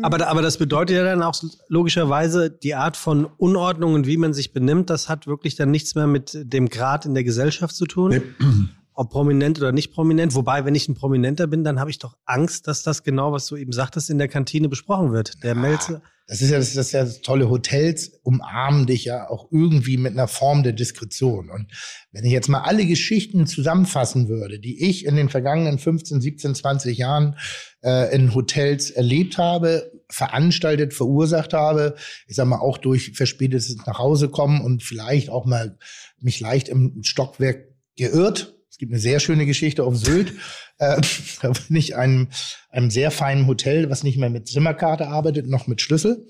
aber, 0.01 0.17
da- 0.17 0.27
aber 0.27 0.41
das 0.41 0.57
bedeutet 0.57 0.95
ja 0.97 1.03
dann 1.03 1.21
auch 1.21 1.35
logischerweise 1.67 2.49
die 2.49 2.75
Art 2.75 2.97
von 2.97 3.25
Unordnung 3.37 3.93
und 3.93 4.07
wie 4.07 4.17
man 4.17 4.33
sich 4.33 4.53
benimmt, 4.53 4.89
das 4.89 5.09
hat 5.09 5.27
wirklich 5.27 5.55
dann 5.55 5.71
nichts 5.71 5.95
mehr 5.95 6.07
mit 6.07 6.31
dem 6.35 6.69
Grad 6.69 7.05
in 7.05 7.13
der 7.13 7.23
Gesellschaft 7.23 7.75
zu 7.75 7.85
tun. 7.85 8.21
Ob 8.95 9.09
prominent 9.09 9.57
oder 9.57 9.71
nicht 9.71 9.91
prominent. 9.91 10.35
Wobei, 10.35 10.65
wenn 10.65 10.75
ich 10.75 10.87
ein 10.87 10.93
Prominenter 10.93 11.47
bin, 11.47 11.63
dann 11.63 11.79
habe 11.79 11.89
ich 11.89 11.97
doch 11.97 12.15
Angst, 12.25 12.67
dass 12.67 12.83
das 12.83 13.01
genau, 13.01 13.31
was 13.31 13.47
du 13.47 13.55
eben 13.55 13.71
sagtest, 13.71 14.11
in 14.11 14.19
der 14.19 14.27
Kantine 14.27 14.69
besprochen 14.69 15.13
wird. 15.13 15.43
Der 15.43 15.55
Melzer. 15.55 16.03
Das 16.25 16.41
ist 16.41 16.51
ja 16.51 16.57
das, 16.57 16.73
das 16.73 16.87
ist 16.87 16.91
ja 16.93 17.03
das 17.03 17.21
tolle. 17.21 17.49
Hotels 17.49 18.19
umarmen 18.23 18.85
dich 18.85 19.05
ja 19.05 19.29
auch 19.29 19.51
irgendwie 19.51 19.97
mit 19.97 20.13
einer 20.13 20.29
Form 20.29 20.63
der 20.63 20.71
Diskretion. 20.71 21.49
Und 21.49 21.67
wenn 22.11 22.23
ich 22.23 22.31
jetzt 22.31 22.47
mal 22.47 22.61
alle 22.61 22.85
Geschichten 22.85 23.45
zusammenfassen 23.45 24.29
würde, 24.29 24.59
die 24.59 24.87
ich 24.87 25.05
in 25.05 25.17
den 25.17 25.27
vergangenen 25.27 25.79
15, 25.79 26.21
17, 26.21 26.55
20 26.55 26.97
Jahren 26.97 27.35
äh, 27.83 28.15
in 28.15 28.33
Hotels 28.33 28.89
erlebt 28.89 29.37
habe, 29.37 29.91
veranstaltet, 30.09 30.93
verursacht 30.93 31.53
habe, 31.53 31.95
ich 32.27 32.35
sag 32.35 32.47
mal 32.47 32.59
auch 32.59 32.77
durch 32.77 33.11
verspätetes 33.13 33.75
nach 33.85 33.99
Hause 33.99 34.29
kommen 34.29 34.61
und 34.61 34.81
vielleicht 34.81 35.29
auch 35.29 35.45
mal 35.45 35.77
mich 36.19 36.39
leicht 36.39 36.69
im 36.69 37.03
Stockwerk 37.03 37.67
geirrt. 37.97 38.52
Es 38.73 38.79
gibt 38.79 38.91
eine 38.91 38.99
sehr 38.99 39.19
schöne 39.19 39.45
Geschichte 39.45 39.83
auf 39.83 39.95
Sylt. 39.95 40.33
Äh, 40.79 40.99
da 41.43 41.51
bin 41.67 41.77
ich 41.77 41.95
einem, 41.95 42.29
einem 42.71 42.89
sehr 42.89 43.11
feinen 43.11 43.45
Hotel, 43.45 43.91
was 43.91 44.01
nicht 44.01 44.17
mehr 44.17 44.31
mit 44.31 44.47
Zimmerkarte 44.47 45.09
arbeitet, 45.09 45.47
noch 45.47 45.67
mit 45.67 45.79
Schlüssel. 45.79 46.25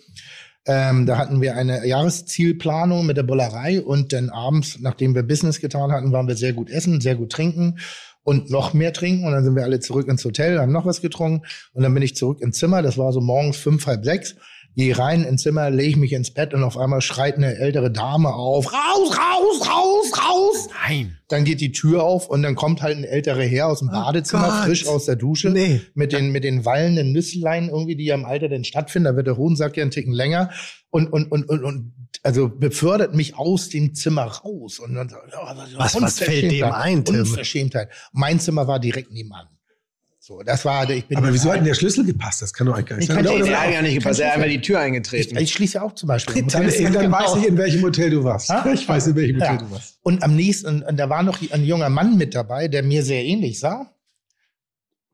Ähm, 0.65 1.05
da 1.05 1.17
hatten 1.17 1.41
wir 1.41 1.55
eine 1.55 1.87
Jahreszielplanung 1.87 3.05
mit 3.05 3.15
der 3.15 3.23
Bollerei 3.23 3.81
und 3.81 4.11
dann 4.11 4.29
abends, 4.29 4.77
nachdem 4.81 5.15
wir 5.15 5.23
Business 5.23 5.61
getan 5.61 5.93
hatten, 5.93 6.11
waren 6.11 6.27
wir 6.27 6.35
sehr 6.35 6.51
gut 6.51 6.69
essen, 6.69 6.99
sehr 6.99 7.15
gut 7.15 7.31
trinken 7.31 7.79
und 8.23 8.49
noch 8.49 8.73
mehr 8.73 8.91
trinken. 8.91 9.25
Und 9.25 9.31
dann 9.31 9.45
sind 9.45 9.55
wir 9.55 9.63
alle 9.63 9.79
zurück 9.79 10.09
ins 10.09 10.25
Hotel, 10.25 10.59
haben 10.59 10.73
noch 10.73 10.85
was 10.85 11.01
getrunken 11.01 11.47
und 11.71 11.83
dann 11.83 11.93
bin 11.93 12.03
ich 12.03 12.17
zurück 12.17 12.41
ins 12.41 12.57
Zimmer. 12.57 12.81
Das 12.81 12.97
war 12.97 13.13
so 13.13 13.21
morgens 13.21 13.55
fünf, 13.55 13.87
halb 13.87 14.03
sechs. 14.03 14.35
Gehe 14.75 14.97
rein 14.97 15.23
ins 15.23 15.43
Zimmer, 15.43 15.69
lege 15.69 15.89
ich 15.91 15.95
mich 15.97 16.13
ins 16.13 16.31
Bett 16.33 16.53
und 16.53 16.63
auf 16.63 16.77
einmal 16.77 17.01
schreit 17.01 17.35
eine 17.35 17.55
ältere 17.57 17.91
Dame 17.91 18.33
auf, 18.33 18.73
raus, 18.73 19.15
raus, 19.17 19.67
raus, 19.69 20.11
raus. 20.17 20.69
Nein. 20.87 21.17
Dann 21.27 21.43
geht 21.43 21.61
die 21.61 21.71
Tür 21.71 22.03
auf 22.03 22.27
und 22.27 22.41
dann 22.43 22.55
kommt 22.55 22.81
halt 22.81 22.97
ein 22.97 23.03
älterer 23.03 23.41
Herr 23.43 23.67
aus 23.67 23.79
dem 23.79 23.89
Badezimmer, 23.89 24.47
Gott. 24.49 24.65
frisch 24.65 24.87
aus 24.87 25.05
der 25.05 25.15
Dusche, 25.15 25.49
Nee. 25.51 25.81
mit 25.93 26.11
den, 26.11 26.31
mit 26.31 26.43
den 26.43 26.65
wallenden 26.65 27.11
Nüsslein 27.11 27.69
irgendwie, 27.69 27.95
die 27.95 28.05
ja 28.05 28.15
im 28.15 28.25
Alter 28.25 28.49
denn 28.49 28.63
stattfinden. 28.63 29.05
Da 29.05 29.15
wird 29.15 29.27
der 29.27 29.37
Hodensack 29.37 29.77
ja 29.77 29.83
einen 29.83 29.91
Ticken 29.91 30.13
länger 30.13 30.49
und, 30.89 31.07
und, 31.11 31.31
und, 31.31 31.47
und, 31.49 31.63
und 31.63 31.93
also 32.23 32.49
befördert 32.49 33.13
mich 33.15 33.37
aus 33.37 33.69
dem 33.69 33.93
Zimmer 33.95 34.23
raus. 34.23 34.79
Und 34.79 34.95
dann, 34.95 35.09
ja, 35.09 35.67
Was- 35.77 36.01
was 36.01 36.19
fällt 36.19 36.51
dem 36.51 36.71
ein, 36.71 37.03
Tim? 37.05 37.19
Unverschämtheit. 37.21 37.89
Mein 38.11 38.39
Zimmer 38.39 38.67
war 38.67 38.79
direkt 38.79 39.11
nebenan. 39.11 39.47
So, 40.25 40.41
das 40.41 40.63
war, 40.63 40.89
ich 40.89 41.05
bin. 41.05 41.17
Aber 41.17 41.33
wieso 41.33 41.49
hat 41.49 41.57
denn 41.57 41.65
der 41.65 41.73
Schlüssel 41.73 42.05
gepasst? 42.05 42.41
Das 42.41 42.53
kann 42.53 42.65
doch 42.65 42.75
eigentlich 42.75 42.87
gar 42.87 42.95
nicht 42.95 43.09
Ich 43.09 43.13
sein. 43.13 43.43
der 43.43 43.61
hat 43.61 43.73
ja 43.73 43.81
nicht 43.81 43.95
gepasst, 43.95 44.21
er 44.21 44.27
hat 44.29 44.35
einfach 44.37 44.47
die 44.47 44.61
Tür 44.61 44.79
eingetreten. 44.79 45.35
Ich, 45.35 45.43
ich 45.43 45.51
schließe 45.51 45.73
ja 45.79 45.81
auch 45.81 45.95
zum 45.95 46.07
Beispiel. 46.07 46.37
im 46.37 46.47
Dann, 46.47 46.65
Hotel. 46.65 46.91
dann 46.93 47.11
weiß 47.11 47.35
ich, 47.39 47.47
in 47.47 47.57
welchem 47.57 47.81
Hotel 47.81 48.09
du 48.09 48.23
warst. 48.23 48.49
Ah? 48.49 48.65
Ich 48.73 48.87
weiß, 48.87 49.07
in 49.07 49.15
welchem 49.17 49.35
Hotel 49.41 49.55
Ja. 49.55 49.57
du 49.57 49.71
warst. 49.71 49.99
Und 50.01 50.23
am 50.23 50.33
nächsten, 50.37 50.67
und, 50.67 50.83
und 50.83 50.95
da 50.95 51.09
war 51.09 51.23
noch 51.23 51.39
ein 51.51 51.65
junger 51.65 51.89
Mann 51.89 52.15
mit 52.17 52.35
dabei, 52.35 52.69
der 52.69 52.83
mir 52.83 53.03
sehr 53.03 53.21
ähnlich 53.25 53.59
sah. 53.59 53.91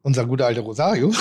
Unser 0.04 0.28
guter 0.28 0.46
alter 0.46 0.62
Rosario. 0.62 1.12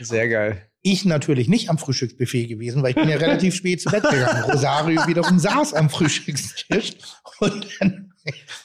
Sehr 0.00 0.28
geil. 0.28 0.62
Ich 0.82 1.04
natürlich 1.04 1.48
nicht 1.48 1.70
am 1.70 1.78
Frühstücksbuffet 1.78 2.46
gewesen, 2.46 2.84
weil 2.84 2.90
ich 2.90 2.96
bin 2.96 3.08
ja 3.08 3.16
relativ 3.16 3.52
spät 3.56 3.80
zu 3.80 3.90
Bett 3.90 4.04
gegangen. 4.08 4.44
Rosario 4.48 5.04
wiederum 5.08 5.40
saß 5.40 5.74
am 5.74 5.90
Frühstückstisch 5.90 6.92
und 7.40 7.66
dann 7.80 8.07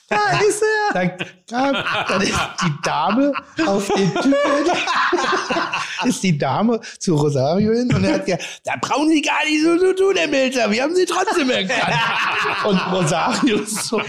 Da 0.08 0.38
ist 0.46 0.62
er! 0.62 0.94
Dann, 0.94 1.12
dann, 1.48 1.84
dann 2.08 2.22
ist 2.22 2.38
die 2.62 2.82
Dame 2.82 3.32
auf 3.66 3.86
den 3.88 4.14
Typen, 4.14 4.34
ist 6.04 6.22
die 6.22 6.38
Dame 6.38 6.80
zu 6.98 7.14
Rosario 7.16 7.72
hin 7.72 7.92
und 7.94 8.04
er 8.04 8.14
hat 8.14 8.26
gesagt, 8.26 8.60
da 8.64 8.72
brauchen 8.80 9.08
Sie 9.08 9.22
gar 9.22 9.44
nicht 9.44 9.62
so 9.62 9.78
zu 9.78 9.94
tun, 9.94 10.14
Herr 10.16 10.28
Melzer, 10.28 10.70
wir 10.70 10.82
haben 10.82 10.94
Sie 10.94 11.04
trotzdem 11.04 11.50
erkannt. 11.50 11.94
Und 12.64 12.78
Rosario 12.92 13.58
ist 13.58 13.84
so, 13.84 14.00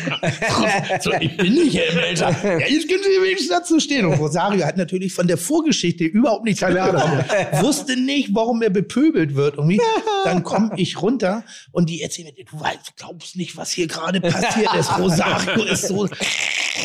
so, 1.02 1.12
ich 1.20 1.38
bin 1.38 1.54
nicht 1.54 1.76
Herr 1.76 1.94
Melzer. 1.94 2.30
Ja, 2.44 2.68
jetzt 2.68 2.88
können 2.88 3.04
Sie 3.04 3.22
wenigstens 3.22 3.50
dazu 3.50 3.80
stehen. 3.80 4.06
Und 4.06 4.14
Rosario 4.14 4.66
hat 4.66 4.78
natürlich 4.78 5.14
von 5.14 5.28
der 5.28 5.38
Vorgeschichte 5.38 6.04
überhaupt 6.06 6.46
nichts 6.46 6.62
mitbekommen. 6.62 7.26
Wusste 7.62 7.98
nicht, 7.98 8.30
warum 8.34 8.62
er 8.62 8.70
bepöbelt 8.70 9.36
wird. 9.36 9.56
Irgendwie. 9.56 9.82
Dann 10.24 10.44
komme 10.44 10.72
ich 10.78 11.02
runter 11.02 11.44
und 11.72 11.90
die 11.90 12.02
erzählen 12.02 12.32
mir, 12.36 12.46
du 12.46 12.60
weißt, 12.60 12.96
glaubst 12.98 13.36
nicht, 13.36 13.58
was 13.58 13.72
hier 13.72 13.88
gerade 13.88 14.22
passiert 14.22 14.74
ist. 14.76 14.98
Rosario 14.98 15.45
ist 15.72 15.88
so. 15.88 16.08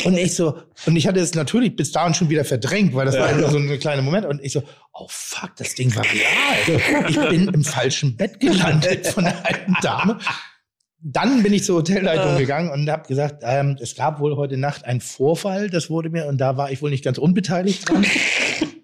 Und 0.05 0.17
ich 0.17 0.35
so, 0.35 0.57
und 0.85 0.95
ich 0.95 1.05
hatte 1.05 1.19
es 1.19 1.35
natürlich 1.35 1.75
bis 1.75 1.91
dahin 1.91 2.13
schon 2.13 2.29
wieder 2.29 2.45
verdrängt, 2.45 2.95
weil 2.95 3.05
das 3.05 3.17
war 3.17 3.31
nur 3.33 3.49
so 3.51 3.57
ein 3.57 3.79
kleiner 3.79 4.01
Moment. 4.01 4.25
Und 4.25 4.41
ich 4.43 4.53
so, 4.53 4.63
oh 4.93 5.07
fuck, 5.09 5.55
das 5.57 5.75
Ding 5.75 5.93
war 5.95 6.03
real. 6.03 7.07
Ich 7.09 7.19
bin 7.19 7.47
im 7.49 7.63
falschen 7.63 8.15
Bett 8.15 8.39
gelandet 8.39 9.07
von 9.07 9.25
der 9.25 9.45
alten 9.45 9.75
Dame. 9.81 10.17
Dann 11.03 11.41
bin 11.43 11.51
ich 11.53 11.63
zur 11.63 11.77
Hotelleitung 11.77 12.37
gegangen 12.37 12.69
und 12.69 12.89
habe 12.89 13.07
gesagt, 13.07 13.41
ähm, 13.43 13.75
es 13.81 13.95
gab 13.95 14.19
wohl 14.19 14.37
heute 14.37 14.57
Nacht 14.57 14.85
einen 14.85 15.01
Vorfall, 15.01 15.69
das 15.69 15.89
wurde 15.89 16.09
mir, 16.09 16.27
und 16.27 16.37
da 16.39 16.57
war 16.57 16.71
ich 16.71 16.81
wohl 16.81 16.91
nicht 16.91 17.03
ganz 17.03 17.17
unbeteiligt 17.17 17.89
dran. 17.89 18.05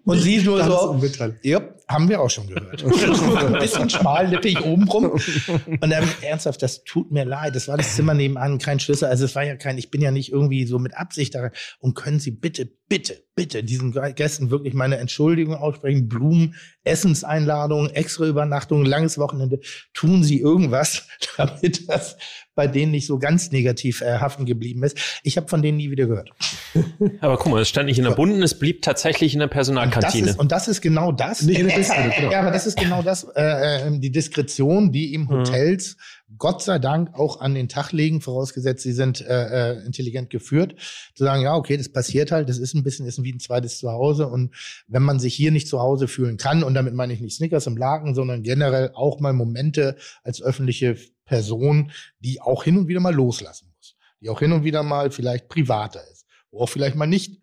Und 0.03 0.19
sie 0.19 0.37
nur 0.37 0.57
Ganz 0.57 0.69
so, 0.71 0.89
unbeteiligt. 0.89 1.43
ja, 1.43 1.61
haben 1.87 2.09
wir 2.09 2.21
auch 2.21 2.29
schon 2.29 2.47
gehört. 2.47 2.83
Ein 2.83 3.59
bisschen 3.59 3.89
schmallippig 3.89 4.61
obenrum. 4.61 5.11
Und 5.11 5.89
dann 5.89 6.07
ernsthaft, 6.21 6.61
das 6.61 6.83
tut 6.83 7.11
mir 7.11 7.23
leid. 7.23 7.55
Das 7.55 7.67
war 7.67 7.77
das 7.77 7.95
Zimmer 7.95 8.13
nebenan, 8.13 8.57
kein 8.57 8.79
Schlüssel. 8.79 9.07
Also 9.07 9.25
es 9.25 9.35
war 9.35 9.43
ja 9.43 9.55
kein, 9.55 9.77
ich 9.77 9.89
bin 9.89 10.01
ja 10.01 10.11
nicht 10.11 10.31
irgendwie 10.31 10.65
so 10.65 10.79
mit 10.79 10.95
Absicht 10.95 11.35
da. 11.35 11.51
Und 11.79 11.95
können 11.95 12.19
Sie 12.19 12.31
bitte, 12.31 12.69
bitte, 12.89 13.23
bitte 13.37 13.63
diesen 13.63 13.93
Gästen 14.15 14.49
wirklich 14.49 14.73
meine 14.73 14.97
Entschuldigung 14.97 15.55
aussprechen? 15.55 16.09
Blumen, 16.09 16.55
Essenseinladungen, 16.83 17.91
extra 17.91 18.25
Übernachtungen, 18.25 18.85
langes 18.85 19.17
Wochenende. 19.19 19.59
Tun 19.93 20.23
Sie 20.23 20.41
irgendwas, 20.41 21.07
damit 21.37 21.87
das 21.87 22.17
bei 22.55 22.65
denen 22.65 22.91
nicht 22.91 23.05
so 23.05 23.19
ganz 23.19 23.51
negativ 23.51 24.01
äh, 24.01 24.17
haften 24.17 24.45
geblieben 24.45 24.83
ist. 24.83 24.97
Ich 25.21 25.37
habe 25.37 25.47
von 25.47 25.61
denen 25.61 25.77
nie 25.77 25.91
wieder 25.91 26.07
gehört. 26.07 26.31
Aber 27.21 27.37
guck 27.37 27.51
mal, 27.51 27.61
es 27.61 27.69
stand 27.69 27.85
nicht 27.85 27.99
in 27.99 28.03
der 28.05 28.11
Bunden, 28.15 28.41
es 28.41 28.57
blieb 28.57 28.81
tatsächlich 28.81 29.33
in 29.33 29.39
der 29.39 29.47
Das 29.47 29.53
Personalkantine. 29.53 30.31
ist, 30.31 30.39
und 30.39 30.51
das 30.51 30.67
ist 30.67 30.81
genau 30.81 31.11
das. 31.11 31.43
Nicht 31.43 31.59
in 31.59 31.67
der 31.67 31.75
Pistole, 31.75 32.11
genau. 32.17 32.31
Ja, 32.31 32.39
aber 32.41 32.51
das 32.51 32.65
ist 32.65 32.77
genau 32.77 33.03
das, 33.03 33.27
äh, 33.35 33.87
äh, 33.87 33.99
die 33.99 34.11
Diskretion, 34.11 34.91
die 34.91 35.13
im 35.13 35.29
Hotels 35.29 35.97
Gott 36.37 36.61
sei 36.61 36.77
Dank 36.77 37.13
auch 37.13 37.39
an 37.39 37.55
den 37.55 37.69
Tag 37.69 37.93
legen, 37.93 38.19
vorausgesetzt, 38.19 38.83
sie 38.83 38.91
sind 38.91 39.21
äh, 39.21 39.75
äh, 39.75 39.85
intelligent 39.85 40.29
geführt, 40.29 40.75
zu 41.15 41.23
sagen, 41.23 41.41
ja, 41.41 41.55
okay, 41.55 41.77
das 41.77 41.89
passiert 41.89 42.33
halt, 42.33 42.49
das 42.49 42.57
ist 42.57 42.73
ein 42.73 42.83
bisschen, 42.83 43.05
ist 43.05 43.23
wie 43.23 43.31
ein 43.31 43.39
zweites 43.39 43.79
Zuhause 43.79 44.27
und 44.27 44.53
wenn 44.87 45.03
man 45.03 45.19
sich 45.19 45.33
hier 45.33 45.51
nicht 45.51 45.69
zu 45.69 45.79
Hause 45.79 46.09
fühlen 46.09 46.35
kann, 46.35 46.63
und 46.63 46.73
damit 46.73 46.93
meine 46.93 47.13
ich 47.13 47.21
nicht 47.21 47.37
Snickers 47.37 47.67
im 47.67 47.77
Laken, 47.77 48.13
sondern 48.13 48.43
generell 48.43 48.91
auch 48.93 49.21
mal 49.21 49.31
Momente 49.31 49.95
als 50.23 50.41
öffentliche 50.41 50.97
Person, 51.23 51.91
die 52.19 52.41
auch 52.41 52.65
hin 52.65 52.77
und 52.77 52.89
wieder 52.89 52.99
mal 52.99 53.15
loslassen 53.15 53.71
muss, 53.77 53.95
die 54.19 54.29
auch 54.29 54.39
hin 54.39 54.51
und 54.51 54.65
wieder 54.65 54.83
mal 54.83 55.11
vielleicht 55.11 55.47
privater 55.47 56.01
ist, 56.11 56.25
wo 56.51 56.59
auch 56.59 56.69
vielleicht 56.69 56.97
mal 56.97 57.07
nicht 57.07 57.41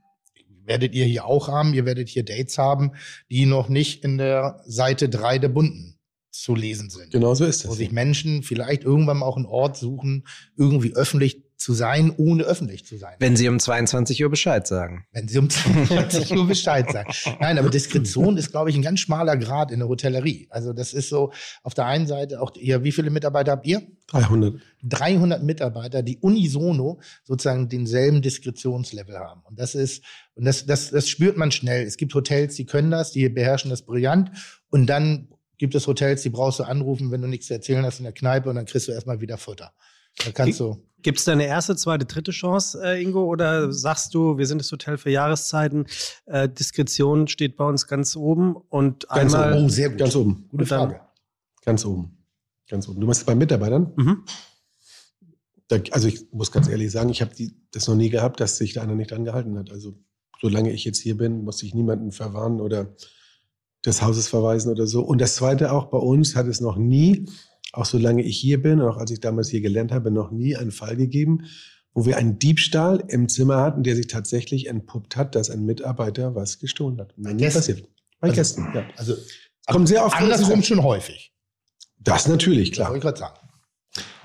werdet 0.67 0.95
ihr 0.95 1.05
hier 1.05 1.27
auch 1.27 1.49
haben. 1.49 1.75
Ihr 1.75 1.85
werdet 1.85 2.09
hier 2.09 2.25
Dates 2.25 2.57
haben, 2.57 2.93
die 3.31 3.45
noch 3.45 3.69
nicht 3.69 4.03
in 4.03 4.17
der 4.17 4.63
Seite 4.65 5.11
drei 5.11 5.39
der 5.39 5.51
Bunden 5.51 5.94
zu 6.35 6.55
lesen 6.55 6.91
sind. 6.91 7.13
Genau 7.13 7.35
so 7.35 7.45
ist 7.45 7.65
Wo 7.65 7.69
das. 7.69 7.79
sich 7.79 7.93
Menschen 7.93 8.43
vielleicht 8.43 8.83
irgendwann 8.85 9.19
mal 9.19 9.27
auch 9.27 9.37
einen 9.37 9.47
Ort 9.47 9.77
suchen, 9.77 10.27
irgendwie 10.57 10.95
öffentlich 10.95 11.45
zu 11.57 11.73
sein, 11.73 12.13
ohne 12.17 12.43
öffentlich 12.43 12.85
zu 12.85 12.99
sein. 12.99 13.15
Wenn 13.21 13.37
Sie 13.37 13.49
um 13.49 13.59
22 13.59 14.23
Uhr 14.23 14.29
Bescheid 14.29 14.67
sagen. 14.67 15.07
Wenn 15.13 15.29
Sie 15.29 15.39
um 15.39 15.49
22 15.49 16.37
Uhr 16.37 16.47
Bescheid 16.47 16.91
sagen. 16.91 17.11
Nein, 17.41 17.59
aber 17.59 17.71
Diskretion 17.71 18.37
ist, 18.37 18.51
glaube 18.51 18.71
ich, 18.71 18.77
ein 18.77 18.83
ganz 18.83 19.01
schmaler 19.01 19.37
Grad 19.37 19.71
in 19.71 19.79
der 19.79 19.89
Hotellerie. 19.89 20.49
Also 20.51 20.73
das 20.73 20.93
ist 20.93 21.09
so, 21.09 21.33
auf 21.63 21.73
der 21.73 21.87
einen 21.87 22.07
Seite 22.07 22.43
auch, 22.43 22.55
ihr, 22.57 22.83
wie 22.83 22.93
viele 22.93 23.11
Mitarbeiter 23.11 23.53
habt 23.53 23.67
ihr? 23.67 23.83
300. 24.09 24.61
300 24.83 25.43
Mitarbeiter, 25.43 26.03
die 26.03 26.19
unisono 26.19 27.01
sozusagen 27.23 27.69
denselben 27.69 28.21
Diskretionslevel 28.21 29.17
haben. 29.17 29.41
Und 29.45 29.59
das 29.59 29.75
ist, 29.75 30.05
und 30.35 30.45
das, 30.45 30.67
das, 30.67 30.91
das 30.91 31.09
spürt 31.09 31.37
man 31.37 31.51
schnell. 31.53 31.87
Es 31.87 31.97
gibt 31.97 32.15
Hotels, 32.15 32.57
die 32.57 32.67
können 32.67 32.91
das, 32.91 33.13
die 33.13 33.29
beherrschen 33.29 33.71
das 33.71 33.83
brillant. 33.83 34.33
Und 34.69 34.87
dann 34.87 35.29
gibt 35.59 35.75
es 35.75 35.87
Hotels, 35.87 36.23
die 36.23 36.31
brauchst 36.31 36.59
du 36.59 36.65
anrufen, 36.65 37.11
wenn 37.11 37.23
du 37.23 37.29
nichts 37.29 37.47
zu 37.47 37.55
erzählen 37.55 37.85
hast 37.85 37.99
in 37.99 38.05
der 38.05 38.13
Kneipe 38.13 38.49
und 38.51 38.57
dann 38.57 38.67
kriegst 38.67 38.89
du 38.89 38.93
erstmal 38.93 39.21
wieder 39.21 39.39
Futter. 39.39 39.73
Da 40.25 40.31
kannst 40.33 40.61
du. 40.61 40.85
Gibt 41.03 41.19
es 41.19 41.25
da 41.25 41.33
eine 41.33 41.47
erste, 41.47 41.77
zweite, 41.77 42.07
dritte 42.07 42.31
Chance, 42.31 42.81
äh, 42.83 43.03
Ingo? 43.03 43.25
Oder 43.25 43.73
sagst 43.73 44.15
du, 44.15 44.39
wir 44.39 44.47
sind 44.47 44.59
das 44.59 44.73
Hotel 44.73 44.97
für 44.97 45.11
Jahreszeiten, 45.11 45.87
äh, 46.27 46.49
Diskretion 46.49 47.29
steht 47.29 47.57
bei 47.57 47.65
uns 47.65 47.87
ganz 47.87 48.17
oben 48.17 48.57
und 48.57 49.07
Ganz 49.09 49.35
einmal. 49.35 49.55
oben. 49.55 49.65
Oh, 49.67 49.69
sehr 49.69 49.91
gut. 49.91 49.99
Ganz 49.99 50.17
oben. 50.17 50.49
Gute 50.49 50.67
Frage. 50.67 51.01
Ganz 51.65 51.85
oben. 51.85 52.17
Ganz 52.69 52.89
oben. 52.89 53.01
Du 53.01 53.07
meinst 53.07 53.27
bei 53.27 53.35
Mitarbeitern? 53.35 53.93
Mhm. 53.97 54.25
Da, 55.69 55.79
also 55.91 56.09
ich 56.09 56.31
muss 56.33 56.53
ganz 56.53 56.69
ehrlich 56.69 56.91
sagen, 56.91 57.11
ich 57.11 57.21
habe 57.21 57.33
das 57.71 57.89
noch 57.89 57.97
nie 57.97 58.11
gehabt, 58.11 58.41
dass 58.41 58.57
sich 58.57 58.73
da 58.75 58.83
einer 58.83 58.95
nicht 58.95 59.11
dran 59.11 59.25
gehalten 59.25 59.59
hat. 59.59 59.71
Also 59.71 59.95
solange 60.41 60.73
ich 60.73 60.85
jetzt 60.85 61.01
hier 61.01 61.17
bin, 61.17 61.43
muss 61.45 61.63
ich 61.63 61.75
niemanden 61.75 62.13
verwarnen 62.13 62.61
oder 62.61 62.95
des 63.85 64.03
Hauses 64.03 64.29
verweisen 64.29 64.71
oder 64.71 64.87
so. 64.87 65.03
Und 65.03 65.21
das 65.21 65.35
Zweite 65.37 65.73
auch, 65.73 65.87
bei 65.87 65.99
uns 65.99 66.37
hat 66.37 66.47
es 66.47 66.61
noch 66.61 66.77
nie, 66.77 67.27
auch 67.73 67.85
solange 67.85 68.23
ich 68.23 68.37
hier 68.39 68.63
bin, 68.63 68.81
auch 68.81 68.97
als 68.97 69.11
ich 69.11 69.21
damals 69.21 69.49
hier 69.49 69.61
gelernt 69.61 69.93
habe, 69.93 70.11
noch 70.11 70.31
nie 70.31 70.57
einen 70.57 70.71
Fall 70.71 70.97
gegeben, 70.97 71.45
wo 71.93 72.07
wir 72.07 72.17
einen 72.17 72.39
Diebstahl 72.39 73.05
im 73.09 73.29
Zimmer 73.29 73.59
hatten, 73.59 73.83
der 73.83 73.95
sich 73.97 74.07
tatsächlich 74.09 74.67
entpuppt 74.69 75.17
hat, 75.17 75.35
dass 75.35 75.51
ein 75.51 75.65
Mitarbeiter 75.65 76.35
was 76.35 76.59
gestohlen 76.59 76.99
hat. 77.01 77.17
Nie 77.17 77.35
Gästen? 77.35 77.59
passiert. 77.59 77.89
Bei 78.21 78.29
Also- 78.29 78.37
Gästen, 78.37 78.69
ja. 78.75 78.85
Also 78.97 79.15
Kommt 79.67 79.89
sehr 79.89 80.05
oft 80.05 80.17
andersrum 80.17 80.63
schon 80.63 80.83
häufig. 80.83 81.33
Das 81.99 82.29
natürlich, 82.29 82.71
Das 82.71 82.77
klar. 82.77 82.89
wollte 82.91 82.99
ich 82.99 83.03
gerade 83.05 83.19
sagen. 83.19 83.39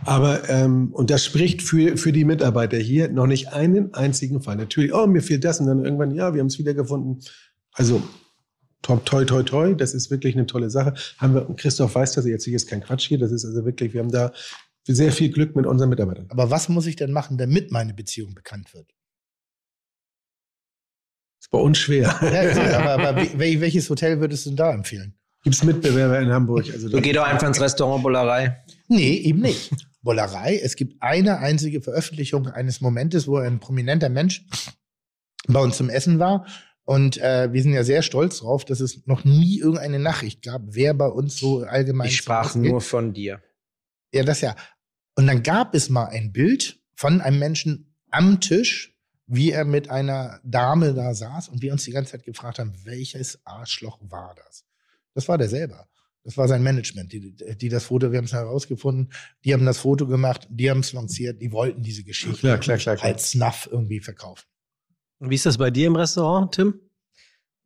Aber, 0.05 0.49
ähm, 0.49 0.91
und 0.93 1.09
das 1.09 1.23
spricht 1.25 1.61
für, 1.61 1.95
für 1.97 2.11
die 2.11 2.25
Mitarbeiter 2.25 2.77
hier 2.77 3.09
noch 3.09 3.27
nicht 3.27 3.49
einen 3.53 3.93
einzigen 3.93 4.41
Fall. 4.41 4.55
Natürlich, 4.55 4.93
oh, 4.93 5.05
mir 5.07 5.21
fehlt 5.21 5.43
das 5.43 5.59
und 5.59 5.67
dann 5.67 5.83
irgendwann, 5.85 6.11
ja, 6.15 6.33
wir 6.33 6.39
haben 6.41 6.47
es 6.47 6.57
wiedergefunden. 6.57 7.21
Also, 7.73 8.01
toi, 8.81 8.97
toi, 9.25 9.43
toi, 9.43 9.73
das 9.75 9.93
ist 9.93 10.09
wirklich 10.11 10.35
eine 10.35 10.45
tolle 10.45 10.69
Sache. 10.69 10.93
Haben 11.17 11.33
wir, 11.35 11.45
Christoph 11.55 11.95
weiß 11.95 12.13
das, 12.13 12.25
jetzt 12.25 12.45
hier 12.45 12.55
ist 12.55 12.67
kein 12.67 12.81
Quatsch 12.81 13.07
hier, 13.07 13.17
das 13.19 13.31
ist 13.31 13.45
also 13.45 13.65
wirklich, 13.65 13.93
wir 13.93 14.01
haben 14.01 14.11
da 14.11 14.31
sehr 14.87 15.11
viel 15.11 15.29
Glück 15.29 15.55
mit 15.55 15.65
unseren 15.65 15.89
Mitarbeitern. 15.89 16.27
Aber 16.29 16.49
was 16.49 16.69
muss 16.69 16.85
ich 16.87 16.95
denn 16.95 17.11
machen, 17.11 17.37
damit 17.37 17.71
meine 17.71 17.93
Beziehung 17.93 18.33
bekannt 18.33 18.73
wird? 18.73 18.89
Ist 21.41 21.51
bei 21.51 21.59
uns 21.59 21.77
schwer. 21.77 22.19
Ja, 22.21 22.79
aber, 22.79 23.07
aber 23.09 23.21
wel- 23.21 23.61
welches 23.61 23.89
Hotel 23.89 24.19
würdest 24.19 24.45
du 24.45 24.49
denn 24.51 24.57
da 24.57 24.73
empfehlen? 24.73 25.15
Gibt 25.43 25.55
es 25.55 25.63
Mitbewerber 25.63 26.19
in 26.19 26.29
Hamburg? 26.31 26.65
Also 26.73 26.89
Du 26.89 26.99
geh 27.01 27.13
doch 27.13 27.23
einfach 27.23 27.47
ins 27.47 27.61
Restaurant 27.61 28.03
Bullerei. 28.03 28.61
Nee, 28.89 29.13
eben 29.15 29.39
nicht. 29.39 29.71
Bollerei. 30.01 30.59
Es 30.61 30.75
gibt 30.75 31.01
eine 31.01 31.39
einzige 31.39 31.81
Veröffentlichung 31.81 32.47
eines 32.47 32.81
Momentes, 32.81 33.25
wo 33.27 33.37
ein 33.37 33.59
prominenter 33.59 34.09
Mensch 34.09 34.45
bei 35.47 35.61
uns 35.61 35.77
zum 35.77 35.89
Essen 35.89 36.19
war. 36.19 36.45
Und 36.89 37.17
äh, 37.19 37.53
wir 37.53 37.61
sind 37.61 37.73
ja 37.73 37.83
sehr 37.83 38.01
stolz 38.01 38.39
drauf, 38.39 38.65
dass 38.65 38.79
es 38.79 39.05
noch 39.05 39.23
nie 39.23 39.59
irgendeine 39.59 39.99
Nachricht 39.99 40.41
gab, 40.41 40.63
wer 40.65 40.95
bei 40.95 41.05
uns 41.05 41.37
so 41.37 41.61
allgemein 41.61 42.07
Ich 42.07 42.17
sprach 42.17 42.55
nur 42.55 42.81
von 42.81 43.13
dir. 43.13 43.43
Ja, 44.11 44.23
das 44.23 44.41
ja. 44.41 44.55
Und 45.13 45.27
dann 45.27 45.43
gab 45.43 45.75
es 45.75 45.89
mal 45.89 46.05
ein 46.05 46.31
Bild 46.31 46.79
von 46.95 47.21
einem 47.21 47.37
Menschen 47.37 47.95
am 48.09 48.41
Tisch, 48.41 48.97
wie 49.27 49.51
er 49.51 49.65
mit 49.65 49.91
einer 49.91 50.39
Dame 50.43 50.95
da 50.95 51.13
saß 51.13 51.49
und 51.49 51.61
wir 51.61 51.73
uns 51.73 51.83
die 51.83 51.91
ganze 51.91 52.13
Zeit 52.13 52.23
gefragt 52.23 52.57
haben, 52.57 52.73
welches 52.85 53.39
Arschloch 53.45 53.99
war 54.01 54.33
das? 54.43 54.65
Das 55.13 55.27
war 55.27 55.37
der 55.37 55.47
selber. 55.47 55.87
Das 56.23 56.37
war 56.37 56.47
sein 56.47 56.63
Management, 56.63 57.13
die, 57.13 57.35
die 57.55 57.69
das 57.69 57.83
Foto, 57.83 58.11
wir 58.11 58.17
haben 58.17 58.25
es 58.25 58.33
herausgefunden, 58.33 59.13
die 59.45 59.53
haben 59.53 59.67
das 59.67 59.77
Foto 59.77 60.07
gemacht, 60.07 60.47
die 60.49 60.71
haben 60.71 60.79
es 60.79 60.91
lanciert, 60.93 61.39
die 61.39 61.51
wollten 61.51 61.83
diese 61.83 62.03
Geschichte 62.03 62.39
Klar, 62.39 62.57
klar, 62.57 62.77
klar, 62.77 62.95
klar. 62.95 63.11
als 63.11 63.29
Snuff 63.29 63.69
irgendwie 63.71 63.99
verkaufen. 63.99 64.48
Wie 65.19 65.35
ist 65.35 65.45
das 65.45 65.57
bei 65.57 65.69
dir 65.69 65.87
im 65.87 65.95
Restaurant, 65.95 66.53
Tim? 66.53 66.79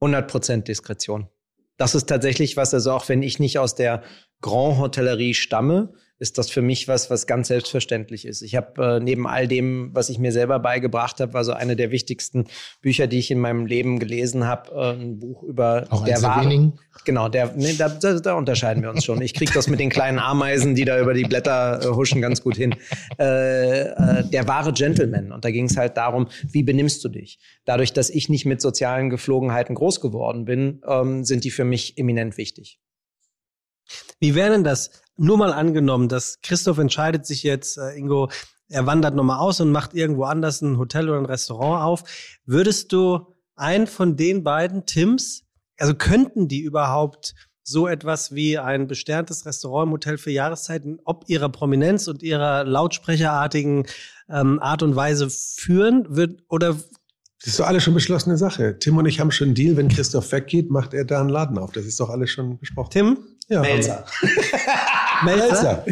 100% 0.01 0.64
Diskretion. 0.64 1.30
Das 1.77 1.95
ist 1.95 2.07
tatsächlich 2.07 2.57
was, 2.57 2.73
also 2.73 2.91
auch 2.91 3.07
wenn 3.09 3.23
ich 3.23 3.40
nicht 3.40 3.59
aus 3.59 3.75
der 3.75 4.03
Grand 4.44 4.78
Hotellerie 4.78 5.34
stamme, 5.34 5.94
ist 6.20 6.38
das 6.38 6.50
für 6.50 6.62
mich 6.62 6.88
was, 6.88 7.10
was 7.10 7.28
ganz 7.28 7.48
selbstverständlich 7.50 8.26
ist. 8.26 8.44
Ich 8.44 8.56
habe 8.56 8.98
äh, 8.98 9.00
neben 9.00 9.28
all 9.28 9.48
dem, 9.48 9.90
was 9.94 10.10
ich 10.10 10.20
mir 10.20 10.32
selber 10.32 10.60
beigebracht 10.60 11.20
habe, 11.20 11.34
war 11.34 11.44
so 11.44 11.52
eine 11.54 11.76
der 11.76 11.92
wichtigsten 11.92 12.46
Bücher, 12.82 13.08
die 13.08 13.20
ich 13.20 13.32
in 13.32 13.40
meinem 13.40 13.66
Leben 13.66 14.00
gelesen 14.00 14.46
habe, 14.46 14.72
äh, 14.72 15.02
ein 15.02 15.20
Buch 15.20 15.44
über 15.44 15.86
Auch 15.90 16.06
der 16.06 16.22
wahre- 16.22 16.46
wenigen. 16.46 16.74
Genau, 17.04 17.28
der, 17.28 17.54
nee, 17.58 17.74
da, 17.74 17.90
da, 17.90 18.20
da 18.20 18.34
unterscheiden 18.36 18.84
wir 18.84 18.92
uns 18.92 19.04
schon. 19.04 19.22
Ich 19.22 19.34
kriege 19.34 19.52
das 19.54 19.68
mit 19.68 19.80
den 19.80 19.90
kleinen 19.90 20.20
Ameisen, 20.20 20.76
die 20.76 20.86
da 20.86 21.00
über 21.02 21.14
die 21.14 21.24
Blätter 21.24 21.82
äh, 21.82 21.88
huschen, 21.88 22.22
ganz 22.22 22.42
gut 22.42 22.56
hin. 22.56 22.76
Äh, 23.20 23.82
äh, 23.82 24.24
der 24.24 24.48
wahre 24.48 24.72
Gentleman. 24.72 25.32
Und 25.32 25.44
da 25.44 25.52
ging 25.52 25.66
es 25.66 25.76
halt 25.76 25.98
darum, 25.98 26.28
wie 26.50 26.64
benimmst 26.64 27.04
du 27.04 27.10
dich? 27.10 27.40
Dadurch, 27.66 27.92
dass 27.92 28.10
ich 28.10 28.30
nicht 28.30 28.46
mit 28.46 28.62
sozialen 28.62 29.10
Geflogenheiten 29.10 29.76
groß 29.76 30.00
geworden 30.00 30.46
bin, 30.46 30.82
ähm, 30.88 31.26
sind 31.26 31.44
die 31.44 31.52
für 31.52 31.66
mich 31.66 31.98
eminent 31.98 32.38
wichtig. 32.38 32.80
Wie 34.20 34.36
wäre 34.36 34.52
denn 34.52 34.64
das? 34.64 34.92
Nur 35.16 35.38
mal 35.38 35.53
angenommen, 35.53 36.10
dass 36.10 36.40
Christoph 36.42 36.78
entscheidet 36.80 37.26
sich 37.26 37.44
jetzt, 37.44 37.78
äh, 37.78 37.95
Ingo, 37.98 38.30
er 38.70 38.86
wandert 38.86 39.16
nochmal 39.16 39.40
aus 39.40 39.62
und 39.62 39.72
macht 39.72 39.94
irgendwo 39.94 40.24
anders 40.24 40.62
ein 40.62 40.78
Hotel 40.78 41.10
oder 41.10 41.20
ein 41.20 41.26
Restaurant 41.26 41.84
auf. 41.84 42.03
Würdest 42.45 42.92
du 42.92 43.28
einen 43.56 43.88
von 43.88 44.18
den 44.18 44.44
beiden 44.44 44.86
Tims, 44.86 45.44
also 45.78 45.94
könnten 45.94 46.48
die 46.48 46.62
überhaupt 46.62 47.36
so 47.64 47.88
etwas 47.88 48.34
wie 48.34 48.58
ein 48.58 48.88
besterntes 48.88 49.45
Restaurant 49.45 49.88
im 49.88 49.94
Hotel 49.94 50.18
für 50.18 50.32
Jahreszeiten, 50.32 51.00
ob 51.06 51.26
ihrer 51.28 51.50
Prominenz 51.50 52.08
und 52.08 52.22
ihrer 52.22 52.64
lautsprecherartigen 52.66 53.86
ähm, 54.30 54.60
Art 54.60 54.84
und 54.84 54.95
Weise 54.95 55.30
führen? 55.30 56.06
Wird, 56.10 56.42
oder 56.50 56.74
Das 57.40 57.48
ist 57.48 57.60
doch 57.60 57.68
alles 57.68 57.84
schon 57.84 57.94
beschlossene 57.94 58.38
Sache. 58.38 58.80
Tim 58.80 58.98
und 58.98 59.06
ich 59.06 59.20
haben 59.20 59.32
schon 59.32 59.50
einen 59.50 59.56
Deal, 59.56 59.78
wenn 59.78 59.88
Christoph 59.88 60.32
weggeht, 60.32 60.72
macht 60.72 60.94
er 60.94 61.06
da 61.06 61.22
einen 61.22 61.30
Laden 61.30 61.58
auf. 61.58 61.72
Das 61.72 61.86
ist 61.86 62.00
doch 62.00 62.10
alles 62.10 62.32
schon 62.32 62.58
besprochen. 62.58 62.90
Tim? 62.92 63.18
Ja. 63.50 63.62
Melzer. 63.62 64.06
Melzer? 65.26 65.86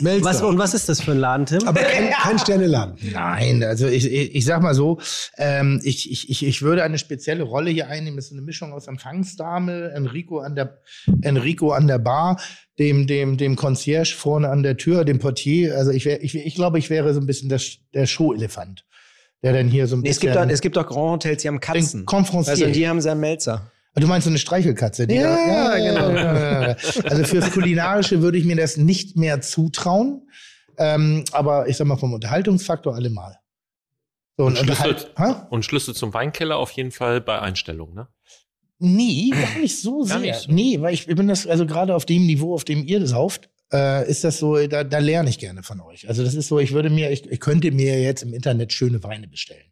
Melzer. 0.00 0.24
Was, 0.24 0.42
und 0.42 0.58
was 0.58 0.74
ist 0.74 0.88
das 0.88 1.00
für 1.00 1.12
ein 1.12 1.18
Laden, 1.18 1.46
Tim? 1.46 1.66
Aber 1.66 1.80
kein, 1.80 2.10
kein 2.10 2.38
Sterneladen. 2.38 2.96
Nein, 3.12 3.62
also 3.62 3.86
ich, 3.86 4.10
ich, 4.10 4.34
ich 4.34 4.44
sag 4.44 4.62
mal 4.62 4.74
so, 4.74 5.00
ähm, 5.38 5.80
ich, 5.84 6.10
ich, 6.10 6.28
ich, 6.30 6.44
ich 6.44 6.62
würde 6.62 6.82
eine 6.82 6.98
spezielle 6.98 7.44
Rolle 7.44 7.70
hier 7.70 7.88
einnehmen. 7.88 8.16
Das 8.16 8.26
ist 8.26 8.32
eine 8.32 8.42
Mischung 8.42 8.72
aus 8.72 8.88
Empfangsdame, 8.88 9.92
Enrico 9.94 10.40
an 10.40 10.54
der, 10.54 10.80
Enrico 11.22 11.72
an 11.72 11.86
der 11.86 11.98
Bar, 11.98 12.40
dem, 12.78 13.06
dem, 13.06 13.36
dem 13.36 13.56
Concierge 13.56 14.14
vorne 14.16 14.48
an 14.48 14.62
der 14.62 14.76
Tür, 14.76 15.04
dem 15.04 15.18
Portier. 15.18 15.76
Also 15.76 15.90
ich, 15.90 16.04
wär, 16.04 16.22
ich, 16.22 16.34
ich 16.34 16.54
glaube, 16.54 16.78
ich 16.78 16.90
wäre 16.90 17.14
so 17.14 17.20
ein 17.20 17.26
bisschen 17.26 17.48
der, 17.48 17.60
der 17.94 18.06
Show-Elefant, 18.06 18.84
der 19.42 19.52
dann 19.52 19.68
hier 19.68 19.86
so 19.86 19.96
ein 19.96 20.00
Nee, 20.00 20.10
es, 20.10 20.16
bisschen... 20.18 20.34
gibt 20.34 20.44
doch, 20.44 20.52
es 20.52 20.60
gibt 20.60 20.76
doch 20.76 20.86
Grand 20.86 21.24
Hotels, 21.24 21.42
die 21.42 21.48
haben 21.48 21.60
Katzen. 21.60 22.04
Conferencier. 22.06 22.52
Also 22.52 22.66
die 22.66 22.88
haben 22.88 23.00
sie 23.00 23.10
einen 23.10 23.20
Melzer. 23.20 23.70
Du 23.94 24.06
meinst 24.06 24.24
so 24.24 24.30
eine 24.30 24.38
Streichelkatze? 24.38 25.06
Die 25.06 25.16
Ja, 25.16 25.36
da, 25.36 25.76
genau. 25.76 26.10
ja, 26.10 26.68
ja. 26.68 26.76
Also 27.04 27.24
fürs 27.24 27.50
Kulinarische 27.50 28.22
würde 28.22 28.38
ich 28.38 28.44
mir 28.44 28.56
das 28.56 28.76
nicht 28.78 29.16
mehr 29.16 29.40
zutrauen. 29.42 30.28
Ähm, 30.78 31.24
aber 31.32 31.68
ich 31.68 31.76
sag 31.76 31.86
mal 31.86 31.98
vom 31.98 32.14
Unterhaltungsfaktor 32.14 32.94
allemal. 32.94 33.38
So, 34.38 34.46
Und 34.46 34.58
und 34.58 34.74
Schlüssel, 34.74 34.96
und 35.50 35.64
Schlüssel 35.64 35.94
zum 35.94 36.14
Weinkeller 36.14 36.56
auf 36.56 36.70
jeden 36.70 36.90
Fall 36.90 37.20
bei 37.20 37.38
Einstellung, 37.40 37.92
ne? 37.92 38.08
Nee, 38.78 39.30
gar 39.30 39.60
nicht 39.60 39.80
so 39.80 40.02
sehr. 40.02 40.16
Gar 40.16 40.22
nicht 40.22 40.40
so. 40.40 40.52
Nee, 40.52 40.80
weil 40.80 40.94
ich 40.94 41.06
bin 41.06 41.28
das, 41.28 41.46
also 41.46 41.66
gerade 41.66 41.94
auf 41.94 42.06
dem 42.06 42.26
Niveau, 42.26 42.54
auf 42.54 42.64
dem 42.64 42.84
ihr 42.84 42.98
das 42.98 43.10
sauft, 43.10 43.50
äh, 43.72 44.08
ist 44.10 44.24
das 44.24 44.38
so, 44.38 44.66
da, 44.66 44.82
da 44.84 44.98
lerne 44.98 45.28
ich 45.30 45.38
gerne 45.38 45.62
von 45.62 45.80
euch. 45.80 46.08
Also 46.08 46.24
das 46.24 46.34
ist 46.34 46.48
so, 46.48 46.58
ich 46.58 46.72
würde 46.72 46.90
mir, 46.90 47.10
ich, 47.10 47.30
ich 47.30 47.40
könnte 47.40 47.70
mir 47.70 48.00
jetzt 48.00 48.22
im 48.22 48.32
Internet 48.34 48.72
schöne 48.72 49.02
Weine 49.02 49.28
bestellen. 49.28 49.70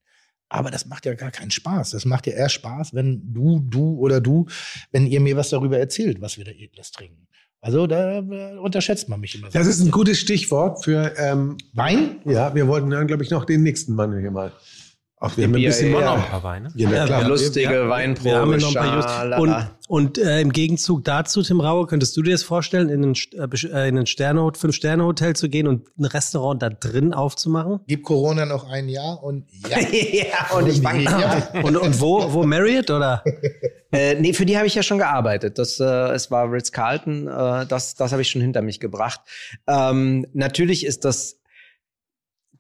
Aber 0.51 0.71
das 0.71 0.85
macht 0.87 1.07
ja 1.07 1.15
gar 1.15 1.31
keinen 1.31 1.53
Spaß. 1.53 1.93
Das 1.93 2.05
macht 2.05 2.27
ja 2.27 2.35
eher 2.35 2.49
Spaß, 2.49 2.93
wenn 2.93 3.33
du, 3.33 3.61
du 3.61 3.97
oder 3.99 4.21
du, 4.21 4.47
wenn 4.91 5.07
ihr 5.07 5.21
mir 5.21 5.37
was 5.37 5.49
darüber 5.51 5.79
erzählt, 5.79 6.21
was 6.21 6.37
wir 6.37 6.45
da 6.45 6.51
edles 6.51 6.91
trinken. 6.91 7.29
Also 7.63 7.87
da 7.87 8.19
unterschätzt 8.61 9.09
man 9.09 9.21
mich 9.21 9.35
immer. 9.37 9.49
Das 9.51 9.67
ist 9.67 9.81
ein 9.81 9.91
gutes 9.91 10.19
Stichwort 10.19 10.85
für 10.85 11.15
ähm, 11.17 11.57
Wein. 11.75 12.21
Ja, 12.25 12.55
wir 12.55 12.67
wollten 12.69 12.91
dann, 12.91 13.07
glaube 13.07 13.23
ich, 13.23 13.31
noch 13.31 13.45
den 13.45 13.63
nächsten 13.63 13.95
Mann 13.95 14.19
hier 14.19 14.31
mal. 14.31 14.53
Auch 15.23 15.37
wir 15.37 15.45
haben 15.45 15.55
ein 15.55 15.63
bisschen 15.63 15.93
ja. 15.93 16.01
Noch 16.01 16.25
ein 16.25 16.31
paar 16.31 16.43
Weine. 16.43 16.71
Ja, 16.75 16.91
Ja, 16.91 17.05
klar. 17.05 17.29
Lustige 17.29 17.69
wir- 17.69 17.89
Weinprobe. 17.91 18.31
Wir 18.31 18.37
haben 18.41 18.57
noch 18.57 18.69
ein 18.69 18.75
paar 18.75 19.29
Just. 19.29 19.39
Und, 19.39 19.67
und 19.89 20.19
äh, 20.19 20.41
im 20.41 20.51
Gegenzug 20.51 21.05
dazu, 21.05 21.43
Tim 21.43 21.61
Rauer, 21.61 21.87
könntest 21.89 22.17
du 22.17 22.23
dir 22.23 22.33
das 22.33 22.43
vorstellen, 22.43 22.89
in 22.89 23.05
ein, 23.05 23.15
äh, 23.35 23.67
äh, 23.67 23.89
in 23.91 23.99
ein 23.99 24.07
Sterne, 24.07 24.51
Fünf-Sterne-Hotel 24.57 25.37
zu 25.37 25.51
gehen 25.51 25.67
und 25.67 25.87
ein 25.99 26.07
Restaurant 26.07 26.63
da 26.63 26.71
drin 26.71 27.13
aufzumachen? 27.13 27.81
Gib 27.87 28.03
Corona 28.03 28.47
noch 28.47 28.67
ein 28.71 28.89
Jahr 28.89 29.23
und 29.23 29.45
ja. 29.69 29.79
ja, 29.93 30.57
und 30.57 30.67
ich 30.69 30.81
fang 30.81 31.01
Ja. 31.03 31.49
Und, 31.65 31.77
und 31.77 32.01
wo, 32.01 32.33
wo 32.33 32.45
Marriott 32.45 32.91
oder? 32.91 33.23
Äh, 33.93 34.15
nee, 34.21 34.33
für 34.35 34.47
die 34.47 34.57
habe 34.57 34.69
ich 34.69 34.77
ja 34.77 34.85
schon 34.85 34.99
gearbeitet. 34.99 35.59
Das, 35.59 35.81
äh, 35.81 35.85
es 36.13 36.31
war 36.31 36.49
Ritz-Carlton, 36.53 37.27
äh, 37.27 37.67
das, 37.67 37.97
das 37.97 38.13
habe 38.13 38.23
ich 38.23 38.31
schon 38.31 38.41
hinter 38.41 38.63
mich 38.63 38.79
gebracht. 38.79 39.21
Ähm, 39.67 40.25
natürlich 40.33 40.87
ist 40.87 41.05
das 41.05 41.40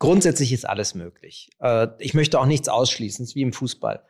grundsätzlich 0.00 0.52
ist 0.52 0.68
alles 0.68 0.96
möglich. 0.96 1.50
Äh, 1.60 1.86
ich 2.00 2.14
möchte 2.14 2.40
auch 2.40 2.46
nichts 2.46 2.68
ausschließen, 2.68 3.22
es 3.22 3.30
ist 3.30 3.36
wie 3.36 3.42
im 3.42 3.52
Fußball. 3.52 4.02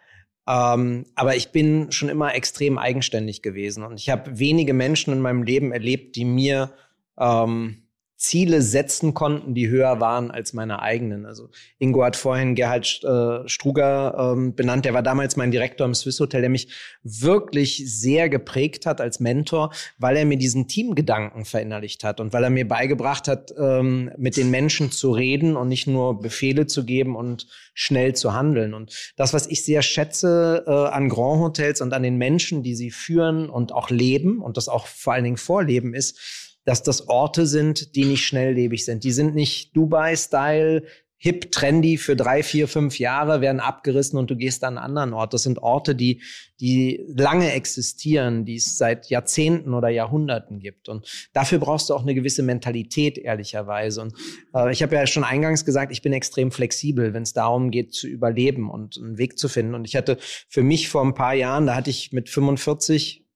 Ähm, 0.49 1.05
aber 1.15 1.37
ich 1.37 1.51
bin 1.51 1.93
schon 1.93 2.09
immer 2.09 2.35
extrem 2.35 2.79
eigenständig 2.79 3.43
gewesen 3.43 3.85
und 3.85 4.01
ich 4.01 4.09
habe 4.09 4.39
wenige 4.39 4.73
Menschen 4.73 5.13
in 5.13 5.21
meinem 5.21 5.43
Leben 5.43 5.71
erlebt, 5.71 6.17
die 6.17 6.25
mir 6.25 6.73
ähm, 7.19 7.83
Ziele 8.21 8.61
setzen 8.61 9.15
konnten, 9.15 9.55
die 9.55 9.69
höher 9.69 9.99
waren 9.99 10.31
als 10.31 10.53
meine 10.53 10.83
eigenen. 10.83 11.25
Also 11.25 11.49
Ingo 11.79 12.05
hat 12.05 12.17
vorhin 12.17 12.55
Gerhard 12.55 13.03
äh, 13.03 13.49
Struger 13.49 14.35
ähm, 14.37 14.55
benannt, 14.55 14.85
der 14.85 14.93
war 14.93 15.03
damals 15.03 15.37
mein 15.37 15.51
Direktor 15.51 15.87
im 15.87 15.95
Swiss 15.95 16.21
Hotel, 16.21 16.43
der 16.43 16.51
mich 16.51 16.69
wirklich 17.03 17.83
sehr 17.87 18.29
geprägt 18.29 18.85
hat 18.85 19.01
als 19.01 19.21
Mentor, 19.21 19.73
weil 19.97 20.19
er 20.19 20.27
mir 20.27 20.37
diesen 20.37 20.69
Teamgedanken 20.69 21.47
verinnerlicht 21.47 22.05
hat 22.05 22.21
und 22.21 22.35
weil 22.35 22.45
er 22.45 22.51
mir 22.51 22.69
beigebracht 22.69 23.27
hat, 23.27 23.55
ähm, 23.59 24.11
mit 24.19 24.37
den 24.37 24.51
Menschen 24.51 24.93
zu 24.93 25.13
reden 25.13 25.57
und 25.57 25.69
nicht 25.69 25.87
nur 25.87 26.21
Befehle 26.21 26.67
zu 26.67 26.85
geben 26.85 27.17
und 27.17 27.47
schnell 27.73 28.15
zu 28.15 28.35
handeln. 28.35 28.75
Und 28.75 29.15
das, 29.17 29.33
was 29.33 29.47
ich 29.47 29.65
sehr 29.65 29.81
schätze 29.81 30.65
äh, 30.67 30.71
an 30.71 31.09
Grand 31.09 31.41
Hotels 31.41 31.81
und 31.81 31.95
an 31.95 32.03
den 32.03 32.19
Menschen, 32.19 32.63
die 32.63 32.75
sie 32.75 32.91
führen 32.91 33.49
und 33.49 33.73
auch 33.73 33.89
leben 33.89 34.43
und 34.43 34.59
das 34.59 34.69
auch 34.69 34.87
vor 34.87 35.15
allen 35.15 35.25
Dingen 35.25 35.39
vorleben, 35.39 35.95
ist, 35.95 36.50
dass 36.65 36.83
das 36.83 37.09
Orte 37.09 37.47
sind, 37.47 37.95
die 37.97 38.05
nicht 38.05 38.25
schnelllebig 38.25 38.85
sind. 38.85 39.05
Die 39.05 39.13
sind 39.13 39.35
nicht 39.35 39.77
Dubai-Style, 39.77 40.83
hip, 41.23 41.53
trendy 41.53 41.99
für 41.99 42.17
drei, 42.17 42.43
vier, 42.43 42.67
fünf 42.67 42.99
Jahre, 42.99 43.43
werden 43.43 43.61
abgerissen 43.61 44.19
und 44.19 44.31
du 44.31 44.37
gehst 44.37 44.65
an 44.65 44.79
einen 44.79 44.85
anderen 44.87 45.13
Ort. 45.13 45.35
Das 45.35 45.43
sind 45.43 45.59
Orte, 45.59 45.95
die, 45.95 46.23
die 46.61 47.05
lange 47.15 47.53
existieren, 47.53 48.47
die 48.47 48.57
es 48.57 48.79
seit 48.79 49.11
Jahrzehnten 49.11 49.75
oder 49.75 49.91
Jahrhunderten 49.91 50.61
gibt. 50.61 50.89
Und 50.89 51.29
dafür 51.35 51.59
brauchst 51.59 51.91
du 51.91 51.95
auch 51.95 52.03
eine 52.03 52.15
gewisse 52.15 52.43
Mentalität, 52.43 53.19
ehrlicherweise. 53.19 54.01
Und 54.01 54.15
äh, 54.55 54.73
ich 54.73 54.83
habe 54.83 54.95
ja 54.95 55.07
schon 55.07 55.25
eingangs 55.25 55.67
gesagt, 55.67 55.93
ich 55.93 56.01
bin 56.01 56.15
extrem 56.15 56.51
flexibel, 56.51 57.13
wenn 57.13 57.25
es 57.25 57.35
darum 57.35 57.71
geht, 57.71 57.93
zu 57.93 58.09
überleben 58.09 58.71
und 58.71 58.97
einen 58.97 59.19
Weg 59.19 59.39
zu 59.39 59.51
finden. 59.51 59.75
Und 59.75 59.87
ich 59.87 59.97
hatte 59.97 60.17
für 60.49 60.63
mich 60.63 60.89
vor 60.89 61.05
ein 61.05 61.15
paar 61.15 61.35
Jahren, 61.35 61.67
da 61.67 61.75
hatte 61.75 61.91
ich 61.91 62.13
mit 62.13 62.31
45 62.31 63.27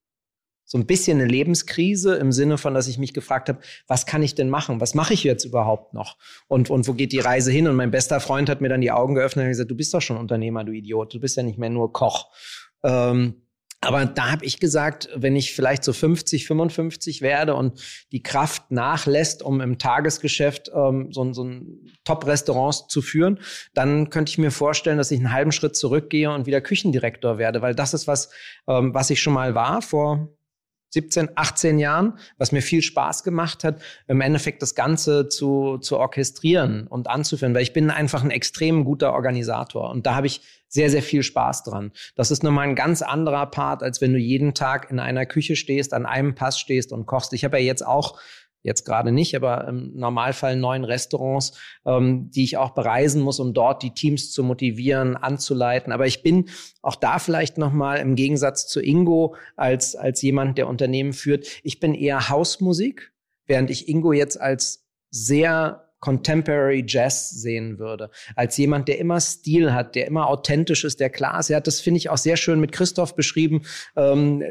so 0.65 0.77
ein 0.77 0.85
bisschen 0.85 1.19
eine 1.19 1.29
Lebenskrise 1.29 2.15
im 2.15 2.31
Sinne 2.31 2.57
von, 2.57 2.73
dass 2.73 2.87
ich 2.87 2.97
mich 2.97 3.13
gefragt 3.13 3.49
habe, 3.49 3.59
was 3.87 4.05
kann 4.05 4.23
ich 4.23 4.35
denn 4.35 4.49
machen? 4.49 4.81
Was 4.81 4.95
mache 4.95 5.13
ich 5.13 5.23
jetzt 5.23 5.45
überhaupt 5.45 5.93
noch? 5.93 6.17
Und, 6.47 6.69
und 6.69 6.87
wo 6.87 6.93
geht 6.93 7.11
die 7.11 7.19
Reise 7.19 7.51
hin? 7.51 7.67
Und 7.67 7.75
mein 7.75 7.91
bester 7.91 8.19
Freund 8.19 8.49
hat 8.49 8.61
mir 8.61 8.69
dann 8.69 8.81
die 8.81 8.91
Augen 8.91 9.15
geöffnet 9.15 9.45
und 9.45 9.51
gesagt, 9.51 9.71
du 9.71 9.75
bist 9.75 9.93
doch 9.93 10.01
schon 10.01 10.17
Unternehmer, 10.17 10.63
du 10.63 10.71
Idiot. 10.71 11.13
Du 11.13 11.19
bist 11.19 11.37
ja 11.37 11.43
nicht 11.43 11.59
mehr 11.59 11.69
nur 11.69 11.93
Koch. 11.93 12.31
Ähm, 12.83 13.41
aber 13.81 14.05
da 14.05 14.31
habe 14.31 14.45
ich 14.45 14.59
gesagt, 14.59 15.09
wenn 15.15 15.35
ich 15.35 15.53
vielleicht 15.53 15.83
so 15.83 15.93
50, 15.93 16.47
55 16.47 17.21
werde 17.21 17.53
und 17.53 17.79
die 18.11 18.23
Kraft 18.23 18.71
nachlässt, 18.71 19.43
um 19.43 19.61
im 19.61 19.77
Tagesgeschäft 19.77 20.71
ähm, 20.73 21.11
so, 21.11 21.31
so 21.33 21.43
ein 21.43 21.91
Top-Restaurant 22.03 22.89
zu 22.89 23.03
führen, 23.03 23.39
dann 23.75 24.09
könnte 24.09 24.31
ich 24.31 24.39
mir 24.39 24.49
vorstellen, 24.49 24.97
dass 24.97 25.11
ich 25.11 25.19
einen 25.19 25.31
halben 25.31 25.51
Schritt 25.51 25.75
zurückgehe 25.75 26.31
und 26.31 26.47
wieder 26.47 26.61
Küchendirektor 26.61 27.37
werde, 27.37 27.61
weil 27.61 27.75
das 27.75 27.93
ist 27.93 28.07
was, 28.07 28.31
ähm, 28.67 28.93
was 28.95 29.11
ich 29.11 29.21
schon 29.21 29.33
mal 29.33 29.53
war 29.53 29.83
vor 29.83 30.29
17, 30.95 31.29
18 31.35 31.77
Jahren, 31.77 32.17
was 32.37 32.51
mir 32.51 32.61
viel 32.61 32.81
Spaß 32.81 33.23
gemacht 33.23 33.63
hat, 33.63 33.81
im 34.07 34.21
Endeffekt 34.21 34.61
das 34.61 34.75
Ganze 34.75 35.29
zu, 35.29 35.77
zu 35.77 35.97
orchestrieren 35.97 36.87
und 36.87 37.09
anzuführen, 37.09 37.53
weil 37.53 37.63
ich 37.63 37.73
bin 37.73 37.91
einfach 37.91 38.23
ein 38.23 38.31
extrem 38.31 38.85
guter 38.85 39.13
Organisator 39.13 39.91
und 39.91 40.05
da 40.05 40.15
habe 40.15 40.27
ich 40.27 40.41
sehr, 40.67 40.89
sehr 40.89 41.03
viel 41.03 41.23
Spaß 41.23 41.63
dran. 41.63 41.91
Das 42.15 42.31
ist 42.31 42.43
nochmal 42.43 42.67
ein 42.67 42.75
ganz 42.75 43.01
anderer 43.01 43.45
Part, 43.45 43.83
als 43.83 44.01
wenn 44.01 44.13
du 44.13 44.19
jeden 44.19 44.53
Tag 44.53 44.89
in 44.89 44.99
einer 44.99 45.25
Küche 45.25 45.55
stehst, 45.55 45.93
an 45.93 46.05
einem 46.05 46.35
Pass 46.35 46.59
stehst 46.59 46.91
und 46.91 47.05
kochst. 47.05 47.33
Ich 47.33 47.45
habe 47.45 47.59
ja 47.59 47.65
jetzt 47.65 47.85
auch 47.85 48.19
jetzt 48.65 48.83
gerade 48.83 49.11
nicht, 49.11 49.35
aber 49.35 49.67
im 49.67 49.95
Normalfall 49.95 50.55
neun 50.55 50.83
Restaurants, 50.83 51.53
ähm, 51.85 52.31
die 52.31 52.43
ich 52.43 52.57
auch 52.57 52.71
bereisen 52.71 53.21
muss, 53.21 53.39
um 53.39 53.53
dort 53.53 53.83
die 53.83 53.93
Teams 53.93 54.31
zu 54.31 54.43
motivieren, 54.43 55.15
anzuleiten. 55.15 55.93
Aber 55.93 56.07
ich 56.07 56.23
bin 56.23 56.49
auch 56.81 56.95
da 56.95 57.19
vielleicht 57.19 57.57
nochmal 57.57 57.99
im 57.99 58.15
Gegensatz 58.15 58.67
zu 58.67 58.81
Ingo 58.81 59.35
als, 59.55 59.95
als 59.95 60.21
jemand, 60.21 60.57
der 60.57 60.67
Unternehmen 60.67 61.13
führt, 61.13 61.45
ich 61.63 61.79
bin 61.79 61.93
eher 61.93 62.29
Hausmusik, 62.29 63.13
während 63.45 63.69
ich 63.69 63.87
Ingo 63.87 64.11
jetzt 64.13 64.41
als 64.41 64.85
sehr 65.11 65.85
Contemporary 65.99 66.83
Jazz 66.87 67.29
sehen 67.29 67.79
würde. 67.79 68.11
Als 68.35 68.57
jemand, 68.57 68.87
der 68.87 68.99
immer 68.99 69.19
Stil 69.19 69.73
hat, 69.73 69.95
der 69.95 70.05
immer 70.05 70.27
authentisch 70.27 70.83
ist, 70.83 70.99
der 70.99 71.09
klar 71.09 71.39
ist. 71.39 71.49
Er 71.49 71.57
hat 71.57 71.67
das, 71.67 71.79
finde 71.79 71.97
ich, 71.97 72.09
auch 72.09 72.17
sehr 72.17 72.37
schön 72.37 72.59
mit 72.59 72.71
Christoph 72.71 73.15
beschrieben. 73.15 73.63
Ähm, 73.95 74.43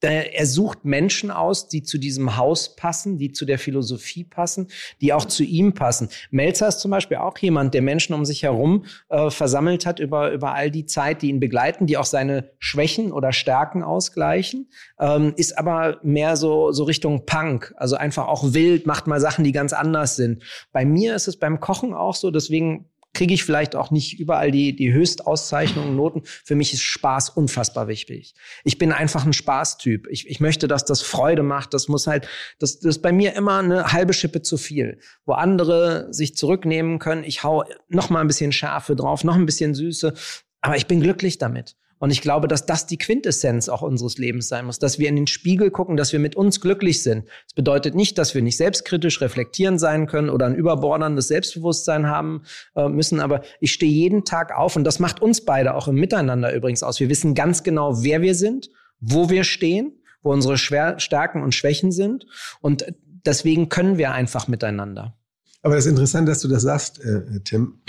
er 0.00 0.46
sucht 0.46 0.84
Menschen 0.84 1.30
aus, 1.30 1.68
die 1.68 1.82
zu 1.82 1.98
diesem 1.98 2.36
Haus 2.36 2.76
passen, 2.76 3.18
die 3.18 3.32
zu 3.32 3.44
der 3.44 3.58
Philosophie 3.58 4.24
passen, 4.24 4.68
die 5.00 5.12
auch 5.12 5.24
zu 5.24 5.42
ihm 5.42 5.72
passen. 5.72 6.08
Melzer 6.30 6.68
ist 6.68 6.80
zum 6.80 6.90
Beispiel 6.90 7.16
auch 7.16 7.36
jemand, 7.38 7.74
der 7.74 7.82
Menschen 7.82 8.14
um 8.14 8.24
sich 8.24 8.42
herum 8.42 8.84
äh, 9.08 9.30
versammelt 9.30 9.86
hat 9.86 9.98
über, 9.98 10.32
über 10.32 10.54
all 10.54 10.70
die 10.70 10.86
Zeit, 10.86 11.22
die 11.22 11.28
ihn 11.28 11.40
begleiten, 11.40 11.86
die 11.86 11.96
auch 11.96 12.04
seine 12.04 12.50
Schwächen 12.58 13.12
oder 13.12 13.32
Stärken 13.32 13.82
ausgleichen, 13.82 14.68
ähm, 15.00 15.32
ist 15.36 15.58
aber 15.58 15.98
mehr 16.02 16.36
so, 16.36 16.72
so 16.72 16.84
Richtung 16.84 17.26
Punk, 17.26 17.74
also 17.76 17.96
einfach 17.96 18.28
auch 18.28 18.52
wild, 18.52 18.86
macht 18.86 19.06
mal 19.06 19.20
Sachen, 19.20 19.44
die 19.44 19.52
ganz 19.52 19.72
anders 19.72 20.16
sind. 20.16 20.42
Bei 20.72 20.84
mir 20.84 21.14
ist 21.14 21.28
es 21.28 21.38
beim 21.38 21.60
Kochen 21.60 21.94
auch 21.94 22.14
so, 22.14 22.30
deswegen 22.30 22.86
kriege 23.16 23.32
ich 23.32 23.44
vielleicht 23.44 23.74
auch 23.74 23.90
nicht 23.90 24.20
überall 24.20 24.50
die, 24.50 24.76
die 24.76 24.92
Höchstauszeichnungen, 24.92 25.96
Noten. 25.96 26.20
Für 26.24 26.54
mich 26.54 26.74
ist 26.74 26.82
Spaß 26.82 27.30
unfassbar 27.30 27.88
wichtig. 27.88 28.34
Ich 28.62 28.76
bin 28.76 28.92
einfach 28.92 29.24
ein 29.24 29.32
Spaßtyp. 29.32 30.06
Ich, 30.10 30.28
ich 30.28 30.38
möchte, 30.38 30.68
dass 30.68 30.84
das 30.84 31.00
Freude 31.00 31.42
macht. 31.42 31.72
Das 31.72 31.88
muss 31.88 32.06
halt, 32.06 32.28
das, 32.58 32.78
das 32.78 32.96
ist 32.96 33.02
bei 33.02 33.12
mir 33.12 33.32
immer 33.32 33.60
eine 33.60 33.92
halbe 33.92 34.12
Schippe 34.12 34.42
zu 34.42 34.58
viel. 34.58 34.98
Wo 35.24 35.32
andere 35.32 36.12
sich 36.12 36.36
zurücknehmen 36.36 36.98
können, 36.98 37.24
ich 37.24 37.42
hau 37.42 37.64
noch 37.88 38.10
mal 38.10 38.20
ein 38.20 38.26
bisschen 38.26 38.52
Schärfe 38.52 38.94
drauf, 38.94 39.24
noch 39.24 39.36
ein 39.36 39.46
bisschen 39.46 39.74
Süße. 39.74 40.12
Aber 40.60 40.76
ich 40.76 40.86
bin 40.86 41.00
glücklich 41.00 41.38
damit. 41.38 41.74
Und 41.98 42.10
ich 42.10 42.20
glaube, 42.20 42.46
dass 42.46 42.66
das 42.66 42.86
die 42.86 42.98
Quintessenz 42.98 43.68
auch 43.68 43.82
unseres 43.82 44.18
Lebens 44.18 44.48
sein 44.48 44.66
muss, 44.66 44.78
dass 44.78 44.98
wir 44.98 45.08
in 45.08 45.16
den 45.16 45.26
Spiegel 45.26 45.70
gucken, 45.70 45.96
dass 45.96 46.12
wir 46.12 46.18
mit 46.18 46.36
uns 46.36 46.60
glücklich 46.60 47.02
sind. 47.02 47.26
Das 47.46 47.54
bedeutet 47.54 47.94
nicht, 47.94 48.18
dass 48.18 48.34
wir 48.34 48.42
nicht 48.42 48.58
selbstkritisch 48.58 49.20
reflektieren 49.20 49.78
sein 49.78 50.06
können 50.06 50.28
oder 50.28 50.46
ein 50.46 50.54
überborderndes 50.54 51.28
Selbstbewusstsein 51.28 52.06
haben 52.06 52.42
äh, 52.74 52.88
müssen, 52.88 53.20
aber 53.20 53.42
ich 53.60 53.72
stehe 53.72 53.92
jeden 53.92 54.24
Tag 54.24 54.54
auf 54.54 54.76
und 54.76 54.84
das 54.84 54.98
macht 54.98 55.22
uns 55.22 55.44
beide 55.44 55.74
auch 55.74 55.88
im 55.88 55.96
Miteinander 55.96 56.54
übrigens 56.54 56.82
aus. 56.82 57.00
Wir 57.00 57.08
wissen 57.08 57.34
ganz 57.34 57.62
genau, 57.62 58.02
wer 58.02 58.20
wir 58.20 58.34
sind, 58.34 58.68
wo 59.00 59.30
wir 59.30 59.44
stehen, 59.44 59.92
wo 60.22 60.32
unsere 60.32 60.58
Stärken 60.58 61.42
und 61.42 61.54
Schwächen 61.54 61.92
sind 61.92 62.26
und 62.60 62.84
deswegen 63.24 63.68
können 63.68 63.96
wir 63.96 64.12
einfach 64.12 64.48
miteinander. 64.48 65.16
Aber 65.62 65.74
das 65.74 65.86
ist 65.86 65.90
interessant, 65.90 66.28
dass 66.28 66.40
du 66.40 66.48
das 66.48 66.62
sagst, 66.62 67.00
äh, 67.00 67.40
Tim. 67.44 67.80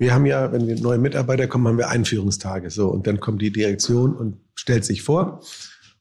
Wir 0.00 0.14
haben 0.14 0.24
ja, 0.24 0.50
wenn 0.50 0.66
wir 0.66 0.80
neue 0.80 0.96
Mitarbeiter 0.96 1.46
kommen, 1.46 1.68
haben 1.68 1.76
wir 1.76 1.90
Einführungstage. 1.90 2.70
So, 2.70 2.88
und 2.88 3.06
dann 3.06 3.20
kommt 3.20 3.42
die 3.42 3.52
Direktion 3.52 4.16
und 4.16 4.38
stellt 4.54 4.82
sich 4.86 5.02
vor. 5.02 5.42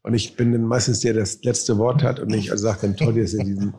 Und 0.03 0.13
ich 0.13 0.37
bin 0.37 0.53
dann 0.53 0.63
meistens 0.63 1.01
der, 1.01 1.11
der 1.11 1.23
das 1.23 1.43
letzte 1.43 1.77
Wort 1.77 2.01
hat 2.01 2.21
und 2.21 2.33
ich 2.33 2.49
also 2.49 2.63
sage 2.63 2.79
dann, 2.83 2.95
toll, 2.95 3.21
dass 3.21 3.33
ihr 3.33 3.43
diesen 3.43 3.73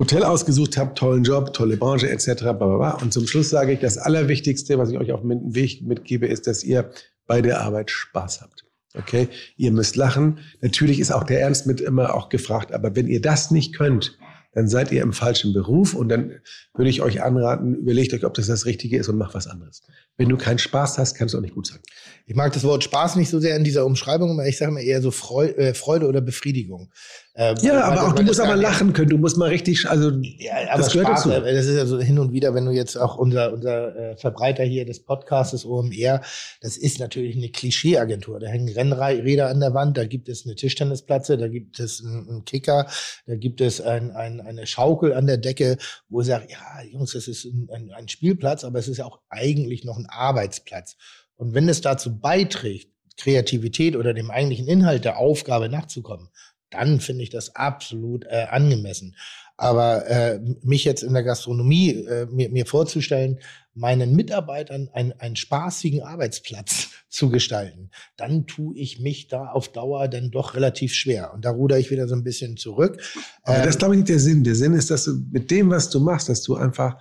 Hotel 0.00 0.24
ausgesucht 0.24 0.76
habt, 0.76 0.98
tollen 0.98 1.22
Job, 1.22 1.52
tolle 1.52 1.76
Branche 1.76 2.10
etc. 2.10 2.40
Blablabla. 2.40 2.98
Und 3.00 3.12
zum 3.12 3.28
Schluss 3.28 3.48
sage 3.48 3.70
ich, 3.70 3.78
das 3.78 3.96
Allerwichtigste, 3.96 4.76
was 4.76 4.90
ich 4.90 4.98
euch 4.98 5.12
auf 5.12 5.20
dem 5.20 5.54
Weg 5.54 5.82
mitgebe, 5.82 6.26
ist, 6.26 6.48
dass 6.48 6.64
ihr 6.64 6.90
bei 7.28 7.40
der 7.40 7.60
Arbeit 7.60 7.92
Spaß 7.92 8.40
habt. 8.42 8.64
Okay? 8.94 9.28
Ihr 9.56 9.70
müsst 9.70 9.94
lachen. 9.94 10.40
Natürlich 10.62 10.98
ist 10.98 11.12
auch 11.12 11.22
der 11.22 11.40
Ernst 11.42 11.68
mit 11.68 11.80
immer 11.80 12.16
auch 12.16 12.28
gefragt. 12.28 12.72
Aber 12.72 12.96
wenn 12.96 13.06
ihr 13.06 13.20
das 13.20 13.52
nicht 13.52 13.72
könnt, 13.72 14.18
dann 14.52 14.68
seid 14.68 14.92
ihr 14.92 15.02
im 15.02 15.12
falschen 15.12 15.52
Beruf 15.52 15.94
und 15.94 16.08
dann 16.08 16.40
würde 16.74 16.90
ich 16.90 17.02
euch 17.02 17.22
anraten, 17.22 17.74
überlegt 17.74 18.12
euch, 18.14 18.24
ob 18.24 18.34
das 18.34 18.46
das 18.46 18.66
Richtige 18.66 18.98
ist 18.98 19.08
und 19.08 19.16
macht 19.16 19.34
was 19.34 19.46
anderes. 19.46 19.82
Wenn 20.18 20.28
du 20.28 20.36
keinen 20.36 20.58
Spaß 20.58 20.98
hast, 20.98 21.14
kannst 21.14 21.32
du 21.32 21.38
auch 21.38 21.42
nicht 21.42 21.54
gut 21.54 21.66
sein. 21.66 21.80
Ich 22.26 22.36
mag 22.36 22.52
das 22.52 22.64
Wort 22.64 22.84
Spaß 22.84 23.16
nicht 23.16 23.30
so 23.30 23.40
sehr 23.40 23.56
in 23.56 23.64
dieser 23.64 23.86
Umschreibung, 23.86 24.32
aber 24.32 24.46
ich 24.46 24.58
sage 24.58 24.70
mal 24.70 24.82
eher 24.82 25.00
so 25.00 25.10
Freude, 25.10 25.56
äh, 25.56 25.74
Freude 25.74 26.06
oder 26.06 26.20
Befriedigung. 26.20 26.92
Ähm, 27.34 27.56
ja, 27.62 27.82
aber 27.84 28.08
auch 28.08 28.12
du 28.12 28.22
musst 28.22 28.40
aber 28.40 28.56
lachen 28.56 28.92
können. 28.92 29.08
Du 29.08 29.16
musst 29.16 29.38
mal 29.38 29.48
richtig, 29.48 29.88
also 29.88 30.10
ja, 30.20 30.52
aber 30.70 30.82
das 30.82 30.92
gehört 30.92 31.08
Spaß, 31.08 31.24
dazu. 31.24 31.30
Äh, 31.30 31.54
das 31.54 31.64
ist 31.64 31.76
ja 31.76 31.86
so 31.86 31.98
hin 31.98 32.18
und 32.18 32.30
wieder, 32.32 32.54
wenn 32.54 32.66
du 32.66 32.72
jetzt 32.72 32.96
auch 32.96 33.16
unser 33.16 33.54
unser 33.54 33.96
äh, 33.96 34.16
Verbreiter 34.18 34.64
hier 34.64 34.84
des 34.84 35.02
Podcasts 35.02 35.64
OMR, 35.64 36.20
das 36.60 36.76
ist 36.76 37.00
natürlich 37.00 37.34
eine 37.36 37.48
Klischeeagentur. 37.48 38.38
Da 38.38 38.48
hängen 38.48 38.68
Rennräder 38.68 39.48
an 39.48 39.60
der 39.60 39.72
Wand, 39.72 39.96
da 39.96 40.04
gibt 40.04 40.28
es 40.28 40.44
eine 40.44 40.56
Tischtennisplatte, 40.56 41.38
da 41.38 41.48
gibt 41.48 41.80
es 41.80 42.04
einen, 42.04 42.28
einen 42.28 42.44
Kicker, 42.44 42.86
da 43.26 43.36
gibt 43.36 43.62
es 43.62 43.80
ein, 43.80 44.10
ein, 44.10 44.42
eine 44.42 44.66
Schaukel 44.66 45.14
an 45.14 45.26
der 45.26 45.38
Decke, 45.38 45.78
wo 46.10 46.20
ich 46.20 46.26
sage, 46.26 46.48
ja, 46.50 46.82
Jungs, 46.82 47.12
das 47.12 47.28
ist 47.28 47.46
ein, 47.46 47.70
ein, 47.72 47.90
ein 47.92 48.08
Spielplatz, 48.08 48.62
aber 48.62 48.78
es 48.78 48.88
ist 48.88 48.98
ja 48.98 49.06
auch 49.06 49.20
eigentlich 49.30 49.84
noch 49.84 49.96
ein 50.02 50.06
Arbeitsplatz. 50.08 50.96
Und 51.36 51.54
wenn 51.54 51.68
es 51.68 51.80
dazu 51.80 52.18
beiträgt, 52.18 52.88
Kreativität 53.16 53.96
oder 53.96 54.14
dem 54.14 54.30
eigentlichen 54.30 54.68
Inhalt 54.68 55.04
der 55.04 55.18
Aufgabe 55.18 55.68
nachzukommen, 55.68 56.28
dann 56.70 57.00
finde 57.00 57.22
ich 57.22 57.30
das 57.30 57.54
absolut 57.54 58.24
äh, 58.24 58.46
angemessen. 58.50 59.14
Aber 59.56 60.06
äh, 60.08 60.40
mich 60.62 60.84
jetzt 60.84 61.02
in 61.02 61.12
der 61.12 61.22
Gastronomie 61.22 61.90
äh, 61.90 62.26
mir, 62.26 62.48
mir 62.48 62.66
vorzustellen, 62.66 63.38
meinen 63.74 64.16
Mitarbeitern 64.16 64.88
einen, 64.92 65.12
einen 65.12 65.36
spaßigen 65.36 66.02
Arbeitsplatz 66.02 66.88
zu 67.08 67.30
gestalten, 67.30 67.90
dann 68.16 68.46
tue 68.46 68.74
ich 68.76 69.00
mich 69.00 69.28
da 69.28 69.46
auf 69.46 69.70
Dauer 69.70 70.08
dann 70.08 70.30
doch 70.30 70.54
relativ 70.54 70.94
schwer. 70.94 71.32
Und 71.34 71.44
da 71.44 71.50
ruder 71.50 71.78
ich 71.78 71.90
wieder 71.90 72.08
so 72.08 72.14
ein 72.14 72.24
bisschen 72.24 72.56
zurück. 72.56 73.00
Aber 73.42 73.58
ähm, 73.58 73.62
das 73.62 73.74
ist, 73.74 73.78
glaube 73.78 73.94
ich, 73.94 73.98
nicht 73.98 74.08
der 74.08 74.18
Sinn. 74.18 74.44
Der 74.44 74.54
Sinn 74.54 74.72
ist, 74.72 74.90
dass 74.90 75.04
du 75.04 75.12
mit 75.30 75.50
dem, 75.50 75.70
was 75.70 75.90
du 75.90 76.00
machst, 76.00 76.28
dass 76.28 76.42
du 76.42 76.56
einfach 76.56 76.96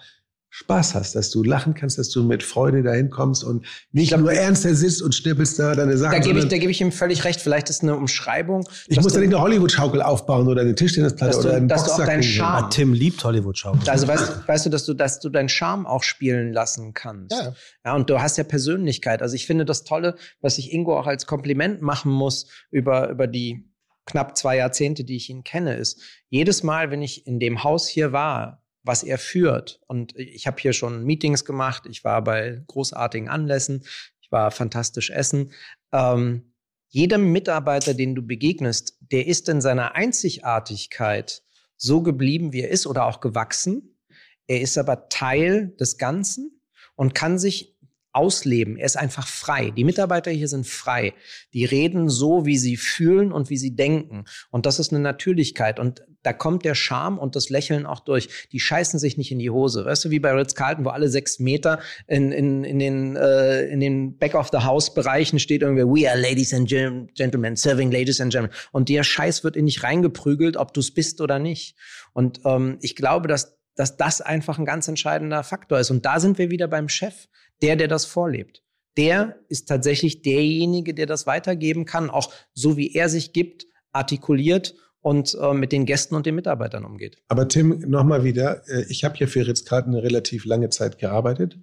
Spaß 0.53 0.95
hast, 0.95 1.15
dass 1.15 1.29
du 1.29 1.43
lachen 1.43 1.75
kannst, 1.75 1.97
dass 1.97 2.09
du 2.09 2.23
mit 2.23 2.43
Freude 2.43 2.83
dahin 2.83 3.09
kommst 3.09 3.41
und 3.45 3.65
nicht 3.93 4.15
nur 4.17 4.33
ernster 4.33 4.75
sitzt 4.75 5.01
und 5.01 5.15
schnippelst 5.15 5.57
da 5.57 5.73
deine 5.75 5.97
Sachen. 5.97 6.11
Da 6.11 6.19
gebe 6.19 6.39
ich, 6.39 6.47
da 6.49 6.57
gebe 6.57 6.69
ich 6.71 6.81
ihm 6.81 6.91
völlig 6.91 7.23
recht. 7.23 7.39
Vielleicht 7.39 7.69
ist 7.69 7.83
eine 7.83 7.95
Umschreibung. 7.95 8.67
ich 8.87 8.99
muss 9.01 9.13
da 9.13 9.21
nicht 9.21 9.29
eine 9.29 9.41
Hollywood-Schaukel 9.41 10.01
aufbauen 10.01 10.49
oder 10.49 10.61
eine 10.61 10.75
Tischtennisplatte 10.75 11.37
oder 11.39 11.53
einen 11.55 11.69
dass 11.69 11.85
du 11.85 11.91
auch 11.91 11.97
Boxsack. 11.97 12.07
deinen. 12.07 12.23
Charme- 12.23 12.69
Tim 12.69 12.91
liebt 12.93 13.23
Hollywood-Schaukel. 13.23 13.89
Also 13.89 14.07
weißt, 14.09 14.45
weißt 14.45 14.65
du, 14.65 14.69
dass 14.69 14.85
du, 14.85 14.93
dass 14.93 15.21
du 15.21 15.29
deinen 15.29 15.47
Charme 15.47 15.87
auch 15.87 16.03
spielen 16.03 16.51
lassen 16.51 16.93
kannst. 16.93 17.31
Ja. 17.31 17.53
ja, 17.85 17.95
und 17.95 18.09
du 18.09 18.19
hast 18.21 18.37
ja 18.37 18.43
Persönlichkeit. 18.43 19.21
Also 19.21 19.35
ich 19.35 19.47
finde 19.47 19.63
das 19.63 19.85
Tolle, 19.85 20.15
was 20.41 20.57
ich 20.57 20.73
Ingo 20.73 20.99
auch 20.99 21.07
als 21.07 21.25
Kompliment 21.27 21.81
machen 21.81 22.11
muss 22.11 22.47
über, 22.71 23.09
über 23.09 23.25
die 23.27 23.69
knapp 24.05 24.35
zwei 24.37 24.57
Jahrzehnte, 24.57 25.05
die 25.05 25.15
ich 25.15 25.29
ihn 25.29 25.45
kenne, 25.45 25.75
ist, 25.77 26.01
jedes 26.29 26.61
Mal, 26.63 26.91
wenn 26.91 27.01
ich 27.01 27.25
in 27.25 27.39
dem 27.39 27.63
Haus 27.63 27.87
hier 27.87 28.11
war, 28.11 28.60
was 28.83 29.03
er 29.03 29.17
führt, 29.17 29.79
und 29.87 30.17
ich 30.17 30.47
habe 30.47 30.59
hier 30.59 30.73
schon 30.73 31.03
Meetings 31.03 31.45
gemacht, 31.45 31.83
ich 31.89 32.03
war 32.03 32.23
bei 32.23 32.61
großartigen 32.67 33.29
Anlässen, 33.29 33.83
ich 34.21 34.31
war 34.31 34.51
fantastisch 34.51 35.09
essen, 35.09 35.51
ähm, 35.91 36.53
jedem 36.87 37.31
Mitarbeiter, 37.31 37.93
den 37.93 38.15
du 38.15 38.21
begegnest, 38.21 38.97
der 38.99 39.25
ist 39.25 39.47
in 39.47 39.61
seiner 39.61 39.95
Einzigartigkeit 39.95 41.41
so 41.77 42.01
geblieben, 42.01 42.51
wie 42.51 42.61
er 42.61 42.69
ist 42.69 42.85
oder 42.85 43.05
auch 43.05 43.21
gewachsen. 43.21 43.97
Er 44.45 44.59
ist 44.59 44.77
aber 44.77 45.07
Teil 45.07 45.73
des 45.79 45.97
Ganzen 45.97 46.61
und 46.95 47.15
kann 47.15 47.39
sich 47.39 47.77
ausleben. 48.11 48.75
Er 48.75 48.85
ist 48.85 48.97
einfach 48.97 49.25
frei. 49.25 49.71
Die 49.71 49.85
Mitarbeiter 49.85 50.31
hier 50.31 50.49
sind 50.49 50.67
frei. 50.67 51.13
Die 51.53 51.63
reden 51.63 52.09
so, 52.09 52.45
wie 52.45 52.57
sie 52.57 52.75
fühlen 52.75 53.31
und 53.31 53.49
wie 53.49 53.57
sie 53.57 53.75
denken. 53.75 54.25
Und 54.49 54.65
das 54.65 54.79
ist 54.79 54.91
eine 54.91 54.99
Natürlichkeit. 54.99 55.79
Und 55.79 56.05
da 56.23 56.33
kommt 56.33 56.65
der 56.65 56.75
Charme 56.75 57.17
und 57.17 57.35
das 57.35 57.49
Lächeln 57.49 57.85
auch 57.85 57.99
durch. 57.99 58.47
Die 58.51 58.59
scheißen 58.59 58.99
sich 58.99 59.17
nicht 59.17 59.31
in 59.31 59.39
die 59.39 59.49
Hose. 59.49 59.85
Weißt 59.85 60.05
du, 60.05 60.09
wie 60.09 60.19
bei 60.19 60.31
Ritz-Carlton, 60.31 60.85
wo 60.85 60.89
alle 60.89 61.09
sechs 61.09 61.39
Meter 61.39 61.79
in, 62.07 62.31
in, 62.31 62.63
in 62.63 62.79
den, 62.79 63.15
äh, 63.15 63.65
in 63.65 63.79
den 63.79 64.17
Back-of-the-House-Bereichen 64.17 65.39
steht 65.39 65.61
irgendwie, 65.61 65.83
we 65.83 66.09
are 66.09 66.19
ladies 66.19 66.53
and 66.53 66.67
gen- 66.67 67.07
gentlemen, 67.15 67.55
serving 67.55 67.91
ladies 67.91 68.21
and 68.21 68.31
gentlemen. 68.31 68.55
Und 68.71 68.89
der 68.89 69.03
Scheiß 69.03 69.43
wird 69.43 69.55
in 69.55 69.65
dich 69.65 69.83
reingeprügelt, 69.83 70.57
ob 70.57 70.73
du 70.73 70.79
es 70.79 70.93
bist 70.93 71.21
oder 71.21 71.39
nicht. 71.39 71.75
Und 72.13 72.41
ähm, 72.45 72.77
ich 72.81 72.95
glaube, 72.95 73.27
dass 73.27 73.57
dass 73.75 73.95
das 73.95 74.19
einfach 74.19 74.59
ein 74.59 74.65
ganz 74.65 74.87
entscheidender 74.89 75.43
Faktor 75.43 75.79
ist. 75.79 75.91
Und 75.91 76.05
da 76.05 76.19
sind 76.19 76.37
wir 76.37 76.51
wieder 76.51 76.67
beim 76.67 76.89
Chef, 76.89 77.27
der, 77.61 77.77
der 77.77 77.87
das 77.87 78.05
vorlebt. 78.05 78.63
Der 78.97 79.39
ist 79.47 79.69
tatsächlich 79.69 80.21
derjenige, 80.21 80.93
der 80.93 81.05
das 81.05 81.25
weitergeben 81.25 81.85
kann, 81.85 82.09
auch 82.09 82.33
so 82.53 82.75
wie 82.75 82.93
er 82.93 83.07
sich 83.07 83.31
gibt, 83.31 83.65
artikuliert 83.93 84.75
und 85.01 85.35
äh, 85.39 85.53
mit 85.53 85.71
den 85.71 85.85
Gästen 85.85 86.15
und 86.15 86.25
den 86.25 86.35
Mitarbeitern 86.35 86.85
umgeht. 86.85 87.17
Aber 87.27 87.47
Tim, 87.47 87.79
nochmal 87.87 88.23
wieder, 88.23 88.67
äh, 88.69 88.85
ich 88.89 89.03
habe 89.03 89.15
hier 89.17 89.27
für 89.27 89.45
Ritz-Carlton 89.47 89.93
eine 89.93 90.03
relativ 90.03 90.45
lange 90.45 90.69
Zeit 90.69 90.97
gearbeitet. 90.99 91.57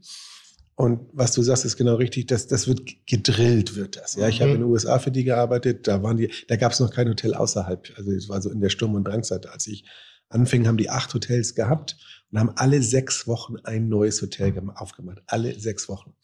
Und 0.74 1.08
was 1.12 1.32
du 1.32 1.42
sagst, 1.42 1.64
ist 1.64 1.76
genau 1.76 1.96
richtig, 1.96 2.26
dass 2.28 2.46
das 2.46 2.68
wird 2.68 2.82
gedrillt, 3.06 3.74
wird 3.74 3.96
das. 3.96 4.14
Ja, 4.14 4.28
ich 4.28 4.38
Mhm. 4.38 4.42
habe 4.42 4.52
in 4.52 4.60
den 4.60 4.70
USA 4.70 4.98
für 5.00 5.10
die 5.10 5.24
gearbeitet, 5.24 5.88
da 5.88 6.02
waren 6.04 6.16
die, 6.16 6.30
da 6.46 6.54
gab 6.56 6.70
es 6.72 6.78
noch 6.80 6.92
kein 6.92 7.08
Hotel 7.08 7.34
außerhalb. 7.34 7.92
Also 7.96 8.12
es 8.12 8.28
war 8.28 8.40
so 8.40 8.50
in 8.50 8.60
der 8.60 8.68
Sturm- 8.68 8.94
und 8.94 9.04
Drangzeit, 9.04 9.46
als 9.48 9.66
ich 9.66 9.84
anfing, 10.28 10.66
haben 10.68 10.76
die 10.76 10.90
acht 10.90 11.12
Hotels 11.14 11.54
gehabt 11.56 11.96
und 12.30 12.38
haben 12.38 12.50
alle 12.56 12.80
sechs 12.82 13.26
Wochen 13.26 13.56
ein 13.64 13.88
neues 13.88 14.22
Hotel 14.22 14.52
gem- 14.52 14.70
aufgemacht. 14.70 15.18
Alle 15.26 15.58
sechs 15.58 15.88
Wochen. 15.88 16.14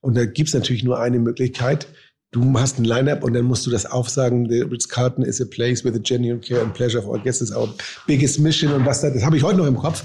Und 0.00 0.14
da 0.16 0.26
gibt's 0.26 0.52
natürlich 0.52 0.84
nur 0.84 1.00
eine 1.00 1.18
Möglichkeit. 1.18 1.86
Du 2.36 2.60
hast 2.60 2.78
ein 2.78 2.84
Line-Up 2.84 3.24
und 3.24 3.32
dann 3.32 3.46
musst 3.46 3.64
du 3.64 3.70
das 3.70 3.86
aufsagen. 3.86 4.46
The 4.50 4.60
Ritz-Carlton 4.60 5.24
is 5.24 5.40
a 5.40 5.46
place 5.46 5.82
with 5.84 5.94
a 5.94 5.98
genuine 5.98 6.38
care 6.38 6.60
and 6.60 6.74
pleasure 6.74 6.98
of 6.98 7.08
our 7.08 7.18
guests 7.18 7.40
is 7.40 7.50
our 7.50 7.72
biggest 8.06 8.38
mission 8.38 8.74
und 8.74 8.84
was 8.84 9.00
da, 9.00 9.08
das 9.08 9.24
habe 9.24 9.38
ich 9.38 9.42
heute 9.42 9.56
noch 9.56 9.66
im 9.66 9.78
Kopf. 9.78 10.04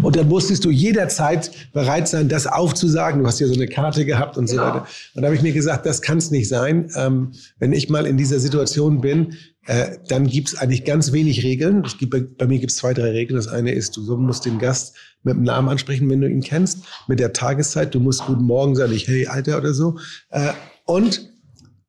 Und 0.00 0.16
dann 0.16 0.26
musstest 0.28 0.64
du 0.64 0.70
jederzeit 0.70 1.50
bereit 1.74 2.08
sein, 2.08 2.30
das 2.30 2.46
aufzusagen. 2.46 3.20
Du 3.20 3.26
hast 3.26 3.40
ja 3.40 3.46
so 3.46 3.52
eine 3.52 3.66
Karte 3.66 4.06
gehabt 4.06 4.38
und 4.38 4.48
so 4.48 4.56
weiter. 4.56 4.86
Und 5.14 5.20
da 5.20 5.26
habe 5.26 5.36
ich 5.36 5.42
mir 5.42 5.52
gesagt, 5.52 5.84
das 5.84 6.00
kann 6.00 6.16
es 6.16 6.30
nicht 6.30 6.48
sein. 6.48 6.90
Ähm, 6.96 7.32
wenn 7.58 7.74
ich 7.74 7.90
mal 7.90 8.06
in 8.06 8.16
dieser 8.16 8.38
Situation 8.40 9.02
bin, 9.02 9.34
äh, 9.66 9.98
dann 10.08 10.28
gibt 10.28 10.48
es 10.48 10.54
eigentlich 10.56 10.84
ganz 10.84 11.12
wenig 11.12 11.44
Regeln. 11.44 11.82
Es 11.84 11.98
gibt, 11.98 12.10
bei, 12.12 12.20
bei 12.20 12.46
mir 12.46 12.58
gibt 12.58 12.72
es 12.72 12.78
zwei, 12.78 12.94
drei 12.94 13.10
Regeln. 13.10 13.36
Das 13.36 13.48
eine 13.48 13.72
ist, 13.72 13.96
du 13.96 14.16
musst 14.16 14.46
den 14.46 14.58
Gast 14.58 14.96
mit 15.24 15.34
dem 15.34 15.42
Namen 15.42 15.68
ansprechen, 15.68 16.08
wenn 16.08 16.22
du 16.22 16.28
ihn 16.28 16.42
kennst, 16.42 16.84
mit 17.06 17.20
der 17.20 17.34
Tageszeit. 17.34 17.94
Du 17.94 18.00
musst 18.00 18.24
Guten 18.24 18.44
Morgen 18.44 18.74
sagen, 18.76 18.92
nicht 18.92 19.08
Hey, 19.08 19.26
Alter 19.26 19.58
oder 19.58 19.74
so. 19.74 19.98
Äh, 20.30 20.52
und 20.84 21.30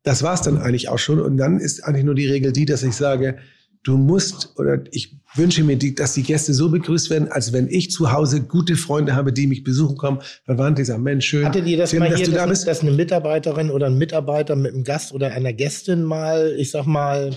das 0.03 0.21
war's 0.21 0.41
dann 0.41 0.57
eigentlich 0.57 0.89
auch 0.89 0.99
schon. 0.99 1.19
Und 1.19 1.37
dann 1.37 1.59
ist 1.59 1.83
eigentlich 1.83 2.03
nur 2.03 2.15
die 2.15 2.27
Regel 2.27 2.51
die, 2.51 2.65
dass 2.65 2.83
ich 2.83 2.95
sage, 2.95 3.37
du 3.83 3.97
musst 3.97 4.53
oder 4.57 4.83
ich 4.91 5.17
wünsche 5.35 5.63
mir, 5.63 5.77
die, 5.77 5.95
dass 5.95 6.13
die 6.13 6.23
Gäste 6.23 6.53
so 6.53 6.69
begrüßt 6.69 7.09
werden, 7.09 7.31
als 7.31 7.53
wenn 7.53 7.67
ich 7.67 7.91
zu 7.91 8.11
Hause 8.11 8.41
gute 8.41 8.75
Freunde 8.75 9.15
habe, 9.15 9.33
die 9.33 9.47
mich 9.47 9.63
besuchen 9.63 9.97
kommen, 9.97 10.21
Verwandte, 10.45 10.81
die 10.81 10.85
sagen, 10.85 11.03
Mensch, 11.03 11.25
schön. 11.25 11.45
Hattet 11.45 11.65
ihr 11.65 11.77
das 11.77 11.91
Tim, 11.91 11.99
mal 11.99 12.09
dass 12.09 12.19
hier, 12.19 12.27
du 12.27 12.31
da 12.33 12.39
dass, 12.39 12.49
bist? 12.49 12.67
dass 12.67 12.81
eine 12.81 12.91
Mitarbeiterin 12.91 13.69
oder 13.69 13.87
ein 13.87 13.97
Mitarbeiter 13.97 14.55
mit 14.55 14.73
einem 14.73 14.83
Gast 14.83 15.13
oder 15.13 15.31
einer 15.31 15.53
Gästin 15.53 16.03
mal, 16.03 16.55
ich 16.57 16.71
sag 16.71 16.85
mal, 16.85 17.35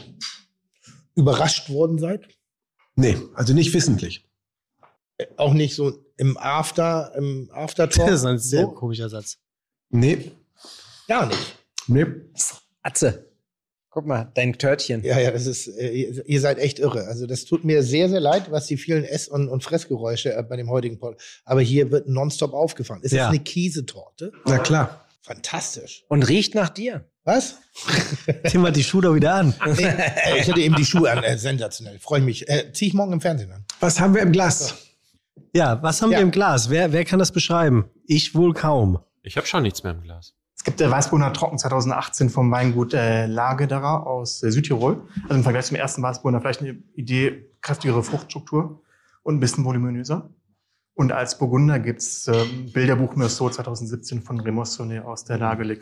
überrascht 1.15 1.70
worden 1.70 1.99
seid? 1.99 2.28
Nee, 2.94 3.17
also 3.35 3.52
nicht 3.52 3.75
wissentlich. 3.75 4.25
Auch 5.36 5.55
nicht 5.55 5.75
so 5.75 5.99
im 6.17 6.36
After, 6.36 7.12
im 7.17 7.49
Aftertalk? 7.52 8.09
Das 8.10 8.20
ist 8.20 8.26
ein 8.26 8.39
sehr 8.39 8.62
so? 8.62 8.68
komischer 8.73 9.09
Satz. 9.09 9.39
Nee. 9.91 10.33
Gar 11.09 11.26
nicht. 11.26 11.57
Nee. 11.89 12.07
Atze, 12.83 13.31
guck 13.91 14.07
mal, 14.07 14.31
dein 14.35 14.59
Törtchen. 14.59 15.02
Ja, 15.05 15.18
ja, 15.18 15.31
das 15.31 15.47
ist, 15.47 15.68
äh, 15.68 15.89
ihr, 16.26 16.41
seid 16.41 16.59
echt 16.59 16.78
irre. 16.78 17.07
Also 17.07 17.26
das 17.26 17.44
tut 17.44 17.65
mir 17.65 17.83
sehr, 17.83 18.09
sehr 18.09 18.20
leid, 18.20 18.51
was 18.51 18.67
die 18.67 18.76
vielen 18.76 19.05
Ess- 19.05 19.28
und, 19.28 19.49
und 19.49 19.62
Fressgeräusche 19.65 20.35
äh, 20.35 20.43
bei 20.43 20.57
dem 20.57 20.68
heutigen 20.70 20.99
Pod. 20.99 21.20
Aber 21.44 21.60
hier 21.60 21.91
wird 21.91 22.09
nonstop 22.09 22.52
aufgefahren. 22.55 23.02
Ist 23.02 23.12
Ja. 23.12 23.25
das 23.25 23.28
eine 23.31 23.41
Käsetorte? 23.41 24.33
Na 24.47 24.59
klar. 24.59 25.05
Fantastisch. 25.23 26.05
Und 26.09 26.23
riecht 26.28 26.55
nach 26.55 26.68
dir. 26.68 27.05
Was? 27.25 27.57
Tim 28.49 28.65
hat 28.65 28.76
die 28.76 28.85
Schuhe 28.85 29.02
doch 29.02 29.15
wieder 29.17 29.35
an. 29.35 29.52
Nee, 29.76 29.83
äh, 29.85 30.39
ich 30.41 30.49
hatte 30.49 30.60
eben 30.60 30.76
die 30.76 30.85
Schuhe 30.85 31.10
an. 31.10 31.25
Äh, 31.25 31.36
sensationell. 31.36 31.99
Freue 31.99 32.20
mich. 32.20 32.49
Äh, 32.49 32.73
zieh 32.73 32.86
ich 32.86 32.94
morgen 32.94 33.12
im 33.12 33.20
Fernsehen 33.20 33.51
an. 33.51 33.65
Was 33.81 33.99
haben 33.99 34.15
wir 34.15 34.23
im 34.23 34.31
Glas? 34.31 34.76
Ja, 35.52 35.83
was 35.83 36.01
haben 36.02 36.12
Ja. 36.12 36.18
wir 36.18 36.23
im 36.23 36.31
Glas? 36.31 36.70
Wer, 36.70 36.93
wer 36.93 37.05
kann 37.05 37.18
das 37.18 37.33
beschreiben? 37.33 37.91
Ich 38.07 38.36
wohl 38.36 38.55
kaum. 38.55 39.01
Ich 39.23 39.36
habe 39.36 39.47
schon 39.49 39.65
nichts 39.65 39.83
mehr 39.83 39.93
im 39.94 40.02
Glas. 40.02 40.35
Es 40.67 40.70
gibt 40.70 40.81
der 40.81 40.91
Weißbrunner 40.91 41.33
Trocken 41.33 41.59
2018 41.59 42.28
vom 42.28 42.51
Weingut 42.51 42.93
äh, 42.93 43.27
Lagederer 43.27 44.05
aus 44.05 44.43
äh, 44.43 44.51
Südtirol. 44.51 45.01
Also 45.23 45.35
im 45.36 45.45
Vergleich 45.45 45.67
zum 45.67 45.77
ersten 45.77 46.03
Weißbrunner 46.03 46.41
vielleicht 46.41 46.61
eine 46.61 46.77
Idee, 46.97 47.53
kräftigere 47.61 48.03
Fruchtstruktur 48.03 48.83
und 49.23 49.36
ein 49.36 49.39
bisschen 49.39 49.65
voluminöser. 49.65 50.28
Und 50.95 51.12
als 51.12 51.39
Burgunder 51.39 51.78
gibt's 51.78 52.27
ähm, 52.27 52.73
Bilderbuch 52.73 53.15
Meursault 53.15 53.55
2017 53.55 54.23
von 54.23 54.41
Remossonet 54.41 55.05
aus 55.05 55.25
der 55.25 55.39
Lage 55.39 55.62
Le 55.62 55.78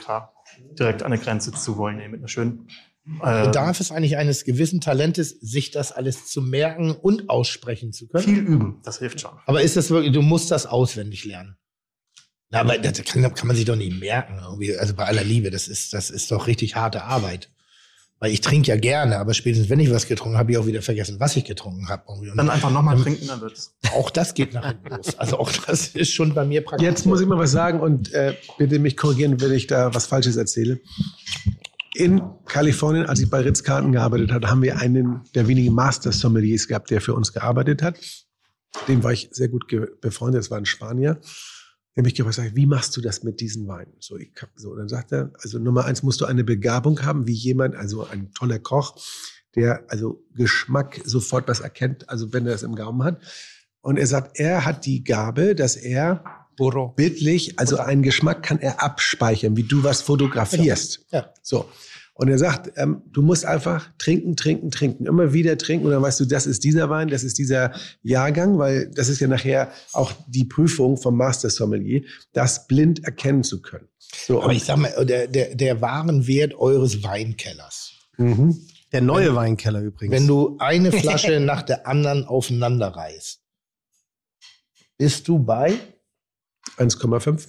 direkt 0.78 1.02
an 1.02 1.12
der 1.12 1.20
Grenze 1.20 1.52
zu 1.52 1.78
Volnay 1.78 2.08
mit 2.08 2.20
einer 2.20 2.28
schönen 2.28 2.68
äh, 3.22 3.46
Bedarf 3.46 3.80
es 3.80 3.90
eigentlich 3.90 4.18
eines 4.18 4.44
gewissen 4.44 4.82
Talentes, 4.82 5.30
sich 5.30 5.70
das 5.70 5.92
alles 5.92 6.26
zu 6.26 6.42
merken 6.42 6.90
und 6.90 7.30
aussprechen 7.30 7.94
zu 7.94 8.06
können? 8.06 8.24
viel 8.24 8.38
üben. 8.38 8.80
Das 8.82 8.98
hilft 8.98 9.22
schon. 9.22 9.32
Aber 9.46 9.62
ist 9.62 9.78
das 9.78 9.88
wirklich, 9.88 10.12
du 10.12 10.20
musst 10.20 10.50
das 10.50 10.66
auswendig 10.66 11.24
lernen? 11.24 11.56
Na, 12.54 12.60
aber 12.60 12.78
das 12.78 13.02
kann, 13.02 13.22
kann 13.34 13.48
man 13.48 13.56
sich 13.56 13.64
doch 13.64 13.74
nicht 13.74 13.98
merken. 13.98 14.38
Irgendwie. 14.40 14.76
Also 14.76 14.94
bei 14.94 15.04
aller 15.04 15.24
Liebe, 15.24 15.50
das 15.50 15.66
ist, 15.66 15.92
das 15.92 16.08
ist 16.08 16.30
doch 16.30 16.46
richtig 16.46 16.76
harte 16.76 17.02
Arbeit. 17.02 17.50
Weil 18.20 18.30
ich 18.30 18.40
trinke 18.40 18.68
ja 18.68 18.76
gerne, 18.76 19.18
aber 19.18 19.34
spätestens 19.34 19.68
wenn 19.70 19.80
ich 19.80 19.90
was 19.90 20.06
getrunken 20.06 20.38
habe, 20.38 20.44
habe 20.44 20.52
ich 20.52 20.58
auch 20.58 20.66
wieder 20.66 20.80
vergessen, 20.80 21.18
was 21.18 21.34
ich 21.34 21.44
getrunken 21.44 21.88
habe. 21.88 22.04
Und 22.06 22.36
Dann 22.36 22.48
einfach 22.48 22.70
nochmal 22.70 22.96
trinken, 22.96 23.26
dann 23.26 23.40
wird's. 23.40 23.74
Auch 23.92 24.08
das 24.08 24.34
geht 24.34 24.54
nach 24.54 24.68
hinten 24.68 24.88
los. 24.88 25.18
Also 25.18 25.38
auch 25.38 25.50
das 25.50 25.88
ist 25.88 26.12
schon 26.12 26.32
bei 26.32 26.44
mir 26.44 26.64
praktisch. 26.64 26.86
Jetzt 26.86 27.06
muss 27.06 27.20
ich 27.20 27.26
mal 27.26 27.38
was 27.38 27.50
sagen 27.50 27.80
und 27.80 28.12
äh, 28.14 28.34
bitte 28.56 28.78
mich 28.78 28.96
korrigieren, 28.96 29.40
wenn 29.40 29.52
ich 29.52 29.66
da 29.66 29.92
was 29.92 30.06
Falsches 30.06 30.36
erzähle. 30.36 30.80
In 31.92 32.22
Kalifornien, 32.46 33.06
als 33.06 33.18
ich 33.18 33.28
bei 33.28 33.40
Ritz-Carlton 33.40 33.92
gearbeitet 33.92 34.30
habe, 34.30 34.48
haben 34.48 34.62
wir 34.62 34.78
einen 34.78 35.22
der 35.34 35.48
wenigen 35.48 35.74
Master-Sommeliers 35.74 36.68
gehabt, 36.68 36.90
der 36.90 37.00
für 37.00 37.14
uns 37.14 37.32
gearbeitet 37.32 37.82
hat. 37.82 37.98
Dem 38.86 39.02
war 39.02 39.12
ich 39.12 39.28
sehr 39.32 39.48
gut 39.48 39.64
befreundet, 40.00 40.38
das 40.38 40.50
war 40.52 40.58
ein 40.58 40.66
Spanier. 40.66 41.20
Der 41.96 42.02
mich 42.02 42.14
gefragt 42.14 42.56
wie 42.56 42.66
machst 42.66 42.96
du 42.96 43.00
das 43.00 43.22
mit 43.22 43.40
diesen 43.40 43.68
Weinen? 43.68 43.92
So, 44.00 44.16
ich 44.16 44.32
hab, 44.40 44.50
so, 44.56 44.74
dann 44.74 44.88
sagt 44.88 45.12
er, 45.12 45.32
also 45.40 45.58
Nummer 45.58 45.84
eins 45.84 46.02
musst 46.02 46.20
du 46.20 46.24
eine 46.24 46.42
Begabung 46.42 47.04
haben, 47.04 47.26
wie 47.26 47.32
jemand, 47.32 47.76
also 47.76 48.04
ein 48.04 48.32
toller 48.32 48.58
Koch, 48.58 48.96
der 49.54 49.84
also 49.88 50.24
Geschmack 50.34 51.00
sofort 51.04 51.46
was 51.46 51.60
erkennt, 51.60 52.08
also 52.08 52.32
wenn 52.32 52.46
er 52.46 52.54
es 52.54 52.64
im 52.64 52.74
Gaumen 52.74 53.04
hat. 53.04 53.20
Und 53.80 53.98
er 53.98 54.06
sagt, 54.06 54.40
er 54.40 54.64
hat 54.64 54.86
die 54.86 55.04
Gabe, 55.04 55.54
dass 55.54 55.76
er 55.76 56.24
bildlich, 56.96 57.58
also 57.58 57.78
einen 57.78 58.02
Geschmack 58.02 58.42
kann 58.42 58.58
er 58.58 58.82
abspeichern, 58.82 59.56
wie 59.56 59.64
du 59.64 59.82
was 59.82 60.02
fotografierst. 60.02 61.06
Ja. 61.10 61.32
So. 61.42 61.68
Und 62.16 62.28
er 62.28 62.38
sagt, 62.38 62.72
ähm, 62.76 63.02
du 63.12 63.22
musst 63.22 63.44
einfach 63.44 63.90
trinken, 63.98 64.36
trinken, 64.36 64.70
trinken, 64.70 65.06
immer 65.06 65.32
wieder 65.32 65.58
trinken 65.58 65.86
und 65.86 65.92
dann 65.92 66.02
weißt 66.02 66.20
du, 66.20 66.24
das 66.24 66.46
ist 66.46 66.62
dieser 66.62 66.88
Wein, 66.88 67.08
das 67.08 67.24
ist 67.24 67.38
dieser 67.38 67.72
Jahrgang, 68.02 68.56
weil 68.58 68.88
das 68.94 69.08
ist 69.08 69.18
ja 69.18 69.26
nachher 69.26 69.72
auch 69.92 70.12
die 70.28 70.44
Prüfung 70.44 70.96
vom 70.96 71.16
Master 71.16 71.50
Sommelier, 71.50 72.02
das 72.32 72.68
blind 72.68 73.04
erkennen 73.04 73.42
zu 73.42 73.60
können. 73.60 73.88
So, 73.98 74.42
Aber 74.42 74.52
ich 74.52 74.64
sag 74.64 74.76
mal, 74.76 75.04
der, 75.04 75.26
der, 75.26 75.56
der 75.56 75.80
Warenwert 75.80 76.54
eures 76.54 77.02
Weinkellers. 77.02 77.94
Mhm. 78.16 78.64
Der 78.92 79.00
neue 79.00 79.34
Weinkeller 79.34 79.80
übrigens. 79.80 80.14
Wenn 80.14 80.28
du 80.28 80.56
eine 80.60 80.92
Flasche 81.00 81.40
nach 81.40 81.62
der 81.62 81.88
anderen 81.88 82.24
aufeinander 82.26 82.88
reißt, 82.88 83.40
bist 84.96 85.26
du 85.26 85.40
bei 85.40 85.74
1,5. 86.78 87.48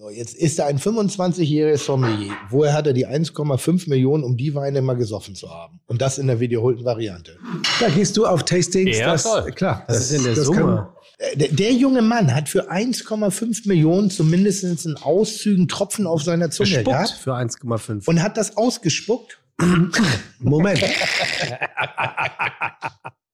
So, 0.00 0.10
jetzt 0.10 0.36
ist 0.36 0.60
da 0.60 0.66
ein 0.66 0.78
25-jähriges 0.78 1.78
Sommelier. 1.78 2.32
Woher 2.50 2.72
hat 2.72 2.86
er 2.86 2.92
die 2.92 3.08
1,5 3.08 3.88
Millionen, 3.90 4.22
um 4.22 4.36
die 4.36 4.54
Weine 4.54 4.80
mal 4.80 4.94
gesoffen 4.94 5.34
zu 5.34 5.50
haben? 5.50 5.80
Und 5.86 6.00
das 6.00 6.18
in 6.18 6.28
der 6.28 6.38
wiederholten 6.38 6.84
Variante. 6.84 7.36
Da 7.80 7.88
gehst 7.88 8.16
du 8.16 8.24
auf 8.24 8.44
Tastings. 8.44 8.96
Ja, 8.96 9.10
das, 9.10 9.24
voll. 9.24 9.50
klar. 9.50 9.82
Das 9.88 9.98
ist 9.98 10.12
in 10.12 10.22
der 10.22 10.36
Summe. 10.36 10.90
Äh, 11.18 11.36
Der, 11.36 11.48
der 11.48 11.72
junge 11.72 12.02
Mann 12.02 12.32
hat 12.32 12.48
für 12.48 12.70
1,5 12.70 13.66
Millionen 13.66 14.08
zumindest 14.08 14.62
in 14.86 14.96
Auszügen 14.98 15.66
Tropfen 15.66 16.06
auf 16.06 16.22
seiner 16.22 16.48
Zunge 16.52 16.68
Gespuckt 16.68 16.86
gehabt 16.96 17.10
für 17.10 17.34
1,5. 17.34 18.08
und 18.08 18.22
hat 18.22 18.36
das 18.36 18.56
ausgespuckt. 18.56 19.40
Moment. 20.38 20.80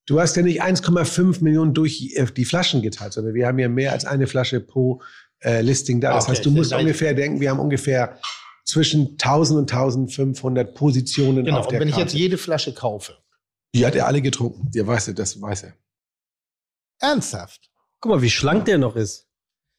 Du 0.07 0.20
hast 0.20 0.36
ja 0.36 0.43
nicht 0.43 0.62
1,5 0.62 1.43
Millionen 1.43 1.73
durch 1.73 2.12
äh, 2.15 2.26
die 2.34 2.44
Flaschen 2.44 2.83
geteilt, 2.83 3.15
sondern 3.15 3.34
wir 3.34 3.47
haben 3.47 3.59
ja 3.59 3.68
mehr 3.68 3.93
als 3.93 4.05
eine 4.05 4.26
Flasche 4.26 4.60
pro 4.60 5.01
äh, 5.44 5.60
Listing 5.60 6.00
da. 6.00 6.14
Das 6.14 6.24
Okay, 6.24 6.32
heißt, 6.32 6.47
du 6.47 6.50
musst 6.50 6.73
ungefähr 6.73 7.14
denken, 7.14 7.40
wir 7.40 7.50
haben 7.50 7.60
ungefähr 7.60 8.18
zwischen 8.64 9.10
1000 9.12 9.58
und 9.60 9.73
1500 9.73 10.74
Positionen 10.74 11.44
Genau, 11.44 11.58
auf 11.58 11.66
und 11.66 11.73
der 11.73 11.81
wenn 11.81 11.89
ich 11.89 11.97
jetzt 11.97 12.14
jede 12.14 12.39
Flasche 12.39 12.73
kaufe. 12.73 13.14
die 13.74 13.84
hat 13.84 13.94
er 13.94 14.06
alle 14.06 14.23
getrunken. 14.23 14.70
Der 14.73 14.86
weiß 14.86 15.08
er, 15.08 15.14
das 15.14 15.40
weiß 15.40 15.64
er. 15.64 15.74
Ernsthaft. 17.00 17.70
Guck 18.00 18.12
mal, 18.12 18.23
wie 18.23 18.31
schlank 18.31 18.64
der 18.66 18.78
noch 18.78 18.97
ist. 18.97 19.26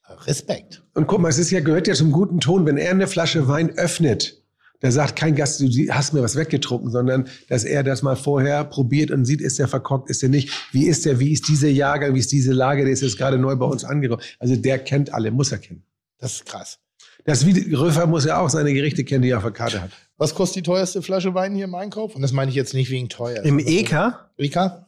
Respekt. 0.08 0.84
Und 0.94 1.08
guck 1.08 1.20
mal, 1.20 1.30
es 1.30 1.40
ist 1.40 1.50
ja, 1.50 1.62
gehört 1.62 1.88
ja 1.88 1.96
zum 1.96 2.12
guten 2.12 2.40
Ton, 2.40 2.66
wenn 2.68 2.78
er 2.78 2.92
eine 2.92 3.08
Flasche 3.08 3.48
Wein 3.48 3.72
öffnet, 3.78 4.44
da 4.80 4.92
sagt 4.92 5.16
kein 5.16 5.36
Gast, 5.36 5.60
du 5.62 5.68
hast 5.90 6.14
mir 6.14 6.22
was 6.22 6.36
weggetrunken, 6.36 6.92
sondern 6.92 7.28
dass 7.50 7.64
er 7.64 7.84
das 7.84 8.02
mal 8.02 8.16
vorher 8.16 8.64
probiert 8.64 9.12
und 9.12 9.26
sieht, 9.26 9.42
ist 9.42 9.60
der 9.60 9.68
verkockt, 9.68 10.10
ist 10.10 10.22
der 10.22 10.30
nicht, 10.30 10.50
wie 10.72 10.86
ist 10.86 11.06
der, 11.06 11.20
wie 11.20 11.32
ist 11.32 11.48
diese 11.48 11.70
Jahrgang, 11.70 12.14
wie 12.16 12.20
ist 12.20 12.32
diese 12.32 12.54
Lage, 12.54 12.84
der 12.84 12.94
ist 12.94 13.02
jetzt 13.02 13.18
gerade 13.18 13.38
neu 13.38 13.56
bei 13.56 13.66
uns 13.66 13.84
angekommen. 13.84 14.22
Also 14.40 14.56
der 14.56 14.80
kennt 14.80 15.14
alle, 15.14 15.32
muss 15.32 15.52
er 15.52 15.60
kennen. 15.60 15.84
Das 16.18 16.34
ist 16.34 16.46
krass. 16.46 16.80
Das 17.26 17.46
wie 17.46 17.74
Röfer 17.74 18.06
muss 18.06 18.26
ja 18.26 18.40
auch 18.40 18.50
seine 18.50 18.74
Gerichte 18.74 19.04
kennen, 19.04 19.24
die 19.24 19.30
er 19.30 19.38
auf 19.38 19.44
der 19.44 19.52
Karte 19.52 19.82
hat. 19.82 19.92
Was 20.18 20.36
kostet 20.36 20.58
die 20.58 20.64
teuerste 20.64 21.02
Flasche 21.02 21.34
Wein 21.34 21.56
hier 21.56 21.66
im 21.66 21.76
Einkauf? 21.76 22.16
Und 22.16 22.22
das 22.22 22.32
meine 22.32 22.50
ich 22.50 22.56
jetzt 22.56 22.74
nicht 22.74 22.92
wegen 22.92 23.10
teuer. 23.10 23.44
Im 23.44 23.60
EK? 23.60 24.14
EK? 24.38 24.85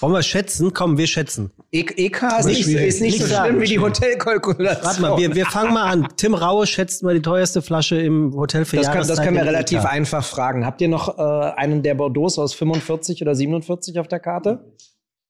Wollen 0.00 0.12
wir 0.12 0.22
schätzen? 0.22 0.74
Komm, 0.74 0.98
wir 0.98 1.06
schätzen. 1.06 1.52
EK 1.72 2.22
ist 2.38 2.46
nicht, 2.46 2.68
ist 2.68 3.00
nicht 3.00 3.20
so 3.20 3.26
schlimm 3.26 3.60
wie 3.60 3.66
die 3.66 3.78
Hotelkalkulation. 3.78 4.84
Warte 4.84 5.00
mal, 5.00 5.16
wir, 5.16 5.34
wir 5.34 5.46
fangen 5.46 5.72
mal 5.74 5.84
an. 5.90 6.08
Tim 6.16 6.34
Raue 6.34 6.66
schätzt 6.66 7.02
mal 7.02 7.14
die 7.14 7.22
teuerste 7.22 7.62
Flasche 7.62 8.00
im 8.00 8.34
Hotel 8.34 8.64
für 8.64 8.76
Das, 8.76 8.86
kann, 8.86 8.94
Jahreszeit 8.96 9.18
das 9.18 9.24
können 9.24 9.36
wir 9.36 9.44
relativ 9.44 9.80
EK. 9.80 9.86
einfach 9.90 10.24
fragen. 10.24 10.66
Habt 10.66 10.80
ihr 10.80 10.88
noch 10.88 11.18
äh, 11.18 11.22
einen 11.56 11.82
der 11.82 11.94
Bordeaux 11.94 12.38
aus 12.38 12.54
45 12.54 13.22
oder 13.22 13.34
47 13.34 13.98
auf 13.98 14.08
der 14.08 14.20
Karte? 14.20 14.72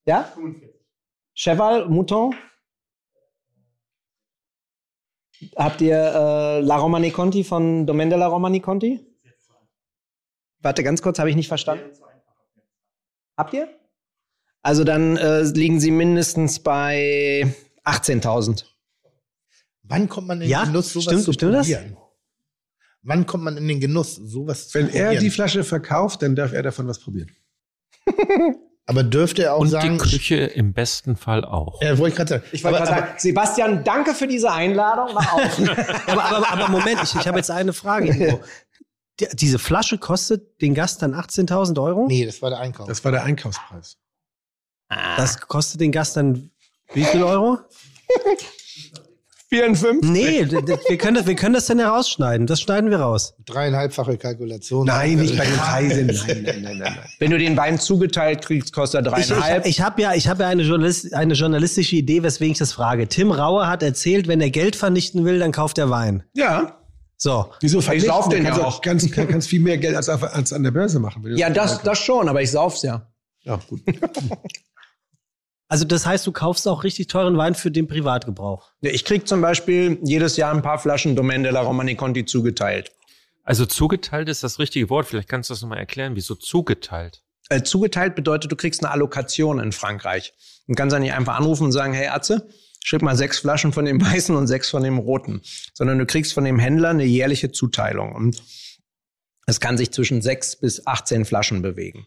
Ja? 0.05 0.33
Cheval, 1.35 1.89
Mouton? 1.89 2.35
Habt 5.57 5.81
ihr 5.83 5.97
äh, 5.97 6.61
La 6.61 6.77
Romani 6.77 7.11
Conti 7.11 7.45
von 7.45 7.87
Domaine 7.87 8.11
de 8.11 8.19
la 8.19 8.27
Romani 8.27 8.61
Conti? 8.61 9.01
Warte, 10.61 10.83
ganz 10.83 11.03
kurz, 11.03 11.19
habe 11.19 11.31
ich 11.31 11.37
nicht 11.37 11.49
verstanden. 11.49 11.85
Habt 13.37 13.53
ihr? 13.53 13.69
Also 14.67 14.83
dann 14.83 15.17
äh, 15.17 15.43
liegen 15.43 15.79
sie 15.79 15.93
mindestens 15.93 16.59
bei 16.59 17.55
18.000. 17.85 18.65
Wann 19.85 20.09
kommt 20.09 20.27
man 20.27 20.41
in 20.41 20.49
Ja, 20.49 20.65
den 20.65 20.73
Genuss, 20.73 20.93
sowas 20.93 21.05
stimmt- 21.05 21.23
zu 21.23 21.33
stimmt 21.35 21.55
das? 21.55 21.67
probieren? 21.69 21.97
Wann 23.03 23.27
kommt 23.27 23.45
man 23.45 23.57
in 23.59 23.69
den 23.69 23.79
Genuss, 23.79 24.17
sowas 24.17 24.69
zu 24.71 24.79
Wenn 24.81 24.87
probieren? 24.89 25.13
er 25.13 25.21
die 25.21 25.31
Flasche 25.31 25.63
verkauft, 25.63 26.21
dann 26.23 26.35
darf 26.35 26.53
er 26.53 26.65
davon 26.65 26.89
was 26.89 26.99
probieren. 26.99 27.31
Aber 28.87 29.05
dürfte 29.05 29.45
er 29.45 29.55
auch 29.55 29.61
Und 29.61 29.69
sagen, 29.69 29.99
die 29.99 29.99
Küche 29.99 30.35
im 30.35 30.73
besten 30.73 31.15
Fall 31.15 31.45
auch. 31.45 31.81
Ja, 31.81 31.97
wollte 31.99 32.11
ich 32.11 32.17
gerade 32.17 32.29
sagen. 32.31 32.43
Ich 32.51 32.65
wollte 32.65 32.79
gerade 32.79 32.91
sagen, 32.91 33.13
Sebastian, 33.19 33.85
danke 33.85 34.15
für 34.15 34.27
diese 34.27 34.51
Einladung. 34.51 35.15
Mach 35.15 35.33
auf. 35.33 35.61
aber, 36.09 36.25
aber, 36.25 36.51
aber 36.51 36.69
Moment, 36.71 36.99
ich, 37.05 37.15
ich 37.15 37.29
habe 37.29 37.39
jetzt 37.39 37.53
eine 37.53 37.73
Frage. 37.73 38.09
Ingo. 38.13 38.41
Die, 39.21 39.29
diese 39.33 39.61
Flasche 39.61 39.99
kostet 39.99 40.61
den 40.61 40.75
Gast 40.75 41.03
dann 41.03 41.15
18.000 41.15 41.81
Euro? 41.81 42.09
Nee, 42.09 42.27
das 42.27 42.43
war 42.43 42.51
der 42.51 42.59
Einkauf. 42.59 42.89
Das 42.89 43.05
war 43.05 43.13
der 43.13 43.23
Einkaufspreis. 43.23 43.97
Das 44.89 45.41
kostet 45.41 45.81
den 45.81 45.93
Gast 45.93 46.17
dann 46.17 46.51
wie 46.93 47.05
viel 47.05 47.23
Euro? 47.23 47.59
54? 49.49 50.11
Nee, 50.11 50.51
wir 50.51 50.99
können, 50.99 51.15
das, 51.15 51.27
wir 51.29 51.37
können 51.37 51.55
das 51.55 51.67
dann 51.67 51.79
herausschneiden. 51.79 52.47
Das 52.49 52.61
schneiden 52.61 52.91
wir 52.91 52.99
raus. 52.99 53.35
Dreieinhalbfache 53.47 54.19
Kalkulation. 54.19 54.87
Nein, 54.87 55.17
nicht 55.19 55.39
bei 55.39 55.45
den 55.45 55.57
Preisen. 55.57 56.07
Nein, 56.07 56.43
nein, 56.43 56.63
nein, 56.63 56.79
nein. 56.79 56.99
Wenn 57.21 57.31
du 57.31 57.39
den 57.39 57.57
Wein 57.57 57.79
zugeteilt 57.79 58.45
kriegst, 58.45 58.73
kostet 58.73 59.07
er 59.07 59.13
Ich, 59.13 59.19
ich, 59.21 59.29
dreieinhalb. 59.29 59.67
ich 59.67 59.81
habe 59.81 60.03
ja, 60.03 60.15
ich 60.15 60.27
hab 60.29 60.41
ja 60.41 60.49
eine, 60.49 60.63
Journalist, 60.63 61.15
eine 61.15 61.35
journalistische 61.35 61.95
Idee, 61.97 62.25
weswegen 62.25 62.53
ich 62.53 62.59
das 62.59 62.73
frage. 62.73 63.07
Tim 63.09 63.31
Rauer 63.31 63.69
hat 63.69 63.85
erzählt, 63.85 64.27
wenn 64.27 64.41
er 64.41 64.51
Geld 64.51 64.75
vernichten 64.75 65.25
will, 65.25 65.39
dann 65.39 65.53
kauft 65.53 65.79
er 65.79 65.91
Wein. 65.91 66.25
ja. 66.35 66.81
So. 67.19 67.51
Wieso 67.61 67.79
Ich 67.79 68.05
sauf 68.05 68.29
den 68.29 68.45
kannst 68.45 68.59
ja 68.59 68.65
du 68.65 68.69
auch. 68.69 68.83
Ganz, 68.83 69.11
kann, 69.11 69.27
kannst 69.27 69.49
viel 69.49 69.61
mehr 69.61 69.79
Geld 69.79 69.97
als, 69.97 70.11
als 70.11 70.53
an 70.53 70.63
der 70.63 70.71
Börse 70.71 70.99
machen. 70.99 71.25
Ja, 71.35 71.49
das, 71.49 71.81
das 71.81 71.99
schon, 71.99 72.29
aber 72.29 72.43
ich 72.43 72.51
sauf's 72.51 72.83
ja. 72.83 73.11
Ja, 73.45 73.59
gut. 73.71 73.81
Also 75.69 75.85
das 75.85 76.07
heißt, 76.07 76.27
du 76.27 76.33
kaufst 76.33 76.69
auch 76.69 76.85
richtig 76.85 77.09
teuren 77.09 77.37
Wein 77.37 77.55
für 77.55 77.71
den 77.71 77.89
Privatgebrauch. 77.89 78.71
Ja, 78.83 78.91
Ich 78.91 79.05
krieg 79.05 79.27
zum 79.27 79.41
Beispiel 79.41 79.99
jedes 80.05 80.37
Jahr 80.37 80.55
ein 80.55 80.63
paar 80.63 80.79
Flaschen 80.79 81.17
Domaine 81.17 81.43
de 81.43 81.53
la 81.53 81.61
Romani 81.61 81.97
Conti 81.97 82.25
zugeteilt. 82.25 82.93
Also 83.43 83.67
zugeteilt 83.67 84.29
ist 84.29 84.43
das 84.43 84.59
richtige 84.59 84.91
Wort. 84.91 85.07
Vielleicht 85.07 85.29
kannst 85.29 85.51
du 85.51 85.55
das 85.55 85.63
nochmal 85.63 85.79
erklären. 85.79 86.17
Wieso 86.17 86.35
zugeteilt? 86.35 87.23
Äh, 87.49 87.63
zugeteilt 87.63 88.15
bedeutet, 88.17 88.51
du 88.51 88.57
kriegst 88.57 88.83
eine 88.85 88.93
Allokation 88.93 89.61
in 89.61 89.73
Frankreich. 89.73 90.35
Und 90.67 90.75
kannst 90.75 90.93
dann 90.95 91.03
nicht 91.03 91.13
einfach 91.13 91.37
anrufen 91.37 91.65
und 91.65 91.73
sagen, 91.73 91.93
hey 91.93 92.09
Atze, 92.09 92.49
schreib 92.85 93.03
mal 93.03 93.17
sechs 93.17 93.39
Flaschen 93.39 93.73
von 93.73 93.85
dem 93.85 94.01
weißen 94.05 94.35
und 94.35 94.47
sechs 94.47 94.71
von 94.71 94.83
dem 94.83 94.99
roten. 94.99 95.43
Sondern 95.75 95.99
du 95.99 96.07
kriegst 96.07 96.33
von 96.33 96.45
dem 96.45 96.59
Händler 96.59 96.91
eine 96.91 97.05
jährliche 97.05 97.53
Zuteilung. 97.53 98.15
Und 98.15 98.43
es 99.47 99.61
kann 99.61 99.79
sich 99.79 99.93
zwischen 99.93 100.23
sechs 100.23 100.57
bis 100.57 100.87
18 100.87 101.25
Flaschen 101.25 101.63
bewegen. 101.63 102.07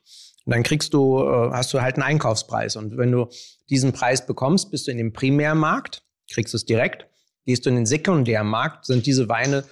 Und 0.49 0.53
dann 0.55 0.63
kriegst 0.63 0.95
du, 0.95 1.19
äh, 1.19 1.51
hast 1.51 1.71
du 1.75 1.81
halt 1.83 1.97
einen 1.97 2.01
Einkaufspreis. 2.01 2.75
Und 2.75 2.97
wenn 2.97 3.11
du 3.11 3.29
diesen 3.69 3.93
Preis 3.93 4.25
bekommst, 4.25 4.71
bist 4.71 4.87
du 4.87 4.91
in 4.91 4.97
dem 4.97 5.13
Primärmarkt, 5.13 6.01
kriegst 6.27 6.55
du 6.55 6.57
es 6.57 6.65
direkt. 6.65 7.05
Gehst 7.45 7.67
du 7.67 7.69
in 7.69 7.75
den 7.75 7.85
Sekundärmarkt, 7.85 8.87
sind 8.87 9.05
diese 9.05 9.29
Weine 9.29 9.63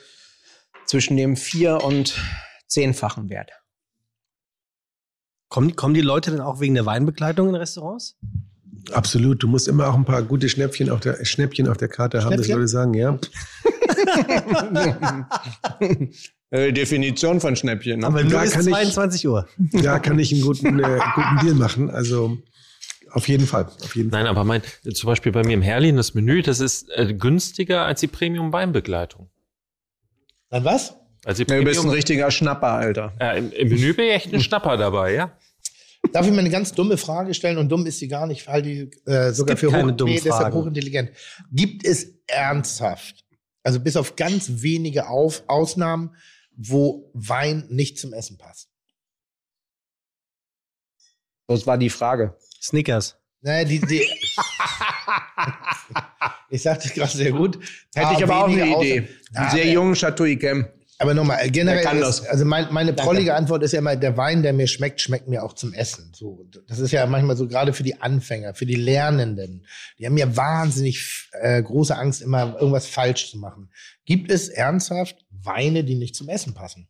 zwischen 0.86 1.18
dem 1.18 1.36
vier- 1.36 1.84
und 1.84 2.22
zehnfachen 2.68 3.32
Wert. 3.32 3.54
Kommen, 5.50 5.76
kommen 5.76 5.96
die 5.96 6.02
Leute 6.02 6.30
dann 6.30 6.42
auch 6.42 6.60
wegen 6.60 6.76
der 6.76 6.86
Weinbegleitung 6.86 7.50
in 7.50 7.56
Restaurants? 7.56 8.16
Absolut. 8.92 9.42
Du 9.42 9.48
musst 9.48 9.68
immer 9.68 9.88
auch 9.88 9.96
ein 9.96 10.06
paar 10.06 10.22
gute 10.22 10.48
Schnäppchen 10.48 10.92
auf 10.92 11.00
der, 11.00 11.26
Schnäppchen 11.26 11.68
auf 11.70 11.78
der 11.78 11.88
Karte 11.88 12.24
haben, 12.24 12.38
das 12.38 12.48
würde 12.50 12.66
ich 12.66 12.70
sagen, 12.70 12.94
ja. 12.94 13.18
Äh, 16.50 16.72
Definition 16.72 17.40
von 17.42 17.56
Schnäppchen. 17.56 18.00
Ne? 18.00 18.08
Aber 18.08 18.22
nur 18.24 18.32
da 18.32 18.46
kann 18.46 18.62
ich- 18.62 18.68
22 18.74 19.28
Uhr. 19.28 19.48
Da 19.84 20.00
kann 20.00 20.18
ich 20.20 20.32
einen 20.32 20.42
guten, 20.42 20.80
äh, 20.80 21.00
guten 21.16 21.38
Deal 21.46 21.56
machen. 21.56 21.90
Also 21.90 22.38
auf 23.12 23.28
jeden 23.28 23.46
Fall. 23.48 23.66
Auf 23.84 23.96
jeden 23.96 24.12
Fall. 24.12 24.22
Nein, 24.24 24.30
aber 24.30 24.44
mein, 24.44 24.62
zum 24.94 25.08
Beispiel 25.08 25.32
bei 25.32 25.44
mir 25.44 25.54
im 25.54 25.62
Herlin, 25.62 25.96
das 25.98 26.14
Menü, 26.14 26.42
das 26.42 26.60
ist 26.60 26.90
äh, 26.96 27.14
günstiger 27.14 27.86
als 27.86 28.00
die 28.00 28.08
Premium-Weinbegleitung. 28.08 29.30
Dann 30.50 30.64
was? 30.64 30.96
Also 31.26 31.44
Ja, 31.44 31.58
du 31.58 31.64
bist 31.64 31.78
ein 31.80 31.82
Premium, 31.82 31.90
richtiger 31.90 32.32
Schnapper, 32.32 32.68
Alter. 32.68 33.14
äh, 33.20 33.40
im, 33.40 33.52
Im 33.52 33.70
Menü 33.70 33.94
bin 33.94 34.06
ich 34.06 34.12
echt 34.14 34.34
ein 34.34 34.40
Schnapper 34.42 34.78
dabei, 34.78 35.14
ja. 35.14 35.38
Darf 36.14 36.26
ich 36.26 36.32
mal 36.32 36.40
eine 36.40 36.50
ganz 36.50 36.72
dumme 36.72 36.96
Frage 36.96 37.34
stellen? 37.34 37.58
Und 37.58 37.70
dumm 37.70 37.86
ist 37.86 38.00
sie 38.00 38.08
gar 38.08 38.28
nicht, 38.28 38.48
weil 38.48 38.62
die 38.62 38.90
äh, 39.06 39.32
sogar 39.32 39.58
für 39.58 39.68
hoch, 39.76 39.92
nee, 40.06 40.22
deshalb 40.24 40.54
hochintelligent. 40.54 41.10
Gibt 41.52 41.86
es 41.86 42.14
ernsthaft, 42.28 43.26
also 43.64 43.80
bis 43.82 43.98
auf 43.98 44.16
ganz 44.16 44.48
wenige 44.62 45.10
auf 45.10 45.44
Ausnahmen, 45.48 46.16
wo 46.58 47.10
Wein 47.14 47.66
nicht 47.70 47.98
zum 48.00 48.12
Essen 48.14 48.38
passt? 48.38 48.70
Das 51.48 51.66
war 51.66 51.78
die 51.78 51.90
Frage. 51.90 52.36
Snickers. 52.62 53.16
Naja, 53.42 53.64
die, 53.64 53.80
die 53.80 54.02
ich 56.50 56.62
sagte 56.62 56.90
gerade 56.90 57.12
sehr 57.16 57.32
gut. 57.32 57.56
Hätte 57.96 58.14
ich 58.14 58.20
Ah, 58.20 58.24
aber 58.24 58.44
auch 58.46 58.50
eine. 58.50 58.66
Idee. 58.78 59.08
Na, 59.32 59.42
Einen 59.42 59.52
sehr 59.52 59.62
aber- 59.64 59.72
jungen 59.72 59.94
Chateau 59.96 60.26
Yquem. 60.26 60.68
Aber 61.00 61.14
nochmal, 61.14 61.46
äh, 61.46 61.52
generell, 61.52 61.86
ist, 62.00 62.22
das. 62.22 62.26
also 62.26 62.44
mein, 62.44 62.74
meine 62.74 62.92
prollige 62.92 63.36
Antwort 63.36 63.62
ist 63.62 63.72
ja 63.72 63.78
immer, 63.78 63.96
der 63.96 64.18
Wein, 64.18 64.42
der 64.42 64.52
mir 64.52 64.66
schmeckt, 64.66 65.00
schmeckt 65.00 65.28
mir 65.28 65.44
auch 65.44 65.54
zum 65.54 65.72
Essen. 65.72 66.12
So, 66.16 66.44
das 66.68 66.80
ist 66.80 66.90
ja 66.90 67.06
manchmal 67.06 67.38
so 67.38 67.48
gerade 67.48 67.72
für 67.72 67.84
die 67.84 68.02
Anfänger, 68.02 68.56
für 68.56 68.66
die 68.66 68.74
Lernenden. 68.74 69.68
Die 70.00 70.08
haben 70.08 70.18
ja 70.18 70.36
wahnsinnig 70.36 71.30
äh, 71.34 71.62
große 71.62 71.96
Angst, 71.96 72.24
immer 72.24 72.56
irgendwas 72.56 72.88
falsch 72.88 73.30
zu 73.30 73.38
machen. 73.38 73.70
Gibt 74.06 74.32
es 74.32 74.50
ernsthaft 74.50 75.24
Weine, 75.48 75.84
die 75.84 75.96
nicht 75.96 76.16
zum 76.16 76.30
Essen 76.30 76.54
passen? 76.54 76.88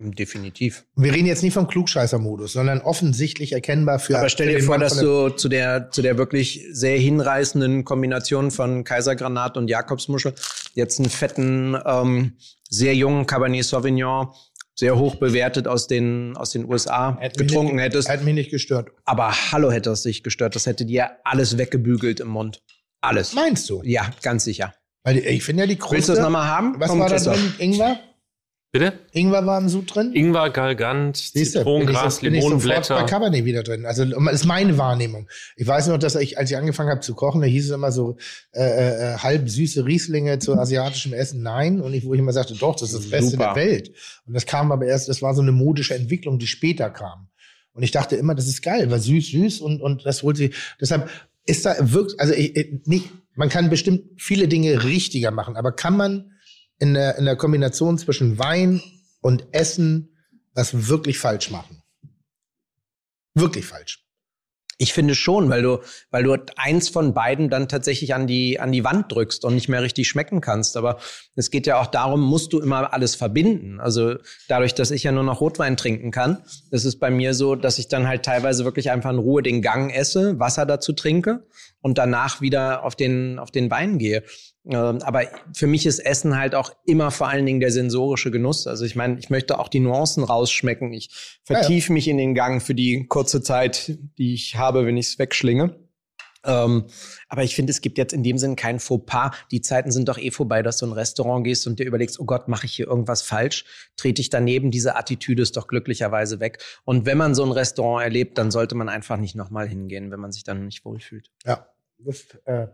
Definitiv. 0.00 0.84
Wir 0.94 1.12
reden 1.12 1.26
jetzt 1.26 1.42
nicht 1.42 1.54
vom 1.54 1.66
Klugscheißer-Modus, 1.66 2.52
sondern 2.52 2.80
offensichtlich 2.80 3.52
erkennbar 3.52 3.98
für. 3.98 4.16
Aber 4.16 4.28
stell 4.28 4.48
dir 4.48 4.62
vor, 4.62 4.78
dass 4.78 4.96
du 4.96 5.30
zu 5.30 5.48
der, 5.48 5.90
zu 5.90 6.02
der 6.02 6.16
wirklich 6.16 6.64
sehr 6.70 6.96
hinreißenden 6.98 7.84
Kombination 7.84 8.52
von 8.52 8.84
Kaisergranat 8.84 9.56
und 9.56 9.68
Jakobsmuschel 9.68 10.34
jetzt 10.74 11.00
einen 11.00 11.10
fetten, 11.10 11.76
ähm, 11.84 12.36
sehr 12.70 12.94
jungen 12.94 13.26
Cabernet 13.26 13.64
Sauvignon, 13.64 14.28
sehr 14.76 14.96
hoch 14.96 15.16
bewertet 15.16 15.66
aus 15.66 15.88
den, 15.88 16.36
aus 16.36 16.50
den 16.50 16.64
USA 16.70 17.18
Hätte 17.18 17.40
mich 17.40 17.48
getrunken 17.48 17.74
nicht, 17.74 17.86
hättest. 17.86 18.08
Hat 18.08 18.22
mich 18.22 18.34
nicht 18.34 18.50
gestört. 18.50 18.90
Aber 19.04 19.32
hallo 19.50 19.72
hätte 19.72 19.90
es 19.90 20.02
dich 20.02 20.22
gestört. 20.22 20.54
Das 20.54 20.66
hätte 20.66 20.84
dir 20.84 21.10
alles 21.24 21.58
weggebügelt 21.58 22.20
im 22.20 22.28
Mund. 22.28 22.62
Alles. 23.00 23.32
Meinst 23.32 23.68
du? 23.68 23.82
Ja, 23.82 24.08
ganz 24.22 24.44
sicher. 24.44 24.74
Weil 25.02 25.18
ich 25.18 25.42
finde 25.42 25.62
ja 25.62 25.66
die 25.66 25.76
Kruste. 25.76 25.96
Willst 25.96 26.08
du 26.08 26.12
das 26.14 26.22
nochmal 26.22 26.46
haben? 26.46 26.74
Was 26.78 26.90
Komm, 26.90 27.00
war 27.00 27.08
da 27.08 27.18
drin? 27.18 27.54
Ingwer? 27.58 27.98
Bitte? 28.70 28.92
Ingwer 29.12 29.46
war 29.46 29.58
im 29.58 29.70
Sud 29.70 29.94
drin? 29.94 30.12
Ingwer, 30.12 30.50
Galgant, 30.50 31.16
Zitronengras, 31.16 32.16
sofort 32.16 32.20
bei 32.20 32.28
Limonenblätter. 32.28 33.06
Cabernet 33.06 33.46
wieder 33.46 33.62
drin. 33.62 33.86
Also 33.86 34.04
das 34.04 34.32
ist 34.34 34.44
meine 34.44 34.76
Wahrnehmung. 34.76 35.26
Ich 35.56 35.66
weiß 35.66 35.88
noch, 35.88 35.96
dass 35.96 36.16
ich, 36.16 36.36
als 36.36 36.50
ich 36.50 36.56
angefangen 36.58 36.90
habe 36.90 37.00
zu 37.00 37.14
kochen, 37.14 37.40
da 37.40 37.46
hieß 37.46 37.64
es 37.64 37.70
immer 37.70 37.92
so 37.92 38.18
äh, 38.52 38.62
äh, 38.62 39.16
halb 39.16 39.48
süße 39.48 39.86
Rieslinge 39.86 40.38
zu 40.38 40.54
asiatischem 40.54 41.14
Essen. 41.14 41.42
Nein. 41.42 41.80
Und 41.80 41.94
ich, 41.94 42.04
wo 42.04 42.12
ich 42.12 42.20
immer 42.20 42.34
sagte, 42.34 42.56
doch, 42.56 42.76
das 42.76 42.92
ist 42.92 43.04
das 43.04 43.10
Beste 43.10 43.30
Super. 43.30 43.54
der 43.54 43.64
Welt. 43.64 43.92
Und 44.26 44.34
das 44.34 44.44
kam 44.44 44.70
aber 44.70 44.84
erst, 44.84 45.08
das 45.08 45.22
war 45.22 45.34
so 45.34 45.40
eine 45.40 45.52
modische 45.52 45.94
Entwicklung, 45.94 46.38
die 46.38 46.46
später 46.46 46.90
kam. 46.90 47.28
Und 47.72 47.84
ich 47.84 47.90
dachte 47.90 48.16
immer, 48.16 48.34
das 48.34 48.48
ist 48.48 48.60
geil, 48.60 48.90
weil 48.90 49.00
süß, 49.00 49.28
süß 49.28 49.60
und, 49.60 49.80
und 49.80 50.04
das 50.04 50.22
holt 50.22 50.36
sie. 50.36 50.50
Deshalb 50.78 51.08
ist 51.46 51.64
da 51.64 51.74
wirklich, 51.80 52.20
also 52.20 52.34
ich, 52.34 52.54
ich, 52.54 52.86
nicht, 52.86 53.08
man 53.38 53.48
kann 53.48 53.70
bestimmt 53.70 54.20
viele 54.20 54.48
Dinge 54.48 54.82
richtiger 54.82 55.30
machen, 55.30 55.56
aber 55.56 55.70
kann 55.70 55.96
man 55.96 56.32
in 56.80 56.94
der, 56.94 57.16
in 57.18 57.24
der 57.24 57.36
Kombination 57.36 57.96
zwischen 57.96 58.36
Wein 58.38 58.82
und 59.20 59.46
Essen 59.52 60.16
was 60.54 60.88
wirklich 60.88 61.20
falsch 61.20 61.50
machen? 61.50 61.84
Wirklich 63.34 63.64
falsch. 63.64 64.04
Ich 64.80 64.92
finde 64.92 65.14
schon, 65.14 65.50
weil 65.50 65.62
du, 65.62 65.78
weil 66.10 66.24
du 66.24 66.36
eins 66.56 66.88
von 66.88 67.14
beiden 67.14 67.48
dann 67.48 67.68
tatsächlich 67.68 68.14
an 68.14 68.26
die, 68.26 68.58
an 68.58 68.72
die 68.72 68.84
Wand 68.84 69.10
drückst 69.10 69.44
und 69.44 69.54
nicht 69.54 69.68
mehr 69.68 69.82
richtig 69.82 70.08
schmecken 70.08 70.40
kannst. 70.40 70.76
Aber 70.76 70.98
es 71.34 71.50
geht 71.50 71.66
ja 71.66 71.80
auch 71.80 71.86
darum, 71.86 72.20
musst 72.20 72.52
du 72.52 72.60
immer 72.60 72.92
alles 72.92 73.14
verbinden. 73.14 73.80
Also 73.80 74.16
dadurch, 74.48 74.74
dass 74.74 74.92
ich 74.92 75.04
ja 75.04 75.12
nur 75.12 75.24
noch 75.24 75.40
Rotwein 75.40 75.76
trinken 75.76 76.10
kann, 76.10 76.44
ist 76.70 76.84
es 76.84 76.98
bei 76.98 77.10
mir 77.10 77.34
so, 77.34 77.56
dass 77.56 77.78
ich 77.78 77.88
dann 77.88 78.06
halt 78.06 78.24
teilweise 78.24 78.64
wirklich 78.64 78.90
einfach 78.90 79.10
in 79.10 79.18
Ruhe 79.18 79.42
den 79.42 79.62
Gang 79.62 79.92
esse, 79.92 80.38
Wasser 80.38 80.66
dazu 80.66 80.92
trinke 80.92 81.44
und 81.80 81.98
danach 81.98 82.40
wieder 82.40 82.84
auf 82.84 82.96
den, 82.96 83.38
auf 83.38 83.50
den 83.50 83.70
Wein 83.70 83.98
gehe. 83.98 84.24
Ähm, 84.66 84.98
Aber 85.02 85.22
für 85.54 85.66
mich 85.66 85.86
ist 85.86 85.98
Essen 86.00 86.36
halt 86.36 86.54
auch 86.54 86.72
immer 86.84 87.10
vor 87.10 87.28
allen 87.28 87.46
Dingen 87.46 87.60
der 87.60 87.70
sensorische 87.70 88.30
Genuss. 88.30 88.66
Also 88.66 88.84
ich 88.84 88.96
meine, 88.96 89.18
ich 89.18 89.30
möchte 89.30 89.58
auch 89.58 89.68
die 89.68 89.80
Nuancen 89.80 90.24
rausschmecken. 90.24 90.92
Ich 90.92 91.38
vertiefe 91.44 91.92
mich 91.92 92.08
in 92.08 92.18
den 92.18 92.34
Gang 92.34 92.62
für 92.62 92.74
die 92.74 93.06
kurze 93.06 93.42
Zeit, 93.42 93.98
die 94.18 94.34
ich 94.34 94.56
habe, 94.56 94.86
wenn 94.86 94.96
ich 94.96 95.06
es 95.06 95.18
wegschlinge. 95.18 95.76
Ähm, 96.48 96.86
aber 97.28 97.44
ich 97.44 97.54
finde, 97.54 97.70
es 97.70 97.80
gibt 97.82 97.98
jetzt 97.98 98.12
in 98.12 98.22
dem 98.22 98.38
Sinn 98.38 98.56
kein 98.56 98.80
Fauxpas. 98.80 99.32
Die 99.50 99.60
Zeiten 99.60 99.92
sind 99.92 100.08
doch 100.08 100.18
eh 100.18 100.30
vorbei, 100.30 100.62
dass 100.62 100.78
du 100.78 100.86
in 100.86 100.92
ein 100.92 100.94
Restaurant 100.94 101.44
gehst 101.44 101.66
und 101.66 101.78
dir 101.78 101.84
überlegst, 101.86 102.18
oh 102.18 102.24
Gott, 102.24 102.48
mache 102.48 102.66
ich 102.66 102.72
hier 102.72 102.86
irgendwas 102.88 103.22
falsch? 103.22 103.64
Trete 103.96 104.20
ich 104.22 104.30
daneben? 104.30 104.70
Diese 104.70 104.96
Attitüde 104.96 105.42
ist 105.42 105.56
doch 105.56 105.68
glücklicherweise 105.68 106.40
weg. 106.40 106.62
Und 106.84 107.06
wenn 107.06 107.18
man 107.18 107.34
so 107.34 107.44
ein 107.44 107.52
Restaurant 107.52 108.02
erlebt, 108.02 108.38
dann 108.38 108.50
sollte 108.50 108.74
man 108.74 108.88
einfach 108.88 109.18
nicht 109.18 109.34
nochmal 109.36 109.68
hingehen, 109.68 110.10
wenn 110.10 110.20
man 110.20 110.32
sich 110.32 110.42
dann 110.42 110.64
nicht 110.64 110.84
wohlfühlt. 110.84 111.30
Ja. 111.44 111.66
Das, 111.98 112.24
äh 112.46 112.68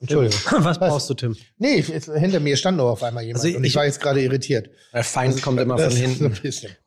Entschuldigung. 0.00 0.38
Was 0.64 0.78
brauchst 0.78 1.08
du, 1.08 1.14
Tim? 1.14 1.36
Nee, 1.56 1.76
ich- 1.76 1.86
hinter 1.86 2.40
mir 2.40 2.56
stand 2.56 2.76
nur 2.76 2.90
auf 2.90 3.02
einmal 3.02 3.24
jemand 3.24 3.42
Also 3.44 3.56
und 3.56 3.64
ich, 3.64 3.70
ich- 3.70 3.76
war 3.76 3.86
jetzt 3.86 4.00
gerade 4.00 4.20
irritiert. 4.22 4.68
Der 4.92 5.02
Feind 5.04 5.40
kommt 5.40 5.60
immer 5.60 5.78
von 5.78 5.90
so 5.90 5.96
hinten. 5.96 6.34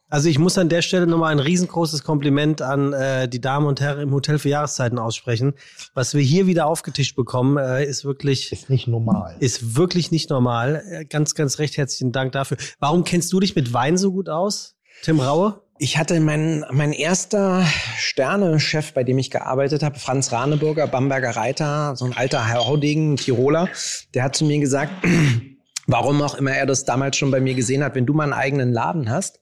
Also 0.10 0.30
ich 0.30 0.40
muss 0.40 0.58
an 0.58 0.70
der 0.70 0.82
Stelle 0.82 1.06
nochmal 1.06 1.34
ein 1.34 1.40
riesengroßes 1.40 2.04
Kompliment 2.04 2.62
an 2.62 2.94
äh, 2.94 3.28
die 3.28 3.42
Damen 3.42 3.66
und 3.66 3.82
Herren 3.82 4.00
im 4.00 4.14
Hotel 4.14 4.40
für 4.40 4.48
Jahreszeiten 4.48 5.00
aussprechen. 5.00 5.54
Was 5.96 6.14
wir 6.14 6.22
hier 6.22 6.48
wieder 6.48 6.66
aufgetischt 6.66 7.16
bekommen, 7.18 7.58
äh, 7.58 7.84
ist 7.86 8.06
wirklich 8.06 8.52
Ist 8.54 8.70
nicht 8.70 8.88
normal. 8.88 9.36
ist 9.40 9.76
wirklich 9.76 10.12
nicht 10.12 10.30
normal. 10.30 10.82
Äh, 10.90 11.06
Ganz, 11.06 11.36
ganz 11.36 11.60
recht 11.60 11.76
herzlichen 11.76 12.14
Dank 12.14 12.32
dafür. 12.32 12.56
Warum 12.80 13.04
kennst 13.04 13.34
du 13.34 13.42
dich 13.42 13.56
mit 13.56 13.74
Wein 13.74 13.98
so 13.98 14.14
gut 14.14 14.30
aus, 14.30 14.76
Tim 15.04 15.20
Raue? 15.20 15.62
Ich 15.78 15.98
hatte 15.98 16.20
mein, 16.22 16.66
mein 16.72 16.92
erster 16.94 17.64
Sterne-Chef, 17.98 18.94
bei 18.94 19.04
dem 19.04 19.18
ich 19.20 19.30
gearbeitet 19.30 19.84
habe, 19.84 20.00
Franz 20.00 20.32
Raneburger, 20.32 20.88
Bamberger 20.88 21.36
Reiter, 21.36 21.96
so 21.98 22.06
ein 22.06 22.14
alter 22.16 22.52
Haudegen, 22.52 23.18
Tiroler, 23.18 23.68
der 24.14 24.24
hat 24.24 24.36
zu 24.38 24.46
mir 24.46 24.60
gesagt, 24.60 24.92
warum 25.86 26.22
auch 26.22 26.36
immer 26.36 26.52
er 26.52 26.66
das 26.66 26.86
damals 26.86 27.18
schon 27.18 27.30
bei 27.30 27.40
mir 27.42 27.54
gesehen 27.54 27.84
hat, 27.84 27.94
wenn 27.96 28.06
du 28.06 28.14
mal 28.14 28.24
einen 28.24 28.34
eigenen 28.34 28.72
Laden 28.72 29.10
hast, 29.10 29.40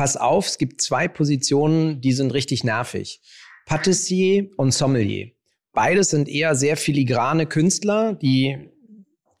pass 0.00 0.16
auf, 0.16 0.46
es 0.46 0.56
gibt 0.56 0.80
zwei 0.80 1.08
Positionen, 1.08 2.00
die 2.00 2.12
sind 2.12 2.32
richtig 2.32 2.64
nervig. 2.64 3.20
Patissier 3.66 4.48
und 4.56 4.72
Sommelier. 4.72 5.32
Beides 5.74 6.08
sind 6.08 6.26
eher 6.26 6.54
sehr 6.54 6.78
filigrane 6.78 7.44
Künstler, 7.44 8.14
die 8.14 8.70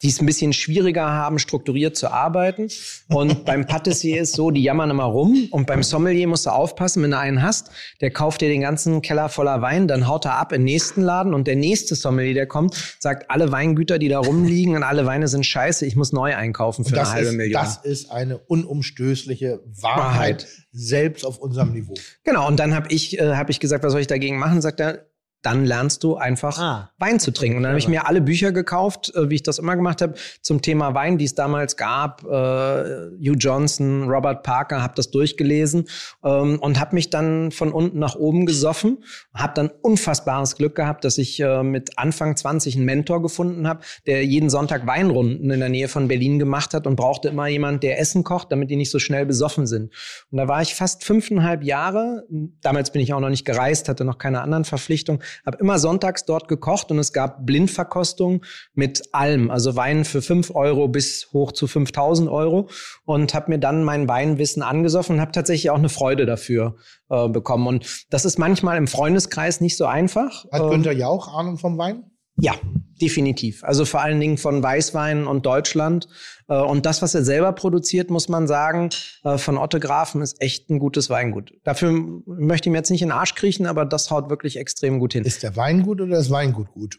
die 0.02 0.08
es 0.08 0.20
ein 0.20 0.26
bisschen 0.26 0.52
schwieriger 0.52 1.08
haben, 1.08 1.38
strukturiert 1.38 1.96
zu 1.96 2.10
arbeiten. 2.10 2.68
Und 3.08 3.44
beim 3.44 3.66
Patissier 3.66 4.22
ist 4.22 4.34
so, 4.34 4.50
die 4.50 4.62
jammern 4.62 4.90
immer 4.90 5.04
rum. 5.04 5.48
Und 5.50 5.66
beim 5.66 5.82
Sommelier 5.82 6.26
musst 6.26 6.46
du 6.46 6.50
aufpassen, 6.50 7.02
wenn 7.02 7.10
du 7.10 7.18
einen 7.18 7.42
hast, 7.42 7.70
der 8.00 8.10
kauft 8.10 8.40
dir 8.40 8.48
den 8.48 8.62
ganzen 8.62 9.02
Keller 9.02 9.28
voller 9.28 9.60
Wein, 9.62 9.88
dann 9.88 10.06
haut 10.06 10.24
er 10.24 10.38
ab 10.38 10.52
in 10.52 10.60
den 10.60 10.64
nächsten 10.64 11.02
Laden 11.02 11.34
und 11.34 11.46
der 11.46 11.56
nächste 11.56 11.94
Sommelier, 11.94 12.34
der 12.34 12.46
kommt, 12.46 12.96
sagt, 12.98 13.30
alle 13.30 13.52
Weingüter, 13.52 13.98
die 13.98 14.08
da 14.08 14.18
rumliegen 14.18 14.76
und 14.76 14.82
alle 14.82 15.06
Weine 15.06 15.28
sind 15.28 15.44
scheiße, 15.44 15.84
ich 15.86 15.96
muss 15.96 16.12
neu 16.12 16.34
einkaufen 16.34 16.84
für 16.84 16.98
eine 16.98 17.10
halbe 17.10 17.28
ist, 17.28 17.36
Million. 17.36 17.62
das 17.62 17.76
ist 17.76 18.10
eine 18.10 18.38
unumstößliche 18.38 19.60
Wahrheit, 19.80 19.98
Wahrheit. 20.00 20.46
selbst 20.72 21.24
auf 21.24 21.38
unserem 21.38 21.72
Niveau. 21.72 21.94
Genau, 22.24 22.46
und 22.46 22.58
dann 22.58 22.74
habe 22.74 22.92
ich, 22.92 23.18
äh, 23.18 23.34
hab 23.34 23.50
ich 23.50 23.60
gesagt, 23.60 23.84
was 23.84 23.92
soll 23.92 24.00
ich 24.00 24.06
dagegen 24.06 24.38
machen? 24.38 24.60
Sagt 24.60 24.80
er, 24.80 25.09
dann 25.42 25.64
lernst 25.64 26.04
du 26.04 26.16
einfach 26.16 26.58
Ah. 26.58 26.90
Wein 26.98 27.18
zu 27.18 27.30
trinken. 27.30 27.56
Und 27.56 27.62
dann 27.62 27.70
habe 27.70 27.78
ich 27.78 27.88
mir 27.88 28.06
alle 28.06 28.20
Bücher 28.20 28.52
gekauft, 28.52 29.12
äh, 29.14 29.30
wie 29.30 29.36
ich 29.36 29.42
das 29.42 29.58
immer 29.58 29.76
gemacht 29.76 30.02
habe, 30.02 30.14
zum 30.42 30.60
Thema 30.60 30.94
Wein, 30.94 31.18
die 31.18 31.24
es 31.24 31.34
damals 31.34 31.76
gab. 31.76 32.24
Äh, 32.24 32.26
Hugh 32.28 33.36
Johnson, 33.38 34.04
Robert 34.10 34.42
Parker, 34.42 34.82
habe 34.82 34.94
das 34.96 35.10
durchgelesen 35.10 35.86
ähm, 36.24 36.58
und 36.60 36.78
habe 36.78 36.94
mich 36.94 37.10
dann 37.10 37.50
von 37.52 37.72
unten 37.72 37.98
nach 37.98 38.16
oben 38.16 38.44
gesoffen. 38.46 38.98
Habe 39.34 39.52
dann 39.54 39.70
unfassbares 39.82 40.56
Glück 40.56 40.74
gehabt, 40.74 41.04
dass 41.04 41.16
ich 41.18 41.40
äh, 41.40 41.62
mit 41.62 41.98
Anfang 41.98 42.36
20 42.36 42.76
einen 42.76 42.84
Mentor 42.84 43.22
gefunden 43.22 43.66
habe, 43.66 43.80
der 44.06 44.24
jeden 44.24 44.50
Sonntag 44.50 44.86
Weinrunden 44.86 45.50
in 45.50 45.60
der 45.60 45.68
Nähe 45.68 45.88
von 45.88 46.08
Berlin 46.08 46.38
gemacht 46.38 46.74
hat 46.74 46.86
und 46.86 46.96
brauchte 46.96 47.28
immer 47.28 47.46
jemand, 47.46 47.82
der 47.82 47.98
Essen 47.98 48.24
kocht, 48.24 48.52
damit 48.52 48.70
die 48.70 48.76
nicht 48.76 48.90
so 48.90 48.98
schnell 48.98 49.26
besoffen 49.26 49.66
sind. 49.66 49.92
Und 50.30 50.38
da 50.38 50.48
war 50.48 50.60
ich 50.60 50.74
fast 50.74 51.04
fünfeinhalb 51.04 51.62
Jahre. 51.62 52.26
Damals 52.60 52.90
bin 52.92 53.00
ich 53.00 53.14
auch 53.14 53.20
noch 53.20 53.30
nicht 53.30 53.44
gereist, 53.44 53.88
hatte 53.88 54.04
noch 54.04 54.18
keine 54.18 54.42
anderen 54.42 54.64
Verpflichtungen. 54.64 55.22
Habe 55.46 55.58
immer 55.58 55.78
sonntags 55.78 56.24
dort 56.24 56.48
gekocht 56.48 56.90
und 56.90 56.98
es 56.98 57.12
gab 57.12 57.46
Blindverkostung 57.46 58.44
mit 58.74 59.02
allem. 59.12 59.50
Also 59.50 59.76
Wein 59.76 60.04
für 60.04 60.22
5 60.22 60.54
Euro 60.54 60.88
bis 60.88 61.28
hoch 61.32 61.52
zu 61.52 61.66
5000 61.66 62.28
Euro. 62.28 62.68
Und 63.04 63.34
habe 63.34 63.50
mir 63.50 63.58
dann 63.58 63.84
mein 63.84 64.08
Weinwissen 64.08 64.62
angesoffen 64.62 65.16
und 65.16 65.20
habe 65.20 65.32
tatsächlich 65.32 65.70
auch 65.70 65.78
eine 65.78 65.88
Freude 65.88 66.26
dafür 66.26 66.76
äh, 67.08 67.28
bekommen. 67.28 67.66
Und 67.66 68.06
das 68.10 68.24
ist 68.24 68.38
manchmal 68.38 68.76
im 68.76 68.86
Freundeskreis 68.86 69.60
nicht 69.60 69.76
so 69.76 69.86
einfach. 69.86 70.44
Hat 70.52 70.62
Ähm, 70.62 70.70
Günther 70.70 70.92
Jauch 70.92 71.28
Ahnung 71.28 71.58
vom 71.58 71.78
Wein? 71.78 72.09
Ja, 72.40 72.54
definitiv. 73.00 73.64
Also 73.64 73.84
vor 73.84 74.00
allen 74.00 74.20
Dingen 74.20 74.36
von 74.38 74.62
Weißwein 74.62 75.26
und 75.26 75.46
Deutschland. 75.46 76.08
Äh, 76.48 76.54
Und 76.54 76.86
das, 76.86 77.02
was 77.02 77.14
er 77.14 77.24
selber 77.24 77.52
produziert, 77.52 78.10
muss 78.10 78.28
man 78.28 78.46
sagen, 78.46 78.90
äh, 79.24 79.38
von 79.38 79.58
Otto 79.58 79.78
Grafen 79.80 80.22
ist 80.22 80.40
echt 80.40 80.70
ein 80.70 80.78
gutes 80.78 81.10
Weingut. 81.10 81.52
Dafür 81.64 81.92
möchte 82.26 82.68
ich 82.68 82.72
mir 82.72 82.78
jetzt 82.78 82.90
nicht 82.90 83.02
in 83.02 83.08
den 83.08 83.16
Arsch 83.16 83.34
kriechen, 83.34 83.66
aber 83.66 83.84
das 83.84 84.10
haut 84.10 84.30
wirklich 84.30 84.56
extrem 84.56 84.98
gut 84.98 85.12
hin. 85.12 85.24
Ist 85.24 85.42
der 85.42 85.56
Wein 85.56 85.82
gut 85.82 86.00
oder 86.00 86.16
das 86.16 86.30
Weingut 86.30 86.70
gut? 86.72 86.98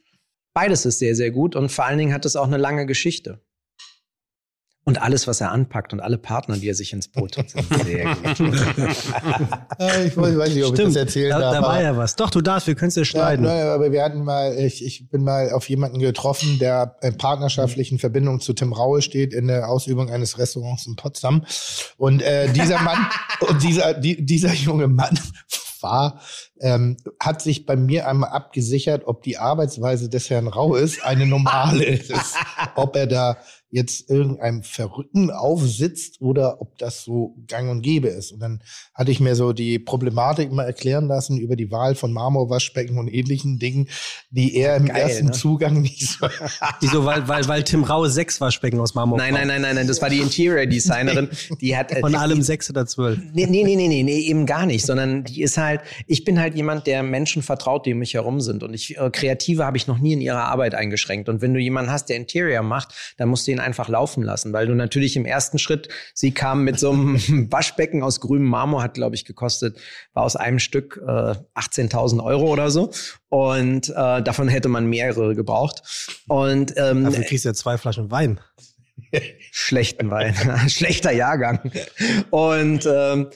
Beides 0.53 0.85
ist 0.85 0.99
sehr, 0.99 1.15
sehr 1.15 1.31
gut 1.31 1.55
und 1.55 1.71
vor 1.71 1.85
allen 1.85 1.97
Dingen 1.97 2.13
hat 2.13 2.25
es 2.25 2.35
auch 2.35 2.47
eine 2.47 2.57
lange 2.57 2.85
Geschichte. 2.85 3.41
Und 4.83 4.99
alles, 4.99 5.27
was 5.27 5.39
er 5.41 5.51
anpackt 5.51 5.93
und 5.93 5.99
alle 5.99 6.17
Partner, 6.17 6.57
die 6.57 6.67
er 6.67 6.73
sich 6.73 6.91
ins 6.91 7.07
Boot 7.07 7.37
holt, 7.37 7.51
sind 7.51 7.67
sehr 7.85 8.15
gut. 8.15 8.39
Ich 8.39 10.17
weiß 10.17 10.37
weiß 10.37 10.53
nicht, 10.55 10.63
ob 10.65 10.73
ich 10.77 10.83
das 10.85 10.95
erzählen 10.95 11.29
da, 11.31 11.39
darf. 11.39 11.53
da 11.55 11.61
war 11.61 11.69
aber- 11.73 11.81
ja 11.83 11.97
was. 11.97 12.15
Doch, 12.15 12.29
du 12.29 12.41
darfst, 12.41 12.67
wir 12.67 12.75
können 12.75 12.89
es 12.89 12.95
dir 12.95 13.01
Ja, 13.01 13.05
schneiden. 13.05 13.45
ne, 13.45 13.51
aber 13.71 13.91
wir 13.91 14.03
hatten 14.03 14.23
mal, 14.23 14.57
ich, 14.57 14.83
ich 14.83 15.07
bin 15.09 15.23
mal 15.23 15.51
auf 15.51 15.69
jemanden 15.69 15.99
getroffen, 15.99 16.57
der 16.59 16.95
in 17.01 17.17
partnerschaftlichen 17.17 17.99
Verbindung 17.99 18.39
zu 18.39 18.53
Tim 18.53 18.73
Raue 18.73 19.01
steht 19.01 19.33
in 19.33 19.47
der 19.47 19.69
Ausübung 19.69 20.09
eines 20.09 20.37
Restaurants 20.37 20.87
in 20.87 20.95
Potsdam. 20.95 21.45
Und 21.97 22.21
äh, 22.21 22.51
dieser 22.51 22.81
Mann, 22.81 23.05
und 23.47 23.61
dieser, 23.63 23.93
die, 23.93 24.25
dieser 24.25 24.53
junge 24.53 24.87
Mann 24.87 25.17
war, 25.81 26.19
ähm, 26.59 26.97
hat 27.19 27.41
sich 27.41 27.65
bei 27.65 27.75
mir 27.75 28.07
einmal 28.07 28.29
abgesichert, 28.31 29.03
ob 29.05 29.23
die 29.23 29.37
Arbeitsweise 29.37 30.09
des 30.09 30.29
Herrn 30.29 30.47
Raues 30.47 31.01
eine 31.01 31.25
normale 31.25 31.83
ist. 31.85 32.11
ob 32.75 32.95
er 32.95 33.07
da 33.07 33.37
jetzt 33.71 34.09
irgendeinem 34.09 34.61
Verrückten 34.61 35.31
aufsitzt 35.31 36.21
oder 36.21 36.61
ob 36.61 36.77
das 36.77 37.03
so 37.03 37.35
gang 37.47 37.71
und 37.71 37.81
gäbe 37.81 38.09
ist. 38.09 38.31
Und 38.31 38.39
dann 38.41 38.61
hatte 38.93 39.11
ich 39.11 39.19
mir 39.19 39.35
so 39.35 39.53
die 39.53 39.79
Problematik 39.79 40.51
mal 40.51 40.65
erklären 40.65 41.07
lassen 41.07 41.39
über 41.39 41.55
die 41.55 41.71
Wahl 41.71 41.95
von 41.95 42.13
Marmorwaschbecken 42.13 42.99
und 42.99 43.07
ähnlichen 43.07 43.57
Dingen, 43.57 43.87
die 44.29 44.55
er 44.55 44.75
im 44.75 44.85
Geil, 44.85 44.97
ersten 45.01 45.27
ne? 45.27 45.31
Zugang 45.31 45.81
nicht 45.81 46.05
so. 46.05 46.27
Wieso? 46.81 47.05
Weil, 47.05 47.27
weil, 47.27 47.47
weil 47.47 47.63
Tim 47.63 47.83
Raue 47.83 48.09
sechs 48.09 48.39
Waschbecken 48.39 48.79
aus 48.79 48.93
Marmor 48.93 49.17
Nein, 49.17 49.33
nein, 49.33 49.47
nein, 49.47 49.61
nein, 49.61 49.75
nein, 49.75 49.87
das 49.87 50.01
war 50.01 50.09
die 50.09 50.19
Interior 50.19 50.65
Designerin. 50.67 51.29
Die 51.59 51.75
hat 51.75 51.91
äh, 51.91 52.01
Von 52.01 52.11
die- 52.11 52.17
allem 52.17 52.41
sechs 52.41 52.69
oder 52.69 52.85
zwölf. 52.85 53.17
Nee, 53.33 53.47
nee, 53.47 53.63
nee, 53.63 53.75
nee, 53.75 53.87
nee, 53.87 54.03
nee, 54.03 54.19
eben 54.19 54.45
gar 54.45 54.65
nicht, 54.65 54.85
sondern 54.85 55.23
die 55.23 55.41
ist 55.41 55.57
halt, 55.57 55.81
ich 56.07 56.23
bin 56.23 56.39
halt 56.39 56.51
halt 56.51 56.55
jemand, 56.55 56.87
der 56.87 57.03
Menschen 57.03 57.41
vertraut, 57.41 57.85
die 57.85 57.93
um 57.93 57.99
mich 57.99 58.13
herum 58.13 58.41
sind. 58.41 58.63
Und 58.63 58.73
ich, 58.73 58.97
äh, 58.97 59.09
Kreative 59.09 59.65
habe 59.65 59.77
ich 59.77 59.87
noch 59.87 59.99
nie 59.99 60.13
in 60.13 60.21
ihrer 60.21 60.45
Arbeit 60.45 60.75
eingeschränkt. 60.75 61.29
Und 61.29 61.41
wenn 61.41 61.53
du 61.53 61.59
jemanden 61.59 61.91
hast, 61.91 62.09
der 62.09 62.17
Interior 62.17 62.63
macht, 62.63 62.93
dann 63.17 63.29
musst 63.29 63.47
du 63.47 63.51
ihn 63.51 63.59
einfach 63.61 63.87
laufen 63.87 64.23
lassen, 64.23 64.53
weil 64.53 64.67
du 64.67 64.75
natürlich 64.75 65.15
im 65.15 65.25
ersten 65.25 65.59
Schritt, 65.59 65.87
sie 66.13 66.31
kam 66.31 66.63
mit 66.63 66.79
so 66.79 66.91
einem 66.91 67.17
Waschbecken 67.51 68.03
aus 68.03 68.19
grünem 68.19 68.47
Marmor, 68.47 68.83
hat, 68.83 68.95
glaube 68.95 69.15
ich, 69.15 69.25
gekostet, 69.25 69.79
war 70.13 70.23
aus 70.23 70.35
einem 70.35 70.59
Stück 70.59 70.99
äh, 71.01 71.35
18.000 71.55 72.23
Euro 72.23 72.51
oder 72.51 72.69
so. 72.69 72.91
Und 73.29 73.89
äh, 73.89 74.21
davon 74.21 74.47
hätte 74.47 74.67
man 74.67 74.87
mehrere 74.87 75.35
gebraucht. 75.35 76.17
Und 76.27 76.73
ähm, 76.77 77.05
Dafür 77.05 77.23
kriegst 77.23 77.45
du 77.45 77.49
ja 77.49 77.53
zwei 77.53 77.77
Flaschen 77.77 78.11
Wein. 78.11 78.39
schlechten 79.51 80.09
Wein, 80.09 80.35
schlechter 80.67 81.11
Jahrgang. 81.11 81.71
Und 82.29 82.85
ähm, 82.85 83.29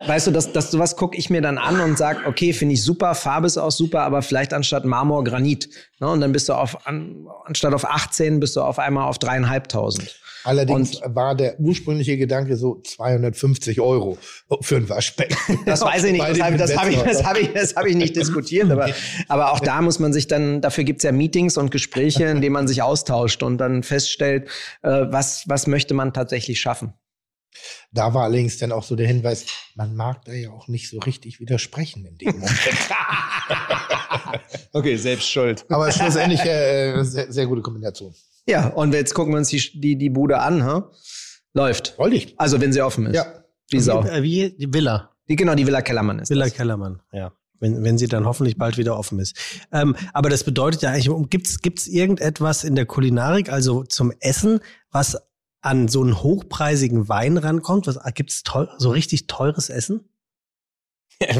weißt 0.00 0.26
du, 0.26 0.30
das, 0.30 0.52
das 0.52 0.70
sowas 0.70 0.96
gucke 0.96 1.16
ich 1.16 1.30
mir 1.30 1.40
dann 1.40 1.58
an 1.58 1.80
und 1.80 1.96
sag, 1.96 2.26
okay, 2.26 2.52
finde 2.52 2.74
ich 2.74 2.82
super, 2.82 3.14
Farbe 3.14 3.46
ist 3.46 3.58
auch 3.58 3.70
super, 3.70 4.02
aber 4.02 4.22
vielleicht 4.22 4.52
anstatt 4.52 4.84
Marmor 4.84 5.24
Granit. 5.24 5.68
Ne? 6.00 6.08
Und 6.08 6.20
dann 6.20 6.32
bist 6.32 6.48
du 6.48 6.54
auf 6.54 6.86
an, 6.86 7.26
anstatt 7.44 7.74
auf 7.74 7.84
18 7.84 8.40
bist 8.40 8.56
du 8.56 8.62
auf 8.62 8.78
einmal 8.78 9.08
auf 9.08 9.18
dreieinhalbtausend. 9.18 10.20
Allerdings 10.44 11.00
war 11.06 11.34
der 11.34 11.58
ursprüngliche 11.58 12.18
Gedanke 12.18 12.56
so 12.58 12.80
250 12.82 13.80
Euro 13.80 14.18
für 14.60 14.76
ein 14.76 14.88
Waschbecken. 14.90 15.36
Das 15.64 15.80
weiß 15.80 16.04
ich 16.04 16.12
nicht, 16.12 16.28
das 16.28 16.40
habe 16.40 16.56
das 16.58 16.76
hab 16.76 16.88
ich, 16.88 16.98
das 17.02 17.24
hab 17.24 17.38
ich, 17.38 17.52
das 17.54 17.74
hab 17.74 17.86
ich 17.86 17.96
nicht 17.96 18.14
diskutiert. 18.14 18.70
Aber, 18.70 18.90
aber 19.28 19.52
auch 19.52 19.60
da 19.60 19.80
muss 19.80 19.98
man 19.98 20.12
sich 20.12 20.26
dann, 20.26 20.60
dafür 20.60 20.84
gibt's 20.84 21.02
ja 21.02 21.12
Meetings 21.12 21.56
und 21.56 21.70
Gespräche, 21.70 22.24
in 22.24 22.42
denen 22.42 22.52
man 22.52 22.68
sich 22.68 22.82
austauscht 22.82 23.42
und 23.42 23.56
dann 23.56 23.82
feststellt, 23.82 24.48
äh, 24.82 25.06
was, 25.08 25.44
was 25.48 25.66
möchte 25.66 25.94
man 25.94 26.12
tatsächlich 26.12 26.60
schaffen. 26.60 26.92
Da 27.92 28.14
war 28.14 28.24
allerdings 28.24 28.58
dann 28.58 28.72
auch 28.72 28.82
so 28.82 28.96
der 28.96 29.06
Hinweis, 29.06 29.46
man 29.74 29.94
mag 29.94 30.24
da 30.24 30.32
ja 30.32 30.50
auch 30.50 30.68
nicht 30.68 30.88
so 30.88 30.98
richtig 30.98 31.40
widersprechen 31.40 32.06
in 32.06 32.18
dem 32.18 32.38
Moment. 32.38 32.52
okay, 34.72 34.96
selbst 34.96 35.30
schuld. 35.30 35.64
Aber 35.68 35.90
schlussendlich 35.92 36.40
äh, 36.40 37.02
sehr, 37.02 37.32
sehr 37.32 37.46
gute 37.46 37.62
Kombination. 37.62 38.14
Ja, 38.46 38.68
und 38.68 38.92
jetzt 38.92 39.14
gucken 39.14 39.32
wir 39.32 39.38
uns 39.38 39.48
die, 39.48 39.80
die, 39.80 39.96
die 39.96 40.10
Bude 40.10 40.40
an, 40.40 40.66
hä? 40.66 40.82
Läuft. 41.54 41.98
Wollte 41.98 42.16
ich. 42.16 42.38
Also, 42.38 42.60
wenn 42.60 42.72
sie 42.72 42.82
offen 42.82 43.06
ist. 43.06 43.14
Ja. 43.14 43.26
Die 43.72 43.80
Sau. 43.80 44.04
Äh, 44.04 44.22
Wie 44.22 44.50
die 44.50 44.72
Villa. 44.72 45.10
Die, 45.28 45.36
genau, 45.36 45.54
die 45.54 45.66
Villa 45.66 45.80
Kellermann 45.80 46.18
ist. 46.18 46.30
Villa 46.30 46.44
das. 46.44 46.54
Kellermann, 46.54 47.00
ja. 47.12 47.32
Wenn, 47.60 47.82
wenn 47.82 47.96
sie 47.96 48.08
dann 48.08 48.26
hoffentlich 48.26 48.58
bald 48.58 48.76
wieder 48.76 48.98
offen 48.98 49.20
ist. 49.20 49.36
Ähm, 49.72 49.96
aber 50.12 50.28
das 50.28 50.44
bedeutet 50.44 50.82
ja 50.82 50.90
eigentlich, 50.90 51.30
gibt's 51.30 51.62
gibt's 51.62 51.86
irgendetwas 51.86 52.64
in 52.64 52.74
der 52.74 52.84
Kulinarik, 52.84 53.50
also 53.50 53.84
zum 53.84 54.12
Essen, 54.20 54.60
was 54.90 55.16
an 55.64 55.88
so 55.88 56.02
einen 56.02 56.22
hochpreisigen 56.22 57.08
Wein 57.08 57.38
rankommt? 57.38 57.86
Was 57.86 57.98
gibt's 58.14 58.42
teuer, 58.42 58.74
so 58.78 58.90
richtig 58.90 59.26
teures 59.26 59.70
Essen? 59.70 60.08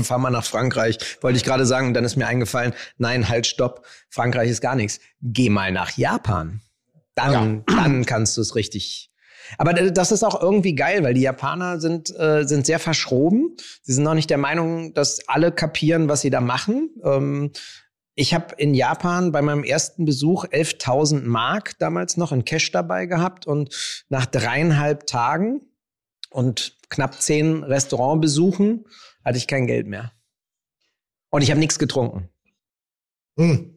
Fahr 0.03 0.19
mal 0.19 0.31
nach 0.31 0.45
Frankreich. 0.45 0.99
Wollte 1.21 1.37
ich 1.37 1.45
gerade 1.45 1.67
sagen, 1.67 1.89
und 1.89 1.95
dann 1.95 2.05
ist 2.05 2.17
mir 2.17 2.27
eingefallen, 2.27 2.73
nein, 2.97 3.29
halt, 3.29 3.47
stopp. 3.47 3.85
Frankreich 4.09 4.49
ist 4.49 4.61
gar 4.61 4.77
nichts. 4.77 5.01
Geh 5.21 5.51
mal 5.51 5.73
nach 5.73 5.97
Japan. 5.97 6.61
Dann, 7.15 7.65
dann 7.67 8.07
kannst 8.07 8.37
du 8.37 8.41
es 8.41 8.55
richtig. 8.55 9.11
Aber 9.59 9.75
das 9.75 10.11
ist 10.11 10.23
auch 10.23 10.41
irgendwie 10.41 10.75
geil, 10.75 11.05
weil 11.05 11.13
die 11.13 11.21
Japaner 11.21 11.79
sind, 11.79 12.11
äh, 12.19 12.45
sind 12.45 12.65
sehr 12.65 12.79
verschroben. 12.79 13.57
Sie 13.83 13.93
sind 13.93 14.05
noch 14.05 14.15
nicht 14.15 14.31
der 14.31 14.39
Meinung, 14.39 14.95
dass 14.95 15.29
alle 15.29 15.53
kapieren, 15.53 16.09
was 16.09 16.23
sie 16.23 16.31
da 16.31 16.41
machen. 16.41 16.91
Ähm, 17.05 17.53
ich 18.15 18.35
habe 18.35 18.55
in 18.57 18.75
Japan 18.75 19.33
bei 19.33 19.43
meinem 19.43 19.65
ersten 19.65 20.05
Besuch 20.05 20.45
11.000 20.47 21.23
Mark 21.25 21.79
damals 21.79 22.17
noch 22.17 22.33
in 22.33 22.45
Cash 22.45 22.71
dabei 22.71 23.07
gehabt 23.07 23.47
und 23.47 24.05
nach 24.09 24.27
dreieinhalb 24.27 25.07
Tagen 25.07 25.63
und 26.31 26.79
knapp 26.91 27.21
zehn 27.21 27.65
Restaurantbesuchen 27.65 28.87
hatte 29.25 29.39
ich 29.39 29.47
kein 29.47 29.67
Geld 29.67 29.87
mehr. 29.87 30.13
Und 31.31 31.43
ich 31.43 31.51
habe 31.51 31.61
nichts 31.61 31.79
getrunken. 31.79 32.29
Hm. 33.37 33.74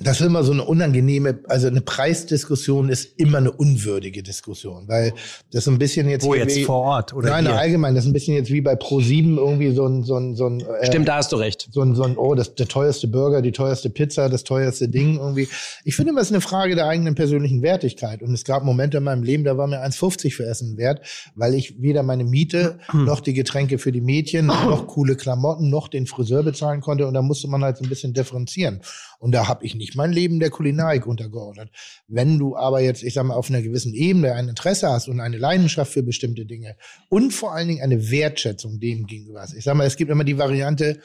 Das 0.00 0.20
ist 0.20 0.26
immer 0.26 0.44
so 0.44 0.52
eine 0.52 0.64
unangenehme, 0.64 1.40
also 1.48 1.66
eine 1.66 1.80
Preisdiskussion 1.80 2.88
ist 2.88 3.18
immer 3.18 3.38
eine 3.38 3.50
unwürdige 3.50 4.22
Diskussion, 4.22 4.86
weil 4.86 5.12
das 5.50 5.64
so 5.64 5.70
ein 5.70 5.78
bisschen 5.78 6.08
jetzt 6.08 6.24
Wo 6.24 6.34
jetzt 6.34 6.56
wie, 6.56 6.64
vor 6.64 6.82
Ort 6.82 7.12
oder 7.14 7.30
nein, 7.30 7.44
hier? 7.44 7.54
nein, 7.54 7.60
allgemein, 7.60 7.94
das 7.94 8.04
ist 8.04 8.10
ein 8.10 8.12
bisschen 8.12 8.34
jetzt 8.34 8.50
wie 8.50 8.60
bei 8.60 8.74
Pro7 8.74 9.36
irgendwie 9.36 9.74
so 9.74 9.86
ein 9.86 10.04
so 10.04 10.16
ein 10.16 10.36
so 10.36 10.46
ein 10.46 10.60
äh, 10.60 10.86
Stimmt, 10.86 11.08
da 11.08 11.16
hast 11.16 11.32
du 11.32 11.36
recht. 11.36 11.68
so 11.72 11.82
ein 11.82 11.94
so 11.94 12.04
ein 12.04 12.16
oh, 12.16 12.34
das 12.34 12.54
der 12.54 12.68
teuerste 12.68 13.08
Burger, 13.08 13.42
die 13.42 13.52
teuerste 13.52 13.90
Pizza, 13.90 14.28
das 14.28 14.44
teuerste 14.44 14.88
Ding 14.88 15.18
irgendwie. 15.18 15.48
Ich 15.84 15.96
finde 15.96 16.10
immer 16.10 16.20
es 16.20 16.28
ist 16.28 16.32
eine 16.32 16.40
Frage 16.40 16.74
der 16.76 16.86
eigenen 16.86 17.14
persönlichen 17.14 17.62
Wertigkeit 17.62 18.22
und 18.22 18.32
es 18.32 18.44
gab 18.44 18.64
Momente 18.64 18.98
in 18.98 19.04
meinem 19.04 19.22
Leben, 19.22 19.44
da 19.44 19.56
war 19.56 19.66
mir 19.66 19.84
1,50 19.84 20.32
für 20.34 20.46
Essen 20.46 20.76
wert, 20.76 21.00
weil 21.34 21.54
ich 21.54 21.80
weder 21.82 22.02
meine 22.02 22.24
Miete 22.24 22.78
noch 22.92 23.20
die 23.20 23.34
Getränke 23.34 23.78
für 23.78 23.92
die 23.92 24.00
Mädchen 24.00 24.46
noch 24.46 24.86
coole 24.86 25.16
Klamotten 25.16 25.70
noch 25.70 25.88
den 25.88 26.06
Friseur 26.06 26.42
bezahlen 26.42 26.80
konnte 26.80 27.06
und 27.06 27.14
da 27.14 27.22
musste 27.22 27.48
man 27.48 27.64
halt 27.64 27.78
so 27.78 27.84
ein 27.84 27.88
bisschen 27.88 28.12
differenzieren. 28.12 28.80
Und 29.18 29.32
da 29.32 29.48
habe 29.48 29.64
ich 29.66 29.74
nicht 29.74 29.96
mein 29.96 30.12
Leben 30.12 30.38
der 30.38 30.50
Kulinarik 30.50 31.06
untergeordnet. 31.06 31.70
Wenn 32.06 32.38
du 32.38 32.56
aber 32.56 32.80
jetzt, 32.80 33.02
ich 33.02 33.14
sag 33.14 33.24
mal, 33.24 33.34
auf 33.34 33.50
einer 33.50 33.62
gewissen 33.62 33.92
Ebene 33.92 34.34
ein 34.34 34.48
Interesse 34.48 34.88
hast 34.88 35.08
und 35.08 35.20
eine 35.20 35.38
Leidenschaft 35.38 35.92
für 35.92 36.02
bestimmte 36.02 36.46
Dinge 36.46 36.76
und 37.08 37.32
vor 37.32 37.52
allen 37.52 37.68
Dingen 37.68 37.82
eine 37.82 38.10
Wertschätzung 38.10 38.78
dem 38.78 39.06
gegenüber 39.06 39.40
hast. 39.40 39.54
Ich 39.54 39.64
sag 39.64 39.74
mal, 39.74 39.86
es 39.86 39.96
gibt 39.96 40.10
immer 40.10 40.24
die 40.24 40.38
Variante 40.38 41.00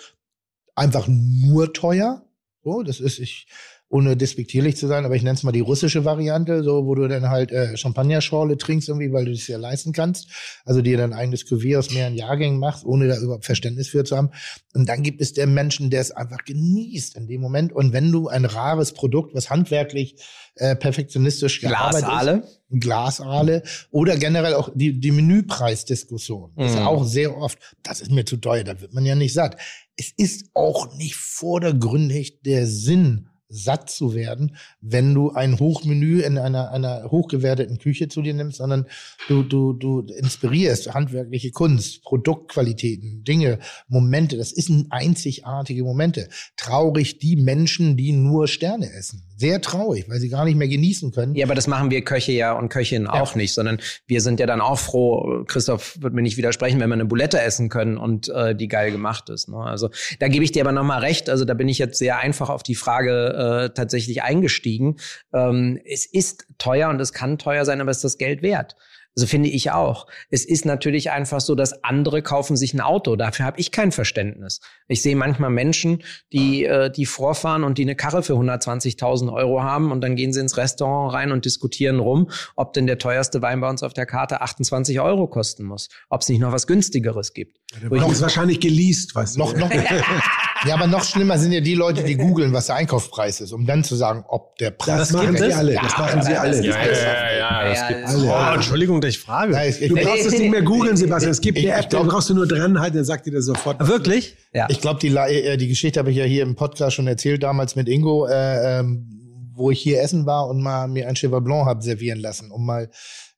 einfach 0.76 1.08
nur 1.08 1.74
teuer. 1.74 2.26
So, 2.64 2.84
das 2.84 3.00
ist 3.00 3.20
ich 3.20 3.48
ohne 3.94 4.18
despektierlich 4.18 4.76
zu 4.76 4.88
sein, 4.88 5.06
aber 5.06 5.16
ich 5.16 5.22
nenne 5.22 5.36
es 5.36 5.44
mal 5.44 5.52
die 5.52 5.60
russische 5.60 6.04
Variante, 6.04 6.64
so 6.64 6.88
wo 6.88 6.96
du 6.96 7.08
dann 7.08 7.30
halt 7.30 7.52
äh, 7.52 7.78
Champagnerschorle 7.78 8.58
trinkst 8.58 8.90
irgendwie, 8.90 9.14
weil 9.14 9.26
du 9.26 9.32
das 9.32 9.48
ja 9.48 9.58
leisten 9.58 9.94
kannst. 9.94 10.30
Also 10.66 10.82
dir 10.82 10.98
dein 10.98 11.14
eigenes 11.14 11.46
Cuvée 11.46 11.78
aus 11.78 11.92
mehreren 11.92 12.16
Jahrgängen 12.16 12.60
machst, 12.60 12.86
ohne 12.86 13.08
da 13.08 13.18
überhaupt 13.20 13.46
Verständnis 13.46 13.90
für 13.90 14.04
zu 14.04 14.18
haben. 14.18 14.32
Und 14.74 14.90
dann 14.90 15.04
gibt 15.04 15.22
es 15.22 15.34
den 15.34 15.54
Menschen, 15.54 15.92
der 15.92 16.02
es 16.02 16.10
einfach 16.10 16.44
genießt 16.44 17.16
in 17.18 17.28
dem 17.28 17.40
Moment. 17.40 17.72
Und 17.72 17.94
wenn 17.94 18.12
du 18.12 18.30
ein 18.30 18.46
rares 18.46 18.94
Produkt, 18.94 19.36
was 19.36 19.52
handwerklich 19.52 20.16
äh, 20.56 20.76
perfektionistisch 20.76 21.62
gearbeitet 21.62 22.10
Glasaale? 22.10 22.38
ist, 22.40 22.62
ein 22.72 22.80
Glasaale 22.80 23.64
oder 23.92 24.18
generell 24.18 24.56
auch 24.56 24.70
die, 24.74 25.00
die 25.00 25.12
Menüpreisdiskussion. 25.12 26.52
Das 26.56 26.72
ist 26.72 26.80
Mhm. 26.80 26.88
auch 26.88 27.04
sehr 27.06 27.38
oft, 27.38 27.60
das 27.84 28.02
ist 28.02 28.12
mir 28.12 28.26
zu 28.26 28.38
teuer, 28.38 28.64
da 28.64 28.82
wird 28.82 28.94
man 28.94 29.06
ja 29.06 29.14
nicht 29.16 29.34
satt. 29.34 29.58
Es 29.96 30.12
ist 30.18 30.46
auch 30.56 30.96
nicht 30.98 31.16
vordergründig 31.16 32.42
der 32.42 32.66
Sinn, 32.66 33.30
satt 33.54 33.90
zu 33.90 34.16
werden, 34.16 34.56
wenn 34.82 35.14
du 35.14 35.32
ein 35.32 35.60
Hochmenü 35.60 36.22
in 36.22 36.38
einer, 36.38 36.72
einer 36.72 37.12
hochgewerteten 37.12 37.78
Küche 37.78 38.08
zu 38.08 38.22
dir 38.22 38.34
nimmst, 38.34 38.58
sondern 38.58 38.88
du, 39.28 39.44
du, 39.44 39.74
du 39.74 40.02
inspirierst 40.02 40.94
handwerkliche 40.94 41.52
Kunst, 41.52 42.04
Produktqualitäten, 42.04 43.24
Dinge, 43.24 43.60
Momente. 43.88 44.38
Das 44.38 44.52
ist 44.52 44.70
ein 44.70 44.88
einzigartige 44.90 45.84
Momente. 45.84 46.30
Traurig 46.58 47.20
die 47.20 47.36
Menschen, 47.36 47.96
die 47.96 48.12
nur 48.12 48.48
Sterne 48.48 48.92
essen. 48.92 49.24
Sehr 49.38 49.62
traurig, 49.62 50.10
weil 50.10 50.20
sie 50.20 50.30
gar 50.30 50.46
nicht 50.46 50.56
mehr 50.56 50.68
genießen 50.68 51.12
können. 51.12 51.36
Ja, 51.36 51.46
aber 51.46 51.56
das 51.56 51.68
machen 51.68 51.92
wir 51.92 52.04
Köche 52.04 52.32
ja 52.32 52.54
und 52.54 52.70
Köchinnen 52.70 53.08
auch 53.08 53.36
nicht, 53.36 53.54
sondern 53.54 53.80
wir 54.08 54.22
sind 54.22 54.40
ja 54.40 54.46
dann 54.46 54.62
auch 54.62 54.80
froh, 54.80 55.44
Christoph 55.48 56.02
wird 56.02 56.14
mir 56.14 56.22
nicht 56.22 56.38
widersprechen, 56.38 56.80
wenn 56.80 56.90
wir 56.90 56.94
eine 56.94 57.06
Bulette 57.06 57.42
essen 57.42 57.70
können 57.70 57.98
und 57.98 58.30
äh, 58.30 58.56
die 58.56 58.68
geil 58.68 58.92
gemacht 58.92 59.30
ist. 59.30 59.50
Ne? 59.50 59.58
Also 59.58 59.90
da 60.20 60.28
gebe 60.28 60.44
ich 60.44 60.52
dir 60.52 60.64
aber 60.64 60.72
nochmal 60.72 61.00
recht. 61.00 61.30
Also 61.30 61.46
da 61.46 61.54
bin 61.54 61.68
ich 61.68 61.78
jetzt 61.78 62.00
sehr 62.00 62.20
einfach 62.20 62.50
auf 62.50 62.64
die 62.64 62.76
Frage 62.76 63.34
äh, 63.44 63.70
tatsächlich 63.74 64.24
eingestiegen. 64.24 64.98
Ähm, 65.34 65.80
es 65.86 66.06
ist 66.06 66.46
teuer 66.58 66.90
und 66.90 67.00
es 67.02 67.14
kann 67.14 67.38
teuer 67.38 67.66
sein, 67.66 67.82
aber 67.82 67.92
es 67.92 67.98
ist 67.98 68.04
das 68.06 68.18
Geld 68.18 68.42
wert. 68.42 68.76
Also 69.16 69.28
finde 69.28 69.48
ich 69.50 69.70
auch. 69.70 70.08
Es 70.32 70.44
ist 70.44 70.66
natürlich 70.66 71.12
einfach 71.12 71.40
so, 71.40 71.54
dass 71.54 71.84
andere 71.84 72.24
kaufen 72.24 72.58
sich 72.58 72.74
ein 72.74 72.82
Auto. 72.82 73.16
Dafür 73.16 73.46
habe 73.46 73.60
ich 73.60 73.70
kein 73.72 73.92
Verständnis. 73.92 74.60
Ich 74.88 75.04
sehe 75.04 75.16
manchmal 75.16 75.52
Menschen, 75.52 76.02
die, 76.32 76.66
äh, 76.66 76.90
die 76.90 77.06
vorfahren 77.06 77.64
und 77.64 77.78
die 77.78 77.84
eine 77.84 77.96
Karre 77.96 78.24
für 78.24 78.34
120.000 78.34 79.32
Euro 79.32 79.62
haben 79.62 79.92
und 79.92 80.02
dann 80.02 80.16
gehen 80.16 80.34
sie 80.34 80.40
ins 80.40 80.58
Restaurant 80.58 81.14
rein 81.14 81.32
und 81.32 81.46
diskutieren 81.46 82.00
rum, 82.00 82.32
ob 82.56 82.74
denn 82.74 82.88
der 82.88 82.98
teuerste 82.98 83.44
Wein 83.44 83.62
bei 83.62 83.70
uns 83.70 83.84
auf 83.84 83.94
der 83.94 84.08
Karte 84.08 84.42
28 84.42 85.00
Euro 85.00 85.28
kosten 85.28 85.64
muss. 85.66 85.90
Ob 86.10 86.22
es 86.22 86.30
nicht 86.30 86.40
noch 86.40 86.52
was 86.52 86.66
günstigeres 86.66 87.34
gibt. 87.34 87.60
Ich- 87.76 87.84
Noch 87.92 88.12
ist 88.12 88.22
wahrscheinlich 88.24 88.60
geleast, 88.62 89.14
weißt 89.14 89.36
du. 89.36 89.40
Noch, 89.42 89.56
noch, 89.56 89.70
ja, 90.68 90.76
aber 90.76 90.88
noch 90.88 91.04
schlimmer 91.04 91.38
sind 91.38 91.52
ja 91.52 91.60
die 91.62 91.76
Leute, 91.76 92.04
die 92.04 92.16
googeln, 92.16 92.54
was 92.54 92.68
der 92.68 92.76
Einkaufspreis 92.76 93.42
ist, 93.42 93.52
um 93.52 93.66
dann 93.66 93.84
zu 93.84 93.96
sagen, 93.96 94.24
ob 94.28 94.58
der 94.58 94.72
Preis. 94.72 94.98
Das 94.98 95.12
machen 95.12 95.38
sie 95.38 95.54
alle, 95.54 95.74
das 95.74 95.98
machen 95.98 96.22
sie 96.24 96.36
alle. 96.36 96.66
Ja, 96.66 96.86
ja, 96.86 97.38
ja, 97.38 97.70
das 97.70 97.88
gibt's. 97.88 98.16
Alle. 98.16 98.28
Oh, 98.52 98.56
Entschuldigung, 98.56 99.02
dass 99.02 99.10
ich 99.12 99.20
frage. 99.20 99.52
Du 99.88 99.96
brauchst 99.96 100.26
es 100.26 100.32
nicht 100.40 100.50
mehr 100.52 100.62
googeln, 100.62 100.96
Sebastian. 101.04 101.32
Es 101.32 101.42
gibt 101.42 101.58
eine 101.58 101.72
App, 101.74 101.90
da 101.90 102.02
brauchst 102.04 102.30
du 102.30 102.34
nur 102.34 102.48
dran 102.48 102.80
halten, 102.80 102.96
dann 102.98 103.06
sagt 103.06 103.26
dir 103.26 103.32
das 103.34 103.46
sofort. 103.46 103.86
Wirklich? 103.88 104.36
Ja. 104.54 104.68
ich 104.70 104.80
glaube, 104.82 105.00
die, 105.00 105.10
La- 105.10 105.28
äh, 105.30 105.58
die 105.58 105.68
Geschichte 105.68 106.00
habe 106.00 106.12
ich 106.12 106.18
ja 106.18 106.26
hier 106.26 106.44
im 106.44 106.56
Podcast 106.56 106.96
schon 106.96 107.08
erzählt, 107.08 107.44
damals 107.44 107.76
mit 107.76 107.88
Ingo, 107.90 108.28
äh, 108.28 108.80
ähm, 108.80 109.10
wo 109.56 109.70
ich 109.72 109.80
hier 109.82 110.02
essen 110.02 110.26
war 110.26 110.48
und 110.48 110.62
mal 110.62 110.88
mir 110.88 111.08
ein 111.08 111.16
Cheval 111.16 111.42
Blanc 111.42 111.66
habe 111.66 111.82
servieren 111.84 112.20
lassen, 112.20 112.52
um 112.52 112.66
mal 112.66 112.90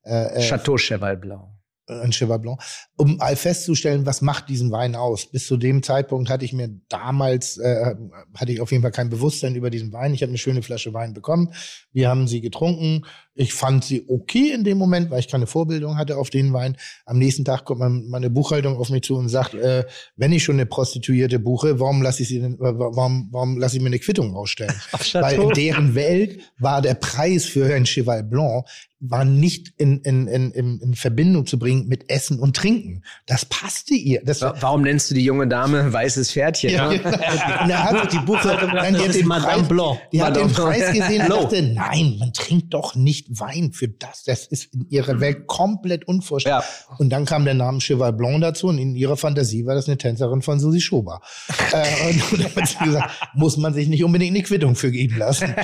äh, 0.03 0.35
äh, 0.35 0.41
Chateau 0.41 0.77
Cheval 0.77 1.17
Blanc. 1.17 1.41
äh, 1.87 1.99
ein 2.01 2.11
Cheval 2.11 2.39
Blanc, 2.39 2.59
um 2.97 3.19
all 3.19 3.35
festzustellen, 3.35 4.05
was 4.05 4.21
macht 4.21 4.47
diesen 4.47 4.71
Wein 4.71 4.95
aus. 4.95 5.25
Bis 5.25 5.47
zu 5.47 5.57
dem 5.57 5.83
Zeitpunkt 5.83 6.29
hatte 6.29 6.45
ich 6.45 6.53
mir 6.53 6.69
damals, 6.87 7.57
äh, 7.57 7.95
hatte 8.33 8.51
ich 8.53 8.61
auf 8.61 8.71
jeden 8.71 8.83
Fall 8.83 8.91
kein 8.91 9.09
Bewusstsein 9.09 9.55
über 9.55 9.69
diesen 9.69 9.91
Wein. 9.91 10.13
Ich 10.13 10.21
habe 10.21 10.29
eine 10.29 10.37
schöne 10.37 10.61
Flasche 10.61 10.93
Wein 10.93 11.13
bekommen. 11.13 11.51
Wir 11.91 12.09
haben 12.09 12.27
sie 12.27 12.39
getrunken. 12.39 13.05
Ich 13.33 13.53
fand 13.53 13.83
sie 13.83 14.05
okay 14.07 14.53
in 14.53 14.63
dem 14.63 14.77
Moment, 14.77 15.11
weil 15.11 15.19
ich 15.19 15.27
keine 15.27 15.45
Vorbildung 15.45 15.97
hatte 15.97 16.17
auf 16.17 16.29
den 16.29 16.53
Wein. 16.53 16.77
Am 17.05 17.17
nächsten 17.17 17.43
Tag 17.43 17.65
kommt 17.65 18.09
meine 18.09 18.29
Buchhaltung 18.29 18.77
auf 18.77 18.89
mich 18.89 19.03
zu 19.03 19.15
und 19.17 19.27
sagt, 19.27 19.55
äh, 19.55 19.83
wenn 20.15 20.31
ich 20.31 20.43
schon 20.43 20.55
eine 20.55 20.65
Prostituierte 20.65 21.37
buche, 21.37 21.81
warum 21.81 22.01
lasse 22.01 22.23
ich 22.23 22.29
sie 22.29 22.39
denn, 22.39 22.55
warum, 22.59 23.27
warum 23.31 23.57
lasse 23.57 23.75
ich 23.75 23.81
mir 23.81 23.87
eine 23.87 23.99
Quittung 23.99 24.33
ausstellen? 24.35 24.73
Weil 25.13 25.41
in 25.41 25.49
deren 25.49 25.95
Welt 25.95 26.39
war 26.57 26.81
der 26.81 26.93
Preis 26.93 27.43
für 27.43 27.73
ein 27.73 27.85
Cheval 27.85 28.23
Blanc 28.23 28.65
war 29.09 29.25
nicht 29.25 29.73
in, 29.77 29.99
in, 30.01 30.27
in, 30.27 30.51
in 30.51 30.93
Verbindung 30.95 31.45
zu 31.45 31.59
bringen 31.59 31.87
mit 31.87 32.09
Essen 32.09 32.39
und 32.39 32.55
Trinken. 32.55 32.84
Das 33.25 33.45
passte 33.45 33.93
ihr. 33.93 34.21
Das 34.23 34.41
Warum 34.41 34.81
nennst 34.81 35.09
du 35.11 35.15
die 35.15 35.23
junge 35.23 35.47
Dame 35.47 35.91
weißes 35.91 36.31
Pferdchen? 36.31 36.71
Ja. 36.71 36.91
Ja. 36.91 37.61
und 37.61 37.69
da 37.69 37.83
hat 37.83 38.11
die 38.11 38.19
Buchhaltung 38.19 38.71
dann 38.75 38.93
die 38.93 38.99
hat 39.01 39.15
den 39.15 39.27
Madame 39.27 39.53
Preis, 39.57 39.67
Blanc. 39.67 39.99
Die 40.11 40.21
hat 40.21 40.35
den 40.35 40.51
Preis 40.51 40.93
gesehen 40.93 41.21
und 41.23 41.29
dachte, 41.29 41.61
nein, 41.61 42.15
man 42.19 42.33
trinkt 42.33 42.73
doch 42.73 42.95
nicht 42.95 43.27
Wein 43.39 43.71
für 43.73 43.87
das. 43.87 44.23
Das 44.23 44.47
ist 44.47 44.73
in 44.73 44.87
ihrer 44.89 45.19
Welt 45.19 45.47
komplett 45.47 46.07
unvorstellbar. 46.07 46.63
Ja. 46.89 46.95
Und 46.97 47.09
dann 47.09 47.25
kam 47.25 47.45
der 47.45 47.53
Name 47.53 47.79
Cheval 47.79 48.13
Blanc 48.13 48.41
dazu 48.41 48.67
und 48.67 48.77
in 48.77 48.95
ihrer 48.95 49.17
Fantasie 49.17 49.65
war 49.65 49.75
das 49.75 49.87
eine 49.87 49.97
Tänzerin 49.97 50.41
von 50.41 50.59
Susi 50.59 50.81
Schober. 50.81 51.21
äh, 51.71 52.09
und, 52.09 52.33
und 52.33 52.55
hat 52.55 52.67
sie 52.67 52.83
gesagt, 52.83 53.11
muss 53.33 53.57
man 53.57 53.73
sich 53.73 53.87
nicht 53.87 54.03
unbedingt 54.03 54.35
eine 54.35 54.43
Quittung 54.43 54.75
für 54.75 54.91
geben 54.91 55.17
lassen. 55.17 55.55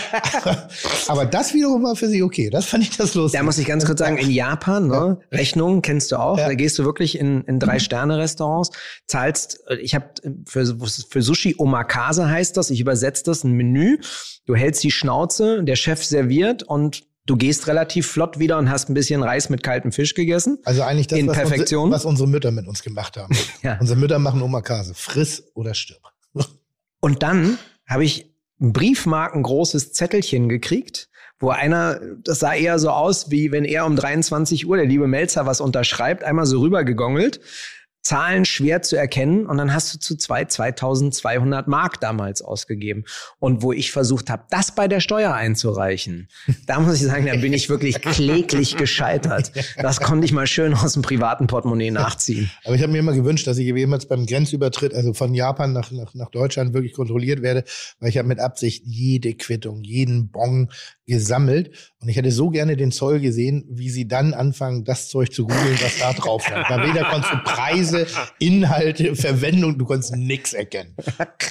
Aber 1.08 1.26
das 1.26 1.54
wiederum 1.54 1.84
war 1.84 1.96
für 1.96 2.08
sie 2.08 2.24
okay. 2.24 2.50
Das 2.50 2.66
fand 2.66 2.84
ich 2.84 2.98
das 2.98 3.14
lustig. 3.14 3.40
Da 3.40 3.44
muss 3.44 3.58
ich 3.58 3.66
ganz 3.66 3.86
kurz 3.86 4.00
sagen, 4.00 4.18
in 4.18 4.32
Japan, 4.32 4.88
ne, 4.88 5.18
ja. 5.32 5.38
Rechnungen 5.38 5.82
kennst 5.82 6.12
du 6.12 6.18
auch. 6.18 6.38
Ja. 6.38 6.48
Da 6.48 6.54
gehst 6.54 6.78
du 6.80 6.86
wirklich 6.86 7.11
in, 7.18 7.44
in 7.44 7.60
drei 7.60 7.80
Sterne 7.80 8.18
Restaurants, 8.18 8.72
zahlst, 9.08 9.64
äh, 9.68 9.76
ich 9.76 9.96
habe 9.96 10.08
für, 10.46 10.78
für 11.10 11.22
Sushi 11.22 11.56
Omakase 11.58 12.30
heißt 12.30 12.58
das, 12.58 12.70
ich 12.70 12.80
übersetze 12.80 13.24
das, 13.24 13.44
ein 13.44 13.54
Menü. 13.54 13.98
Du 14.46 14.56
hältst 14.56 14.84
die 14.84 14.92
Schnauze, 14.92 15.64
der 15.64 15.76
Chef 15.76 16.04
serviert 16.04 16.64
und 16.64 17.04
Du 17.28 17.38
gehst 17.38 17.68
relativ 17.68 18.08
flott 18.08 18.40
wieder 18.40 18.58
und 18.58 18.72
hast 18.72 18.90
ein 18.90 18.96
bisschen 18.96 19.22
Reis 19.22 19.50
mit 19.50 19.62
kaltem 19.62 19.92
Fisch 19.92 20.16
gegessen. 20.16 20.58
Also 20.66 20.82
eigentlich 20.82 21.06
das, 21.08 21.20
in 21.20 21.28
was. 21.28 21.38
Unsere, 21.38 21.92
was 21.92 22.06
unsere 22.06 22.28
Mütter 22.28 22.52
mit 22.52 22.68
uns 22.68 22.82
gemacht 22.82 23.16
haben. 23.16 23.36
ja. 23.62 23.78
Unsere 23.80 23.98
Mütter 24.00 24.18
machen 24.18 24.42
Omakase. 24.42 24.96
Friss 24.96 25.44
oder 25.54 25.76
stirb. 25.76 26.02
und 27.00 27.22
dann 27.22 27.60
habe 27.88 28.04
ich 28.04 28.34
ein 28.60 28.74
briefmarkengroßes 28.74 29.94
Zettelchen 29.94 30.50
gekriegt 30.50 31.10
wo 31.42 31.50
einer, 31.50 32.00
das 32.24 32.40
sah 32.40 32.54
eher 32.54 32.80
so 32.80 32.90
aus, 32.90 33.32
wie 33.32 33.52
wenn 33.52 33.66
er 33.66 33.86
um 33.86 33.96
23 33.96 34.68
Uhr, 34.68 34.78
der 34.78 34.86
liebe 34.86 35.08
Melzer, 35.08 35.46
was 35.46 35.60
unterschreibt, 35.60 36.24
einmal 36.24 36.46
so 36.46 36.62
rübergegongelt. 36.62 37.42
Zahlen 38.02 38.46
schwer 38.46 38.82
zu 38.82 38.96
erkennen 38.96 39.46
und 39.46 39.58
dann 39.58 39.74
hast 39.74 39.94
du 39.94 40.00
zu 40.00 40.16
zwei 40.16 40.46
2200 40.46 41.68
Mark 41.68 42.00
damals 42.00 42.42
ausgegeben. 42.42 43.06
Und 43.40 43.62
wo 43.62 43.72
ich 43.72 43.92
versucht 43.92 44.30
habe, 44.30 44.44
das 44.50 44.74
bei 44.74 44.88
der 44.88 45.00
Steuer 45.00 45.34
einzureichen, 45.34 46.28
da 46.68 46.80
muss 46.80 46.96
ich 46.96 47.08
sagen, 47.08 47.28
da 47.28 47.36
bin 47.36 47.54
ich 47.54 47.70
wirklich 47.70 48.02
kläglich 48.02 48.76
gescheitert. 48.78 49.52
Das 49.78 50.00
konnte 50.00 50.26
ich 50.26 50.34
mal 50.34 50.48
schön 50.48 50.74
aus 50.74 50.94
dem 50.94 51.04
privaten 51.04 51.48
Portemonnaie 51.48 51.92
nachziehen. 51.92 52.50
Aber 52.64 52.76
ich 52.76 52.82
habe 52.82 52.92
mir 52.92 53.00
immer 53.00 53.14
gewünscht, 53.14 53.46
dass 53.46 53.58
ich 53.58 53.68
jemals 53.68 54.08
beim 54.08 54.26
Grenzübertritt, 54.26 54.94
also 54.94 55.14
von 55.14 55.34
Japan 55.34 55.74
nach, 55.74 55.92
nach, 55.92 56.14
nach 56.16 56.30
Deutschland 56.30 56.74
wirklich 56.74 56.94
kontrolliert 56.94 57.42
werde, 57.42 57.64
weil 58.00 58.10
ich 58.10 58.18
habe 58.18 58.28
mit 58.28 58.40
Absicht 58.40 58.84
jede 58.86 59.36
Quittung, 59.36 59.84
jeden 59.84 60.30
Bon 60.30 60.70
gesammelt. 61.06 61.91
Und 62.02 62.10
ich 62.10 62.16
hätte 62.16 62.32
so 62.32 62.50
gerne 62.50 62.76
den 62.76 62.92
Zoll 62.92 63.20
gesehen, 63.20 63.64
wie 63.70 63.92
sie 63.92 64.08
dann 64.08 64.34
anfangen, 64.34 64.84
das 64.86 65.08
Zeug 65.08 65.32
zu 65.32 65.46
googeln, 65.46 65.80
was 65.80 66.00
da 66.00 66.14
drauf 66.14 66.44
stand. 66.44 66.68
Weil 66.68 66.90
weder 66.90 67.08
konntest 67.08 67.32
du 67.32 67.38
Preise, 67.44 68.08
Inhalte, 68.40 69.16
Verwendung, 69.16 69.78
du 69.78 69.86
konntest 69.86 70.16
nichts 70.16 70.54
erkennen. 70.54 70.96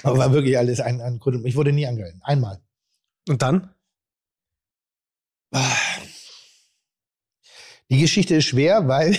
Aber 0.02 0.18
war 0.18 0.32
wirklich 0.32 0.58
alles 0.58 0.80
ein, 0.80 1.00
ein 1.00 1.20
Grund. 1.20 1.46
Ich 1.46 1.54
wurde 1.54 1.72
nie 1.72 1.86
angehalten. 1.86 2.20
Einmal. 2.24 2.60
Und 3.28 3.42
dann? 3.42 3.70
Die 7.88 8.00
Geschichte 8.00 8.34
ist 8.34 8.46
schwer, 8.46 8.88
weil 8.88 9.16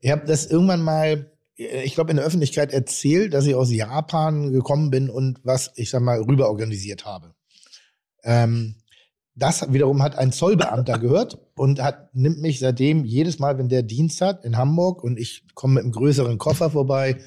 ich 0.00 0.10
habe 0.10 0.26
das 0.26 0.46
irgendwann 0.46 0.82
mal, 0.82 1.30
ich 1.54 1.94
glaube, 1.94 2.10
in 2.10 2.16
der 2.16 2.26
Öffentlichkeit 2.26 2.72
erzählt, 2.72 3.34
dass 3.34 3.46
ich 3.46 3.54
aus 3.54 3.70
Japan 3.70 4.52
gekommen 4.52 4.90
bin 4.90 5.10
und 5.10 5.38
was, 5.44 5.70
ich 5.76 5.90
sag 5.90 6.02
mal, 6.02 6.20
rüber 6.22 6.48
organisiert 6.48 7.04
habe. 7.04 7.36
Ähm, 8.24 8.76
das 9.36 9.72
wiederum 9.72 10.02
hat 10.02 10.16
ein 10.16 10.32
Zollbeamter 10.32 10.98
gehört 10.98 11.38
und 11.56 11.80
hat, 11.80 12.14
nimmt 12.14 12.40
mich 12.40 12.58
seitdem 12.58 13.04
jedes 13.04 13.38
Mal, 13.38 13.58
wenn 13.58 13.68
der 13.68 13.82
Dienst 13.82 14.20
hat 14.20 14.44
in 14.44 14.56
Hamburg 14.56 15.04
und 15.04 15.18
ich 15.18 15.44
komme 15.54 15.74
mit 15.74 15.84
einem 15.84 15.92
größeren 15.92 16.38
Koffer 16.38 16.70
vorbei, 16.70 17.20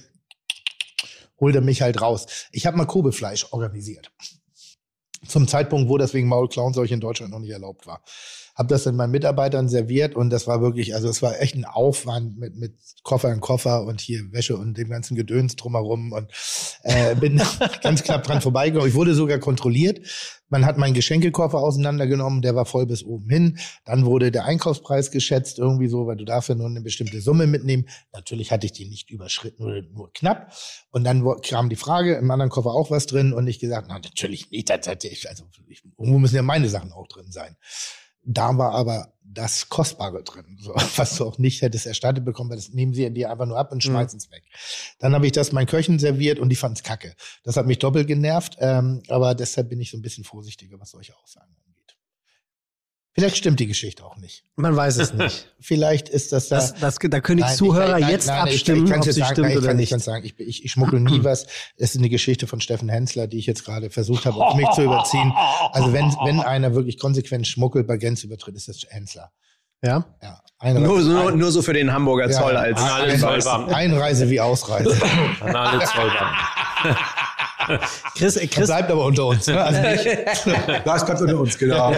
holt 1.39 1.55
er 1.55 1.61
mich 1.61 1.81
halt 1.81 2.01
raus. 2.01 2.47
Ich 2.51 2.65
habe 2.65 2.75
mal 2.75 2.85
Kobefleisch 2.85 3.47
organisiert. 3.51 4.11
Zum 5.25 5.47
Zeitpunkt, 5.47 5.89
wo 5.89 5.97
das 5.97 6.13
wegen 6.13 6.27
Maulklauenseuche 6.27 6.93
in 6.93 6.99
Deutschland 6.99 7.31
noch 7.31 7.39
nicht 7.39 7.51
erlaubt 7.51 7.87
war 7.87 8.01
habe 8.59 8.67
das 8.67 8.83
dann 8.83 8.97
meinen 8.97 9.11
Mitarbeitern 9.11 9.69
serviert 9.69 10.15
und 10.15 10.31
das 10.31 10.45
war 10.45 10.59
wirklich, 10.59 10.93
also 10.93 11.07
es 11.07 11.21
war 11.21 11.39
echt 11.39 11.55
ein 11.55 11.63
Aufwand 11.63 12.37
mit, 12.37 12.57
mit 12.57 12.73
Koffer 13.03 13.31
in 13.31 13.39
Koffer 13.39 13.85
und 13.85 14.01
hier 14.01 14.33
Wäsche 14.33 14.57
und 14.57 14.77
dem 14.77 14.89
ganzen 14.89 15.15
Gedöns 15.15 15.55
drumherum 15.55 16.11
und 16.11 16.29
äh, 16.83 17.15
bin 17.15 17.41
ganz 17.81 18.03
knapp 18.03 18.23
dran 18.23 18.41
vorbeigekommen. 18.41 18.89
Ich 18.89 18.95
wurde 18.95 19.13
sogar 19.13 19.39
kontrolliert. 19.39 20.01
Man 20.49 20.65
hat 20.65 20.77
meinen 20.77 20.93
Geschenkekoffer 20.93 21.57
auseinandergenommen, 21.57 22.41
der 22.41 22.53
war 22.53 22.65
voll 22.65 22.85
bis 22.85 23.01
oben 23.05 23.29
hin. 23.29 23.59
Dann 23.85 24.05
wurde 24.05 24.29
der 24.29 24.43
Einkaufspreis 24.43 25.09
geschätzt, 25.09 25.57
irgendwie 25.57 25.87
so, 25.87 26.05
weil 26.05 26.17
du 26.17 26.25
darfst 26.25 26.49
ja 26.49 26.55
nur 26.55 26.67
eine 26.67 26.81
bestimmte 26.81 27.21
Summe 27.21 27.47
mitnehmen. 27.47 27.87
Natürlich 28.11 28.51
hatte 28.51 28.65
ich 28.65 28.73
die 28.73 28.89
nicht 28.89 29.09
überschritten, 29.09 29.63
nur, 29.63 29.81
nur 29.93 30.11
knapp. 30.11 30.51
Und 30.91 31.05
dann 31.05 31.23
kam 31.43 31.69
die 31.69 31.77
Frage, 31.77 32.15
im 32.15 32.29
anderen 32.29 32.49
Koffer 32.49 32.71
auch 32.71 32.91
was 32.91 33.05
drin 33.05 33.31
und 33.31 33.47
ich 33.47 33.59
gesagt, 33.59 33.85
na, 33.87 33.99
natürlich 33.99 34.51
nicht, 34.51 34.69
das 34.69 34.85
ich, 35.03 35.29
also 35.29 35.45
ich, 35.69 35.81
irgendwo 35.97 36.19
müssen 36.19 36.35
ja 36.35 36.41
meine 36.41 36.67
Sachen 36.67 36.91
auch 36.91 37.07
drin 37.07 37.31
sein. 37.31 37.55
Da 38.31 38.55
war 38.59 38.73
aber 38.73 39.11
das 39.23 39.69
Kostbare 39.69 40.23
drin, 40.23 40.57
so, 40.59 40.73
was 40.95 41.17
du 41.17 41.25
auch 41.25 41.37
nicht 41.39 41.61
hättest 41.61 41.87
erstattet 41.87 42.25
bekommen, 42.25 42.51
weil 42.51 42.57
das 42.57 42.69
nehmen 42.69 42.93
sie 42.93 43.09
dir 43.11 43.31
einfach 43.31 43.45
nur 43.45 43.57
ab 43.57 43.71
und 43.71 43.77
mhm. 43.77 43.89
schmeißen 43.89 44.17
es 44.17 44.29
mhm. 44.29 44.33
weg. 44.33 44.43
Dann 44.99 45.13
habe 45.13 45.25
ich 45.25 45.31
das 45.31 45.51
meinen 45.51 45.67
Köchen 45.67 45.97
serviert 45.97 46.39
und 46.39 46.49
die 46.49 46.55
fanden 46.55 46.75
es 46.75 46.83
kacke. 46.83 47.15
Das 47.43 47.57
hat 47.57 47.65
mich 47.65 47.79
doppelt 47.79 48.07
genervt, 48.07 48.57
ähm, 48.59 49.01
aber 49.07 49.33
deshalb 49.33 49.69
bin 49.69 49.79
ich 49.81 49.91
so 49.91 49.97
ein 49.97 50.01
bisschen 50.01 50.23
vorsichtiger, 50.23 50.79
was 50.79 50.91
solche 50.91 51.15
Aussagen 51.17 51.47
angeht. 51.47 51.68
Vielleicht 53.13 53.37
stimmt 53.37 53.59
die 53.59 53.67
Geschichte 53.67 54.05
auch 54.05 54.17
nicht. 54.17 54.45
Man 54.55 54.75
weiß 54.75 54.97
es 54.97 55.13
nicht. 55.13 55.51
Vielleicht 55.59 56.09
ist 56.09 56.31
das 56.31 56.47
da. 56.47 56.57
Das, 56.57 56.75
das, 56.75 56.97
da 57.01 57.19
können 57.19 57.43
die 57.43 57.53
Zuhörer 57.55 57.97
ich, 57.97 58.03
nein, 58.03 58.11
jetzt 58.11 58.27
nein, 58.27 58.41
abstimmen, 58.41 58.85
ich, 58.85 58.91
ich 58.91 58.97
ob 58.97 59.03
sie 59.03 59.11
sagen, 59.11 59.31
stimmt 59.33 59.47
nein, 59.49 59.57
oder 59.57 59.73
nicht. 59.73 59.83
Ich 59.85 59.89
kann 59.89 59.99
sagen, 59.99 60.25
ich, 60.25 60.39
ich, 60.39 60.63
ich 60.63 60.71
schmuggle 60.71 60.99
nie 60.99 61.23
was. 61.23 61.47
Es 61.75 61.95
ist 61.95 61.97
eine 61.97 62.09
Geschichte 62.09 62.47
von 62.47 62.61
Steffen 62.61 62.87
Hensler, 62.87 63.27
die 63.27 63.37
ich 63.37 63.45
jetzt 63.45 63.65
gerade 63.65 63.89
versucht 63.89 64.25
habe, 64.25 64.37
auf 64.37 64.55
mich 64.55 64.69
zu 64.69 64.83
überziehen. 64.83 65.33
Also 65.71 65.91
wenn, 65.91 66.05
wenn 66.23 66.39
einer 66.39 66.75
wirklich 66.75 66.97
konsequent 66.99 67.47
schmuggelt 67.47 67.87
bei 67.87 67.97
Grenzübertritt, 67.97 68.55
ist 68.55 68.67
das 68.67 68.85
Hensler. 68.89 69.31
Ja? 69.81 70.05
Ja. 70.21 70.41
Einreise, 70.59 70.85
nur, 70.85 71.01
nur, 71.01 71.31
nur 71.31 71.51
so 71.51 71.61
für 71.61 71.73
den 71.73 71.93
Hamburger 71.93 72.29
Zoll 72.29 72.53
ja, 72.53 72.59
als 72.59 72.81
Einreise, 72.81 73.67
Einreise 73.73 74.29
wie 74.29 74.41
Ausreise. 74.41 74.95
An 75.39 75.55
alle 75.55 75.85
Zollbeamten. 75.85 76.37
Chris, 78.15 78.35
Chris, 78.35 78.49
das 78.55 78.67
bleibt 78.67 78.91
aber 78.91 79.05
unter 79.05 79.25
uns. 79.27 79.47
Ne? 79.47 79.61
Also 79.61 79.81
das 80.85 81.05
bleibt 81.05 81.21
unter 81.21 81.39
uns, 81.39 81.57
genau. 81.57 81.93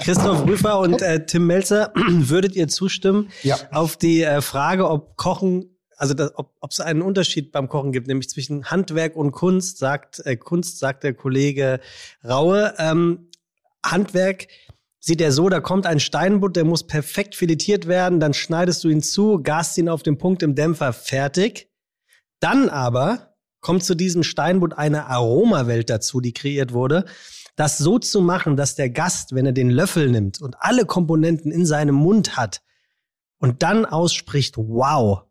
Christoph 0.00 0.46
Rüfer 0.46 0.78
und 0.78 1.02
äh, 1.02 1.24
Tim 1.24 1.46
Melzer, 1.46 1.92
würdet 1.94 2.56
ihr 2.56 2.68
zustimmen 2.68 3.30
ja. 3.42 3.56
auf 3.72 3.96
die 3.96 4.22
äh, 4.22 4.40
Frage, 4.40 4.88
ob 4.88 5.16
Kochen, 5.16 5.76
also 5.96 6.14
das, 6.14 6.32
ob 6.36 6.70
es 6.70 6.80
einen 6.80 7.02
Unterschied 7.02 7.52
beim 7.52 7.68
Kochen 7.68 7.92
gibt, 7.92 8.08
nämlich 8.08 8.28
zwischen 8.28 8.70
Handwerk 8.70 9.16
und 9.16 9.32
Kunst, 9.32 9.78
sagt 9.78 10.20
äh, 10.24 10.36
Kunst, 10.36 10.78
sagt 10.78 11.04
der 11.04 11.14
Kollege 11.14 11.80
Raue. 12.24 12.74
Ähm, 12.78 13.30
Handwerk 13.84 14.48
sieht 15.04 15.20
er 15.20 15.32
so, 15.32 15.50
da 15.50 15.60
kommt 15.60 15.86
ein 15.86 16.00
Steinbutt, 16.00 16.56
der 16.56 16.64
muss 16.64 16.86
perfekt 16.86 17.34
filetiert 17.34 17.86
werden, 17.86 18.20
dann 18.20 18.32
schneidest 18.32 18.82
du 18.84 18.88
ihn 18.88 19.02
zu, 19.02 19.42
gast 19.42 19.76
ihn 19.76 19.90
auf 19.90 20.02
den 20.02 20.16
Punkt 20.16 20.42
im 20.42 20.54
Dämpfer, 20.54 20.94
fertig. 20.94 21.68
Dann 22.40 22.70
aber 22.70 23.33
kommt 23.64 23.82
zu 23.82 23.94
diesem 23.94 24.22
Steinbutt 24.22 24.76
eine 24.76 25.06
Aromawelt 25.06 25.88
dazu, 25.88 26.20
die 26.20 26.34
kreiert 26.34 26.74
wurde. 26.74 27.06
Das 27.56 27.78
so 27.78 27.98
zu 27.98 28.20
machen, 28.20 28.56
dass 28.56 28.74
der 28.74 28.90
Gast, 28.90 29.34
wenn 29.34 29.46
er 29.46 29.52
den 29.52 29.70
Löffel 29.70 30.10
nimmt 30.10 30.42
und 30.42 30.54
alle 30.58 30.84
Komponenten 30.84 31.50
in 31.50 31.64
seinem 31.64 31.94
Mund 31.94 32.36
hat 32.36 32.60
und 33.38 33.62
dann 33.62 33.86
ausspricht, 33.86 34.58
wow, 34.58 35.22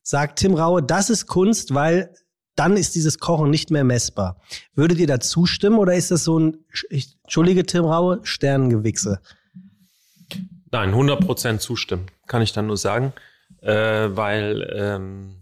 sagt 0.00 0.38
Tim 0.38 0.54
Raue, 0.54 0.80
das 0.80 1.10
ist 1.10 1.26
Kunst, 1.26 1.74
weil 1.74 2.14
dann 2.54 2.76
ist 2.76 2.94
dieses 2.94 3.18
Kochen 3.18 3.50
nicht 3.50 3.72
mehr 3.72 3.84
messbar. 3.84 4.40
Würdet 4.74 4.98
ihr 4.98 5.08
da 5.08 5.18
zustimmen 5.18 5.78
oder 5.78 5.94
ist 5.94 6.12
das 6.12 6.22
so 6.22 6.38
ein, 6.38 6.58
ich, 6.88 7.16
entschuldige 7.24 7.66
Tim 7.66 7.84
Raue, 7.84 8.20
Sternengewichse? 8.22 9.20
Nein, 10.70 10.94
100% 10.94 11.58
zustimmen, 11.58 12.06
kann 12.28 12.42
ich 12.42 12.52
dann 12.52 12.68
nur 12.68 12.76
sagen, 12.76 13.12
äh, 13.60 13.72
weil 13.72 14.70
ähm, 14.72 15.41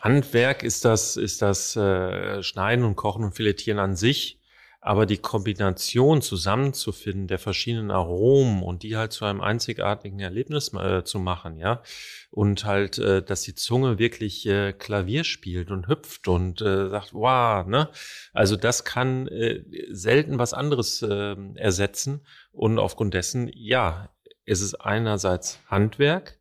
Handwerk 0.00 0.62
ist 0.62 0.84
das, 0.84 1.16
ist 1.16 1.42
das 1.42 1.76
äh, 1.76 2.42
Schneiden 2.42 2.84
und 2.84 2.96
Kochen 2.96 3.22
und 3.22 3.34
Filetieren 3.34 3.78
an 3.78 3.96
sich. 3.96 4.38
Aber 4.82 5.04
die 5.04 5.18
Kombination 5.18 6.22
zusammenzufinden 6.22 7.26
der 7.26 7.38
verschiedenen 7.38 7.90
Aromen 7.90 8.62
und 8.62 8.82
die 8.82 8.96
halt 8.96 9.12
zu 9.12 9.26
einem 9.26 9.42
einzigartigen 9.42 10.20
Erlebnis 10.20 10.72
äh, 10.72 11.04
zu 11.04 11.18
machen, 11.18 11.58
ja, 11.58 11.82
und 12.30 12.64
halt, 12.64 12.96
äh, 12.96 13.22
dass 13.22 13.42
die 13.42 13.54
Zunge 13.54 13.98
wirklich 13.98 14.46
äh, 14.46 14.72
Klavier 14.72 15.24
spielt 15.24 15.70
und 15.70 15.86
hüpft 15.86 16.28
und 16.28 16.62
äh, 16.62 16.88
sagt, 16.88 17.12
wow, 17.12 17.66
ne? 17.66 17.90
Also 18.32 18.56
das 18.56 18.86
kann 18.86 19.28
äh, 19.28 19.62
selten 19.90 20.38
was 20.38 20.54
anderes 20.54 21.02
äh, 21.02 21.36
ersetzen. 21.56 22.24
Und 22.50 22.78
aufgrund 22.78 23.12
dessen, 23.12 23.50
ja, 23.52 24.08
es 24.46 24.62
ist 24.62 24.76
einerseits 24.76 25.60
Handwerk, 25.66 26.40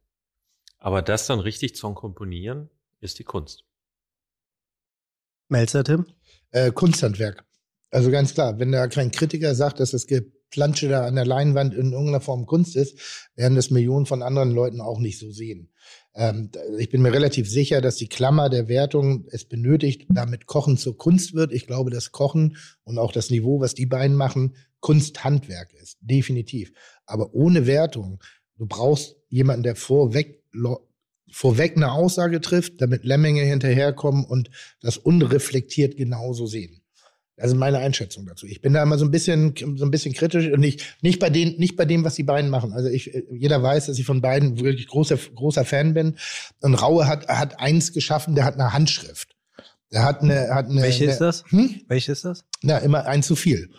aber 0.77 1.01
das 1.01 1.27
dann 1.27 1.41
richtig 1.41 1.75
zu 1.75 1.93
komponieren, 1.93 2.69
ist 3.01 3.19
die 3.19 3.23
Kunst. 3.23 3.63
Melzer, 5.49 5.83
Tim? 5.83 6.05
Äh, 6.51 6.71
Kunsthandwerk. 6.71 7.43
Also 7.91 8.11
ganz 8.11 8.33
klar, 8.33 8.59
wenn 8.59 8.71
da 8.71 8.87
kein 8.87 9.11
Kritiker 9.11 9.55
sagt, 9.55 9.79
dass 9.79 9.91
das 9.91 10.05
Geplansche 10.05 10.89
da 10.89 11.05
an 11.05 11.15
der 11.15 11.25
Leinwand 11.25 11.73
in 11.73 11.91
irgendeiner 11.91 12.21
Form 12.21 12.45
Kunst 12.45 12.75
ist, 12.75 13.29
werden 13.35 13.55
das 13.55 13.71
Millionen 13.71 14.05
von 14.05 14.21
anderen 14.21 14.51
Leuten 14.51 14.79
auch 14.79 14.99
nicht 14.99 15.17
so 15.17 15.31
sehen. 15.31 15.71
Ähm, 16.13 16.51
ich 16.77 16.89
bin 16.89 17.01
mir 17.01 17.13
relativ 17.13 17.49
sicher, 17.49 17.81
dass 17.81 17.95
die 17.95 18.07
Klammer 18.07 18.49
der 18.49 18.67
Wertung 18.67 19.25
es 19.31 19.45
benötigt, 19.45 20.05
damit 20.09 20.45
Kochen 20.45 20.77
zur 20.77 20.97
Kunst 20.97 21.33
wird. 21.33 21.51
Ich 21.51 21.65
glaube, 21.65 21.89
dass 21.89 22.11
Kochen 22.11 22.57
und 22.83 22.99
auch 22.99 23.11
das 23.11 23.31
Niveau, 23.31 23.59
was 23.59 23.73
die 23.73 23.87
beiden 23.87 24.15
machen, 24.15 24.55
Kunsthandwerk 24.81 25.73
ist. 25.73 25.97
Definitiv. 26.01 26.71
Aber 27.05 27.33
ohne 27.33 27.65
Wertung. 27.65 28.21
Du 28.57 28.65
brauchst 28.65 29.15
jemanden, 29.29 29.63
der 29.63 29.75
vorweg 29.75 30.43
vorweg 31.31 31.75
eine 31.75 31.91
Aussage 31.91 32.41
trifft, 32.41 32.81
damit 32.81 33.03
Lemminge 33.03 33.43
hinterherkommen 33.43 34.25
und 34.25 34.49
das 34.81 34.97
unreflektiert 34.97 35.97
genauso 35.97 36.47
sehen. 36.47 36.81
Das 37.39 37.51
ist 37.51 37.57
meine 37.57 37.77
Einschätzung 37.77 38.25
dazu. 38.25 38.45
Ich 38.45 38.61
bin 38.61 38.73
da 38.73 38.83
immer 38.83 38.97
so 38.97 39.05
ein 39.05 39.11
bisschen, 39.11 39.55
so 39.55 39.85
ein 39.85 39.91
bisschen 39.91 40.13
kritisch 40.13 40.47
und 40.47 40.59
nicht, 40.59 40.97
nicht 41.01 41.19
bei 41.19 41.29
den, 41.29 41.57
nicht 41.57 41.77
bei 41.77 41.85
dem, 41.85 42.03
was 42.03 42.15
die 42.15 42.23
beiden 42.23 42.49
machen. 42.49 42.73
Also 42.73 42.89
ich, 42.89 43.11
jeder 43.31 43.63
weiß, 43.63 43.85
dass 43.85 43.97
ich 43.97 44.05
von 44.05 44.21
beiden 44.21 44.59
wirklich 44.59 44.87
großer, 44.87 45.17
großer 45.35 45.63
Fan 45.63 45.93
bin. 45.93 46.17
Und 46.59 46.75
Raue 46.75 47.07
hat, 47.07 47.29
hat 47.29 47.59
eins 47.61 47.93
geschaffen, 47.93 48.35
der 48.35 48.43
hat 48.43 48.55
eine 48.55 48.73
Handschrift. 48.73 49.37
Der 49.93 50.03
hat 50.03 50.21
eine, 50.21 50.53
hat 50.53 50.65
eine. 50.65 50.81
Welche 50.81 51.05
eine, 51.05 51.13
ist 51.13 51.21
das? 51.21 51.45
Hm? 51.47 51.81
Welche 51.87 52.11
ist 52.11 52.25
das? 52.25 52.43
Na, 52.61 52.77
immer 52.79 53.05
ein 53.05 53.23
zu 53.23 53.37
viel. 53.37 53.69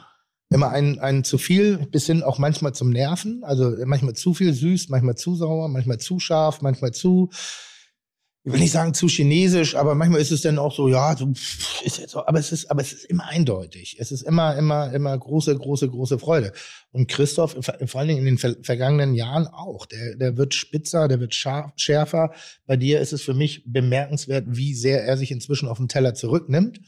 Immer 0.52 0.70
ein, 0.70 0.98
ein 0.98 1.22
zu 1.22 1.38
viel, 1.38 1.86
bis 1.86 2.06
hin 2.06 2.22
auch 2.22 2.38
manchmal 2.38 2.74
zum 2.74 2.90
Nerven. 2.90 3.44
Also 3.44 3.72
manchmal 3.84 4.14
zu 4.14 4.34
viel 4.34 4.52
süß, 4.52 4.88
manchmal 4.88 5.14
zu 5.16 5.36
sauer, 5.36 5.68
manchmal 5.68 5.98
zu 5.98 6.18
scharf, 6.18 6.60
manchmal 6.60 6.92
zu, 6.92 7.30
ich 8.42 8.52
will 8.52 8.60
nicht 8.60 8.72
sagen 8.72 8.94
zu 8.94 9.06
chinesisch, 9.06 9.76
aber 9.76 9.94
manchmal 9.94 10.20
ist 10.20 10.32
es 10.32 10.40
dann 10.40 10.58
auch 10.58 10.74
so, 10.74 10.88
ja, 10.88 11.14
so, 11.14 11.30
ist 11.84 11.98
jetzt 11.98 12.12
so, 12.12 12.26
aber 12.26 12.38
es 12.38 12.52
ist, 12.52 12.70
aber 12.70 12.80
es 12.80 12.92
ist 12.94 13.04
immer 13.04 13.28
eindeutig. 13.28 13.96
Es 13.98 14.12
ist 14.12 14.22
immer, 14.22 14.56
immer, 14.56 14.90
immer 14.94 15.16
große, 15.16 15.54
große, 15.54 15.90
große 15.90 16.18
Freude. 16.18 16.52
Und 16.90 17.06
Christoph, 17.08 17.54
vor 17.60 18.00
allen 18.00 18.08
Dingen 18.08 18.20
in 18.20 18.24
den 18.24 18.38
ver 18.38 18.56
vergangenen 18.62 19.14
Jahren 19.14 19.46
auch, 19.46 19.84
der, 19.84 20.16
der 20.16 20.38
wird 20.38 20.54
spitzer, 20.54 21.06
der 21.06 21.20
wird 21.20 21.34
scharf, 21.34 21.72
schärfer. 21.76 22.32
Bei 22.66 22.78
dir 22.78 23.00
ist 23.00 23.12
es 23.12 23.20
für 23.20 23.34
mich 23.34 23.62
bemerkenswert, 23.66 24.46
wie 24.48 24.74
sehr 24.74 25.04
er 25.04 25.18
sich 25.18 25.30
inzwischen 25.30 25.68
auf 25.68 25.76
den 25.76 25.88
Teller 25.88 26.14
zurücknimmt 26.14 26.80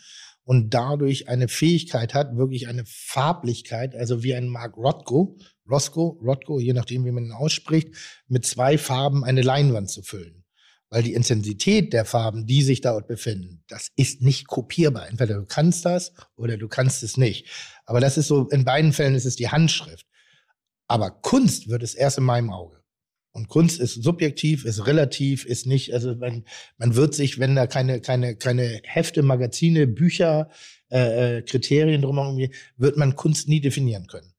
und 0.44 0.74
dadurch 0.74 1.28
eine 1.28 1.48
Fähigkeit 1.48 2.14
hat, 2.14 2.36
wirklich 2.36 2.68
eine 2.68 2.84
Farblichkeit, 2.86 3.94
also 3.94 4.22
wie 4.22 4.34
ein 4.34 4.48
Mark 4.48 4.76
Rothko, 4.76 5.36
Roscoe, 5.68 6.18
Rothko, 6.22 6.58
je 6.58 6.72
nachdem, 6.72 7.04
wie 7.04 7.12
man 7.12 7.26
ihn 7.26 7.32
ausspricht, 7.32 7.94
mit 8.28 8.44
zwei 8.44 8.78
Farben 8.78 9.24
eine 9.24 9.42
Leinwand 9.42 9.90
zu 9.90 10.02
füllen. 10.02 10.44
Weil 10.90 11.04
die 11.04 11.14
Intensität 11.14 11.92
der 11.94 12.04
Farben, 12.04 12.46
die 12.46 12.62
sich 12.62 12.82
dort 12.82 13.08
befinden, 13.08 13.64
das 13.66 13.88
ist 13.96 14.20
nicht 14.20 14.46
kopierbar. 14.46 15.08
Entweder 15.08 15.36
du 15.36 15.46
kannst 15.46 15.86
das 15.86 16.12
oder 16.36 16.58
du 16.58 16.68
kannst 16.68 17.02
es 17.02 17.16
nicht. 17.16 17.48
Aber 17.86 18.00
das 18.00 18.18
ist 18.18 18.26
so, 18.26 18.48
in 18.50 18.64
beiden 18.64 18.92
Fällen 18.92 19.14
ist 19.14 19.24
es 19.24 19.36
die 19.36 19.48
Handschrift. 19.48 20.06
Aber 20.88 21.10
Kunst 21.10 21.68
wird 21.68 21.82
es 21.82 21.94
erst 21.94 22.18
in 22.18 22.24
meinem 22.24 22.50
Auge. 22.50 22.81
Und 23.32 23.48
Kunst 23.48 23.80
ist 23.80 23.94
subjektiv, 23.94 24.66
ist 24.66 24.86
relativ, 24.86 25.46
ist 25.46 25.66
nicht, 25.66 25.94
also 25.94 26.14
man, 26.14 26.44
man 26.76 26.96
wird 26.96 27.14
sich, 27.14 27.38
wenn 27.38 27.56
da 27.56 27.66
keine, 27.66 28.00
keine, 28.00 28.36
keine 28.36 28.80
Hefte, 28.84 29.22
Magazine, 29.22 29.86
Bücher, 29.86 30.50
äh, 30.90 31.38
äh 31.38 31.42
Kriterien 31.42 32.02
drumherum, 32.02 32.38
wird 32.76 32.96
man 32.98 33.16
Kunst 33.16 33.48
nie 33.48 33.60
definieren 33.60 34.06
können. 34.06 34.32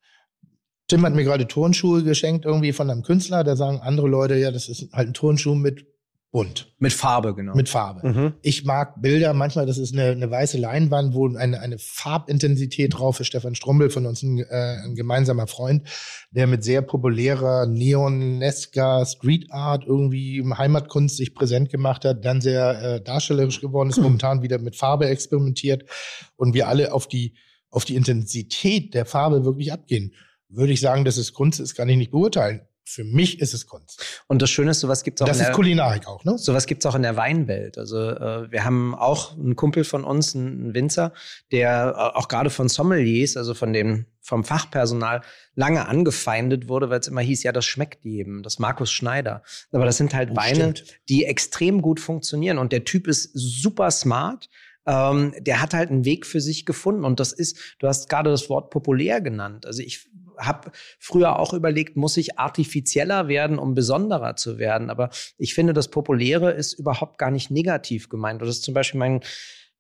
Tim 0.88 1.04
hat 1.06 1.16
mir 1.16 1.24
gerade 1.24 1.48
Turnschuhe 1.48 2.04
geschenkt, 2.04 2.46
irgendwie 2.46 2.74
von 2.74 2.90
einem 2.90 3.02
Künstler, 3.02 3.44
da 3.44 3.56
sagen 3.56 3.80
andere 3.80 4.08
Leute, 4.08 4.36
ja, 4.36 4.52
das 4.52 4.70
ist 4.70 4.92
halt 4.94 5.08
ein 5.08 5.14
Turnschuh 5.14 5.56
mit 5.56 5.88
bunt. 6.34 6.74
Mit 6.80 6.94
Farbe, 6.94 7.36
genau. 7.36 7.56
Mit 7.56 7.70
Farbe. 7.70 8.08
Mhm. 8.10 8.34
Ich 8.42 8.66
mag 8.66 9.00
Bilder, 9.00 9.34
manchmal, 9.34 9.68
das 9.68 9.78
ist 9.78 9.94
eine, 9.94 10.08
eine 10.08 10.32
weiße 10.32 10.58
Leinwand, 10.58 11.14
wo 11.14 11.28
eine, 11.28 11.62
eine 11.62 11.78
Farbintensität 11.78 12.96
drauf 12.96 13.20
ist. 13.20 13.28
Stefan 13.28 13.54
Strumbel 13.54 13.92
von 13.92 14.08
uns, 14.08 14.24
ein, 14.24 14.40
äh, 14.40 14.78
ein 14.84 14.96
gemeinsamer 14.96 15.46
Freund, 15.46 15.88
der 16.32 16.48
mit 16.48 16.64
sehr 16.64 16.82
populärer 16.82 17.68
neonesker 17.68 19.06
Street 19.06 19.52
Art 19.52 19.86
irgendwie 19.86 20.40
im 20.40 20.58
Heimatkunst 20.58 21.18
sich 21.18 21.36
präsent 21.36 21.70
gemacht 21.70 22.04
hat, 22.04 22.26
dann 22.26 22.42
sehr 22.42 22.82
äh, 22.82 23.02
darstellerisch 23.02 23.62
geworden 23.62 23.92
ist, 23.92 23.98
momentan 24.02 24.42
wieder 24.42 24.58
mit 24.58 24.76
Farbe 24.76 25.06
experimentiert 25.06 25.88
und 26.36 26.56
wir 26.56 26.68
alle 26.68 26.94
auf 26.94 27.08
die, 27.08 27.36
auf 27.70 27.86
die 27.86 27.96
Intensität 27.96 28.96
der 28.96 29.06
Farbe 29.06 29.46
wirklich 29.46 29.72
abgehen. 29.72 30.16
Würde 30.50 30.74
ich 30.74 30.82
sagen, 30.82 31.06
dass 31.06 31.18
es 31.18 31.32
Kunst 31.32 31.60
ist, 31.60 31.76
kann 31.76 31.90
ich 31.90 31.98
nicht 31.98 32.12
beurteilen 32.12 32.62
für 32.86 33.04
mich 33.04 33.40
ist 33.40 33.54
es 33.54 33.66
Kunst. 33.66 34.24
Und 34.28 34.42
das 34.42 34.50
Schöne 34.50 34.72
ist, 34.72 34.82
sowas 34.82 35.04
gibt 35.04 35.20
es 35.20 35.24
auch 35.24 35.28
das 35.28 35.38
in 35.38 35.44
der, 35.44 35.52
ist 35.52 35.56
Kulinarik 35.56 36.08
auch, 36.08 36.24
ne? 36.26 36.38
Sowas 36.38 36.66
gibt 36.66 36.84
es 36.84 36.86
auch 36.90 36.96
in 36.96 37.04
der 37.04 37.16
Weinwelt. 37.16 37.78
Also 37.78 37.98
äh, 38.10 38.52
wir 38.52 38.66
haben 38.66 38.94
auch 38.94 39.38
einen 39.38 39.56
Kumpel 39.56 39.84
von 39.84 40.04
uns, 40.04 40.36
einen 40.36 40.74
Winzer, 40.74 41.14
der 41.52 41.94
äh, 41.96 42.18
auch 42.18 42.28
gerade 42.28 42.50
von 42.50 42.70
Sommeliers, 42.70 43.38
also 43.38 43.54
von 43.54 43.74
dem 43.74 44.06
vom 44.22 44.44
Fachpersonal 44.46 45.22
lange 45.56 45.88
angefeindet 45.88 46.70
wurde, 46.70 46.90
weil 46.90 47.00
es 47.00 47.08
immer 47.08 47.22
hieß, 47.22 47.44
ja, 47.44 47.52
das 47.52 47.66
schmeckt 47.66 48.06
jedem, 48.06 48.42
das 48.42 48.58
Markus 48.58 48.92
Schneider. 48.92 49.44
Aber 49.72 49.86
das 49.86 49.98
sind 49.98 50.14
halt 50.14 50.30
Oh, 50.32 50.36
Weine, 50.38 50.76
stimmt. 50.76 51.00
die 51.10 51.26
extrem 51.26 51.82
gut 51.82 52.00
funktionieren. 52.00 52.58
Und 52.58 52.72
der 52.72 52.86
Typ 52.86 53.08
ist 53.08 53.32
super 53.34 53.92
smart. 53.92 54.50
Ähm, 54.86 55.34
der 55.40 55.62
hat 55.62 55.74
halt 55.74 55.90
einen 55.90 56.06
Weg 56.06 56.26
für 56.26 56.42
sich 56.42 56.66
gefunden. 56.66 57.04
Und 57.04 57.20
das 57.20 57.34
ist, 57.34 57.58
du 57.80 57.88
hast 57.88 58.10
gerade 58.10 58.30
das 58.30 58.50
Wort 58.50 58.70
populär 58.70 59.20
genannt. 59.22 59.66
Also 59.66 59.82
ich 59.82 60.10
habe 60.38 60.72
früher 61.00 61.40
auch 61.40 61.54
überlegt, 61.54 61.98
muss 61.98 62.18
ich 62.18 62.40
artifizieller 62.40 63.28
werden, 63.28 63.60
um 63.60 63.74
besonderer 63.74 64.36
zu 64.36 64.58
werden. 64.58 64.90
Aber 64.90 65.10
ich 65.38 65.54
finde, 65.54 65.74
das 65.74 65.90
Populäre 65.90 66.52
ist 66.52 66.74
überhaupt 66.74 67.18
gar 67.18 67.32
nicht 67.32 67.52
negativ 67.52 68.10
gemeint. 68.10 68.42
Das 68.42 68.50
ist 68.50 68.64
zum 68.64 68.74
Beispiel 68.74 69.00
mein 69.00 69.22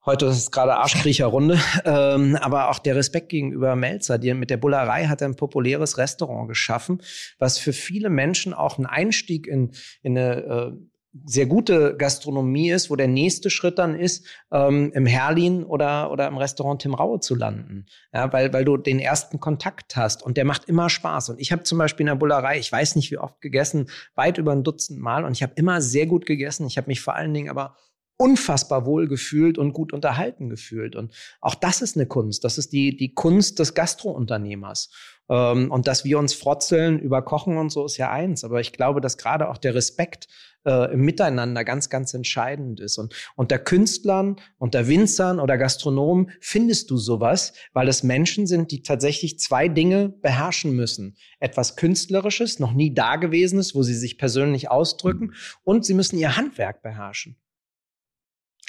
Heute 0.06 0.26
ist 0.26 0.36
es 0.36 0.52
gerade 0.52 0.76
Arschkriecherrunde, 0.76 1.58
ähm, 1.86 2.36
aber 2.36 2.70
auch 2.70 2.80
der 2.80 2.98
Respekt 2.98 3.30
gegenüber 3.30 3.78
Melzer. 3.78 4.18
Die, 4.18 4.34
mit 4.34 4.50
der 4.50 4.58
Bullerei 4.58 5.06
hat 5.06 5.22
er 5.22 5.30
ein 5.30 5.38
populäres 5.38 5.98
Restaurant 5.98 6.50
geschaffen, 6.50 7.02
was 7.40 7.58
für 7.58 7.72
viele 7.72 8.10
Menschen 8.10 8.54
auch 8.54 8.78
ein 8.78 8.86
Einstieg 8.86 9.48
in, 9.48 9.72
in 10.02 10.18
eine 10.18 10.44
äh, 10.44 10.72
sehr 11.26 11.46
gute 11.46 11.96
Gastronomie 11.96 12.72
ist, 12.72 12.90
wo 12.90 12.96
der 12.96 13.08
nächste 13.08 13.50
Schritt 13.50 13.78
dann 13.78 13.96
ist, 13.96 14.26
ähm, 14.52 14.92
im 14.94 15.06
Herlin 15.06 15.64
oder, 15.64 16.12
oder 16.12 16.28
im 16.28 16.38
Restaurant 16.38 16.82
Tim 16.82 16.96
Raue 16.96 17.20
zu 17.20 17.36
landen. 17.36 17.86
Ja, 18.14 18.34
weil, 18.34 18.52
weil 18.52 18.66
du 18.66 18.78
den 18.78 19.00
ersten 19.00 19.40
Kontakt 19.40 19.96
hast 19.96 20.24
und 20.24 20.38
der 20.38 20.46
macht 20.46 20.66
immer 20.66 20.90
Spaß. 20.90 21.30
Und 21.30 21.40
ich 21.40 21.52
habe 21.52 21.64
zum 21.64 21.78
Beispiel 21.78 22.04
in 22.04 22.08
der 22.08 22.16
Bullerei, 22.16 22.58
ich 22.58 22.72
weiß 22.72 22.96
nicht 22.96 23.12
wie 23.12 23.18
oft 23.18 23.42
gegessen, 23.42 23.90
weit 24.16 24.38
über 24.38 24.52
ein 24.52 24.64
Dutzend 24.64 25.00
Mal 25.00 25.24
und 25.24 25.34
ich 25.34 25.44
habe 25.44 25.54
immer 25.56 25.82
sehr 25.82 26.08
gut 26.08 26.26
gegessen. 26.26 26.66
Ich 26.66 26.78
habe 26.78 26.88
mich 26.88 27.02
vor 27.02 27.16
allen 27.16 27.34
Dingen 27.34 27.50
aber 27.50 27.76
unfassbar 28.18 28.86
wohl 28.86 29.08
gefühlt 29.08 29.58
und 29.58 29.74
gut 29.74 29.92
unterhalten 29.92 30.50
gefühlt. 30.50 30.96
Und 30.96 31.14
auch 31.42 31.56
das 31.56 31.82
ist 31.82 31.98
eine 31.98 32.06
Kunst. 32.06 32.44
Das 32.44 32.58
ist 32.58 32.72
die, 32.72 32.96
die 32.96 33.14
Kunst 33.14 33.60
des 33.60 33.74
Gastrounternehmers. 33.74 34.90
Ähm, 35.30 35.72
und 35.72 35.88
dass 35.88 36.06
wir 36.06 36.20
uns 36.20 36.34
frotzeln 36.34 37.00
über 37.00 37.22
Kochen 37.22 37.58
und 37.58 37.72
so 37.72 37.86
ist 37.86 37.98
ja 37.98 38.12
eins. 38.12 38.44
Aber 38.44 38.62
ich 38.62 38.74
glaube, 38.74 39.02
dass 39.02 39.18
gerade 39.18 39.50
auch 39.50 39.58
der 39.58 39.76
Respekt 39.76 40.28
äh, 40.66 40.94
im 40.94 41.02
Miteinander 41.02 41.64
ganz, 41.64 41.90
ganz 41.90 42.14
entscheidend 42.14 42.80
ist. 42.80 42.98
Und 42.98 43.14
unter 43.36 43.60
Künstlern, 43.60 44.38
unter 44.58 44.88
Winzern 44.88 45.40
oder 45.40 45.58
Gastronomen 45.58 46.32
findest 46.40 46.90
du 46.90 46.98
sowas, 46.98 47.54
weil 47.74 47.88
es 47.88 48.04
Menschen 48.04 48.48
sind, 48.48 48.72
die 48.72 48.82
tatsächlich 48.82 49.40
zwei 49.40 49.68
Dinge 49.68 50.10
beherrschen 50.10 50.76
müssen. 50.76 51.16
Etwas 51.40 51.76
Künstlerisches, 51.76 52.60
noch 52.60 52.74
nie 52.74 52.94
Dagewesenes, 52.94 53.76
wo 53.76 53.84
sie 53.84 53.96
sich 53.96 54.18
persönlich 54.18 54.70
ausdrücken 54.70 55.34
und 55.64 55.86
sie 55.86 55.94
müssen 55.94 56.18
ihr 56.18 56.36
Handwerk 56.38 56.82
beherrschen. 56.82 57.38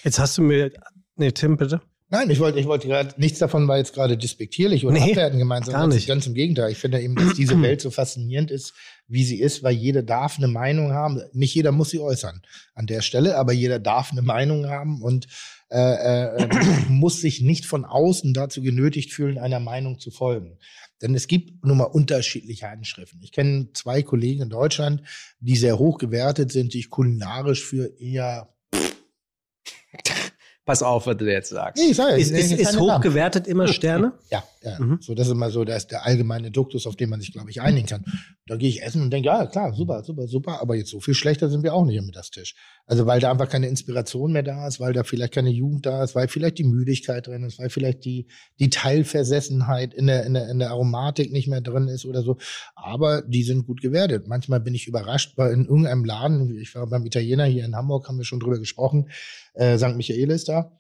Jetzt 0.03 0.19
hast 0.19 0.37
du 0.37 0.43
mir. 0.43 0.71
Nee, 1.17 1.33
Tim, 1.33 1.57
bitte. 1.57 1.81
Nein, 2.15 2.31
ich 2.31 2.39
wollte, 2.39 2.61
ich 2.61 2.67
wollte 2.67 2.87
gerade, 2.87 3.13
nichts 3.21 3.41
davon 3.41 3.67
war 3.67 3.77
jetzt 3.79 3.93
gerade 3.93 4.17
despektierlich 4.17 4.87
oder 4.87 4.95
Nee, 4.95 5.11
abwerten 5.11 5.39
gemeint, 5.41 5.65
sondern 5.65 5.81
gar 5.81 5.89
ganz- 5.89 5.95
nicht. 5.97 6.07
ganz 6.07 6.27
im 6.29 6.35
Gegenteil. 6.35 6.71
Ich 6.71 6.79
finde 6.79 7.01
eben, 7.01 7.17
dass 7.17 7.35
diese 7.35 7.61
Welt 7.63 7.81
so 7.81 7.91
faszinierend 7.91 8.53
ist, 8.53 8.73
wie 9.09 9.25
sie 9.25 9.41
ist, 9.41 9.65
weil 9.65 9.75
jeder 9.75 10.05
darf 10.05 10.39
eine 10.39 10.47
Meinung 10.47 10.93
haben. 10.93 11.21
Nicht 11.33 11.55
jeder 11.57 11.73
muss 11.73 11.91
sie 11.91 11.99
äußern 11.99 12.41
an 12.75 12.87
der 12.87 13.01
Stelle, 13.03 13.37
aber 13.37 13.53
jeder 13.53 13.81
darf 13.81 14.13
eine 14.13 14.23
Meinung 14.23 14.69
haben 14.69 15.03
und 15.03 15.27
äh, 15.71 16.37
äh, 16.37 16.49
muss 16.89 17.21
sich 17.21 17.41
nicht 17.41 17.67
von 17.67 17.85
außen 17.85 18.33
dazu 18.33 18.63
genötigt 18.63 19.13
fühlen, 19.13 19.37
einer 19.39 19.59
Meinung 19.59 19.99
zu 19.99 20.13
folgen. 20.13 20.59
Denn 21.03 21.17
es 21.17 21.27
gibt 21.27 21.65
nun 21.65 21.79
mal 21.79 21.85
unterschiedliche 21.85 22.71
Handschriften. 22.71 23.21
Ich 23.25 23.33
kenne 23.33 23.71
zwei 23.75 24.03
Kollegen 24.03 24.43
in 24.43 24.51
Deutschland, 24.51 25.03
die 25.41 25.57
sehr 25.57 25.81
hoch 25.81 25.99
gewertet 25.99 26.53
sind, 26.53 26.75
die 26.75 26.79
ich 26.79 26.91
kulinarisch 26.91 27.65
für 27.65 27.87
eher 27.99 28.55
Pass 30.65 30.83
auf, 30.83 31.07
was 31.07 31.17
du 31.19 31.31
jetzt 31.31 31.51
sagst. 31.51 31.83
Nee, 31.83 31.91
ich 31.91 31.97
sage, 31.97 32.17
Ist, 32.17 32.31
ist, 32.31 32.53
ist 32.53 32.79
hochgewertet 32.81 33.47
immer 33.47 33.69
Sterne? 33.69 34.13
Ja, 34.31 34.43
Ja, 34.65 34.79
so 35.01 35.15
das 35.15 35.27
ist 35.27 35.33
immer 35.33 35.51
so, 35.51 35.65
da 35.65 35.77
ist 35.77 35.89
der 35.89 36.07
allgemeine 36.07 36.51
Duktus, 36.51 36.87
auf 36.87 36.97
den 36.97 37.11
man 37.11 37.21
sich, 37.21 37.33
glaube 37.33 37.51
ich, 37.51 37.61
einigen 37.61 37.87
kann. 37.87 38.05
Da 38.47 38.57
gehe 38.57 38.69
ich 38.69 38.83
essen 38.83 39.03
und 39.03 39.11
denke, 39.11 39.27
ja, 39.27 39.47
klar, 39.47 39.75
super, 39.75 40.03
super, 40.05 40.27
super, 40.27 40.63
aber 40.63 40.75
jetzt 40.75 40.91
so 40.91 41.01
viel 41.01 41.15
schlechter 41.15 41.51
sind 41.51 41.63
wir 41.63 41.75
auch 41.75 41.85
nicht 41.85 41.99
am 41.99 42.07
Mittagstisch. 42.07 42.55
Also 42.87 43.07
weil 43.07 43.21
da 43.21 43.31
einfach 43.31 43.49
keine 43.49 43.69
Inspiration 43.69 44.33
mehr 44.33 44.43
da 44.43 44.67
ist, 44.67 44.81
weil 44.81 44.93
da 44.93 45.05
vielleicht 45.05 45.35
keine 45.35 45.51
Jugend 45.51 45.85
da 45.87 46.03
ist, 46.03 46.15
weil 46.15 46.29
vielleicht 46.29 46.59
die 46.59 46.65
Müdigkeit 46.65 47.27
drin 47.27 47.45
ist, 47.45 47.59
weil 47.59 47.69
vielleicht 47.69 48.05
die, 48.05 48.27
die 48.59 48.71
Teilversessenheit 48.71 49.93
in 49.93 50.07
der, 50.07 50.25
in, 50.25 50.35
der, 50.35 50.49
in 50.49 50.59
der 50.59 50.71
Aromatik 50.71 51.33
nicht 51.33 51.49
mehr 51.49 51.61
drin 51.61 51.89
ist 51.89 52.07
oder 52.07 52.23
so. 52.23 52.39
Aber 52.75 53.23
die 53.23 53.43
sind 53.43 53.67
gut 53.67 53.81
gewertet. 53.81 54.29
Manchmal 54.29 54.61
bin 54.61 54.75
ich 54.75 54.87
überrascht, 54.87 55.35
weil 55.37 55.53
in 55.53 55.67
irgendeinem 55.67 56.05
Laden, 56.05 56.59
ich 56.59 56.75
war 56.75 56.87
beim 56.87 57.05
Italiener 57.05 57.45
hier 57.45 57.65
in 57.65 57.77
Hamburg, 57.77 58.09
haben 58.09 58.19
wir 58.19 58.25
schon 58.25 58.41
drüber 58.41 58.59
gesprochen, 58.59 59.11
äh, 59.55 59.79
St. 59.79 59.97
Michael 59.97 60.31
ist 60.31 60.49
da. 60.49 60.73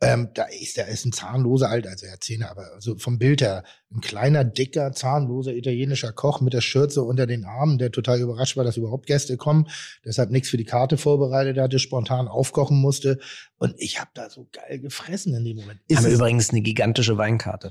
Ähm, 0.00 0.28
da 0.34 0.44
ist, 0.44 0.76
der 0.76 0.88
ist 0.88 1.04
ein 1.06 1.12
zahnloser 1.12 1.70
Alter, 1.70 1.90
also 1.90 2.04
er 2.06 2.12
hat 2.14 2.24
Zähne, 2.24 2.50
aber 2.50 2.72
also 2.74 2.96
vom 2.98 3.18
Bild 3.18 3.40
her 3.40 3.62
ein 3.94 4.00
kleiner, 4.00 4.42
dicker, 4.44 4.90
zahnloser 4.92 5.54
italienischer 5.54 6.12
Koch 6.12 6.40
mit 6.40 6.52
der 6.52 6.60
Schürze 6.60 7.02
unter 7.02 7.26
den 7.26 7.44
Armen, 7.44 7.78
der 7.78 7.92
total 7.92 8.20
überrascht 8.20 8.56
war, 8.56 8.64
dass 8.64 8.76
überhaupt 8.76 9.06
Gäste 9.06 9.36
kommen, 9.36 9.68
deshalb 10.04 10.30
nichts 10.30 10.48
für 10.48 10.56
die 10.56 10.64
Karte 10.64 10.96
vorbereitet 10.98 11.58
hatte, 11.58 11.78
spontan 11.78 12.26
aufkochen 12.26 12.76
musste. 12.78 13.20
Und 13.56 13.74
ich 13.78 14.00
habe 14.00 14.10
da 14.14 14.28
so 14.28 14.48
geil 14.52 14.80
gefressen 14.80 15.32
in 15.34 15.44
dem 15.44 15.56
Moment. 15.58 15.80
Haben 15.94 16.04
wir 16.04 16.10
es- 16.12 16.18
übrigens 16.18 16.50
eine 16.50 16.60
gigantische 16.60 17.16
Weinkarte. 17.16 17.70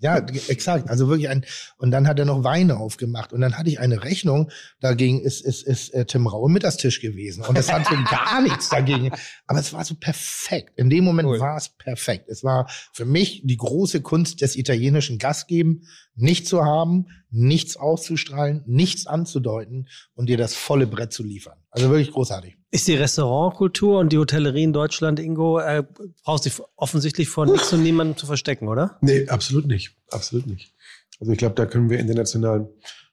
ja, 0.00 0.16
exakt. 0.46 0.88
Also 0.88 1.08
wirklich 1.08 1.28
ein, 1.28 1.44
und 1.76 1.90
dann 1.90 2.06
hat 2.06 2.18
er 2.20 2.24
noch 2.24 2.44
Weine 2.44 2.76
aufgemacht. 2.78 3.32
Und 3.32 3.40
dann 3.40 3.58
hatte 3.58 3.68
ich 3.68 3.80
eine 3.80 4.04
Rechnung, 4.04 4.50
dagegen 4.80 5.20
ist, 5.20 5.40
ist, 5.44 5.64
ist 5.64 5.92
äh, 5.92 6.04
Tim 6.06 6.28
Raue 6.28 6.48
Mittagstisch 6.50 7.00
gewesen. 7.00 7.42
Und 7.44 7.58
das 7.58 7.70
hatte 7.72 7.94
gar 8.08 8.40
nichts 8.42 8.68
dagegen. 8.68 9.10
Aber 9.48 9.58
es 9.58 9.72
war 9.72 9.84
so 9.84 9.96
perfekt. 9.96 10.78
In 10.78 10.88
dem 10.88 11.02
Moment 11.04 11.28
war 11.40 11.47
es 11.56 11.70
perfekt. 11.70 12.28
Es 12.28 12.44
war 12.44 12.68
für 12.92 13.04
mich 13.04 13.42
die 13.44 13.56
große 13.56 14.02
Kunst 14.02 14.40
des 14.40 14.56
italienischen 14.56 15.18
Gastgeben, 15.18 15.86
nicht 16.14 16.46
zu 16.46 16.64
haben, 16.64 17.06
nichts 17.30 17.76
auszustrahlen, 17.76 18.62
nichts 18.66 19.06
anzudeuten 19.06 19.88
und 20.14 20.28
dir 20.28 20.36
das 20.36 20.54
volle 20.54 20.86
Brett 20.86 21.12
zu 21.12 21.22
liefern. 21.22 21.58
Also 21.70 21.90
wirklich 21.90 22.12
großartig. 22.12 22.56
Ist 22.70 22.88
die 22.88 22.94
Restaurantkultur 22.94 23.98
und 23.98 24.12
die 24.12 24.18
Hotellerie 24.18 24.64
in 24.64 24.72
Deutschland, 24.72 25.18
Ingo, 25.20 25.58
äh, 25.58 25.84
brauchst 26.24 26.44
du 26.44 26.50
dich 26.50 26.60
offensichtlich 26.76 27.28
vor 27.28 27.46
nichts 27.46 27.72
und 27.72 27.82
niemandem 27.82 28.16
zu 28.16 28.26
verstecken, 28.26 28.68
oder? 28.68 28.98
Nee, 29.00 29.28
absolut 29.28 29.66
nicht. 29.66 29.96
Absolut 30.10 30.46
nicht. 30.46 30.74
Also 31.20 31.32
ich 31.32 31.38
glaube, 31.38 31.54
da 31.54 31.66
können 31.66 31.90
wir 31.90 31.98
international 31.98 32.68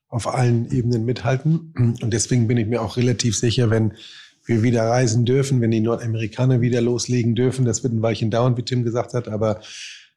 auf 0.07 0.27
allen 0.27 0.71
Ebenen 0.71 1.05
mithalten. 1.05 1.73
Und 2.01 2.13
deswegen 2.13 2.47
bin 2.47 2.57
ich 2.57 2.67
mir 2.67 2.81
auch 2.81 2.97
relativ 2.97 3.37
sicher, 3.37 3.69
wenn 3.69 3.93
wir 4.45 4.63
wieder 4.63 4.83
reisen 4.83 5.25
dürfen, 5.25 5.61
wenn 5.61 5.71
die 5.71 5.81
Nordamerikaner 5.81 6.61
wieder 6.61 6.81
loslegen 6.81 7.35
dürfen, 7.35 7.65
das 7.65 7.83
wird 7.83 7.93
ein 7.93 8.01
Weilchen 8.01 8.31
dauern, 8.31 8.57
wie 8.57 8.63
Tim 8.63 8.83
gesagt 8.83 9.13
hat, 9.13 9.27
aber 9.27 9.61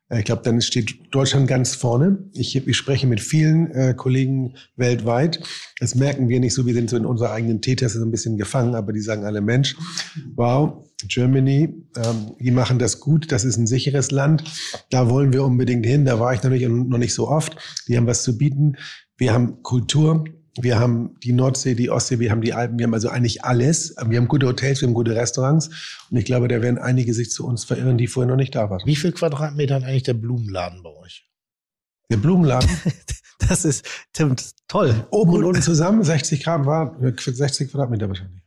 äh, 0.09 0.21
ich 0.21 0.25
glaube, 0.25 0.43
dann 0.45 0.61
steht 0.61 1.15
Deutschland 1.15 1.49
ganz 1.49 1.75
vorne. 1.75 2.19
Ich, 2.33 2.57
ich 2.57 2.77
spreche 2.77 3.07
mit 3.07 3.21
vielen 3.21 3.71
äh, 3.71 3.95
Kollegen 3.97 4.55
weltweit. 4.77 5.41
Das 5.81 5.95
merken 5.95 6.29
wir 6.29 6.41
nicht 6.41 6.55
so. 6.55 6.67
Wir 6.67 6.75
sind 6.75 6.91
so 6.91 6.97
in 6.97 7.07
unserer 7.07 7.33
eigenen 7.33 7.61
Teetasse 7.61 7.99
so 7.99 8.05
ein 8.05 8.11
bisschen 8.11 8.37
gefangen, 8.37 8.75
aber 8.75 8.93
die 8.93 9.01
sagen 9.01 9.25
alle, 9.25 9.41
Mensch, 9.41 9.77
wow, 10.35 10.85
Germany, 11.07 11.87
ähm, 11.97 12.33
die 12.41 12.51
machen 12.51 12.79
das 12.79 13.01
gut. 13.01 13.31
Das 13.31 13.45
ist 13.45 13.57
ein 13.57 13.67
sicheres 13.67 14.11
Land. 14.11 14.45
Da 14.91 15.09
wollen 15.11 15.33
wir 15.33 15.45
unbedingt 15.45 15.87
hin. 15.87 16.05
Da 16.05 16.19
war 16.19 16.35
ich 16.35 16.43
noch 16.43 16.51
nicht, 16.51 16.69
noch 16.69 16.99
nicht 16.99 17.15
so 17.15 17.29
oft. 17.29 17.57
Die 17.87 17.97
haben 17.97 18.07
was 18.07 18.23
zu 18.23 18.37
bieten. 18.37 18.77
Wir 19.17 19.33
haben 19.33 19.63
Kultur. 19.63 20.25
Wir 20.61 20.79
haben 20.79 21.17
die 21.23 21.33
Nordsee, 21.33 21.75
die 21.75 21.91
Ostsee, 21.91 22.19
wir 22.19 22.31
haben 22.31 22.41
die 22.41 22.53
Alpen, 22.53 22.79
wir 22.79 22.85
haben 22.87 22.95
also 22.95 23.09
eigentlich 23.09 23.45
alles. 23.45 23.95
Wir 24.07 24.19
haben 24.19 24.29
gute 24.29 24.47
Hotels, 24.47 24.81
wir 24.81 24.89
haben 24.89 24.95
gute 24.95 25.15
Restaurants. 25.15 25.69
Und 26.11 26.17
ich 26.17 26.25
glaube, 26.25 26.49
da 26.49 26.61
werden 26.63 26.79
einige 26.79 27.15
sich 27.15 27.31
zu 27.31 27.47
uns 27.47 27.65
verirren, 27.65 27.97
die 27.99 28.07
vorher 28.07 28.29
noch 28.31 28.37
nicht 28.37 28.55
da 28.55 28.69
waren. 28.71 28.81
Wie 28.85 28.97
viel 28.97 29.13
Quadratmeter 29.13 29.77
hat 29.77 29.85
eigentlich 29.85 30.03
der 30.05 30.15
Blumenladen 30.15 30.83
bei 30.83 30.91
euch? 30.91 31.29
Der 32.11 32.17
Blumenladen. 32.19 32.69
Das 33.49 33.65
ist, 33.65 33.87
Tim, 34.13 34.35
das 34.35 34.47
ist 34.47 34.57
toll. 34.67 35.07
Oben 35.13 35.33
und 35.35 35.45
unten 35.45 35.63
zusammen, 35.63 36.03
60 36.03 36.43
Grad 36.43 36.67
war, 36.67 36.99
60 37.01 37.71
Quadratmeter 37.71 38.09
wahrscheinlich. 38.09 38.43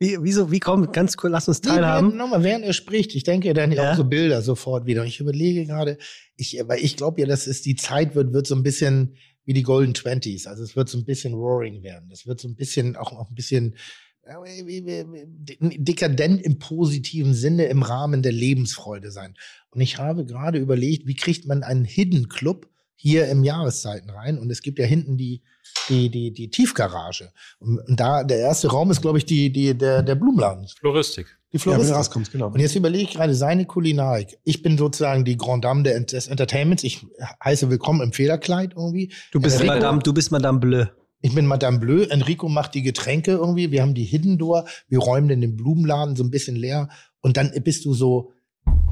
Wie, 0.00 0.18
wieso, 0.20 0.50
wie 0.50 0.58
kommt, 0.58 0.92
ganz 0.92 1.16
kurz, 1.16 1.30
lass 1.30 1.46
uns 1.48 1.62
Nee, 1.62 1.68
teilhaben. 1.70 2.08
während- 2.08 2.18
Nochmal, 2.18 2.42
während 2.42 2.64
er 2.64 2.72
spricht, 2.72 3.14
ich 3.14 3.22
denke 3.22 3.54
dann 3.54 3.70
Ja. 3.70 3.92
auch 3.92 3.96
so 3.96 4.04
Bilder 4.04 4.42
sofort 4.42 4.84
wieder. 4.86 5.04
Ich 5.04 5.20
überlege 5.20 5.64
gerade, 5.66 5.96
ich, 6.36 6.60
weil 6.66 6.80
ich 6.80 6.96
glaube 6.96 7.20
ja, 7.20 7.26
dass 7.28 7.46
es 7.46 7.62
die 7.62 7.76
Zeit 7.76 8.16
wird, 8.16 8.32
wird 8.32 8.48
so 8.48 8.56
ein 8.56 8.64
bisschen 8.64 9.14
wie 9.44 9.52
die 9.52 9.62
Golden 9.62 9.94
Twenties. 9.94 10.46
Also 10.46 10.62
es 10.62 10.76
wird 10.76 10.88
so 10.88 10.98
ein 10.98 11.04
bisschen 11.04 11.34
roaring 11.34 11.82
werden. 11.82 12.08
Das 12.08 12.26
wird 12.26 12.40
so 12.40 12.48
ein 12.48 12.54
bisschen, 12.54 12.96
auch, 12.96 13.12
auch 13.12 13.28
ein 13.28 13.34
bisschen 13.34 13.76
äh, 14.24 15.26
dekadent 15.50 16.42
im 16.42 16.58
positiven 16.58 17.34
Sinne 17.34 17.66
im 17.66 17.82
Rahmen 17.82 18.22
der 18.22 18.32
Lebensfreude 18.32 19.10
sein. 19.10 19.34
Und 19.70 19.80
ich 19.80 19.98
habe 19.98 20.24
gerade 20.24 20.58
überlegt, 20.58 21.06
wie 21.06 21.16
kriegt 21.16 21.46
man 21.46 21.62
einen 21.62 21.84
Hidden 21.84 22.28
Club 22.28 22.71
hier 23.02 23.26
im 23.28 23.42
Jahreszeiten 23.42 24.10
rein? 24.10 24.38
Und 24.38 24.50
es 24.50 24.62
gibt 24.62 24.78
ja 24.78 24.86
hinten 24.86 25.16
die, 25.16 25.42
die, 25.88 26.08
die, 26.08 26.32
die 26.32 26.50
Tiefgarage. 26.50 27.32
Und, 27.58 27.80
da, 27.88 28.22
der 28.22 28.38
erste 28.38 28.68
Raum 28.68 28.90
ist, 28.92 29.02
glaube 29.02 29.18
ich, 29.18 29.24
die, 29.26 29.50
die, 29.52 29.76
der, 29.76 30.02
der 30.04 30.14
Blumenladen. 30.14 30.68
Floristik. 30.68 31.26
Die 31.52 31.56
Ja, 31.56 31.62
Floristik. 31.62 31.88
du 31.88 31.96
rauskommst, 31.96 32.32
genau. 32.32 32.46
Und 32.46 32.60
jetzt 32.60 32.76
überlege 32.76 33.04
ich 33.04 33.10
gerade 33.14 33.34
seine 33.34 33.66
Kulinarik. 33.66 34.38
Ich 34.44 34.62
bin 34.62 34.78
sozusagen 34.78 35.24
die 35.24 35.36
Grand 35.36 35.64
Dame 35.64 35.82
des 35.82 36.28
Entertainments. 36.28 36.84
Ich 36.84 37.04
heiße 37.44 37.68
willkommen 37.70 38.00
im 38.02 38.12
Federkleid 38.12 38.74
irgendwie. 38.76 39.12
Du 39.32 39.40
bist 39.40 39.56
Enrico- 39.60 39.74
Madame, 39.74 39.98
du 40.02 40.14
bist 40.14 40.30
Madame 40.30 40.60
Bleu. 40.60 40.86
Ich 41.22 41.34
bin 41.34 41.46
Madame 41.46 41.78
Bleu. 41.80 42.04
Enrico 42.04 42.48
macht 42.48 42.74
die 42.74 42.82
Getränke 42.82 43.32
irgendwie. 43.32 43.70
Wir 43.72 43.82
haben 43.82 43.94
die 43.94 44.04
Hidden 44.04 44.38
Door. 44.38 44.66
Wir 44.88 45.00
räumen 45.00 45.28
den 45.40 45.56
Blumenladen 45.56 46.14
so 46.16 46.22
ein 46.22 46.30
bisschen 46.30 46.54
leer. 46.56 46.88
Und 47.20 47.36
dann 47.36 47.52
bist 47.64 47.84
du 47.84 47.94
so 47.94 48.32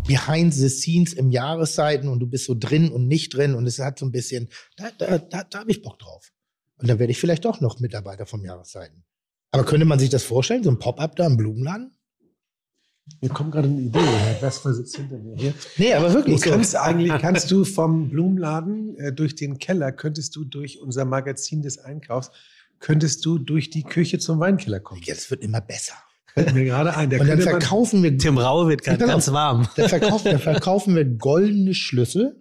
behind 0.07 0.55
the 0.55 0.69
scenes 0.69 1.13
im 1.13 1.31
Jahreszeiten 1.31 2.09
und 2.09 2.21
du 2.21 2.27
bist 2.27 2.47
so 2.47 2.55
drin 2.59 2.91
und 2.91 3.07
nicht 3.07 3.35
drin. 3.35 3.55
Und 3.55 3.67
es 3.67 3.79
hat 3.79 3.99
so 3.99 4.07
ein 4.07 4.13
bisschen, 4.13 4.49
da, 4.77 4.91
da, 4.99 5.19
da, 5.19 5.45
da 5.45 5.59
habe 5.61 5.71
ich 5.71 5.83
Bock 5.83 5.99
drauf. 5.99 6.33
Und 6.77 6.89
dann 6.89 6.99
werde 6.99 7.11
ich 7.11 7.19
vielleicht 7.21 7.45
doch 7.45 7.61
noch 7.61 7.79
Mitarbeiter 7.81 8.27
vom 8.27 8.45
Jahreszeiten. 8.45 9.05
Aber 9.53 9.65
könnte 9.65 9.85
man 9.85 9.99
sich 9.99 10.11
das 10.11 10.23
vorstellen, 10.23 10.63
so 10.63 10.71
ein 10.71 10.79
Pop-up 10.79 11.17
da 11.17 11.27
im 11.27 11.37
Blumenladen? 11.37 11.97
Mir 13.21 13.29
kommt 13.31 13.53
gerade 13.53 13.69
eine 13.69 13.81
Idee. 13.81 13.99
Herr 13.99 14.41
Westphal 14.41 14.73
sitzt 14.75 14.97
hinter 14.97 15.19
mir 15.19 15.35
hier. 15.37 15.53
Nee, 15.77 15.95
aber 15.95 16.13
wirklich 16.13 16.37
Du 16.37 16.43
so. 16.45 16.51
kannst 16.51 16.77
eigentlich, 16.77 17.13
kannst 17.21 17.51
du 17.51 17.65
vom 17.65 18.09
Blumenladen 18.09 18.97
äh, 18.99 19.13
durch 19.13 19.35
den 19.35 19.59
Keller, 19.59 19.91
könntest 19.91 20.37
du 20.37 20.45
durch 20.45 20.81
unser 20.81 21.05
Magazin 21.05 21.63
des 21.63 21.79
Einkaufs, 21.79 22.31
könntest 22.79 23.25
du 23.27 23.39
durch 23.39 23.69
die 23.71 23.83
Küche 23.83 24.21
zum 24.21 24.39
Weinkeller 24.39 24.79
kommen. 24.81 25.03
Jetzt 25.05 25.31
wird 25.31 25.43
immer 25.43 25.61
besser. 25.61 25.95
Fällt 26.35 26.55
mir 26.55 26.65
gerade 26.65 26.97
ein. 26.97 27.11
Da 27.11 27.17
Und 27.19 27.27
dann 27.27 27.39
könnte 27.39 27.45
man- 27.51 27.61
verkaufen 27.61 28.03
wir. 28.03 28.17
Tim 28.19 28.39
Rau 28.39 28.69
wird 28.69 28.85
Pass 28.85 29.01
auf. 29.01 29.07
ganz 29.07 29.33
warm. 29.33 29.69
Da 29.77 29.89
verkaufen, 29.89 30.39
verkaufen 30.39 30.95
wir 30.97 31.05
goldene 31.05 31.75
Schlüssel. 31.75 32.37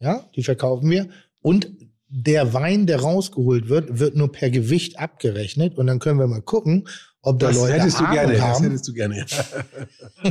Ja, 0.00 0.28
die 0.34 0.42
verkaufen 0.42 0.90
wir. 0.90 1.08
Und 1.42 1.68
der 2.08 2.52
Wein, 2.54 2.86
der 2.86 3.00
rausgeholt 3.00 3.68
wird, 3.68 3.98
wird 3.98 4.16
nur 4.16 4.32
per 4.32 4.50
Gewicht 4.50 4.98
abgerechnet. 4.98 5.76
Und 5.78 5.86
dann 5.86 5.98
können 6.00 6.18
wir 6.18 6.26
mal 6.26 6.42
gucken, 6.42 6.88
ob 7.22 7.38
da 7.38 7.48
das 7.48 7.56
Leute 7.56 7.74
hättest 7.74 8.00
du 8.00 8.10
gerne. 8.10 8.32
Das 8.32 8.42
haben. 8.42 8.64
hättest 8.64 8.88
du 8.88 8.92
gerne. 8.94 9.24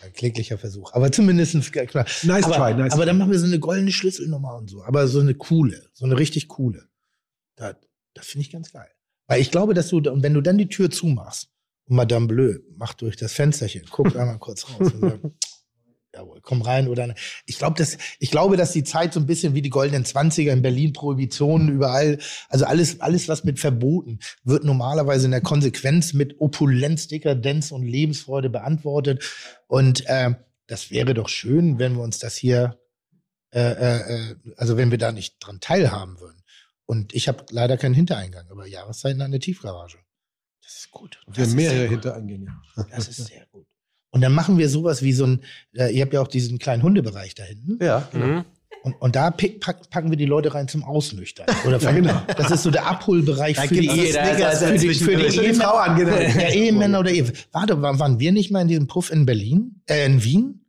Ein 0.00 0.12
kläglicher 0.12 0.58
Versuch. 0.58 0.92
Aber 0.92 1.10
zumindest 1.10 1.72
klar. 1.72 2.06
Nice 2.22 2.44
aber, 2.44 2.54
try, 2.54 2.74
nice 2.74 2.92
aber 2.92 3.02
try. 3.02 3.06
dann 3.06 3.18
machen 3.18 3.32
wir 3.32 3.38
so 3.38 3.46
eine 3.46 3.58
goldene 3.58 3.90
Schlüsselnummer 3.90 4.54
und 4.56 4.70
so. 4.70 4.84
Aber 4.84 5.08
so 5.08 5.20
eine 5.20 5.34
coole, 5.34 5.88
so 5.92 6.04
eine 6.04 6.16
richtig 6.18 6.48
coole. 6.48 6.84
Das, 7.56 7.74
das 8.14 8.26
finde 8.26 8.46
ich 8.46 8.52
ganz 8.52 8.72
geil. 8.72 8.88
Weil 9.26 9.40
ich 9.40 9.50
glaube, 9.50 9.74
dass 9.74 9.88
du, 9.88 9.98
und 9.98 10.22
wenn 10.22 10.34
du 10.34 10.40
dann 10.40 10.56
die 10.56 10.68
Tür 10.68 10.90
zumachst 10.90 11.50
und 11.88 11.96
Madame 11.96 12.26
Bleu 12.26 12.58
macht 12.76 13.02
durch 13.02 13.16
das 13.16 13.32
Fensterchen, 13.32 13.84
guckt 13.90 14.16
einmal 14.16 14.38
kurz 14.38 14.66
raus 14.68 14.92
und 14.92 15.00
sagt, 15.00 15.20
jawohl, 16.14 16.40
komm 16.42 16.62
rein 16.62 16.88
oder 16.88 17.14
ich 17.46 17.58
glaube, 17.58 17.76
dass 17.78 17.98
ich 18.18 18.30
glaube, 18.30 18.56
dass 18.56 18.72
die 18.72 18.84
Zeit 18.84 19.12
so 19.12 19.20
ein 19.20 19.26
bisschen 19.26 19.54
wie 19.54 19.62
die 19.62 19.70
goldenen 19.70 20.04
Zwanziger 20.04 20.52
in 20.52 20.62
Berlin 20.62 20.92
Prohibitionen 20.92 21.68
überall, 21.68 22.18
also 22.48 22.64
alles 22.64 23.00
alles 23.00 23.28
was 23.28 23.44
mit 23.44 23.60
Verboten 23.60 24.18
wird 24.44 24.64
normalerweise 24.64 25.26
in 25.26 25.32
der 25.32 25.42
Konsequenz 25.42 26.12
mit 26.12 26.40
Opulenz, 26.40 27.08
Dekadenz 27.08 27.70
und 27.70 27.82
Lebensfreude 27.82 28.50
beantwortet 28.50 29.24
und 29.66 30.06
äh, 30.06 30.34
das 30.66 30.90
wäre 30.90 31.14
doch 31.14 31.28
schön, 31.28 31.78
wenn 31.78 31.94
wir 31.94 32.02
uns 32.02 32.18
das 32.18 32.36
hier 32.36 32.78
äh, 33.50 33.60
äh, 33.60 34.30
äh, 34.30 34.36
also 34.56 34.76
wenn 34.76 34.90
wir 34.90 34.98
da 34.98 35.10
nicht 35.10 35.36
dran 35.40 35.60
teilhaben 35.60 36.20
würden. 36.20 36.42
Und 36.84 37.14
ich 37.14 37.28
habe 37.28 37.44
leider 37.50 37.76
keinen 37.76 37.94
Hintereingang, 37.94 38.46
aber 38.50 38.66
Jahreszeiten 38.66 39.22
eine 39.22 39.38
Tiefgarage. 39.38 39.98
Das 40.68 40.76
ist 40.76 40.90
gut. 40.90 41.18
Wir 41.26 41.32
Das 41.32 41.38
haben 41.38 41.48
ist 41.48 41.54
mehrere 41.56 41.74
sehr 41.76 41.84
gut. 41.88 41.90
Hintereingänge. 41.92 42.56
Das 42.90 43.08
ist 43.08 43.26
sehr 43.26 43.46
gut. 43.50 43.64
Und 44.10 44.20
dann 44.20 44.34
machen 44.34 44.58
wir 44.58 44.68
sowas 44.68 45.02
wie 45.02 45.14
so 45.14 45.24
ein, 45.24 45.40
äh, 45.74 45.90
ihr 45.94 46.02
habt 46.02 46.12
ja 46.12 46.20
auch 46.20 46.28
diesen 46.28 46.58
kleinen 46.58 46.82
Hundebereich 46.82 47.34
da 47.34 47.42
hinten. 47.44 47.82
Ja, 47.82 48.06
Mhm. 48.12 48.44
Und, 48.84 48.94
und 49.00 49.16
da 49.16 49.30
pick, 49.30 49.60
pack, 49.60 49.90
packen 49.90 50.10
wir 50.10 50.16
die 50.18 50.26
Leute 50.26 50.54
rein 50.54 50.68
zum 50.68 50.84
Ausnüchtern. 50.84 51.46
Oder 51.66 51.78
Ja, 51.80 51.90
genau. 51.90 52.20
Das 52.36 52.50
ist 52.50 52.62
so 52.62 52.70
der 52.70 52.86
Abholbereich 52.86 53.56
Da 53.56 53.62
für 53.62 53.74
die, 53.74 53.90
jeder 53.90 54.22
Snickers 54.24 54.62
für 54.62 54.78
die, 54.78 54.94
für 54.94 55.16
die, 55.16 55.22
dazwischen. 55.24 55.42
Ehemänner, 55.44 55.64
Frau 55.64 55.76
an, 55.76 55.96
genau. 55.96 56.16
der 56.16 56.54
Ehemänner 56.54 57.00
oder 57.00 57.10
Ehe. 57.10 57.32
Warte, 57.50 57.80
waren 57.82 58.20
wir 58.20 58.30
nicht 58.30 58.50
mal 58.52 58.60
in 58.60 58.68
diesem 58.68 58.86
Puff 58.86 59.10
in 59.10 59.26
Berlin? 59.26 59.82
Äh, 59.86 60.06
in 60.06 60.22
Wien? 60.22 60.64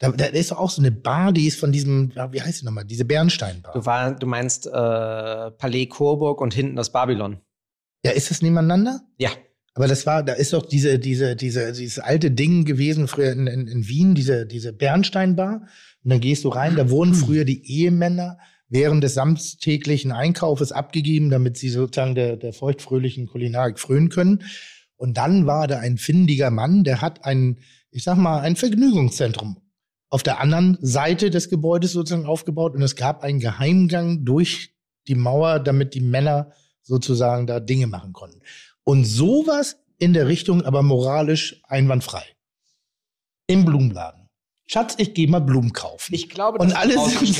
Da, 0.00 0.10
da 0.10 0.24
ist 0.26 0.50
doch 0.50 0.58
auch 0.58 0.70
so 0.70 0.80
eine 0.82 0.90
Bar, 0.90 1.32
die 1.32 1.46
ist 1.46 1.60
von 1.60 1.70
diesem, 1.70 2.12
wie 2.32 2.40
heißt 2.42 2.62
die 2.62 2.64
nochmal? 2.64 2.84
Diese 2.84 3.04
Bernsteinbar. 3.04 3.72
Du, 3.72 3.84
war, 3.84 4.12
du 4.12 4.26
meinst 4.26 4.66
äh, 4.66 4.70
Palais 4.70 5.86
Coburg 5.86 6.40
und 6.40 6.54
hinten 6.54 6.76
das 6.76 6.90
Babylon. 6.90 7.38
Ja, 8.04 8.12
ist 8.12 8.30
das 8.30 8.42
nebeneinander? 8.42 9.00
Ja. 9.18 9.30
Aber 9.74 9.86
das 9.86 10.06
war, 10.06 10.22
da 10.22 10.32
ist 10.32 10.52
doch 10.52 10.66
diese, 10.66 10.98
diese, 10.98 11.36
diese, 11.36 11.72
dieses 11.72 11.98
alte 11.98 12.30
Ding 12.30 12.64
gewesen 12.64 13.06
früher 13.06 13.32
in, 13.32 13.46
in, 13.46 13.66
in 13.68 13.86
Wien, 13.86 14.14
diese, 14.14 14.44
diese 14.44 14.72
Bernsteinbar. 14.72 15.68
Und 16.02 16.10
dann 16.10 16.20
gehst 16.20 16.44
du 16.44 16.48
rein, 16.48 16.76
da 16.76 16.90
wurden 16.90 17.14
früher 17.14 17.44
die 17.44 17.64
Ehemänner 17.64 18.38
während 18.68 19.02
des 19.04 19.14
samstäglichen 19.14 20.12
Einkaufes 20.12 20.72
abgegeben, 20.72 21.30
damit 21.30 21.56
sie 21.56 21.68
sozusagen 21.68 22.14
der, 22.14 22.36
der 22.36 22.52
feuchtfröhlichen 22.52 23.26
Kulinarik 23.26 23.78
frönen 23.78 24.08
können. 24.08 24.42
Und 24.96 25.16
dann 25.16 25.46
war 25.46 25.68
da 25.68 25.78
ein 25.78 25.96
findiger 25.96 26.50
Mann, 26.50 26.82
der 26.82 27.00
hat 27.00 27.24
ein, 27.24 27.60
ich 27.90 28.02
sag 28.02 28.16
mal, 28.16 28.40
ein 28.40 28.56
Vergnügungszentrum 28.56 29.58
auf 30.10 30.22
der 30.22 30.40
anderen 30.40 30.78
Seite 30.80 31.30
des 31.30 31.50
Gebäudes 31.50 31.92
sozusagen 31.92 32.26
aufgebaut 32.26 32.74
und 32.74 32.82
es 32.82 32.96
gab 32.96 33.22
einen 33.22 33.40
Geheimgang 33.40 34.24
durch 34.24 34.74
die 35.06 35.14
Mauer, 35.14 35.60
damit 35.60 35.94
die 35.94 36.00
Männer 36.00 36.52
sozusagen 36.88 37.46
da 37.46 37.60
Dinge 37.60 37.86
machen 37.86 38.12
konnten. 38.12 38.40
Und 38.82 39.04
sowas 39.04 39.76
in 39.98 40.14
der 40.14 40.26
Richtung, 40.26 40.62
aber 40.62 40.82
moralisch 40.82 41.60
einwandfrei. 41.68 42.24
Im 43.46 43.64
Blumenladen. 43.64 44.17
Schatz, 44.70 44.96
ich 44.98 45.14
gehe 45.14 45.26
mal 45.26 45.40
Blumen 45.40 45.72
kaufen. 45.72 46.14
Ich 46.14 46.28
glaube, 46.28 46.58
Und 46.58 46.76
alles. 46.76 46.96
ich 47.22 47.38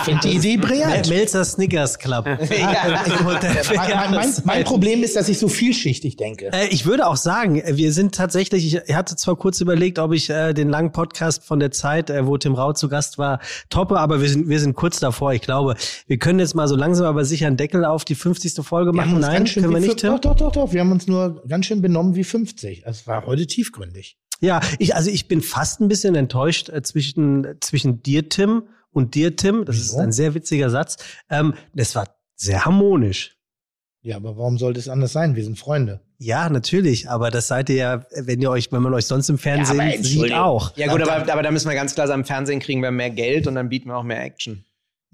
finde 0.00 0.20
die 0.24 0.34
Idee 0.34 0.56
brillant. 0.56 1.08
Melzer 1.08 1.44
Snickers 1.44 2.00
Club. 2.00 2.26
Ja. 2.52 4.10
mein, 4.10 4.10
mein, 4.10 4.34
mein 4.44 4.64
Problem 4.64 5.04
ist, 5.04 5.14
dass 5.14 5.28
ich 5.28 5.38
so 5.38 5.46
vielschichtig 5.48 6.16
denke. 6.16 6.50
Äh, 6.52 6.66
ich 6.70 6.84
würde 6.84 7.06
auch 7.06 7.16
sagen, 7.16 7.62
wir 7.64 7.92
sind 7.92 8.14
tatsächlich, 8.14 8.74
ich 8.74 8.94
hatte 8.94 9.14
zwar 9.14 9.36
kurz 9.36 9.60
überlegt, 9.60 9.98
ob 10.00 10.12
ich 10.12 10.28
äh, 10.30 10.52
den 10.52 10.68
langen 10.68 10.90
Podcast 10.90 11.44
von 11.44 11.60
der 11.60 11.70
Zeit, 11.70 12.10
äh, 12.10 12.26
wo 12.26 12.36
Tim 12.38 12.54
Rau 12.54 12.72
zu 12.72 12.88
Gast 12.88 13.18
war, 13.18 13.38
toppe, 13.70 14.00
aber 14.00 14.20
wir 14.20 14.28
sind, 14.28 14.48
wir 14.48 14.58
sind 14.58 14.74
kurz 14.74 14.98
davor. 14.98 15.32
Ich 15.32 15.42
glaube, 15.42 15.76
wir 16.08 16.18
können 16.18 16.40
jetzt 16.40 16.54
mal 16.54 16.66
so 16.66 16.74
langsam 16.74 17.06
aber 17.06 17.24
sicher 17.24 17.46
einen 17.46 17.56
Deckel 17.56 17.84
auf 17.84 18.04
die 18.04 18.16
50. 18.16 18.64
Folge 18.64 18.92
machen. 18.92 19.20
Nein, 19.20 19.44
können 19.44 19.72
wir 19.72 19.80
nicht, 19.80 19.98
Tim? 19.98 20.12
Doch, 20.12 20.20
doch, 20.20 20.36
doch, 20.36 20.52
doch. 20.52 20.72
Wir 20.72 20.80
haben 20.80 20.92
uns 20.92 21.06
nur 21.06 21.42
ganz 21.46 21.66
schön 21.66 21.82
benommen 21.82 22.16
wie 22.16 22.24
50. 22.24 22.82
Es 22.84 23.06
war 23.06 23.26
heute 23.26 23.46
tiefgründig. 23.46 24.18
Ja, 24.42 24.60
ich, 24.78 24.94
also 24.96 25.08
ich 25.10 25.28
bin 25.28 25.40
fast 25.40 25.80
ein 25.80 25.88
bisschen 25.88 26.14
enttäuscht 26.16 26.68
äh, 26.68 26.82
zwischen, 26.82 27.46
zwischen 27.60 28.02
dir, 28.02 28.28
Tim, 28.28 28.64
und 28.90 29.14
dir, 29.14 29.36
Tim. 29.36 29.64
Das 29.64 29.76
ist 29.76 29.92
Wieso? 29.92 29.98
ein 29.98 30.12
sehr 30.12 30.34
witziger 30.34 30.68
Satz. 30.68 30.98
Ähm, 31.30 31.54
das 31.74 31.94
war 31.94 32.08
sehr 32.34 32.64
harmonisch. 32.64 33.38
Ja, 34.02 34.16
aber 34.16 34.36
warum 34.36 34.58
sollte 34.58 34.80
es 34.80 34.88
anders 34.88 35.12
sein? 35.12 35.36
Wir 35.36 35.44
sind 35.44 35.58
Freunde. 35.58 36.00
Ja, 36.18 36.48
natürlich, 36.48 37.08
aber 37.08 37.30
das 37.30 37.46
seid 37.46 37.70
ihr 37.70 37.76
ja, 37.76 38.06
wenn 38.16 38.40
ihr 38.40 38.50
euch, 38.50 38.70
wenn 38.72 38.82
man 38.82 38.92
euch 38.94 39.06
sonst 39.06 39.28
im 39.28 39.38
Fernsehen 39.38 39.80
aber 39.80 40.02
sieht, 40.02 40.32
auch. 40.32 40.76
Ja 40.76 40.88
gut, 40.88 41.02
aber, 41.02 41.32
aber 41.32 41.42
da 41.42 41.50
müssen 41.52 41.68
wir 41.68 41.76
ganz 41.76 41.94
klar 41.94 42.08
sagen, 42.08 42.22
im 42.22 42.24
Fernsehen 42.26 42.58
kriegen 42.58 42.82
wir 42.82 42.90
mehr 42.90 43.10
Geld 43.10 43.46
und 43.46 43.54
dann 43.54 43.68
bieten 43.68 43.88
wir 43.88 43.96
auch 43.96 44.02
mehr 44.02 44.22
Action. 44.22 44.64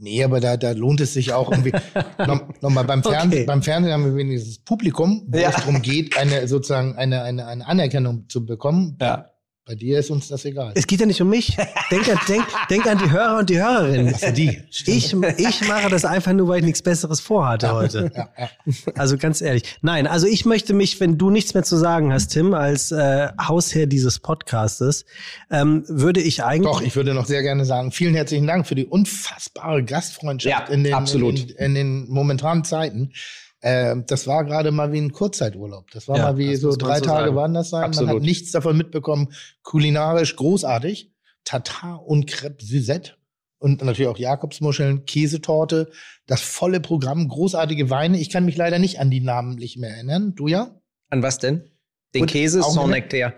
Nee, 0.01 0.23
aber 0.23 0.39
da, 0.41 0.57
da 0.57 0.71
lohnt 0.73 1.01
es 1.01 1.13
sich 1.13 1.33
auch 1.33 1.51
irgendwie. 1.51 1.73
Nochmal 2.19 2.45
noch 2.61 2.85
beim, 2.85 3.03
Fernsehen, 3.03 3.33
Okay. 3.33 3.45
beim 3.45 3.63
Fernsehen 3.63 3.93
haben 3.93 4.05
wir 4.05 4.15
wenigstens 4.15 4.59
Publikum, 4.61 5.25
wo 5.27 5.39
Ja. 5.39 5.49
es 5.51 5.57
darum 5.57 5.83
geht, 5.83 6.17
eine 6.17 6.47
sozusagen 6.47 6.97
eine, 6.97 7.23
eine, 7.23 7.47
eine 7.47 7.67
Anerkennung 7.67 8.29
zu 8.29 8.47
bekommen. 8.47 8.97
Ja. 9.01 9.31
Bei 9.69 9.75
dir 9.75 9.99
ist 9.99 10.09
uns 10.09 10.29
das 10.29 10.47
egal. 10.47 10.73
Es 10.77 10.87
geht 10.87 10.99
ja 11.01 11.05
nicht 11.05 11.21
um 11.21 11.29
mich. 11.29 11.55
Denk 11.91 12.09
an, 12.09 12.19
denk, 12.27 12.47
denk 12.71 12.87
an 12.87 12.97
die 12.97 13.11
Hörer 13.11 13.39
und 13.41 13.51
die 13.51 13.59
Hörerinnen. 13.63 14.15
Für 14.15 14.33
die. 14.33 14.63
Ich, 14.87 15.13
ich 15.13 15.69
mache 15.69 15.91
das 15.91 16.07
einfach 16.07 16.33
nur, 16.33 16.49
weil 16.49 16.61
ich 16.61 16.65
nichts 16.65 16.81
Besseres 16.81 17.21
vorhatte 17.21 17.75
heute. 17.75 18.11
Ja, 18.17 18.31
ja. 18.39 18.49
Also 18.95 19.19
ganz 19.19 19.43
ehrlich. 19.43 19.65
Nein, 19.83 20.07
also 20.07 20.27
ich 20.27 20.47
möchte 20.47 20.73
mich, 20.73 21.01
wenn 21.01 21.19
du 21.19 21.29
nichts 21.29 21.53
mehr 21.53 21.65
zu 21.65 21.77
sagen 21.77 22.15
hast, 22.15 22.29
Tim, 22.29 22.55
als 22.55 22.93
äh, 22.93 23.29
Hausherr 23.39 23.85
dieses 23.85 24.21
Podcastes, 24.21 25.05
ähm, 25.51 25.85
würde 25.87 26.23
ich 26.23 26.43
eigentlich. 26.43 26.73
Doch, 26.73 26.81
ich 26.81 26.97
würde 26.97 27.13
noch 27.13 27.27
sehr 27.27 27.43
gerne 27.43 27.67
sagen, 27.67 27.93
vielen 27.93 28.15
herzlichen 28.15 28.47
Dank 28.47 28.67
für 28.67 28.75
die 28.75 28.87
unfassbare 28.87 29.85
Gastfreundschaft 29.85 30.69
Ja, 30.69 30.75
in, 30.75 30.83
den, 30.83 30.95
absolut. 30.95 31.39
in, 31.39 31.57
in 31.57 31.75
den 31.75 32.09
momentanen 32.09 32.65
Zeiten. 32.65 33.13
Ähm, 33.61 34.05
das 34.07 34.27
war 34.27 34.45
gerade 34.45 34.71
mal 34.71 34.93
wie 34.93 35.01
ein 35.01 35.13
Kurzzeiturlaub. 35.13 35.91
Das 35.91 36.07
war 36.09 36.17
Ja, 36.17 36.23
mal 36.25 36.39
wie 36.39 36.55
so 36.57 36.69
man 36.71 36.79
drei 36.79 36.99
so 36.99 37.05
Tage 37.07 37.25
sagen. 37.27 37.37
waren 37.37 37.55
das 37.55 37.71
sein. 37.71 37.81
Man 37.81 37.91
Absolut. 37.91 38.15
hat 38.17 38.23
nichts 38.23 38.53
davon 38.53 38.77
mitbekommen. 38.77 39.33
Kulinarisch 39.63 40.37
großartig. 40.37 41.13
Tatar 41.45 42.05
und 42.07 42.27
Crepe 42.27 42.65
Suzette. 42.65 43.13
Und 43.61 43.83
natürlich 43.83 44.07
auch 44.09 44.19
Jakobsmuscheln, 44.19 45.05
Käsetorte, 45.05 45.91
das 46.27 46.41
volle 46.43 46.79
Programm, 46.79 47.27
großartige 47.27 47.91
Weine. 47.91 48.19
Ich 48.21 48.31
kann 48.31 48.45
mich 48.45 48.57
leider 48.57 48.79
nicht 48.79 49.01
an 49.01 49.11
die 49.11 49.21
namentlich 49.21 49.77
mehr 49.77 49.91
erinnern. 49.91 50.35
Du 50.37 50.47
ja? 50.47 50.81
An 51.11 51.25
was 51.25 51.39
denn? 51.39 51.69
Den 52.15 52.23
Und 52.23 52.31
Käse, 52.31 52.63
auch 52.63 52.71
Saint 52.71 52.87
mit- 52.87 52.97
Nectaire. 52.97 53.35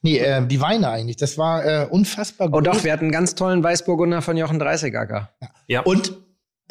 Nee, 0.00 0.18
äh, 0.18 0.46
die 0.46 0.60
Weine 0.60 0.88
eigentlich. 0.88 1.16
Das 1.16 1.36
war 1.36 1.64
äh, 1.64 1.86
unfassbar 1.90 2.48
Oh 2.52 2.60
doch, 2.62 2.84
wir 2.84 2.92
hatten 2.92 3.04
einen 3.06 3.12
ganz 3.12 3.34
tollen 3.34 3.62
Weißburgunder 3.62 4.22
von 4.22 4.36
Jochen 4.38 4.58
Dreißigacker. 4.58 5.30
Ja. 5.68 5.80
Und 5.82 6.12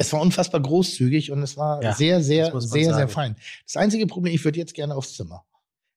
es 0.00 0.12
war 0.14 0.20
unfassbar 0.20 0.60
großzügig 0.62 1.30
und 1.30 1.42
es 1.42 1.56
war 1.58 1.82
Ja, 1.82 1.92
sehr, 1.94 2.22
sehr, 2.22 2.50
sehr, 2.58 2.60
sehr 2.84 2.94
sagen. 2.94 3.08
fein. 3.10 3.36
Das 3.66 3.76
einzige 3.76 4.06
Problem, 4.06 4.34
ich 4.34 4.44
würde 4.44 4.58
jetzt 4.58 4.74
gerne 4.74 4.94
aufs 4.94 5.14
Zimmer. 5.14 5.44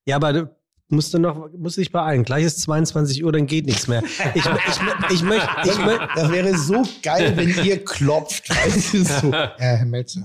Ja, 0.06 0.16
aber 0.16 0.32
du 0.34 0.50
musst 0.90 1.14
du 1.14 1.18
noch, 1.18 1.48
musst 1.56 1.78
dich 1.78 1.90
beeilen. 1.90 2.22
Gleich 2.24 2.44
ist 2.44 2.60
22 2.60 3.24
Uhr, 3.24 3.32
dann 3.32 3.46
geht 3.46 3.64
nichts 3.64 3.88
mehr. 3.88 4.02
Ich, 4.34 4.44
ich, 4.44 4.44
ich, 4.44 5.14
ich 5.14 5.22
möchte, 5.22 5.48
ich 5.64 5.78
möchte, 5.84 6.08
Das 6.14 6.30
wäre 6.30 6.56
so 6.58 6.82
geil, 7.02 7.32
wenn 7.36 7.48
ihr 7.64 7.82
klopft. 7.82 8.50
Weißt 8.50 8.92
du, 8.92 9.04
so. 9.04 9.32
äh, 9.32 9.48
Herr 9.56 9.86
Melzer. 9.86 10.20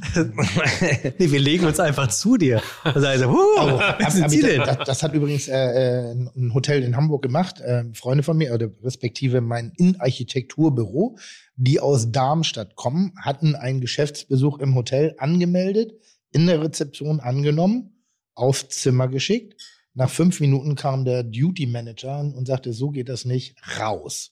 nee, 1.18 1.32
wir 1.32 1.40
legen 1.40 1.66
uns 1.66 1.80
einfach 1.80 2.10
zu 2.10 2.36
dir. 2.38 2.62
Und 2.84 3.00
sagen 3.02 3.20
so, 3.20 3.32
huh, 3.32 3.38
Oh, 3.58 3.80
hab, 3.80 4.12
sind 4.12 4.30
Sie 4.30 4.42
denn? 4.42 4.60
das, 4.60 4.78
das 4.86 5.02
hat 5.04 5.14
übrigens 5.14 5.48
äh, 5.48 5.54
äh, 5.56 6.12
ein 6.12 6.54
Hotel 6.54 6.84
in 6.84 6.96
Hamburg 6.98 7.22
gemacht. 7.24 7.62
Äh, 7.62 7.86
Freunde 7.94 8.24
von 8.24 8.38
mir, 8.38 8.54
oder 8.54 8.68
respektive 8.84 9.40
mein 9.42 9.72
Innenarchitekturbüro, 9.78 11.18
die 11.60 11.82
aus 11.82 12.12
Darmstadt 12.12 12.76
kommen, 12.76 13.12
hatten 13.18 13.54
einen 13.54 13.82
Geschäftsbesuch 13.82 14.60
im 14.60 14.76
Hotel 14.76 15.16
angemeldet, 15.18 15.92
in 16.32 16.48
der 16.48 16.62
Rezeption 16.62 17.20
angenommen, 17.20 18.06
aufs 18.34 18.70
Zimmer 18.70 19.10
geschickt. 19.10 19.62
Nach 19.94 20.10
fünf 20.10 20.40
Minuten 20.40 20.76
kam 20.76 21.04
der 21.04 21.24
Duty 21.24 21.68
Manager 21.68 22.20
und 22.22 22.48
sagte, 22.48 22.72
so 22.72 22.92
geht 22.92 23.10
das 23.10 23.26
nicht, 23.26 23.58
raus. 23.78 24.32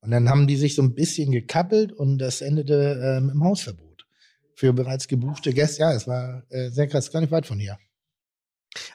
Und 0.00 0.10
dann 0.10 0.30
haben 0.30 0.46
die 0.46 0.56
sich 0.56 0.74
so 0.74 0.82
ein 0.82 0.94
bisschen 0.94 1.32
gekappelt 1.32 1.92
und 1.92 2.16
das 2.18 2.40
endete 2.40 3.18
ähm, 3.18 3.30
im 3.30 3.44
Hausverbot. 3.44 4.06
Für 4.54 4.72
bereits 4.72 5.06
gebuchte 5.06 5.52
Gäste. 5.52 5.82
Ja, 5.82 5.92
es 5.92 6.06
war 6.06 6.44
äh, 6.48 6.70
sehr 6.70 6.86
krass, 6.86 7.10
gar 7.10 7.20
nicht 7.20 7.32
weit 7.32 7.46
von 7.46 7.58
hier. 7.58 7.76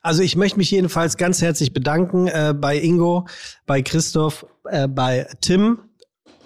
Also 0.02 0.24
ich 0.24 0.36
möchte 0.36 0.58
mich 0.58 0.72
jedenfalls 0.72 1.18
ganz 1.18 1.42
herzlich 1.42 1.72
bedanken 1.72 2.28
äh, 2.28 2.56
bei 2.60 2.80
Ingo, 2.80 3.28
bei 3.68 3.84
Christoph, 3.84 4.48
äh, 4.66 4.88
bei 4.88 5.28
Tim. 5.42 5.89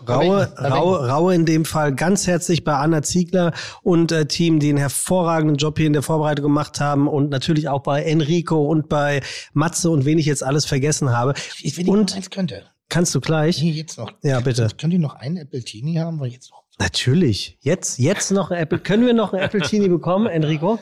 Raue? 0.07 0.53
Raue, 0.57 1.07
Raue 1.09 1.35
in 1.35 1.45
dem 1.45 1.65
Fall 1.65 1.93
ganz 1.95 2.27
herzlich 2.27 2.63
bei 2.63 2.73
Anna 2.73 3.01
Ziegler 3.01 3.53
und 3.81 4.11
äh, 4.11 4.25
Team, 4.25 4.59
die 4.59 4.69
einen 4.69 4.77
hervorragenden 4.77 5.57
Job 5.57 5.77
hier 5.77 5.87
in 5.87 5.93
der 5.93 6.01
Vorbereitung 6.01 6.43
gemacht 6.43 6.79
haben 6.79 7.07
und 7.07 7.29
natürlich 7.29 7.69
auch 7.69 7.81
bei 7.83 8.03
Enrico 8.03 8.63
und 8.67 8.89
bei 8.89 9.21
Matze 9.53 9.89
und 9.89 10.05
wen 10.05 10.17
ich 10.19 10.25
jetzt 10.25 10.43
alles 10.43 10.65
vergessen 10.65 11.11
habe. 11.15 11.33
Ich, 11.61 11.77
wenn 11.77 11.85
ich 11.85 11.91
Und- 11.91 12.09
noch 12.11 12.17
eins 12.17 12.29
könnte. 12.29 12.63
Kannst 12.89 13.15
du 13.15 13.21
gleich? 13.21 13.61
Nee, 13.61 13.71
jetzt 13.71 13.97
noch. 13.97 14.11
Ja, 14.21 14.39
bitte. 14.39 14.67
Könnt 14.77 14.93
ihr 14.93 14.99
noch 14.99 15.15
einen 15.15 15.39
Appletini 15.39 15.95
haben? 15.95 16.19
Weil 16.19 16.27
jetzt 16.29 16.51
noch. 16.51 16.62
Natürlich. 16.79 17.57
Jetzt, 17.61 17.99
jetzt 17.99 18.31
noch 18.31 18.51
ein 18.51 18.57
Apple. 18.57 18.79
Können 18.79 19.05
wir 19.05 19.13
noch 19.13 19.33
ein 19.33 19.39
Apple 19.39 19.61
Teenie 19.61 19.89
bekommen, 19.89 20.27
Enrico? 20.27 20.79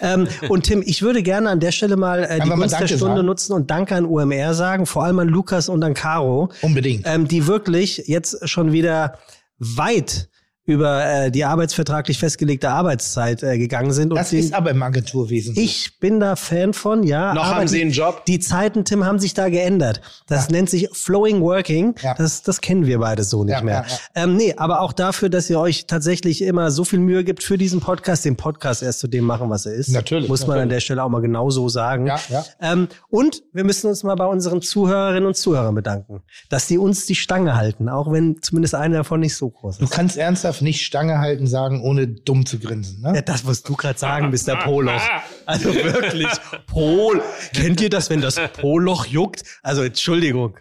Ähm, 0.00 0.28
und 0.48 0.62
Tim, 0.64 0.82
ich 0.86 1.02
würde 1.02 1.22
gerne 1.22 1.50
an 1.50 1.60
der 1.60 1.72
Stelle 1.72 1.96
mal 1.96 2.22
äh, 2.24 2.40
die 2.40 2.48
Gunst 2.48 2.78
der 2.80 2.86
Stunde 2.86 3.16
sagen. 3.16 3.26
nutzen 3.26 3.52
und 3.52 3.70
Danke 3.70 3.96
an 3.96 4.06
UMR 4.06 4.54
sagen, 4.54 4.86
vor 4.86 5.04
allem 5.04 5.18
an 5.18 5.28
Lukas 5.28 5.68
und 5.68 5.82
an 5.82 5.94
Caro, 5.94 6.50
Unbedingt. 6.62 7.02
ähm, 7.06 7.26
die 7.26 7.46
wirklich 7.46 8.04
jetzt 8.06 8.48
schon 8.48 8.72
wieder 8.72 9.18
weit 9.58 10.28
über 10.66 11.04
äh, 11.04 11.30
die 11.30 11.44
arbeitsvertraglich 11.44 12.18
festgelegte 12.18 12.70
Arbeitszeit 12.70 13.42
äh, 13.42 13.58
gegangen 13.58 13.92
sind. 13.92 14.12
Und 14.12 14.18
Das 14.18 14.32
ist 14.32 14.54
aber 14.54 14.70
im 14.70 14.82
Agenturwesen. 14.82 15.54
so. 15.54 15.60
ich 15.60 15.98
bin 16.00 16.20
da 16.20 16.36
Fan 16.36 16.72
von, 16.72 17.02
ja. 17.02 17.34
Noch 17.34 17.44
aber 17.44 17.56
haben 17.56 17.68
Sie 17.68 17.76
die, 17.76 17.82
einen 17.82 17.90
Job? 17.92 18.24
Die 18.24 18.38
Zeiten, 18.40 18.84
Tim, 18.86 19.04
haben 19.04 19.18
sich 19.18 19.34
da 19.34 19.48
geändert. 19.50 20.00
Das 20.26 20.48
nennt 20.48 20.70
sich 20.70 20.88
Flowing 20.92 21.42
Working. 21.42 21.94
Ja. 22.02 22.14
Das, 22.14 22.42
das 22.42 22.60
kennen 22.62 22.86
wir 22.86 22.98
beide 22.98 23.24
so 23.24 23.44
nicht 23.44 23.52
Ja, 23.54 23.62
mehr. 23.62 23.84
ja, 23.86 23.94
ja. 24.16 24.24
Ähm, 24.24 24.36
nee, 24.36 24.54
aber 24.56 24.80
auch 24.80 24.94
dafür, 24.94 25.28
dass 25.28 25.50
ihr 25.50 25.60
euch 25.60 25.86
tatsächlich 25.86 26.40
immer 26.42 26.70
so 26.70 26.84
viel 26.84 26.98
Mühe 26.98 27.24
gibt 27.24 27.42
für 27.42 27.58
diesen 27.58 27.80
Podcast, 27.80 28.24
den 28.24 28.36
Podcast 28.36 28.82
erst 28.82 29.00
zu 29.00 29.06
dem 29.08 29.24
machen, 29.24 29.50
was 29.50 29.66
er 29.66 29.74
ist. 29.74 29.88
Natürlich, 29.90 30.28
Muss 30.30 30.46
man 30.46 30.58
an 30.58 30.68
der 30.70 30.80
Stelle 30.80 31.02
auch 31.04 31.10
mal 31.10 31.20
genau 31.20 31.50
so 31.50 31.68
sagen. 31.68 32.06
Ja, 32.06 32.18
ja. 32.30 32.44
Ähm, 32.62 32.88
und 33.10 33.42
wir 33.52 33.64
müssen 33.64 33.88
uns 33.88 34.02
mal 34.02 34.14
bei 34.14 34.26
unseren 34.26 34.62
Zuhörerinnen 34.62 35.26
und 35.26 35.36
Zuhörern 35.36 35.74
bedanken, 35.74 36.22
dass 36.48 36.66
die 36.68 36.78
uns 36.78 37.04
die 37.04 37.14
Stange 37.14 37.54
halten, 37.54 37.88
auch 37.90 38.10
wenn 38.10 38.40
zumindest 38.40 38.74
einer 38.74 38.96
davon 38.98 39.20
nicht 39.20 39.36
so 39.36 39.50
groß 39.50 39.78
Du 39.78 39.84
ist. 39.84 39.90
kannst 39.90 40.16
ernsthaft 40.16 40.53
nicht 40.60 40.84
Stange 40.84 41.18
halten 41.18 41.46
sagen, 41.46 41.82
ohne 41.82 42.06
dumm 42.06 42.46
zu 42.46 42.58
grinsen. 42.58 43.02
Ne? 43.02 43.16
Ja, 43.16 43.22
das 43.22 43.44
musst 43.44 43.68
du 43.68 43.74
gerade 43.76 43.98
sagen, 43.98 44.30
Mr. 44.30 44.56
Poloch. 44.56 45.02
Also 45.46 45.74
wirklich, 45.74 46.28
Pol. 46.66 47.20
Kennt 47.52 47.78
ihr 47.82 47.90
das, 47.90 48.08
wenn 48.08 48.22
das 48.22 48.40
Poloch 48.54 49.04
juckt? 49.04 49.42
Also 49.62 49.82
Entschuldigung. 49.82 50.56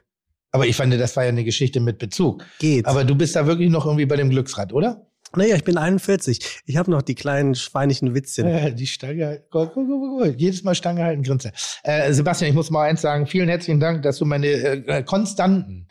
Aber 0.52 0.68
ich 0.68 0.76
fand, 0.76 0.94
das 0.94 1.16
war 1.16 1.24
ja 1.24 1.30
eine 1.30 1.46
Geschichte 1.46 1.80
mit 1.80 2.00
Bezug. 2.00 2.46
Geht. 2.60 2.86
Aber 2.86 3.06
du 3.06 3.16
bist 3.16 3.38
da 3.38 3.48
wirklich 3.48 3.70
noch 3.70 3.86
irgendwie 3.86 4.06
bei 4.06 4.18
dem 4.18 4.30
Glücksrad, 4.30 4.74
oder? 4.74 5.08
Naja, 5.36 5.56
ich 5.56 5.64
bin 5.64 5.78
41. 5.78 6.62
Ich 6.66 6.78
habe 6.78 6.92
noch 6.92 7.02
die 7.02 7.16
kleinen 7.16 7.56
schweinischen 7.56 8.14
Witzchen. 8.14 8.48
Ja, 8.48 8.70
die 8.70 8.86
Stange, 8.86 9.44
guck, 9.50 9.74
guck, 9.74 9.88
guck, 9.88 10.20
guck. 10.20 10.40
jedes 10.40 10.64
Mal 10.64 10.76
Stange 10.76 11.04
halten, 11.04 11.24
Grinse. 11.24 11.52
Äh, 11.84 12.14
Sebastian, 12.14 12.50
ich 12.50 12.56
muss 12.56 12.70
mal 12.70 12.84
eins 12.84 13.02
sagen, 13.02 13.26
vielen 13.26 13.50
herzlichen 13.50 13.80
Dank, 13.80 14.04
dass 14.04 14.18
du 14.18 14.26
meine 14.26 14.48
äh, 14.48 14.84
äh, 14.86 15.04
konstanten 15.04 15.88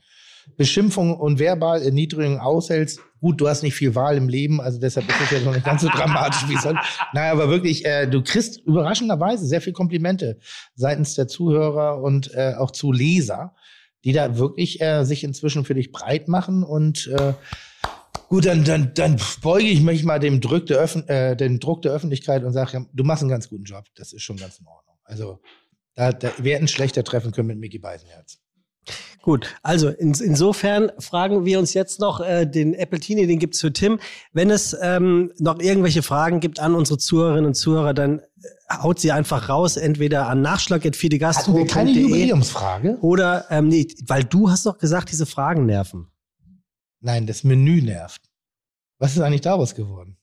Beschimpfung 0.56 1.16
und 1.16 1.38
verbal 1.38 1.82
Erniedrigung 1.82 2.38
aushältst, 2.38 3.00
gut, 3.20 3.40
du 3.40 3.48
hast 3.48 3.62
nicht 3.62 3.74
viel 3.74 3.94
Wahl 3.94 4.16
im 4.16 4.28
Leben, 4.28 4.60
also 4.60 4.78
deshalb 4.78 5.08
ist 5.08 5.20
es 5.24 5.30
jetzt 5.30 5.44
noch 5.44 5.54
nicht 5.54 5.64
ganz 5.64 5.82
so 5.82 5.88
dramatisch 5.88 6.48
wie 6.48 6.56
sonst. 6.56 6.82
Naja, 7.12 7.32
aber 7.32 7.48
wirklich, 7.48 7.84
äh, 7.84 8.06
du 8.06 8.22
kriegst 8.22 8.60
überraschenderweise 8.60 9.46
sehr 9.46 9.60
viel 9.60 9.72
Komplimente 9.72 10.38
seitens 10.74 11.14
der 11.14 11.28
Zuhörer 11.28 12.02
und 12.02 12.32
äh, 12.34 12.54
auch 12.58 12.70
zu 12.72 12.92
Leser, 12.92 13.54
die 14.04 14.12
da 14.12 14.36
wirklich 14.36 14.80
äh, 14.80 15.04
sich 15.04 15.24
inzwischen 15.24 15.64
für 15.64 15.74
dich 15.74 15.92
breit 15.92 16.28
machen 16.28 16.62
und 16.62 17.06
äh, 17.06 17.34
Gut, 18.32 18.46
dann, 18.46 18.64
dann, 18.64 18.94
dann 18.94 19.20
beuge 19.42 19.66
ich 19.66 19.82
mich 19.82 20.04
mal 20.04 20.18
dem 20.18 20.40
Druck 20.40 20.64
der, 20.64 20.78
Öffn 20.78 21.06
äh, 21.06 21.36
dem 21.36 21.60
Druck 21.60 21.82
der 21.82 21.92
Öffentlichkeit 21.92 22.44
und 22.44 22.54
sage, 22.54 22.78
ja, 22.78 22.86
du 22.90 23.04
machst 23.04 23.22
einen 23.22 23.28
ganz 23.28 23.50
guten 23.50 23.64
Job. 23.64 23.84
Das 23.94 24.14
ist 24.14 24.22
schon 24.22 24.38
ganz 24.38 24.58
in 24.58 24.66
Ordnung. 24.66 24.96
Also, 25.04 25.40
da, 25.94 26.12
da 26.12 26.32
wir 26.38 26.54
hätten 26.54 26.66
schlechter 26.66 27.04
treffen 27.04 27.32
können 27.32 27.48
mit 27.48 27.58
Mickey 27.58 27.78
Beisenherz. 27.78 28.38
Gut, 29.22 29.54
also 29.62 29.88
in, 29.88 30.14
insofern 30.14 30.90
fragen 30.98 31.44
wir 31.44 31.60
uns 31.60 31.74
jetzt 31.74 32.00
noch 32.00 32.20
äh, 32.20 32.44
den 32.44 32.78
Appletini, 32.78 33.26
den 33.28 33.38
gibt's 33.38 33.60
für 33.60 33.72
Tim. 33.72 34.00
Wenn 34.32 34.50
es 34.50 34.76
ähm, 34.82 35.32
noch 35.38 35.60
irgendwelche 35.60 36.02
Fragen 36.02 36.40
gibt 36.40 36.58
an 36.58 36.74
unsere 36.74 36.98
Zuhörerinnen 36.98 37.46
und 37.46 37.54
Zuhörer, 37.54 37.94
dann 37.94 38.18
äh, 38.18 38.22
haut 38.82 38.98
sie 38.98 39.12
einfach 39.12 39.48
raus, 39.48 39.76
entweder 39.76 40.28
an 40.28 40.42
nachschlag.fidegastro.de. 40.42 41.54
Hatten 41.54 41.68
wir 41.68 41.72
keine 41.72 41.90
Jubiläumsfrage? 41.92 42.98
Oder, 43.00 43.46
ähm, 43.50 43.68
nee, 43.68 43.86
weil 44.06 44.24
du 44.24 44.50
hast 44.50 44.66
doch 44.66 44.78
gesagt, 44.78 45.12
diese 45.12 45.26
Fragen 45.26 45.66
nerven. 45.66 46.08
Nein, 47.00 47.26
das 47.26 47.44
Menü 47.44 47.80
nervt. 47.80 48.22
Was 48.98 49.12
ist 49.14 49.20
eigentlich 49.20 49.40
daraus 49.42 49.74
geworden? 49.74 50.16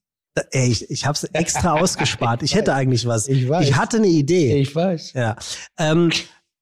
Ey, 0.51 0.69
ich, 0.71 0.89
ich 0.89 1.05
habe 1.05 1.15
es 1.15 1.23
extra 1.25 1.73
ausgespart. 1.79 2.43
Ich 2.43 2.55
hätte 2.55 2.73
eigentlich 2.73 3.05
was. 3.05 3.27
Ich 3.27 3.47
weiß. 3.47 3.67
Ich 3.67 3.75
hatte 3.75 3.97
eine 3.97 4.07
Idee. 4.07 4.57
Ich 4.57 4.75
weiß. 4.75 5.13
Ja. 5.13 5.35
Ähm, 5.77 6.11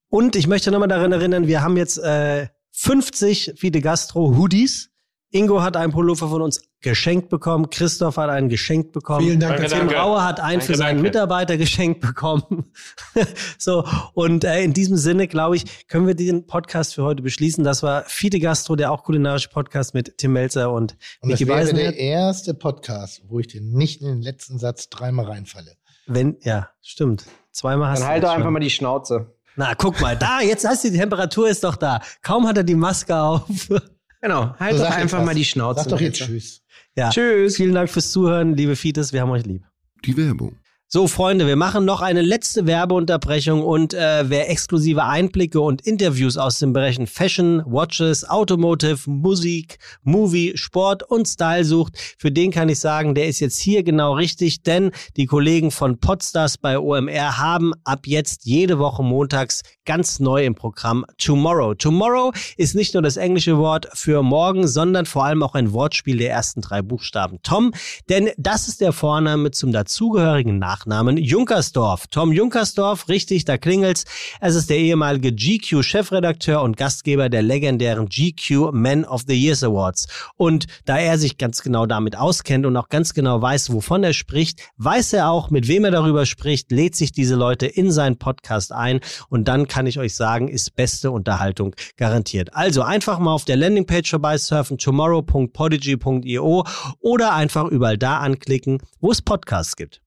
und 0.09 0.35
ich 0.35 0.47
möchte 0.47 0.71
nochmal 0.71 0.87
daran 0.87 1.11
erinnern, 1.11 1.47
wir 1.47 1.61
haben 1.61 1.77
jetzt 1.77 1.97
äh, 1.97 2.47
50 2.71 3.53
Fide 3.57 3.81
Gastro 3.81 4.35
Hoodies. 4.37 4.91
Ingo 5.29 5.61
hat 5.61 5.75
einen 5.75 5.91
Pullover 5.91 6.29
von 6.29 6.41
uns 6.41 6.61
geschenkt 6.79 7.27
bekommen. 7.29 7.69
Christoph 7.69 8.15
hat 8.15 8.29
einen 8.29 8.47
geschenkt 8.47 8.93
bekommen. 8.93 9.25
Vielen 9.25 9.39
Dank. 9.41 9.57
Danke, 9.57 9.69
Tim 9.69 9.79
danke. 9.79 9.95
Rauer 9.95 10.23
hat 10.23 10.39
einen 10.39 10.59
Danke, 10.59 10.65
für 10.65 10.77
seinen 10.77 10.97
danke. 10.97 11.01
Mitarbeiter 11.03 11.57
geschenkt 11.57 11.99
bekommen. 11.99 12.71
so, 13.57 13.83
und 14.13 14.45
äh, 14.45 14.63
in 14.63 14.73
diesem 14.73 14.95
Sinne, 14.95 15.27
glaube 15.27 15.57
ich, 15.57 15.87
können 15.87 16.07
wir 16.07 16.15
den 16.15 16.47
Podcast 16.47 16.95
für 16.95 17.03
heute 17.03 17.23
beschließen. 17.23 17.63
Das 17.65 17.83
war 17.83 18.03
Fide 18.03 18.39
Gastro, 18.39 18.77
der 18.77 18.91
auch 18.91 19.03
kulinarische 19.03 19.49
Podcast 19.49 19.93
mit 19.93 20.17
Tim 20.17 20.33
Melzer 20.33 20.71
und, 20.71 20.95
Und 21.19 21.31
das 21.31 21.39
Micky 21.39 21.49
wäre 21.49 21.59
Beisenherz. 21.59 21.95
der 21.95 21.99
erste 21.99 22.53
Podcast, 22.53 23.23
wo 23.27 23.39
ich 23.39 23.47
dir 23.47 23.61
nicht 23.61 24.01
in 24.01 24.07
den 24.07 24.21
letzten 24.21 24.59
Satz 24.59 24.89
dreimal 24.89 25.25
reinfalle. 25.25 25.75
Wenn, 26.05 26.37
ja, 26.41 26.69
stimmt. 26.81 27.25
Zweimal 27.51 27.89
hast 27.89 27.99
Dann 27.99 28.07
du 28.07 28.11
halt 28.13 28.23
das 28.23 28.29
doch 28.29 28.37
einfach 28.37 28.51
mal 28.51 28.59
die 28.59 28.69
Schnauze. 28.69 29.36
Na, 29.57 29.73
guck 29.75 29.99
mal, 29.99 30.15
da, 30.15 30.39
jetzt 30.39 30.65
hast 30.67 30.83
du 30.83 30.91
die 30.91 30.97
Temperatur 30.97 31.49
ist 31.49 31.63
doch 31.63 31.75
da. 31.75 31.99
Kaum 32.21 32.47
hat 32.47 32.57
er 32.57 32.63
die 32.63 32.75
Maske 32.75 33.15
auf. 33.15 33.43
Genau, 34.19 34.55
halt 34.59 34.75
So, 34.77 34.83
doch 34.83 34.89
einfach 34.89 35.23
mal 35.23 35.35
die 35.35 35.45
Schnauze. 35.45 35.81
Sag 35.81 35.89
doch 35.89 36.01
jetzt. 36.01 36.17
Tschüss. 36.17 36.63
Ja. 36.95 37.11
Tschüss. 37.11 37.55
Vielen 37.55 37.75
Dank 37.75 37.87
fürs 37.87 38.11
Zuhören, 38.11 38.55
liebe 38.55 38.75
Fites, 38.75 39.13
wir 39.13 39.21
haben 39.21 39.29
euch 39.29 39.45
lieb. 39.45 39.63
Die 40.05 40.17
Werbung. 40.17 40.57
So, 40.89 41.09
Freunde, 41.09 41.47
wir 41.47 41.57
machen 41.57 41.83
noch 41.83 41.99
eine 41.99 42.21
letzte 42.21 42.65
Werbeunterbrechung 42.65 43.61
und 43.61 43.93
äh, 43.93 44.29
wer 44.29 44.49
exklusive 44.49 45.03
Einblicke 45.03 45.59
und 45.59 45.85
Interviews 45.85 46.37
aus 46.37 46.59
den 46.59 46.71
Bereichen 46.71 47.07
Fashion, 47.07 47.61
Watches, 47.65 48.23
Automotive, 48.23 48.97
Musik, 49.09 49.79
Movie, 50.03 50.53
Sport 50.55 51.03
und 51.03 51.27
Style 51.27 51.65
sucht, 51.65 51.97
für 52.17 52.31
den 52.31 52.51
kann 52.51 52.69
ich 52.69 52.79
sagen, 52.79 53.15
der 53.15 53.27
ist 53.27 53.41
jetzt 53.41 53.57
hier 53.57 53.83
genau 53.83 54.13
richtig, 54.13 54.63
denn 54.63 54.91
die 55.17 55.25
Kollegen 55.25 55.71
von 55.71 55.99
Podstars 55.99 56.57
bei 56.57 56.79
OMR 56.79 57.37
haben 57.37 57.73
ab 57.83 58.07
jetzt 58.07 58.45
jede 58.45 58.79
Woche 58.79 59.03
montags 59.03 59.63
ganz 59.87 60.19
neu 60.19 60.45
im 60.45 60.53
Programm 60.53 61.05
Tomorrow. 61.17 61.73
Tomorrow 61.73 62.33
ist 62.57 62.75
nicht 62.75 62.93
nur 62.93 63.01
das 63.01 63.17
englische 63.17 63.57
Wort 63.57 63.87
für 63.93 64.21
morgen, 64.21 64.67
sondern 64.67 65.05
vor 65.05 65.25
allem 65.25 65.41
auch 65.41 65.55
ein 65.55 65.71
Wortspiel 65.71 66.17
der 66.17 66.29
ersten 66.29 66.61
drei 66.61 66.81
Buchstaben 66.81 67.39
Tom, 67.41 67.73
denn 68.09 68.29
das 68.37 68.67
ist 68.67 68.81
der 68.81 68.91
Vorname 68.91 69.51
zum 69.51 69.71
dazugehörigen 69.71 70.59
Nachnamen 70.59 71.17
Junkersdorf. 71.17 72.07
Tom 72.07 72.33
Junkersdorf, 72.33 73.07
richtig, 73.07 73.45
da 73.45 73.57
klingelt's. 73.57 74.03
Es 74.41 74.55
ist 74.55 74.69
der 74.69 74.77
ehemalige 74.77 75.31
GQ-Chefredakteur 75.31 76.61
und 76.61 76.75
Gastgeber 76.75 77.29
der 77.29 77.41
legendären 77.41 78.09
GQ 78.09 78.73
Men 78.73 79.05
of 79.05 79.23
the 79.25 79.33
Years 79.33 79.63
Awards. 79.63 80.07
Und 80.35 80.67
da 80.83 80.97
er 80.97 81.17
sich 81.17 81.37
ganz 81.37 81.63
genau 81.63 81.85
damit 81.85 82.17
auskennt 82.17 82.65
und 82.65 82.75
auch 82.75 82.89
ganz 82.89 83.13
genau 83.13 83.41
weiß, 83.41 83.71
wovon 83.71 84.03
er 84.03 84.13
spricht, 84.13 84.59
weiß 84.75 85.13
er 85.13 85.29
auch, 85.31 85.49
mit 85.49 85.69
wem 85.69 85.85
er 85.85 85.91
darüber 85.91 86.25
spricht, 86.25 86.71
lädt 86.71 86.95
sich 86.95 87.13
diese 87.13 87.35
Leute 87.35 87.67
in 87.67 87.89
seinen 87.89 88.17
Podcast 88.17 88.73
ein 88.73 88.99
und 89.29 89.47
dann 89.47 89.67
kann 89.77 89.85
ich 89.85 89.99
euch 89.99 90.15
sagen, 90.15 90.47
ist 90.47 90.75
beste 90.75 91.11
Unterhaltung 91.11 91.75
garantiert. 91.97 92.55
Also 92.55 92.81
einfach 92.81 93.19
mal 93.19 93.31
auf 93.31 93.45
der 93.45 93.57
Landingpage 93.57 94.09
vorbeisurfen, 94.09 94.79
tomorrow.podigy.io 94.79 96.65
oder 96.99 97.33
einfach 97.35 97.65
überall 97.65 97.99
da 97.99 98.17
anklicken, 98.17 98.79
wo 99.01 99.11
es 99.11 99.21
Podcasts 99.21 99.75
gibt. 99.75 100.01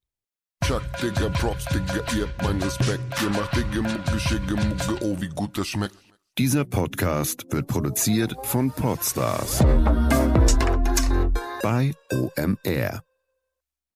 Chuck, 0.64 0.82
Digga, 1.00 1.28
Props, 1.28 1.66
Digga, 1.66 2.02
ihr 2.16 2.26
habt 2.26 2.42
meinen 2.42 2.60
Respekt. 2.60 3.00
Ihr 3.22 3.30
macht 3.30 3.54
Digga, 3.54 3.80
Mucke, 3.80 4.18
Schicke, 4.18 4.56
Mucke, 4.56 5.04
oh, 5.04 5.16
wie 5.20 5.28
gut 5.28 5.56
das 5.56 5.68
schmeckt. 5.68 5.94
Dieser 6.36 6.64
Podcast 6.64 7.46
wird 7.52 7.68
produziert 7.68 8.34
von 8.42 8.72
Podstars 8.72 9.60
bei 11.62 11.92
OMR. 12.10 13.04